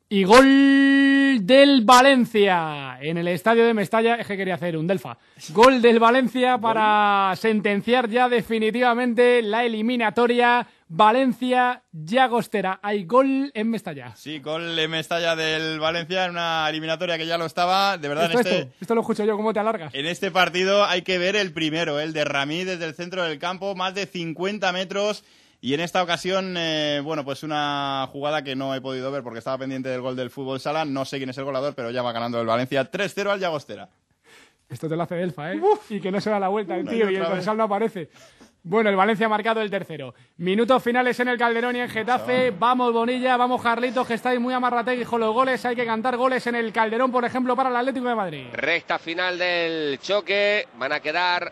Y 0.09 0.23
gol 0.23 1.45
del 1.45 1.83
Valencia 1.83 2.97
en 3.01 3.17
el 3.17 3.27
estadio 3.27 3.65
de 3.65 3.73
Mestalla. 3.73 4.15
Es 4.15 4.25
que 4.25 4.37
quería 4.37 4.55
hacer 4.55 4.77
un 4.77 4.87
Delfa. 4.87 5.17
Gol 5.49 5.81
del 5.81 5.99
Valencia 5.99 6.57
para 6.57 7.33
sentenciar 7.35 8.09
ya 8.09 8.29
definitivamente 8.29 9.41
la 9.41 9.65
eliminatoria. 9.65 10.65
Valencia 10.89 11.83
Llagostera. 11.91 12.79
Hay 12.81 13.05
gol 13.05 13.51
en 13.53 13.69
Mestalla. 13.69 14.15
Sí, 14.15 14.39
gol 14.39 14.77
en 14.79 14.89
Mestalla 14.89 15.35
del 15.35 15.79
Valencia 15.79 16.25
en 16.25 16.31
una 16.31 16.67
eliminatoria 16.69 17.17
que 17.17 17.25
ya 17.25 17.37
lo 17.37 17.45
estaba. 17.45 17.97
De 17.97 18.07
verdad, 18.07 18.25
Esto, 18.25 18.39
en 18.39 18.45
este, 18.45 18.59
esto, 18.59 18.75
esto 18.81 18.95
lo 18.95 19.01
escucho 19.01 19.25
yo, 19.25 19.35
¿cómo 19.35 19.53
te 19.53 19.59
alargas? 19.59 19.93
en 19.93 20.05
este 20.05 20.31
partido 20.31 20.85
hay 20.85 21.01
que 21.01 21.17
ver 21.17 21.35
el 21.35 21.51
primero, 21.51 21.99
el 21.99 22.13
de 22.13 22.23
Ramí 22.23 22.63
desde 22.63 22.85
el 22.85 22.95
centro 22.95 23.23
del 23.23 23.37
campo, 23.39 23.75
más 23.75 23.95
de 23.95 24.05
50 24.05 24.71
metros. 24.71 25.23
Y 25.59 25.73
en 25.73 25.79
esta 25.79 26.03
ocasión, 26.03 26.55
eh, 26.55 27.01
bueno, 27.03 27.25
pues 27.25 27.41
una 27.41 28.07
jugada 28.11 28.43
que 28.43 28.55
no 28.55 28.75
he 28.75 28.79
podido 28.79 29.11
ver 29.11 29.23
porque 29.23 29.39
estaba 29.39 29.57
pendiente 29.57 29.89
del 29.89 30.01
gol 30.01 30.15
del 30.15 30.29
fútbol 30.29 30.59
sala. 30.59 30.85
No 30.85 31.03
sé 31.03 31.17
quién 31.17 31.31
es 31.31 31.37
el 31.37 31.45
goleador, 31.45 31.73
pero 31.73 31.89
ya 31.89 32.03
va 32.03 32.11
ganando 32.11 32.39
el 32.39 32.45
Valencia 32.45 32.89
3-0 32.89 33.31
al 33.31 33.39
Llagostera. 33.39 33.89
Esto 34.69 34.87
te 34.87 34.95
lo 34.95 35.03
hace 35.03 35.15
Delfa, 35.15 35.53
¿eh? 35.53 35.61
Y 35.89 35.99
que 35.99 36.11
no 36.11 36.19
se 36.21 36.29
da 36.29 36.39
la 36.39 36.49
vuelta 36.49 36.75
el 36.75 36.87
tío 36.87 37.09
y 37.09 37.15
el 37.15 37.23
dorsal 37.23 37.57
no 37.57 37.63
aparece. 37.63 38.09
Bueno, 38.69 38.89
el 38.89 38.97
Valencia 38.97 39.27
ha 39.27 39.29
marcado 39.29 39.61
el 39.61 39.71
tercero. 39.71 40.13
Minutos 40.39 40.83
finales 40.83 41.17
en 41.21 41.29
el 41.29 41.37
Calderón 41.37 41.77
y 41.77 41.79
en 41.79 41.89
Getafe. 41.89 42.51
Vamos 42.51 42.91
Bonilla, 42.91 43.37
vamos 43.37 43.61
Carlitos, 43.61 44.05
que 44.05 44.15
estáis 44.15 44.41
muy 44.41 44.53
amarrategui 44.53 45.05
con 45.05 45.21
los 45.21 45.33
goles. 45.33 45.63
Hay 45.63 45.73
que 45.73 45.85
cantar 45.85 46.17
goles 46.17 46.45
en 46.47 46.55
el 46.55 46.73
Calderón, 46.73 47.09
por 47.09 47.23
ejemplo, 47.23 47.55
para 47.55 47.69
el 47.69 47.77
Atlético 47.77 48.09
de 48.09 48.15
Madrid. 48.15 48.47
Recta 48.51 48.99
final 48.99 49.39
del 49.39 49.99
choque. 50.01 50.67
Van 50.77 50.91
a 50.91 50.99
quedar 50.99 51.49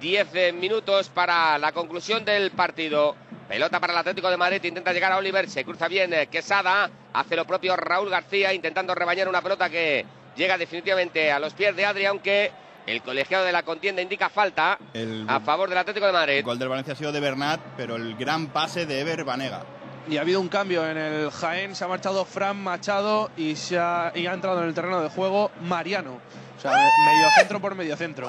10 0.00 0.54
minutos 0.54 1.10
para 1.10 1.58
la 1.58 1.72
conclusión 1.72 2.24
del 2.24 2.52
partido. 2.52 3.14
Pelota 3.46 3.78
para 3.78 3.92
el 3.92 3.98
Atlético 3.98 4.30
de 4.30 4.38
Madrid. 4.38 4.64
Intenta 4.64 4.94
llegar 4.94 5.12
a 5.12 5.18
Oliver. 5.18 5.46
Se 5.46 5.62
cruza 5.62 5.88
bien 5.88 6.14
eh, 6.14 6.28
Quesada. 6.28 6.88
Hace 7.12 7.36
lo 7.36 7.44
propio 7.44 7.76
Raúl 7.76 8.08
García. 8.08 8.54
Intentando 8.54 8.94
rebañar 8.94 9.28
una 9.28 9.42
pelota 9.42 9.68
que 9.68 10.06
llega 10.36 10.56
definitivamente 10.56 11.30
a 11.30 11.38
los 11.38 11.52
pies 11.52 11.76
de 11.76 11.84
Adri. 11.84 12.06
Aunque 12.06 12.50
el 12.86 13.02
colegiado 13.02 13.44
de 13.44 13.52
la 13.52 13.62
contienda 13.62 14.02
indica 14.02 14.28
falta 14.28 14.78
El 14.92 15.24
a 15.28 15.40
favor 15.40 15.68
del 15.68 15.78
Atlético 15.78 16.06
de 16.06 16.12
Madrid. 16.12 16.34
el 16.38 16.42
gol 16.42 16.58
del 16.58 16.68
Valencia 16.68 16.94
ha 16.94 16.96
sido 16.96 17.12
de 17.12 17.20
Bernat, 17.20 17.60
pero 17.76 17.96
el 17.96 18.16
gran 18.16 18.48
pase 18.48 18.86
de 18.86 19.00
Ever 19.00 19.24
Banega. 19.24 19.62
Y 20.08 20.16
ha 20.16 20.22
habido 20.22 20.40
un 20.40 20.48
cambio 20.48 20.84
en 20.88 20.96
el 20.98 21.30
Jaén, 21.30 21.76
se 21.76 21.84
ha 21.84 21.88
marchado 21.88 22.24
Fran 22.24 22.56
Machado 22.56 23.30
y, 23.36 23.54
se 23.54 23.78
ha, 23.78 24.12
y 24.14 24.26
ha 24.26 24.32
entrado 24.32 24.60
en 24.62 24.68
el 24.68 24.74
terreno 24.74 25.00
de 25.00 25.08
juego 25.08 25.52
Mariano. 25.62 26.18
O 26.58 26.60
sea, 26.60 26.72
medio 26.72 27.28
centro 27.38 27.60
por 27.60 27.74
medio 27.76 27.96
centro. 27.96 28.28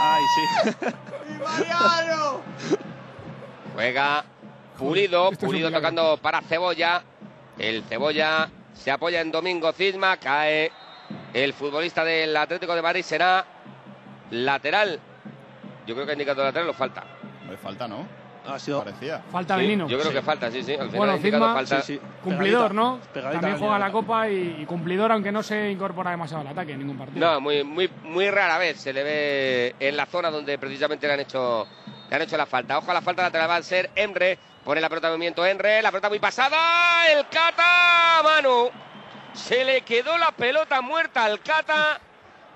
Ay, 0.00 0.22
sí. 0.34 0.86
¡Mariano! 1.42 2.40
Juega 3.74 4.24
Pulido, 4.78 5.24
Esto 5.24 5.34
es 5.34 5.42
un 5.42 5.48
Pulido 5.48 5.70
tocando 5.70 6.16
para 6.16 6.40
Cebolla. 6.40 7.02
El 7.58 7.82
Cebolla 7.84 8.48
se 8.72 8.90
apoya 8.90 9.20
en 9.20 9.30
Domingo 9.30 9.72
Cisma, 9.72 10.16
cae 10.16 10.72
el 11.32 11.52
futbolista 11.52 12.04
del 12.04 12.36
Atlético 12.36 12.74
de 12.74 12.82
Madrid, 12.82 13.02
será 13.02 13.44
lateral. 14.30 15.00
Yo 15.86 15.94
creo 15.94 16.06
que 16.06 16.12
ha 16.12 16.14
indicado 16.14 16.42
lateral 16.44 16.68
o 16.68 16.72
falta. 16.74 17.04
Me 17.48 17.56
falta, 17.56 17.86
¿no? 17.86 18.06
Ha 18.46 18.58
sido... 18.58 18.84
Parecía. 18.84 19.22
Falta 19.32 19.54
Sí, 19.54 19.62
Menino. 19.62 19.88
Yo 19.88 19.98
creo 19.98 20.10
Sí. 20.10 20.16
que 20.18 20.22
falta, 20.22 20.50
sí, 20.50 20.62
sí. 20.62 20.72
Al 20.72 20.78
final 20.90 20.96
Bueno, 20.98 21.12
ha 21.14 21.16
indicado 21.16 21.44
Cisma, 21.44 21.54
falta. 21.54 21.80
Sí, 21.82 21.94
sí. 21.94 22.00
cumplidor, 22.22 22.70
Pegadita, 22.70 22.74
¿no? 22.74 23.00
pegadita 23.12 23.40
También 23.40 23.58
juega 23.58 23.78
la. 23.78 23.90
Copa 23.92 24.28
y, 24.28 24.56
y 24.60 24.66
cumplidor, 24.66 25.12
aunque 25.12 25.32
no 25.32 25.42
se 25.42 25.70
incorpora 25.70 26.10
demasiado 26.10 26.42
al 26.42 26.48
ataque 26.48 26.72
en 26.72 26.78
ningún 26.80 26.98
partido. 26.98 27.26
No, 27.26 27.40
muy, 27.40 27.64
muy, 27.64 27.90
muy 28.02 28.30
rara 28.30 28.58
vez 28.58 28.78
se 28.80 28.92
le 28.92 29.02
ve 29.02 29.74
en 29.80 29.96
la 29.96 30.04
zona 30.06 30.30
donde 30.30 30.58
precisamente 30.58 31.06
le 31.06 31.14
han 31.14 31.20
hecho, 31.20 31.66
le 32.10 32.16
han 32.16 32.22
hecho 32.22 32.36
la 32.36 32.44
falta. 32.46 32.76
Ojo 32.78 32.90
a 32.90 32.94
la 32.94 33.00
falta 33.02 33.22
lateral 33.22 33.48
va 33.48 33.56
a 33.56 33.62
ser 33.62 33.90
Emre. 33.94 34.38
Pone 34.62 34.80
la 34.80 34.88
pelota 34.90 35.06
en 35.08 35.12
movimiento 35.14 35.44
Emre. 35.46 35.80
La 35.80 35.90
pelota 35.90 36.08
muy 36.10 36.18
pasada. 36.18 37.10
El 37.12 37.26
Cata, 37.28 38.20
Manu. 38.22 38.68
Se 39.32 39.64
le 39.64 39.80
quedó 39.82 40.16
la 40.18 40.32
pelota 40.32 40.80
muerta 40.82 41.24
al 41.24 41.40
Cata 41.40 41.98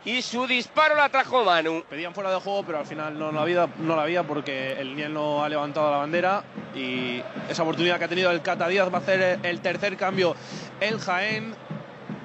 y 0.05 0.23
su 0.23 0.47
disparo 0.47 0.95
la 0.95 1.09
trajo 1.09 1.45
Manu. 1.45 1.83
Pedían 1.89 2.15
fuera 2.15 2.31
de 2.31 2.37
juego, 2.41 2.63
pero 2.65 2.79
al 2.79 2.87
final 2.87 3.19
no 3.19 3.31
la 3.33 3.43
había, 3.43 3.69
no 3.79 3.97
la 3.97 4.03
había 4.03 4.23
porque 4.23 4.73
el 4.73 4.97
Niel 4.97 5.13
no 5.13 5.45
ha 5.45 5.49
levantado 5.49 5.91
la 5.91 5.99
bandera 5.99 6.43
y 6.75 7.23
esa 7.49 7.63
oportunidad 7.63 7.99
que 7.99 8.05
ha 8.05 8.09
tenido 8.09 8.31
el 8.31 8.41
Cata 8.43 8.69
Díaz 8.69 8.93
va 8.93 8.99
a 8.99 9.01
hacer 9.01 9.41
el 9.43 9.61
tercer 9.61 9.97
cambio 9.97 10.35
el 10.81 10.99
Jaén 11.01 11.55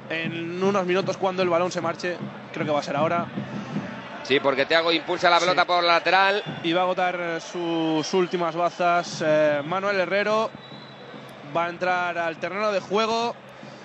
en 0.09 0.63
unos 0.63 0.85
minutos 0.85 1.17
cuando 1.17 1.41
el 1.43 1.49
balón 1.49 1.71
se 1.71 1.81
marche. 1.81 2.17
Creo 2.53 2.65
que 2.65 2.71
va 2.71 2.79
a 2.79 2.83
ser 2.83 2.95
ahora. 2.95 3.25
Sí, 4.23 4.39
porque 4.39 4.65
Thiago 4.65 4.91
impulsa 4.91 5.29
la 5.29 5.39
pelota 5.39 5.63
Sí. 5.63 5.67
por 5.67 5.83
la 5.83 5.93
lateral. 5.93 6.43
Y 6.63 6.71
va 6.71 6.81
a 6.81 6.83
agotar 6.83 7.41
sus 7.41 8.13
últimas 8.13 8.55
bazas 8.55 9.21
eh, 9.25 9.61
Manuel 9.65 9.99
Herrero. 9.99 10.49
Va 11.55 11.65
a 11.65 11.69
entrar 11.69 12.17
al 12.17 12.37
terreno 12.37 12.71
de 12.71 12.79
juego 12.79 13.35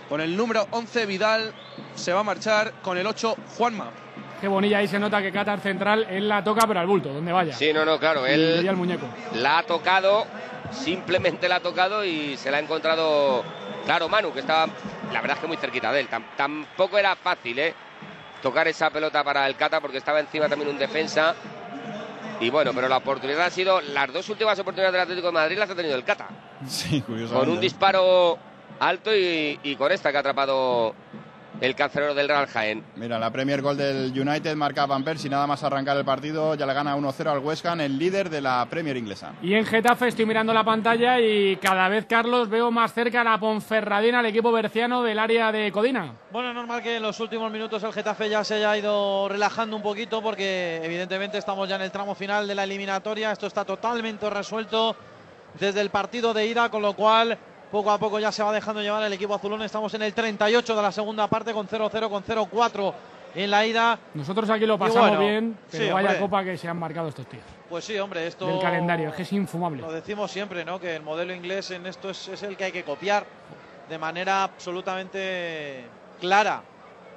con 0.09 0.21
el 0.21 0.37
número 0.37 0.67
11 0.71 1.07
Vidal. 1.07 1.53
Se 1.95 2.13
va 2.13 2.21
a 2.21 2.25
marchar 2.25 2.73
con 2.83 2.97
el 2.99 3.07
8 3.07 3.37
Juanma. 3.57 3.91
Qué 4.41 4.47
bonilla 4.49 4.79
ahí 4.79 4.87
se 4.89 4.99
nota 5.01 5.21
que 5.21 5.33
Qatar 5.33 5.59
central, 5.61 6.07
él 6.11 6.29
la 6.29 6.45
toca, 6.45 6.65
pero 6.67 6.79
al 6.79 6.87
bulto, 6.87 7.13
donde 7.13 7.33
vaya. 7.33 7.53
Sí, 7.53 7.73
no, 7.73 7.85
no, 7.85 7.99
claro. 7.99 8.25
Él 8.25 8.65
el 8.69 8.77
muñeco. 8.77 9.07
la 9.35 9.59
ha 9.59 9.63
tocado, 9.65 10.27
simplemente 10.71 11.49
la 11.49 11.57
ha 11.57 11.61
tocado 11.61 12.05
y 12.05 12.37
se 12.37 12.49
la 12.51 12.59
ha 12.59 12.61
encontrado, 12.61 13.43
claro, 13.85 14.09
Manu, 14.09 14.33
que 14.33 14.39
estaba, 14.41 14.67
la 15.13 15.21
verdad 15.21 15.37
es 15.39 15.41
que 15.41 15.47
muy 15.49 15.57
cerquita 15.57 15.91
de 15.93 16.01
él. 16.01 16.09
Tam- 16.09 16.23
tampoco 16.37 16.99
era 16.99 17.17
fácil, 17.17 17.59
¿eh? 17.59 17.75
Tocar 18.41 18.69
esa 18.69 18.91
pelota 18.91 19.25
para 19.25 19.45
el 19.49 19.57
Cata 19.57 19.81
porque 19.81 19.99
estaba 19.99 20.21
encima 20.21 20.49
también 20.49 20.71
un 20.71 20.79
defensa. 20.79 21.35
Y 22.41 22.51
bueno, 22.51 22.71
pero 22.73 22.89
la 22.89 22.99
oportunidad 22.99 23.47
ha 23.47 23.51
sido, 23.51 23.81
las 23.81 24.13
dos 24.13 24.29
últimas 24.29 24.57
oportunidades 24.61 24.93
del 24.93 25.03
Atlético 25.03 25.27
de 25.27 25.33
Madrid 25.33 25.59
las 25.59 25.69
ha 25.71 25.75
tenido 25.75 25.97
el 25.97 26.05
Cata. 26.05 26.29
Sí, 26.69 27.01
curiosamente. 27.03 27.45
Con 27.47 27.55
un 27.57 27.61
disparo 27.61 28.39
alto 28.81 29.15
y, 29.15 29.59
y 29.63 29.77
con 29.77 29.93
esta 29.93 30.11
que 30.11 30.17
ha 30.17 30.21
atrapado 30.21 30.95
el 31.61 31.75
cancelero 31.75 32.15
del 32.15 32.29
Real 32.29 32.47
Jaén. 32.47 32.85
Mira, 32.97 33.19
la 33.19 33.31
Premier 33.33 33.61
Gol 33.61 33.77
del 33.77 34.13
United 34.17 34.55
marca 34.55 34.87
Van 34.87 35.03
Persie 35.03 35.29
nada 35.29 35.47
más 35.47 35.65
arrancar 35.65 35.97
el 35.97 36.05
partido, 36.05 36.55
ya 36.55 36.67
le 36.67 36.75
gana 36.75 36.97
1-0 36.97 37.27
al 37.27 37.39
West 37.41 37.67
Ham, 37.67 37.81
el 37.81 37.99
líder 37.99 38.31
de 38.31 38.41
la 38.41 38.67
Premier 38.71 38.97
inglesa. 38.97 39.33
Y 39.43 39.55
en 39.55 39.65
Getafe 39.65 40.09
estoy 40.09 40.25
mirando 40.25 40.53
la 40.53 40.63
pantalla 40.63 41.19
y 41.21 41.57
cada 41.57 41.89
vez, 41.89 42.07
Carlos, 42.07 42.49
veo 42.49 42.71
más 42.71 42.93
cerca 42.93 43.23
a 43.23 43.25
la 43.25 43.41
Ponferradina, 43.41 44.21
el 44.21 44.27
equipo 44.27 44.53
berciano 44.53 45.03
del 45.03 45.19
área 45.19 45.51
de 45.51 45.73
Codina. 45.73 46.15
Bueno, 46.31 46.51
es 46.51 46.55
normal 46.55 46.83
que 46.83 46.97
en 46.97 47.03
los 47.03 47.19
últimos 47.19 47.51
minutos 47.51 47.83
el 47.83 47.93
Getafe 47.93 48.29
ya 48.29 48.45
se 48.45 48.55
haya 48.55 48.77
ido 48.77 49.29
relajando 49.29 49.75
un 49.75 49.83
poquito 49.83 50.23
porque 50.23 50.81
evidentemente 50.83 51.39
estamos 51.39 51.69
ya 51.69 51.77
en 51.77 51.83
el 51.83 51.91
tramo 51.91 52.15
final 52.15 52.47
de 52.47 52.55
la 52.55 52.65
eliminatoria. 52.65 53.33
Esto 53.33 53.49
está 53.49 53.65
totalmente 53.65 54.31
resuelto 54.31 54.95
desde 55.59 55.81
el 55.81 55.91
partido 55.91 56.33
de 56.33 56.47
ida, 56.47 56.69
con 56.69 56.83
lo 56.83 56.95
cual 56.95 57.37
poco 57.70 57.90
a 57.90 57.99
poco 57.99 58.19
ya 58.19 58.32
se 58.32 58.43
va 58.43 58.53
dejando 58.53 58.81
llevar 58.82 59.03
el 59.05 59.12
equipo 59.12 59.35
azulón. 59.35 59.62
Estamos 59.62 59.93
en 59.95 60.03
el 60.03 60.12
38 60.15 60.77
de 60.77 60.82
la 60.82 60.93
segunda 60.93 61.27
parte 61.28 61.53
con 61.53 61.69
0-0, 61.69 62.09
con 62.09 62.24
0-4 62.24 62.95
en 63.35 63.51
la 63.51 63.66
ida. 63.66 63.99
Nosotros 64.15 64.49
aquí 64.51 64.66
lo 64.66 64.78
pasamos 64.78 65.09
bueno, 65.11 65.20
bien, 65.20 65.59
pero 65.70 65.85
sí, 65.85 65.90
vaya 65.90 66.09
hombre. 66.09 66.20
copa 66.23 66.45
que 66.45 66.57
se 66.57 66.69
han 66.69 66.78
marcado 66.78 67.09
estos 67.09 67.27
tíos. 67.27 67.43
Pues 67.69 67.85
sí, 67.85 67.99
hombre, 67.99 68.27
esto... 68.27 68.47
Del 68.47 68.61
calendario, 68.61 69.11
es 69.11 69.15
que 69.15 69.23
es 69.23 69.32
infumable. 69.32 69.82
Lo 69.82 69.93
decimos 69.93 70.31
siempre, 70.31 70.65
¿no? 70.65 70.81
Que 70.81 70.97
el 70.97 71.03
modelo 71.03 71.35
inglés 71.35 71.70
en 71.70 71.86
esto 71.86 72.09
es, 72.11 72.28
es 72.28 72.43
el 72.43 72.57
que 72.57 72.65
hay 72.65 72.73
que 72.73 72.85
copiar 72.85 73.27
de 73.89 73.99
manera 73.99 74.45
absolutamente 74.45 75.85
clara 76.20 76.62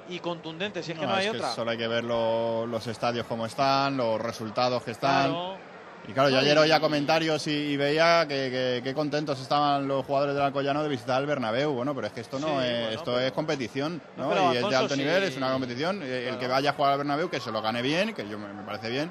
y 0.08 0.18
contundente, 0.18 0.82
si 0.82 0.92
es 0.92 0.98
que 0.98 1.06
no, 1.06 1.14
hay 1.14 1.26
es 1.26 1.32
que 1.32 1.36
otra. 1.38 1.50
solo 1.52 1.70
hay 1.70 1.78
que 1.78 1.88
ver 1.88 2.04
lo- 2.04 2.66
los 2.66 2.86
estadios 2.86 3.24
como 3.26 3.46
están, 3.46 3.96
los 3.96 4.20
resultados 4.20 4.82
que 4.82 4.90
están. 4.90 5.30
Claro. 5.30 5.71
Y 6.08 6.12
claro, 6.12 6.30
yo 6.30 6.38
ayer 6.38 6.58
oía 6.58 6.80
comentarios 6.80 7.46
y, 7.46 7.50
y 7.52 7.76
veía 7.76 8.26
que, 8.28 8.50
que- 8.50 8.80
que 8.82 8.92
contentos 8.94 9.40
estaban 9.40 9.86
los 9.86 10.04
jugadores 10.04 10.34
del 10.34 10.42
Alcoyano 10.44 10.82
de 10.82 10.88
visitar 10.88 11.20
el 11.20 11.28
Bernabéu. 11.28 11.72
Bueno, 11.72 11.94
pero 11.94 12.08
es 12.08 12.12
que 12.12 12.20
esto 12.22 12.40
no 12.40 12.48
Sí, 12.48 12.52
es, 12.66 12.80
bueno, 12.80 12.88
esto 12.88 13.20
es 13.20 13.32
competición, 13.32 14.00
No, 14.16 14.52
y 14.52 14.56
es 14.56 14.68
de 14.68 14.76
alto 14.76 14.94
sí. 14.94 15.00
nivel, 15.00 15.22
es 15.22 15.36
una 15.36 15.52
competición. 15.52 16.02
El 16.02 16.38
que 16.38 16.48
vaya 16.48 16.70
a 16.70 16.72
jugar 16.72 16.92
al 16.92 16.98
Bernabéu, 16.98 17.30
que 17.30 17.38
se 17.38 17.52
lo 17.52 17.62
gane 17.62 17.82
bien, 17.82 18.14
que 18.14 18.28
yo 18.28 18.36
me, 18.38 18.52
me 18.52 18.62
parece 18.64 18.90
bien. 18.90 19.10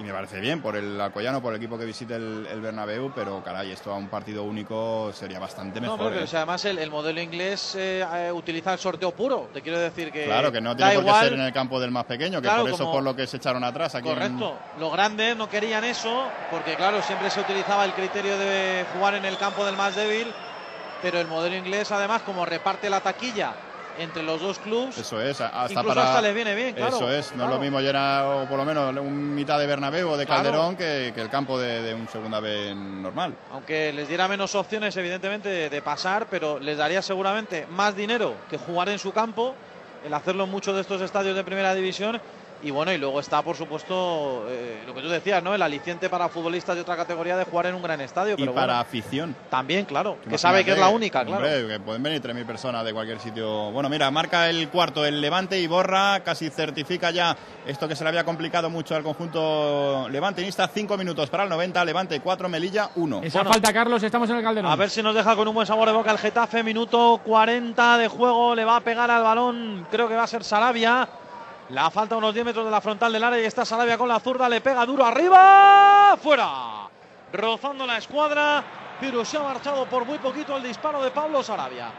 Y 0.00 0.02
me 0.02 0.12
parece 0.14 0.40
bien 0.40 0.62
por 0.62 0.76
el 0.76 0.98
Alcoyano, 0.98 1.42
por 1.42 1.52
el 1.52 1.58
equipo 1.58 1.76
que 1.78 1.84
visite 1.84 2.14
el, 2.16 2.46
el 2.50 2.62
Bernabéu, 2.62 3.12
pero 3.14 3.42
caray, 3.44 3.70
esto 3.70 3.92
a 3.92 3.96
un 3.96 4.08
partido 4.08 4.44
único 4.44 5.12
sería 5.12 5.38
bastante 5.38 5.78
No, 5.78 5.92
mejor. 5.92 5.98
porque 5.98 6.20
¿eh? 6.20 6.24
o 6.24 6.26
sea, 6.26 6.38
además 6.40 6.64
el, 6.64 6.78
el 6.78 6.90
modelo 6.90 7.20
inglés 7.20 7.74
eh, 7.74 8.02
eh, 8.14 8.32
utiliza 8.32 8.72
el 8.72 8.78
sorteo 8.78 9.14
puro. 9.14 9.50
Te 9.52 9.60
quiero 9.60 9.78
decir 9.78 10.10
que. 10.10 10.24
Claro, 10.24 10.50
que 10.50 10.62
no 10.62 10.74
tiene 10.74 10.94
por 10.94 11.02
qué 11.02 11.08
igual, 11.10 11.24
ser 11.24 11.32
en 11.34 11.40
el 11.42 11.52
campo 11.52 11.78
del 11.78 11.90
más 11.90 12.06
pequeño, 12.06 12.40
que 12.40 12.48
Claro, 12.48 12.62
por 12.62 12.70
eso 12.70 12.78
como- 12.78 12.92
por 12.92 13.02
lo 13.02 13.14
que 13.14 13.26
se 13.26 13.36
echaron 13.36 13.62
atrás 13.62 13.94
aquí 13.94 14.08
en- 14.08 14.14
Correcto. 14.14 14.58
Los 14.78 14.90
grandes 14.90 15.36
no 15.36 15.50
querían 15.50 15.84
eso, 15.84 16.28
porque 16.50 16.76
claro, 16.76 17.02
siempre 17.02 17.28
se 17.28 17.40
utilizaba 17.40 17.84
el 17.84 17.92
criterio 17.92 18.38
de 18.38 18.86
jugar 18.94 19.16
en 19.16 19.26
el 19.26 19.36
campo 19.36 19.66
del 19.66 19.76
más 19.76 19.96
débil, 19.96 20.32
pero 21.02 21.20
el 21.20 21.26
modelo 21.26 21.56
inglés 21.56 21.92
además 21.92 22.22
como 22.22 22.46
reparte 22.46 22.88
la 22.88 23.00
taquilla 23.02 23.52
entre 24.00 24.22
los 24.22 24.40
dos 24.40 24.58
clubes, 24.58 24.96
Eso 24.98 25.20
es, 25.20 25.40
hasta 25.40 25.70
incluso 25.72 25.88
para... 25.88 26.08
hasta 26.08 26.22
les 26.22 26.34
viene 26.34 26.54
bien, 26.54 26.74
claro. 26.74 26.96
Eso 26.96 27.10
es, 27.10 27.30
no 27.32 27.36
claro. 27.36 27.50
es 27.50 27.54
lo 27.56 27.60
mismo 27.62 27.80
llenar 27.80 28.24
o 28.24 28.46
por 28.48 28.56
lo 28.58 28.64
menos 28.64 28.96
un 28.96 29.34
mitad 29.34 29.58
de 29.58 29.66
Bernabéu 29.66 30.08
o 30.08 30.16
de 30.16 30.26
Claro. 30.26 30.42
Calderón 30.44 30.76
que, 30.76 31.12
que 31.14 31.20
el 31.20 31.28
campo 31.28 31.58
de, 31.58 31.82
de 31.82 31.94
un 31.94 32.08
segunda 32.08 32.40
B 32.40 32.74
normal. 32.74 33.34
Aunque 33.52 33.92
les 33.92 34.08
diera 34.08 34.26
menos 34.26 34.54
opciones, 34.54 34.96
evidentemente, 34.96 35.48
de, 35.48 35.70
de 35.70 35.82
pasar, 35.82 36.26
pero 36.30 36.58
les 36.58 36.78
daría 36.78 37.02
seguramente 37.02 37.66
más 37.70 37.94
dinero 37.94 38.34
que 38.48 38.56
jugar 38.56 38.88
en 38.88 38.98
su 38.98 39.12
campo, 39.12 39.54
el 40.04 40.14
hacerlo 40.14 40.44
en 40.44 40.50
muchos 40.50 40.74
de 40.74 40.80
estos 40.80 41.00
estadios 41.02 41.36
de 41.36 41.44
primera 41.44 41.74
división, 41.74 42.20
Y 42.62 42.70
bueno, 42.70 42.92
y 42.92 42.98
luego 42.98 43.20
está, 43.20 43.42
por 43.42 43.56
supuesto, 43.56 44.46
eh, 44.48 44.82
lo 44.86 44.94
que 44.94 45.00
tú 45.00 45.08
decías, 45.08 45.42
¿no? 45.42 45.54
El 45.54 45.62
aliciente 45.62 46.08
para 46.08 46.28
futbolistas 46.28 46.76
de 46.76 46.82
otra 46.82 46.96
categoría 46.96 47.36
de 47.36 47.44
jugar 47.44 47.66
en 47.66 47.74
un 47.74 47.82
gran 47.82 48.00
estadio. 48.00 48.34
Y 48.34 48.36
pero 48.36 48.54
para 48.54 48.74
bueno, 48.74 48.80
afición. 48.80 49.36
también, 49.48 49.84
claro, 49.86 50.18
que 50.28 50.36
sabe 50.36 50.64
que 50.64 50.72
es 50.72 50.78
la 50.78 50.88
única, 50.88 51.24
claro. 51.24 51.44
Hombre, 51.44 51.66
que 51.66 51.80
pueden 51.80 52.02
venir 52.02 52.20
3.000 52.22 52.46
personas 52.46 52.84
de 52.84 52.92
cualquier 52.92 53.18
sitio. 53.20 53.70
Bueno, 53.70 53.88
mira, 53.88 54.10
marca 54.10 54.48
el 54.50 54.68
cuarto 54.68 55.04
el 55.04 55.20
Levante 55.20 55.58
y 55.58 55.66
borra, 55.66 56.20
casi 56.20 56.50
certifica 56.50 57.10
ya 57.10 57.36
esto 57.66 57.88
que 57.88 57.96
se 57.96 58.04
le 58.04 58.08
había 58.08 58.24
complicado 58.24 58.68
mucho 58.70 58.94
al 58.94 59.02
conjunto 59.02 60.08
levantinista. 60.10 60.68
Cinco 60.68 60.96
minutos 60.96 61.30
para 61.30 61.44
el 61.44 61.48
90, 61.48 61.84
Levante 61.84 62.20
4, 62.20 62.48
Melilla 62.48 62.90
1. 62.96 63.20
Esa 63.22 63.44
falta, 63.44 63.72
Carlos, 63.72 64.02
estamos 64.02 64.28
en 64.30 64.36
el 64.36 64.42
Calderón. 64.42 64.70
A 64.70 64.76
ver 64.76 64.90
si 64.90 65.02
nos 65.02 65.14
deja 65.14 65.34
con 65.36 65.48
un 65.48 65.54
buen 65.54 65.66
sabor 65.66 65.88
de 65.88 65.94
boca 65.94 66.10
el 66.10 66.18
Getafe. 66.18 66.62
Minuto 66.62 67.20
40 67.24 67.98
de 67.98 68.08
juego. 68.08 68.54
Le 68.54 68.64
va 68.64 68.76
a 68.76 68.80
pegar 68.80 69.10
al 69.10 69.22
balón. 69.22 69.86
Creo 69.90 70.08
que 70.08 70.14
va 70.14 70.24
a 70.24 70.26
ser 70.26 70.44
Sarabia. 70.44 71.08
La 71.70 71.88
falta 71.88 72.16
unos 72.16 72.34
10 72.34 72.46
metros 72.46 72.64
de 72.64 72.70
la 72.70 72.80
frontal 72.80 73.12
del 73.12 73.22
área 73.22 73.40
y 73.40 73.44
está 73.44 73.64
Sarabia 73.64 73.96
con 73.96 74.08
la 74.08 74.18
zurda. 74.18 74.48
Le 74.48 74.60
pega 74.60 74.84
duro 74.84 75.04
arriba. 75.04 76.16
Fuera. 76.20 76.88
Rozando 77.32 77.86
la 77.86 77.98
escuadra. 77.98 78.64
Pero 79.00 79.24
se 79.24 79.36
ha 79.36 79.42
marchado 79.42 79.86
por 79.86 80.04
muy 80.04 80.18
poquito 80.18 80.56
el 80.56 80.64
disparo 80.64 81.00
de 81.02 81.10
Pablo 81.10 81.42
Sarabia. 81.44 81.92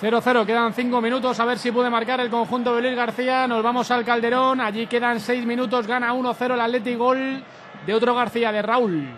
0-0, 0.00 0.46
quedan 0.46 0.72
5 0.72 1.00
minutos, 1.00 1.40
a 1.40 1.44
ver 1.44 1.58
si 1.58 1.72
puede 1.72 1.90
marcar 1.90 2.20
el 2.20 2.30
conjunto 2.30 2.74
de 2.74 2.82
Luis 2.82 2.96
García. 2.96 3.46
Nos 3.48 3.62
vamos 3.62 3.90
al 3.90 4.04
Calderón, 4.04 4.60
allí 4.60 4.86
quedan 4.86 5.20
6 5.20 5.44
minutos, 5.44 5.86
gana 5.88 6.14
1-0 6.14 6.54
el 6.54 6.60
Atlético, 6.60 7.04
gol 7.04 7.42
de 7.84 7.94
otro 7.94 8.14
García, 8.14 8.52
de 8.52 8.62
Raúl. 8.62 9.08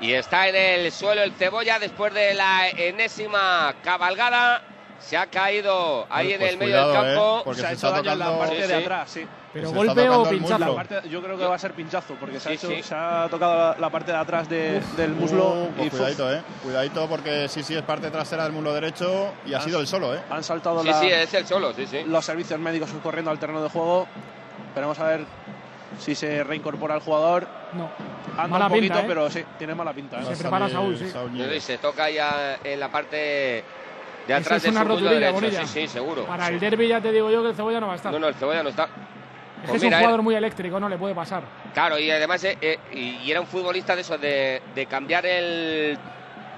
Y 0.00 0.12
está 0.12 0.48
en 0.48 0.56
el 0.56 0.92
suelo 0.92 1.22
el 1.22 1.32
Cebolla 1.32 1.78
después 1.78 2.12
de 2.12 2.34
la 2.34 2.68
enésima 2.68 3.74
cabalgada. 3.82 4.62
Se 5.00 5.16
ha 5.18 5.26
caído 5.26 6.06
ahí 6.08 6.28
Pues 6.28 6.40
en 6.40 6.48
el 6.48 6.56
medio 6.58 6.72
cuidado, 6.72 6.92
del 6.92 7.14
campo. 7.14 7.38
eh, 7.38 7.42
porque 7.44 7.60
se 7.60 7.66
ha 7.66 7.68
se 7.70 7.74
hecho 7.74 7.86
está 7.88 7.96
daño 7.98 8.12
en 8.12 8.18
la 8.18 8.24
tocando- 8.24 8.44
parte 8.46 8.62
Sí, 8.62 8.68
de 8.68 8.74
atrás, 8.74 9.10
sí. 9.10 9.26
¿Pero 9.52 9.68
Se 9.68 9.74
golpe 9.74 10.08
o 10.08 10.12
tocando 10.24 10.30
pinchazo? 10.30 10.74
parte- 10.74 11.08
yo 11.08 11.22
creo 11.22 11.38
que 11.38 11.44
va 11.44 11.54
a 11.54 11.58
ser 11.58 11.72
pinchazo, 11.74 12.14
porque 12.18 12.40
se, 12.40 12.48
ha, 12.48 12.52
hecho- 12.52 12.68
sí. 12.68 12.82
se 12.82 12.94
ha 12.94 13.28
tocado 13.30 13.54
la, 13.72 13.76
la 13.78 13.90
parte 13.90 14.12
de 14.12 14.18
atrás 14.18 14.48
de- 14.48 14.80
del 14.96 15.10
muslo. 15.12 15.48
Uh, 15.50 15.68
pues 15.76 15.90
cuidadito, 15.90 16.32
eh. 16.32 16.42
Cuidadito 16.62 17.06
porque 17.08 17.48
sí, 17.48 17.62
sí, 17.62 17.74
es 17.76 17.82
parte 17.82 18.10
trasera 18.10 18.44
del 18.44 18.52
muslo 18.52 18.72
derecho 18.72 19.32
y 19.46 19.52
ha 19.52 19.58
Han- 19.58 19.64
sido 19.64 19.78
el 19.80 19.86
solo, 19.86 20.14
eh. 20.14 20.20
Han 20.30 20.42
saltado 20.42 20.80
Sí, 20.82 20.88
la- 20.88 21.00
sí, 21.00 21.06
es 21.10 21.34
el 21.34 21.46
solo, 21.46 21.72
sí, 21.74 21.86
sí. 21.86 22.02
los 22.06 22.24
servicios 22.24 22.58
médicos 22.58 22.90
corriendo 23.02 23.30
al 23.30 23.38
terreno 23.38 23.62
de 23.62 23.68
juego. 23.68 24.08
Veremos 24.74 24.98
a 24.98 25.04
ver 25.04 25.24
si 26.00 26.14
se 26.16 26.42
reincorpora 26.42 26.94
el 26.96 27.00
jugador. 27.00 27.46
No. 27.74 27.90
Anda 28.32 28.48
Mala 28.48 28.64
un 28.66 28.70
poquito, 28.72 28.94
pinta, 28.94 29.00
¿eh? 29.02 29.04
pero 29.06 29.30
sí, 29.30 29.44
tiene 29.58 29.74
mala 29.76 29.92
pinta. 29.92 30.18
¿eh? 30.20 30.24
Se 30.24 30.36
prepara 30.36 30.68
Saúl, 30.68 30.96
sí. 30.98 31.60
Se 31.60 31.78
toca 31.78 32.10
ya 32.10 32.58
en 32.64 32.80
la 32.80 32.90
parte 32.90 33.62
de 34.26 34.34
atrás 34.34 34.56
es 34.58 34.62
de 34.64 34.70
una 34.70 34.84
rotulilla, 34.84 35.32
derecho. 35.32 35.66
Sí, 35.66 35.80
sí, 35.82 35.88
seguro. 35.88 36.24
Para 36.26 36.48
el 36.48 36.58
derby 36.60 36.88
ya 36.88 37.00
te 37.00 37.12
digo 37.12 37.30
yo 37.30 37.42
que 37.42 37.50
el 37.50 37.54
Cebolla 37.54 37.80
no 37.80 37.86
va 37.88 37.92
a 37.94 37.96
estar. 37.96 38.12
No, 38.12 38.18
no, 38.18 38.28
el 38.28 38.34
Cebolla 38.34 38.62
no 38.62 38.68
está. 38.70 38.84
es 38.84 38.90
que 38.90 39.66
Pues 39.68 39.82
es 39.82 39.88
un 39.92 39.94
jugador 39.98 40.22
muy 40.22 40.34
eléctrico, 40.34 40.80
no 40.80 40.88
le 40.88 40.96
puede 40.98 41.14
pasar. 41.14 41.42
Claro, 41.72 41.98
y 41.98 42.10
además 42.10 42.42
eh, 42.44 42.56
eh, 42.60 42.78
y, 42.92 43.16
y 43.24 43.30
era 43.30 43.40
un 43.40 43.46
futbolista 43.46 43.94
de 43.94 44.00
esos 44.02 44.20
de, 44.20 44.62
de 44.74 44.86
cambiar 44.86 45.26
el 45.26 45.98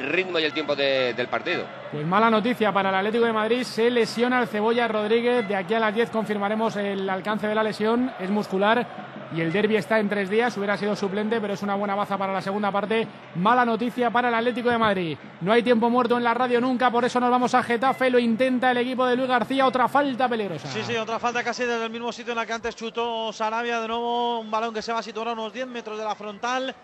ritmo 0.01 0.39
y 0.39 0.45
el 0.45 0.53
tiempo 0.53 0.75
de- 0.77 1.15
del 1.15 1.29
partido. 1.29 1.65
Pues 1.93 2.07
mala 2.07 2.29
noticia 2.31 2.73
para 2.73 2.89
el 2.91 2.95
Atlético 2.97 3.25
de 3.25 3.33
Madrid, 3.33 3.63
se 3.63 3.91
lesiona 3.91 4.41
el 4.43 4.49
Cebolla 4.49 4.89
Rodríguez, 4.89 5.47
de 5.49 5.57
aquí 5.57 5.75
a 5.75 5.81
las 5.81 5.95
10 5.95 6.11
confirmaremos 6.11 6.77
el 6.77 7.09
alcance 7.09 7.47
de 7.47 7.55
la 7.55 7.63
lesión, 7.63 8.13
es 8.19 8.29
muscular 8.31 8.87
y 9.35 9.41
el 9.41 9.53
derby 9.53 9.77
está 9.77 9.99
en 9.99 10.09
tres 10.09 10.31
días, 10.31 10.57
hubiera 10.57 10.77
sido 10.77 10.95
suplente, 10.95 11.41
pero 11.41 11.55
es 11.55 11.63
una 11.63 11.75
buena 11.75 11.95
baza 11.97 12.17
para 12.17 12.33
la 12.33 12.41
segunda 12.41 12.71
parte. 12.71 13.07
Mala 13.35 13.65
noticia 13.65 14.09
para 14.11 14.29
el 14.29 14.35
Atlético 14.35 14.71
de 14.71 14.79
Madrid. 14.79 15.19
No 15.41 15.53
hay 15.53 15.63
tiempo 15.63 15.91
muerto 15.91 16.17
en 16.17 16.23
la 16.25 16.33
radio 16.35 16.61
nunca, 16.61 16.91
por 16.91 17.05
eso 17.05 17.19
nos 17.19 17.31
vamos 17.31 17.53
a 17.55 17.63
Getafe, 17.63 18.09
lo 18.11 18.19
intenta 18.19 18.71
el 18.71 18.79
equipo 18.79 19.05
de 19.07 19.17
Luis 19.17 19.29
García, 19.29 19.67
otra 19.67 19.89
falta 19.89 20.29
peligrosa. 20.29 20.69
Sí, 20.69 20.83
sí, 20.85 20.97
otra 20.97 21.19
falta 21.19 21.43
casi 21.43 21.65
desde 21.65 21.85
el 21.85 21.91
mismo 21.91 22.13
sitio 22.13 22.33
en 22.33 22.37
la 22.39 22.47
que 22.47 22.53
antes 22.53 22.77
chutó 22.77 23.33
Sarabia. 23.33 23.81
De 23.81 23.89
nuevo, 23.89 24.39
un 24.41 24.51
balón 24.51 24.73
que 24.73 24.83
se 24.83 24.93
va 24.93 25.01
a 25.01 25.03
situar 25.03 25.29
a 25.29 25.33
unos 25.33 25.53
10 25.53 25.67
metros 25.67 25.99
de 25.99 26.05
la 26.05 26.15
frontal. 26.15 26.75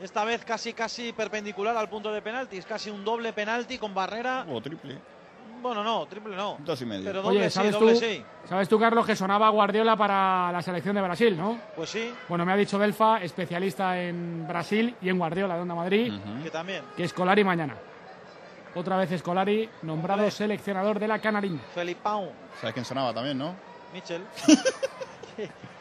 Esta 0.00 0.24
vez 0.24 0.44
casi, 0.44 0.72
casi 0.74 1.12
perpendicular 1.12 1.76
al 1.76 1.88
punto 1.88 2.12
de 2.12 2.20
penalti. 2.22 2.58
Es 2.58 2.66
casi 2.66 2.90
un 2.90 3.04
doble 3.04 3.32
penalti 3.32 3.78
con 3.78 3.94
barrera. 3.94 4.44
O 4.50 4.60
triple. 4.60 4.98
Bueno, 5.62 5.82
no, 5.82 6.06
triple 6.06 6.36
no. 6.36 6.58
Dos 6.60 6.82
y 6.82 6.86
medio. 6.86 7.04
Pero 7.06 7.22
doble 7.22 7.38
Oye, 7.40 7.50
sí, 7.50 7.54
¿sabes 7.54 7.72
doble 7.72 7.92
tú, 7.94 7.98
sí. 8.00 8.24
¿sabes 8.44 8.68
tú, 8.68 8.78
Carlos, 8.78 9.06
que 9.06 9.16
sonaba 9.16 9.48
Guardiola 9.48 9.96
para 9.96 10.52
la 10.52 10.60
selección 10.60 10.94
de 10.94 11.02
Brasil, 11.02 11.36
no? 11.36 11.58
Pues 11.74 11.90
sí, 11.90 12.12
Bueno, 12.28 12.44
me 12.44 12.52
ha 12.52 12.56
dicho 12.56 12.78
Belfa, 12.78 13.22
especialista 13.22 13.98
en 14.00 14.46
Brasil 14.46 14.94
y 15.00 15.08
en 15.08 15.18
Guardiola 15.18 15.54
de 15.56 15.62
Onda 15.62 15.74
Madrid, 15.74 16.12
que 16.44 16.50
también. 16.50 16.84
que 16.94 17.04
Escolari 17.04 17.42
mañana. 17.42 17.74
Otra 18.74 18.98
vez 18.98 19.10
Escolari, 19.10 19.68
nombrado 19.82 20.30
seleccionador 20.30 20.98
de 20.98 21.08
la 21.08 21.18
Canarinha. 21.18 21.62
Felipao, 21.74 22.30
¿Sabes 22.60 22.74
quién 22.74 22.84
sonaba 22.84 23.14
también, 23.14 23.38
no? 23.38 23.54
Michel. 23.94 24.22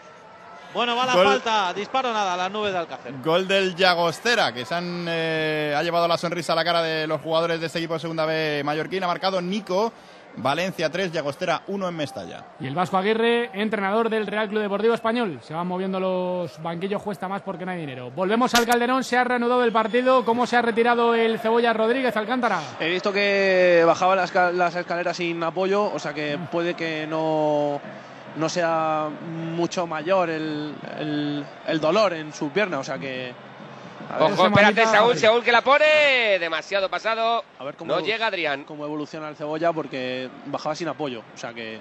bueno, 0.75 0.95
va 0.95 1.05
la 1.05 1.15
Gol. 1.15 1.25
falta. 1.25 1.73
Disparo 1.73 2.13
nada, 2.13 2.33
a 2.33 2.37
las 2.37 2.51
nubes 2.51 2.71
de 2.73 2.77
Alcácer. 2.79 3.13
Gol 3.23 3.47
del 3.47 3.75
Llagostera, 3.75 4.53
que 4.53 4.65
se 4.65 4.75
han, 4.75 5.05
eh, 5.07 5.73
ha 5.75 5.81
llevado 5.81 6.07
la 6.07 6.17
sonrisa 6.17 6.53
a 6.53 6.55
la 6.55 6.63
cara 6.63 6.83
de 6.83 7.07
los 7.07 7.21
jugadores 7.21 7.59
de 7.59 7.65
este 7.67 7.79
equipo 7.79 7.93
de 7.95 7.99
Segunda 8.01 8.25
B 8.25 8.61
Mallorquín. 8.63 9.03
Ha 9.03 9.07
marcado 9.07 9.41
Nico, 9.41 9.91
Valencia 10.37 10.89
3, 10.89 11.13
Llagostera 11.13 11.61
1 11.67 11.87
en 11.87 11.95
Mestalla. 11.95 12.43
Y 12.59 12.67
el 12.67 12.75
Vasco 12.75 12.97
Aguirre, 12.97 13.51
entrenador 13.53 14.09
del 14.09 14.27
Real 14.27 14.49
Club 14.49 14.61
Deportivo 14.61 14.93
Español. 14.93 15.39
Se 15.41 15.53
van 15.53 15.65
moviendo 15.65 15.97
los 15.99 16.61
banquillos, 16.61 17.01
cuesta 17.01 17.29
más 17.29 17.41
porque 17.41 17.65
no 17.65 17.71
hay 17.71 17.79
dinero. 17.79 18.11
Volvemos 18.11 18.53
al 18.53 18.65
Calderón, 18.65 19.03
se 19.05 19.17
ha 19.17 19.23
reanudado 19.23 19.63
el 19.63 19.71
partido. 19.71 20.25
¿Cómo 20.25 20.45
se 20.45 20.57
ha 20.57 20.61
retirado 20.61 21.15
el 21.15 21.39
Cebolla 21.39 21.71
Rodríguez 21.71 22.15
Alcántara? 22.17 22.59
He 22.81 22.89
visto 22.89 23.13
que 23.13 23.83
bajaba 23.85 24.15
las 24.17 24.75
escaleras 24.75 25.15
sin 25.15 25.41
apoyo, 25.41 25.85
o 25.85 25.99
sea 25.99 26.13
que 26.13 26.37
puede 26.51 26.73
que 26.73 27.07
no, 27.07 27.79
no 28.37 28.49
sea 28.49 29.09
mucho 29.55 29.87
mayor 29.87 30.29
el, 30.29 30.73
el- 30.99 31.45
el 31.67 31.79
dolor 31.79 32.13
en 32.13 32.33
su 32.33 32.49
pierna, 32.49 32.79
o 32.79 32.83
sea 32.83 32.97
que... 32.97 33.33
A 34.13 34.19
ver, 34.19 34.33
Ojo, 34.33 34.45
espérate, 34.47 34.85
Saúl, 34.85 35.17
Saúl 35.17 35.43
que 35.43 35.51
la 35.51 35.61
pone. 35.61 36.37
Demasiado 36.39 36.89
pasado. 36.89 37.43
a 37.57 37.63
ver 37.63 37.75
cómo, 37.75 37.91
No 37.93 38.01
llega 38.01 38.27
Adrián. 38.27 38.63
cómo 38.63 38.85
evoluciona 38.85 39.29
el 39.29 39.35
cebolla 39.35 39.73
porque 39.73 40.29
bajaba 40.45 40.75
sin 40.75 40.87
apoyo, 40.87 41.21
o 41.33 41.37
sea 41.37 41.53
que... 41.53 41.79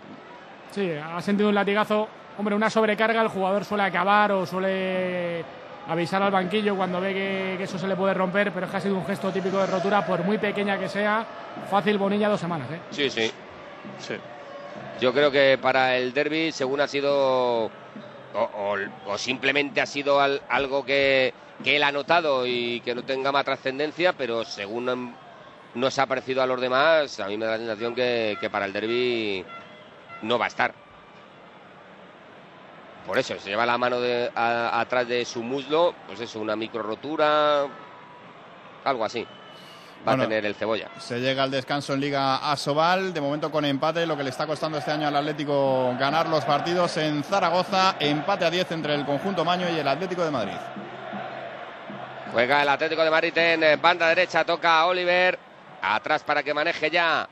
Sí, 0.71 0.91
ha 0.93 1.21
sentido 1.21 1.51
un 1.51 1.55
latigazo. 1.55 2.09
Hombre, 2.39 2.55
una 2.55 2.71
sobrecarga, 2.71 3.21
el 3.21 3.29
jugador 3.29 3.65
suele 3.65 3.85
acabar 3.85 4.33
o 4.33 4.45
suele 4.47 5.45
avisar 5.87 6.23
al 6.23 6.33
banquillo 6.33 6.75
cuando 6.75 7.01
ve 7.01 7.13
que, 7.13 7.55
que 7.59 7.65
eso 7.65 7.79
se 7.79 7.87
le 7.87 7.95
puede 7.95 8.15
romper, 8.15 8.51
pero 8.53 8.65
es 8.67 8.71
que 8.73 8.77
ha 8.79 8.81
sido 8.81 8.97
un 8.97 9.05
gesto 9.07 9.31
típico 9.31 9.59
de 9.59 9.67
rotura, 9.67 10.05
por 10.07 10.25
muy 10.25 10.39
pequeña 10.39 10.79
que 10.79 10.89
sea. 10.89 11.25
Fácil, 11.71 11.99
Bonilla, 11.99 12.29
dos 12.29 12.41
semanas. 12.41 12.69
¿eh? 12.73 12.81
Sí, 12.91 13.11
sí. 13.11 13.31
Sí. 13.99 14.15
Yo 15.01 15.13
creo 15.13 15.31
que 15.31 15.59
para 15.61 15.97
el 15.97 16.13
derby, 16.13 16.53
según 16.53 16.81
ha 16.81 16.89
sido. 16.89 17.71
O, 18.37 19.19
simplemente 19.19 19.81
ha 19.81 19.87
sido 19.87 20.21
al- 20.21 20.43
algo 20.49 20.85
que, 20.85 21.33
él 21.65 21.83
ha 21.85 21.93
notado 21.93 22.47
y 22.47 22.81
que 22.81 22.95
no 22.95 23.03
tenga 23.05 23.31
más 23.31 23.45
trascendencia, 23.45 24.13
pero 24.13 24.45
según 24.45 25.15
nos 25.75 25.99
ha 25.99 26.07
parecido 26.07 26.43
a 26.43 26.47
los 26.47 26.61
demás, 26.61 27.21
a 27.21 27.29
mí 27.29 27.37
me 27.37 27.45
da 27.47 27.53
la 27.53 27.59
sensación 27.59 27.95
que, 27.95 28.37
que 28.41 28.51
para 28.51 28.67
el 28.67 28.73
derby 28.73 29.45
no 30.23 30.39
va 30.39 30.47
a 30.47 30.49
estar. 30.49 30.75
Por 33.07 33.19
eso, 33.19 33.39
se 33.39 33.51
lleva 33.51 33.67
la 33.67 33.79
mano 33.79 34.01
de- 34.01 34.31
a- 34.35 34.81
atrás 34.81 35.07
de 35.07 35.25
su 35.25 35.43
muslo, 35.43 35.95
pues 36.07 36.21
eso, 36.21 36.41
una 36.41 36.57
micro 36.57 36.83
rotura, 36.83 37.67
algo 38.85 39.05
así. 39.05 39.27
Va 40.07 40.13
Bueno, 40.13 40.25
a 40.25 40.29
tener 40.29 40.45
el 40.45 40.55
cebolla. 40.55 40.89
Se 40.99 41.19
llega 41.21 41.43
al 41.43 41.51
descanso 41.51 41.95
en 41.95 42.01
Liga 42.01 42.51
Asobal, 42.51 43.15
de 43.15 43.21
momento 43.21 43.51
con 43.51 43.65
empate, 43.65 44.07
lo 44.07 44.17
que 44.17 44.23
le 44.23 44.31
está 44.31 44.47
costando 44.47 44.77
este 44.77 44.91
año 44.91 45.09
al 45.09 45.17
Atlético 45.17 45.97
ganar 45.99 46.29
los 46.29 46.45
partidos 46.45 46.97
en 46.99 47.25
Zaragoza, 47.25 47.97
empate 47.99 48.45
a 48.45 48.51
10 48.51 48.73
entre 48.73 48.95
el 48.95 49.07
conjunto 49.07 49.45
Maño 49.45 49.67
y 49.75 49.79
el 49.79 49.89
Atlético 49.89 50.25
de 50.25 50.31
Madrid. 50.31 50.57
Juega 52.33 52.63
el 52.63 52.69
Atlético 52.69 53.03
de 53.03 53.11
Madrid 53.11 53.39
en 53.39 53.63
eh, 53.63 53.77
banda 53.77 54.09
derecha, 54.09 54.45
toca 54.45 54.81
a 54.81 54.87
Oliver. 54.87 55.39
Atrás 55.81 56.23
para 56.23 56.43
que 56.43 56.53
maneje 56.53 56.91
ya 56.91 57.29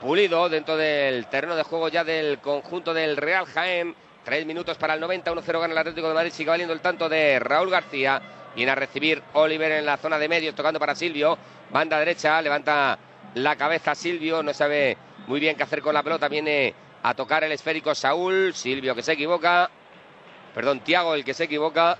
Pulido 0.00 0.48
dentro 0.48 0.78
del 0.78 1.26
terreno 1.26 1.54
de 1.54 1.62
juego 1.62 1.88
ya 1.88 2.04
del 2.04 2.38
conjunto 2.38 2.94
del 2.94 3.18
Real 3.18 3.44
Jaén. 3.44 3.94
Tres 4.24 4.46
minutos 4.46 4.78
para 4.78 4.94
el 4.94 5.00
90, 5.00 5.30
1-0 5.30 5.60
gana 5.60 5.72
el 5.72 5.78
Atlético 5.78 6.08
de 6.08 6.14
Madrid. 6.14 6.32
Sigue 6.32 6.48
valiendo 6.48 6.72
el 6.72 6.80
tanto 6.80 7.08
de 7.08 7.38
Raúl 7.38 7.70
García. 7.70 8.20
Viene 8.54 8.72
a 8.72 8.74
recibir 8.74 9.22
Oliver 9.34 9.72
en 9.72 9.86
la 9.86 9.96
zona 9.96 10.18
de 10.18 10.28
medios, 10.28 10.54
tocando 10.54 10.80
para 10.80 10.94
Silvio. 10.94 11.38
Banda 11.70 11.98
derecha, 11.98 12.42
levanta 12.42 12.98
la 13.34 13.56
cabeza 13.56 13.94
Silvio. 13.94 14.42
No 14.42 14.52
sabe 14.52 14.96
muy 15.26 15.40
bien 15.40 15.56
qué 15.56 15.62
hacer 15.62 15.82
con 15.82 15.94
la 15.94 16.02
pelota. 16.02 16.28
Viene 16.28 16.74
a 17.02 17.14
tocar 17.14 17.44
el 17.44 17.52
esférico 17.52 17.94
Saúl. 17.94 18.52
Silvio 18.54 18.94
que 18.94 19.02
se 19.02 19.12
equivoca. 19.12 19.70
Perdón, 20.54 20.80
Tiago 20.80 21.14
el 21.14 21.24
que 21.24 21.34
se 21.34 21.44
equivoca. 21.44 21.98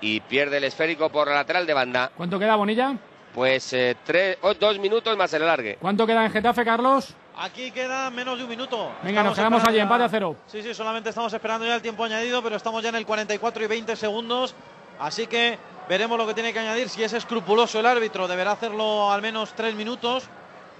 Y 0.00 0.20
pierde 0.20 0.58
el 0.58 0.64
esférico 0.64 1.08
por 1.08 1.28
la 1.28 1.34
lateral 1.36 1.66
de 1.66 1.72
banda. 1.72 2.10
¿Cuánto 2.14 2.38
queda, 2.38 2.56
Bonilla? 2.56 2.94
Pues 3.34 3.72
eh, 3.72 3.96
tres, 4.04 4.38
o 4.42 4.54
dos 4.54 4.78
minutos 4.78 5.16
más 5.16 5.32
el 5.32 5.42
alargue. 5.42 5.76
¿Cuánto 5.80 6.06
queda 6.06 6.24
en 6.24 6.32
Getafe, 6.32 6.64
Carlos? 6.64 7.14
Aquí 7.38 7.70
queda 7.70 8.08
menos 8.10 8.38
de 8.38 8.44
un 8.44 8.50
minuto. 8.50 8.92
Venga, 9.02 9.22
nos 9.22 9.36
quedamos 9.36 9.62
allí, 9.64 9.78
empate 9.78 10.04
a 10.04 10.08
cero. 10.08 10.36
Sí, 10.46 10.62
sí, 10.62 10.72
solamente 10.72 11.10
estamos 11.10 11.32
esperando 11.32 11.66
ya 11.66 11.74
el 11.74 11.82
tiempo 11.82 12.02
añadido, 12.04 12.42
pero 12.42 12.56
estamos 12.56 12.82
ya 12.82 12.88
en 12.88 12.94
el 12.94 13.04
44 13.04 13.62
y 13.62 13.66
20 13.66 13.94
segundos. 13.94 14.54
Así 14.98 15.26
que 15.26 15.58
veremos 15.86 16.16
lo 16.16 16.26
que 16.26 16.32
tiene 16.32 16.54
que 16.54 16.60
añadir. 16.60 16.88
Si 16.88 17.04
es 17.04 17.12
escrupuloso 17.12 17.78
el 17.78 17.84
árbitro, 17.84 18.26
deberá 18.26 18.52
hacerlo 18.52 19.12
al 19.12 19.20
menos 19.20 19.52
tres 19.54 19.74
minutos. 19.74 20.24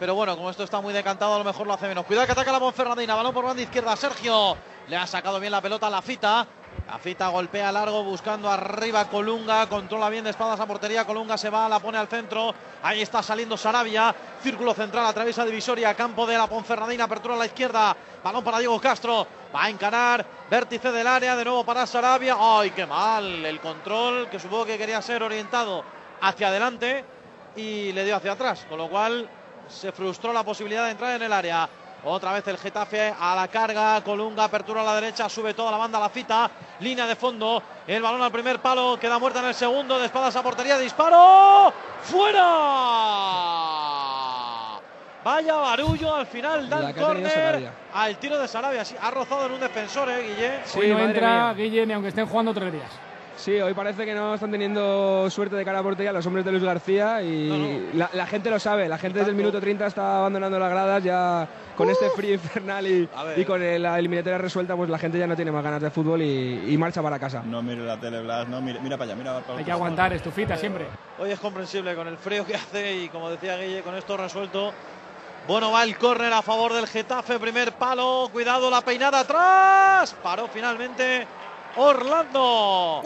Pero 0.00 0.14
bueno, 0.14 0.34
como 0.36 0.48
esto 0.48 0.62
está 0.62 0.80
muy 0.80 0.94
decantado, 0.94 1.34
a 1.34 1.38
lo 1.38 1.44
mejor 1.44 1.66
lo 1.66 1.74
hace 1.74 1.88
menos. 1.88 2.06
Cuidado 2.06 2.26
que 2.26 2.32
ataca 2.32 2.52
la 2.52 2.60
Ponferradina. 2.60 3.14
Balón 3.14 3.34
por 3.34 3.44
banda 3.44 3.62
izquierda. 3.62 3.94
Sergio 3.96 4.56
Le 4.88 4.96
ha 4.96 5.06
sacado 5.06 5.38
bien 5.40 5.52
la 5.52 5.60
pelota 5.60 5.88
a 5.88 5.90
la 5.90 6.00
fita. 6.00 6.46
La 6.86 6.98
fita 6.98 7.26
golpea 7.28 7.72
largo 7.72 8.04
buscando 8.04 8.48
arriba 8.48 9.08
Colunga. 9.08 9.68
Controla 9.68 10.08
bien 10.08 10.22
de 10.22 10.30
espadas 10.30 10.60
a 10.60 10.66
portería. 10.66 11.04
Colunga 11.04 11.36
se 11.36 11.50
va, 11.50 11.68
la 11.68 11.80
pone 11.80 11.98
al 11.98 12.06
centro. 12.06 12.54
Ahí 12.80 13.02
está 13.02 13.24
saliendo 13.24 13.56
Sarabia. 13.56 14.14
Círculo 14.40 14.72
central, 14.72 15.04
atraviesa 15.06 15.44
divisoria. 15.44 15.94
Campo 15.94 16.26
de 16.26 16.38
la 16.38 16.46
Ponferradina. 16.46 17.04
Apertura 17.04 17.34
a 17.34 17.38
la 17.38 17.46
izquierda. 17.46 17.96
Balón 18.22 18.44
para 18.44 18.60
Diego 18.60 18.80
Castro. 18.80 19.26
Va 19.52 19.64
a 19.64 19.70
encarar. 19.70 20.24
Vértice 20.48 20.92
del 20.92 21.08
área. 21.08 21.34
De 21.34 21.44
nuevo 21.44 21.64
para 21.64 21.88
Sarabia. 21.88 22.36
¡Ay, 22.38 22.70
qué 22.70 22.86
mal! 22.86 23.44
El 23.44 23.58
control 23.58 24.28
que 24.30 24.38
supongo 24.38 24.66
que 24.66 24.78
quería 24.78 25.02
ser 25.02 25.24
orientado 25.24 25.82
hacia 26.20 26.48
adelante. 26.48 27.04
Y 27.56 27.90
le 27.92 28.04
dio 28.04 28.14
hacia 28.14 28.32
atrás. 28.32 28.64
Con 28.68 28.78
lo 28.78 28.88
cual 28.88 29.28
se 29.68 29.90
frustró 29.90 30.32
la 30.32 30.44
posibilidad 30.44 30.84
de 30.84 30.92
entrar 30.92 31.16
en 31.16 31.22
el 31.22 31.32
área. 31.32 31.68
Otra 32.08 32.32
vez 32.32 32.46
el 32.46 32.56
Getafe 32.56 33.12
a 33.18 33.34
la 33.34 33.48
carga. 33.48 34.00
Colunga, 34.04 34.44
apertura 34.44 34.82
a 34.82 34.84
la 34.84 34.94
derecha, 34.94 35.28
sube 35.28 35.54
toda 35.54 35.72
la 35.72 35.76
banda 35.76 35.98
a 35.98 36.02
la 36.02 36.08
cita. 36.08 36.48
Línea 36.78 37.04
de 37.04 37.16
fondo. 37.16 37.60
El 37.84 38.00
balón 38.00 38.22
al 38.22 38.30
primer 38.30 38.60
palo. 38.60 38.96
Queda 38.96 39.18
muerta 39.18 39.40
en 39.40 39.46
el 39.46 39.54
segundo. 39.54 39.98
De 39.98 40.06
espadas 40.06 40.36
a 40.36 40.42
portería. 40.42 40.78
Disparo. 40.78 41.72
¡Fuera! 42.02 42.40
Vaya 45.24 45.54
barullo 45.56 46.14
al 46.14 46.26
final. 46.26 46.70
Dan 46.70 46.92
córner 46.92 47.72
al 47.92 48.16
tiro 48.18 48.38
de 48.38 48.46
Sarabia. 48.46 48.84
Sí, 48.84 48.94
ha 49.02 49.10
rozado 49.10 49.46
en 49.46 49.52
un 49.52 49.60
defensor, 49.60 50.08
¿eh, 50.08 50.22
Guille? 50.22 50.60
Hoy 50.76 50.90
no 50.90 51.00
entra 51.00 51.28
mía. 51.28 51.54
Guille 51.54 51.86
ni 51.86 51.92
aunque 51.92 52.10
estén 52.10 52.26
jugando 52.26 52.54
tres 52.54 52.72
días. 52.72 53.05
Sí, 53.36 53.60
hoy 53.60 53.74
parece 53.74 54.06
que 54.06 54.14
no 54.14 54.34
están 54.34 54.50
teniendo 54.50 55.28
suerte 55.30 55.56
de 55.56 55.64
cara 55.64 55.80
a 55.80 55.82
portería 55.82 56.10
los 56.10 56.24
hombres 56.26 56.44
de 56.44 56.52
Luis 56.52 56.64
García 56.64 57.20
y 57.22 57.90
La, 57.92 58.08
la 58.14 58.26
gente 58.26 58.48
lo 58.50 58.58
sabe, 58.58 58.88
la 58.88 58.96
gente 58.96 59.18
desde 59.18 59.30
el 59.30 59.36
minuto 59.36 59.60
30 59.60 59.86
está 59.86 60.18
abandonando 60.20 60.58
las 60.58 60.70
gradas 60.70 61.04
ya 61.04 61.46
con 61.76 61.90
este 61.90 62.08
frío 62.10 62.32
infernal 62.34 62.86
y, 62.86 63.06
y 63.36 63.44
con 63.44 63.62
el- 63.62 63.82
la 63.82 63.98
eliminatoria 63.98 64.38
resuelta, 64.38 64.74
pues 64.74 64.88
la 64.88 64.98
gente 64.98 65.18
ya 65.18 65.26
no 65.26 65.36
tiene 65.36 65.52
más 65.52 65.62
ganas 65.62 65.82
de 65.82 65.90
fútbol 65.90 66.22
y, 66.22 66.64
y 66.72 66.78
marcha 66.78 67.02
para 67.02 67.18
casa. 67.18 67.42
No 67.44 67.62
mire 67.62 67.84
la 67.84 68.00
tele, 68.00 68.22
Blas, 68.22 68.48
no 68.48 68.60
mire, 68.62 68.80
mira 68.80 68.96
para 68.96 69.12
allá, 69.12 69.18
mira 69.22 69.40
para 69.40 69.58
Hay 69.58 69.64
que 69.64 69.72
aguantar, 69.72 70.12
estufita 70.14 70.56
siempre. 70.56 70.86
Hoy 71.18 71.30
es 71.30 71.38
comprensible 71.38 71.94
con 71.94 72.08
el 72.08 72.16
frío 72.16 72.46
que 72.46 72.54
hace 72.54 72.96
y 73.04 73.08
como 73.10 73.28
decía 73.30 73.58
Guille, 73.58 73.82
con 73.82 73.94
esto 73.94 74.16
resuelto. 74.16 74.72
Bueno, 75.46 75.70
va 75.70 75.84
el 75.84 75.96
córner 75.98 76.32
a 76.32 76.42
favor 76.42 76.72
del 76.72 76.86
Getafe, 76.88 77.38
primer 77.38 77.72
palo, 77.72 78.28
cuidado 78.32 78.68
la 78.70 78.80
peinada 78.80 79.20
atrás. 79.20 80.16
Paró 80.22 80.48
finalmente 80.48 81.24
Orlando. 81.76 83.02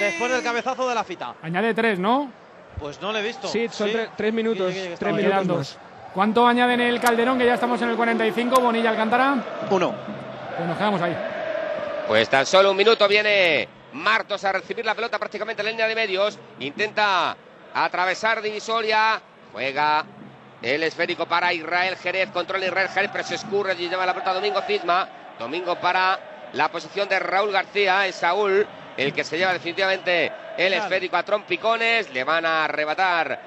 Después 0.00 0.32
del 0.32 0.42
cabezazo 0.42 0.88
de 0.88 0.94
la 0.94 1.04
fita. 1.04 1.34
Añade 1.42 1.74
tres, 1.74 1.98
¿no? 1.98 2.30
Pues 2.78 3.00
no 3.00 3.12
le 3.12 3.20
he 3.20 3.22
visto. 3.22 3.48
Sí, 3.48 3.68
son 3.70 3.90
tre- 3.90 4.08
tres 4.16 4.32
minutos, 4.32 4.74
tres 4.98 5.14
minutos 5.14 5.46
más. 5.46 5.78
¿Cuánto 6.14 6.46
añade 6.46 6.74
en 6.74 6.80
el 6.80 7.00
Calderón? 7.00 7.38
Que 7.38 7.46
ya 7.46 7.54
estamos 7.54 7.80
en 7.82 7.90
el 7.90 7.96
45. 7.96 8.60
Bonilla 8.60 8.90
Alcántara. 8.90 9.36
Uno. 9.70 9.94
Pues 10.56 10.68
nos 10.68 10.76
quedamos 10.76 11.00
ahí. 11.00 11.16
Pues 12.08 12.28
tan 12.28 12.44
solo 12.44 12.70
un 12.72 12.76
minuto 12.76 13.06
viene 13.08 13.68
Martos 13.92 14.44
a 14.44 14.52
recibir 14.52 14.84
la 14.84 14.94
pelota 14.94 15.18
prácticamente 15.18 15.62
en 15.62 15.66
la 15.66 15.70
línea 15.72 15.86
de 15.86 15.94
medios. 15.94 16.38
Intenta 16.60 17.36
atravesar 17.74 18.42
divisoria. 18.42 19.20
Juega 19.52 20.04
el 20.60 20.82
esférico 20.82 21.26
para 21.26 21.52
Israel 21.52 21.96
Jerez. 21.96 22.30
Controla 22.30 22.66
Israel 22.66 22.88
Jerez, 22.88 23.10
pero 23.12 23.24
se 23.24 23.34
escurre 23.36 23.74
y 23.78 23.88
lleva 23.88 24.04
la 24.06 24.12
pelota 24.12 24.30
a 24.30 24.34
Domingo 24.34 24.60
Cisma. 24.62 25.08
Domingo 25.38 25.76
para 25.78 26.18
la 26.52 26.68
posición 26.70 27.08
de 27.08 27.18
Raúl 27.18 27.52
García. 27.52 28.06
Es 28.06 28.16
Saúl 28.16 28.66
el 28.96 29.12
que 29.12 29.24
se 29.24 29.38
lleva 29.38 29.52
definitivamente 29.52 30.30
el 30.56 30.74
esférico 30.74 31.16
a 31.16 31.22
trompicones. 31.22 32.12
Le 32.12 32.24
van 32.24 32.44
a 32.46 32.64
arrebatar 32.64 33.40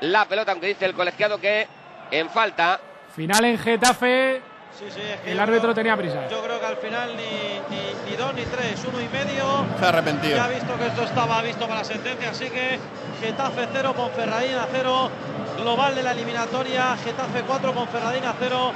la 0.00 0.24
pelota, 0.26 0.52
aunque 0.52 0.66
dice 0.68 0.84
el 0.84 0.94
colegiado 0.94 1.38
que 1.38 1.66
en 2.10 2.28
falta. 2.30 2.80
Final 3.14 3.44
en 3.44 3.58
Getafe. 3.58 4.42
Sí, 4.76 4.86
sí, 4.92 5.00
es 5.00 5.20
que 5.20 5.30
El 5.30 5.38
árbitro 5.38 5.62
creo- 5.68 5.74
tenía 5.74 5.96
prisa. 5.96 6.26
Yo 6.28 6.42
creo 6.42 6.58
que 6.58 6.66
al 6.66 6.76
final 6.78 7.16
ni, 7.16 7.22
ni, 7.70 8.10
ni 8.10 8.16
dos 8.16 8.34
ni 8.34 8.42
tres, 8.42 8.84
uno 8.88 9.00
y 9.00 9.08
medio. 9.08 9.64
Se 9.78 9.84
ha 9.84 9.88
arrepentido. 9.90 10.36
Ya 10.36 10.44
ha 10.46 10.48
visto 10.48 10.76
que 10.76 10.86
esto 10.88 11.04
estaba 11.04 11.40
visto 11.42 11.60
para 11.68 11.78
la 11.78 11.84
sentencia, 11.84 12.30
así 12.30 12.50
que 12.50 12.80
Getafe 13.20 13.68
0, 13.72 13.94
Ponferradina 13.94 14.66
0. 14.72 15.10
Global 15.58 15.94
de 15.94 16.02
la 16.02 16.10
eliminatoria, 16.10 16.96
Getafe 17.04 17.42
4, 17.46 17.72
Ponferradina 17.72 18.34
0. 18.40 18.72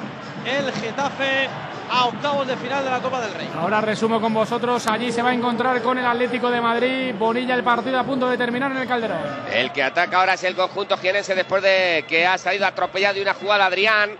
El 0.47 0.73
Getafe 0.73 1.49
a 1.90 2.06
octavos 2.06 2.47
de 2.47 2.56
final 2.56 2.85
de 2.85 2.90
la 2.90 3.01
Copa 3.01 3.20
del 3.20 3.35
Rey. 3.35 3.51
Ahora 3.56 3.81
resumo 3.81 4.20
con 4.20 4.32
vosotros. 4.35 4.86
Allí 4.86 5.12
se 5.12 5.23
va 5.23 5.31
a 5.31 5.35
encontrar 5.35 5.81
con 5.82 5.98
el 5.98 6.05
Atlético 6.05 6.51
de 6.51 6.60
Madrid. 6.60 7.15
Bonilla 7.19 7.55
el 7.55 7.65
partido 7.65 7.98
a 7.98 8.05
punto 8.05 8.28
de 8.28 8.36
terminar 8.36 8.70
en 8.70 8.78
el 8.78 8.89
Calderón. 8.89 9.19
El 9.52 9.73
que 9.73 9.82
ataca 9.82 10.20
ahora 10.20 10.35
es 10.35 10.44
el 10.44 10.55
conjunto 10.55 10.97
jienense 10.97 11.35
después 11.35 11.62
de 11.62 12.05
que 12.09 12.27
ha 12.27 12.39
salido 12.39 12.66
atropellado 12.66 13.15
de 13.15 13.23
una 13.23 13.35
jugada 13.35 13.66
Adrián. 13.66 14.16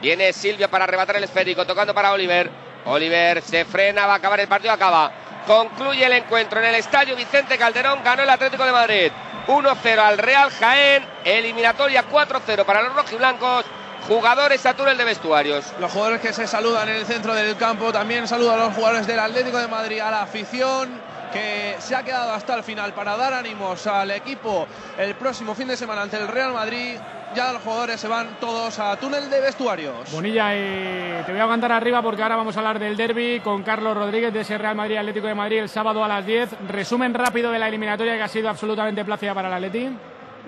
Viene 0.00 0.32
Silvia 0.32 0.68
para 0.70 0.84
arrebatar 0.84 1.16
el 1.16 1.24
esférico, 1.24 1.66
tocando 1.66 1.92
para 1.92 2.12
Oliver. 2.12 2.50
Oliver 2.86 3.42
se 3.42 3.64
frena, 3.64 4.06
va 4.06 4.14
a 4.14 4.16
acabar 4.16 4.38
el 4.40 4.48
partido, 4.48 4.72
acaba. 4.72 5.10
Concluye 5.46 6.04
el 6.04 6.12
encuentro 6.12 6.60
en 6.60 6.66
el 6.66 6.74
estadio 6.76 7.16
Vicente 7.16 7.58
Calderón, 7.58 8.00
ganó 8.04 8.22
el 8.22 8.30
Atlético 8.30 8.64
de 8.64 8.72
Madrid. 8.72 9.12
1-0 9.48 9.98
al 9.98 10.18
Real 10.18 10.50
Jaén, 10.50 11.04
eliminatoria 11.24 12.04
4-0 12.06 12.64
para 12.64 12.82
los 12.82 12.94
rojiblancos. 12.94 13.64
Jugadores 14.08 14.64
a 14.64 14.72
túnel 14.72 14.96
de 14.96 15.04
vestuarios. 15.04 15.70
Los 15.78 15.92
jugadores 15.92 16.22
que 16.22 16.32
se 16.32 16.46
saludan 16.46 16.88
en 16.88 16.96
el 16.96 17.04
centro 17.04 17.34
del 17.34 17.54
campo, 17.56 17.92
también 17.92 18.26
saludan 18.26 18.58
a 18.58 18.64
los 18.64 18.74
jugadores 18.74 19.06
del 19.06 19.18
Atlético 19.18 19.58
de 19.58 19.68
Madrid, 19.68 20.00
a 20.00 20.10
la 20.10 20.22
afición 20.22 20.88
que 21.30 21.76
se 21.78 21.94
ha 21.94 22.02
quedado 22.02 22.32
hasta 22.32 22.54
el 22.54 22.62
final 22.62 22.94
para 22.94 23.18
dar 23.18 23.34
ánimos 23.34 23.86
al 23.86 24.10
equipo 24.12 24.66
el 24.96 25.14
próximo 25.14 25.54
fin 25.54 25.68
de 25.68 25.76
semana 25.76 26.00
ante 26.00 26.16
el 26.16 26.26
Real 26.26 26.54
Madrid. 26.54 26.94
Ya 27.34 27.52
los 27.52 27.60
jugadores 27.60 28.00
se 28.00 28.08
van 28.08 28.38
todos 28.40 28.78
a 28.78 28.96
túnel 28.96 29.28
de 29.28 29.42
vestuarios. 29.42 30.10
Bonilla, 30.10 30.54
eh, 30.54 31.22
te 31.26 31.32
voy 31.32 31.40
a 31.42 31.44
aguantar 31.44 31.70
arriba 31.70 32.00
porque 32.00 32.22
ahora 32.22 32.36
vamos 32.36 32.56
a 32.56 32.60
hablar 32.60 32.78
del 32.78 32.96
derby 32.96 33.40
con 33.40 33.62
Carlos 33.62 33.94
Rodríguez 33.94 34.32
de 34.32 34.40
ese 34.40 34.56
Real 34.56 34.74
Madrid 34.74 34.96
Atlético 34.96 35.26
de 35.26 35.34
Madrid 35.34 35.58
el 35.58 35.68
sábado 35.68 36.02
a 36.02 36.08
las 36.08 36.24
10. 36.24 36.48
Resumen 36.68 37.12
rápido 37.12 37.52
de 37.52 37.58
la 37.58 37.68
eliminatoria 37.68 38.16
que 38.16 38.22
ha 38.22 38.28
sido 38.28 38.48
absolutamente 38.48 39.04
plácida 39.04 39.34
para 39.34 39.48
el 39.48 39.54
Atleti. 39.54 39.90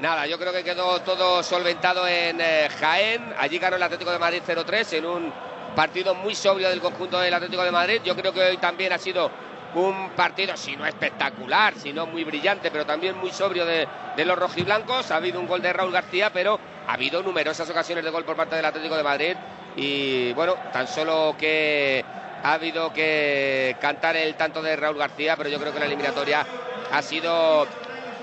Nada, 0.01 0.27
yo 0.27 0.39
creo 0.39 0.51
que 0.51 0.65
quedó 0.65 1.01
todo 1.03 1.43
solventado 1.43 2.09
en 2.09 2.41
eh, 2.41 2.71
Jaén. 2.81 3.35
Allí 3.39 3.59
ganó 3.59 3.77
el 3.77 3.83
Atlético 3.83 4.11
de 4.11 4.19
Madrid 4.19 4.41
0-3 4.47 4.95
en 4.95 5.05
un 5.05 5.33
partido 5.77 6.15
muy 6.15 6.35
sobrio 6.35 6.71
del 6.71 6.81
conjunto 6.81 7.21
del 7.21 7.35
Atlético 7.35 7.63
de 7.63 7.71
Madrid. 7.71 8.01
Yo 8.03 8.17
creo 8.17 8.33
que 8.33 8.41
hoy 8.41 8.57
también 8.57 8.95
ha 8.95 8.99
sido 8.99 9.31
un 9.75 10.09
partido, 10.17 10.57
si 10.57 10.75
no 10.75 10.87
espectacular, 10.87 11.75
si 11.75 11.93
no 11.93 12.07
muy 12.07 12.25
brillante, 12.25 12.71
pero 12.71 12.87
también 12.87 13.15
muy 13.19 13.31
sobrio 13.31 13.67
de, 13.67 13.87
de 14.17 14.25
los 14.25 14.39
rojiblancos. 14.39 15.11
Ha 15.11 15.17
habido 15.17 15.39
un 15.39 15.47
gol 15.47 15.61
de 15.61 15.71
Raúl 15.71 15.93
García, 15.93 16.31
pero 16.33 16.59
ha 16.87 16.95
habido 16.95 17.23
numerosas 17.23 17.69
ocasiones 17.69 18.03
de 18.03 18.11
gol 18.11 18.25
por 18.25 18.37
parte 18.37 18.57
del 18.57 18.65
Atlético 18.65 18.97
de 18.97 19.03
Madrid. 19.03 19.37
Y 19.77 20.33
bueno, 20.33 20.55
tan 20.73 20.89
solo 20.89 21.37
que 21.39 22.03
ha 22.43 22.55
habido 22.55 22.91
que 22.95 23.77
cantar 23.79 24.17
el 24.17 24.35
tanto 24.35 24.63
de 24.63 24.77
Raúl 24.77 24.97
García, 24.97 25.37
pero 25.37 25.51
yo 25.51 25.61
creo 25.61 25.75
que 25.75 25.79
la 25.81 25.85
eliminatoria 25.85 26.47
ha 26.91 27.03
sido 27.03 27.67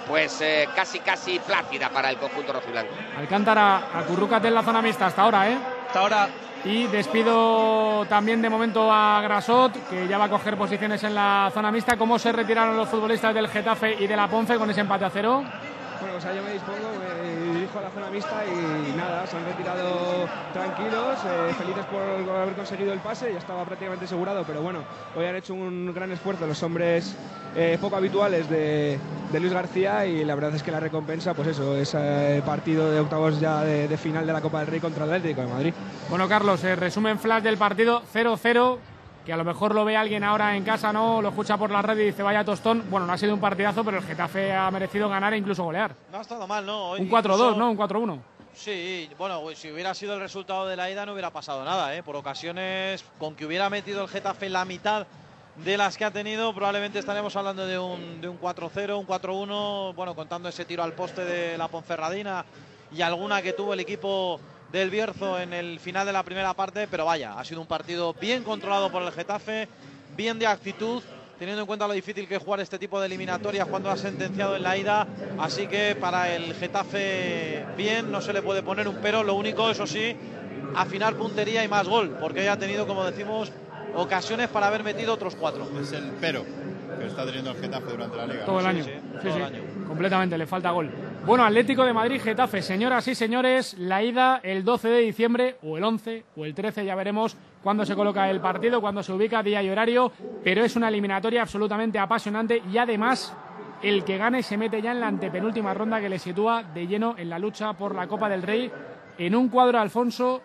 pues 0.07 0.41
eh, 0.41 0.67
casi 0.75 0.99
casi 0.99 1.39
plácida 1.39 1.89
para 1.89 2.09
el 2.09 2.17
conjunto 2.17 2.53
rojiblanco. 2.53 2.93
Alcántara, 3.17 3.89
acurrúcate 3.93 4.47
en 4.47 4.55
la 4.55 4.63
zona 4.63 4.81
mixta 4.81 5.07
hasta 5.07 5.23
ahora, 5.23 5.49
¿eh? 5.49 5.57
Hasta 5.87 5.99
ahora. 5.99 6.29
Y 6.65 6.87
despido 6.87 8.05
también 8.07 8.41
de 8.41 8.49
momento 8.49 8.91
a 8.91 9.21
Grasot, 9.21 9.89
que 9.89 10.07
ya 10.07 10.17
va 10.17 10.25
a 10.25 10.29
coger 10.29 10.57
posiciones 10.57 11.03
en 11.03 11.15
la 11.15 11.51
zona 11.53 11.71
mixta. 11.71 11.97
¿Cómo 11.97 12.17
se 12.19 12.31
retiraron 12.31 12.75
los 12.75 12.89
futbolistas 12.89 13.33
del 13.33 13.47
Getafe 13.47 13.95
y 13.99 14.07
de 14.07 14.15
la 14.15 14.27
Ponce 14.27 14.57
con 14.57 14.69
ese 14.69 14.81
empate 14.81 15.05
a 15.05 15.09
cero? 15.09 15.43
Bueno, 15.99 16.17
o 16.17 16.21
sea, 16.21 16.33
yo 16.33 16.43
me 16.43 16.53
dispongo, 16.53 16.77
me 16.99 17.53
dirijo 17.53 17.79
a 17.79 17.81
la 17.81 17.89
zona 17.89 18.09
mixta 18.09 18.43
y 18.45 18.95
nada, 18.95 19.25
se 19.25 19.37
han 19.37 19.45
retirado 19.45 20.27
tranquilos, 20.53 21.17
eh, 21.25 21.53
felices 21.57 21.85
por 21.85 22.35
haber 22.35 22.53
conseguido 22.53 22.93
el 22.93 22.99
pase, 22.99 23.31
ya 23.33 23.39
estaba 23.39 23.65
prácticamente 23.65 24.05
asegurado, 24.05 24.43
pero 24.45 24.61
bueno, 24.61 24.83
hoy 25.15 25.25
han 25.25 25.35
hecho 25.35 25.53
un 25.53 25.93
gran 25.93 26.11
esfuerzo 26.11 26.45
los 26.45 26.61
hombres 26.63 27.15
eh, 27.55 27.77
poco 27.81 27.95
habituales 27.95 28.47
de, 28.49 28.99
Luis 29.33 29.51
García 29.51 30.05
y 30.05 30.23
la 30.23 30.35
verdad 30.35 30.53
es 30.55 30.61
que 30.61 30.71
la 30.71 30.79
recompensa, 30.79 31.33
pues 31.33 31.47
eso, 31.49 31.75
es 31.75 31.93
eh, 31.97 32.41
partido 32.45 32.91
de 32.91 32.99
octavos 32.99 33.39
ya 33.39 33.63
de, 33.63 33.87
de 33.87 33.97
final 33.97 34.27
de 34.27 34.33
la 34.33 34.41
Copa 34.41 34.59
del 34.59 34.67
Rey 34.67 34.79
contra 34.79 35.05
el 35.05 35.13
Atlético 35.13 35.41
de 35.41 35.47
Madrid. 35.47 35.73
Bueno, 36.09 36.27
Carlos, 36.27 36.63
eh, 36.63 36.75
resumen 36.75 37.17
flash 37.19 37.43
del 37.43 37.57
partido 37.57 38.03
0-0, 38.13 38.77
que 39.27 39.33
a 39.33 39.37
lo 39.37 39.43
mejor 39.43 39.75
lo 39.75 39.83
ve 39.83 39.97
alguien 39.97 40.23
ahora 40.23 40.55
en 40.55 40.63
casa, 40.63 40.93
¿no? 40.93 41.21
Lo 41.21 41.27
escucha 41.29 41.57
por 41.57 41.69
la 41.69 41.81
red 41.81 41.97
y 41.99 42.05
dice, 42.05 42.23
vaya 42.23 42.45
tostón. 42.45 42.85
Bueno, 42.89 43.05
no 43.05 43.11
ha 43.11 43.17
sido 43.17 43.33
un 43.33 43.41
partidazo, 43.41 43.83
pero 43.83 43.97
el 43.97 44.03
Getafe 44.05 44.53
ha 44.53 44.71
merecido 44.71 45.09
ganar 45.09 45.33
e 45.33 45.37
incluso 45.37 45.65
golear. 45.65 45.93
No 46.09 46.19
ha 46.19 46.21
estado 46.21 46.47
mal, 46.47 46.65
¿no? 46.65 46.91
Hoy 46.91 47.01
Un 47.01 47.09
4-2, 47.09 47.33
incluso- 47.33 47.55
¿no? 47.57 47.69
Un 47.71 47.75
4-1. 47.77 48.19
Sí, 48.53 49.09
bueno, 49.17 49.41
pues, 49.41 49.59
si 49.59 49.69
hubiera 49.69 49.93
sido 49.93 50.13
el 50.13 50.21
resultado 50.21 50.65
de 50.65 50.77
la 50.77 50.89
ida 50.89 51.05
no 51.05 51.11
hubiera 51.11 51.29
pasado 51.29 51.65
nada, 51.65 51.93
¿eh? 51.93 52.03
Por 52.03 52.15
ocasiones, 52.15 53.03
con 53.19 53.35
que 53.35 53.45
hubiera 53.45 53.69
metido 53.69 54.01
el 54.01 54.07
Getafe 54.07 54.49
la 54.49 54.63
mitad 54.63 55.05
de 55.57 55.75
las 55.77 55.97
que 55.97 56.05
ha 56.05 56.11
tenido, 56.11 56.53
probablemente 56.53 56.97
estaremos 56.97 57.35
hablando 57.35 57.67
de 57.67 57.77
un, 57.77 58.21
de 58.21 58.29
un 58.29 58.39
4-0, 58.39 58.97
un 58.97 59.05
4-1, 59.05 59.93
bueno, 59.93 60.15
contando 60.15 60.47
ese 60.47 60.63
tiro 60.63 60.83
al 60.83 60.93
poste 60.93 61.25
de 61.25 61.57
la 61.57 61.67
Ponferradina 61.67 62.45
y 62.93 63.01
alguna 63.01 63.41
que 63.41 63.51
tuvo 63.51 63.73
el 63.73 63.81
equipo 63.81 64.39
del 64.71 64.89
Bierzo 64.89 65.39
en 65.39 65.53
el 65.53 65.79
final 65.79 66.05
de 66.05 66.13
la 66.13 66.23
primera 66.23 66.53
parte, 66.53 66.87
pero 66.87 67.05
vaya, 67.05 67.39
ha 67.39 67.45
sido 67.45 67.61
un 67.61 67.67
partido 67.67 68.13
bien 68.13 68.43
controlado 68.43 68.91
por 68.91 69.01
el 69.03 69.11
Getafe, 69.11 69.67
bien 70.15 70.39
de 70.39 70.47
actitud, 70.47 71.01
teniendo 71.39 71.61
en 71.61 71.67
cuenta 71.67 71.87
lo 71.87 71.93
difícil 71.93 72.27
que 72.27 72.35
es 72.35 72.43
jugar 72.43 72.59
este 72.59 72.79
tipo 72.79 72.99
de 72.99 73.05
eliminatorias 73.05 73.67
cuando 73.67 73.89
ha 73.89 73.97
sentenciado 73.97 74.55
en 74.55 74.63
la 74.63 74.77
ida. 74.77 75.07
Así 75.39 75.67
que 75.67 75.95
para 75.95 76.33
el 76.33 76.53
Getafe, 76.55 77.65
bien, 77.77 78.11
no 78.11 78.21
se 78.21 78.33
le 78.33 78.41
puede 78.41 78.63
poner 78.63 78.87
un 78.87 78.95
pero. 78.95 79.23
Lo 79.23 79.35
único, 79.35 79.69
eso 79.69 79.87
sí, 79.87 80.15
afinar 80.75 81.15
puntería 81.15 81.63
y 81.63 81.67
más 81.67 81.87
gol, 81.87 82.17
porque 82.19 82.43
ya 82.43 82.53
ha 82.53 82.59
tenido, 82.59 82.87
como 82.87 83.05
decimos, 83.05 83.51
ocasiones 83.95 84.49
para 84.49 84.67
haber 84.67 84.83
metido 84.83 85.13
otros 85.13 85.35
cuatro. 85.35 85.67
Es 85.81 85.91
el 85.91 86.11
pero 86.19 86.43
que 86.99 87.05
está 87.05 87.25
teniendo 87.25 87.51
el 87.51 87.57
Getafe 87.57 87.91
durante 87.91 88.17
la 88.17 88.27
liga. 88.27 88.45
Todo 88.45 88.59
el 88.59 88.65
año. 88.65 88.83
Sí, 88.83 88.91
sí, 89.21 89.39
completamente, 89.87 90.37
le 90.37 90.45
falta 90.45 90.71
gol. 90.71 90.89
Bueno, 91.25 91.43
Atlético 91.43 91.83
de 91.83 91.93
Madrid, 91.93 92.21
Getafe, 92.21 92.61
señoras 92.61 93.07
y 93.07 93.15
señores, 93.15 93.75
la 93.77 94.03
ida 94.03 94.39
el 94.43 94.63
12 94.63 94.89
de 94.89 94.99
diciembre, 94.99 95.55
o 95.63 95.77
el 95.77 95.83
11, 95.83 96.25
o 96.35 96.45
el 96.45 96.53
13, 96.53 96.85
ya 96.85 96.95
veremos 96.95 97.35
cuándo 97.63 97.85
se 97.85 97.95
coloca 97.95 98.29
el 98.29 98.39
partido, 98.39 98.81
cuándo 98.81 99.03
se 99.03 99.13
ubica, 99.13 99.43
día 99.43 99.63
y 99.63 99.69
horario, 99.69 100.11
pero 100.43 100.63
es 100.63 100.75
una 100.75 100.89
eliminatoria 100.89 101.41
absolutamente 101.41 101.99
apasionante 101.99 102.61
y 102.71 102.77
además 102.77 103.33
el 103.81 104.03
que 104.03 104.17
gane 104.17 104.43
se 104.43 104.57
mete 104.57 104.81
ya 104.81 104.91
en 104.91 104.99
la 104.99 105.07
antepenúltima 105.07 105.73
ronda 105.73 105.99
que 105.99 106.09
le 106.09 106.19
sitúa 106.19 106.63
de 106.63 106.87
lleno 106.87 107.15
en 107.17 107.29
la 107.29 107.39
lucha 107.39 107.73
por 107.73 107.93
la 107.93 108.07
Copa 108.07 108.29
del 108.29 108.41
Rey, 108.41 108.71
en 109.17 109.35
un 109.35 109.49
cuadro, 109.49 109.79
Alfonso, 109.79 110.41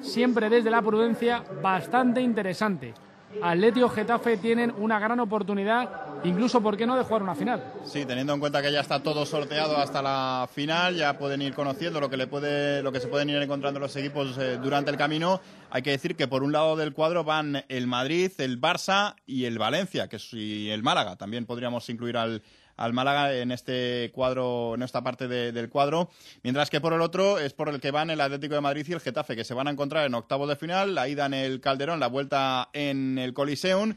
siempre 0.00 0.48
desde 0.48 0.70
la 0.70 0.82
prudencia, 0.82 1.42
bastante 1.62 2.20
interesante. 2.20 2.94
Atlético 3.42 3.88
Getafe 3.88 4.36
tienen 4.36 4.72
una 4.78 4.98
gran 4.98 5.20
oportunidad, 5.20 5.88
incluso, 6.24 6.60
¿por 6.60 6.76
qué 6.76 6.86
no?, 6.86 6.96
de 6.96 7.04
jugar 7.04 7.22
una 7.22 7.34
final. 7.34 7.62
Sí, 7.84 8.04
teniendo 8.04 8.34
en 8.34 8.40
cuenta 8.40 8.60
que 8.60 8.72
ya 8.72 8.80
está 8.80 9.02
todo 9.02 9.24
sorteado 9.24 9.76
hasta 9.76 10.02
la 10.02 10.48
final, 10.52 10.96
ya 10.96 11.16
pueden 11.16 11.40
ir 11.42 11.54
conociendo 11.54 12.00
lo 12.00 12.10
que, 12.10 12.16
le 12.16 12.26
puede, 12.26 12.82
lo 12.82 12.92
que 12.92 13.00
se 13.00 13.08
pueden 13.08 13.30
ir 13.30 13.36
encontrando 13.36 13.78
los 13.78 13.94
equipos 13.96 14.36
eh, 14.38 14.58
durante 14.62 14.90
el 14.90 14.96
camino. 14.96 15.40
Hay 15.70 15.82
que 15.82 15.90
decir 15.90 16.16
que 16.16 16.28
por 16.28 16.42
un 16.42 16.52
lado 16.52 16.76
del 16.76 16.92
cuadro 16.92 17.24
van 17.24 17.64
el 17.68 17.86
Madrid, 17.86 18.32
el 18.38 18.60
Barça 18.60 19.14
y 19.26 19.44
el 19.44 19.58
Valencia, 19.58 20.08
que 20.08 20.18
y 20.32 20.70
el 20.70 20.82
Málaga. 20.82 21.16
También 21.16 21.46
podríamos 21.46 21.88
incluir 21.88 22.16
al, 22.16 22.42
al 22.80 22.94
Málaga 22.94 23.34
en 23.34 23.52
este 23.52 24.10
cuadro, 24.14 24.74
en 24.74 24.82
esta 24.82 25.02
parte 25.02 25.28
del 25.28 25.68
cuadro, 25.68 26.10
mientras 26.42 26.70
que 26.70 26.80
por 26.80 26.94
el 26.94 27.02
otro 27.02 27.38
es 27.38 27.52
por 27.52 27.68
el 27.68 27.78
que 27.78 27.90
van 27.90 28.08
el 28.08 28.20
Atlético 28.20 28.54
de 28.54 28.62
Madrid 28.62 28.86
y 28.88 28.92
el 28.94 29.00
Getafe, 29.00 29.36
que 29.36 29.44
se 29.44 29.52
van 29.54 29.68
a 29.68 29.70
encontrar 29.70 30.06
en 30.06 30.14
octavos 30.14 30.48
de 30.48 30.56
final, 30.56 30.94
la 30.94 31.06
ida 31.06 31.26
en 31.26 31.34
el 31.34 31.60
Calderón, 31.60 32.00
la 32.00 32.06
vuelta 32.06 32.70
en 32.72 33.18
el 33.18 33.34
Coliseum. 33.34 33.94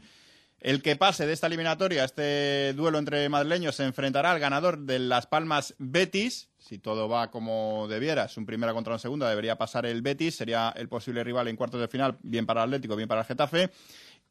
El 0.60 0.80
que 0.80 0.96
pase 0.96 1.26
de 1.26 1.34
esta 1.34 1.46
eliminatoria, 1.46 2.04
este 2.04 2.72
duelo 2.72 2.98
entre 2.98 3.28
madrileños, 3.28 3.74
se 3.74 3.84
enfrentará 3.84 4.30
al 4.30 4.38
ganador 4.38 4.78
de 4.78 4.98
Las 4.98 5.26
Palmas 5.26 5.74
Betis. 5.78 6.48
Si 6.58 6.78
todo 6.78 7.06
va 7.06 7.30
como 7.30 7.86
debiera, 7.88 8.24
es 8.24 8.36
un 8.38 8.46
primera 8.46 8.72
contra 8.72 8.94
un 8.94 8.98
segunda, 8.98 9.28
debería 9.28 9.56
pasar 9.56 9.84
el 9.84 10.00
Betis, 10.00 10.36
sería 10.36 10.72
el 10.76 10.88
posible 10.88 11.22
rival 11.22 11.48
en 11.48 11.56
cuartos 11.56 11.80
de 11.80 11.88
final, 11.88 12.16
bien 12.22 12.46
para 12.46 12.62
el 12.62 12.68
Atlético, 12.68 12.96
bien 12.96 13.08
para 13.08 13.20
el 13.22 13.26
Getafe 13.26 13.70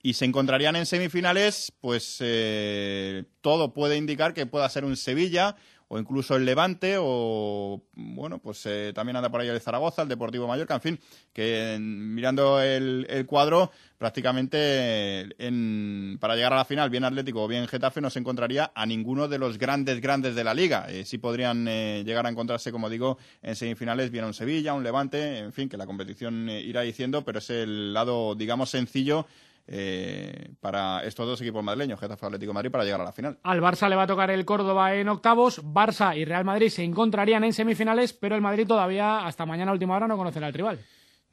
y 0.05 0.13
se 0.13 0.25
encontrarían 0.25 0.75
en 0.75 0.85
semifinales, 0.85 1.71
pues 1.79 2.17
eh, 2.19 3.23
todo 3.39 3.73
puede 3.73 3.95
indicar 3.95 4.33
que 4.33 4.45
pueda 4.45 4.67
ser 4.67 4.83
un 4.83 4.97
Sevilla 4.97 5.55
o 5.87 5.97
incluso 5.97 6.35
el 6.35 6.43
Levante 6.43 6.95
o 6.99 7.83
bueno 7.93 8.39
pues 8.39 8.65
eh, 8.65 8.91
también 8.93 9.15
anda 9.15 9.29
por 9.29 9.39
ahí 9.39 9.47
el 9.47 9.61
Zaragoza, 9.61 10.01
el 10.01 10.09
Deportivo 10.09 10.45
Mallorca, 10.45 10.73
en 10.73 10.81
fin, 10.81 10.99
que 11.31 11.77
mirando 11.79 12.59
el, 12.59 13.25
cuadro 13.27 13.71
prácticamente 13.97 15.29
para 16.19 16.35
llegar 16.35 16.51
a 16.51 16.57
la 16.57 16.65
final, 16.65 16.89
bien 16.89 17.05
Atlético 17.05 17.43
o 17.43 17.47
bien 17.47 17.65
Getafe, 17.69 18.01
no 18.01 18.09
se 18.09 18.19
encontraría 18.19 18.73
a 18.75 18.85
ninguno 18.85 19.29
de 19.29 19.37
los 19.37 19.57
grandes 19.57 20.01
grandes 20.01 20.35
de 20.35 20.43
la 20.43 20.53
liga. 20.53 20.85
Eh, 20.89 21.05
sí 21.05 21.17
podrían 21.17 21.65
llegar 21.65 22.25
a 22.25 22.29
encontrarse, 22.29 22.73
como 22.73 22.89
digo, 22.89 23.17
en 23.41 23.55
semifinales 23.55 24.11
bien 24.11 24.25
un 24.25 24.33
Sevilla, 24.33 24.73
un 24.73 24.83
Levante, 24.83 25.37
en 25.37 25.53
fin, 25.53 25.69
que 25.69 25.77
la 25.77 25.85
competición 25.85 26.49
irá 26.49 26.81
diciendo, 26.81 27.23
pero 27.23 27.39
es 27.39 27.49
el 27.49 27.93
lado 27.93 28.35
digamos 28.35 28.69
sencillo 28.69 29.25
eh, 29.67 30.51
para 30.59 31.03
estos 31.03 31.25
dos 31.25 31.41
equipos 31.41 31.63
madrileños, 31.63 31.99
Getafe 31.99 32.25
Atlético 32.25 32.53
Madrid, 32.53 32.71
para 32.71 32.83
llegar 32.83 33.01
a 33.01 33.05
la 33.05 33.11
final. 33.11 33.39
Al 33.43 33.61
Barça 33.61 33.89
le 33.89 33.95
va 33.95 34.03
a 34.03 34.07
tocar 34.07 34.29
el 34.29 34.45
Córdoba 34.45 34.93
en 34.95 35.07
octavos, 35.07 35.63
Barça 35.63 36.17
y 36.17 36.25
Real 36.25 36.45
Madrid 36.45 36.69
se 36.69 36.83
encontrarían 36.83 37.43
en 37.43 37.53
semifinales, 37.53 38.13
pero 38.13 38.35
el 38.35 38.41
Madrid 38.41 38.67
todavía 38.67 39.25
hasta 39.25 39.45
mañana 39.45 39.71
última 39.71 39.95
hora 39.95 40.07
no 40.07 40.17
conocerá 40.17 40.47
al 40.47 40.53
rival. 40.53 40.79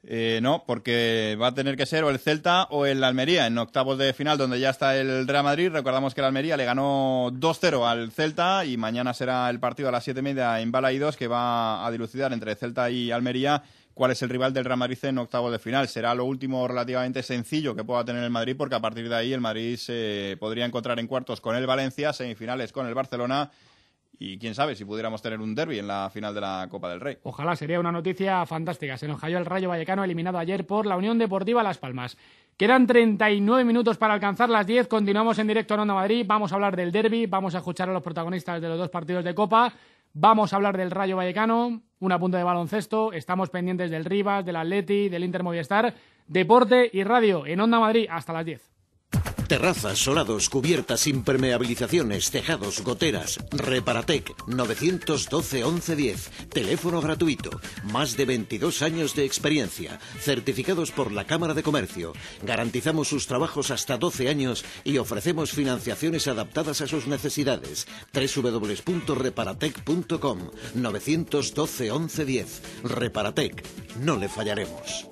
Eh, 0.03 0.39
no, 0.41 0.63
porque 0.65 1.37
va 1.39 1.47
a 1.47 1.53
tener 1.53 1.77
que 1.77 1.85
ser 1.85 2.03
o 2.03 2.09
el 2.09 2.17
Celta 2.17 2.63
o 2.71 2.87
el 2.87 3.03
Almería 3.03 3.45
en 3.45 3.57
octavos 3.59 3.99
de 3.99 4.13
final, 4.13 4.37
donde 4.37 4.59
ya 4.59 4.71
está 4.71 4.97
el 4.97 5.27
Real 5.27 5.43
Madrid. 5.43 5.69
Recordamos 5.69 6.15
que 6.15 6.21
el 6.21 6.25
Almería 6.25 6.57
le 6.57 6.65
ganó 6.65 7.29
2-0 7.31 7.87
al 7.87 8.11
Celta 8.11 8.65
y 8.65 8.77
mañana 8.77 9.13
será 9.13 9.47
el 9.49 9.59
partido 9.59 9.89
a 9.89 9.91
las 9.91 10.03
7 10.03 10.19
y 10.19 10.23
media 10.23 10.59
en 10.59 10.71
Balaidos 10.71 11.17
que 11.17 11.27
va 11.27 11.85
a 11.85 11.91
dilucidar 11.91 12.33
entre 12.33 12.55
Celta 12.55 12.89
y 12.89 13.11
Almería 13.11 13.61
cuál 14.01 14.09
es 14.09 14.23
el 14.23 14.29
rival 14.29 14.51
del 14.51 14.65
Real 14.65 14.79
Madrid 14.79 14.97
en 15.03 15.19
octavo 15.19 15.51
de 15.51 15.59
final. 15.59 15.87
Será 15.87 16.15
lo 16.15 16.25
último 16.25 16.67
relativamente 16.67 17.21
sencillo 17.21 17.75
que 17.75 17.83
pueda 17.83 18.03
tener 18.03 18.23
el 18.23 18.31
Madrid, 18.31 18.55
porque 18.57 18.73
a 18.73 18.79
partir 18.79 19.07
de 19.07 19.15
ahí 19.15 19.31
el 19.31 19.41
Madrid 19.41 19.75
se 19.75 20.37
podría 20.39 20.65
encontrar 20.65 20.99
en 20.99 21.05
cuartos 21.05 21.39
con 21.39 21.55
el 21.55 21.67
Valencia, 21.67 22.11
semifinales 22.11 22.71
con 22.71 22.87
el 22.87 22.95
Barcelona. 22.95 23.51
Y 24.17 24.39
quién 24.39 24.55
sabe 24.55 24.75
si 24.75 24.85
pudiéramos 24.85 25.21
tener 25.21 25.39
un 25.39 25.53
derby 25.53 25.77
en 25.77 25.87
la 25.87 26.09
final 26.11 26.33
de 26.33 26.41
la 26.41 26.65
Copa 26.67 26.89
del 26.89 26.99
Rey. 26.99 27.19
Ojalá, 27.21 27.55
sería 27.55 27.79
una 27.79 27.91
noticia 27.91 28.43
fantástica. 28.47 28.97
Se 28.97 29.07
nos 29.07 29.21
cayó 29.21 29.37
el 29.37 29.45
Rayo 29.45 29.69
Vallecano 29.69 30.03
eliminado 30.03 30.39
ayer 30.39 30.65
por 30.65 30.87
la 30.87 30.97
Unión 30.97 31.19
Deportiva 31.19 31.61
Las 31.61 31.77
Palmas. 31.77 32.17
Quedan 32.57 32.87
39 32.87 33.63
minutos 33.63 33.99
para 33.99 34.15
alcanzar 34.15 34.49
las 34.49 34.65
10. 34.65 34.87
Continuamos 34.87 35.37
en 35.37 35.45
directo 35.45 35.75
en 35.75 35.81
Onda 35.81 35.93
Madrid. 35.93 36.25
Vamos 36.27 36.51
a 36.51 36.55
hablar 36.55 36.75
del 36.75 36.91
derby. 36.91 37.27
Vamos 37.27 37.53
a 37.53 37.59
escuchar 37.59 37.87
a 37.87 37.93
los 37.93 38.01
protagonistas 38.01 38.59
de 38.59 38.67
los 38.67 38.79
dos 38.79 38.89
partidos 38.89 39.23
de 39.23 39.35
Copa. 39.35 39.71
Vamos 40.13 40.51
a 40.51 40.55
hablar 40.55 40.75
del 40.75 40.89
Rayo 40.89 41.15
Vallecano, 41.15 41.83
una 42.01 42.19
punta 42.19 42.37
de 42.37 42.43
baloncesto, 42.43 43.13
estamos 43.13 43.49
pendientes 43.49 43.91
del 43.91 44.05
Rivas, 44.05 44.43
del 44.43 44.55
Atleti, 44.57 45.07
del 45.07 45.23
Inter 45.23 45.43
Movistar, 45.43 45.93
deporte 46.27 46.89
y 46.91 47.03
radio 47.03 47.45
en 47.45 47.61
Onda 47.61 47.79
Madrid 47.79 48.07
hasta 48.09 48.33
las 48.33 48.43
10. 48.43 48.80
Terrazas, 49.51 49.99
solados, 49.99 50.49
cubiertas, 50.49 51.05
impermeabilizaciones, 51.07 52.31
tejados, 52.31 52.81
goteras. 52.85 53.37
Reparatec 53.51 54.31
912 54.47 55.65
1110. 55.65 56.29
Teléfono 56.53 57.01
gratuito. 57.01 57.49
Más 57.83 58.15
de 58.15 58.23
22 58.23 58.81
años 58.81 59.13
de 59.13 59.25
experiencia. 59.25 59.99
Certificados 60.21 60.91
por 60.91 61.11
la 61.11 61.27
Cámara 61.27 61.53
de 61.53 61.63
Comercio. 61.63 62.13
Garantizamos 62.43 63.09
sus 63.09 63.27
trabajos 63.27 63.71
hasta 63.71 63.97
12 63.97 64.29
años 64.29 64.63
y 64.85 64.99
ofrecemos 64.99 65.51
financiaciones 65.51 66.29
adaptadas 66.29 66.79
a 66.79 66.87
sus 66.87 67.07
necesidades. 67.07 67.87
www.reparatec.com 68.13 70.39
912 70.75 71.91
1110. 71.91 72.61
Reparatec. 72.83 73.65
No 73.99 74.15
le 74.15 74.29
fallaremos. 74.29 75.11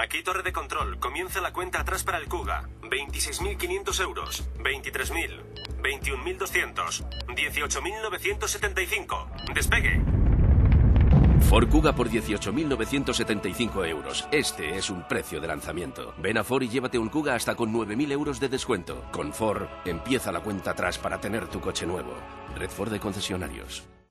Aquí 0.00 0.22
Torre 0.22 0.44
de 0.44 0.52
Control. 0.52 1.00
Comienza 1.00 1.40
la 1.40 1.52
cuenta 1.52 1.80
atrás 1.80 2.04
para 2.04 2.18
el 2.18 2.28
Cuga. 2.28 2.68
26.500 2.82 4.00
euros. 4.00 4.48
23.000. 4.58 5.42
21.200. 5.82 7.04
18.975. 7.26 9.52
Despegue. 9.52 10.00
Ford 11.48 11.68
Kuga 11.68 11.94
por 11.94 12.10
18.975 12.10 13.88
euros. 13.88 14.28
Este 14.30 14.76
es 14.76 14.88
un 14.88 15.02
precio 15.08 15.40
de 15.40 15.48
lanzamiento. 15.48 16.14
Ven 16.18 16.38
a 16.38 16.44
Ford 16.44 16.62
y 16.62 16.68
llévate 16.68 16.96
un 16.98 17.08
Kuga 17.08 17.34
hasta 17.34 17.56
con 17.56 17.74
9.000 17.74 18.12
euros 18.12 18.38
de 18.38 18.48
descuento. 18.48 19.04
Con 19.10 19.32
Ford, 19.32 19.66
empieza 19.84 20.30
la 20.30 20.38
cuenta 20.40 20.70
atrás 20.72 20.98
para 20.98 21.20
tener 21.20 21.48
tu 21.48 21.60
coche 21.60 21.86
nuevo. 21.86 22.14
Red 22.54 22.70
Ford 22.70 22.92
de 22.92 23.00
concesionarios. 23.00 23.88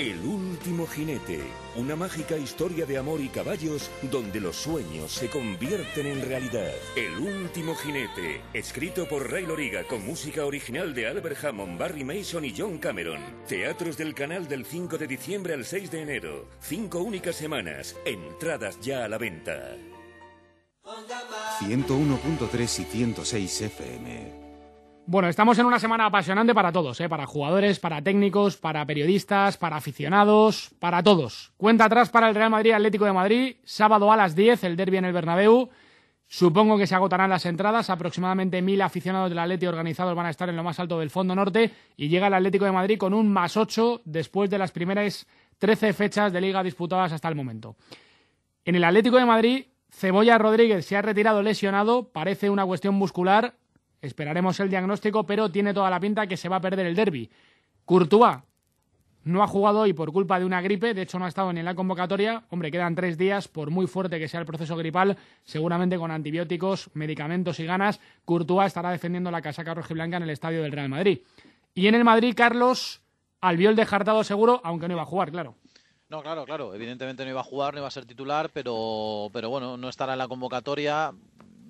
El 0.00 0.18
último 0.20 0.86
jinete, 0.86 1.40
una 1.76 1.94
mágica 1.94 2.38
historia 2.38 2.86
de 2.86 2.96
amor 2.96 3.20
y 3.20 3.28
caballos 3.28 3.90
donde 4.10 4.40
los 4.40 4.56
sueños 4.56 5.12
se 5.12 5.28
convierten 5.28 6.06
en 6.06 6.26
realidad. 6.26 6.72
El 6.96 7.18
último 7.18 7.74
jinete, 7.74 8.40
escrito 8.54 9.06
por 9.06 9.30
Ray 9.30 9.44
Loriga 9.44 9.84
con 9.84 10.06
música 10.06 10.46
original 10.46 10.94
de 10.94 11.06
Albert 11.06 11.44
Hammond, 11.44 11.78
Barry 11.78 12.04
Mason 12.04 12.46
y 12.46 12.54
John 12.56 12.78
Cameron. 12.78 13.20
Teatros 13.46 13.98
del 13.98 14.14
canal 14.14 14.48
del 14.48 14.64
5 14.64 14.96
de 14.96 15.06
diciembre 15.06 15.52
al 15.52 15.66
6 15.66 15.90
de 15.90 16.00
enero. 16.00 16.48
Cinco 16.60 17.00
únicas 17.00 17.36
semanas. 17.36 17.94
Entradas 18.06 18.80
ya 18.80 19.04
a 19.04 19.08
la 19.08 19.18
venta. 19.18 19.76
101.3 21.60 22.80
y 22.80 22.84
106 22.84 23.60
FM. 23.60 24.39
Bueno, 25.10 25.28
estamos 25.28 25.58
en 25.58 25.66
una 25.66 25.80
semana 25.80 26.06
apasionante 26.06 26.54
para 26.54 26.70
todos, 26.70 27.00
¿eh? 27.00 27.08
para 27.08 27.26
jugadores, 27.26 27.80
para 27.80 28.00
técnicos, 28.00 28.56
para 28.56 28.86
periodistas, 28.86 29.56
para 29.56 29.74
aficionados, 29.74 30.70
para 30.78 31.02
todos. 31.02 31.50
Cuenta 31.56 31.86
atrás 31.86 32.10
para 32.10 32.28
el 32.28 32.34
Real 32.36 32.48
Madrid 32.48 32.70
Atlético 32.70 33.06
de 33.06 33.12
Madrid, 33.12 33.56
sábado 33.64 34.12
a 34.12 34.16
las 34.16 34.36
10, 34.36 34.62
el 34.62 34.76
derby 34.76 34.98
en 34.98 35.06
el 35.06 35.12
Bernabéu. 35.12 35.68
Supongo 36.28 36.78
que 36.78 36.86
se 36.86 36.94
agotarán 36.94 37.28
las 37.28 37.44
entradas, 37.44 37.90
aproximadamente 37.90 38.62
mil 38.62 38.80
aficionados 38.80 39.30
del 39.30 39.40
Atlético 39.40 39.70
organizados 39.70 40.14
van 40.14 40.26
a 40.26 40.30
estar 40.30 40.48
en 40.48 40.54
lo 40.54 40.62
más 40.62 40.78
alto 40.78 41.00
del 41.00 41.10
fondo 41.10 41.34
norte 41.34 41.72
y 41.96 42.08
llega 42.08 42.28
el 42.28 42.34
Atlético 42.34 42.66
de 42.66 42.70
Madrid 42.70 42.96
con 42.96 43.12
un 43.12 43.32
más 43.32 43.56
8 43.56 44.02
después 44.04 44.48
de 44.48 44.58
las 44.58 44.70
primeras 44.70 45.26
13 45.58 45.92
fechas 45.92 46.32
de 46.32 46.40
liga 46.40 46.62
disputadas 46.62 47.12
hasta 47.12 47.28
el 47.28 47.34
momento. 47.34 47.74
En 48.64 48.76
el 48.76 48.84
Atlético 48.84 49.16
de 49.16 49.26
Madrid, 49.26 49.64
Cebolla 49.90 50.38
Rodríguez 50.38 50.86
se 50.86 50.96
ha 50.96 51.02
retirado 51.02 51.42
lesionado, 51.42 52.12
parece 52.12 52.48
una 52.48 52.64
cuestión 52.64 52.94
muscular, 52.94 53.54
Esperaremos 54.02 54.58
el 54.60 54.70
diagnóstico, 54.70 55.24
pero 55.24 55.50
tiene 55.50 55.74
toda 55.74 55.90
la 55.90 56.00
pinta 56.00 56.26
que 56.26 56.36
se 56.36 56.48
va 56.48 56.56
a 56.56 56.60
perder 56.60 56.86
el 56.86 56.94
derby. 56.94 57.30
Courtois 57.84 58.38
no 59.24 59.42
ha 59.42 59.46
jugado 59.46 59.80
hoy 59.80 59.92
por 59.92 60.12
culpa 60.12 60.38
de 60.38 60.46
una 60.46 60.62
gripe, 60.62 60.94
de 60.94 61.02
hecho 61.02 61.18
no 61.18 61.26
ha 61.26 61.28
estado 61.28 61.52
ni 61.52 61.60
en 61.60 61.66
la 61.66 61.74
convocatoria. 61.74 62.42
Hombre, 62.48 62.70
quedan 62.70 62.94
tres 62.94 63.18
días, 63.18 63.48
por 63.48 63.70
muy 63.70 63.86
fuerte 63.86 64.18
que 64.18 64.28
sea 64.28 64.40
el 64.40 64.46
proceso 64.46 64.76
gripal, 64.76 65.18
seguramente 65.44 65.98
con 65.98 66.10
antibióticos, 66.10 66.88
medicamentos 66.94 67.60
y 67.60 67.66
ganas, 67.66 68.00
Courtois 68.24 68.68
estará 68.68 68.90
defendiendo 68.90 69.30
la 69.30 69.42
casaca 69.42 69.74
rojiblanca 69.74 70.16
en 70.16 70.22
el 70.22 70.30
estadio 70.30 70.62
del 70.62 70.72
Real 70.72 70.88
Madrid. 70.88 71.18
Y 71.74 71.86
en 71.86 71.94
el 71.94 72.04
Madrid, 72.04 72.34
Carlos, 72.34 73.02
Albiol 73.42 73.76
descartado 73.76 74.24
seguro, 74.24 74.60
aunque 74.64 74.88
no 74.88 74.94
iba 74.94 75.02
a 75.02 75.06
jugar, 75.06 75.30
claro. 75.30 75.54
No, 76.08 76.22
claro, 76.22 76.44
claro. 76.44 76.74
Evidentemente 76.74 77.24
no 77.24 77.30
iba 77.30 77.40
a 77.40 77.44
jugar, 77.44 77.74
no 77.74 77.80
iba 77.80 77.88
a 77.88 77.92
ser 77.92 78.04
titular, 78.04 78.50
pero, 78.52 79.28
pero 79.32 79.48
bueno, 79.50 79.76
no 79.76 79.88
estará 79.88 80.14
en 80.14 80.18
la 80.18 80.28
convocatoria 80.28 81.12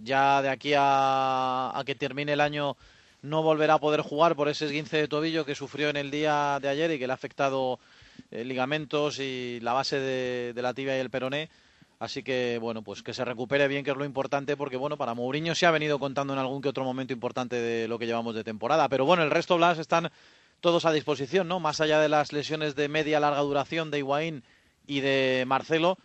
ya 0.03 0.43
de 0.43 0.49
aquí 0.49 0.73
a, 0.77 1.83
que 1.85 1.95
termine 1.95 2.33
el 2.33 2.41
año 2.41 2.77
no 3.23 3.43
volverá 3.43 3.75
a 3.75 3.79
poder 3.79 4.01
jugar 4.01 4.35
por 4.35 4.49
ese 4.49 4.67
esguince 4.67 4.97
de 4.97 5.09
tobillo 5.09 5.45
que 5.45 5.55
sufrió 5.55 5.91
en 5.91 5.97
el 5.97 6.11
día 6.11 6.59
de 6.61 6.69
ayer 6.69 6.91
y 6.91 6.99
que 6.99 7.07
le 7.07 7.13
ha 7.13 7.15
afectado 7.15 7.79
eh, 8.31 8.45
ligamentos 8.45 9.19
y 9.19 9.61
la 9.61 9.73
base 9.73 10.01
de, 10.01 10.63
la 10.63 10.73
tibia 10.73 10.97
y 10.97 11.01
el 11.01 11.11
peroné. 11.11 11.51
Así 11.99 12.23
que, 12.23 12.59
bueno, 12.59 12.81
pues 12.81 13.03
que 13.03 13.13
se 13.13 13.27
recupere 13.27 13.69
bien, 13.69 13.85
que 13.85 13.91
es 13.91 13.97
lo 13.97 14.07
importante, 14.07 14.57
porque, 14.57 14.79
bueno, 14.79 14.97
para 14.97 15.13
Mourinho 15.13 15.55
se 15.55 15.67
ha 15.67 15.71
venido 15.71 15.99
contando 15.99 16.33
en 16.33 16.39
algún 16.39 16.63
que 16.63 16.71
otro 16.71 16.83
momento 16.83 17.13
importante 17.13 17.57
de 17.57 17.89
lo 17.89 17.99
que 17.99 18.07
llevamos 18.07 18.35
de 18.35 18.43
temporada. 18.43 18.89
Pero 18.89 19.05
bueno, 19.05 19.23
el 19.23 19.31
resto, 19.31 19.59
Blas, 19.59 19.79
están 19.79 20.11
todos 20.61 20.87
a 20.87 20.93
disposición, 20.93 21.47
¿no? 21.47 21.61
Más 21.61 21.83
allá 21.83 22.01
de 22.01 22.09
las 22.09 22.33
lesiones 22.33 22.75
de 22.75 22.89
media 22.89 23.21
larga 23.21 23.41
duración 23.41 23.91
de 23.91 23.99
Higuaín 23.99 24.45
y 24.87 25.01
de 25.01 25.45
Marcelo, 25.47 25.99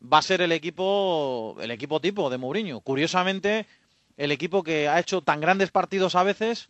va 0.00 0.18
a 0.18 0.22
ser 0.22 0.40
el 0.40 0.52
equipo, 0.52 1.56
el 1.60 1.70
equipo 1.70 2.00
tipo 2.00 2.30
de 2.30 2.38
Mourinho. 2.38 2.80
Curiosamente, 2.80 3.66
el 4.16 4.32
equipo 4.32 4.62
que 4.62 4.88
ha 4.88 4.98
hecho 4.98 5.22
tan 5.22 5.40
grandes 5.40 5.70
partidos 5.70 6.14
a 6.14 6.22
veces 6.22 6.68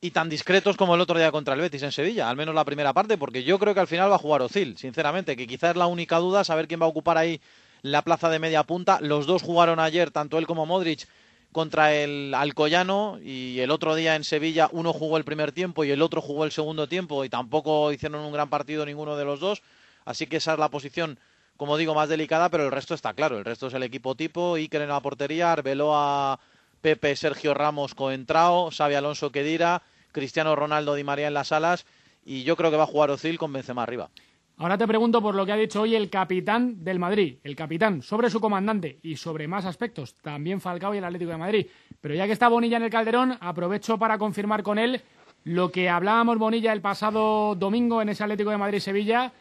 y 0.00 0.10
tan 0.10 0.28
discretos 0.28 0.76
como 0.76 0.94
el 0.94 1.00
otro 1.00 1.18
día 1.18 1.30
contra 1.30 1.54
el 1.54 1.60
Betis 1.60 1.82
en 1.82 1.92
Sevilla, 1.92 2.28
al 2.28 2.36
menos 2.36 2.54
la 2.54 2.64
primera 2.64 2.92
parte, 2.92 3.16
porque 3.16 3.44
yo 3.44 3.58
creo 3.58 3.72
que 3.72 3.80
al 3.80 3.86
final 3.86 4.10
va 4.10 4.16
a 4.16 4.18
jugar 4.18 4.42
Ozil, 4.42 4.76
sinceramente, 4.76 5.36
que 5.36 5.46
quizás 5.46 5.70
es 5.70 5.76
la 5.76 5.86
única 5.86 6.18
duda, 6.18 6.44
saber 6.44 6.66
quién 6.66 6.80
va 6.80 6.86
a 6.86 6.88
ocupar 6.88 7.18
ahí 7.18 7.40
la 7.82 8.02
plaza 8.02 8.28
de 8.28 8.38
media 8.38 8.64
punta. 8.64 9.00
Los 9.00 9.26
dos 9.26 9.42
jugaron 9.42 9.78
ayer, 9.78 10.10
tanto 10.10 10.38
él 10.38 10.46
como 10.46 10.66
Modric, 10.66 11.06
contra 11.52 11.94
el 11.94 12.34
Alcoyano 12.34 13.18
y 13.22 13.60
el 13.60 13.70
otro 13.70 13.94
día 13.94 14.16
en 14.16 14.24
Sevilla 14.24 14.70
uno 14.72 14.92
jugó 14.92 15.18
el 15.18 15.24
primer 15.24 15.52
tiempo 15.52 15.84
y 15.84 15.90
el 15.90 16.00
otro 16.00 16.22
jugó 16.22 16.44
el 16.44 16.50
segundo 16.50 16.88
tiempo 16.88 17.24
y 17.24 17.28
tampoco 17.28 17.92
hicieron 17.92 18.22
un 18.22 18.32
gran 18.32 18.48
partido 18.48 18.86
ninguno 18.86 19.16
de 19.16 19.26
los 19.26 19.38
dos. 19.38 19.62
Así 20.06 20.26
que 20.26 20.38
esa 20.38 20.54
es 20.54 20.58
la 20.58 20.70
posición 20.70 21.18
como 21.62 21.76
digo, 21.76 21.94
más 21.94 22.08
delicada, 22.08 22.48
pero 22.48 22.64
el 22.64 22.72
resto 22.72 22.92
está 22.92 23.14
claro. 23.14 23.38
El 23.38 23.44
resto 23.44 23.68
es 23.68 23.74
el 23.74 23.84
equipo 23.84 24.16
tipo, 24.16 24.56
Iker 24.56 24.82
en 24.82 24.88
la 24.88 24.98
portería, 24.98 25.52
Arbeloa, 25.52 26.40
Pepe, 26.80 27.14
Sergio 27.14 27.54
Ramos, 27.54 27.94
Coentrao, 27.94 28.72
Xavi 28.72 28.96
Alonso, 28.96 29.30
Kedira, 29.30 29.80
Cristiano 30.10 30.56
Ronaldo, 30.56 30.96
Di 30.96 31.04
María 31.04 31.28
en 31.28 31.34
las 31.34 31.52
alas, 31.52 31.86
y 32.24 32.42
yo 32.42 32.56
creo 32.56 32.72
que 32.72 32.76
va 32.76 32.82
a 32.82 32.88
jugar 32.88 33.10
Ozil 33.10 33.38
con 33.38 33.52
Benzema 33.52 33.84
arriba. 33.84 34.10
Ahora 34.56 34.76
te 34.76 34.88
pregunto 34.88 35.22
por 35.22 35.36
lo 35.36 35.46
que 35.46 35.52
ha 35.52 35.56
dicho 35.56 35.82
hoy 35.82 35.94
el 35.94 36.10
capitán 36.10 36.82
del 36.82 36.98
Madrid, 36.98 37.36
el 37.44 37.54
capitán, 37.54 38.02
sobre 38.02 38.28
su 38.28 38.40
comandante 38.40 38.98
y 39.00 39.14
sobre 39.14 39.46
más 39.46 39.64
aspectos, 39.64 40.14
también 40.14 40.60
Falcao 40.60 40.96
y 40.96 40.98
el 40.98 41.04
Atlético 41.04 41.30
de 41.30 41.36
Madrid. 41.36 41.66
Pero 42.00 42.16
ya 42.16 42.26
que 42.26 42.32
está 42.32 42.48
Bonilla 42.48 42.78
en 42.78 42.82
el 42.82 42.90
Calderón, 42.90 43.38
aprovecho 43.40 43.98
para 43.98 44.18
confirmar 44.18 44.64
con 44.64 44.80
él 44.80 45.00
lo 45.44 45.70
que 45.70 45.88
hablábamos 45.88 46.38
Bonilla 46.38 46.72
el 46.72 46.80
pasado 46.80 47.54
domingo 47.54 48.02
en 48.02 48.08
ese 48.08 48.24
Atlético 48.24 48.50
de 48.50 48.58
Madrid-Sevilla, 48.58 49.32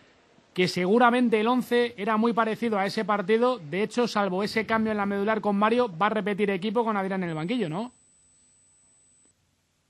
que 0.54 0.68
seguramente 0.68 1.40
el 1.40 1.48
11 1.48 1.96
era 1.98 2.18
muy 2.18 2.34
parecido 2.34 2.78
a 2.78 2.86
ese 2.86 3.06
partido. 3.06 3.60
De 3.60 3.84
hecho, 3.84 4.08
salvo 4.08 4.44
ese 4.44 4.66
cambio 4.66 4.92
en 4.92 4.98
la 4.98 5.06
medular 5.06 5.42
con 5.42 5.56
Mario, 5.56 5.90
va 5.98 6.08
a 6.08 6.10
repetir 6.10 6.50
equipo 6.50 6.84
con 6.84 6.98
Adrián 6.98 7.24
en 7.24 7.30
el 7.30 7.36
banquillo, 7.36 7.70
¿no? 7.70 7.94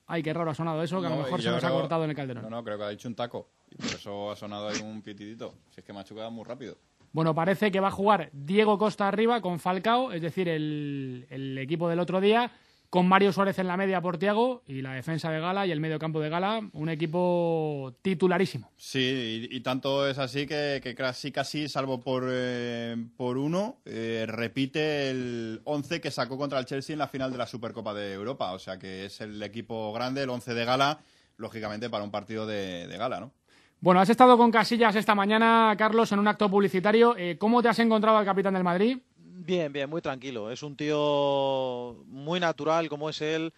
Ay, 0.06 0.22
qué 0.22 0.32
raro 0.32 0.50
ha 0.50 0.54
sonado 0.54 0.82
eso, 0.82 1.00
que 1.00 1.06
a 1.06 1.10
lo 1.10 1.16
mejor 1.16 1.40
se 1.40 1.50
nos 1.50 1.64
ha 1.64 1.70
cortado 1.70 2.04
en 2.04 2.10
el 2.10 2.16
calderón. 2.16 2.44
No, 2.44 2.50
no, 2.50 2.62
creo 2.62 2.76
que 2.76 2.84
ha 2.84 2.88
dicho 2.90 3.08
un 3.08 3.14
taco. 3.14 3.48
Y 3.70 3.76
por 3.76 3.86
eso 3.86 4.30
ha 4.30 4.36
sonado 4.36 4.68
ahí 4.68 4.80
un 4.82 5.00
pitidito. 5.00 5.54
Si 5.70 5.80
es 5.80 5.86
que 5.86 5.92
me 5.92 6.00
ha 6.00 6.04
chocado 6.04 6.30
muy 6.30 6.44
rápido. 6.44 6.76
Bueno, 7.12 7.34
parece 7.34 7.70
que 7.70 7.80
va 7.80 7.88
a 7.88 7.92
jugar 7.92 8.30
Diego 8.32 8.78
Costa 8.78 9.08
arriba 9.08 9.40
con 9.40 9.58
Falcao, 9.58 10.12
es 10.12 10.22
decir, 10.22 10.48
el, 10.48 11.26
el 11.30 11.58
equipo 11.58 11.88
del 11.88 12.00
otro 12.00 12.20
día 12.20 12.50
con 12.92 13.08
Mario 13.08 13.32
Suárez 13.32 13.58
en 13.58 13.68
la 13.68 13.78
media 13.78 14.02
por 14.02 14.18
Tiago 14.18 14.64
y 14.66 14.82
la 14.82 14.92
defensa 14.92 15.30
de 15.30 15.40
Gala 15.40 15.66
y 15.66 15.70
el 15.70 15.80
medio 15.80 15.98
campo 15.98 16.20
de 16.20 16.28
Gala, 16.28 16.60
un 16.74 16.90
equipo 16.90 17.94
titularísimo. 18.02 18.70
Sí, 18.76 19.48
y, 19.50 19.60
tanto 19.60 20.06
es 20.06 20.18
así 20.18 20.46
que, 20.46 20.94
casi 20.94 21.32
casi, 21.32 21.70
salvo 21.70 22.02
por, 22.02 22.28
eh, 22.28 22.94
por 23.16 23.38
uno, 23.38 23.78
eh, 23.86 24.26
repite 24.28 25.08
el 25.08 25.62
11 25.64 26.02
que 26.02 26.10
sacó 26.10 26.36
contra 26.36 26.58
el 26.58 26.66
Chelsea 26.66 26.92
en 26.92 26.98
la 26.98 27.08
final 27.08 27.32
de 27.32 27.38
la 27.38 27.46
Supercopa 27.46 27.94
de 27.94 28.12
Europa. 28.12 28.52
O 28.52 28.58
sea 28.58 28.78
que 28.78 29.06
es 29.06 29.22
el 29.22 29.42
equipo 29.42 29.90
grande, 29.94 30.24
el 30.24 30.28
11 30.28 30.52
de 30.52 30.64
Gala, 30.66 30.98
lógicamente 31.38 31.88
para 31.88 32.04
un 32.04 32.10
partido 32.10 32.46
de, 32.46 32.94
Gala, 32.98 33.20
¿no? 33.20 33.32
Bueno, 33.80 34.00
has 34.02 34.10
estado 34.10 34.36
con 34.36 34.50
Casillas 34.50 34.94
esta 34.96 35.14
mañana, 35.14 35.74
Carlos, 35.78 36.12
en 36.12 36.18
un 36.18 36.28
acto 36.28 36.50
publicitario. 36.50 37.16
Eh, 37.16 37.38
¿Cómo 37.38 37.62
te 37.62 37.70
has 37.70 37.78
encontrado 37.78 38.18
al 38.18 38.26
capitán 38.26 38.52
del 38.52 38.64
Madrid? 38.64 38.98
Bien, 39.34 39.72
bien, 39.72 39.88
muy 39.88 40.02
tranquilo. 40.02 40.50
Es 40.50 40.62
un 40.62 40.76
tío 40.76 42.04
muy 42.06 42.38
natural 42.38 42.90
como 42.90 43.08
es 43.08 43.22
él. 43.22 43.52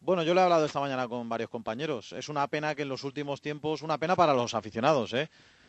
Bueno, 0.00 0.22
yo 0.22 0.32
le 0.32 0.40
he 0.40 0.44
hablado 0.44 0.64
esta 0.64 0.80
mañana 0.80 1.06
con 1.08 1.28
varios 1.28 1.50
compañeros. 1.50 2.12
Es 2.12 2.30
una 2.30 2.46
pena 2.48 2.74
que 2.74 2.82
en 2.82 2.88
los 2.88 3.04
últimos 3.04 3.42
tiempos, 3.42 3.82
una 3.82 3.98
pena 3.98 4.16
para 4.16 4.32
los 4.32 4.54
aficionados, 4.54 5.12
¿eh? 5.12 5.28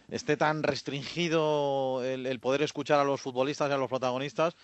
esté 0.09 0.37
tan 0.37 0.63
restringido 0.63 2.01
el, 2.03 2.39
poder 2.39 2.61
escuchar 2.61 2.99
a 2.99 3.03
los 3.03 3.19
futbolistas 3.19 3.69
y 3.69 3.73
a 3.73 3.77
los 3.77 3.89
protagonistas. 3.89 4.55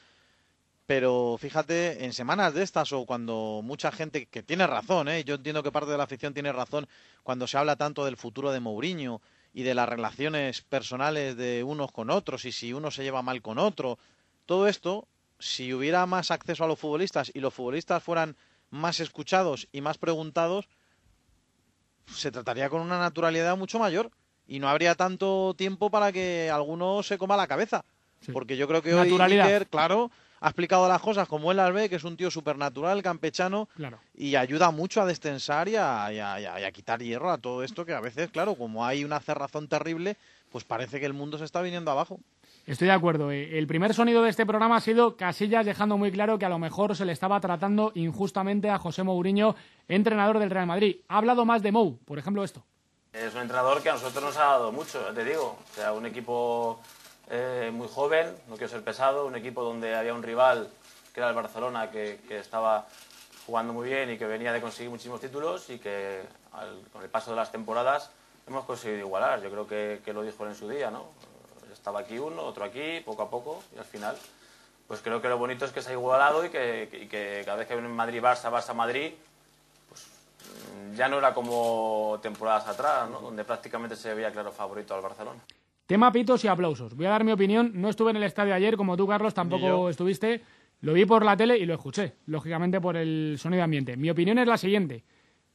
Pero 0.86 1.36
fíjate, 1.38 2.06
en 2.06 2.14
semanas 2.14 2.54
de 2.54 2.64
estas 2.64 2.94
o 2.94 3.06
cuando 3.06 3.60
mucha 3.64 3.92
gente, 3.92 4.28
que 4.28 4.42
tiene 4.42 4.68
razón, 4.68 5.10
¿eh? 5.10 5.26
yo 5.26 5.36
entiendo 5.36 5.64
que 5.64 5.72
parte 5.72 5.92
de 5.92 5.98
la 5.98 6.06
afición 6.06 6.34
tiene 6.34 6.54
razón, 6.54 6.88
cuando 7.24 7.46
se 7.46 7.58
habla 7.58 7.76
tanto 7.76 8.06
del 8.06 8.16
futuro 8.16 8.54
de 8.54 8.62
Mourinho 8.62 9.22
y 9.54 9.64
de 9.64 9.76
las 9.76 9.90
relaciones 9.90 10.62
personales 10.62 11.36
de 11.36 11.66
unos 11.66 11.92
con 11.92 12.10
otros 12.10 12.46
y 12.46 12.54
si 12.54 12.72
uno 12.72 12.90
se 12.90 13.04
lleva 13.04 13.22
mal 13.22 13.42
con 13.42 13.58
otro, 13.58 14.00
todo 14.48 14.68
esto, 14.68 15.08
si 15.38 15.74
hubiera 15.74 16.08
más 16.08 16.32
acceso 16.32 16.64
a 16.64 16.68
los 16.68 16.80
futbolistas 16.80 17.32
y 17.34 17.40
los 17.40 17.54
futbolistas 17.54 18.02
fueran 18.02 18.36
más 18.72 19.00
escuchados 19.00 19.68
y 19.72 19.82
más 19.82 20.00
preguntados, 20.00 20.68
se 22.08 22.32
trataría 22.32 22.70
con 22.70 22.82
una 22.82 22.98
naturalidad 22.98 23.56
mucho 23.56 23.78
mayor 23.78 24.10
y 24.48 24.60
no 24.60 24.70
habría 24.70 24.96
tanto 24.96 25.54
tiempo 25.56 25.92
para 25.92 26.12
que 26.12 26.50
alguno 26.50 27.04
se 27.04 27.18
coma 27.18 27.38
la 27.38 27.48
cabeza. 27.48 27.84
Porque 28.34 28.58
yo 28.58 28.68
creo 28.68 28.82
que 28.82 28.96
hoy 28.96 29.16
Iker, 29.20 29.68
claro, 29.68 30.10
ha 30.40 30.48
explicado 30.48 30.88
las 30.88 31.02
cosas 31.02 31.28
como 31.28 31.52
él 31.52 31.58
las 31.58 31.72
ve, 31.72 31.90
que 31.90 31.98
es 31.98 32.04
un 32.04 32.18
tío 32.18 32.32
supernatural, 32.32 33.04
campechano, 33.04 33.70
y 34.16 34.36
ayuda 34.36 34.72
mucho 34.72 35.02
a 35.02 35.06
destensar 35.06 35.68
y 35.68 35.76
a, 35.76 36.72
quitar 36.74 37.04
hierro 37.04 37.32
a 37.32 37.38
todo 37.38 37.64
esto 37.64 37.86
que 37.86 37.94
a 37.94 38.02
veces, 38.02 38.32
claro, 38.32 38.56
como 38.56 38.86
hay 38.86 39.04
una 39.04 39.20
cerrazón 39.20 39.68
terrible, 39.68 40.18
pues 40.52 40.64
parece 40.64 41.00
que 41.00 41.06
el 41.06 41.14
mundo 41.14 41.38
se 41.38 41.46
está 41.46 41.62
viniendo 41.62 41.92
abajo. 41.92 42.20
Estoy 42.68 42.88
de 42.88 42.94
acuerdo. 42.94 43.32
eh. 43.32 43.58
El 43.58 43.66
primer 43.66 43.94
sonido 43.94 44.22
de 44.22 44.30
este 44.30 44.46
programa 44.46 44.76
ha 44.76 44.82
sido 44.82 45.16
Casillas 45.16 45.66
dejando 45.66 45.98
muy 45.98 46.12
claro 46.12 46.38
que 46.38 46.46
a 46.46 46.50
lo 46.50 46.60
mejor 46.60 46.96
se 46.98 47.06
le 47.06 47.14
estaba 47.14 47.40
tratando 47.40 47.94
injustamente 47.96 48.70
a 48.70 48.78
José 48.78 49.04
Mourinho, 49.04 49.56
entrenador 49.88 50.38
del 50.38 50.50
Real 50.50 50.68
Madrid. 50.68 50.98
Ha 51.08 51.18
hablado 51.18 51.46
más 51.46 51.64
de 51.64 51.72
Mou, 51.72 51.98
por 52.04 52.20
ejemplo 52.20 52.44
esto. 52.44 52.64
Es 53.14 53.34
un 53.34 53.42
entrenador 53.42 53.82
que 53.82 53.90
a 53.90 53.94
nosotros 53.94 54.22
nos 54.22 54.38
ha 54.38 54.44
dado 54.44 54.72
mucho, 54.74 55.00
te 55.16 55.24
digo. 55.24 55.58
O 55.72 55.74
sea, 55.74 55.94
un 55.94 56.06
equipo 56.06 56.82
eh, 57.32 57.72
muy 57.74 57.88
joven, 57.88 58.28
no 58.50 58.56
quiero 58.56 58.68
ser 58.70 58.84
pesado, 58.84 59.26
un 59.26 59.36
equipo 59.38 59.64
donde 59.64 59.96
había 59.96 60.14
un 60.14 60.22
rival 60.22 60.68
que 61.14 61.22
era 61.22 61.30
el 61.30 61.36
Barcelona 61.36 61.90
que, 61.90 62.20
que 62.28 62.38
estaba 62.40 62.86
jugando 63.46 63.72
muy 63.72 63.88
bien 63.88 64.12
y 64.12 64.18
que 64.18 64.26
venía 64.26 64.52
de 64.52 64.60
conseguir 64.60 64.90
muchísimos 64.92 65.22
títulos 65.22 65.70
y 65.70 65.80
que 65.80 66.22
al- 66.52 66.82
con 66.92 67.02
el 67.02 67.10
paso 67.10 67.32
de 67.32 67.38
las 67.38 67.50
temporadas 67.50 68.12
hemos 68.46 68.66
conseguido 68.66 69.00
igualar. 69.08 69.42
Yo 69.42 69.50
creo 69.50 69.66
que, 69.68 70.02
que 70.04 70.12
lo 70.14 70.22
dijo 70.22 70.44
él 70.44 70.50
en 70.50 70.56
su 70.56 70.68
día, 70.68 70.92
¿no? 70.92 71.06
Estaba 71.88 72.02
aquí 72.02 72.20
uno, 72.20 72.44
otro 72.44 72.66
aquí, 72.66 73.00
poco 73.06 73.22
a 73.22 73.30
poco 73.30 73.64
y 73.74 73.80
al 73.80 73.86
final 73.86 74.14
pues 74.90 75.00
creo 75.00 75.22
que 75.22 75.30
lo 75.30 75.38
bonito 75.38 75.64
es 75.64 75.72
que 75.72 75.82
se 75.82 75.92
ha 75.92 75.94
igualado 75.94 76.46
y 76.46 76.50
que, 76.50 76.90
y 77.02 77.06
que 77.06 77.44
cada 77.46 77.60
vez 77.60 77.66
que 77.66 77.76
viene 77.76 77.88
Madrid-Barça, 77.88 78.52
Barça-Madrid, 78.52 79.14
pues 79.88 80.06
mm, 80.06 80.96
ya 80.96 81.08
no 81.08 81.20
era 81.20 81.34
como 81.34 82.20
temporadas 82.22 82.68
atrás, 82.68 83.10
¿no? 83.10 83.22
donde 83.22 83.46
prácticamente 83.46 83.96
se 83.96 84.14
veía 84.14 84.34
claro 84.34 84.52
favorito 84.52 84.96
al 84.96 85.02
Barcelona. 85.02 85.40
Tema 85.86 86.12
pitos 86.12 86.44
y 86.44 86.50
aplausos. 86.50 86.94
Voy 86.94 87.06
a 87.06 87.12
dar 87.12 87.24
mi 87.24 87.32
opinión. 87.32 87.72
No 87.76 87.88
estuve 87.88 88.10
en 88.10 88.18
el 88.18 88.24
estadio 88.24 88.54
ayer, 88.54 88.76
como 88.76 88.98
tú, 88.98 89.08
Carlos, 89.08 89.34
tampoco 89.34 89.90
estuviste. 89.90 90.44
Lo 90.82 90.92
vi 90.92 91.06
por 91.06 91.24
la 91.24 91.38
tele 91.38 91.58
y 91.58 91.66
lo 91.66 91.74
escuché, 91.74 92.16
lógicamente 92.26 92.82
por 92.82 92.98
el 92.98 93.38
sonido 93.40 93.64
ambiente. 93.64 93.96
Mi 93.96 94.10
opinión 94.10 94.40
es 94.40 94.48
la 94.48 94.58
siguiente. 94.58 95.06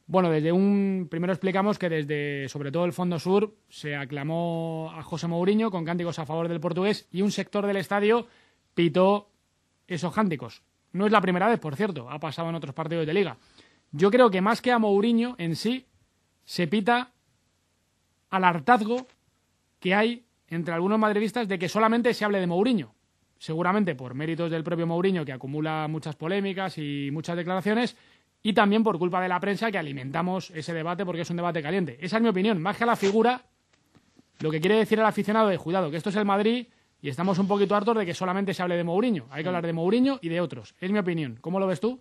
Bueno, 0.05 0.29
desde 0.29 0.51
un. 0.51 1.07
Primero 1.09 1.31
explicamos 1.31 1.79
que 1.79 1.89
desde, 1.89 2.49
sobre 2.49 2.71
todo 2.71 2.85
el 2.85 2.93
Fondo 2.93 3.19
Sur, 3.19 3.55
se 3.69 3.95
aclamó 3.95 4.91
a 4.93 5.01
José 5.01 5.27
Mourinho 5.27 5.71
con 5.71 5.85
cánticos 5.85 6.19
a 6.19 6.25
favor 6.25 6.49
del 6.49 6.59
portugués 6.59 7.07
y 7.11 7.21
un 7.21 7.31
sector 7.31 7.65
del 7.65 7.77
estadio 7.77 8.27
pitó 8.73 9.31
esos 9.87 10.13
cánticos. 10.13 10.61
No 10.91 11.05
es 11.05 11.11
la 11.11 11.21
primera 11.21 11.47
vez, 11.47 11.59
por 11.59 11.75
cierto, 11.75 12.09
ha 12.09 12.19
pasado 12.19 12.49
en 12.49 12.55
otros 12.55 12.75
partidos 12.75 13.07
de 13.07 13.13
liga. 13.13 13.37
Yo 13.91 14.11
creo 14.11 14.29
que 14.29 14.41
más 14.41 14.61
que 14.61 14.71
a 14.71 14.79
Mourinho 14.79 15.35
en 15.37 15.55
sí, 15.55 15.87
se 16.43 16.67
pita 16.67 17.11
al 18.29 18.43
hartazgo 18.43 19.07
que 19.79 19.93
hay 19.95 20.25
entre 20.47 20.73
algunos 20.73 20.99
madridistas 20.99 21.47
de 21.47 21.57
que 21.57 21.69
solamente 21.69 22.13
se 22.13 22.25
hable 22.25 22.39
de 22.39 22.47
Mourinho. 22.47 22.93
Seguramente 23.37 23.95
por 23.95 24.13
méritos 24.13 24.49
del 24.51 24.63
propio 24.63 24.87
Mourinho, 24.87 25.25
que 25.25 25.33
acumula 25.33 25.87
muchas 25.89 26.15
polémicas 26.15 26.77
y 26.77 27.09
muchas 27.11 27.35
declaraciones, 27.35 27.97
y 28.43 28.53
también 28.53 28.83
por 28.83 28.99
culpa 28.99 29.21
de 29.21 29.29
la 29.29 29.39
prensa 29.39 29.71
que 29.71 29.77
alimentamos 29.77 30.51
ese 30.51 30.73
debate 30.73 31.05
porque 31.05 31.21
es 31.21 31.29
un 31.29 31.37
debate 31.37 31.63
caliente. 31.63 31.97
Esa 32.01 32.17
es 32.17 32.23
mi 32.23 32.29
opinión. 32.29 32.61
Más 32.61 32.77
que 32.77 32.83
a 32.83 32.87
la 32.87 32.97
figura, 32.97 33.41
lo 34.39 34.51
que 34.51 34.59
quiere 34.59 34.75
decir 34.75 34.99
el 34.99 35.05
aficionado 35.05 35.49
es, 35.49 35.59
cuidado, 35.59 35.89
que 35.89 35.97
esto 35.97 36.09
es 36.09 36.15
el 36.17 36.25
Madrid 36.25 36.67
y 37.01 37.09
estamos 37.09 37.39
un 37.39 37.47
poquito 37.47 37.73
hartos 37.75 37.97
de 37.97 38.05
que 38.05 38.13
solamente 38.13 38.53
se 38.53 38.61
hable 38.61 38.75
de 38.75 38.83
Mourinho. 38.83 39.27
Hay 39.31 39.43
que 39.43 39.49
hablar 39.49 39.65
de 39.65 39.73
Mourinho 39.73 40.19
y 40.21 40.27
de 40.27 40.41
otros. 40.41 40.75
Es 40.81 40.91
mi 40.91 40.99
opinión. 40.99 41.37
¿Cómo 41.39 41.59
lo 41.59 41.67
ves 41.67 41.79
tú? 41.79 41.99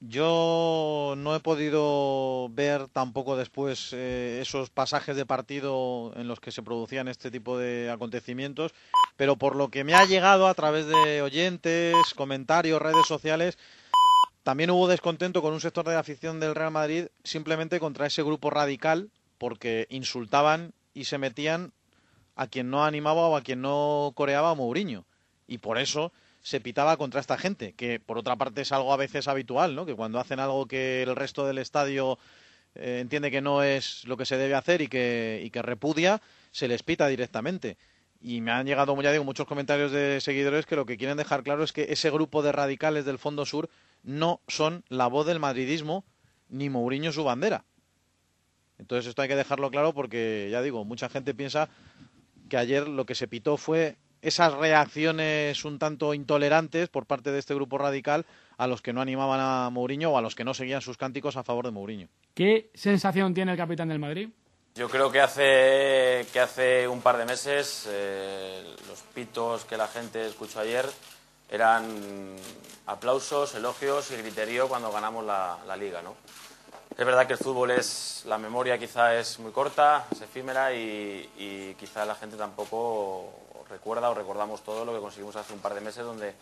Yo 0.00 1.14
no 1.16 1.34
he 1.34 1.40
podido 1.40 2.48
ver 2.50 2.86
tampoco 2.86 3.36
después 3.36 3.92
eh, 3.92 4.38
esos 4.40 4.70
pasajes 4.70 5.16
de 5.16 5.26
partido 5.26 6.12
en 6.14 6.28
los 6.28 6.38
que 6.38 6.52
se 6.52 6.62
producían 6.62 7.08
este 7.08 7.32
tipo 7.32 7.58
de 7.58 7.90
acontecimientos, 7.90 8.74
pero 9.16 9.36
por 9.36 9.56
lo 9.56 9.70
que 9.70 9.82
me 9.82 9.94
ha 9.94 10.04
llegado 10.04 10.46
a 10.46 10.54
través 10.54 10.86
de 10.86 11.20
oyentes, 11.20 11.96
comentarios, 12.14 12.80
redes 12.80 13.06
sociales, 13.08 13.58
también 14.48 14.70
hubo 14.70 14.88
descontento 14.88 15.42
con 15.42 15.52
un 15.52 15.60
sector 15.60 15.84
de 15.84 15.92
la 15.92 16.00
afición 16.00 16.40
del 16.40 16.54
Real 16.54 16.70
Madrid 16.70 17.08
simplemente 17.22 17.78
contra 17.78 18.06
ese 18.06 18.22
grupo 18.22 18.48
radical 18.48 19.10
porque 19.36 19.86
insultaban 19.90 20.72
y 20.94 21.04
se 21.04 21.18
metían 21.18 21.74
a 22.34 22.46
quien 22.46 22.70
no 22.70 22.82
animaba 22.82 23.28
o 23.28 23.36
a 23.36 23.42
quien 23.42 23.60
no 23.60 24.10
coreaba 24.14 24.48
a 24.48 24.54
Mourinho. 24.54 25.04
Y 25.46 25.58
por 25.58 25.76
eso 25.76 26.12
se 26.40 26.62
pitaba 26.62 26.96
contra 26.96 27.20
esta 27.20 27.36
gente, 27.36 27.74
que 27.74 28.00
por 28.00 28.16
otra 28.16 28.36
parte 28.36 28.62
es 28.62 28.72
algo 28.72 28.90
a 28.90 28.96
veces 28.96 29.28
habitual, 29.28 29.74
¿no? 29.74 29.84
Que 29.84 29.94
cuando 29.94 30.18
hacen 30.18 30.40
algo 30.40 30.64
que 30.64 31.02
el 31.02 31.14
resto 31.14 31.46
del 31.46 31.58
estadio 31.58 32.18
eh, 32.74 33.00
entiende 33.02 33.30
que 33.30 33.42
no 33.42 33.62
es 33.62 34.06
lo 34.06 34.16
que 34.16 34.24
se 34.24 34.38
debe 34.38 34.54
hacer 34.54 34.80
y 34.80 34.88
que, 34.88 35.42
y 35.44 35.50
que 35.50 35.60
repudia, 35.60 36.22
se 36.52 36.68
les 36.68 36.82
pita 36.82 37.06
directamente. 37.08 37.76
Y 38.22 38.40
me 38.40 38.52
han 38.52 38.66
llegado, 38.66 38.98
ya 39.02 39.12
digo, 39.12 39.24
muchos 39.24 39.46
comentarios 39.46 39.92
de 39.92 40.22
seguidores 40.22 40.64
que 40.64 40.74
lo 40.74 40.86
que 40.86 40.96
quieren 40.96 41.18
dejar 41.18 41.42
claro 41.42 41.62
es 41.62 41.74
que 41.74 41.88
ese 41.90 42.10
grupo 42.10 42.42
de 42.42 42.52
radicales 42.52 43.04
del 43.04 43.18
Fondo 43.18 43.44
Sur 43.44 43.68
no 44.02 44.40
son 44.48 44.84
la 44.88 45.06
voz 45.06 45.26
del 45.26 45.40
madridismo 45.40 46.04
ni 46.48 46.70
Mourinho 46.70 47.12
su 47.12 47.24
bandera. 47.24 47.64
Entonces 48.78 49.08
esto 49.08 49.22
hay 49.22 49.28
que 49.28 49.36
dejarlo 49.36 49.70
claro 49.70 49.92
porque, 49.92 50.48
ya 50.50 50.62
digo, 50.62 50.84
mucha 50.84 51.08
gente 51.08 51.34
piensa 51.34 51.68
que 52.48 52.56
ayer 52.56 52.88
lo 52.88 53.04
que 53.04 53.14
se 53.14 53.28
pitó 53.28 53.56
fue 53.56 53.96
esas 54.22 54.54
reacciones 54.54 55.64
un 55.64 55.78
tanto 55.78 56.14
intolerantes 56.14 56.88
por 56.88 57.06
parte 57.06 57.30
de 57.30 57.38
este 57.38 57.54
grupo 57.54 57.78
radical 57.78 58.26
a 58.56 58.66
los 58.66 58.82
que 58.82 58.92
no 58.92 59.00
animaban 59.00 59.40
a 59.40 59.70
Mourinho 59.70 60.10
o 60.10 60.18
a 60.18 60.22
los 60.22 60.34
que 60.34 60.44
no 60.44 60.54
seguían 60.54 60.80
sus 60.80 60.96
cánticos 60.96 61.36
a 61.36 61.44
favor 61.44 61.66
de 61.66 61.70
Mourinho. 61.70 62.08
¿Qué 62.34 62.70
sensación 62.74 63.34
tiene 63.34 63.52
el 63.52 63.58
capitán 63.58 63.88
del 63.88 63.98
Madrid? 63.98 64.28
Yo 64.74 64.88
creo 64.88 65.10
que 65.10 65.20
hace, 65.20 66.26
que 66.32 66.40
hace 66.40 66.86
un 66.86 67.00
par 67.00 67.16
de 67.16 67.26
meses 67.26 67.88
eh, 67.90 68.62
los 68.88 69.00
pitos 69.14 69.64
que 69.64 69.76
la 69.76 69.88
gente 69.88 70.26
escuchó 70.26 70.60
ayer 70.60 70.86
eran 71.48 72.36
aplausos, 72.86 73.54
elogios 73.54 74.10
y 74.10 74.16
griterío 74.16 74.68
cuando 74.68 74.90
ganamos 74.90 75.24
la, 75.24 75.58
la 75.66 75.76
liga, 75.76 76.02
¿no? 76.02 76.16
Es 76.96 77.06
verdad 77.06 77.26
que 77.26 77.34
el 77.34 77.38
fútbol 77.38 77.70
es, 77.70 78.24
la 78.26 78.38
memoria 78.38 78.78
quizá 78.78 79.16
es 79.16 79.38
muy 79.38 79.52
corta, 79.52 80.06
es 80.10 80.20
efímera 80.20 80.74
y, 80.74 81.30
y 81.38 81.74
quizá 81.74 82.04
la 82.04 82.16
gente 82.16 82.36
tampoco 82.36 83.32
recuerda 83.70 84.10
o 84.10 84.14
recordamos 84.14 84.62
todo 84.62 84.84
lo 84.84 84.92
que 84.92 85.00
conseguimos 85.00 85.36
hace 85.36 85.52
un 85.52 85.60
par 85.60 85.74
de 85.74 85.80
meses 85.80 86.04
donde 86.04 86.34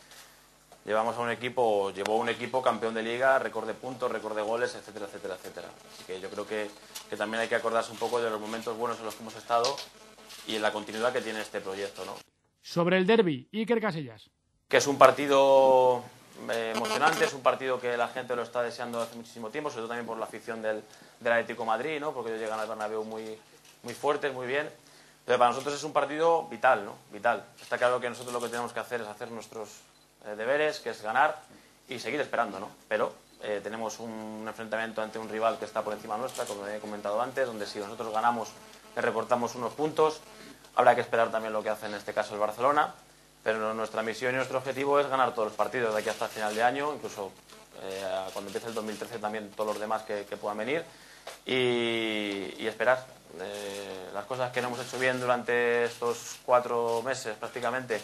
llevamos 0.86 1.16
a 1.16 1.20
un 1.20 1.30
equipo, 1.30 1.90
llevó 1.90 2.16
un 2.16 2.28
equipo 2.28 2.62
campeón 2.62 2.94
de 2.94 3.02
liga, 3.02 3.38
récord 3.38 3.66
de 3.66 3.74
puntos, 3.74 4.10
récord 4.10 4.36
de 4.36 4.42
goles, 4.42 4.74
etcétera, 4.74 5.06
etcétera, 5.06 5.34
etcétera. 5.34 5.68
Así 5.92 6.04
que 6.04 6.20
yo 6.20 6.30
creo 6.30 6.46
que, 6.46 6.70
que 7.10 7.16
también 7.16 7.42
hay 7.42 7.48
que 7.48 7.56
acordarse 7.56 7.92
un 7.92 7.98
poco 7.98 8.22
de 8.22 8.30
los 8.30 8.40
momentos 8.40 8.76
buenos 8.78 8.98
en 8.98 9.04
los 9.04 9.14
que 9.14 9.22
hemos 9.22 9.36
estado 9.36 9.76
y 10.46 10.56
en 10.56 10.62
la 10.62 10.72
continuidad 10.72 11.12
que 11.12 11.20
tiene 11.20 11.40
este 11.42 11.60
proyecto, 11.60 12.04
¿no? 12.04 12.14
Sobre 12.62 12.96
el 12.96 13.06
derby, 13.06 13.48
Iker 13.52 13.80
Casillas. 13.80 14.30
Que 14.68 14.78
es 14.78 14.86
un 14.86 14.98
partido 14.98 16.02
eh, 16.50 16.72
emocionante, 16.74 17.24
es 17.24 17.32
un 17.32 17.42
partido 17.42 17.80
que 17.80 17.96
la 17.96 18.08
gente 18.08 18.34
lo 18.34 18.42
está 18.42 18.62
deseando 18.62 19.00
hace 19.00 19.14
muchísimo 19.14 19.50
tiempo, 19.50 19.70
sobre 19.70 19.82
todo 19.82 19.88
también 19.88 20.06
por 20.06 20.18
la 20.18 20.24
afición 20.24 20.60
del, 20.60 20.82
del 21.20 21.32
Atlético 21.32 21.64
Madrid, 21.64 22.00
¿no? 22.00 22.12
Porque 22.12 22.30
ellos 22.30 22.42
llegan 22.42 22.58
al 22.58 22.66
Bernabéu 22.66 23.04
muy, 23.04 23.38
muy 23.84 23.94
fuertes, 23.94 24.32
muy 24.34 24.46
bien. 24.46 24.68
Pero 25.24 25.38
para 25.38 25.50
nosotros 25.50 25.74
es 25.74 25.84
un 25.84 25.92
partido 25.92 26.48
vital, 26.48 26.84
¿no? 26.84 26.94
Vital. 27.12 27.44
Está 27.60 27.78
claro 27.78 28.00
que 28.00 28.08
nosotros 28.08 28.32
lo 28.32 28.40
que 28.40 28.48
tenemos 28.48 28.72
que 28.72 28.80
hacer 28.80 29.00
es 29.00 29.06
hacer 29.06 29.30
nuestros 29.30 29.68
eh, 30.24 30.34
deberes, 30.36 30.80
que 30.80 30.90
es 30.90 31.00
ganar 31.00 31.40
y 31.88 31.98
seguir 32.00 32.20
esperando, 32.20 32.58
¿no? 32.58 32.68
Pero 32.88 33.12
eh, 33.42 33.60
tenemos 33.62 34.00
un 34.00 34.44
enfrentamiento 34.46 35.00
ante 35.00 35.18
un 35.18 35.28
rival 35.28 35.58
que 35.58 35.64
está 35.64 35.82
por 35.82 35.92
encima 35.92 36.16
nuestra, 36.16 36.44
como 36.44 36.66
he 36.66 36.80
comentado 36.80 37.20
antes, 37.22 37.46
donde 37.46 37.66
si 37.66 37.78
nosotros 37.78 38.12
ganamos 38.12 38.48
le 38.96 39.02
recortamos 39.02 39.54
unos 39.54 39.72
puntos. 39.74 40.20
Habrá 40.74 40.94
que 40.94 41.02
esperar 41.02 41.30
también 41.30 41.52
lo 41.52 41.62
que 41.62 41.70
hace 41.70 41.86
en 41.86 41.94
este 41.94 42.12
caso 42.12 42.34
el 42.34 42.40
Barcelona, 42.40 42.94
pero 43.46 43.72
nuestra 43.74 44.02
misión 44.02 44.32
y 44.32 44.36
nuestro 44.38 44.58
objetivo 44.58 44.98
es 44.98 45.06
ganar 45.06 45.32
todos 45.32 45.46
los 45.46 45.56
partidos 45.56 45.94
de 45.94 46.00
aquí 46.00 46.08
hasta 46.08 46.26
final 46.26 46.52
de 46.52 46.64
año, 46.64 46.92
incluso 46.92 47.30
eh, 47.80 48.02
cuando 48.32 48.48
empiece 48.48 48.66
el 48.66 48.74
2013 48.74 49.20
también 49.20 49.52
todos 49.52 49.68
los 49.68 49.78
demás 49.78 50.02
que, 50.02 50.24
puedan 50.36 50.58
venir 50.58 50.82
y, 51.46 52.56
y 52.58 52.66
esperar. 52.66 53.06
Eh, 53.40 54.08
las 54.12 54.24
cosas 54.24 54.50
que 54.50 54.60
no 54.60 54.66
hemos 54.66 54.84
hecho 54.84 54.98
bien 54.98 55.20
durante 55.20 55.84
estos 55.84 56.38
cuatro 56.44 57.02
meses 57.04 57.36
prácticamente, 57.36 58.00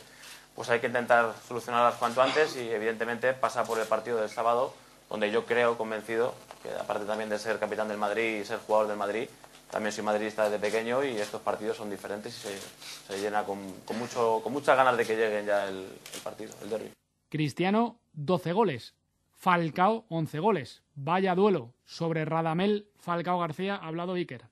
pues 0.54 0.70
hay 0.70 0.78
que 0.78 0.86
intentar 0.86 1.34
solucionarlas 1.48 1.96
cuanto 1.96 2.22
antes 2.22 2.54
y 2.54 2.70
evidentemente 2.70 3.32
pasa 3.32 3.64
por 3.64 3.80
el 3.80 3.86
partido 3.88 4.18
del 4.18 4.30
sábado, 4.30 4.72
donde 5.10 5.32
yo 5.32 5.44
creo 5.44 5.76
convencido 5.76 6.36
que 6.62 6.70
aparte 6.72 7.04
también 7.04 7.28
de 7.28 7.40
ser 7.40 7.58
capitán 7.58 7.88
del 7.88 7.98
Madrid 7.98 8.42
y 8.42 8.44
ser 8.44 8.60
jugador 8.60 8.86
del 8.86 8.96
Madrid, 8.96 9.28
también 9.72 9.90
soy 9.90 10.04
madridista 10.04 10.44
desde 10.44 10.58
pequeño 10.58 11.02
y 11.02 11.16
estos 11.16 11.40
partidos 11.40 11.78
son 11.78 11.88
diferentes 11.88 12.36
y 12.36 12.40
se, 12.40 12.58
se 13.08 13.18
llena 13.18 13.42
con, 13.44 13.58
con 13.86 13.98
mucho, 13.98 14.40
con 14.44 14.52
muchas 14.52 14.76
ganas 14.76 14.98
de 14.98 15.06
que 15.06 15.16
lleguen 15.16 15.46
ya 15.46 15.66
el, 15.66 15.88
el 16.14 16.20
partido, 16.22 16.52
el 16.62 16.68
derby. 16.68 16.92
Cristiano, 17.30 17.98
12 18.12 18.52
goles. 18.52 18.94
Falcao, 19.38 20.04
11 20.10 20.38
goles. 20.40 20.82
Vaya 20.94 21.34
duelo. 21.34 21.72
Sobre 21.86 22.26
Radamel 22.26 22.86
Falcao 23.00 23.38
García 23.38 23.76
ha 23.76 23.86
hablado 23.86 24.12
Iker. 24.12 24.42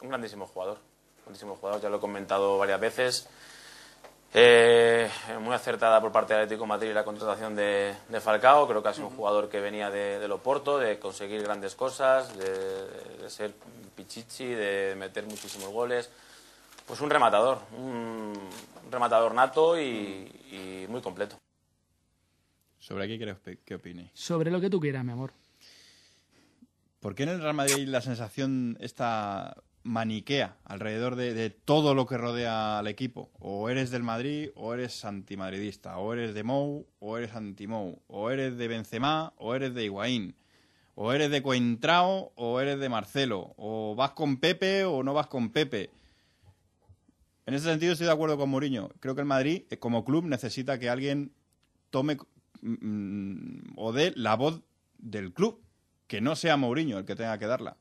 Un 0.00 0.08
grandísimo 0.08 0.46
jugador, 0.46 0.78
grandísimo 1.24 1.56
jugador, 1.56 1.82
ya 1.82 1.90
lo 1.90 1.98
he 1.98 2.00
comentado 2.00 2.56
varias 2.56 2.80
veces. 2.80 3.28
Eh, 4.32 5.10
muy 5.40 5.52
acertada 5.54 6.00
por 6.00 6.12
parte 6.12 6.34
del 6.34 6.44
Atlético 6.44 6.62
de 6.62 6.68
Madrid 6.68 6.92
la 6.92 7.04
contratación 7.04 7.56
de, 7.56 7.94
de 8.08 8.20
Falcao. 8.20 8.68
Creo 8.68 8.82
que 8.82 8.88
ha 8.88 8.94
sido 8.94 9.08
un 9.08 9.16
jugador 9.16 9.48
que 9.48 9.60
venía 9.60 9.90
de, 9.90 10.24
Oporto, 10.30 10.78
de 10.78 10.98
conseguir 10.98 11.42
grandes 11.42 11.74
cosas, 11.74 12.36
de, 12.36 12.86
de 13.18 13.30
ser 13.30 13.52
pichichi, 13.96 14.46
de 14.46 14.94
meter 14.96 15.26
muchísimos 15.26 15.70
goles. 15.70 16.10
Pues 16.86 17.00
un 17.00 17.10
rematador, 17.10 17.58
un, 17.76 18.32
un 18.84 18.92
rematador 18.92 19.34
nato 19.34 19.78
y, 19.80 20.30
y 20.52 20.86
muy 20.88 21.00
completo. 21.00 21.36
¿Sobre 22.78 23.08
qué 23.08 23.16
quieres 23.16 23.36
que 23.64 23.74
opine? 23.74 24.10
Sobre 24.14 24.50
lo 24.50 24.60
que 24.60 24.70
tú 24.70 24.80
quieras, 24.80 25.04
mi 25.04 25.12
amor. 25.12 25.32
¿Por 27.00 27.14
qué 27.14 27.24
en 27.24 27.30
el 27.30 27.40
Real 27.42 27.54
Madrid 27.54 27.88
la 27.88 28.00
sensación 28.00 28.76
esta 28.80 29.56
maniquea 29.82 30.56
alrededor 30.64 31.16
de, 31.16 31.50
todo 31.50 31.94
lo 31.94 32.06
que 32.06 32.18
rodea 32.18 32.78
al 32.78 32.86
equipo. 32.86 33.30
O 33.38 33.68
eres 33.68 33.90
del 33.90 34.02
Madrid 34.02 34.50
o 34.54 34.74
eres 34.74 35.04
antimadridista. 35.04 35.98
O 35.98 36.12
eres 36.12 36.34
de 36.34 36.42
Mou 36.42 36.86
o 36.98 37.18
eres 37.18 37.34
anti-Mou. 37.34 38.02
O 38.06 38.30
eres 38.30 38.56
de 38.56 38.68
Benzema 38.68 39.32
o 39.36 39.54
eres 39.54 39.74
de 39.74 39.84
Higuaín. 39.84 40.34
O 40.94 41.12
eres 41.12 41.30
de 41.30 41.42
Coentrao 41.42 42.32
o 42.36 42.60
eres 42.60 42.78
de 42.78 42.88
Marcelo. 42.88 43.54
O 43.56 43.94
vas 43.96 44.12
con 44.12 44.36
Pepe 44.36 44.84
o 44.84 45.02
no 45.02 45.14
vas 45.14 45.28
con 45.28 45.50
Pepe. 45.50 45.90
En 47.46 47.54
ese 47.54 47.64
sentido 47.64 47.92
estoy 47.92 48.06
de 48.06 48.12
acuerdo 48.12 48.36
con 48.36 48.50
Mourinho. 48.50 48.90
Creo 49.00 49.14
que 49.14 49.22
el 49.22 49.26
Madrid, 49.26 49.62
eh, 49.70 49.78
como 49.78 50.04
club, 50.04 50.24
necesita 50.24 50.78
que 50.78 50.88
alguien 50.88 51.32
tome 51.90 52.16
mm, 52.60 53.72
o 53.76 53.92
dé 53.92 54.12
la 54.14 54.36
voz 54.36 54.60
del 54.98 55.32
club. 55.32 55.60
Que 56.06 56.20
no 56.20 56.36
sea 56.36 56.56
Mourinho 56.56 56.98
el 56.98 57.04
que 57.04 57.16
tenga 57.16 57.38
que 57.38 57.46
darla. 57.46 57.76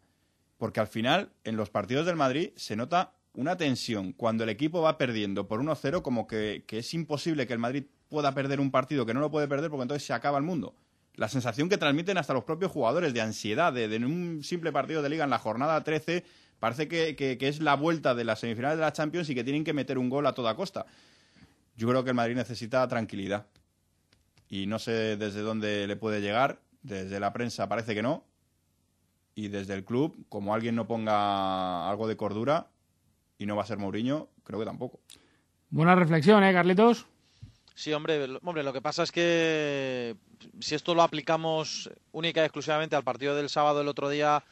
Porque 0.60 0.80
al 0.82 0.88
final, 0.88 1.32
en 1.44 1.58
los 1.58 1.72
partidos 1.72 2.06
del 2.06 2.18
Madrid, 2.18 2.52
se 2.56 2.76
nota 2.76 3.14
una 3.34 3.58
tensión 3.58 4.12
cuando 4.14 4.44
el 4.44 4.50
equipo 4.50 4.82
va 4.82 4.98
perdiendo 5.00 5.48
por 5.48 5.62
1-0, 5.62 6.04
como 6.04 6.28
que, 6.28 6.66
que 6.68 6.80
es 6.80 6.94
imposible 6.94 7.48
que 7.48 7.54
el 7.54 7.60
Madrid 7.60 7.86
pueda 8.10 8.36
perder 8.36 8.60
un 8.60 8.70
partido, 8.70 9.06
que 9.08 9.14
no 9.16 9.22
lo 9.22 9.32
puede 9.32 9.48
perder 9.48 9.72
porque 9.72 9.84
entonces 9.84 10.06
se 10.06 10.14
acaba 10.14 10.38
el 10.38 10.44
mundo. 10.44 10.76
La 11.16 11.30
sensación 11.30 11.70
que 11.70 11.78
transmiten 11.78 12.18
hasta 12.18 12.34
los 12.34 12.44
propios 12.44 12.72
jugadores 12.72 13.14
de 13.14 13.22
ansiedad, 13.22 13.74
de, 13.74 13.88
un 14.06 14.44
simple 14.44 14.72
partido 14.72 15.02
de 15.02 15.10
liga 15.10 15.24
en 15.24 15.30
la 15.30 15.40
jornada 15.40 15.84
13, 15.84 16.24
parece 16.60 16.88
que, 16.88 17.16
que- 17.16 17.38
que 17.38 17.48
es 17.48 17.62
la 17.62 17.76
vuelta 17.76 18.14
de 18.14 18.26
las 18.26 18.40
semifinales 18.42 18.78
de 18.78 18.84
la 18.84 18.94
Champions 18.94 19.30
y 19.30 19.36
que 19.36 19.44
tienen 19.44 19.64
que 19.64 19.74
meter 19.74 19.98
un 19.98 20.10
gol 20.10 20.28
a 20.28 20.34
toda 20.34 20.56
costa. 20.56 20.86
Yo 21.78 21.88
creo 21.88 22.04
que 22.04 22.10
el 22.10 22.16
Madrid 22.16 22.36
necesita 22.36 22.86
tranquilidad. 22.88 23.48
Y 24.50 24.66
no 24.66 24.80
sé 24.80 25.16
desde 25.16 25.42
dónde 25.42 25.88
le 25.88 25.96
puede 25.96 26.20
llegar. 26.22 26.60
Desde 26.82 27.20
la 27.20 27.32
prensa 27.32 27.70
parece 27.70 27.94
que 27.96 28.02
no. 28.02 28.26
Y 29.40 29.48
desde 29.48 29.74
el 29.74 29.86
club, 29.86 30.26
como 30.28 30.54
alguien 30.54 30.76
no 30.76 30.86
ponga 30.86 31.90
algo 31.90 32.10
de 32.10 32.18
cordura, 32.18 32.68
y 33.38 33.46
no 33.46 33.56
va 33.56 33.64
a 33.64 33.66
ser 33.66 33.78
Mourinho, 33.78 34.28
creo 34.44 34.60
que 34.60 34.66
tampoco. 34.66 35.00
Buena 35.70 35.96
reflexión, 35.96 36.44
¿eh, 36.44 36.52
Carlitos? 36.52 37.06
Sí, 37.74 37.94
hombre, 37.94 38.28
lo- 38.28 38.42
hombre, 38.44 38.64
lo 38.64 38.74
que 38.74 38.82
pasa 38.82 39.04
es 39.04 39.14
que 39.14 40.18
si 40.60 40.76
esto 40.76 40.94
lo 40.94 41.04
aplicamos 41.04 41.90
única 42.12 42.42
y 42.42 42.44
exclusivamente 42.44 42.98
al 42.98 43.06
partido 43.06 43.34
del 43.34 43.48
sábado 43.48 43.80
el 43.80 43.88
otro 43.88 44.10
día, 44.10 44.44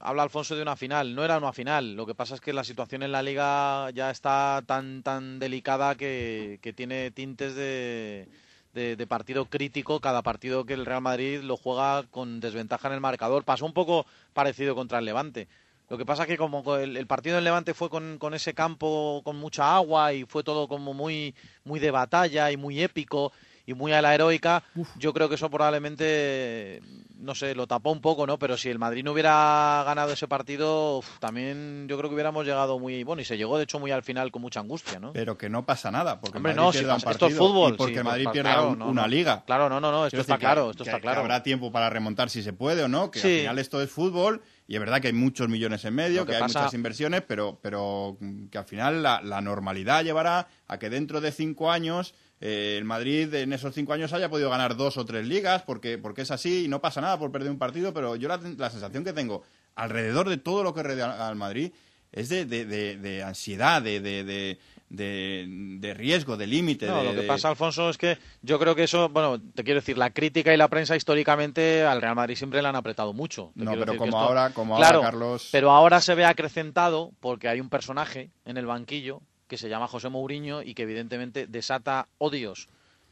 habla 0.00 0.24
Alfonso 0.24 0.56
de 0.56 0.62
una 0.62 0.74
final. 0.74 1.14
No 1.14 1.24
era 1.24 1.38
una 1.38 1.52
final. 1.52 1.94
Lo 1.94 2.04
que 2.04 2.16
pasa 2.16 2.34
es 2.34 2.40
que 2.40 2.52
la 2.52 2.64
situación 2.64 3.04
en 3.04 3.12
la 3.12 3.22
liga 3.22 3.90
ya 3.92 4.10
está 4.10 4.60
tan 4.66 5.04
tan 5.04 5.38
delicada 5.38 5.94
que, 5.94 6.58
que 6.60 6.72
tiene 6.72 7.12
tintes 7.12 7.54
de, 7.54 8.26
de, 8.74 9.06
partido 9.06 9.46
crítico. 9.46 10.00
Cada 10.00 10.22
partido 10.22 10.64
que 10.64 10.74
el 10.74 10.84
Real 10.84 11.00
Madrid 11.00 11.40
lo 11.40 11.56
juega 11.56 12.02
con 12.10 12.40
desventaja 12.40 12.88
en 12.88 12.94
el 12.94 13.00
marcador. 13.00 13.44
Pasó 13.44 13.64
un 13.64 13.72
poco 13.72 14.04
parecido 14.32 14.74
contra 14.74 14.98
el 14.98 15.04
Levante. 15.04 15.48
Lo 15.88 15.98
que 15.98 16.06
pasa 16.06 16.22
es 16.22 16.28
que 16.28 16.36
como 16.36 16.76
el, 16.76 16.96
el 16.96 17.06
partido 17.06 17.38
en 17.38 17.44
Levante 17.44 17.74
fue 17.74 17.90
con, 17.90 18.18
con 18.18 18.34
ese 18.34 18.54
campo 18.54 19.20
con 19.24 19.36
mucha 19.36 19.76
agua 19.76 20.12
y 20.12 20.24
fue 20.24 20.42
todo 20.42 20.66
como 20.66 20.94
muy, 20.94 21.34
muy 21.64 21.78
de 21.78 21.90
batalla 21.90 22.50
y 22.50 22.56
muy 22.56 22.82
épico 22.82 23.32
y 23.66 23.74
muy 23.74 23.92
a 23.92 24.02
la 24.02 24.14
heroica, 24.14 24.62
yo 24.96 25.12
creo 25.12 25.28
que 25.28 25.36
eso 25.36 25.50
probablemente, 25.50 26.80
no 27.18 27.34
sé, 27.34 27.54
lo 27.54 27.66
tapó 27.66 27.90
un 27.92 28.00
poco, 28.00 28.26
¿no? 28.26 28.38
Pero 28.38 28.56
si 28.56 28.68
el 28.68 28.78
Madrid 28.78 29.02
no 29.04 29.12
hubiera 29.12 29.82
ganado 29.86 30.12
ese 30.12 30.28
partido, 30.28 30.98
uf, 30.98 31.18
también 31.18 31.86
yo 31.88 31.96
creo 31.96 32.10
que 32.10 32.14
hubiéramos 32.14 32.44
llegado 32.44 32.78
muy, 32.78 33.04
bueno, 33.04 33.22
y 33.22 33.24
se 33.24 33.36
llegó 33.36 33.56
de 33.56 33.64
hecho 33.64 33.78
muy 33.78 33.90
al 33.90 34.02
final 34.02 34.30
con 34.30 34.42
mucha 34.42 34.60
angustia, 34.60 34.98
¿no? 35.00 35.12
Pero 35.12 35.38
que 35.38 35.48
no 35.48 35.64
pasa 35.64 35.90
nada, 35.90 36.20
porque 36.20 36.36
Hombre, 36.38 36.54
Madrid 36.54 36.66
no, 36.66 36.72
si 36.72 36.78
un 36.80 36.84
pasa- 36.86 37.10
esto 37.10 37.26
es 37.26 37.32
partido 37.32 37.38
fútbol, 37.48 37.74
y 37.74 37.76
porque 37.76 37.92
sí, 37.94 37.98
el 37.98 38.04
Madrid 38.04 38.24
pues, 38.24 38.32
pierda 38.34 38.52
claro, 38.54 38.68
un- 38.70 38.78
no, 38.78 38.88
una 38.88 39.02
no. 39.02 39.08
liga. 39.08 39.42
Claro, 39.46 39.68
no, 39.68 39.80
no, 39.80 39.90
no, 39.90 40.06
esto 40.06 40.10
Quiero 40.16 40.20
está 40.22 40.34
que- 40.34 40.40
claro, 40.40 40.70
esto 40.70 40.84
que- 40.84 40.90
está 40.90 40.98
que 40.98 41.02
claro. 41.02 41.20
habrá 41.20 41.42
tiempo 41.42 41.72
para 41.72 41.88
remontar 41.90 42.28
si 42.30 42.42
se 42.42 42.52
puede 42.52 42.82
o 42.82 42.88
no, 42.88 43.10
que 43.10 43.20
Sí. 43.20 43.28
al 43.34 43.38
final 43.40 43.58
esto 43.58 43.80
es 43.82 43.90
fútbol 43.90 44.42
y 44.66 44.74
es 44.74 44.80
verdad 44.80 45.00
que 45.00 45.08
hay 45.08 45.12
muchos 45.14 45.48
millones 45.48 45.84
en 45.84 45.94
medio, 45.94 46.24
que, 46.26 46.30
que 46.32 46.36
hay 46.36 46.42
pasa- 46.42 46.60
muchas 46.60 46.74
inversiones, 46.74 47.22
pero, 47.26 47.58
pero 47.62 48.18
que 48.50 48.58
al 48.58 48.64
final 48.64 49.02
la, 49.02 49.20
la 49.22 49.40
normalidad 49.40 50.04
llevará 50.04 50.48
a 50.68 50.78
que 50.78 50.90
dentro 50.90 51.20
de 51.20 51.32
cinco 51.32 51.70
años 51.70 52.14
eh, 52.46 52.76
el 52.78 52.84
Madrid 52.84 53.32
en 53.34 53.52
esos 53.54 53.74
cinco 53.74 53.94
años 53.94 54.12
haya 54.12 54.28
podido 54.28 54.50
ganar 54.50 54.76
dos 54.76 54.98
o 54.98 55.04
tres 55.06 55.26
ligas, 55.26 55.62
porque, 55.62 55.96
porque 55.96 56.22
es 56.22 56.30
así 56.30 56.64
y 56.66 56.68
no 56.68 56.80
pasa 56.80 57.00
nada 57.00 57.18
por 57.18 57.32
perder 57.32 57.50
un 57.50 57.58
partido, 57.58 57.94
pero 57.94 58.16
yo 58.16 58.28
la, 58.28 58.36
la 58.58 58.68
sensación 58.70 59.02
que 59.02 59.12
tengo 59.14 59.42
alrededor 59.76 60.28
de 60.28 60.36
todo 60.36 60.62
lo 60.62 60.74
que 60.74 60.82
rodea 60.82 61.26
al 61.26 61.36
Madrid 61.36 61.72
es 62.12 62.28
de, 62.28 62.44
de- 62.44 62.64
de- 62.66 62.96
de 62.98 63.22
ansiedad, 63.24 63.80
de, 63.82 63.98
de, 64.00 64.22
de, 64.24 64.58
de- 64.88 65.46
de 65.80 65.94
riesgo, 65.94 66.36
de 66.36 66.46
límite. 66.46 66.86
No, 66.86 67.02
de- 67.02 67.12
lo 67.12 67.20
que 67.20 67.26
pasa, 67.26 67.48
Alfonso, 67.48 67.90
es 67.90 67.98
que 67.98 68.18
yo 68.42 68.58
creo 68.58 68.74
que 68.76 68.84
eso, 68.84 69.08
bueno, 69.08 69.40
te 69.40 69.64
quiero 69.64 69.80
decir, 69.80 69.98
la 69.98 70.10
crítica 70.10 70.52
y 70.54 70.56
la 70.56 70.68
prensa 70.68 70.94
históricamente 70.94 71.82
al 71.82 72.00
Real 72.00 72.14
Madrid 72.14 72.36
siempre 72.36 72.62
le 72.62 72.68
han 72.68 72.76
apretado 72.76 73.12
mucho. 73.14 73.50
Te 73.58 73.64
No, 73.64 73.72
pero 73.72 73.96
como 73.96 74.04
esto- 74.10 74.18
ahora- 74.18 74.50
como 74.50 74.74
ahora, 74.76 74.86
claro, 74.88 75.00
Carlos- 75.02 75.48
Pero 75.50 75.70
ahora 75.72 76.00
se 76.00 76.14
ve 76.14 76.24
acrecentado 76.24 77.12
porque 77.20 77.48
hay 77.48 77.60
un 77.60 77.68
personaje 77.70 78.30
en 78.44 78.58
el 78.58 78.66
banquillo 78.66 79.20
que 79.54 79.58
se 79.58 79.68
llama 79.68 79.86
José 79.86 80.08
Mourinho 80.08 80.62
y 80.62 80.74
que 80.74 80.82
evidentemente 80.82 81.46
desata 81.46 82.08
odios 82.18 82.68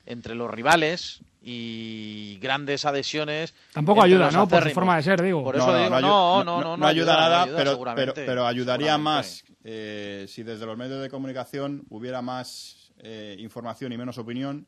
entre 0.06 0.34
los 0.34 0.50
rivales 0.50 1.20
y 1.40 2.36
grandes 2.42 2.84
adhesiones. 2.84 3.54
Tampoco 3.72 4.02
ayuda, 4.02 4.30
¿no? 4.32 4.48
Por 4.48 4.62
su 4.64 4.70
forma 4.70 4.96
de 4.96 5.02
ser, 5.04 5.22
digo. 5.22 5.44
Por 5.44 5.54
eso 5.54 5.76
digo, 5.76 5.94
ayu- 5.94 6.00
no, 6.00 6.42
no, 6.42 6.60
no, 6.60 6.76
no 6.76 6.86
ayuda 6.86 7.16
nada, 7.16 7.42
ayuda, 7.44 7.94
pero, 7.94 8.14
pero, 8.14 8.46
ayudaría 8.46 8.98
más 8.98 9.44
eh, 9.62 10.26
si 10.28 10.42
desde 10.42 10.66
los 10.66 10.76
medios 10.76 11.00
de 11.00 11.08
comunicación 11.08 11.84
hubiera 11.90 12.20
más 12.22 12.90
eh, 12.98 13.36
información 13.38 13.92
y 13.92 13.98
menos 13.98 14.18
opinión. 14.18 14.66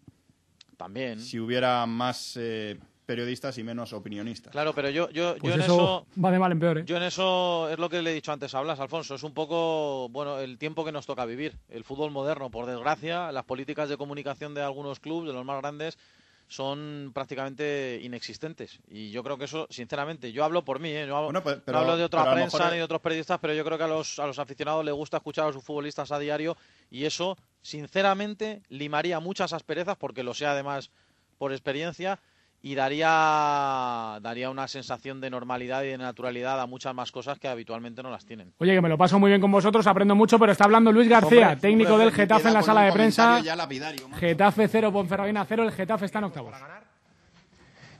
También. 0.76 1.18
Si 1.18 1.40
hubiera 1.40 1.84
más 1.86 2.36
eh, 2.36 2.78
periodistas 3.04 3.58
y 3.58 3.64
menos 3.64 3.92
opinionistas. 3.92 4.52
Claro, 4.52 4.72
pero 4.74 4.90
yo, 4.90 5.10
yo, 5.10 5.36
Pues 5.38 5.54
yo 5.54 5.54
en 5.54 5.64
eso 5.64 5.74
eso 5.74 6.06
va 6.22 6.30
de 6.30 6.38
mal 6.38 6.52
en 6.52 6.58
peor, 6.58 6.78
¿eh? 6.78 6.84
Yo 6.86 6.96
en 6.96 7.02
eso 7.02 7.68
es 7.70 7.78
lo 7.78 7.88
que 7.88 8.02
le 8.02 8.10
he 8.10 8.14
dicho 8.14 8.32
antes 8.32 8.54
a 8.54 8.60
Blas, 8.60 8.80
Alfonso. 8.80 9.14
Es 9.14 9.22
un 9.22 9.34
poco, 9.34 10.08
bueno, 10.10 10.38
el 10.38 10.58
tiempo 10.58 10.84
que 10.84 10.92
nos 10.92 11.06
toca 11.06 11.24
vivir. 11.24 11.56
El 11.68 11.84
fútbol 11.84 12.10
moderno, 12.10 12.50
por 12.50 12.66
desgracia, 12.66 13.30
las 13.32 13.44
políticas 13.44 13.88
de 13.88 13.96
comunicación 13.96 14.54
de 14.54 14.62
algunos 14.62 15.00
clubes, 15.00 15.28
de 15.28 15.34
los 15.34 15.44
más 15.44 15.60
grandes, 15.60 15.98
son 16.48 17.10
prácticamente 17.14 18.00
inexistentes. 18.02 18.78
Y 18.88 19.10
yo 19.10 19.22
creo 19.22 19.38
que 19.38 19.44
eso, 19.44 19.66
sinceramente, 19.70 20.32
yo 20.32 20.44
hablo 20.44 20.64
por 20.64 20.78
mí, 20.78 20.90
¿eh? 20.90 21.06
no, 21.06 21.16
hablo, 21.16 21.26
Bueno, 21.26 21.42
pues, 21.42 21.58
no 21.66 21.78
hablo 21.78 21.96
de 21.96 22.04
otra 22.04 22.32
prensa 22.32 22.70
ni 22.70 22.76
de 22.76 22.82
otros 22.82 23.00
periodistas, 23.00 23.38
pero 23.40 23.54
yo 23.54 23.64
creo 23.64 23.78
que 23.78 23.84
a 23.84 23.88
los, 23.88 24.18
a 24.18 24.26
los 24.26 24.38
aficionados 24.38 24.84
les 24.84 24.94
gusta 24.94 25.18
escuchar 25.18 25.48
a 25.48 25.52
sus 25.52 25.64
futbolistas 25.64 26.12
a 26.12 26.18
diario 26.18 26.56
y 26.90 27.06
eso, 27.06 27.36
sinceramente, 27.62 28.62
limaría 28.68 29.20
muchas 29.20 29.52
asperezas, 29.52 29.96
porque 29.96 30.22
lo 30.22 30.34
sé 30.34 30.46
además 30.46 30.90
por 31.38 31.52
experiencia, 31.52 32.20
y 32.66 32.74
daría, 32.74 34.18
daría 34.22 34.48
una 34.48 34.66
sensación 34.68 35.20
de 35.20 35.28
normalidad 35.28 35.82
y 35.82 35.88
de 35.88 35.98
naturalidad 35.98 36.58
a 36.58 36.66
muchas 36.66 36.94
más 36.94 37.12
cosas 37.12 37.38
que 37.38 37.46
habitualmente 37.46 38.02
no 38.02 38.08
las 38.08 38.24
tienen. 38.24 38.54
Oye, 38.56 38.72
que 38.72 38.80
me 38.80 38.88
lo 38.88 38.96
paso 38.96 39.18
muy 39.18 39.28
bien 39.28 39.38
con 39.42 39.52
vosotros, 39.52 39.86
aprendo 39.86 40.14
mucho, 40.14 40.38
pero 40.38 40.50
está 40.50 40.64
hablando 40.64 40.90
Luis 40.90 41.06
García, 41.06 41.48
Hombre, 41.48 41.60
técnico 41.60 41.90
hombre, 41.90 42.06
del 42.06 42.14
Getafe 42.14 42.48
en 42.48 42.54
la 42.54 42.62
sala 42.62 42.80
de 42.80 42.92
prensa. 42.92 43.22
comentario 43.24 43.44
ya 43.52 43.56
lapidario. 43.56 44.08
Getafe 44.18 44.66
0, 44.66 44.92
Ponferradina 44.94 45.44
0, 45.44 45.64
el 45.64 45.72
Getafe 45.72 46.06
está 46.06 46.20
en 46.20 46.24
octavos. 46.24 46.54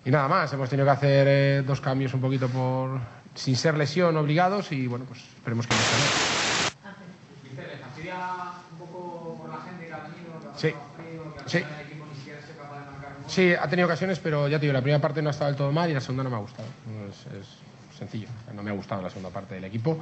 Y 0.07 0.10
nada 0.10 0.28
más, 0.28 0.51
hemos 0.55 0.70
tenido 0.70 0.86
que 0.86 0.93
hacer 0.93 1.26
eh, 1.28 1.62
dos 1.67 1.83
cambios 1.83 2.15
un 2.15 2.23
poquito 2.23 2.49
por 2.49 3.01
sin 3.34 3.57
ser 3.57 3.76
lesión 3.76 4.17
obligados 4.17 4.73
y 4.73 4.86
bueno, 4.86 5.05
pues 5.05 5.20
esperemos 5.20 5.67
que 5.67 5.75
no 5.75 5.81
sea 8.02 8.52
un 8.73 8.78
poco 8.78 9.36
por 9.43 9.51
la 9.51 9.60
gente 9.60 9.86
que 9.89 9.93
ha 9.93 9.99
venido, 9.99 10.55
Sí. 10.57 10.73
Sí. 11.44 11.62
Sí, 13.27 13.53
ha 13.55 13.69
tenido 13.69 13.86
ocasiones, 13.86 14.19
pero 14.19 14.49
ya 14.49 14.59
te 14.59 14.67
digo, 14.67 14.73
la 14.73 14.83
primera 14.83 15.01
parte 15.01 15.23
no 15.23 15.28
ha 15.28 15.33
estado 15.33 15.51
del 15.51 15.57
todo 15.57 15.73
mal 15.73 15.91
y 15.91 15.94
la 15.94 16.01
segunda 16.01 16.25
no 16.25 16.31
me 16.31 16.36
ha 16.36 16.41
gustado. 16.41 16.69
Es, 17.39 17.97
sencillo, 17.97 18.28
no 18.55 18.62
me 18.62 18.70
ha 18.70 18.75
gustado 18.75 19.03
la 19.03 19.09
segunda 19.09 19.31
parte 19.31 19.55
del 19.55 19.65
equipo. 19.65 19.99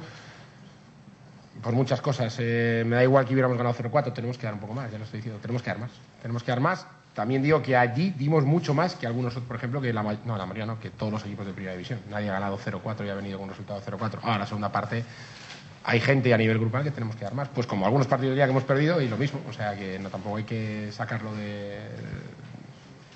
Por 1.61 1.73
muchas 1.73 2.01
cosas. 2.01 2.35
eh, 2.39 2.83
me 2.85 2.95
da 2.95 3.03
igual 3.03 3.25
que 3.25 3.33
hubiéramos 3.33 3.57
ganado 3.57 3.75
0-4, 3.75 4.13
tenemos 4.13 4.37
que 4.37 4.45
dar 4.45 4.55
un 4.55 4.59
poco 4.59 4.73
más, 4.73 4.91
ya 4.91 4.97
lo 4.97 5.03
estoy 5.03 5.19
diciendo. 5.19 5.39
Tenemos 5.41 5.61
que 5.61 5.69
dar 5.69 5.79
más. 5.79 5.91
Tenemos 6.21 6.43
que 6.43 6.51
dar 6.51 6.59
más. 6.59 6.85
También 7.13 7.43
digo 7.43 7.61
que 7.61 7.77
allí 7.77 8.09
dimos 8.17 8.43
mucho 8.43 8.73
más 8.73 8.95
que 8.95 9.05
algunos 9.05 9.33
otros, 9.33 9.45
por 9.45 9.55
ejemplo, 9.57 9.79
que 9.79 9.93
la, 9.93 10.01
no, 10.01 10.35
la 10.35 10.45
mayoría 10.45 10.65
no, 10.65 10.79
que 10.79 10.89
todos 10.89 11.11
los 11.11 11.23
equipos 11.23 11.45
de 11.45 11.53
primera 11.53 11.73
división. 11.73 11.99
Nadie 12.09 12.29
ha 12.29 12.33
ganado 12.33 12.57
0-4 12.57 13.05
y 13.05 13.09
ha 13.09 13.13
venido 13.13 13.37
con 13.37 13.45
un 13.45 13.49
resultado 13.51 13.79
0-4. 13.79 14.19
Ahora, 14.23 14.39
la 14.39 14.45
segunda 14.47 14.71
parte, 14.71 15.05
hay 15.83 15.99
gente 15.99 16.33
a 16.33 16.37
nivel 16.37 16.57
grupal 16.57 16.83
que 16.83 16.89
tenemos 16.89 17.15
que 17.15 17.23
dar 17.23 17.35
más. 17.35 17.49
Pues 17.49 17.67
como 17.67 17.85
algunos 17.85 18.07
partidos 18.07 18.35
ya 18.35 18.45
que 18.45 18.51
hemos 18.51 18.63
perdido 18.63 18.99
y 18.99 19.07
lo 19.07 19.17
mismo. 19.17 19.41
O 19.47 19.53
sea 19.53 19.75
que 19.75 19.99
no 19.99 20.09
tampoco 20.09 20.37
hay 20.37 20.43
que 20.43 20.91
sacarlo 20.91 21.35
de, 21.35 21.77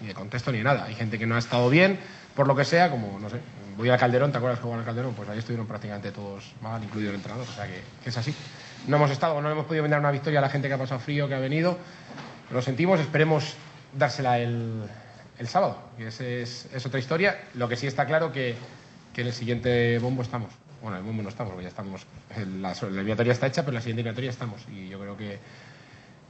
ni 0.02 0.08
de 0.08 0.14
contexto 0.14 0.52
ni 0.52 0.60
de 0.60 0.64
nada. 0.64 0.86
Hay 0.86 0.96
gente 0.96 1.18
que 1.18 1.26
no 1.26 1.36
ha 1.36 1.40
estado 1.40 1.70
bien, 1.70 2.00
por 2.36 2.48
lo 2.48 2.56
que 2.56 2.66
sea, 2.66 2.90
como, 2.90 3.20
no 3.20 3.30
sé, 3.30 3.40
voy 3.78 3.90
a 3.90 3.98
Calderón, 3.98 4.32
¿te 4.32 4.38
acuerdas 4.38 4.60
que 4.60 4.64
jugaban 4.64 4.82
al 4.82 4.86
Calderón? 4.86 5.14
Pues 5.14 5.30
ahí 5.30 5.40
estuvieron 5.40 5.68
prácticamente 5.68 6.12
todos 6.12 6.54
mal, 6.62 6.84
incluido 6.84 7.10
el 7.10 7.16
entrenador, 7.16 7.48
o 7.48 7.52
sea 7.52 7.66
que, 7.68 7.82
es 8.06 8.18
así. 8.18 8.34
No 8.88 8.98
hemos 8.98 9.12
estado, 9.12 9.42
no 9.42 9.50
hemos 9.50 9.66
podido 9.66 9.84
vender 9.84 10.00
una 10.00 10.12
victoria 10.12 10.40
a 10.40 10.42
la 10.42 10.50
gente 10.50 10.68
que 10.68 10.74
ha 10.74 10.78
pasado 10.78 11.00
frío, 11.00 11.28
que 11.28 11.36
ha 11.36 11.40
venido. 11.40 11.78
Lo 12.52 12.62
sentimos, 12.62 13.00
esperemos 13.00 13.56
dársela 13.94 14.40
el, 14.40 14.88
sábado, 15.46 15.78
que 15.98 16.08
es, 16.08 16.22
es 16.22 16.86
otra 16.86 17.00
historia. 17.00 17.40
Lo 17.56 17.68
que 17.68 17.76
sí 17.76 17.88
está 17.88 18.06
claro 18.06 18.32
que, 18.32 18.56
que 19.18 19.22
en 19.22 19.28
el 19.28 19.34
siguiente 19.34 19.98
bombo 19.98 20.22
estamos. 20.22 20.52
Bueno, 20.80 20.98
en 20.98 21.02
el 21.02 21.08
bombo 21.08 21.24
no 21.24 21.30
estamos, 21.30 21.54
porque 21.54 21.64
ya 21.64 21.70
estamos. 21.70 22.06
La, 22.62 22.76
la 22.76 23.32
está 23.32 23.48
hecha, 23.48 23.64
pero 23.64 23.70
en 23.72 23.76
la 23.76 23.82
siguiente 23.82 24.02
eliminatoria 24.02 24.30
estamos. 24.30 24.62
Y 24.72 24.90
yo 24.90 25.00
creo 25.00 25.18
que, 25.18 25.40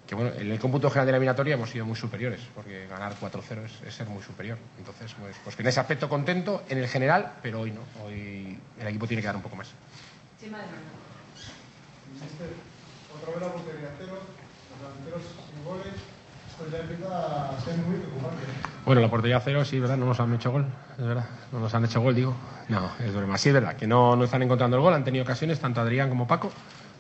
que 0.07 0.15
bueno, 0.15 0.31
en 0.37 0.49
el 0.49 0.57
cómputo 0.57 0.89
general 0.89 1.05
de 1.07 1.11
la 1.11 1.17
eliminatoria 1.17 1.55
hemos 1.55 1.69
sido 1.69 1.85
muy 1.85 1.97
superiores, 1.97 2.39
porque 2.55 2.87
ganar 2.87 3.13
4-0 3.19 3.65
es, 3.65 3.81
es 3.85 3.93
ser 3.93 4.07
muy 4.07 4.23
superior. 4.23 4.57
Entonces, 4.77 5.13
pues, 5.19 5.35
pues 5.43 5.55
que 5.55 5.63
en 5.63 5.67
ese 5.67 5.81
aspecto 5.81 6.07
contento, 6.07 6.63
en 6.69 6.77
el 6.77 6.87
general, 6.87 7.33
pero 7.41 7.61
hoy 7.61 7.71
no. 7.71 7.81
Hoy 8.05 8.57
el 8.79 8.87
equipo 8.87 9.05
tiene 9.05 9.21
que 9.21 9.27
dar 9.27 9.35
un 9.35 9.41
poco 9.41 9.57
más. 9.57 9.67
Otra 13.15 13.33
vez 13.33 13.41
la 13.41 13.51
portería 13.51 13.89
cero, 13.97 14.19
los 14.71 14.79
delanteros 14.81 15.21
sin 15.51 15.65
goles. 15.65 15.93
Esto 16.49 16.71
ya 16.71 16.79
empieza 16.79 17.49
a 17.49 17.61
ser 17.61 17.77
muy 17.77 17.97
preocupante. 17.97 18.43
Bueno, 18.85 19.01
la 19.01 19.09
portería 19.09 19.41
cero, 19.41 19.65
sí, 19.65 19.79
¿verdad? 19.79 19.97
No 19.97 20.05
nos 20.05 20.19
han 20.19 20.33
hecho 20.33 20.51
gol, 20.51 20.65
es 20.97 21.05
verdad. 21.05 21.25
No 21.51 21.59
nos 21.59 21.73
han 21.73 21.83
hecho 21.83 21.99
gol, 22.01 22.15
digo. 22.15 22.33
No, 22.69 22.89
es 22.99 23.13
broma. 23.13 23.37
Sí, 23.37 23.49
es 23.49 23.53
verdad, 23.53 23.75
que 23.75 23.87
no, 23.87 24.15
no 24.15 24.23
están 24.23 24.41
encontrando 24.41 24.77
el 24.77 24.83
gol. 24.83 24.93
Han 24.93 25.03
tenido 25.03 25.23
ocasiones, 25.23 25.59
tanto 25.59 25.81
Adrián 25.81 26.09
como 26.09 26.25
Paco, 26.27 26.51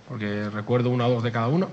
porque 0.09 0.49
recuerdo 0.49 0.89
una 0.89 1.07
o 1.07 1.11
dos 1.11 1.23
de 1.23 1.31
cada 1.31 1.47
uno. 1.47 1.69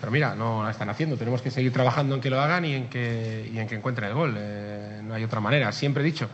Pero 0.00 0.12
mira, 0.12 0.34
no 0.34 0.62
la 0.62 0.70
están 0.70 0.88
haciendo. 0.90 1.16
Tenemos 1.16 1.42
que 1.42 1.50
seguir 1.50 1.72
trabajando 1.72 2.14
en 2.14 2.20
que 2.20 2.30
lo 2.30 2.40
hagan 2.40 2.64
y 2.64 2.74
en 2.74 2.88
que, 2.88 3.50
y 3.52 3.58
en 3.58 3.66
que 3.66 3.74
encuentren 3.74 4.08
el 4.08 4.14
gol. 4.14 4.34
Eh, 4.38 5.00
no 5.02 5.14
hay 5.14 5.24
otra 5.24 5.40
manera. 5.40 5.72
Siempre 5.72 6.02
he 6.02 6.06
dicho. 6.06 6.28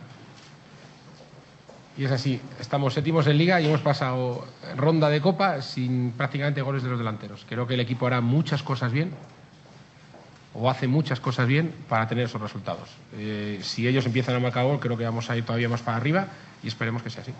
Y 1.97 2.05
es 2.05 2.11
así. 2.11 2.39
Estamos 2.59 2.93
séptimos 2.93 3.25
en 3.27 3.37
liga 3.37 3.59
y 3.61 3.65
hemos 3.65 3.81
pasado 3.81 4.45
ronda 4.75 5.09
de 5.09 5.21
copa 5.21 5.61
sin 5.61 6.11
prácticamente 6.11 6.61
goles 6.61 6.83
de 6.83 6.89
los 6.89 6.99
delanteros. 6.99 7.45
Creo 7.47 7.65
que 7.65 7.73
el 7.73 7.79
equipo 7.79 8.05
hará 8.05 8.21
muchas 8.21 8.61
cosas 8.61 8.91
bien 8.91 9.11
o 10.53 10.69
hace 10.69 10.87
muchas 10.87 11.19
cosas 11.19 11.47
bien 11.47 11.73
para 11.89 12.07
tener 12.07 12.25
esos 12.25 12.41
resultados. 12.41 12.89
Eh, 13.17 13.59
si 13.61 13.87
ellos 13.87 14.05
empiezan 14.05 14.35
a 14.35 14.39
marcar 14.39 14.65
gol, 14.65 14.79
creo 14.79 14.97
que 14.97 15.03
vamos 15.03 15.29
a 15.29 15.37
ir 15.37 15.45
todavía 15.45 15.69
más 15.69 15.81
para 15.81 15.97
arriba 15.97 16.27
y 16.63 16.67
esperemos 16.67 17.01
que 17.01 17.09
sea 17.09 17.23
así. 17.23 17.33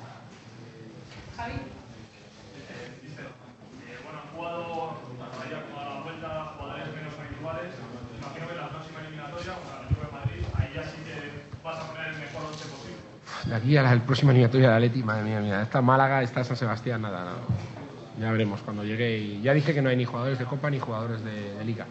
De 13.47 13.55
aquí 13.55 13.77
a 13.77 13.83
la 13.83 13.95
próxima 13.99 14.31
eliminatoria 14.31 14.69
de 14.69 14.75
Atleti, 14.75 15.03
madre 15.03 15.23
mía, 15.23 15.39
mía. 15.39 15.61
Esta 15.61 15.81
Málaga, 15.81 16.23
esta 16.23 16.43
San 16.43 16.57
Sebastián, 16.57 17.01
nada, 17.01 17.25
nada. 17.25 17.37
Ya 18.19 18.31
veremos 18.31 18.61
cuando 18.61 18.83
llegue. 18.83 19.39
Ya 19.41 19.53
dije 19.53 19.73
que 19.73 19.81
no 19.81 19.89
hay 19.89 19.97
ni 19.97 20.05
jugadores 20.05 20.39
de 20.39 20.45
Copa 20.45 20.69
ni 20.69 20.79
jugadores 20.79 21.23
de, 21.23 21.53
de 21.53 21.65
Liga. 21.65 21.85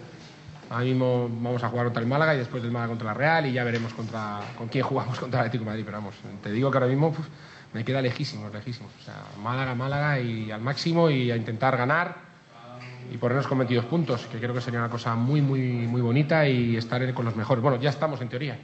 Ahora 0.70 0.84
mismo 0.84 1.28
vamos 1.28 1.62
a 1.62 1.68
jugar 1.68 1.86
contra 1.86 2.02
el 2.02 2.08
Málaga 2.08 2.34
y 2.34 2.38
después 2.38 2.62
del 2.62 2.72
Málaga 2.72 2.88
contra 2.88 3.06
la 3.08 3.14
Real 3.14 3.46
y 3.46 3.52
ya 3.52 3.62
veremos 3.62 3.92
contra, 3.94 4.40
con 4.58 4.68
quién 4.68 4.84
jugamos 4.84 5.20
contra 5.20 5.40
el 5.40 5.46
Atlético 5.46 5.64
Madrid. 5.64 5.84
Pero 5.84 5.98
vamos, 5.98 6.14
te 6.42 6.50
digo 6.50 6.70
que 6.70 6.78
ahora 6.78 6.88
mismo 6.88 7.12
pues, 7.12 7.28
me 7.72 7.84
queda 7.84 8.02
lejísimos, 8.02 8.52
lejísimos. 8.52 8.90
O 9.00 9.04
sea, 9.04 9.14
Málaga, 9.40 9.74
Málaga 9.76 10.18
y 10.18 10.50
al 10.50 10.60
máximo 10.60 11.08
y 11.10 11.30
a 11.30 11.36
intentar 11.36 11.76
ganar 11.76 12.16
y 13.12 13.16
ponernos 13.18 13.46
con 13.46 13.58
22 13.58 13.84
puntos, 13.84 14.26
que 14.26 14.38
creo 14.38 14.54
que 14.54 14.60
sería 14.60 14.80
una 14.80 14.88
cosa 14.88 15.14
muy, 15.14 15.40
muy, 15.40 15.60
muy 15.86 16.00
bonita 16.00 16.48
y 16.48 16.76
estar 16.76 17.14
con 17.14 17.26
los 17.26 17.36
mejores. 17.36 17.62
Bueno, 17.62 17.78
ya 17.80 17.90
estamos 17.90 18.20
en 18.22 18.28
teoría. 18.28 18.58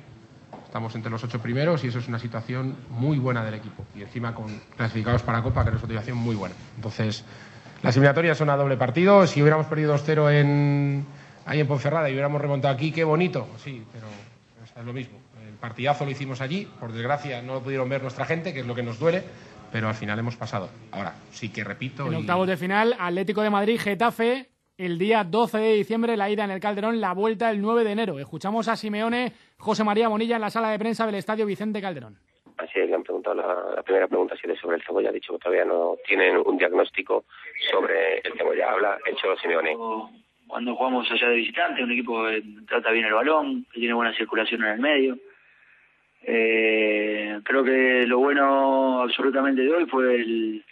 Estamos 0.70 0.94
entre 0.94 1.10
los 1.10 1.24
ocho 1.24 1.40
primeros 1.40 1.82
y 1.82 1.88
eso 1.88 1.98
es 1.98 2.06
una 2.06 2.20
situación 2.20 2.76
muy 2.90 3.18
buena 3.18 3.44
del 3.44 3.54
equipo. 3.54 3.84
Y 3.96 4.02
encima 4.02 4.32
con 4.36 4.46
clasificados 4.76 5.20
para 5.22 5.42
Copa, 5.42 5.64
que 5.64 5.70
es 5.70 5.82
una 5.82 5.88
situación 5.88 6.16
muy 6.16 6.36
buena. 6.36 6.54
Entonces, 6.76 7.24
las 7.82 7.96
eliminatorias 7.96 8.38
son 8.38 8.50
a 8.50 8.56
doble 8.56 8.76
partido. 8.76 9.26
Si 9.26 9.42
hubiéramos 9.42 9.66
perdido 9.66 9.96
2-0 9.96 10.30
en, 10.32 11.04
ahí 11.44 11.58
en 11.58 11.66
Ponferrada 11.66 12.08
y 12.08 12.12
hubiéramos 12.12 12.40
remontado 12.40 12.72
aquí, 12.72 12.92
qué 12.92 13.02
bonito. 13.02 13.48
Sí, 13.64 13.82
pero 13.92 14.06
es 14.64 14.86
lo 14.86 14.92
mismo. 14.92 15.18
El 15.44 15.54
partidazo 15.54 16.04
lo 16.04 16.12
hicimos 16.12 16.40
allí. 16.40 16.68
Por 16.78 16.92
desgracia, 16.92 17.42
no 17.42 17.54
lo 17.54 17.62
pudieron 17.64 17.88
ver 17.88 18.02
nuestra 18.02 18.24
gente, 18.24 18.54
que 18.54 18.60
es 18.60 18.66
lo 18.66 18.76
que 18.76 18.84
nos 18.84 19.00
duele. 19.00 19.24
Pero 19.72 19.88
al 19.88 19.96
final 19.96 20.20
hemos 20.20 20.36
pasado. 20.36 20.68
Ahora, 20.92 21.14
sí 21.32 21.48
que 21.48 21.64
repito. 21.64 22.06
En 22.06 22.12
y- 22.12 22.16
octavos 22.16 22.46
de 22.46 22.56
final, 22.56 22.94
Atlético 22.96 23.42
de 23.42 23.50
Madrid, 23.50 23.80
Getafe, 23.80 24.49
el 24.80 24.98
día 24.98 25.24
12 25.24 25.58
de 25.58 25.74
diciembre, 25.74 26.16
la 26.16 26.30
ida 26.30 26.44
en 26.44 26.50
el 26.50 26.58
Calderón, 26.58 27.02
la 27.02 27.12
vuelta 27.12 27.50
el 27.50 27.60
9 27.60 27.84
de 27.84 27.92
enero. 27.92 28.18
Escuchamos 28.18 28.66
a 28.66 28.76
Simeone, 28.76 29.32
José 29.58 29.84
María 29.84 30.08
Bonilla 30.08 30.36
en 30.36 30.40
la 30.40 30.48
sala 30.48 30.70
de 30.70 30.78
prensa 30.78 31.04
del 31.04 31.16
Estadio 31.16 31.44
Vicente 31.44 31.82
Calderón. 31.82 32.16
Así 32.56 32.78
le 32.78 32.94
han 32.94 33.02
preguntado 33.02 33.36
la, 33.36 33.76
la 33.76 33.82
primera 33.82 34.08
pregunta 34.08 34.34
si 34.36 34.50
es 34.50 34.58
sobre 34.58 34.76
el 34.76 34.82
cebolla. 34.82 35.10
Ha 35.10 35.12
dicho 35.12 35.34
que 35.34 35.38
todavía 35.38 35.66
no 35.66 35.96
tienen 36.06 36.38
un 36.38 36.56
diagnóstico 36.56 37.24
sobre 37.70 38.20
el 38.20 38.32
cebolla. 38.38 38.72
Habla 38.72 38.98
el 39.04 39.16
Cholo 39.16 39.36
Simeone. 39.36 39.76
cuando 40.46 40.74
jugamos 40.74 41.10
allá 41.10 41.28
de 41.28 41.36
visitante, 41.36 41.84
un 41.84 41.92
equipo 41.92 42.24
que 42.24 42.42
trata 42.66 42.90
bien 42.90 43.04
el 43.04 43.12
balón, 43.12 43.66
que 43.72 43.80
tiene 43.80 43.92
buena 43.94 44.14
circulación 44.14 44.64
en 44.64 44.70
el 44.70 44.80
medio. 44.80 45.18
Eh, 46.22 47.38
creo 47.44 47.62
que 47.64 48.06
lo 48.06 48.18
bueno 48.18 49.02
absolutamente 49.02 49.60
de 49.60 49.74
hoy 49.74 49.86
fue 49.86 50.14
el, 50.14 50.64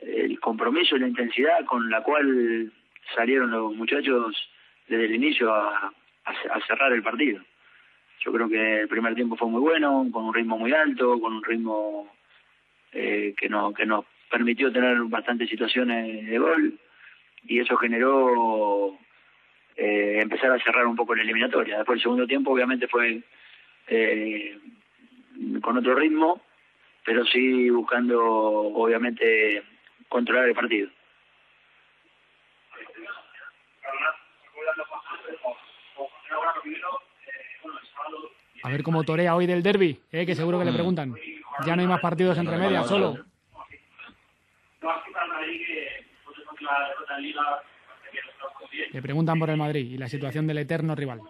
el 0.00 0.38
compromiso 0.38 0.94
y 0.94 1.00
la 1.00 1.08
intensidad 1.08 1.64
con 1.66 1.90
la 1.90 2.02
cual 2.04 2.72
salieron 3.14 3.50
los 3.50 3.74
muchachos 3.74 4.36
desde 4.88 5.04
el 5.04 5.14
inicio 5.14 5.52
a, 5.54 5.92
cerrar 6.66 6.92
el 6.92 7.02
partido. 7.02 7.40
Yo 8.20 8.32
creo 8.32 8.48
que 8.48 8.80
el 8.82 8.88
primer 8.88 9.14
tiempo 9.14 9.36
fue 9.36 9.48
muy 9.48 9.60
bueno, 9.60 10.06
con 10.12 10.24
un 10.24 10.34
ritmo 10.34 10.56
muy 10.56 10.72
alto, 10.72 11.20
con 11.20 11.32
un 11.32 11.42
ritmo 11.42 12.08
eh, 12.92 13.34
que, 13.36 13.48
no, 13.48 13.72
que 13.72 13.84
nos 13.84 14.04
permitió 14.30 14.72
tener 14.72 14.96
bastantes 15.04 15.50
situaciones 15.50 16.26
de 16.26 16.38
gol 16.38 16.78
y 17.44 17.58
eso 17.58 17.76
generó 17.76 18.96
eh, 19.76 20.20
empezar 20.22 20.52
a 20.52 20.62
cerrar 20.62 20.86
un 20.86 20.96
poco 20.96 21.14
la 21.14 21.22
eliminatoria. 21.22 21.78
Después 21.78 21.96
el 21.96 22.02
segundo 22.02 22.26
tiempo 22.26 22.52
obviamente 22.52 22.86
fue 22.86 23.22
eh, 23.88 24.58
con 25.60 25.76
otro 25.78 25.94
ritmo, 25.94 26.40
pero 27.04 27.24
sí 27.24 27.68
buscando 27.70 28.22
obviamente 28.22 29.62
controlar 30.08 30.48
el 30.48 30.54
partido. 30.54 30.88
A 38.64 38.68
ver 38.70 38.82
cómo 38.82 39.02
torea 39.02 39.34
hoy 39.34 39.46
del 39.46 39.62
derby, 39.62 39.98
eh, 40.12 40.24
que 40.24 40.34
seguro 40.34 40.58
que 40.58 40.64
le 40.64 40.72
preguntan. 40.72 41.14
Ya 41.66 41.74
no 41.76 41.82
hay 41.82 41.88
más 41.88 42.00
partidos 42.00 42.38
entre 42.38 42.56
medias, 42.56 42.86
solo. 42.86 43.16
Le 48.92 49.02
preguntan 49.02 49.38
por 49.38 49.50
el 49.50 49.56
Madrid 49.56 49.90
y 49.92 49.98
la 49.98 50.08
situación 50.08 50.46
del 50.46 50.58
eterno 50.58 50.94
rival. 50.94 51.20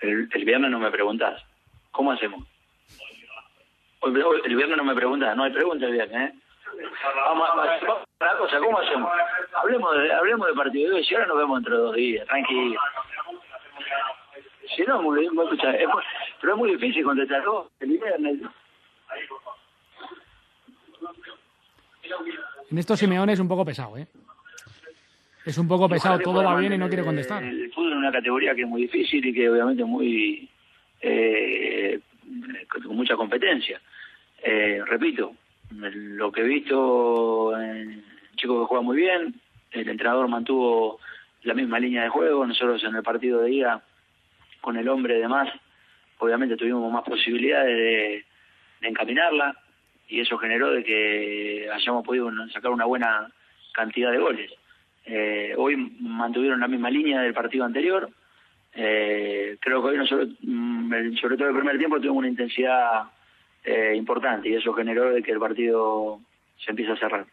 El, 0.00 0.28
el 0.32 0.44
viernes 0.44 0.70
no 0.70 0.78
me 0.78 0.90
preguntas, 0.90 1.42
¿cómo 1.90 2.12
hacemos? 2.12 2.46
Hoy- 4.00 4.14
El 4.44 4.56
viernes 4.56 4.76
no 4.78 4.84
me 4.84 4.94
preguntas, 4.94 5.36
no 5.36 5.44
hay 5.44 5.52
pregunta 5.52 5.84
el 5.86 5.92
viernes, 5.92 6.30
¿eh? 6.30 6.34
Vamos, 7.14 7.48
a- 7.50 7.54
vamos 7.56 8.04
a 8.20 8.24
la 8.24 8.38
cosa, 8.38 8.58
¿cómo 8.58 8.78
hacemos? 8.78 9.10
Hablemos 9.54 9.96
de, 9.96 10.12
hablemos 10.12 10.46
de 10.48 10.54
partido 10.54 10.90
de 10.90 10.96
hoy, 10.96 11.04
si 11.04 11.14
ahora 11.14 11.26
nos 11.26 11.38
vemos 11.38 11.58
dentro 11.58 11.76
de 11.76 11.82
dos 11.82 11.94
días, 11.96 12.26
tranquilo. 12.26 12.80
Si 14.76 14.82
no, 14.82 15.02
muy, 15.02 15.28
muy- 15.30 15.44
escucha, 15.46 15.72
es 15.72 15.88
pero 16.40 16.52
es 16.52 16.58
muy 16.58 16.70
difícil 16.72 17.02
contestar 17.04 17.42
todo 17.44 17.70
el 17.80 17.88
viernes. 17.90 18.40
En 22.70 22.78
esto 22.78 22.96
Simeone 22.96 23.32
es 23.32 23.40
un 23.40 23.48
poco 23.48 23.64
pesado, 23.64 23.96
¿eh? 23.98 24.06
Es 25.44 25.56
un 25.58 25.66
poco 25.66 25.88
pesado, 25.88 26.18
todo 26.20 26.44
va 26.44 26.56
bien 26.56 26.72
y 26.74 26.78
no 26.78 26.88
quiere 26.88 27.02
contestar. 27.04 27.42
El 27.42 27.72
fútbol 27.72 27.92
es 27.92 27.98
una 27.98 28.12
categoría 28.12 28.54
que 28.54 28.62
es 28.62 28.68
muy 28.68 28.82
difícil 28.82 29.24
y 29.26 29.32
que 29.32 29.48
obviamente 29.50 29.82
es 29.82 29.88
muy 29.88 30.48
eh, 31.00 31.98
con 32.68 32.94
mucha 32.96 33.16
competencia. 33.16 33.80
Eh, 34.42 34.82
repito, 34.86 35.34
lo 35.70 36.32
que 36.32 36.40
he 36.40 36.44
visto, 36.44 37.58
eh, 37.60 38.00
chico 38.36 38.60
que 38.60 38.66
juega 38.66 38.82
muy 38.82 38.96
bien, 38.96 39.34
el 39.72 39.88
entrenador 39.88 40.28
mantuvo 40.28 40.98
la 41.42 41.54
misma 41.54 41.78
línea 41.78 42.02
de 42.02 42.08
juego, 42.08 42.46
nosotros 42.46 42.82
en 42.84 42.96
el 42.96 43.02
partido 43.02 43.40
de 43.42 43.52
ida 43.52 43.82
con 44.60 44.76
el 44.76 44.88
hombre 44.88 45.18
de 45.18 45.28
más, 45.28 45.48
obviamente 46.18 46.56
tuvimos 46.56 46.92
más 46.92 47.04
posibilidades 47.04 47.76
de, 47.76 48.24
encaminarla 48.82 49.54
y 50.08 50.20
eso 50.20 50.38
generó 50.38 50.70
de 50.70 50.82
que 50.82 51.68
hayamos 51.70 52.02
podido 52.04 52.30
sacar 52.48 52.70
una 52.70 52.86
buena 52.86 53.30
cantidad 53.74 54.10
de 54.10 54.18
goles. 54.18 54.50
Eh, 55.04 55.54
hoy 55.56 55.76
mantuvieron 56.00 56.60
la 56.60 56.68
misma 56.68 56.90
línea 56.90 57.20
del 57.20 57.34
partido 57.34 57.66
anterior. 57.66 58.08
Eh, 58.74 59.58
creo 59.60 59.82
que 59.82 59.88
hoy 59.88 59.98
nosotros, 59.98 60.30
mm, 60.40 60.94
el- 60.94 61.18
sobre 61.18 61.36
todo 61.36 61.48
el 61.48 61.56
primer 61.56 61.76
tiempo, 61.76 61.98
tuvimos 61.98 62.18
una 62.18 62.28
intensidad 62.28 63.02
eh, 63.64 63.94
importante 63.96 64.48
y 64.48 64.54
eso 64.54 64.72
generó 64.72 65.10
de 65.12 65.22
que 65.22 65.32
el 65.32 65.38
partido 65.38 66.20
se 66.64 66.70
empiece 66.70 66.92
a 66.92 66.96
cerrar. 66.96 67.26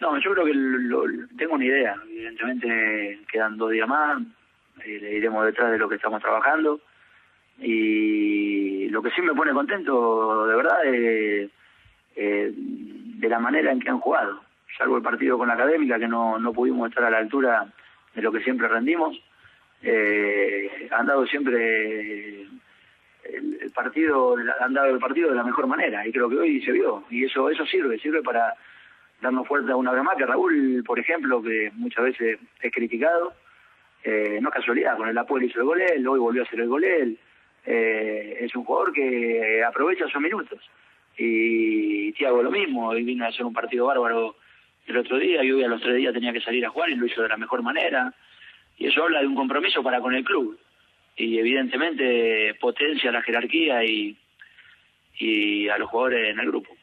No, 0.00 0.18
yo 0.18 0.32
creo 0.32 0.44
que 0.46 0.52
lo- 0.54 1.04
tengo 1.36 1.54
una 1.54 1.64
idea. 1.64 1.94
Evidentemente 2.04 3.20
quedan 3.30 3.56
dos 3.56 3.70
días 3.70 3.88
más, 3.88 4.20
eh, 4.84 4.98
le 5.00 5.12
iremos 5.14 5.44
detrás 5.46 5.70
de 5.70 5.78
lo 5.78 5.88
que 5.88 5.96
estamos 5.96 6.20
trabajando. 6.20 6.80
Y 7.58 8.88
lo 8.88 9.02
que 9.02 9.10
sí 9.10 9.22
me 9.22 9.34
pone 9.34 9.52
contento, 9.52 10.46
de 10.46 10.56
verdad, 10.56 10.84
es 10.86 11.50
eh, 12.16 12.52
de 12.54 13.28
la 13.28 13.38
manera 13.38 13.72
en 13.72 13.80
que 13.80 13.90
han 13.90 14.00
jugado. 14.00 14.40
Salvo 14.76 14.96
el 14.96 15.02
partido 15.02 15.38
con 15.38 15.48
la 15.48 15.54
Académica, 15.54 15.98
que 15.98 16.08
no, 16.08 16.38
no 16.38 16.52
pudimos 16.52 16.88
estar 16.88 17.04
a 17.04 17.10
la 17.10 17.18
altura 17.18 17.66
de 18.14 18.22
lo 18.22 18.32
que 18.32 18.42
siempre 18.42 18.68
rendimos. 18.68 19.16
Eh, 19.82 20.88
han 20.90 21.06
dado 21.06 21.26
siempre 21.26 22.42
el, 22.42 23.58
el 23.60 23.70
partido, 23.72 24.36
han 24.60 24.74
dado 24.74 24.88
el 24.88 24.98
partido 24.98 25.30
de 25.30 25.36
la 25.36 25.44
mejor 25.44 25.66
manera 25.66 26.06
y 26.06 26.12
creo 26.12 26.28
que 26.28 26.38
hoy 26.38 26.62
se 26.62 26.72
vio 26.72 27.04
y 27.10 27.24
eso 27.24 27.50
eso 27.50 27.66
sirve, 27.66 27.98
sirve 27.98 28.22
para 28.22 28.54
darnos 29.20 29.46
fuerza 29.46 29.76
una 29.76 29.92
vez 29.92 30.02
más 30.02 30.16
que 30.16 30.26
Raúl, 30.26 30.82
por 30.84 30.98
ejemplo, 30.98 31.42
que 31.42 31.70
muchas 31.74 32.04
veces 32.04 32.38
es 32.60 32.72
criticado, 32.72 33.32
eh, 34.02 34.38
no 34.42 34.48
es 34.48 34.54
casualidad, 34.54 34.96
con 34.96 35.08
el 35.08 35.16
Apoel 35.16 35.44
hizo 35.44 35.60
el 35.60 35.66
gol 35.66 35.80
él, 35.80 36.06
hoy 36.06 36.18
volvió 36.18 36.42
a 36.42 36.44
hacer 36.44 36.60
el 36.60 36.68
gol 36.68 36.84
él, 36.84 37.18
eh, 37.66 38.38
es 38.40 38.54
un 38.54 38.64
jugador 38.64 38.92
que 38.92 39.62
aprovecha 39.64 40.08
sus 40.08 40.20
minutos 40.20 40.58
y 41.16 42.12
Thiago 42.12 42.42
lo 42.42 42.50
mismo, 42.50 42.88
hoy 42.88 43.02
vino 43.02 43.24
a 43.24 43.28
hacer 43.28 43.44
un 43.44 43.52
partido 43.52 43.86
bárbaro 43.86 44.36
el 44.86 44.96
otro 44.96 45.18
día 45.18 45.44
y 45.44 45.52
hoy 45.52 45.62
a 45.62 45.68
los 45.68 45.80
tres 45.80 45.96
días 45.96 46.14
tenía 46.14 46.32
que 46.32 46.40
salir 46.40 46.64
a 46.66 46.70
jugar 46.70 46.90
y 46.90 46.96
lo 46.96 47.06
hizo 47.06 47.22
de 47.22 47.28
la 47.28 47.36
mejor 47.36 47.62
manera 47.62 48.12
y 48.78 48.86
eso 48.86 49.02
habla 49.02 49.20
de 49.20 49.26
un 49.26 49.36
compromiso 49.36 49.82
para 49.82 50.00
con 50.00 50.14
el 50.14 50.24
club 50.24 50.58
y 51.16 51.38
evidentemente 51.38 52.54
potencia 52.60 53.12
la 53.12 53.22
jerarquía 53.22 53.84
y, 53.84 54.16
y 55.18 55.68
a 55.68 55.78
los 55.78 55.90
jugadores 55.90 56.30
en 56.30 56.40
el 56.40 56.46
grupo. 56.46 56.74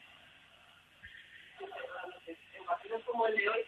como 3.06 3.28
el 3.28 3.36
de 3.36 3.50
hoy, 3.50 3.60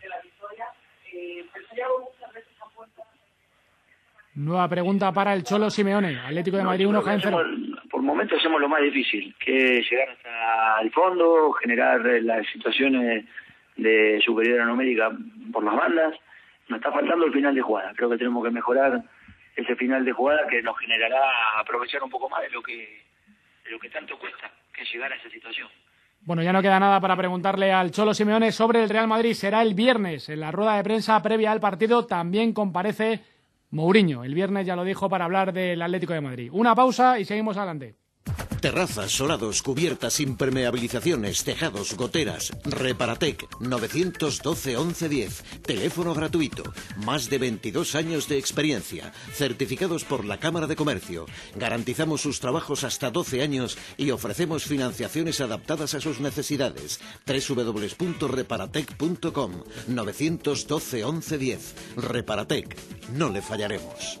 de 0.00 0.08
la 0.08 0.20
victoria, 0.20 0.66
eh, 1.12 1.44
Santiago 1.52 2.12
muchas 2.12 2.32
veces. 2.32 2.49
Nueva 4.40 4.68
pregunta 4.68 5.12
para 5.12 5.34
el 5.34 5.44
Cholo 5.44 5.68
Simeone. 5.68 6.18
Atlético 6.18 6.56
de 6.56 6.62
Madrid 6.64 6.86
1, 6.86 7.02
Jaén 7.02 7.20
0. 7.22 7.38
Por 7.90 8.00
momentos 8.00 8.38
hacemos 8.38 8.58
lo 8.58 8.70
más 8.70 8.80
difícil, 8.80 9.34
que 9.38 9.82
llegar 9.82 10.08
hasta 10.08 10.80
el 10.80 10.90
fondo, 10.92 11.52
generar 11.52 12.00
las 12.22 12.46
situaciones 12.46 13.26
de 13.76 14.18
superioridad 14.24 14.64
numérica 14.64 15.10
por 15.52 15.62
las 15.62 15.76
bandas. 15.76 16.14
Nos 16.68 16.78
está 16.78 16.90
faltando 16.90 17.26
el 17.26 17.32
final 17.34 17.54
de 17.54 17.60
jugada. 17.60 17.92
Creo 17.94 18.08
que 18.08 18.16
tenemos 18.16 18.42
que 18.42 18.50
mejorar 18.50 19.02
ese 19.56 19.76
final 19.76 20.06
de 20.06 20.12
jugada 20.12 20.46
que 20.48 20.62
nos 20.62 20.78
generará 20.78 21.20
aprovechar 21.58 22.02
un 22.02 22.08
poco 22.08 22.30
más 22.30 22.40
de 22.40 22.48
lo 22.48 22.62
que 22.62 23.02
de 23.64 23.70
lo 23.70 23.78
que 23.78 23.90
tanto 23.90 24.18
cuesta, 24.18 24.50
que 24.72 24.84
es 24.84 24.92
llegar 24.92 25.12
a 25.12 25.16
esa 25.16 25.28
situación. 25.28 25.68
Bueno, 26.22 26.42
ya 26.42 26.54
no 26.54 26.62
queda 26.62 26.80
nada 26.80 26.98
para 26.98 27.14
preguntarle 27.14 27.72
al 27.72 27.90
Cholo 27.90 28.14
Simeone 28.14 28.52
sobre 28.52 28.82
el 28.82 28.88
Real 28.88 29.06
Madrid. 29.06 29.34
Será 29.34 29.60
el 29.60 29.74
viernes. 29.74 30.30
En 30.30 30.40
la 30.40 30.50
rueda 30.50 30.76
de 30.76 30.84
prensa 30.84 31.20
previa 31.22 31.52
al 31.52 31.60
partido 31.60 32.06
también 32.06 32.54
comparece 32.54 33.20
Mourinho. 33.70 34.24
El 34.24 34.34
viernes 34.34 34.66
ya 34.66 34.76
lo 34.76 34.84
dijo 34.84 35.08
para 35.08 35.24
hablar 35.24 35.52
del 35.52 35.80
Atlético 35.80 36.12
de 36.12 36.20
Madrid. 36.20 36.50
Una 36.52 36.74
pausa 36.74 37.18
y 37.18 37.24
seguimos 37.24 37.56
adelante. 37.56 37.96
Terrazas, 38.60 39.12
solados, 39.12 39.62
cubiertas, 39.62 40.20
impermeabilizaciones, 40.20 41.44
tejados, 41.44 41.96
goteras. 41.96 42.52
Reparatec 42.64 43.46
912 43.58 44.76
1110. 44.76 45.62
Teléfono 45.62 46.12
gratuito. 46.12 46.64
Más 46.98 47.30
de 47.30 47.38
22 47.38 47.94
años 47.94 48.28
de 48.28 48.36
experiencia. 48.36 49.14
Certificados 49.32 50.04
por 50.04 50.26
la 50.26 50.38
Cámara 50.38 50.66
de 50.66 50.76
Comercio. 50.76 51.24
Garantizamos 51.56 52.20
sus 52.20 52.38
trabajos 52.40 52.84
hasta 52.84 53.10
12 53.10 53.40
años 53.42 53.78
y 53.96 54.10
ofrecemos 54.10 54.64
financiaciones 54.64 55.40
adaptadas 55.40 55.94
a 55.94 56.00
sus 56.00 56.20
necesidades. 56.20 57.00
www.reparatec.com 57.26 59.52
912 59.88 60.96
1110. 60.96 61.74
Reparatec. 61.96 62.76
No 63.14 63.30
le 63.30 63.40
fallaremos. 63.40 64.20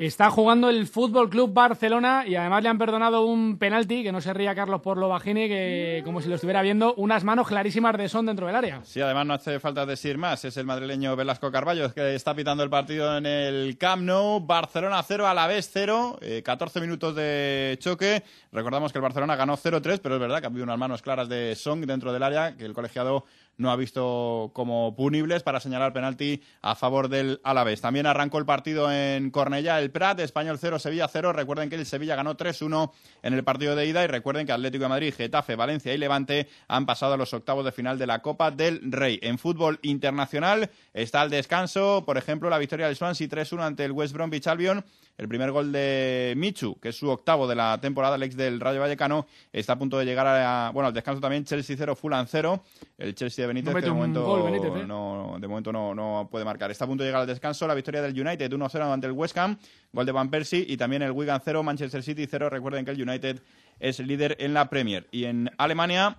Está 0.00 0.30
jugando 0.30 0.70
el 0.70 0.86
Fútbol 0.86 1.28
Club 1.28 1.52
Barcelona 1.52 2.24
y 2.26 2.34
además 2.34 2.62
le 2.62 2.70
han 2.70 2.78
perdonado 2.78 3.26
un 3.26 3.58
penalti, 3.58 4.02
que 4.02 4.12
no 4.12 4.22
se 4.22 4.32
ría 4.32 4.54
Carlos 4.54 4.80
por 4.80 4.96
lo 4.96 5.10
bajini, 5.10 5.46
que 5.46 6.00
como 6.06 6.22
si 6.22 6.30
lo 6.30 6.36
estuviera 6.36 6.62
viendo, 6.62 6.94
unas 6.94 7.22
manos 7.22 7.46
clarísimas 7.46 7.94
de 7.98 8.08
Son 8.08 8.24
dentro 8.24 8.46
del 8.46 8.56
área. 8.56 8.80
Sí, 8.82 9.02
además 9.02 9.26
no 9.26 9.34
hace 9.34 9.60
falta 9.60 9.84
decir 9.84 10.16
más. 10.16 10.42
Es 10.46 10.56
el 10.56 10.64
madrileño 10.64 11.16
Velasco 11.16 11.52
Carballo 11.52 11.92
que 11.92 12.14
está 12.14 12.34
pitando 12.34 12.62
el 12.62 12.70
partido 12.70 13.14
en 13.14 13.26
el 13.26 13.76
Camp 13.76 14.02
Nou. 14.02 14.40
Barcelona 14.40 15.02
0, 15.02 15.28
a 15.28 15.34
la 15.34 15.46
vez 15.46 15.68
0. 15.70 16.18
14 16.44 16.80
minutos 16.80 17.14
de 17.14 17.76
choque. 17.78 18.22
Recordamos 18.52 18.92
que 18.92 18.98
el 18.98 19.02
Barcelona 19.02 19.36
ganó 19.36 19.58
0-3, 19.58 20.00
pero 20.02 20.14
es 20.14 20.20
verdad 20.22 20.40
que 20.40 20.46
ha 20.46 20.48
habido 20.48 20.64
unas 20.64 20.78
manos 20.78 21.02
claras 21.02 21.28
de 21.28 21.54
Song 21.54 21.84
dentro 21.84 22.10
del 22.10 22.22
área, 22.22 22.56
que 22.56 22.64
el 22.64 22.72
colegiado 22.72 23.26
no 23.60 23.70
ha 23.70 23.76
visto 23.76 24.50
como 24.54 24.96
punibles 24.96 25.42
para 25.42 25.60
señalar 25.60 25.92
penalti 25.92 26.42
a 26.62 26.74
favor 26.74 27.08
del 27.08 27.40
Alavés. 27.44 27.82
También 27.82 28.06
arrancó 28.06 28.38
el 28.38 28.46
partido 28.46 28.90
en 28.90 29.30
Cornellá, 29.30 29.78
el 29.78 29.90
Prat, 29.90 30.18
Español 30.20 30.56
0, 30.58 30.78
Sevilla 30.78 31.08
0. 31.08 31.34
Recuerden 31.34 31.68
que 31.68 31.76
el 31.76 31.84
Sevilla 31.84 32.16
ganó 32.16 32.38
3-1 32.38 32.90
en 33.22 33.34
el 33.34 33.44
partido 33.44 33.76
de 33.76 33.86
ida 33.86 34.02
y 34.02 34.06
recuerden 34.06 34.46
que 34.46 34.52
Atlético 34.52 34.84
de 34.84 34.88
Madrid, 34.88 35.14
Getafe, 35.14 35.56
Valencia 35.56 35.92
y 35.92 35.98
Levante 35.98 36.48
han 36.68 36.86
pasado 36.86 37.12
a 37.14 37.16
los 37.18 37.34
octavos 37.34 37.66
de 37.66 37.72
final 37.72 37.98
de 37.98 38.06
la 38.06 38.22
Copa 38.22 38.50
del 38.50 38.80
Rey. 38.90 39.18
En 39.22 39.38
fútbol 39.38 39.78
internacional 39.82 40.70
está 40.94 41.22
el 41.22 41.28
descanso, 41.28 42.02
por 42.06 42.16
ejemplo, 42.16 42.48
la 42.48 42.58
victoria 42.58 42.86
del 42.86 42.96
Swansea 42.96 43.28
3-1 43.28 43.60
ante 43.60 43.84
el 43.84 43.92
West 43.92 44.14
Bromwich 44.14 44.46
Albion. 44.46 44.84
El 45.20 45.28
primer 45.28 45.52
gol 45.52 45.70
de 45.70 46.32
Michu, 46.34 46.80
que 46.80 46.88
es 46.88 46.96
su 46.96 47.10
octavo 47.10 47.46
de 47.46 47.54
la 47.54 47.78
temporada, 47.78 48.16
el 48.16 48.22
ex 48.22 48.34
del 48.38 48.58
Rayo 48.58 48.80
Vallecano, 48.80 49.26
está 49.52 49.74
a 49.74 49.78
punto 49.78 49.98
de 49.98 50.06
llegar 50.06 50.26
a, 50.26 50.70
bueno, 50.72 50.86
al 50.86 50.94
descanso 50.94 51.20
también 51.20 51.44
Chelsea 51.44 51.76
0, 51.78 51.94
Fulham 51.94 52.24
0. 52.26 52.64
El 52.96 53.14
Chelsea 53.14 53.42
de 53.42 53.48
Benítez, 53.48 53.74
No 53.74 53.78
que 53.78 53.84
de 53.84 53.92
momento, 53.92 54.24
gol, 54.24 54.44
Benítez, 54.44 54.70
¿eh? 54.74 54.86
no, 54.86 55.36
de 55.38 55.46
momento 55.46 55.72
no, 55.72 55.94
no 55.94 56.26
puede 56.30 56.46
marcar. 56.46 56.70
Está 56.70 56.86
a 56.86 56.88
punto 56.88 57.04
de 57.04 57.10
llegar 57.10 57.20
al 57.20 57.26
descanso 57.26 57.66
la 57.66 57.74
victoria 57.74 58.00
del 58.00 58.18
United 58.18 58.50
1-0 58.50 58.80
ante 58.94 59.08
el 59.08 59.12
West 59.12 59.36
Ham, 59.36 59.58
gol 59.92 60.06
de 60.06 60.12
Van 60.12 60.30
Persie 60.30 60.64
y 60.66 60.78
también 60.78 61.02
el 61.02 61.10
Wigan 61.10 61.42
0, 61.44 61.62
Manchester 61.64 62.02
City 62.02 62.26
0. 62.26 62.48
Recuerden 62.48 62.86
que 62.86 62.92
el 62.92 63.06
United 63.06 63.42
es 63.78 63.98
líder 63.98 64.38
en 64.40 64.54
la 64.54 64.70
Premier. 64.70 65.06
Y 65.10 65.24
en 65.24 65.50
Alemania, 65.58 66.16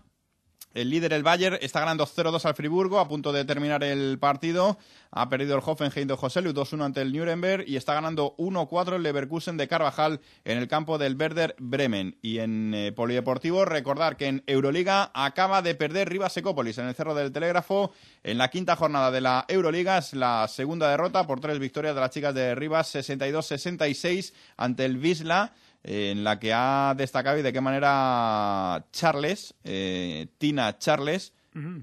el 0.73 0.89
líder, 0.89 1.13
el 1.13 1.23
Bayern, 1.23 1.57
está 1.61 1.81
ganando 1.81 2.05
0-2 2.05 2.45
al 2.45 2.55
Friburgo, 2.55 2.99
a 2.99 3.07
punto 3.07 3.31
de 3.31 3.45
terminar 3.45 3.83
el 3.83 4.17
partido. 4.19 4.77
Ha 5.11 5.27
perdido 5.27 5.55
el 5.55 5.63
Hoffenheim 5.65 6.07
de 6.07 6.15
Joselu 6.15 6.53
2-1 6.53 6.85
ante 6.85 7.01
el 7.01 7.11
Nuremberg 7.11 7.67
y 7.67 7.75
está 7.75 7.93
ganando 7.93 8.35
1-4 8.37 8.95
el 8.95 9.03
Leverkusen 9.03 9.57
de 9.57 9.67
Carvajal 9.67 10.21
en 10.45 10.57
el 10.57 10.69
campo 10.69 10.97
del 10.97 11.17
Werder 11.17 11.55
Bremen. 11.59 12.17
Y 12.21 12.39
en 12.39 12.73
eh, 12.73 12.91
Polideportivo, 12.93 13.65
recordar 13.65 14.15
que 14.15 14.27
en 14.27 14.43
Euroliga 14.47 15.11
acaba 15.13 15.61
de 15.61 15.75
perder 15.75 16.07
Rivas 16.07 16.31
Secópolis 16.31 16.77
en 16.77 16.87
el 16.87 16.95
Cerro 16.95 17.13
del 17.13 17.33
Telégrafo. 17.33 17.91
En 18.23 18.37
la 18.37 18.49
quinta 18.49 18.77
jornada 18.77 19.11
de 19.11 19.19
la 19.19 19.43
Euroliga 19.49 19.97
es 19.97 20.13
la 20.13 20.47
segunda 20.47 20.89
derrota 20.89 21.27
por 21.27 21.41
tres 21.41 21.59
victorias 21.59 21.93
de 21.93 22.01
las 22.01 22.11
chicas 22.11 22.33
de 22.33 22.55
Rivas, 22.55 22.95
62-66 22.95 24.33
ante 24.55 24.85
el 24.85 24.97
Wisla 24.97 25.51
eh, 25.51 25.70
en 25.83 26.23
la 26.23 26.39
que 26.39 26.53
ha 26.53 26.93
destacado 26.95 27.37
y 27.37 27.41
de 27.41 27.53
qué 27.53 27.61
manera 27.61 28.85
Charles, 28.91 29.53
eh, 29.63 30.27
Tina 30.37 30.77
Charles, 30.77 31.33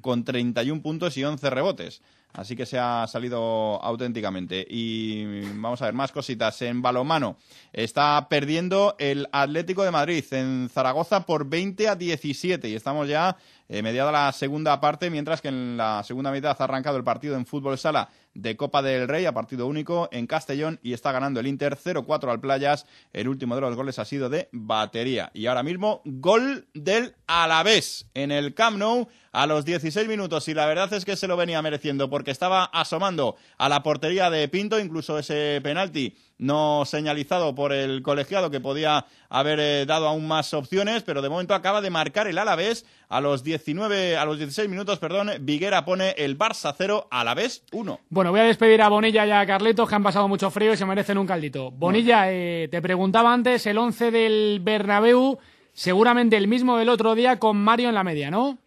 con 0.00 0.24
31 0.24 0.80
puntos 0.80 1.16
y 1.18 1.24
11 1.24 1.50
rebotes. 1.50 2.00
Así 2.32 2.54
que 2.54 2.66
se 2.66 2.78
ha 2.78 3.06
salido 3.08 3.82
auténticamente. 3.82 4.66
Y 4.68 5.42
vamos 5.54 5.82
a 5.82 5.86
ver 5.86 5.94
más 5.94 6.12
cositas. 6.12 6.62
En 6.62 6.82
balomano 6.82 7.36
está 7.72 8.28
perdiendo 8.30 8.94
el 8.98 9.28
Atlético 9.32 9.82
de 9.82 9.90
Madrid 9.90 10.24
en 10.30 10.68
Zaragoza 10.72 11.26
por 11.26 11.48
20 11.48 11.88
a 11.88 11.96
17. 11.96 12.68
Y 12.68 12.74
estamos 12.74 13.08
ya 13.08 13.36
eh, 13.68 13.82
mediada 13.82 14.10
la 14.10 14.32
segunda 14.32 14.80
parte, 14.80 15.10
mientras 15.10 15.40
que 15.42 15.48
en 15.48 15.76
la 15.76 16.02
segunda 16.02 16.32
mitad 16.32 16.56
ha 16.58 16.64
arrancado 16.64 16.96
el 16.96 17.04
partido 17.04 17.36
en 17.36 17.46
fútbol 17.46 17.76
sala 17.78 18.08
de 18.34 18.56
Copa 18.56 18.82
del 18.82 19.08
Rey 19.08 19.26
a 19.26 19.32
partido 19.32 19.66
único 19.66 20.08
en 20.12 20.26
Castellón 20.26 20.78
y 20.82 20.92
está 20.92 21.12
ganando 21.12 21.40
el 21.40 21.46
Inter 21.46 21.76
0-4 21.76 22.30
al 22.30 22.40
Playas. 22.40 22.86
El 23.12 23.28
último 23.28 23.54
de 23.54 23.60
los 23.60 23.76
goles 23.76 23.98
ha 23.98 24.04
sido 24.04 24.28
de 24.28 24.48
batería. 24.52 25.30
Y 25.34 25.46
ahora 25.46 25.62
mismo 25.62 26.02
gol 26.04 26.68
del 26.72 27.14
Alavés 27.26 28.06
en 28.14 28.30
el 28.30 28.54
Camp 28.54 28.78
Nou 28.78 29.08
a 29.32 29.46
los 29.46 29.64
16 29.64 30.08
minutos 30.08 30.48
y 30.48 30.54
la 30.54 30.66
verdad 30.66 30.92
es 30.92 31.04
que 31.04 31.16
se 31.16 31.28
lo 31.28 31.36
venía 31.36 31.60
mereciendo 31.62 32.08
porque 32.08 32.30
estaba 32.30 32.64
asomando 32.64 33.36
a 33.58 33.68
la 33.68 33.82
portería 33.82 34.30
de 34.30 34.48
Pinto, 34.48 34.78
incluso 34.78 35.18
ese 35.18 35.60
penalti 35.62 36.16
no 36.38 36.84
señalizado 36.84 37.54
por 37.54 37.72
el 37.72 38.02
colegiado 38.02 38.50
que 38.50 38.60
podía 38.60 39.04
haber 39.28 39.60
eh, 39.60 39.86
dado 39.86 40.08
aún 40.08 40.26
más 40.26 40.54
opciones, 40.54 41.02
pero 41.02 41.22
de 41.22 41.28
momento 41.28 41.54
acaba 41.54 41.80
de 41.80 41.90
marcar 41.90 42.26
el 42.28 42.38
Alavés 42.38 42.86
a 43.08 43.20
los 43.20 43.42
19 43.42 44.16
a 44.16 44.24
los 44.24 44.38
16 44.38 44.68
minutos, 44.68 44.98
perdón, 44.98 45.30
Viguera 45.40 45.84
pone 45.84 46.14
el 46.16 46.38
Barça 46.38 46.74
0 46.76 47.08
Alavés 47.10 47.64
1. 47.72 48.00
Bueno, 48.08 48.30
voy 48.30 48.40
a 48.40 48.44
despedir 48.44 48.82
a 48.82 48.88
Bonilla 48.88 49.26
y 49.26 49.30
a 49.30 49.46
Carletos 49.46 49.88
que 49.88 49.94
han 49.94 50.02
pasado 50.02 50.28
mucho 50.28 50.50
frío 50.50 50.72
y 50.72 50.76
se 50.76 50.86
merecen 50.86 51.18
un 51.18 51.26
caldito. 51.26 51.70
Bonilla, 51.70 52.32
eh, 52.32 52.68
te 52.70 52.80
preguntaba 52.82 53.32
antes 53.32 53.66
el 53.66 53.78
11 53.78 54.10
del 54.10 54.60
Bernabéu, 54.62 55.38
seguramente 55.72 56.36
el 56.36 56.48
mismo 56.48 56.78
del 56.78 56.88
otro 56.88 57.14
día 57.14 57.38
con 57.38 57.56
Mario 57.56 57.88
en 57.88 57.94
la 57.94 58.04
media, 58.04 58.30
¿no? 58.30 58.58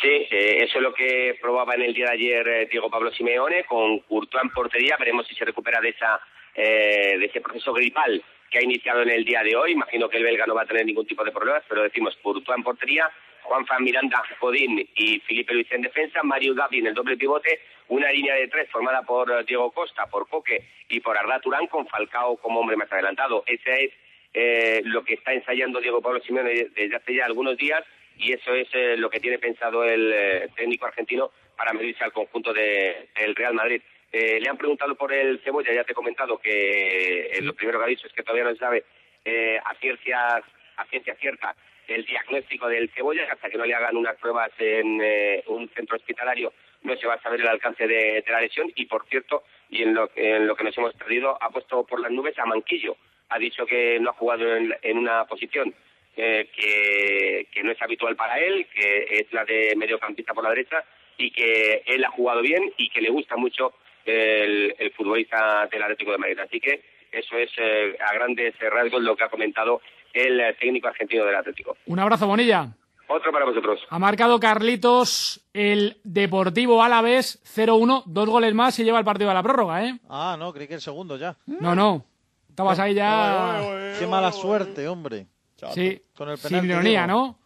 Sí, 0.00 0.08
eh, 0.08 0.64
eso 0.64 0.76
es 0.78 0.82
lo 0.82 0.92
que 0.92 1.38
probaba 1.40 1.74
en 1.74 1.82
el 1.82 1.94
día 1.94 2.06
de 2.06 2.12
ayer 2.12 2.48
eh, 2.48 2.68
Diego 2.70 2.90
Pablo 2.90 3.10
Simeone 3.12 3.64
con 3.64 4.00
Courtois 4.00 4.44
en 4.44 4.50
portería. 4.50 4.96
Veremos 4.98 5.26
si 5.26 5.34
se 5.34 5.44
recupera 5.44 5.80
de 5.80 5.90
esa 5.90 6.20
eh, 6.56 7.16
de 7.18 7.26
ese 7.26 7.40
proceso 7.40 7.72
gripal 7.72 8.22
que 8.50 8.58
ha 8.58 8.62
iniciado 8.62 9.02
en 9.02 9.10
el 9.10 9.24
día 9.24 9.42
de 9.42 9.54
hoy. 9.56 9.72
Imagino 9.72 10.08
que 10.08 10.16
el 10.16 10.24
belga 10.24 10.46
no 10.46 10.54
va 10.54 10.62
a 10.62 10.66
tener 10.66 10.86
ningún 10.86 11.06
tipo 11.06 11.24
de 11.24 11.32
problemas, 11.32 11.62
pero 11.68 11.82
decimos 11.82 12.16
Courtois 12.22 12.56
en 12.56 12.64
portería, 12.64 13.10
Juanfran 13.42 13.84
Miranda 13.84 14.22
Godín 14.40 14.88
y 14.94 15.20
Felipe 15.20 15.54
Luis 15.54 15.70
en 15.70 15.82
defensa, 15.82 16.22
Mario 16.22 16.54
Gavi 16.54 16.78
en 16.78 16.88
el 16.88 16.94
doble 16.94 17.16
pivote, 17.16 17.60
una 17.88 18.10
línea 18.10 18.34
de 18.34 18.48
tres 18.48 18.68
formada 18.70 19.02
por 19.02 19.30
eh, 19.30 19.44
Diego 19.46 19.70
Costa, 19.70 20.06
por 20.06 20.28
Coque 20.28 20.64
y 20.88 21.00
por 21.00 21.16
Arda 21.16 21.40
Turán 21.40 21.66
con 21.66 21.86
Falcao 21.86 22.36
como 22.38 22.60
hombre 22.60 22.76
más 22.76 22.90
adelantado. 22.90 23.44
Ese 23.46 23.84
es 23.84 23.92
eh, 24.34 24.82
lo 24.84 25.04
que 25.04 25.14
está 25.14 25.32
ensayando 25.32 25.80
Diego 25.80 26.02
Pablo 26.02 26.20
Simeone 26.20 26.68
desde 26.74 26.96
hace 26.96 27.14
ya 27.14 27.24
algunos 27.24 27.56
días 27.56 27.82
y 28.18 28.32
eso 28.32 28.54
es 28.54 28.68
eh, 28.72 28.96
lo 28.96 29.10
que 29.10 29.20
tiene 29.20 29.38
pensado 29.38 29.84
el 29.84 30.12
eh, 30.12 30.48
técnico 30.54 30.86
argentino 30.86 31.30
para 31.56 31.72
medirse 31.72 32.04
al 32.04 32.12
conjunto 32.12 32.52
del 32.52 33.34
Real 33.34 33.54
Madrid. 33.54 33.80
Eh, 34.12 34.38
le 34.40 34.48
han 34.48 34.56
preguntado 34.56 34.94
por 34.94 35.12
el 35.12 35.40
Cebolla, 35.40 35.72
ya 35.72 35.84
te 35.84 35.92
he 35.92 35.94
comentado 35.94 36.38
que 36.38 37.26
eh, 37.32 37.42
lo 37.42 37.54
primero 37.54 37.78
que 37.78 37.84
ha 37.84 37.88
dicho 37.88 38.06
es 38.06 38.12
que 38.12 38.22
todavía 38.22 38.44
no 38.44 38.52
se 38.52 38.58
sabe 38.58 38.84
eh, 39.24 39.58
a, 39.64 39.74
ciencia, 39.74 40.36
a 40.76 40.84
ciencia 40.86 41.14
cierta 41.16 41.54
el 41.88 42.04
diagnóstico 42.04 42.68
del 42.68 42.90
Cebolla, 42.90 43.28
hasta 43.30 43.48
que 43.48 43.58
no 43.58 43.64
le 43.64 43.74
hagan 43.74 43.96
unas 43.96 44.16
pruebas 44.16 44.50
en 44.58 45.00
eh, 45.02 45.44
un 45.46 45.68
centro 45.70 45.96
hospitalario 45.96 46.52
no 46.86 46.96
se 46.96 47.06
va 47.06 47.14
a 47.14 47.22
saber 47.22 47.40
el 47.40 47.48
alcance 47.48 47.86
de, 47.86 48.22
de 48.22 48.32
la 48.32 48.40
lesión 48.40 48.70
y 48.74 48.86
por 48.86 49.06
cierto, 49.08 49.44
y 49.68 49.82
en 49.82 49.94
lo, 49.94 50.10
en 50.14 50.46
lo 50.46 50.56
que 50.56 50.64
nos 50.64 50.76
hemos 50.78 50.94
perdido, 50.94 51.36
ha 51.40 51.50
puesto 51.50 51.84
por 51.84 52.00
las 52.00 52.10
nubes 52.10 52.38
a 52.38 52.46
Manquillo. 52.46 52.96
Ha 53.28 53.38
dicho 53.38 53.66
que 53.66 53.98
no 53.98 54.10
ha 54.10 54.14
jugado 54.14 54.56
en, 54.56 54.74
en 54.82 54.98
una 54.98 55.24
posición 55.24 55.74
eh, 56.16 56.48
que, 56.54 57.48
que 57.52 57.62
no 57.62 57.72
es 57.72 57.82
habitual 57.82 58.14
para 58.16 58.38
él, 58.38 58.66
que 58.72 59.06
es 59.10 59.32
la 59.32 59.44
de 59.44 59.74
mediocampista 59.76 60.32
por 60.32 60.44
la 60.44 60.50
derecha 60.50 60.84
y 61.18 61.30
que 61.30 61.82
él 61.86 62.04
ha 62.04 62.10
jugado 62.10 62.40
bien 62.40 62.72
y 62.76 62.88
que 62.90 63.00
le 63.00 63.10
gusta 63.10 63.36
mucho 63.36 63.74
el, 64.06 64.74
el 64.78 64.92
futbolista 64.92 65.66
del 65.70 65.82
Atlético 65.82 66.12
de 66.12 66.18
Madrid. 66.18 66.38
Así 66.38 66.60
que 66.60 66.82
eso 67.12 67.36
es 67.36 67.50
eh, 67.58 67.96
a 68.00 68.14
grandes 68.14 68.54
rasgos 68.60 69.02
lo 69.02 69.16
que 69.16 69.24
ha 69.24 69.28
comentado 69.28 69.80
el 70.12 70.40
técnico 70.58 70.88
argentino 70.88 71.24
del 71.24 71.36
Atlético. 71.36 71.76
Un 71.86 71.98
abrazo, 71.98 72.26
Bonilla. 72.26 72.68
Otro 73.08 73.30
para 73.30 73.44
vosotros. 73.44 73.80
Ha 73.88 73.98
marcado 73.98 74.40
Carlitos 74.40 75.40
el 75.52 75.98
Deportivo 76.02 76.82
Alavés 76.82 77.40
0-1, 77.44 78.02
dos 78.06 78.28
goles 78.28 78.52
más 78.52 78.78
y 78.80 78.84
lleva 78.84 78.98
el 78.98 79.04
partido 79.04 79.30
a 79.30 79.34
la 79.34 79.42
prórroga, 79.42 79.84
¿eh? 79.84 79.98
Ah, 80.08 80.36
no, 80.38 80.52
creí 80.52 80.66
que 80.66 80.74
el 80.74 80.80
segundo 80.80 81.16
ya. 81.16 81.36
No, 81.46 81.74
no. 81.74 82.04
Estabas 82.48 82.78
ahí 82.80 82.94
ya. 82.94 83.60
Qué 83.98 84.06
mala 84.06 84.32
suerte, 84.32 84.88
hombre. 84.88 85.26
Sí, 85.72 86.02
Con 86.16 86.30
el 86.30 86.36
sin 86.36 86.48
penalti, 86.48 86.68
ironía, 86.68 87.06
digo. 87.06 87.38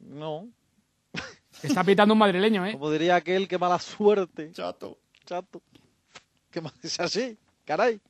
¿no? 0.00 0.42
No. 0.42 0.48
Está 1.62 1.82
pitando 1.82 2.14
un 2.14 2.18
madrileño, 2.18 2.66
¿eh? 2.66 2.72
Como 2.72 2.90
diría 2.90 3.16
aquel, 3.16 3.48
qué 3.48 3.58
mala 3.58 3.78
suerte. 3.78 4.52
Chato. 4.52 4.98
Chato. 5.28 5.60
¿Qué 6.50 6.62
más 6.62 6.72
es 6.82 6.98
así? 6.98 7.36
Caray. 7.66 8.00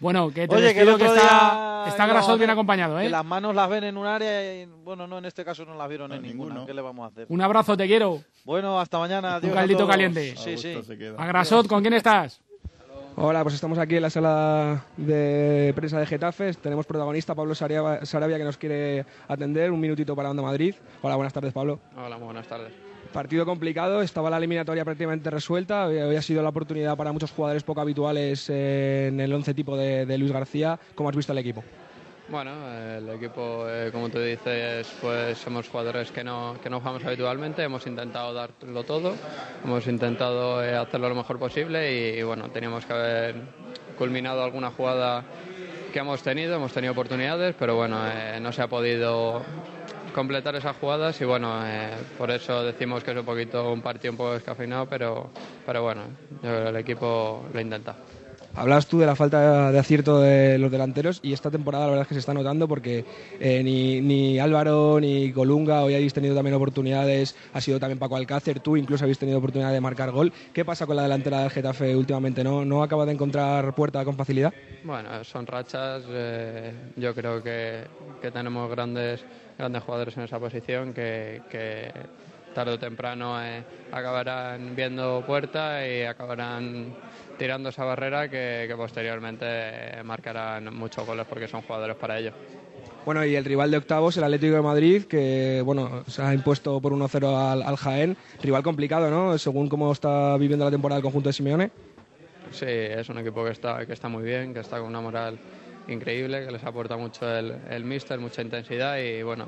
Bueno, 0.00 0.30
que 0.30 0.48
te 0.48 0.54
Oye, 0.54 0.72
que 0.72 0.80
el 0.80 0.86
despido 0.86 0.96
que, 0.96 1.04
otro 1.04 1.16
está, 1.16 1.82
día 1.84 1.84
está 1.88 2.06
Grasol 2.06 2.38
bien 2.38 2.48
acompañado, 2.48 2.98
Que 2.98 3.06
¿eh? 3.06 3.10
las 3.10 3.24
manos 3.26 3.54
las 3.54 3.68
ven 3.68 3.84
en 3.84 3.98
un 3.98 4.06
área 4.06 4.62
y, 4.62 4.64
bueno, 4.64 5.06
no, 5.06 5.18
en 5.18 5.26
este 5.26 5.44
caso 5.44 5.66
no 5.66 5.74
las 5.74 5.86
vieron 5.86 6.12
en 6.12 6.22
ninguna. 6.22 6.64
¿Qué 6.64 6.72
le 6.72 6.80
vamos 6.80 7.04
a 7.04 7.08
hacer? 7.08 7.26
Un 7.28 7.42
abrazo, 7.42 7.76
te 7.76 7.86
quiero. 7.86 8.22
Bueno, 8.44 8.80
hasta 8.80 8.98
mañana. 8.98 9.34
Adiós 9.34 9.50
Un 9.50 9.58
caldito 9.58 9.86
caliente. 9.86 10.34
Sí, 10.38 10.56
sí. 10.56 10.74
A 11.18 11.26
Grasot, 11.26 11.66
¿con 11.66 11.82
quién 11.82 11.92
estás? 11.92 12.40
Hola, 13.16 13.42
pues 13.42 13.54
estamos 13.54 13.78
aquí 13.78 13.96
en 13.96 14.02
la 14.02 14.10
sala 14.10 14.86
de 14.96 15.74
prensa 15.76 16.00
de 16.00 16.06
Getafe. 16.06 16.54
Tenemos 16.54 16.86
protagonista 16.86 17.34
Pablo 17.34 17.54
Sarabia, 17.54 18.38
que 18.38 18.44
nos 18.44 18.56
quiere 18.56 19.04
atender. 19.28 19.70
Un 19.70 19.80
minutito 19.80 20.16
para 20.16 20.30
Onda 20.30 20.42
Madrid. 20.42 20.74
Hola, 21.02 21.16
buenas 21.16 21.34
tardes, 21.34 21.52
Pablo. 21.52 21.80
Hola, 21.94 22.16
muy 22.16 22.24
buenas 22.24 22.46
tardes. 22.46 22.85
Partido 23.16 23.46
complicado, 23.46 24.02
estaba 24.02 24.28
la 24.28 24.36
eliminatoria 24.36 24.84
prácticamente 24.84 25.30
resuelta. 25.30 25.86
Hoy 25.86 25.96
hoy 25.96 26.16
ha 26.16 26.20
sido 26.20 26.42
la 26.42 26.50
oportunidad 26.50 26.98
para 26.98 27.12
muchos 27.12 27.30
jugadores 27.30 27.62
poco 27.62 27.80
habituales 27.80 28.50
eh, 28.50 29.06
en 29.08 29.18
el 29.20 29.32
once 29.32 29.54
tipo 29.54 29.74
de, 29.74 30.04
de 30.04 30.18
Luis 30.18 30.32
García. 30.32 30.78
¿Cómo 30.94 31.08
has 31.08 31.16
visto 31.16 31.32
el 31.32 31.38
equipo? 31.38 31.64
Bueno, 32.28 32.50
el 32.70 33.08
equipo, 33.08 33.64
eh, 33.70 33.88
como 33.90 34.10
tú 34.10 34.18
dices, 34.18 34.86
pues 35.00 35.38
somos 35.38 35.66
jugadores 35.66 36.10
que 36.10 36.22
no, 36.22 36.58
que 36.62 36.68
no 36.68 36.78
jugamos 36.80 37.06
habitualmente, 37.06 37.62
hemos 37.62 37.86
intentado 37.86 38.34
darlo 38.34 38.84
todo, 38.84 39.14
hemos 39.64 39.86
intentado 39.86 40.62
eh, 40.62 40.76
hacerlo 40.76 41.08
lo 41.08 41.14
mejor 41.14 41.38
posible 41.38 41.90
y, 41.90 42.18
y, 42.18 42.22
bueno, 42.22 42.50
teníamos 42.50 42.84
que 42.84 42.92
haber 42.92 43.34
culminado 43.96 44.44
alguna 44.44 44.70
jugada 44.72 45.24
que 45.90 46.00
hemos 46.00 46.22
tenido, 46.22 46.56
hemos 46.56 46.74
tenido 46.74 46.92
oportunidades, 46.92 47.56
pero 47.58 47.76
bueno, 47.76 47.98
eh, 48.06 48.38
no 48.42 48.52
se 48.52 48.60
ha 48.60 48.68
podido 48.68 49.42
completar 50.16 50.56
esas 50.56 50.74
jugadas 50.78 51.20
y 51.20 51.24
bueno, 51.26 51.60
eh, 51.66 51.90
por 52.16 52.30
eso 52.30 52.64
decimos 52.64 53.04
que 53.04 53.10
es 53.12 53.16
un 53.18 53.24
poquito 53.26 53.70
un 53.70 53.82
partido 53.82 54.12
un 54.12 54.16
poco 54.16 54.32
descafeinado, 54.32 54.86
pero, 54.86 55.30
pero 55.66 55.82
bueno, 55.82 56.04
el 56.42 56.74
equipo 56.76 57.44
lo 57.52 57.60
intenta. 57.60 57.94
Hablas 58.58 58.86
tú 58.86 58.98
de 58.98 59.04
la 59.04 59.14
falta 59.14 59.70
de 59.70 59.78
acierto 59.78 60.18
de 60.22 60.56
los 60.56 60.70
delanteros 60.72 61.20
y 61.22 61.34
esta 61.34 61.50
temporada 61.50 61.84
la 61.84 61.90
verdad 61.90 62.02
es 62.04 62.08
que 62.08 62.14
se 62.14 62.20
está 62.20 62.32
notando 62.32 62.66
porque 62.66 63.04
eh, 63.38 63.62
ni, 63.62 64.00
ni 64.00 64.38
Álvaro 64.38 64.98
ni 64.98 65.30
Colunga 65.30 65.82
hoy 65.82 65.94
habéis 65.94 66.14
tenido 66.14 66.34
también 66.34 66.54
oportunidades, 66.54 67.36
ha 67.52 67.60
sido 67.60 67.78
también 67.78 67.98
Paco 67.98 68.16
Alcácer, 68.16 68.60
tú 68.60 68.78
incluso 68.78 69.04
habéis 69.04 69.18
tenido 69.18 69.36
oportunidad 69.36 69.72
de 69.74 69.80
marcar 69.82 70.10
gol. 70.10 70.32
¿Qué 70.54 70.64
pasa 70.64 70.86
con 70.86 70.96
la 70.96 71.02
delantera 71.02 71.40
del 71.40 71.50
Getafe 71.50 71.94
últimamente? 71.94 72.42
¿No, 72.42 72.64
no 72.64 72.82
acaba 72.82 73.04
de 73.04 73.12
encontrar 73.12 73.74
puerta 73.74 74.02
con 74.06 74.16
facilidad? 74.16 74.54
Bueno, 74.84 75.22
son 75.22 75.46
rachas. 75.46 76.04
eh, 76.08 76.72
yo 76.96 77.14
creo 77.14 77.42
que, 77.42 77.82
que 78.22 78.30
tenemos 78.30 78.70
grandes, 78.70 79.22
grandes 79.58 79.82
jugadores 79.82 80.16
en 80.16 80.24
esa 80.24 80.38
posición 80.38 80.92
que, 80.92 81.42
que 81.50 81.90
tarde 82.54 82.72
o 82.72 82.78
temprano 82.78 83.42
eh, 83.42 83.62
acabarán 83.92 84.74
viendo 84.74 85.22
puerta 85.26 85.86
y 85.86 86.02
acabarán 86.02 86.94
tirando 87.38 87.68
esa 87.68 87.84
barrera 87.84 88.30
que, 88.30 88.64
que 88.68 88.74
posteriormente 88.76 90.02
marcarán 90.04 90.74
muchos 90.74 91.06
goles 91.06 91.26
porque 91.28 91.48
son 91.48 91.62
jugadores 91.62 91.96
para 91.96 92.18
ello. 92.18 92.32
Bueno, 93.04 93.24
y 93.24 93.36
el 93.36 93.44
rival 93.44 93.70
de 93.70 93.76
octavos, 93.76 94.16
el 94.16 94.24
Atlético 94.24 94.56
de 94.56 94.62
Madrid, 94.62 95.04
que 95.04 95.62
bueno, 95.64 96.02
se 96.08 96.22
ha 96.22 96.34
impuesto 96.34 96.80
por 96.80 96.92
1-0 96.92 97.52
al, 97.52 97.62
al 97.62 97.76
Jaén. 97.76 98.16
Rival 98.42 98.62
complicado, 98.62 99.10
¿no? 99.10 99.38
Según 99.38 99.68
cómo 99.68 99.92
está 99.92 100.36
viviendo 100.36 100.64
la 100.64 100.70
temporada 100.70 100.98
el 100.98 101.04
conjunto 101.04 101.28
de 101.28 101.32
Simeone. 101.32 101.70
Sí, 102.50 102.64
es 102.66 103.08
un 103.08 103.18
equipo 103.18 103.44
que 103.44 103.50
está, 103.50 103.84
que 103.86 103.92
está 103.92 104.08
muy 104.08 104.24
bien, 104.24 104.54
que 104.54 104.60
está 104.60 104.78
con 104.78 104.88
una 104.88 105.00
moral 105.00 105.38
increíble, 105.88 106.44
que 106.44 106.52
les 106.52 106.64
aporta 106.64 106.96
mucho 106.96 107.28
el, 107.28 107.56
el 107.70 107.84
míster, 107.84 108.18
mucha 108.18 108.42
intensidad 108.42 108.98
y 108.98 109.22
bueno, 109.22 109.46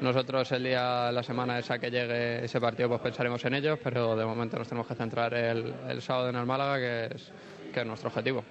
nosotros 0.00 0.50
el 0.52 0.64
día, 0.64 1.10
la 1.10 1.22
semana 1.22 1.58
esa 1.58 1.78
que 1.78 1.90
llegue 1.90 2.44
ese 2.44 2.60
partido 2.60 2.88
pues 2.88 3.00
pensaremos 3.00 3.44
en 3.44 3.54
ellos, 3.54 3.78
pero 3.82 4.14
de 4.14 4.24
momento 4.24 4.56
nos 4.58 4.68
tenemos 4.68 4.86
que 4.86 4.94
centrar 4.94 5.34
el, 5.34 5.74
el 5.88 6.02
sábado 6.02 6.28
en 6.28 6.36
el 6.36 6.46
Málaga, 6.46 6.78
que 6.78 7.14
es, 7.16 7.32
que 7.72 7.80
es 7.80 7.86
nuestro 7.86 8.08
objetivo. 8.08 8.44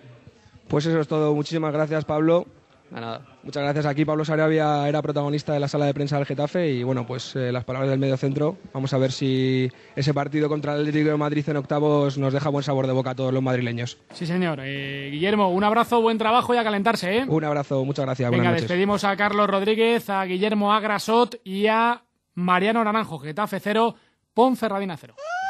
Pues 0.67 0.85
eso 0.85 0.99
es 0.99 1.07
todo. 1.07 1.33
Muchísimas 1.33 1.71
gracias, 1.71 2.03
Pablo. 2.03 2.45
Nada. 2.91 3.21
Muchas 3.43 3.63
gracias. 3.63 3.85
Aquí 3.85 4.05
Pablo 4.05 4.23
Sarabia 4.23 4.87
era 4.87 5.01
protagonista 5.01 5.53
de 5.53 5.59
la 5.59 5.67
sala 5.67 5.85
de 5.85 5.93
prensa 5.93 6.17
del 6.17 6.25
Getafe 6.25 6.69
y 6.69 6.83
bueno, 6.83 7.05
pues 7.05 7.35
eh, 7.35 7.51
las 7.51 7.63
palabras 7.63 7.89
del 7.89 7.99
medio 7.99 8.17
centro. 8.17 8.57
Vamos 8.73 8.93
a 8.93 8.97
ver 8.97 9.11
si 9.11 9.69
ese 9.95 10.13
partido 10.13 10.49
contra 10.49 10.73
el 10.73 10.81
Atlético 10.81 11.09
de 11.09 11.17
Madrid 11.17 11.47
en 11.49 11.57
octavos 11.57 12.17
nos 12.17 12.33
deja 12.33 12.49
buen 12.49 12.63
sabor 12.63 12.87
de 12.87 12.93
boca 12.93 13.11
a 13.11 13.15
todos 13.15 13.33
los 13.33 13.43
madrileños. 13.43 13.97
Sí, 14.13 14.25
señor. 14.25 14.59
Eh, 14.61 15.09
Guillermo, 15.11 15.49
un 15.49 15.63
abrazo, 15.63 16.01
buen 16.01 16.17
trabajo 16.17 16.53
y 16.53 16.57
a 16.57 16.63
calentarse, 16.63 17.17
¿eh? 17.17 17.25
Un 17.27 17.43
abrazo, 17.43 17.83
muchas 17.83 18.05
gracias. 18.05 18.31
Venga, 18.31 18.51
noches. 18.51 18.61
despedimos 18.61 19.03
a 19.03 19.15
Carlos 19.15 19.49
Rodríguez, 19.49 20.09
a 20.09 20.23
Guillermo 20.25 20.73
Agrasot 20.73 21.41
y 21.43 21.67
a 21.67 22.03
Mariano 22.35 22.83
Naranjo, 22.83 23.19
Getafe 23.19 23.59
0, 23.59 23.95
Ponferradina 24.33 24.95
0. 24.97 25.15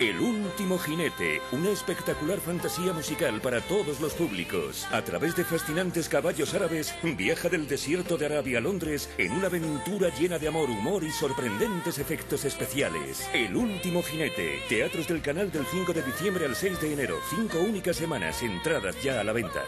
El 0.00 0.20
último 0.20 0.78
jinete, 0.78 1.42
una 1.50 1.70
espectacular 1.70 2.38
fantasía 2.38 2.92
musical 2.92 3.40
para 3.40 3.60
todos 3.60 4.00
los 4.00 4.14
públicos. 4.14 4.86
A 4.92 5.02
través 5.02 5.34
de 5.34 5.44
fascinantes 5.44 6.08
caballos 6.08 6.54
árabes, 6.54 6.94
viaja 7.02 7.48
del 7.48 7.66
desierto 7.66 8.16
de 8.16 8.26
Arabia 8.26 8.58
a 8.58 8.60
Londres 8.60 9.10
en 9.18 9.32
una 9.32 9.48
aventura 9.48 10.14
llena 10.16 10.38
de 10.38 10.46
amor, 10.46 10.70
humor 10.70 11.02
y 11.02 11.10
sorprendentes 11.10 11.98
efectos 11.98 12.44
especiales. 12.44 13.28
El 13.34 13.56
último 13.56 14.04
jinete, 14.04 14.60
teatros 14.68 15.08
del 15.08 15.20
canal 15.20 15.50
del 15.50 15.66
5 15.66 15.92
de 15.92 16.02
diciembre 16.02 16.46
al 16.46 16.54
6 16.54 16.80
de 16.80 16.92
enero, 16.92 17.16
cinco 17.28 17.58
únicas 17.58 17.96
semanas, 17.96 18.40
entradas 18.44 19.02
ya 19.02 19.20
a 19.20 19.24
la 19.24 19.32
venta. 19.32 19.64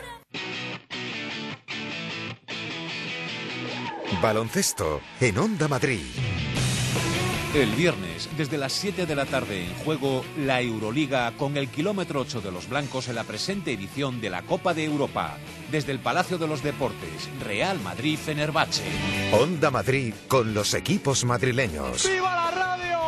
Baloncesto 4.23 5.01
en 5.21 5.39
Onda 5.39 5.67
Madrid. 5.67 6.03
El 7.53 7.71
viernes, 7.73 8.31
desde 8.37 8.59
las 8.59 8.73
7 8.73 9.07
de 9.07 9.17
la 9.17 9.27
tarde, 9.27 9.65
en 9.65 9.75
juego 9.85 10.25
la 10.39 10.61
Euroliga 10.61 11.33
con 11.37 11.57
el 11.57 11.67
kilómetro 11.69 12.21
8 12.21 12.43
de 12.43 12.53
los 12.53 12.69
blancos 12.69 13.09
en 13.09 13.17
la 13.17 13.25
presente 13.25 13.73
edición 13.73 14.21
de 14.21 14.31
la 14.31 14.43
Copa 14.43 14.73
de 14.73 14.85
Europa. 14.85 15.37
Desde 15.69 15.91
el 15.91 15.99
Palacio 15.99 16.39
de 16.39 16.47
los 16.47 16.63
Deportes, 16.63 17.29
Real 17.45 17.81
Madrid-Fenerbahce. 17.81 18.85
Onda 19.33 19.73
Madrid 19.73 20.15
con 20.29 20.55
los 20.55 20.75
equipos 20.75 21.25
madrileños. 21.25 22.09
¡Viva 22.09 22.37
la 22.37 22.51
radio! 22.53 22.99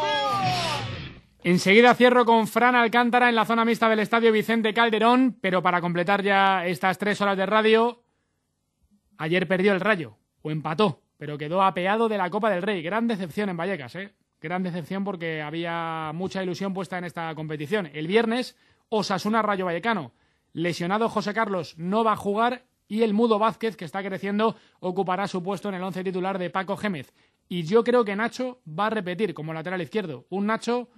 Enseguida 1.45 1.95
cierro 1.95 2.25
con 2.25 2.49
Fran 2.49 2.75
Alcántara 2.75 3.29
en 3.29 3.37
la 3.37 3.47
zona 3.47 3.65
mixta 3.65 3.89
del 3.89 4.01
Estadio 4.01 4.33
Vicente 4.33 4.75
Calderón, 4.75 5.39
pero 5.41 5.63
para 5.63 5.81
completar 5.81 6.21
ya 6.21 6.67
estas 6.67 6.99
tres 6.99 7.21
horas 7.21 7.37
de 7.37 7.47
radio, 7.47 8.03
ayer 9.19 9.47
perdió 9.47 9.73
el 9.73 9.79
Rayo, 9.79 10.19
o 10.43 10.51
empató, 10.51 11.01
pero 11.17 11.39
quedó 11.39 11.63
apeado 11.63 12.09
de 12.09 12.19
la 12.19 12.29
Copa 12.29 12.51
del 12.51 12.63
Rey. 12.63 12.83
Gran 12.83 13.07
decepción 13.07 13.49
en 13.49 13.57
Vallecas, 13.57 13.95
¿eh? 13.95 14.13
Gran 14.43 14.63
decepción 14.65 15.05
porque 15.05 15.41
había 15.41 16.11
mucha 16.15 16.43
ilusión 16.43 16.75
puesta 16.75 16.99
en 16.99 17.05
esta 17.05 17.33
competición. 17.35 17.89
El 17.95 18.09
viernes, 18.09 18.57
Osasuna 18.89 19.41
Rayo 19.41 19.67
Vallecano. 19.67 20.13
Lesionado 20.53 21.09
José 21.09 21.33
Carlos 21.33 21.75
no 21.79 22.03
va 22.05 22.13
a 22.13 22.17
jugar 22.17 22.65
y 22.89 23.03
el 23.03 23.15
Mudo 23.15 23.39
Vázquez, 23.39 23.77
que 23.77 23.85
está 23.87 24.03
creciendo, 24.03 24.57
ocupará 24.81 25.27
su 25.29 25.43
puesto 25.43 25.69
en 25.69 25.77
el 25.77 25.83
once 25.83 26.05
titular 26.05 26.39
de 26.39 26.51
Paco 26.51 26.77
Gémez. 26.77 27.15
Y 27.49 27.63
yo 27.63 27.85
creo 27.85 28.05
que 28.05 28.17
Nacho 28.17 28.59
va 28.69 28.87
a 28.87 28.91
repetir 28.91 29.33
como 29.33 29.55
lateral 29.55 29.81
izquierdo. 29.81 30.27
Un 30.29 30.47
Nacho 30.47 30.89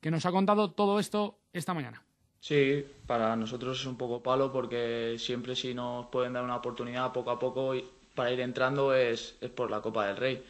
que 0.00 0.10
nos 0.10 0.26
ha 0.26 0.32
contado 0.32 0.72
todo 0.72 0.98
esto 0.98 1.38
esta 1.52 1.72
mañana. 1.72 2.02
Sí, 2.40 2.84
para 3.06 3.36
nosotros 3.36 3.78
es 3.80 3.86
un 3.86 3.96
poco 3.96 4.22
palo 4.22 4.50
porque 4.50 5.16
siempre 5.18 5.54
si 5.54 5.74
nos 5.74 6.06
pueden 6.06 6.32
dar 6.32 6.42
una 6.42 6.56
oportunidad 6.56 7.12
poco 7.12 7.30
a 7.30 7.38
poco 7.38 7.74
y- 7.74 7.84
para 8.14 8.32
ir 8.32 8.40
entrando 8.40 8.94
es, 8.94 9.38
es 9.40 9.50
por 9.50 9.70
la 9.70 9.80
Copa 9.80 10.06
del 10.08 10.16
Rey. 10.16 10.44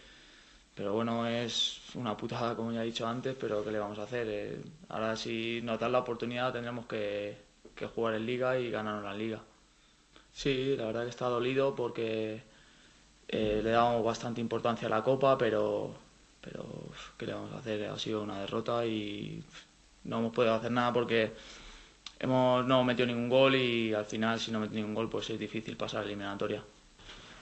Pero 0.80 0.94
bueno, 0.94 1.26
es 1.26 1.78
una 1.94 2.16
putada, 2.16 2.56
como 2.56 2.72
ya 2.72 2.82
he 2.82 2.86
dicho 2.86 3.06
antes, 3.06 3.36
pero 3.38 3.62
¿qué 3.62 3.70
le 3.70 3.78
vamos 3.78 3.98
a 3.98 4.04
hacer? 4.04 4.26
Eh, 4.30 4.62
ahora 4.88 5.14
si 5.14 5.60
nos 5.62 5.78
dan 5.78 5.92
la 5.92 5.98
oportunidad 5.98 6.54
tendremos 6.54 6.86
que, 6.86 7.36
jugar 7.94 8.14
en 8.14 8.24
Liga 8.24 8.58
y 8.58 8.70
ganar 8.70 9.02
la 9.02 9.12
Liga. 9.12 9.42
Sí, 10.32 10.74
la 10.78 10.86
verdad 10.86 11.02
que 11.02 11.10
está 11.10 11.26
dolido 11.26 11.74
porque 11.74 12.42
eh, 13.28 13.60
le 13.62 13.70
damos 13.70 14.02
bastante 14.02 14.40
importancia 14.40 14.86
a 14.86 14.90
la 14.90 15.02
Copa, 15.02 15.36
pero, 15.36 15.92
pero 16.40 16.64
¿qué 17.18 17.26
le 17.26 17.34
vamos 17.34 17.52
a 17.52 17.58
hacer? 17.58 17.84
Ha 17.84 17.98
sido 17.98 18.22
una 18.22 18.40
derrota 18.40 18.86
y 18.86 19.44
no 20.04 20.20
hemos 20.20 20.32
podido 20.32 20.54
hacer 20.54 20.72
nada 20.72 20.94
porque 20.94 21.30
hemos, 22.18 22.64
no 22.64 22.76
hemos 22.76 22.86
metido 22.86 23.06
ningún 23.06 23.28
gol 23.28 23.54
y 23.54 23.92
al 23.92 24.06
final 24.06 24.40
si 24.40 24.50
no 24.50 24.60
metes 24.60 24.76
ningún 24.76 24.94
gol 24.94 25.10
pues 25.10 25.28
es 25.28 25.38
difícil 25.38 25.76
pasar 25.76 26.00
a 26.00 26.02
la 26.04 26.06
eliminatoria. 26.06 26.64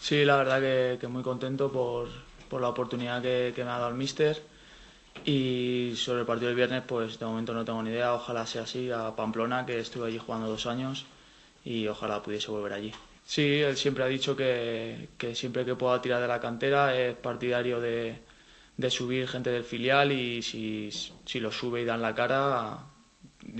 Sí, 0.00 0.25
la 0.25 0.36
verdad 0.39 0.99
que 0.99 1.07
muy 1.07 1.23
contento 1.23 1.70
por, 1.70 2.08
por 2.49 2.60
la 2.60 2.68
oportunidad 2.68 3.23
que, 3.23 3.52
que 3.55 3.65
me 3.65 3.70
ha 3.70 3.78
dado 3.78 3.89
el 3.89 3.94
míster 3.94 4.43
y 5.25 5.93
sobre 5.97 6.20
el 6.20 6.27
partido 6.27 6.49
del 6.49 6.57
viernes 6.57 6.83
pues 6.86 7.18
de 7.18 7.27
momento 7.27 7.52
no 7.55 7.65
tengo 7.65 7.83
ni 7.83 7.91
idea, 7.91 8.15
ojalá 8.15 8.47
sea 8.47 8.62
así 8.62 8.91
a 8.91 9.15
Pamplona 9.15 9.67
que 9.67 9.78
estuve 9.81 10.09
allí 10.09 10.18
jugando 10.18 10.49
dos 10.49 10.67
años 10.67 11.07
y 11.65 11.86
ojalá 11.86 12.23
pudiese 12.23 12.51
volver 12.51 12.73
allí. 12.73 12.93
Sí, 13.27 13.60
él 13.60 13.77
siempre 13.77 14.05
ha 14.05 14.07
dicho 14.07 14.35
que, 14.35 15.10
que 15.18 15.35
siempre 15.35 15.65
que 15.65 15.75
pueda 15.75 16.01
tirar 16.01 16.23
de 16.23 16.28
la 16.28 16.41
cantera 16.41 16.99
es 16.99 17.15
partidario 17.15 17.81
de, 17.81 18.18
de 18.77 18.91
subir 18.91 19.28
gente 19.28 19.51
del 19.51 19.65
filial 19.65 20.12
y 20.12 20.41
si, 20.43 20.91
si 20.91 21.41
lo 21.41 21.52
sube 21.52 21.83
y 21.83 21.85
dan 21.85 22.01
la 22.01 22.15
cara 22.15 22.78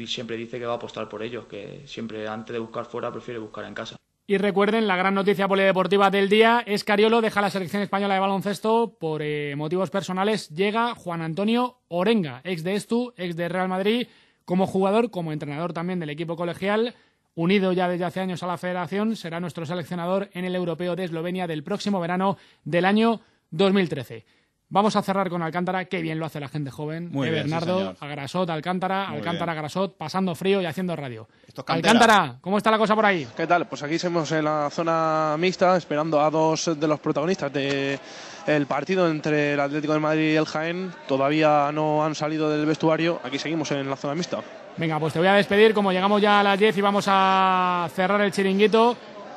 siempre 0.07 0.37
dice 0.37 0.59
que 0.59 0.67
va 0.67 0.75
a 0.75 0.77
apostar 0.77 1.09
por 1.09 1.23
ellos, 1.23 1.47
que 1.47 1.83
siempre 1.87 2.27
antes 2.27 2.53
de 2.53 2.59
buscar 2.59 2.85
fuera 2.85 3.13
prefiere 3.13 3.39
buscar 3.39 3.65
en 3.65 3.75
casa. 3.75 3.97
Y 4.31 4.37
recuerden, 4.37 4.87
la 4.87 4.97
gran 4.97 5.15
noticia 5.15 5.49
polideportiva 5.49 6.11
del 6.11 6.29
día 6.29 6.63
es 6.67 6.85
Cariolo 6.85 7.23
deja 7.23 7.41
la 7.41 7.49
selección 7.49 7.81
española 7.81 8.13
de 8.13 8.21
baloncesto 8.21 8.95
por 9.01 9.23
eh, 9.23 9.57
motivos 9.57 9.89
personales. 9.89 10.51
Llega 10.51 10.95
Juan 10.95 11.23
Antonio 11.23 11.79
Orenga, 11.89 12.43
ex 12.45 12.63
de 12.63 12.75
Estu, 12.75 13.15
ex 13.17 13.37
de 13.37 13.49
Real 13.49 13.69
Madrid, 13.69 14.07
como 14.45 14.67
jugador, 14.67 15.11
como 15.11 15.33
entrenador 15.33 15.73
también 15.73 15.99
del 15.99 16.11
equipo 16.11 16.37
colegial, 16.37 16.95
unido 17.37 17.73
ya 17.73 17.89
desde 17.89 18.05
hace 18.05 18.21
años 18.21 18.43
a 18.43 18.47
la 18.47 18.59
federación, 18.59 19.17
será 19.17 19.41
nuestro 19.41 19.65
seleccionador 19.65 20.29
en 20.35 20.45
el 20.45 20.55
Europeo 20.55 20.95
de 20.95 21.05
Eslovenia 21.05 21.47
del 21.47 21.65
próximo 21.65 21.99
verano 21.99 22.37
del 22.65 22.85
año 22.85 23.23
2013. 23.51 24.27
Vamos 24.71 24.97
a 24.97 25.03
cerrar 25.03 25.31
con 25.31 25.43
Alcántara, 25.43 25.87
qué 25.87 26.03
bien 26.03 26.19
lo 26.19 26.27
hace 26.27 26.41
la 26.41 26.49
gente 26.49 26.71
joven. 26.71 27.09
Muy 27.11 27.27
de 27.29 27.33
bien, 27.33 27.45
sí, 27.47 27.51
Bernardo, 27.51 27.79
señor. 27.79 27.97
a 28.01 28.07
Grasot, 28.07 28.51
Alcántara, 28.51 29.07
Muy 29.09 29.17
Alcántara, 29.19 29.53
bien. 29.55 29.63
Grasot, 29.63 29.97
pasando 29.97 30.35
frío 30.35 30.61
y 30.61 30.67
haciendo 30.67 30.95
radio. 30.95 31.27
Alcántara, 31.67 32.37
¿cómo 32.43 32.59
está 32.59 32.71
la 32.71 32.77
cosa 32.77 32.95
por 32.95 33.07
ahí? 33.07 33.27
¿Qué 33.35 33.47
tal? 33.47 33.67
Pues 33.67 33.83
aquí 33.83 33.99
seguimos 33.99 34.31
en 34.33 34.45
la 34.45 34.69
zona 34.71 35.37
mixta 35.39 35.75
esperando 35.77 36.21
a 36.21 36.29
dos 36.31 36.79
de 36.79 36.87
los 36.87 37.01
protagonistas 37.01 37.51
del 37.51 38.67
partido 38.67 39.09
entre 39.11 39.55
el 39.55 39.61
Atlético 39.61 39.95
de 39.95 40.01
Madrid 40.01 40.33
y 40.33 40.37
el 40.37 40.45
Jaén. 40.45 40.93
Todavía 41.07 41.71
no 41.73 42.05
han 42.05 42.15
salido 42.15 42.51
del 42.51 42.67
vestuario. 42.67 43.21
Aquí 43.25 43.39
seguimos 43.39 43.71
en 43.73 43.89
la 43.89 43.97
zona 43.97 44.15
mixta. 44.15 44.41
Venga, 44.77 45.01
pues 45.01 45.15
te 45.15 45.19
voy 45.19 45.29
a 45.29 45.33
despedir. 45.35 45.73
Como 45.73 45.93
llegamos 45.93 46.21
ya 46.21 46.41
a 46.41 46.43
las 46.43 46.59
10 46.59 46.77
y 46.77 46.81
vamos 46.83 47.07
a 47.09 47.89
cerrar 47.95 48.21
el 48.21 48.33
chiringuito, 48.33 48.97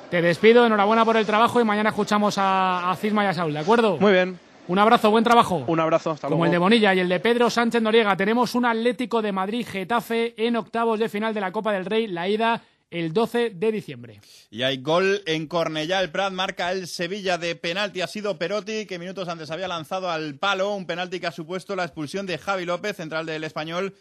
te 0.10 0.22
despido. 0.22 0.66
Enhorabuena 0.66 1.06
por 1.06 1.16
el 1.16 1.26
trabajo 1.26 1.62
y 1.62 1.64
mañana 1.64 1.90
escuchamos 1.92 2.38
a, 2.38 2.92
a 2.92 2.96
Cisma 2.98 3.24
y 3.24 3.28
a 3.28 3.34
Saúl, 3.34 3.54
¿de 3.54 3.60
acuerdo? 3.60 3.98
Muy 3.98 4.12
bien. 4.12 4.38
Un 4.68 4.80
abrazo, 4.80 5.12
buen 5.12 5.24
trabajo. 5.24 5.64
Un 5.68 5.80
abrazo, 5.80 6.12
hasta 6.12 6.28
Como 6.28 6.38
luego. 6.38 6.46
el 6.46 6.52
de 6.52 6.58
Bonilla 6.58 6.94
y 6.96 7.00
el 7.00 7.10
de 7.10 7.20
Pedro 7.20 7.50
Sánchez 7.50 7.82
Noriega. 7.82 8.16
Tenemos 8.16 8.56
un 8.56 8.66
Atlético 8.66 9.22
de 9.22 9.32
Madrid 9.32 9.66
Getafe 9.68 10.34
en 10.38 10.56
octavos 10.56 11.00
de 11.00 11.10
final 11.10 11.34
de 11.34 11.42
la 11.42 11.52
Copa 11.52 11.74
del 11.74 11.86
Rey, 11.86 12.08
la 12.08 12.30
ida 12.30 12.62
el 12.90 13.14
12 13.14 13.52
de 13.52 13.72
diciembre. 13.72 14.20
Y 14.50 14.64
hay 14.64 14.78
gol 14.78 15.22
en 15.26 15.48
Cornellá. 15.48 16.02
El 16.02 16.12
Prat 16.12 16.32
marca 16.34 16.72
el 16.72 16.88
Sevilla 16.88 17.38
de 17.38 17.56
penalti. 17.56 18.02
Ha 18.02 18.08
sido 18.08 18.38
Perotti, 18.38 18.86
que 18.86 19.00
minutos 19.00 19.28
antes 19.30 19.50
había 19.50 19.68
lanzado 19.68 20.10
al 20.12 20.36
palo. 20.36 20.74
Un 20.76 20.86
penalti 20.86 21.20
que 21.20 21.28
ha 21.28 21.32
supuesto 21.32 21.76
la 21.76 21.84
expulsión 21.86 22.26
de 22.26 22.38
Javi 22.38 22.66
López, 22.66 22.98
central 22.98 23.26
del 23.26 23.44
español. 23.46 23.96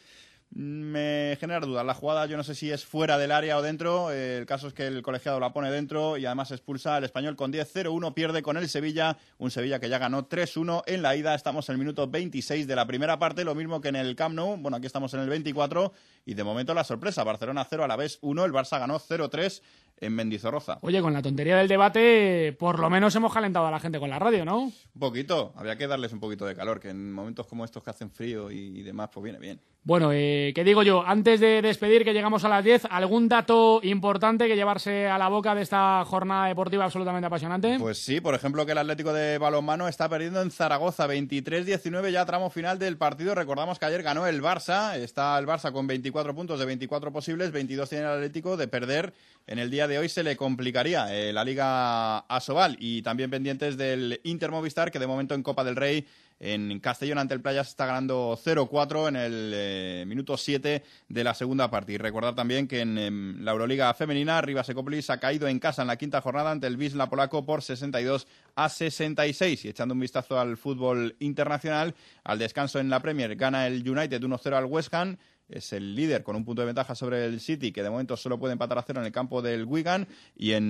Me 0.52 1.36
genera 1.38 1.64
dudas. 1.64 1.86
La 1.86 1.94
jugada 1.94 2.26
yo 2.26 2.36
no 2.36 2.42
sé 2.42 2.56
si 2.56 2.72
es 2.72 2.84
fuera 2.84 3.18
del 3.18 3.30
área 3.30 3.56
o 3.56 3.62
dentro. 3.62 4.10
El 4.10 4.46
caso 4.46 4.66
es 4.66 4.74
que 4.74 4.88
el 4.88 5.00
colegiado 5.00 5.38
la 5.38 5.52
pone 5.52 5.70
dentro 5.70 6.16
y 6.16 6.26
además 6.26 6.50
expulsa 6.50 6.96
al 6.96 7.04
español 7.04 7.36
con 7.36 7.52
10-0-1. 7.52 8.14
Pierde 8.14 8.42
con 8.42 8.56
el 8.56 8.68
Sevilla. 8.68 9.16
Un 9.38 9.52
Sevilla 9.52 9.78
que 9.78 9.88
ya 9.88 9.98
ganó 9.98 10.28
3-1 10.28 10.82
en 10.86 11.02
la 11.02 11.14
ida. 11.14 11.36
Estamos 11.36 11.68
en 11.68 11.74
el 11.74 11.78
minuto 11.78 12.08
26 12.08 12.66
de 12.66 12.74
la 12.74 12.84
primera 12.84 13.20
parte. 13.20 13.44
Lo 13.44 13.54
mismo 13.54 13.80
que 13.80 13.90
en 13.90 13.96
el 13.96 14.16
Camp 14.16 14.34
Nou. 14.34 14.56
Bueno, 14.56 14.76
aquí 14.78 14.86
estamos 14.86 15.14
en 15.14 15.20
el 15.20 15.28
24. 15.28 15.92
Y 16.26 16.34
de 16.34 16.42
momento 16.42 16.74
la 16.74 16.82
sorpresa. 16.82 17.22
Barcelona 17.22 17.64
0 17.70 17.84
a 17.84 17.88
la 17.88 17.94
vez 17.94 18.18
1. 18.20 18.44
El 18.44 18.52
Barça 18.52 18.80
ganó 18.80 18.98
0-3 18.98 19.62
en 19.98 20.14
Mendizorroza. 20.14 20.78
Oye, 20.82 21.00
con 21.00 21.12
la 21.12 21.22
tontería 21.22 21.56
del 21.56 21.68
debate, 21.68 22.56
por 22.58 22.78
lo 22.78 22.90
menos 22.90 23.14
hemos 23.16 23.32
calentado 23.32 23.66
a 23.66 23.70
la 23.70 23.80
gente 23.80 23.98
con 23.98 24.10
la 24.10 24.18
radio, 24.18 24.44
¿no? 24.44 24.64
Un 24.64 24.72
poquito. 24.98 25.52
Había 25.56 25.76
que 25.76 25.86
darles 25.86 26.12
un 26.12 26.20
poquito 26.20 26.46
de 26.46 26.54
calor. 26.54 26.80
Que 26.80 26.90
en 26.90 27.12
momentos 27.12 27.46
como 27.46 27.64
estos 27.64 27.82
que 27.82 27.90
hacen 27.90 28.10
frío 28.10 28.50
y 28.50 28.82
demás, 28.82 29.10
pues 29.12 29.24
viene 29.24 29.38
bien. 29.38 29.60
Bueno, 29.82 30.10
eh, 30.12 30.52
¿qué 30.54 30.62
digo 30.62 30.82
yo? 30.82 31.02
Antes 31.06 31.40
de 31.40 31.62
despedir, 31.62 32.04
que 32.04 32.12
llegamos 32.12 32.44
a 32.44 32.50
las 32.50 32.62
10, 32.62 32.84
¿algún 32.90 33.28
dato 33.28 33.80
importante 33.82 34.46
que 34.46 34.54
llevarse 34.54 35.06
a 35.08 35.16
la 35.16 35.28
boca 35.28 35.54
de 35.54 35.62
esta 35.62 36.04
jornada 36.04 36.48
deportiva 36.48 36.84
absolutamente 36.84 37.26
apasionante? 37.26 37.78
Pues 37.78 37.96
sí, 37.96 38.20
por 38.20 38.34
ejemplo, 38.34 38.66
que 38.66 38.72
el 38.72 38.78
Atlético 38.78 39.14
de 39.14 39.38
Balonmano 39.38 39.88
está 39.88 40.06
perdiendo 40.06 40.42
en 40.42 40.50
Zaragoza 40.50 41.08
23-19 41.08 42.10
ya 42.10 42.26
tramo 42.26 42.50
final 42.50 42.78
del 42.78 42.98
partido. 42.98 43.34
Recordamos 43.34 43.78
que 43.78 43.86
ayer 43.86 44.02
ganó 44.02 44.26
el 44.26 44.42
Barça, 44.42 44.96
está 44.96 45.38
el 45.38 45.46
Barça 45.46 45.72
con 45.72 45.86
24 45.86 46.34
puntos 46.34 46.58
de 46.58 46.66
24 46.66 47.10
posibles, 47.10 47.50
22 47.50 47.88
tiene 47.88 48.04
el 48.04 48.10
Atlético 48.10 48.58
de 48.58 48.68
perder 48.68 49.14
en 49.46 49.58
el 49.58 49.70
día 49.70 49.88
de 49.88 49.98
hoy 49.98 50.08
se 50.08 50.22
le 50.22 50.36
complicaría 50.36 51.14
eh, 51.14 51.32
la 51.32 51.44
Liga 51.44 52.18
Asobal 52.18 52.76
y 52.78 53.02
también 53.02 53.30
pendientes 53.30 53.76
del 53.76 54.20
Inter 54.24 54.50
Movistar 54.50 54.90
que 54.90 54.98
de 54.98 55.06
momento 55.06 55.34
en 55.34 55.42
Copa 55.42 55.64
del 55.64 55.76
Rey 55.76 56.06
en 56.40 56.80
Castellón 56.80 57.18
ante 57.18 57.34
el 57.34 57.42
Playa 57.42 57.62
se 57.62 57.70
está 57.70 57.84
ganando 57.84 58.38
0-4 58.42 59.08
en 59.08 59.16
el 59.16 59.52
eh, 59.54 60.04
minuto 60.06 60.38
7 60.38 60.82
de 61.08 61.24
la 61.24 61.34
segunda 61.34 61.70
parte. 61.70 61.92
Y 61.92 61.98
recordar 61.98 62.34
también 62.34 62.66
que 62.66 62.80
en, 62.80 62.96
em, 62.96 63.44
la 63.44 63.52
Euroliga 63.52 63.92
femenina, 63.92 64.40
Rivas 64.40 64.68
Ecópolis 64.70 65.10
ha 65.10 65.20
caído 65.20 65.48
en 65.48 65.58
casa 65.58 65.82
en 65.82 65.88
la 65.88 65.96
quinta 65.96 66.22
jornada 66.22 66.50
ante 66.50 66.66
el 66.66 66.78
Wisla 66.78 67.10
polaco 67.10 67.44
por 67.44 67.62
62 67.62 68.26
a 68.54 68.70
66. 68.70 69.66
Y 69.66 69.68
echando 69.68 69.92
un 69.92 70.00
vistazo 70.00 70.40
al 70.40 70.56
fútbol 70.56 71.14
internacional, 71.18 71.94
al 72.24 72.38
descanso 72.38 72.80
en 72.80 72.88
la 72.88 73.00
Premier, 73.00 73.36
gana 73.36 73.66
el 73.66 73.86
United 73.86 74.22
1-0 74.22 74.54
al 74.54 74.64
West 74.64 74.94
Ham 74.94 75.18
es 75.50 75.72
el 75.72 75.94
líder 75.94 76.22
con 76.22 76.36
un 76.36 76.44
punto 76.44 76.62
de 76.62 76.66
ventaja 76.66 76.94
sobre 76.94 77.24
el 77.24 77.40
City, 77.40 77.72
que 77.72 77.82
de 77.82 77.90
momento 77.90 78.16
solo 78.16 78.38
puede 78.38 78.52
empatar 78.52 78.78
a 78.78 78.82
cero 78.82 79.00
en 79.00 79.06
el 79.06 79.12
campo 79.12 79.42
del 79.42 79.64
Wigan. 79.64 80.06
Y 80.36 80.52
en 80.52 80.68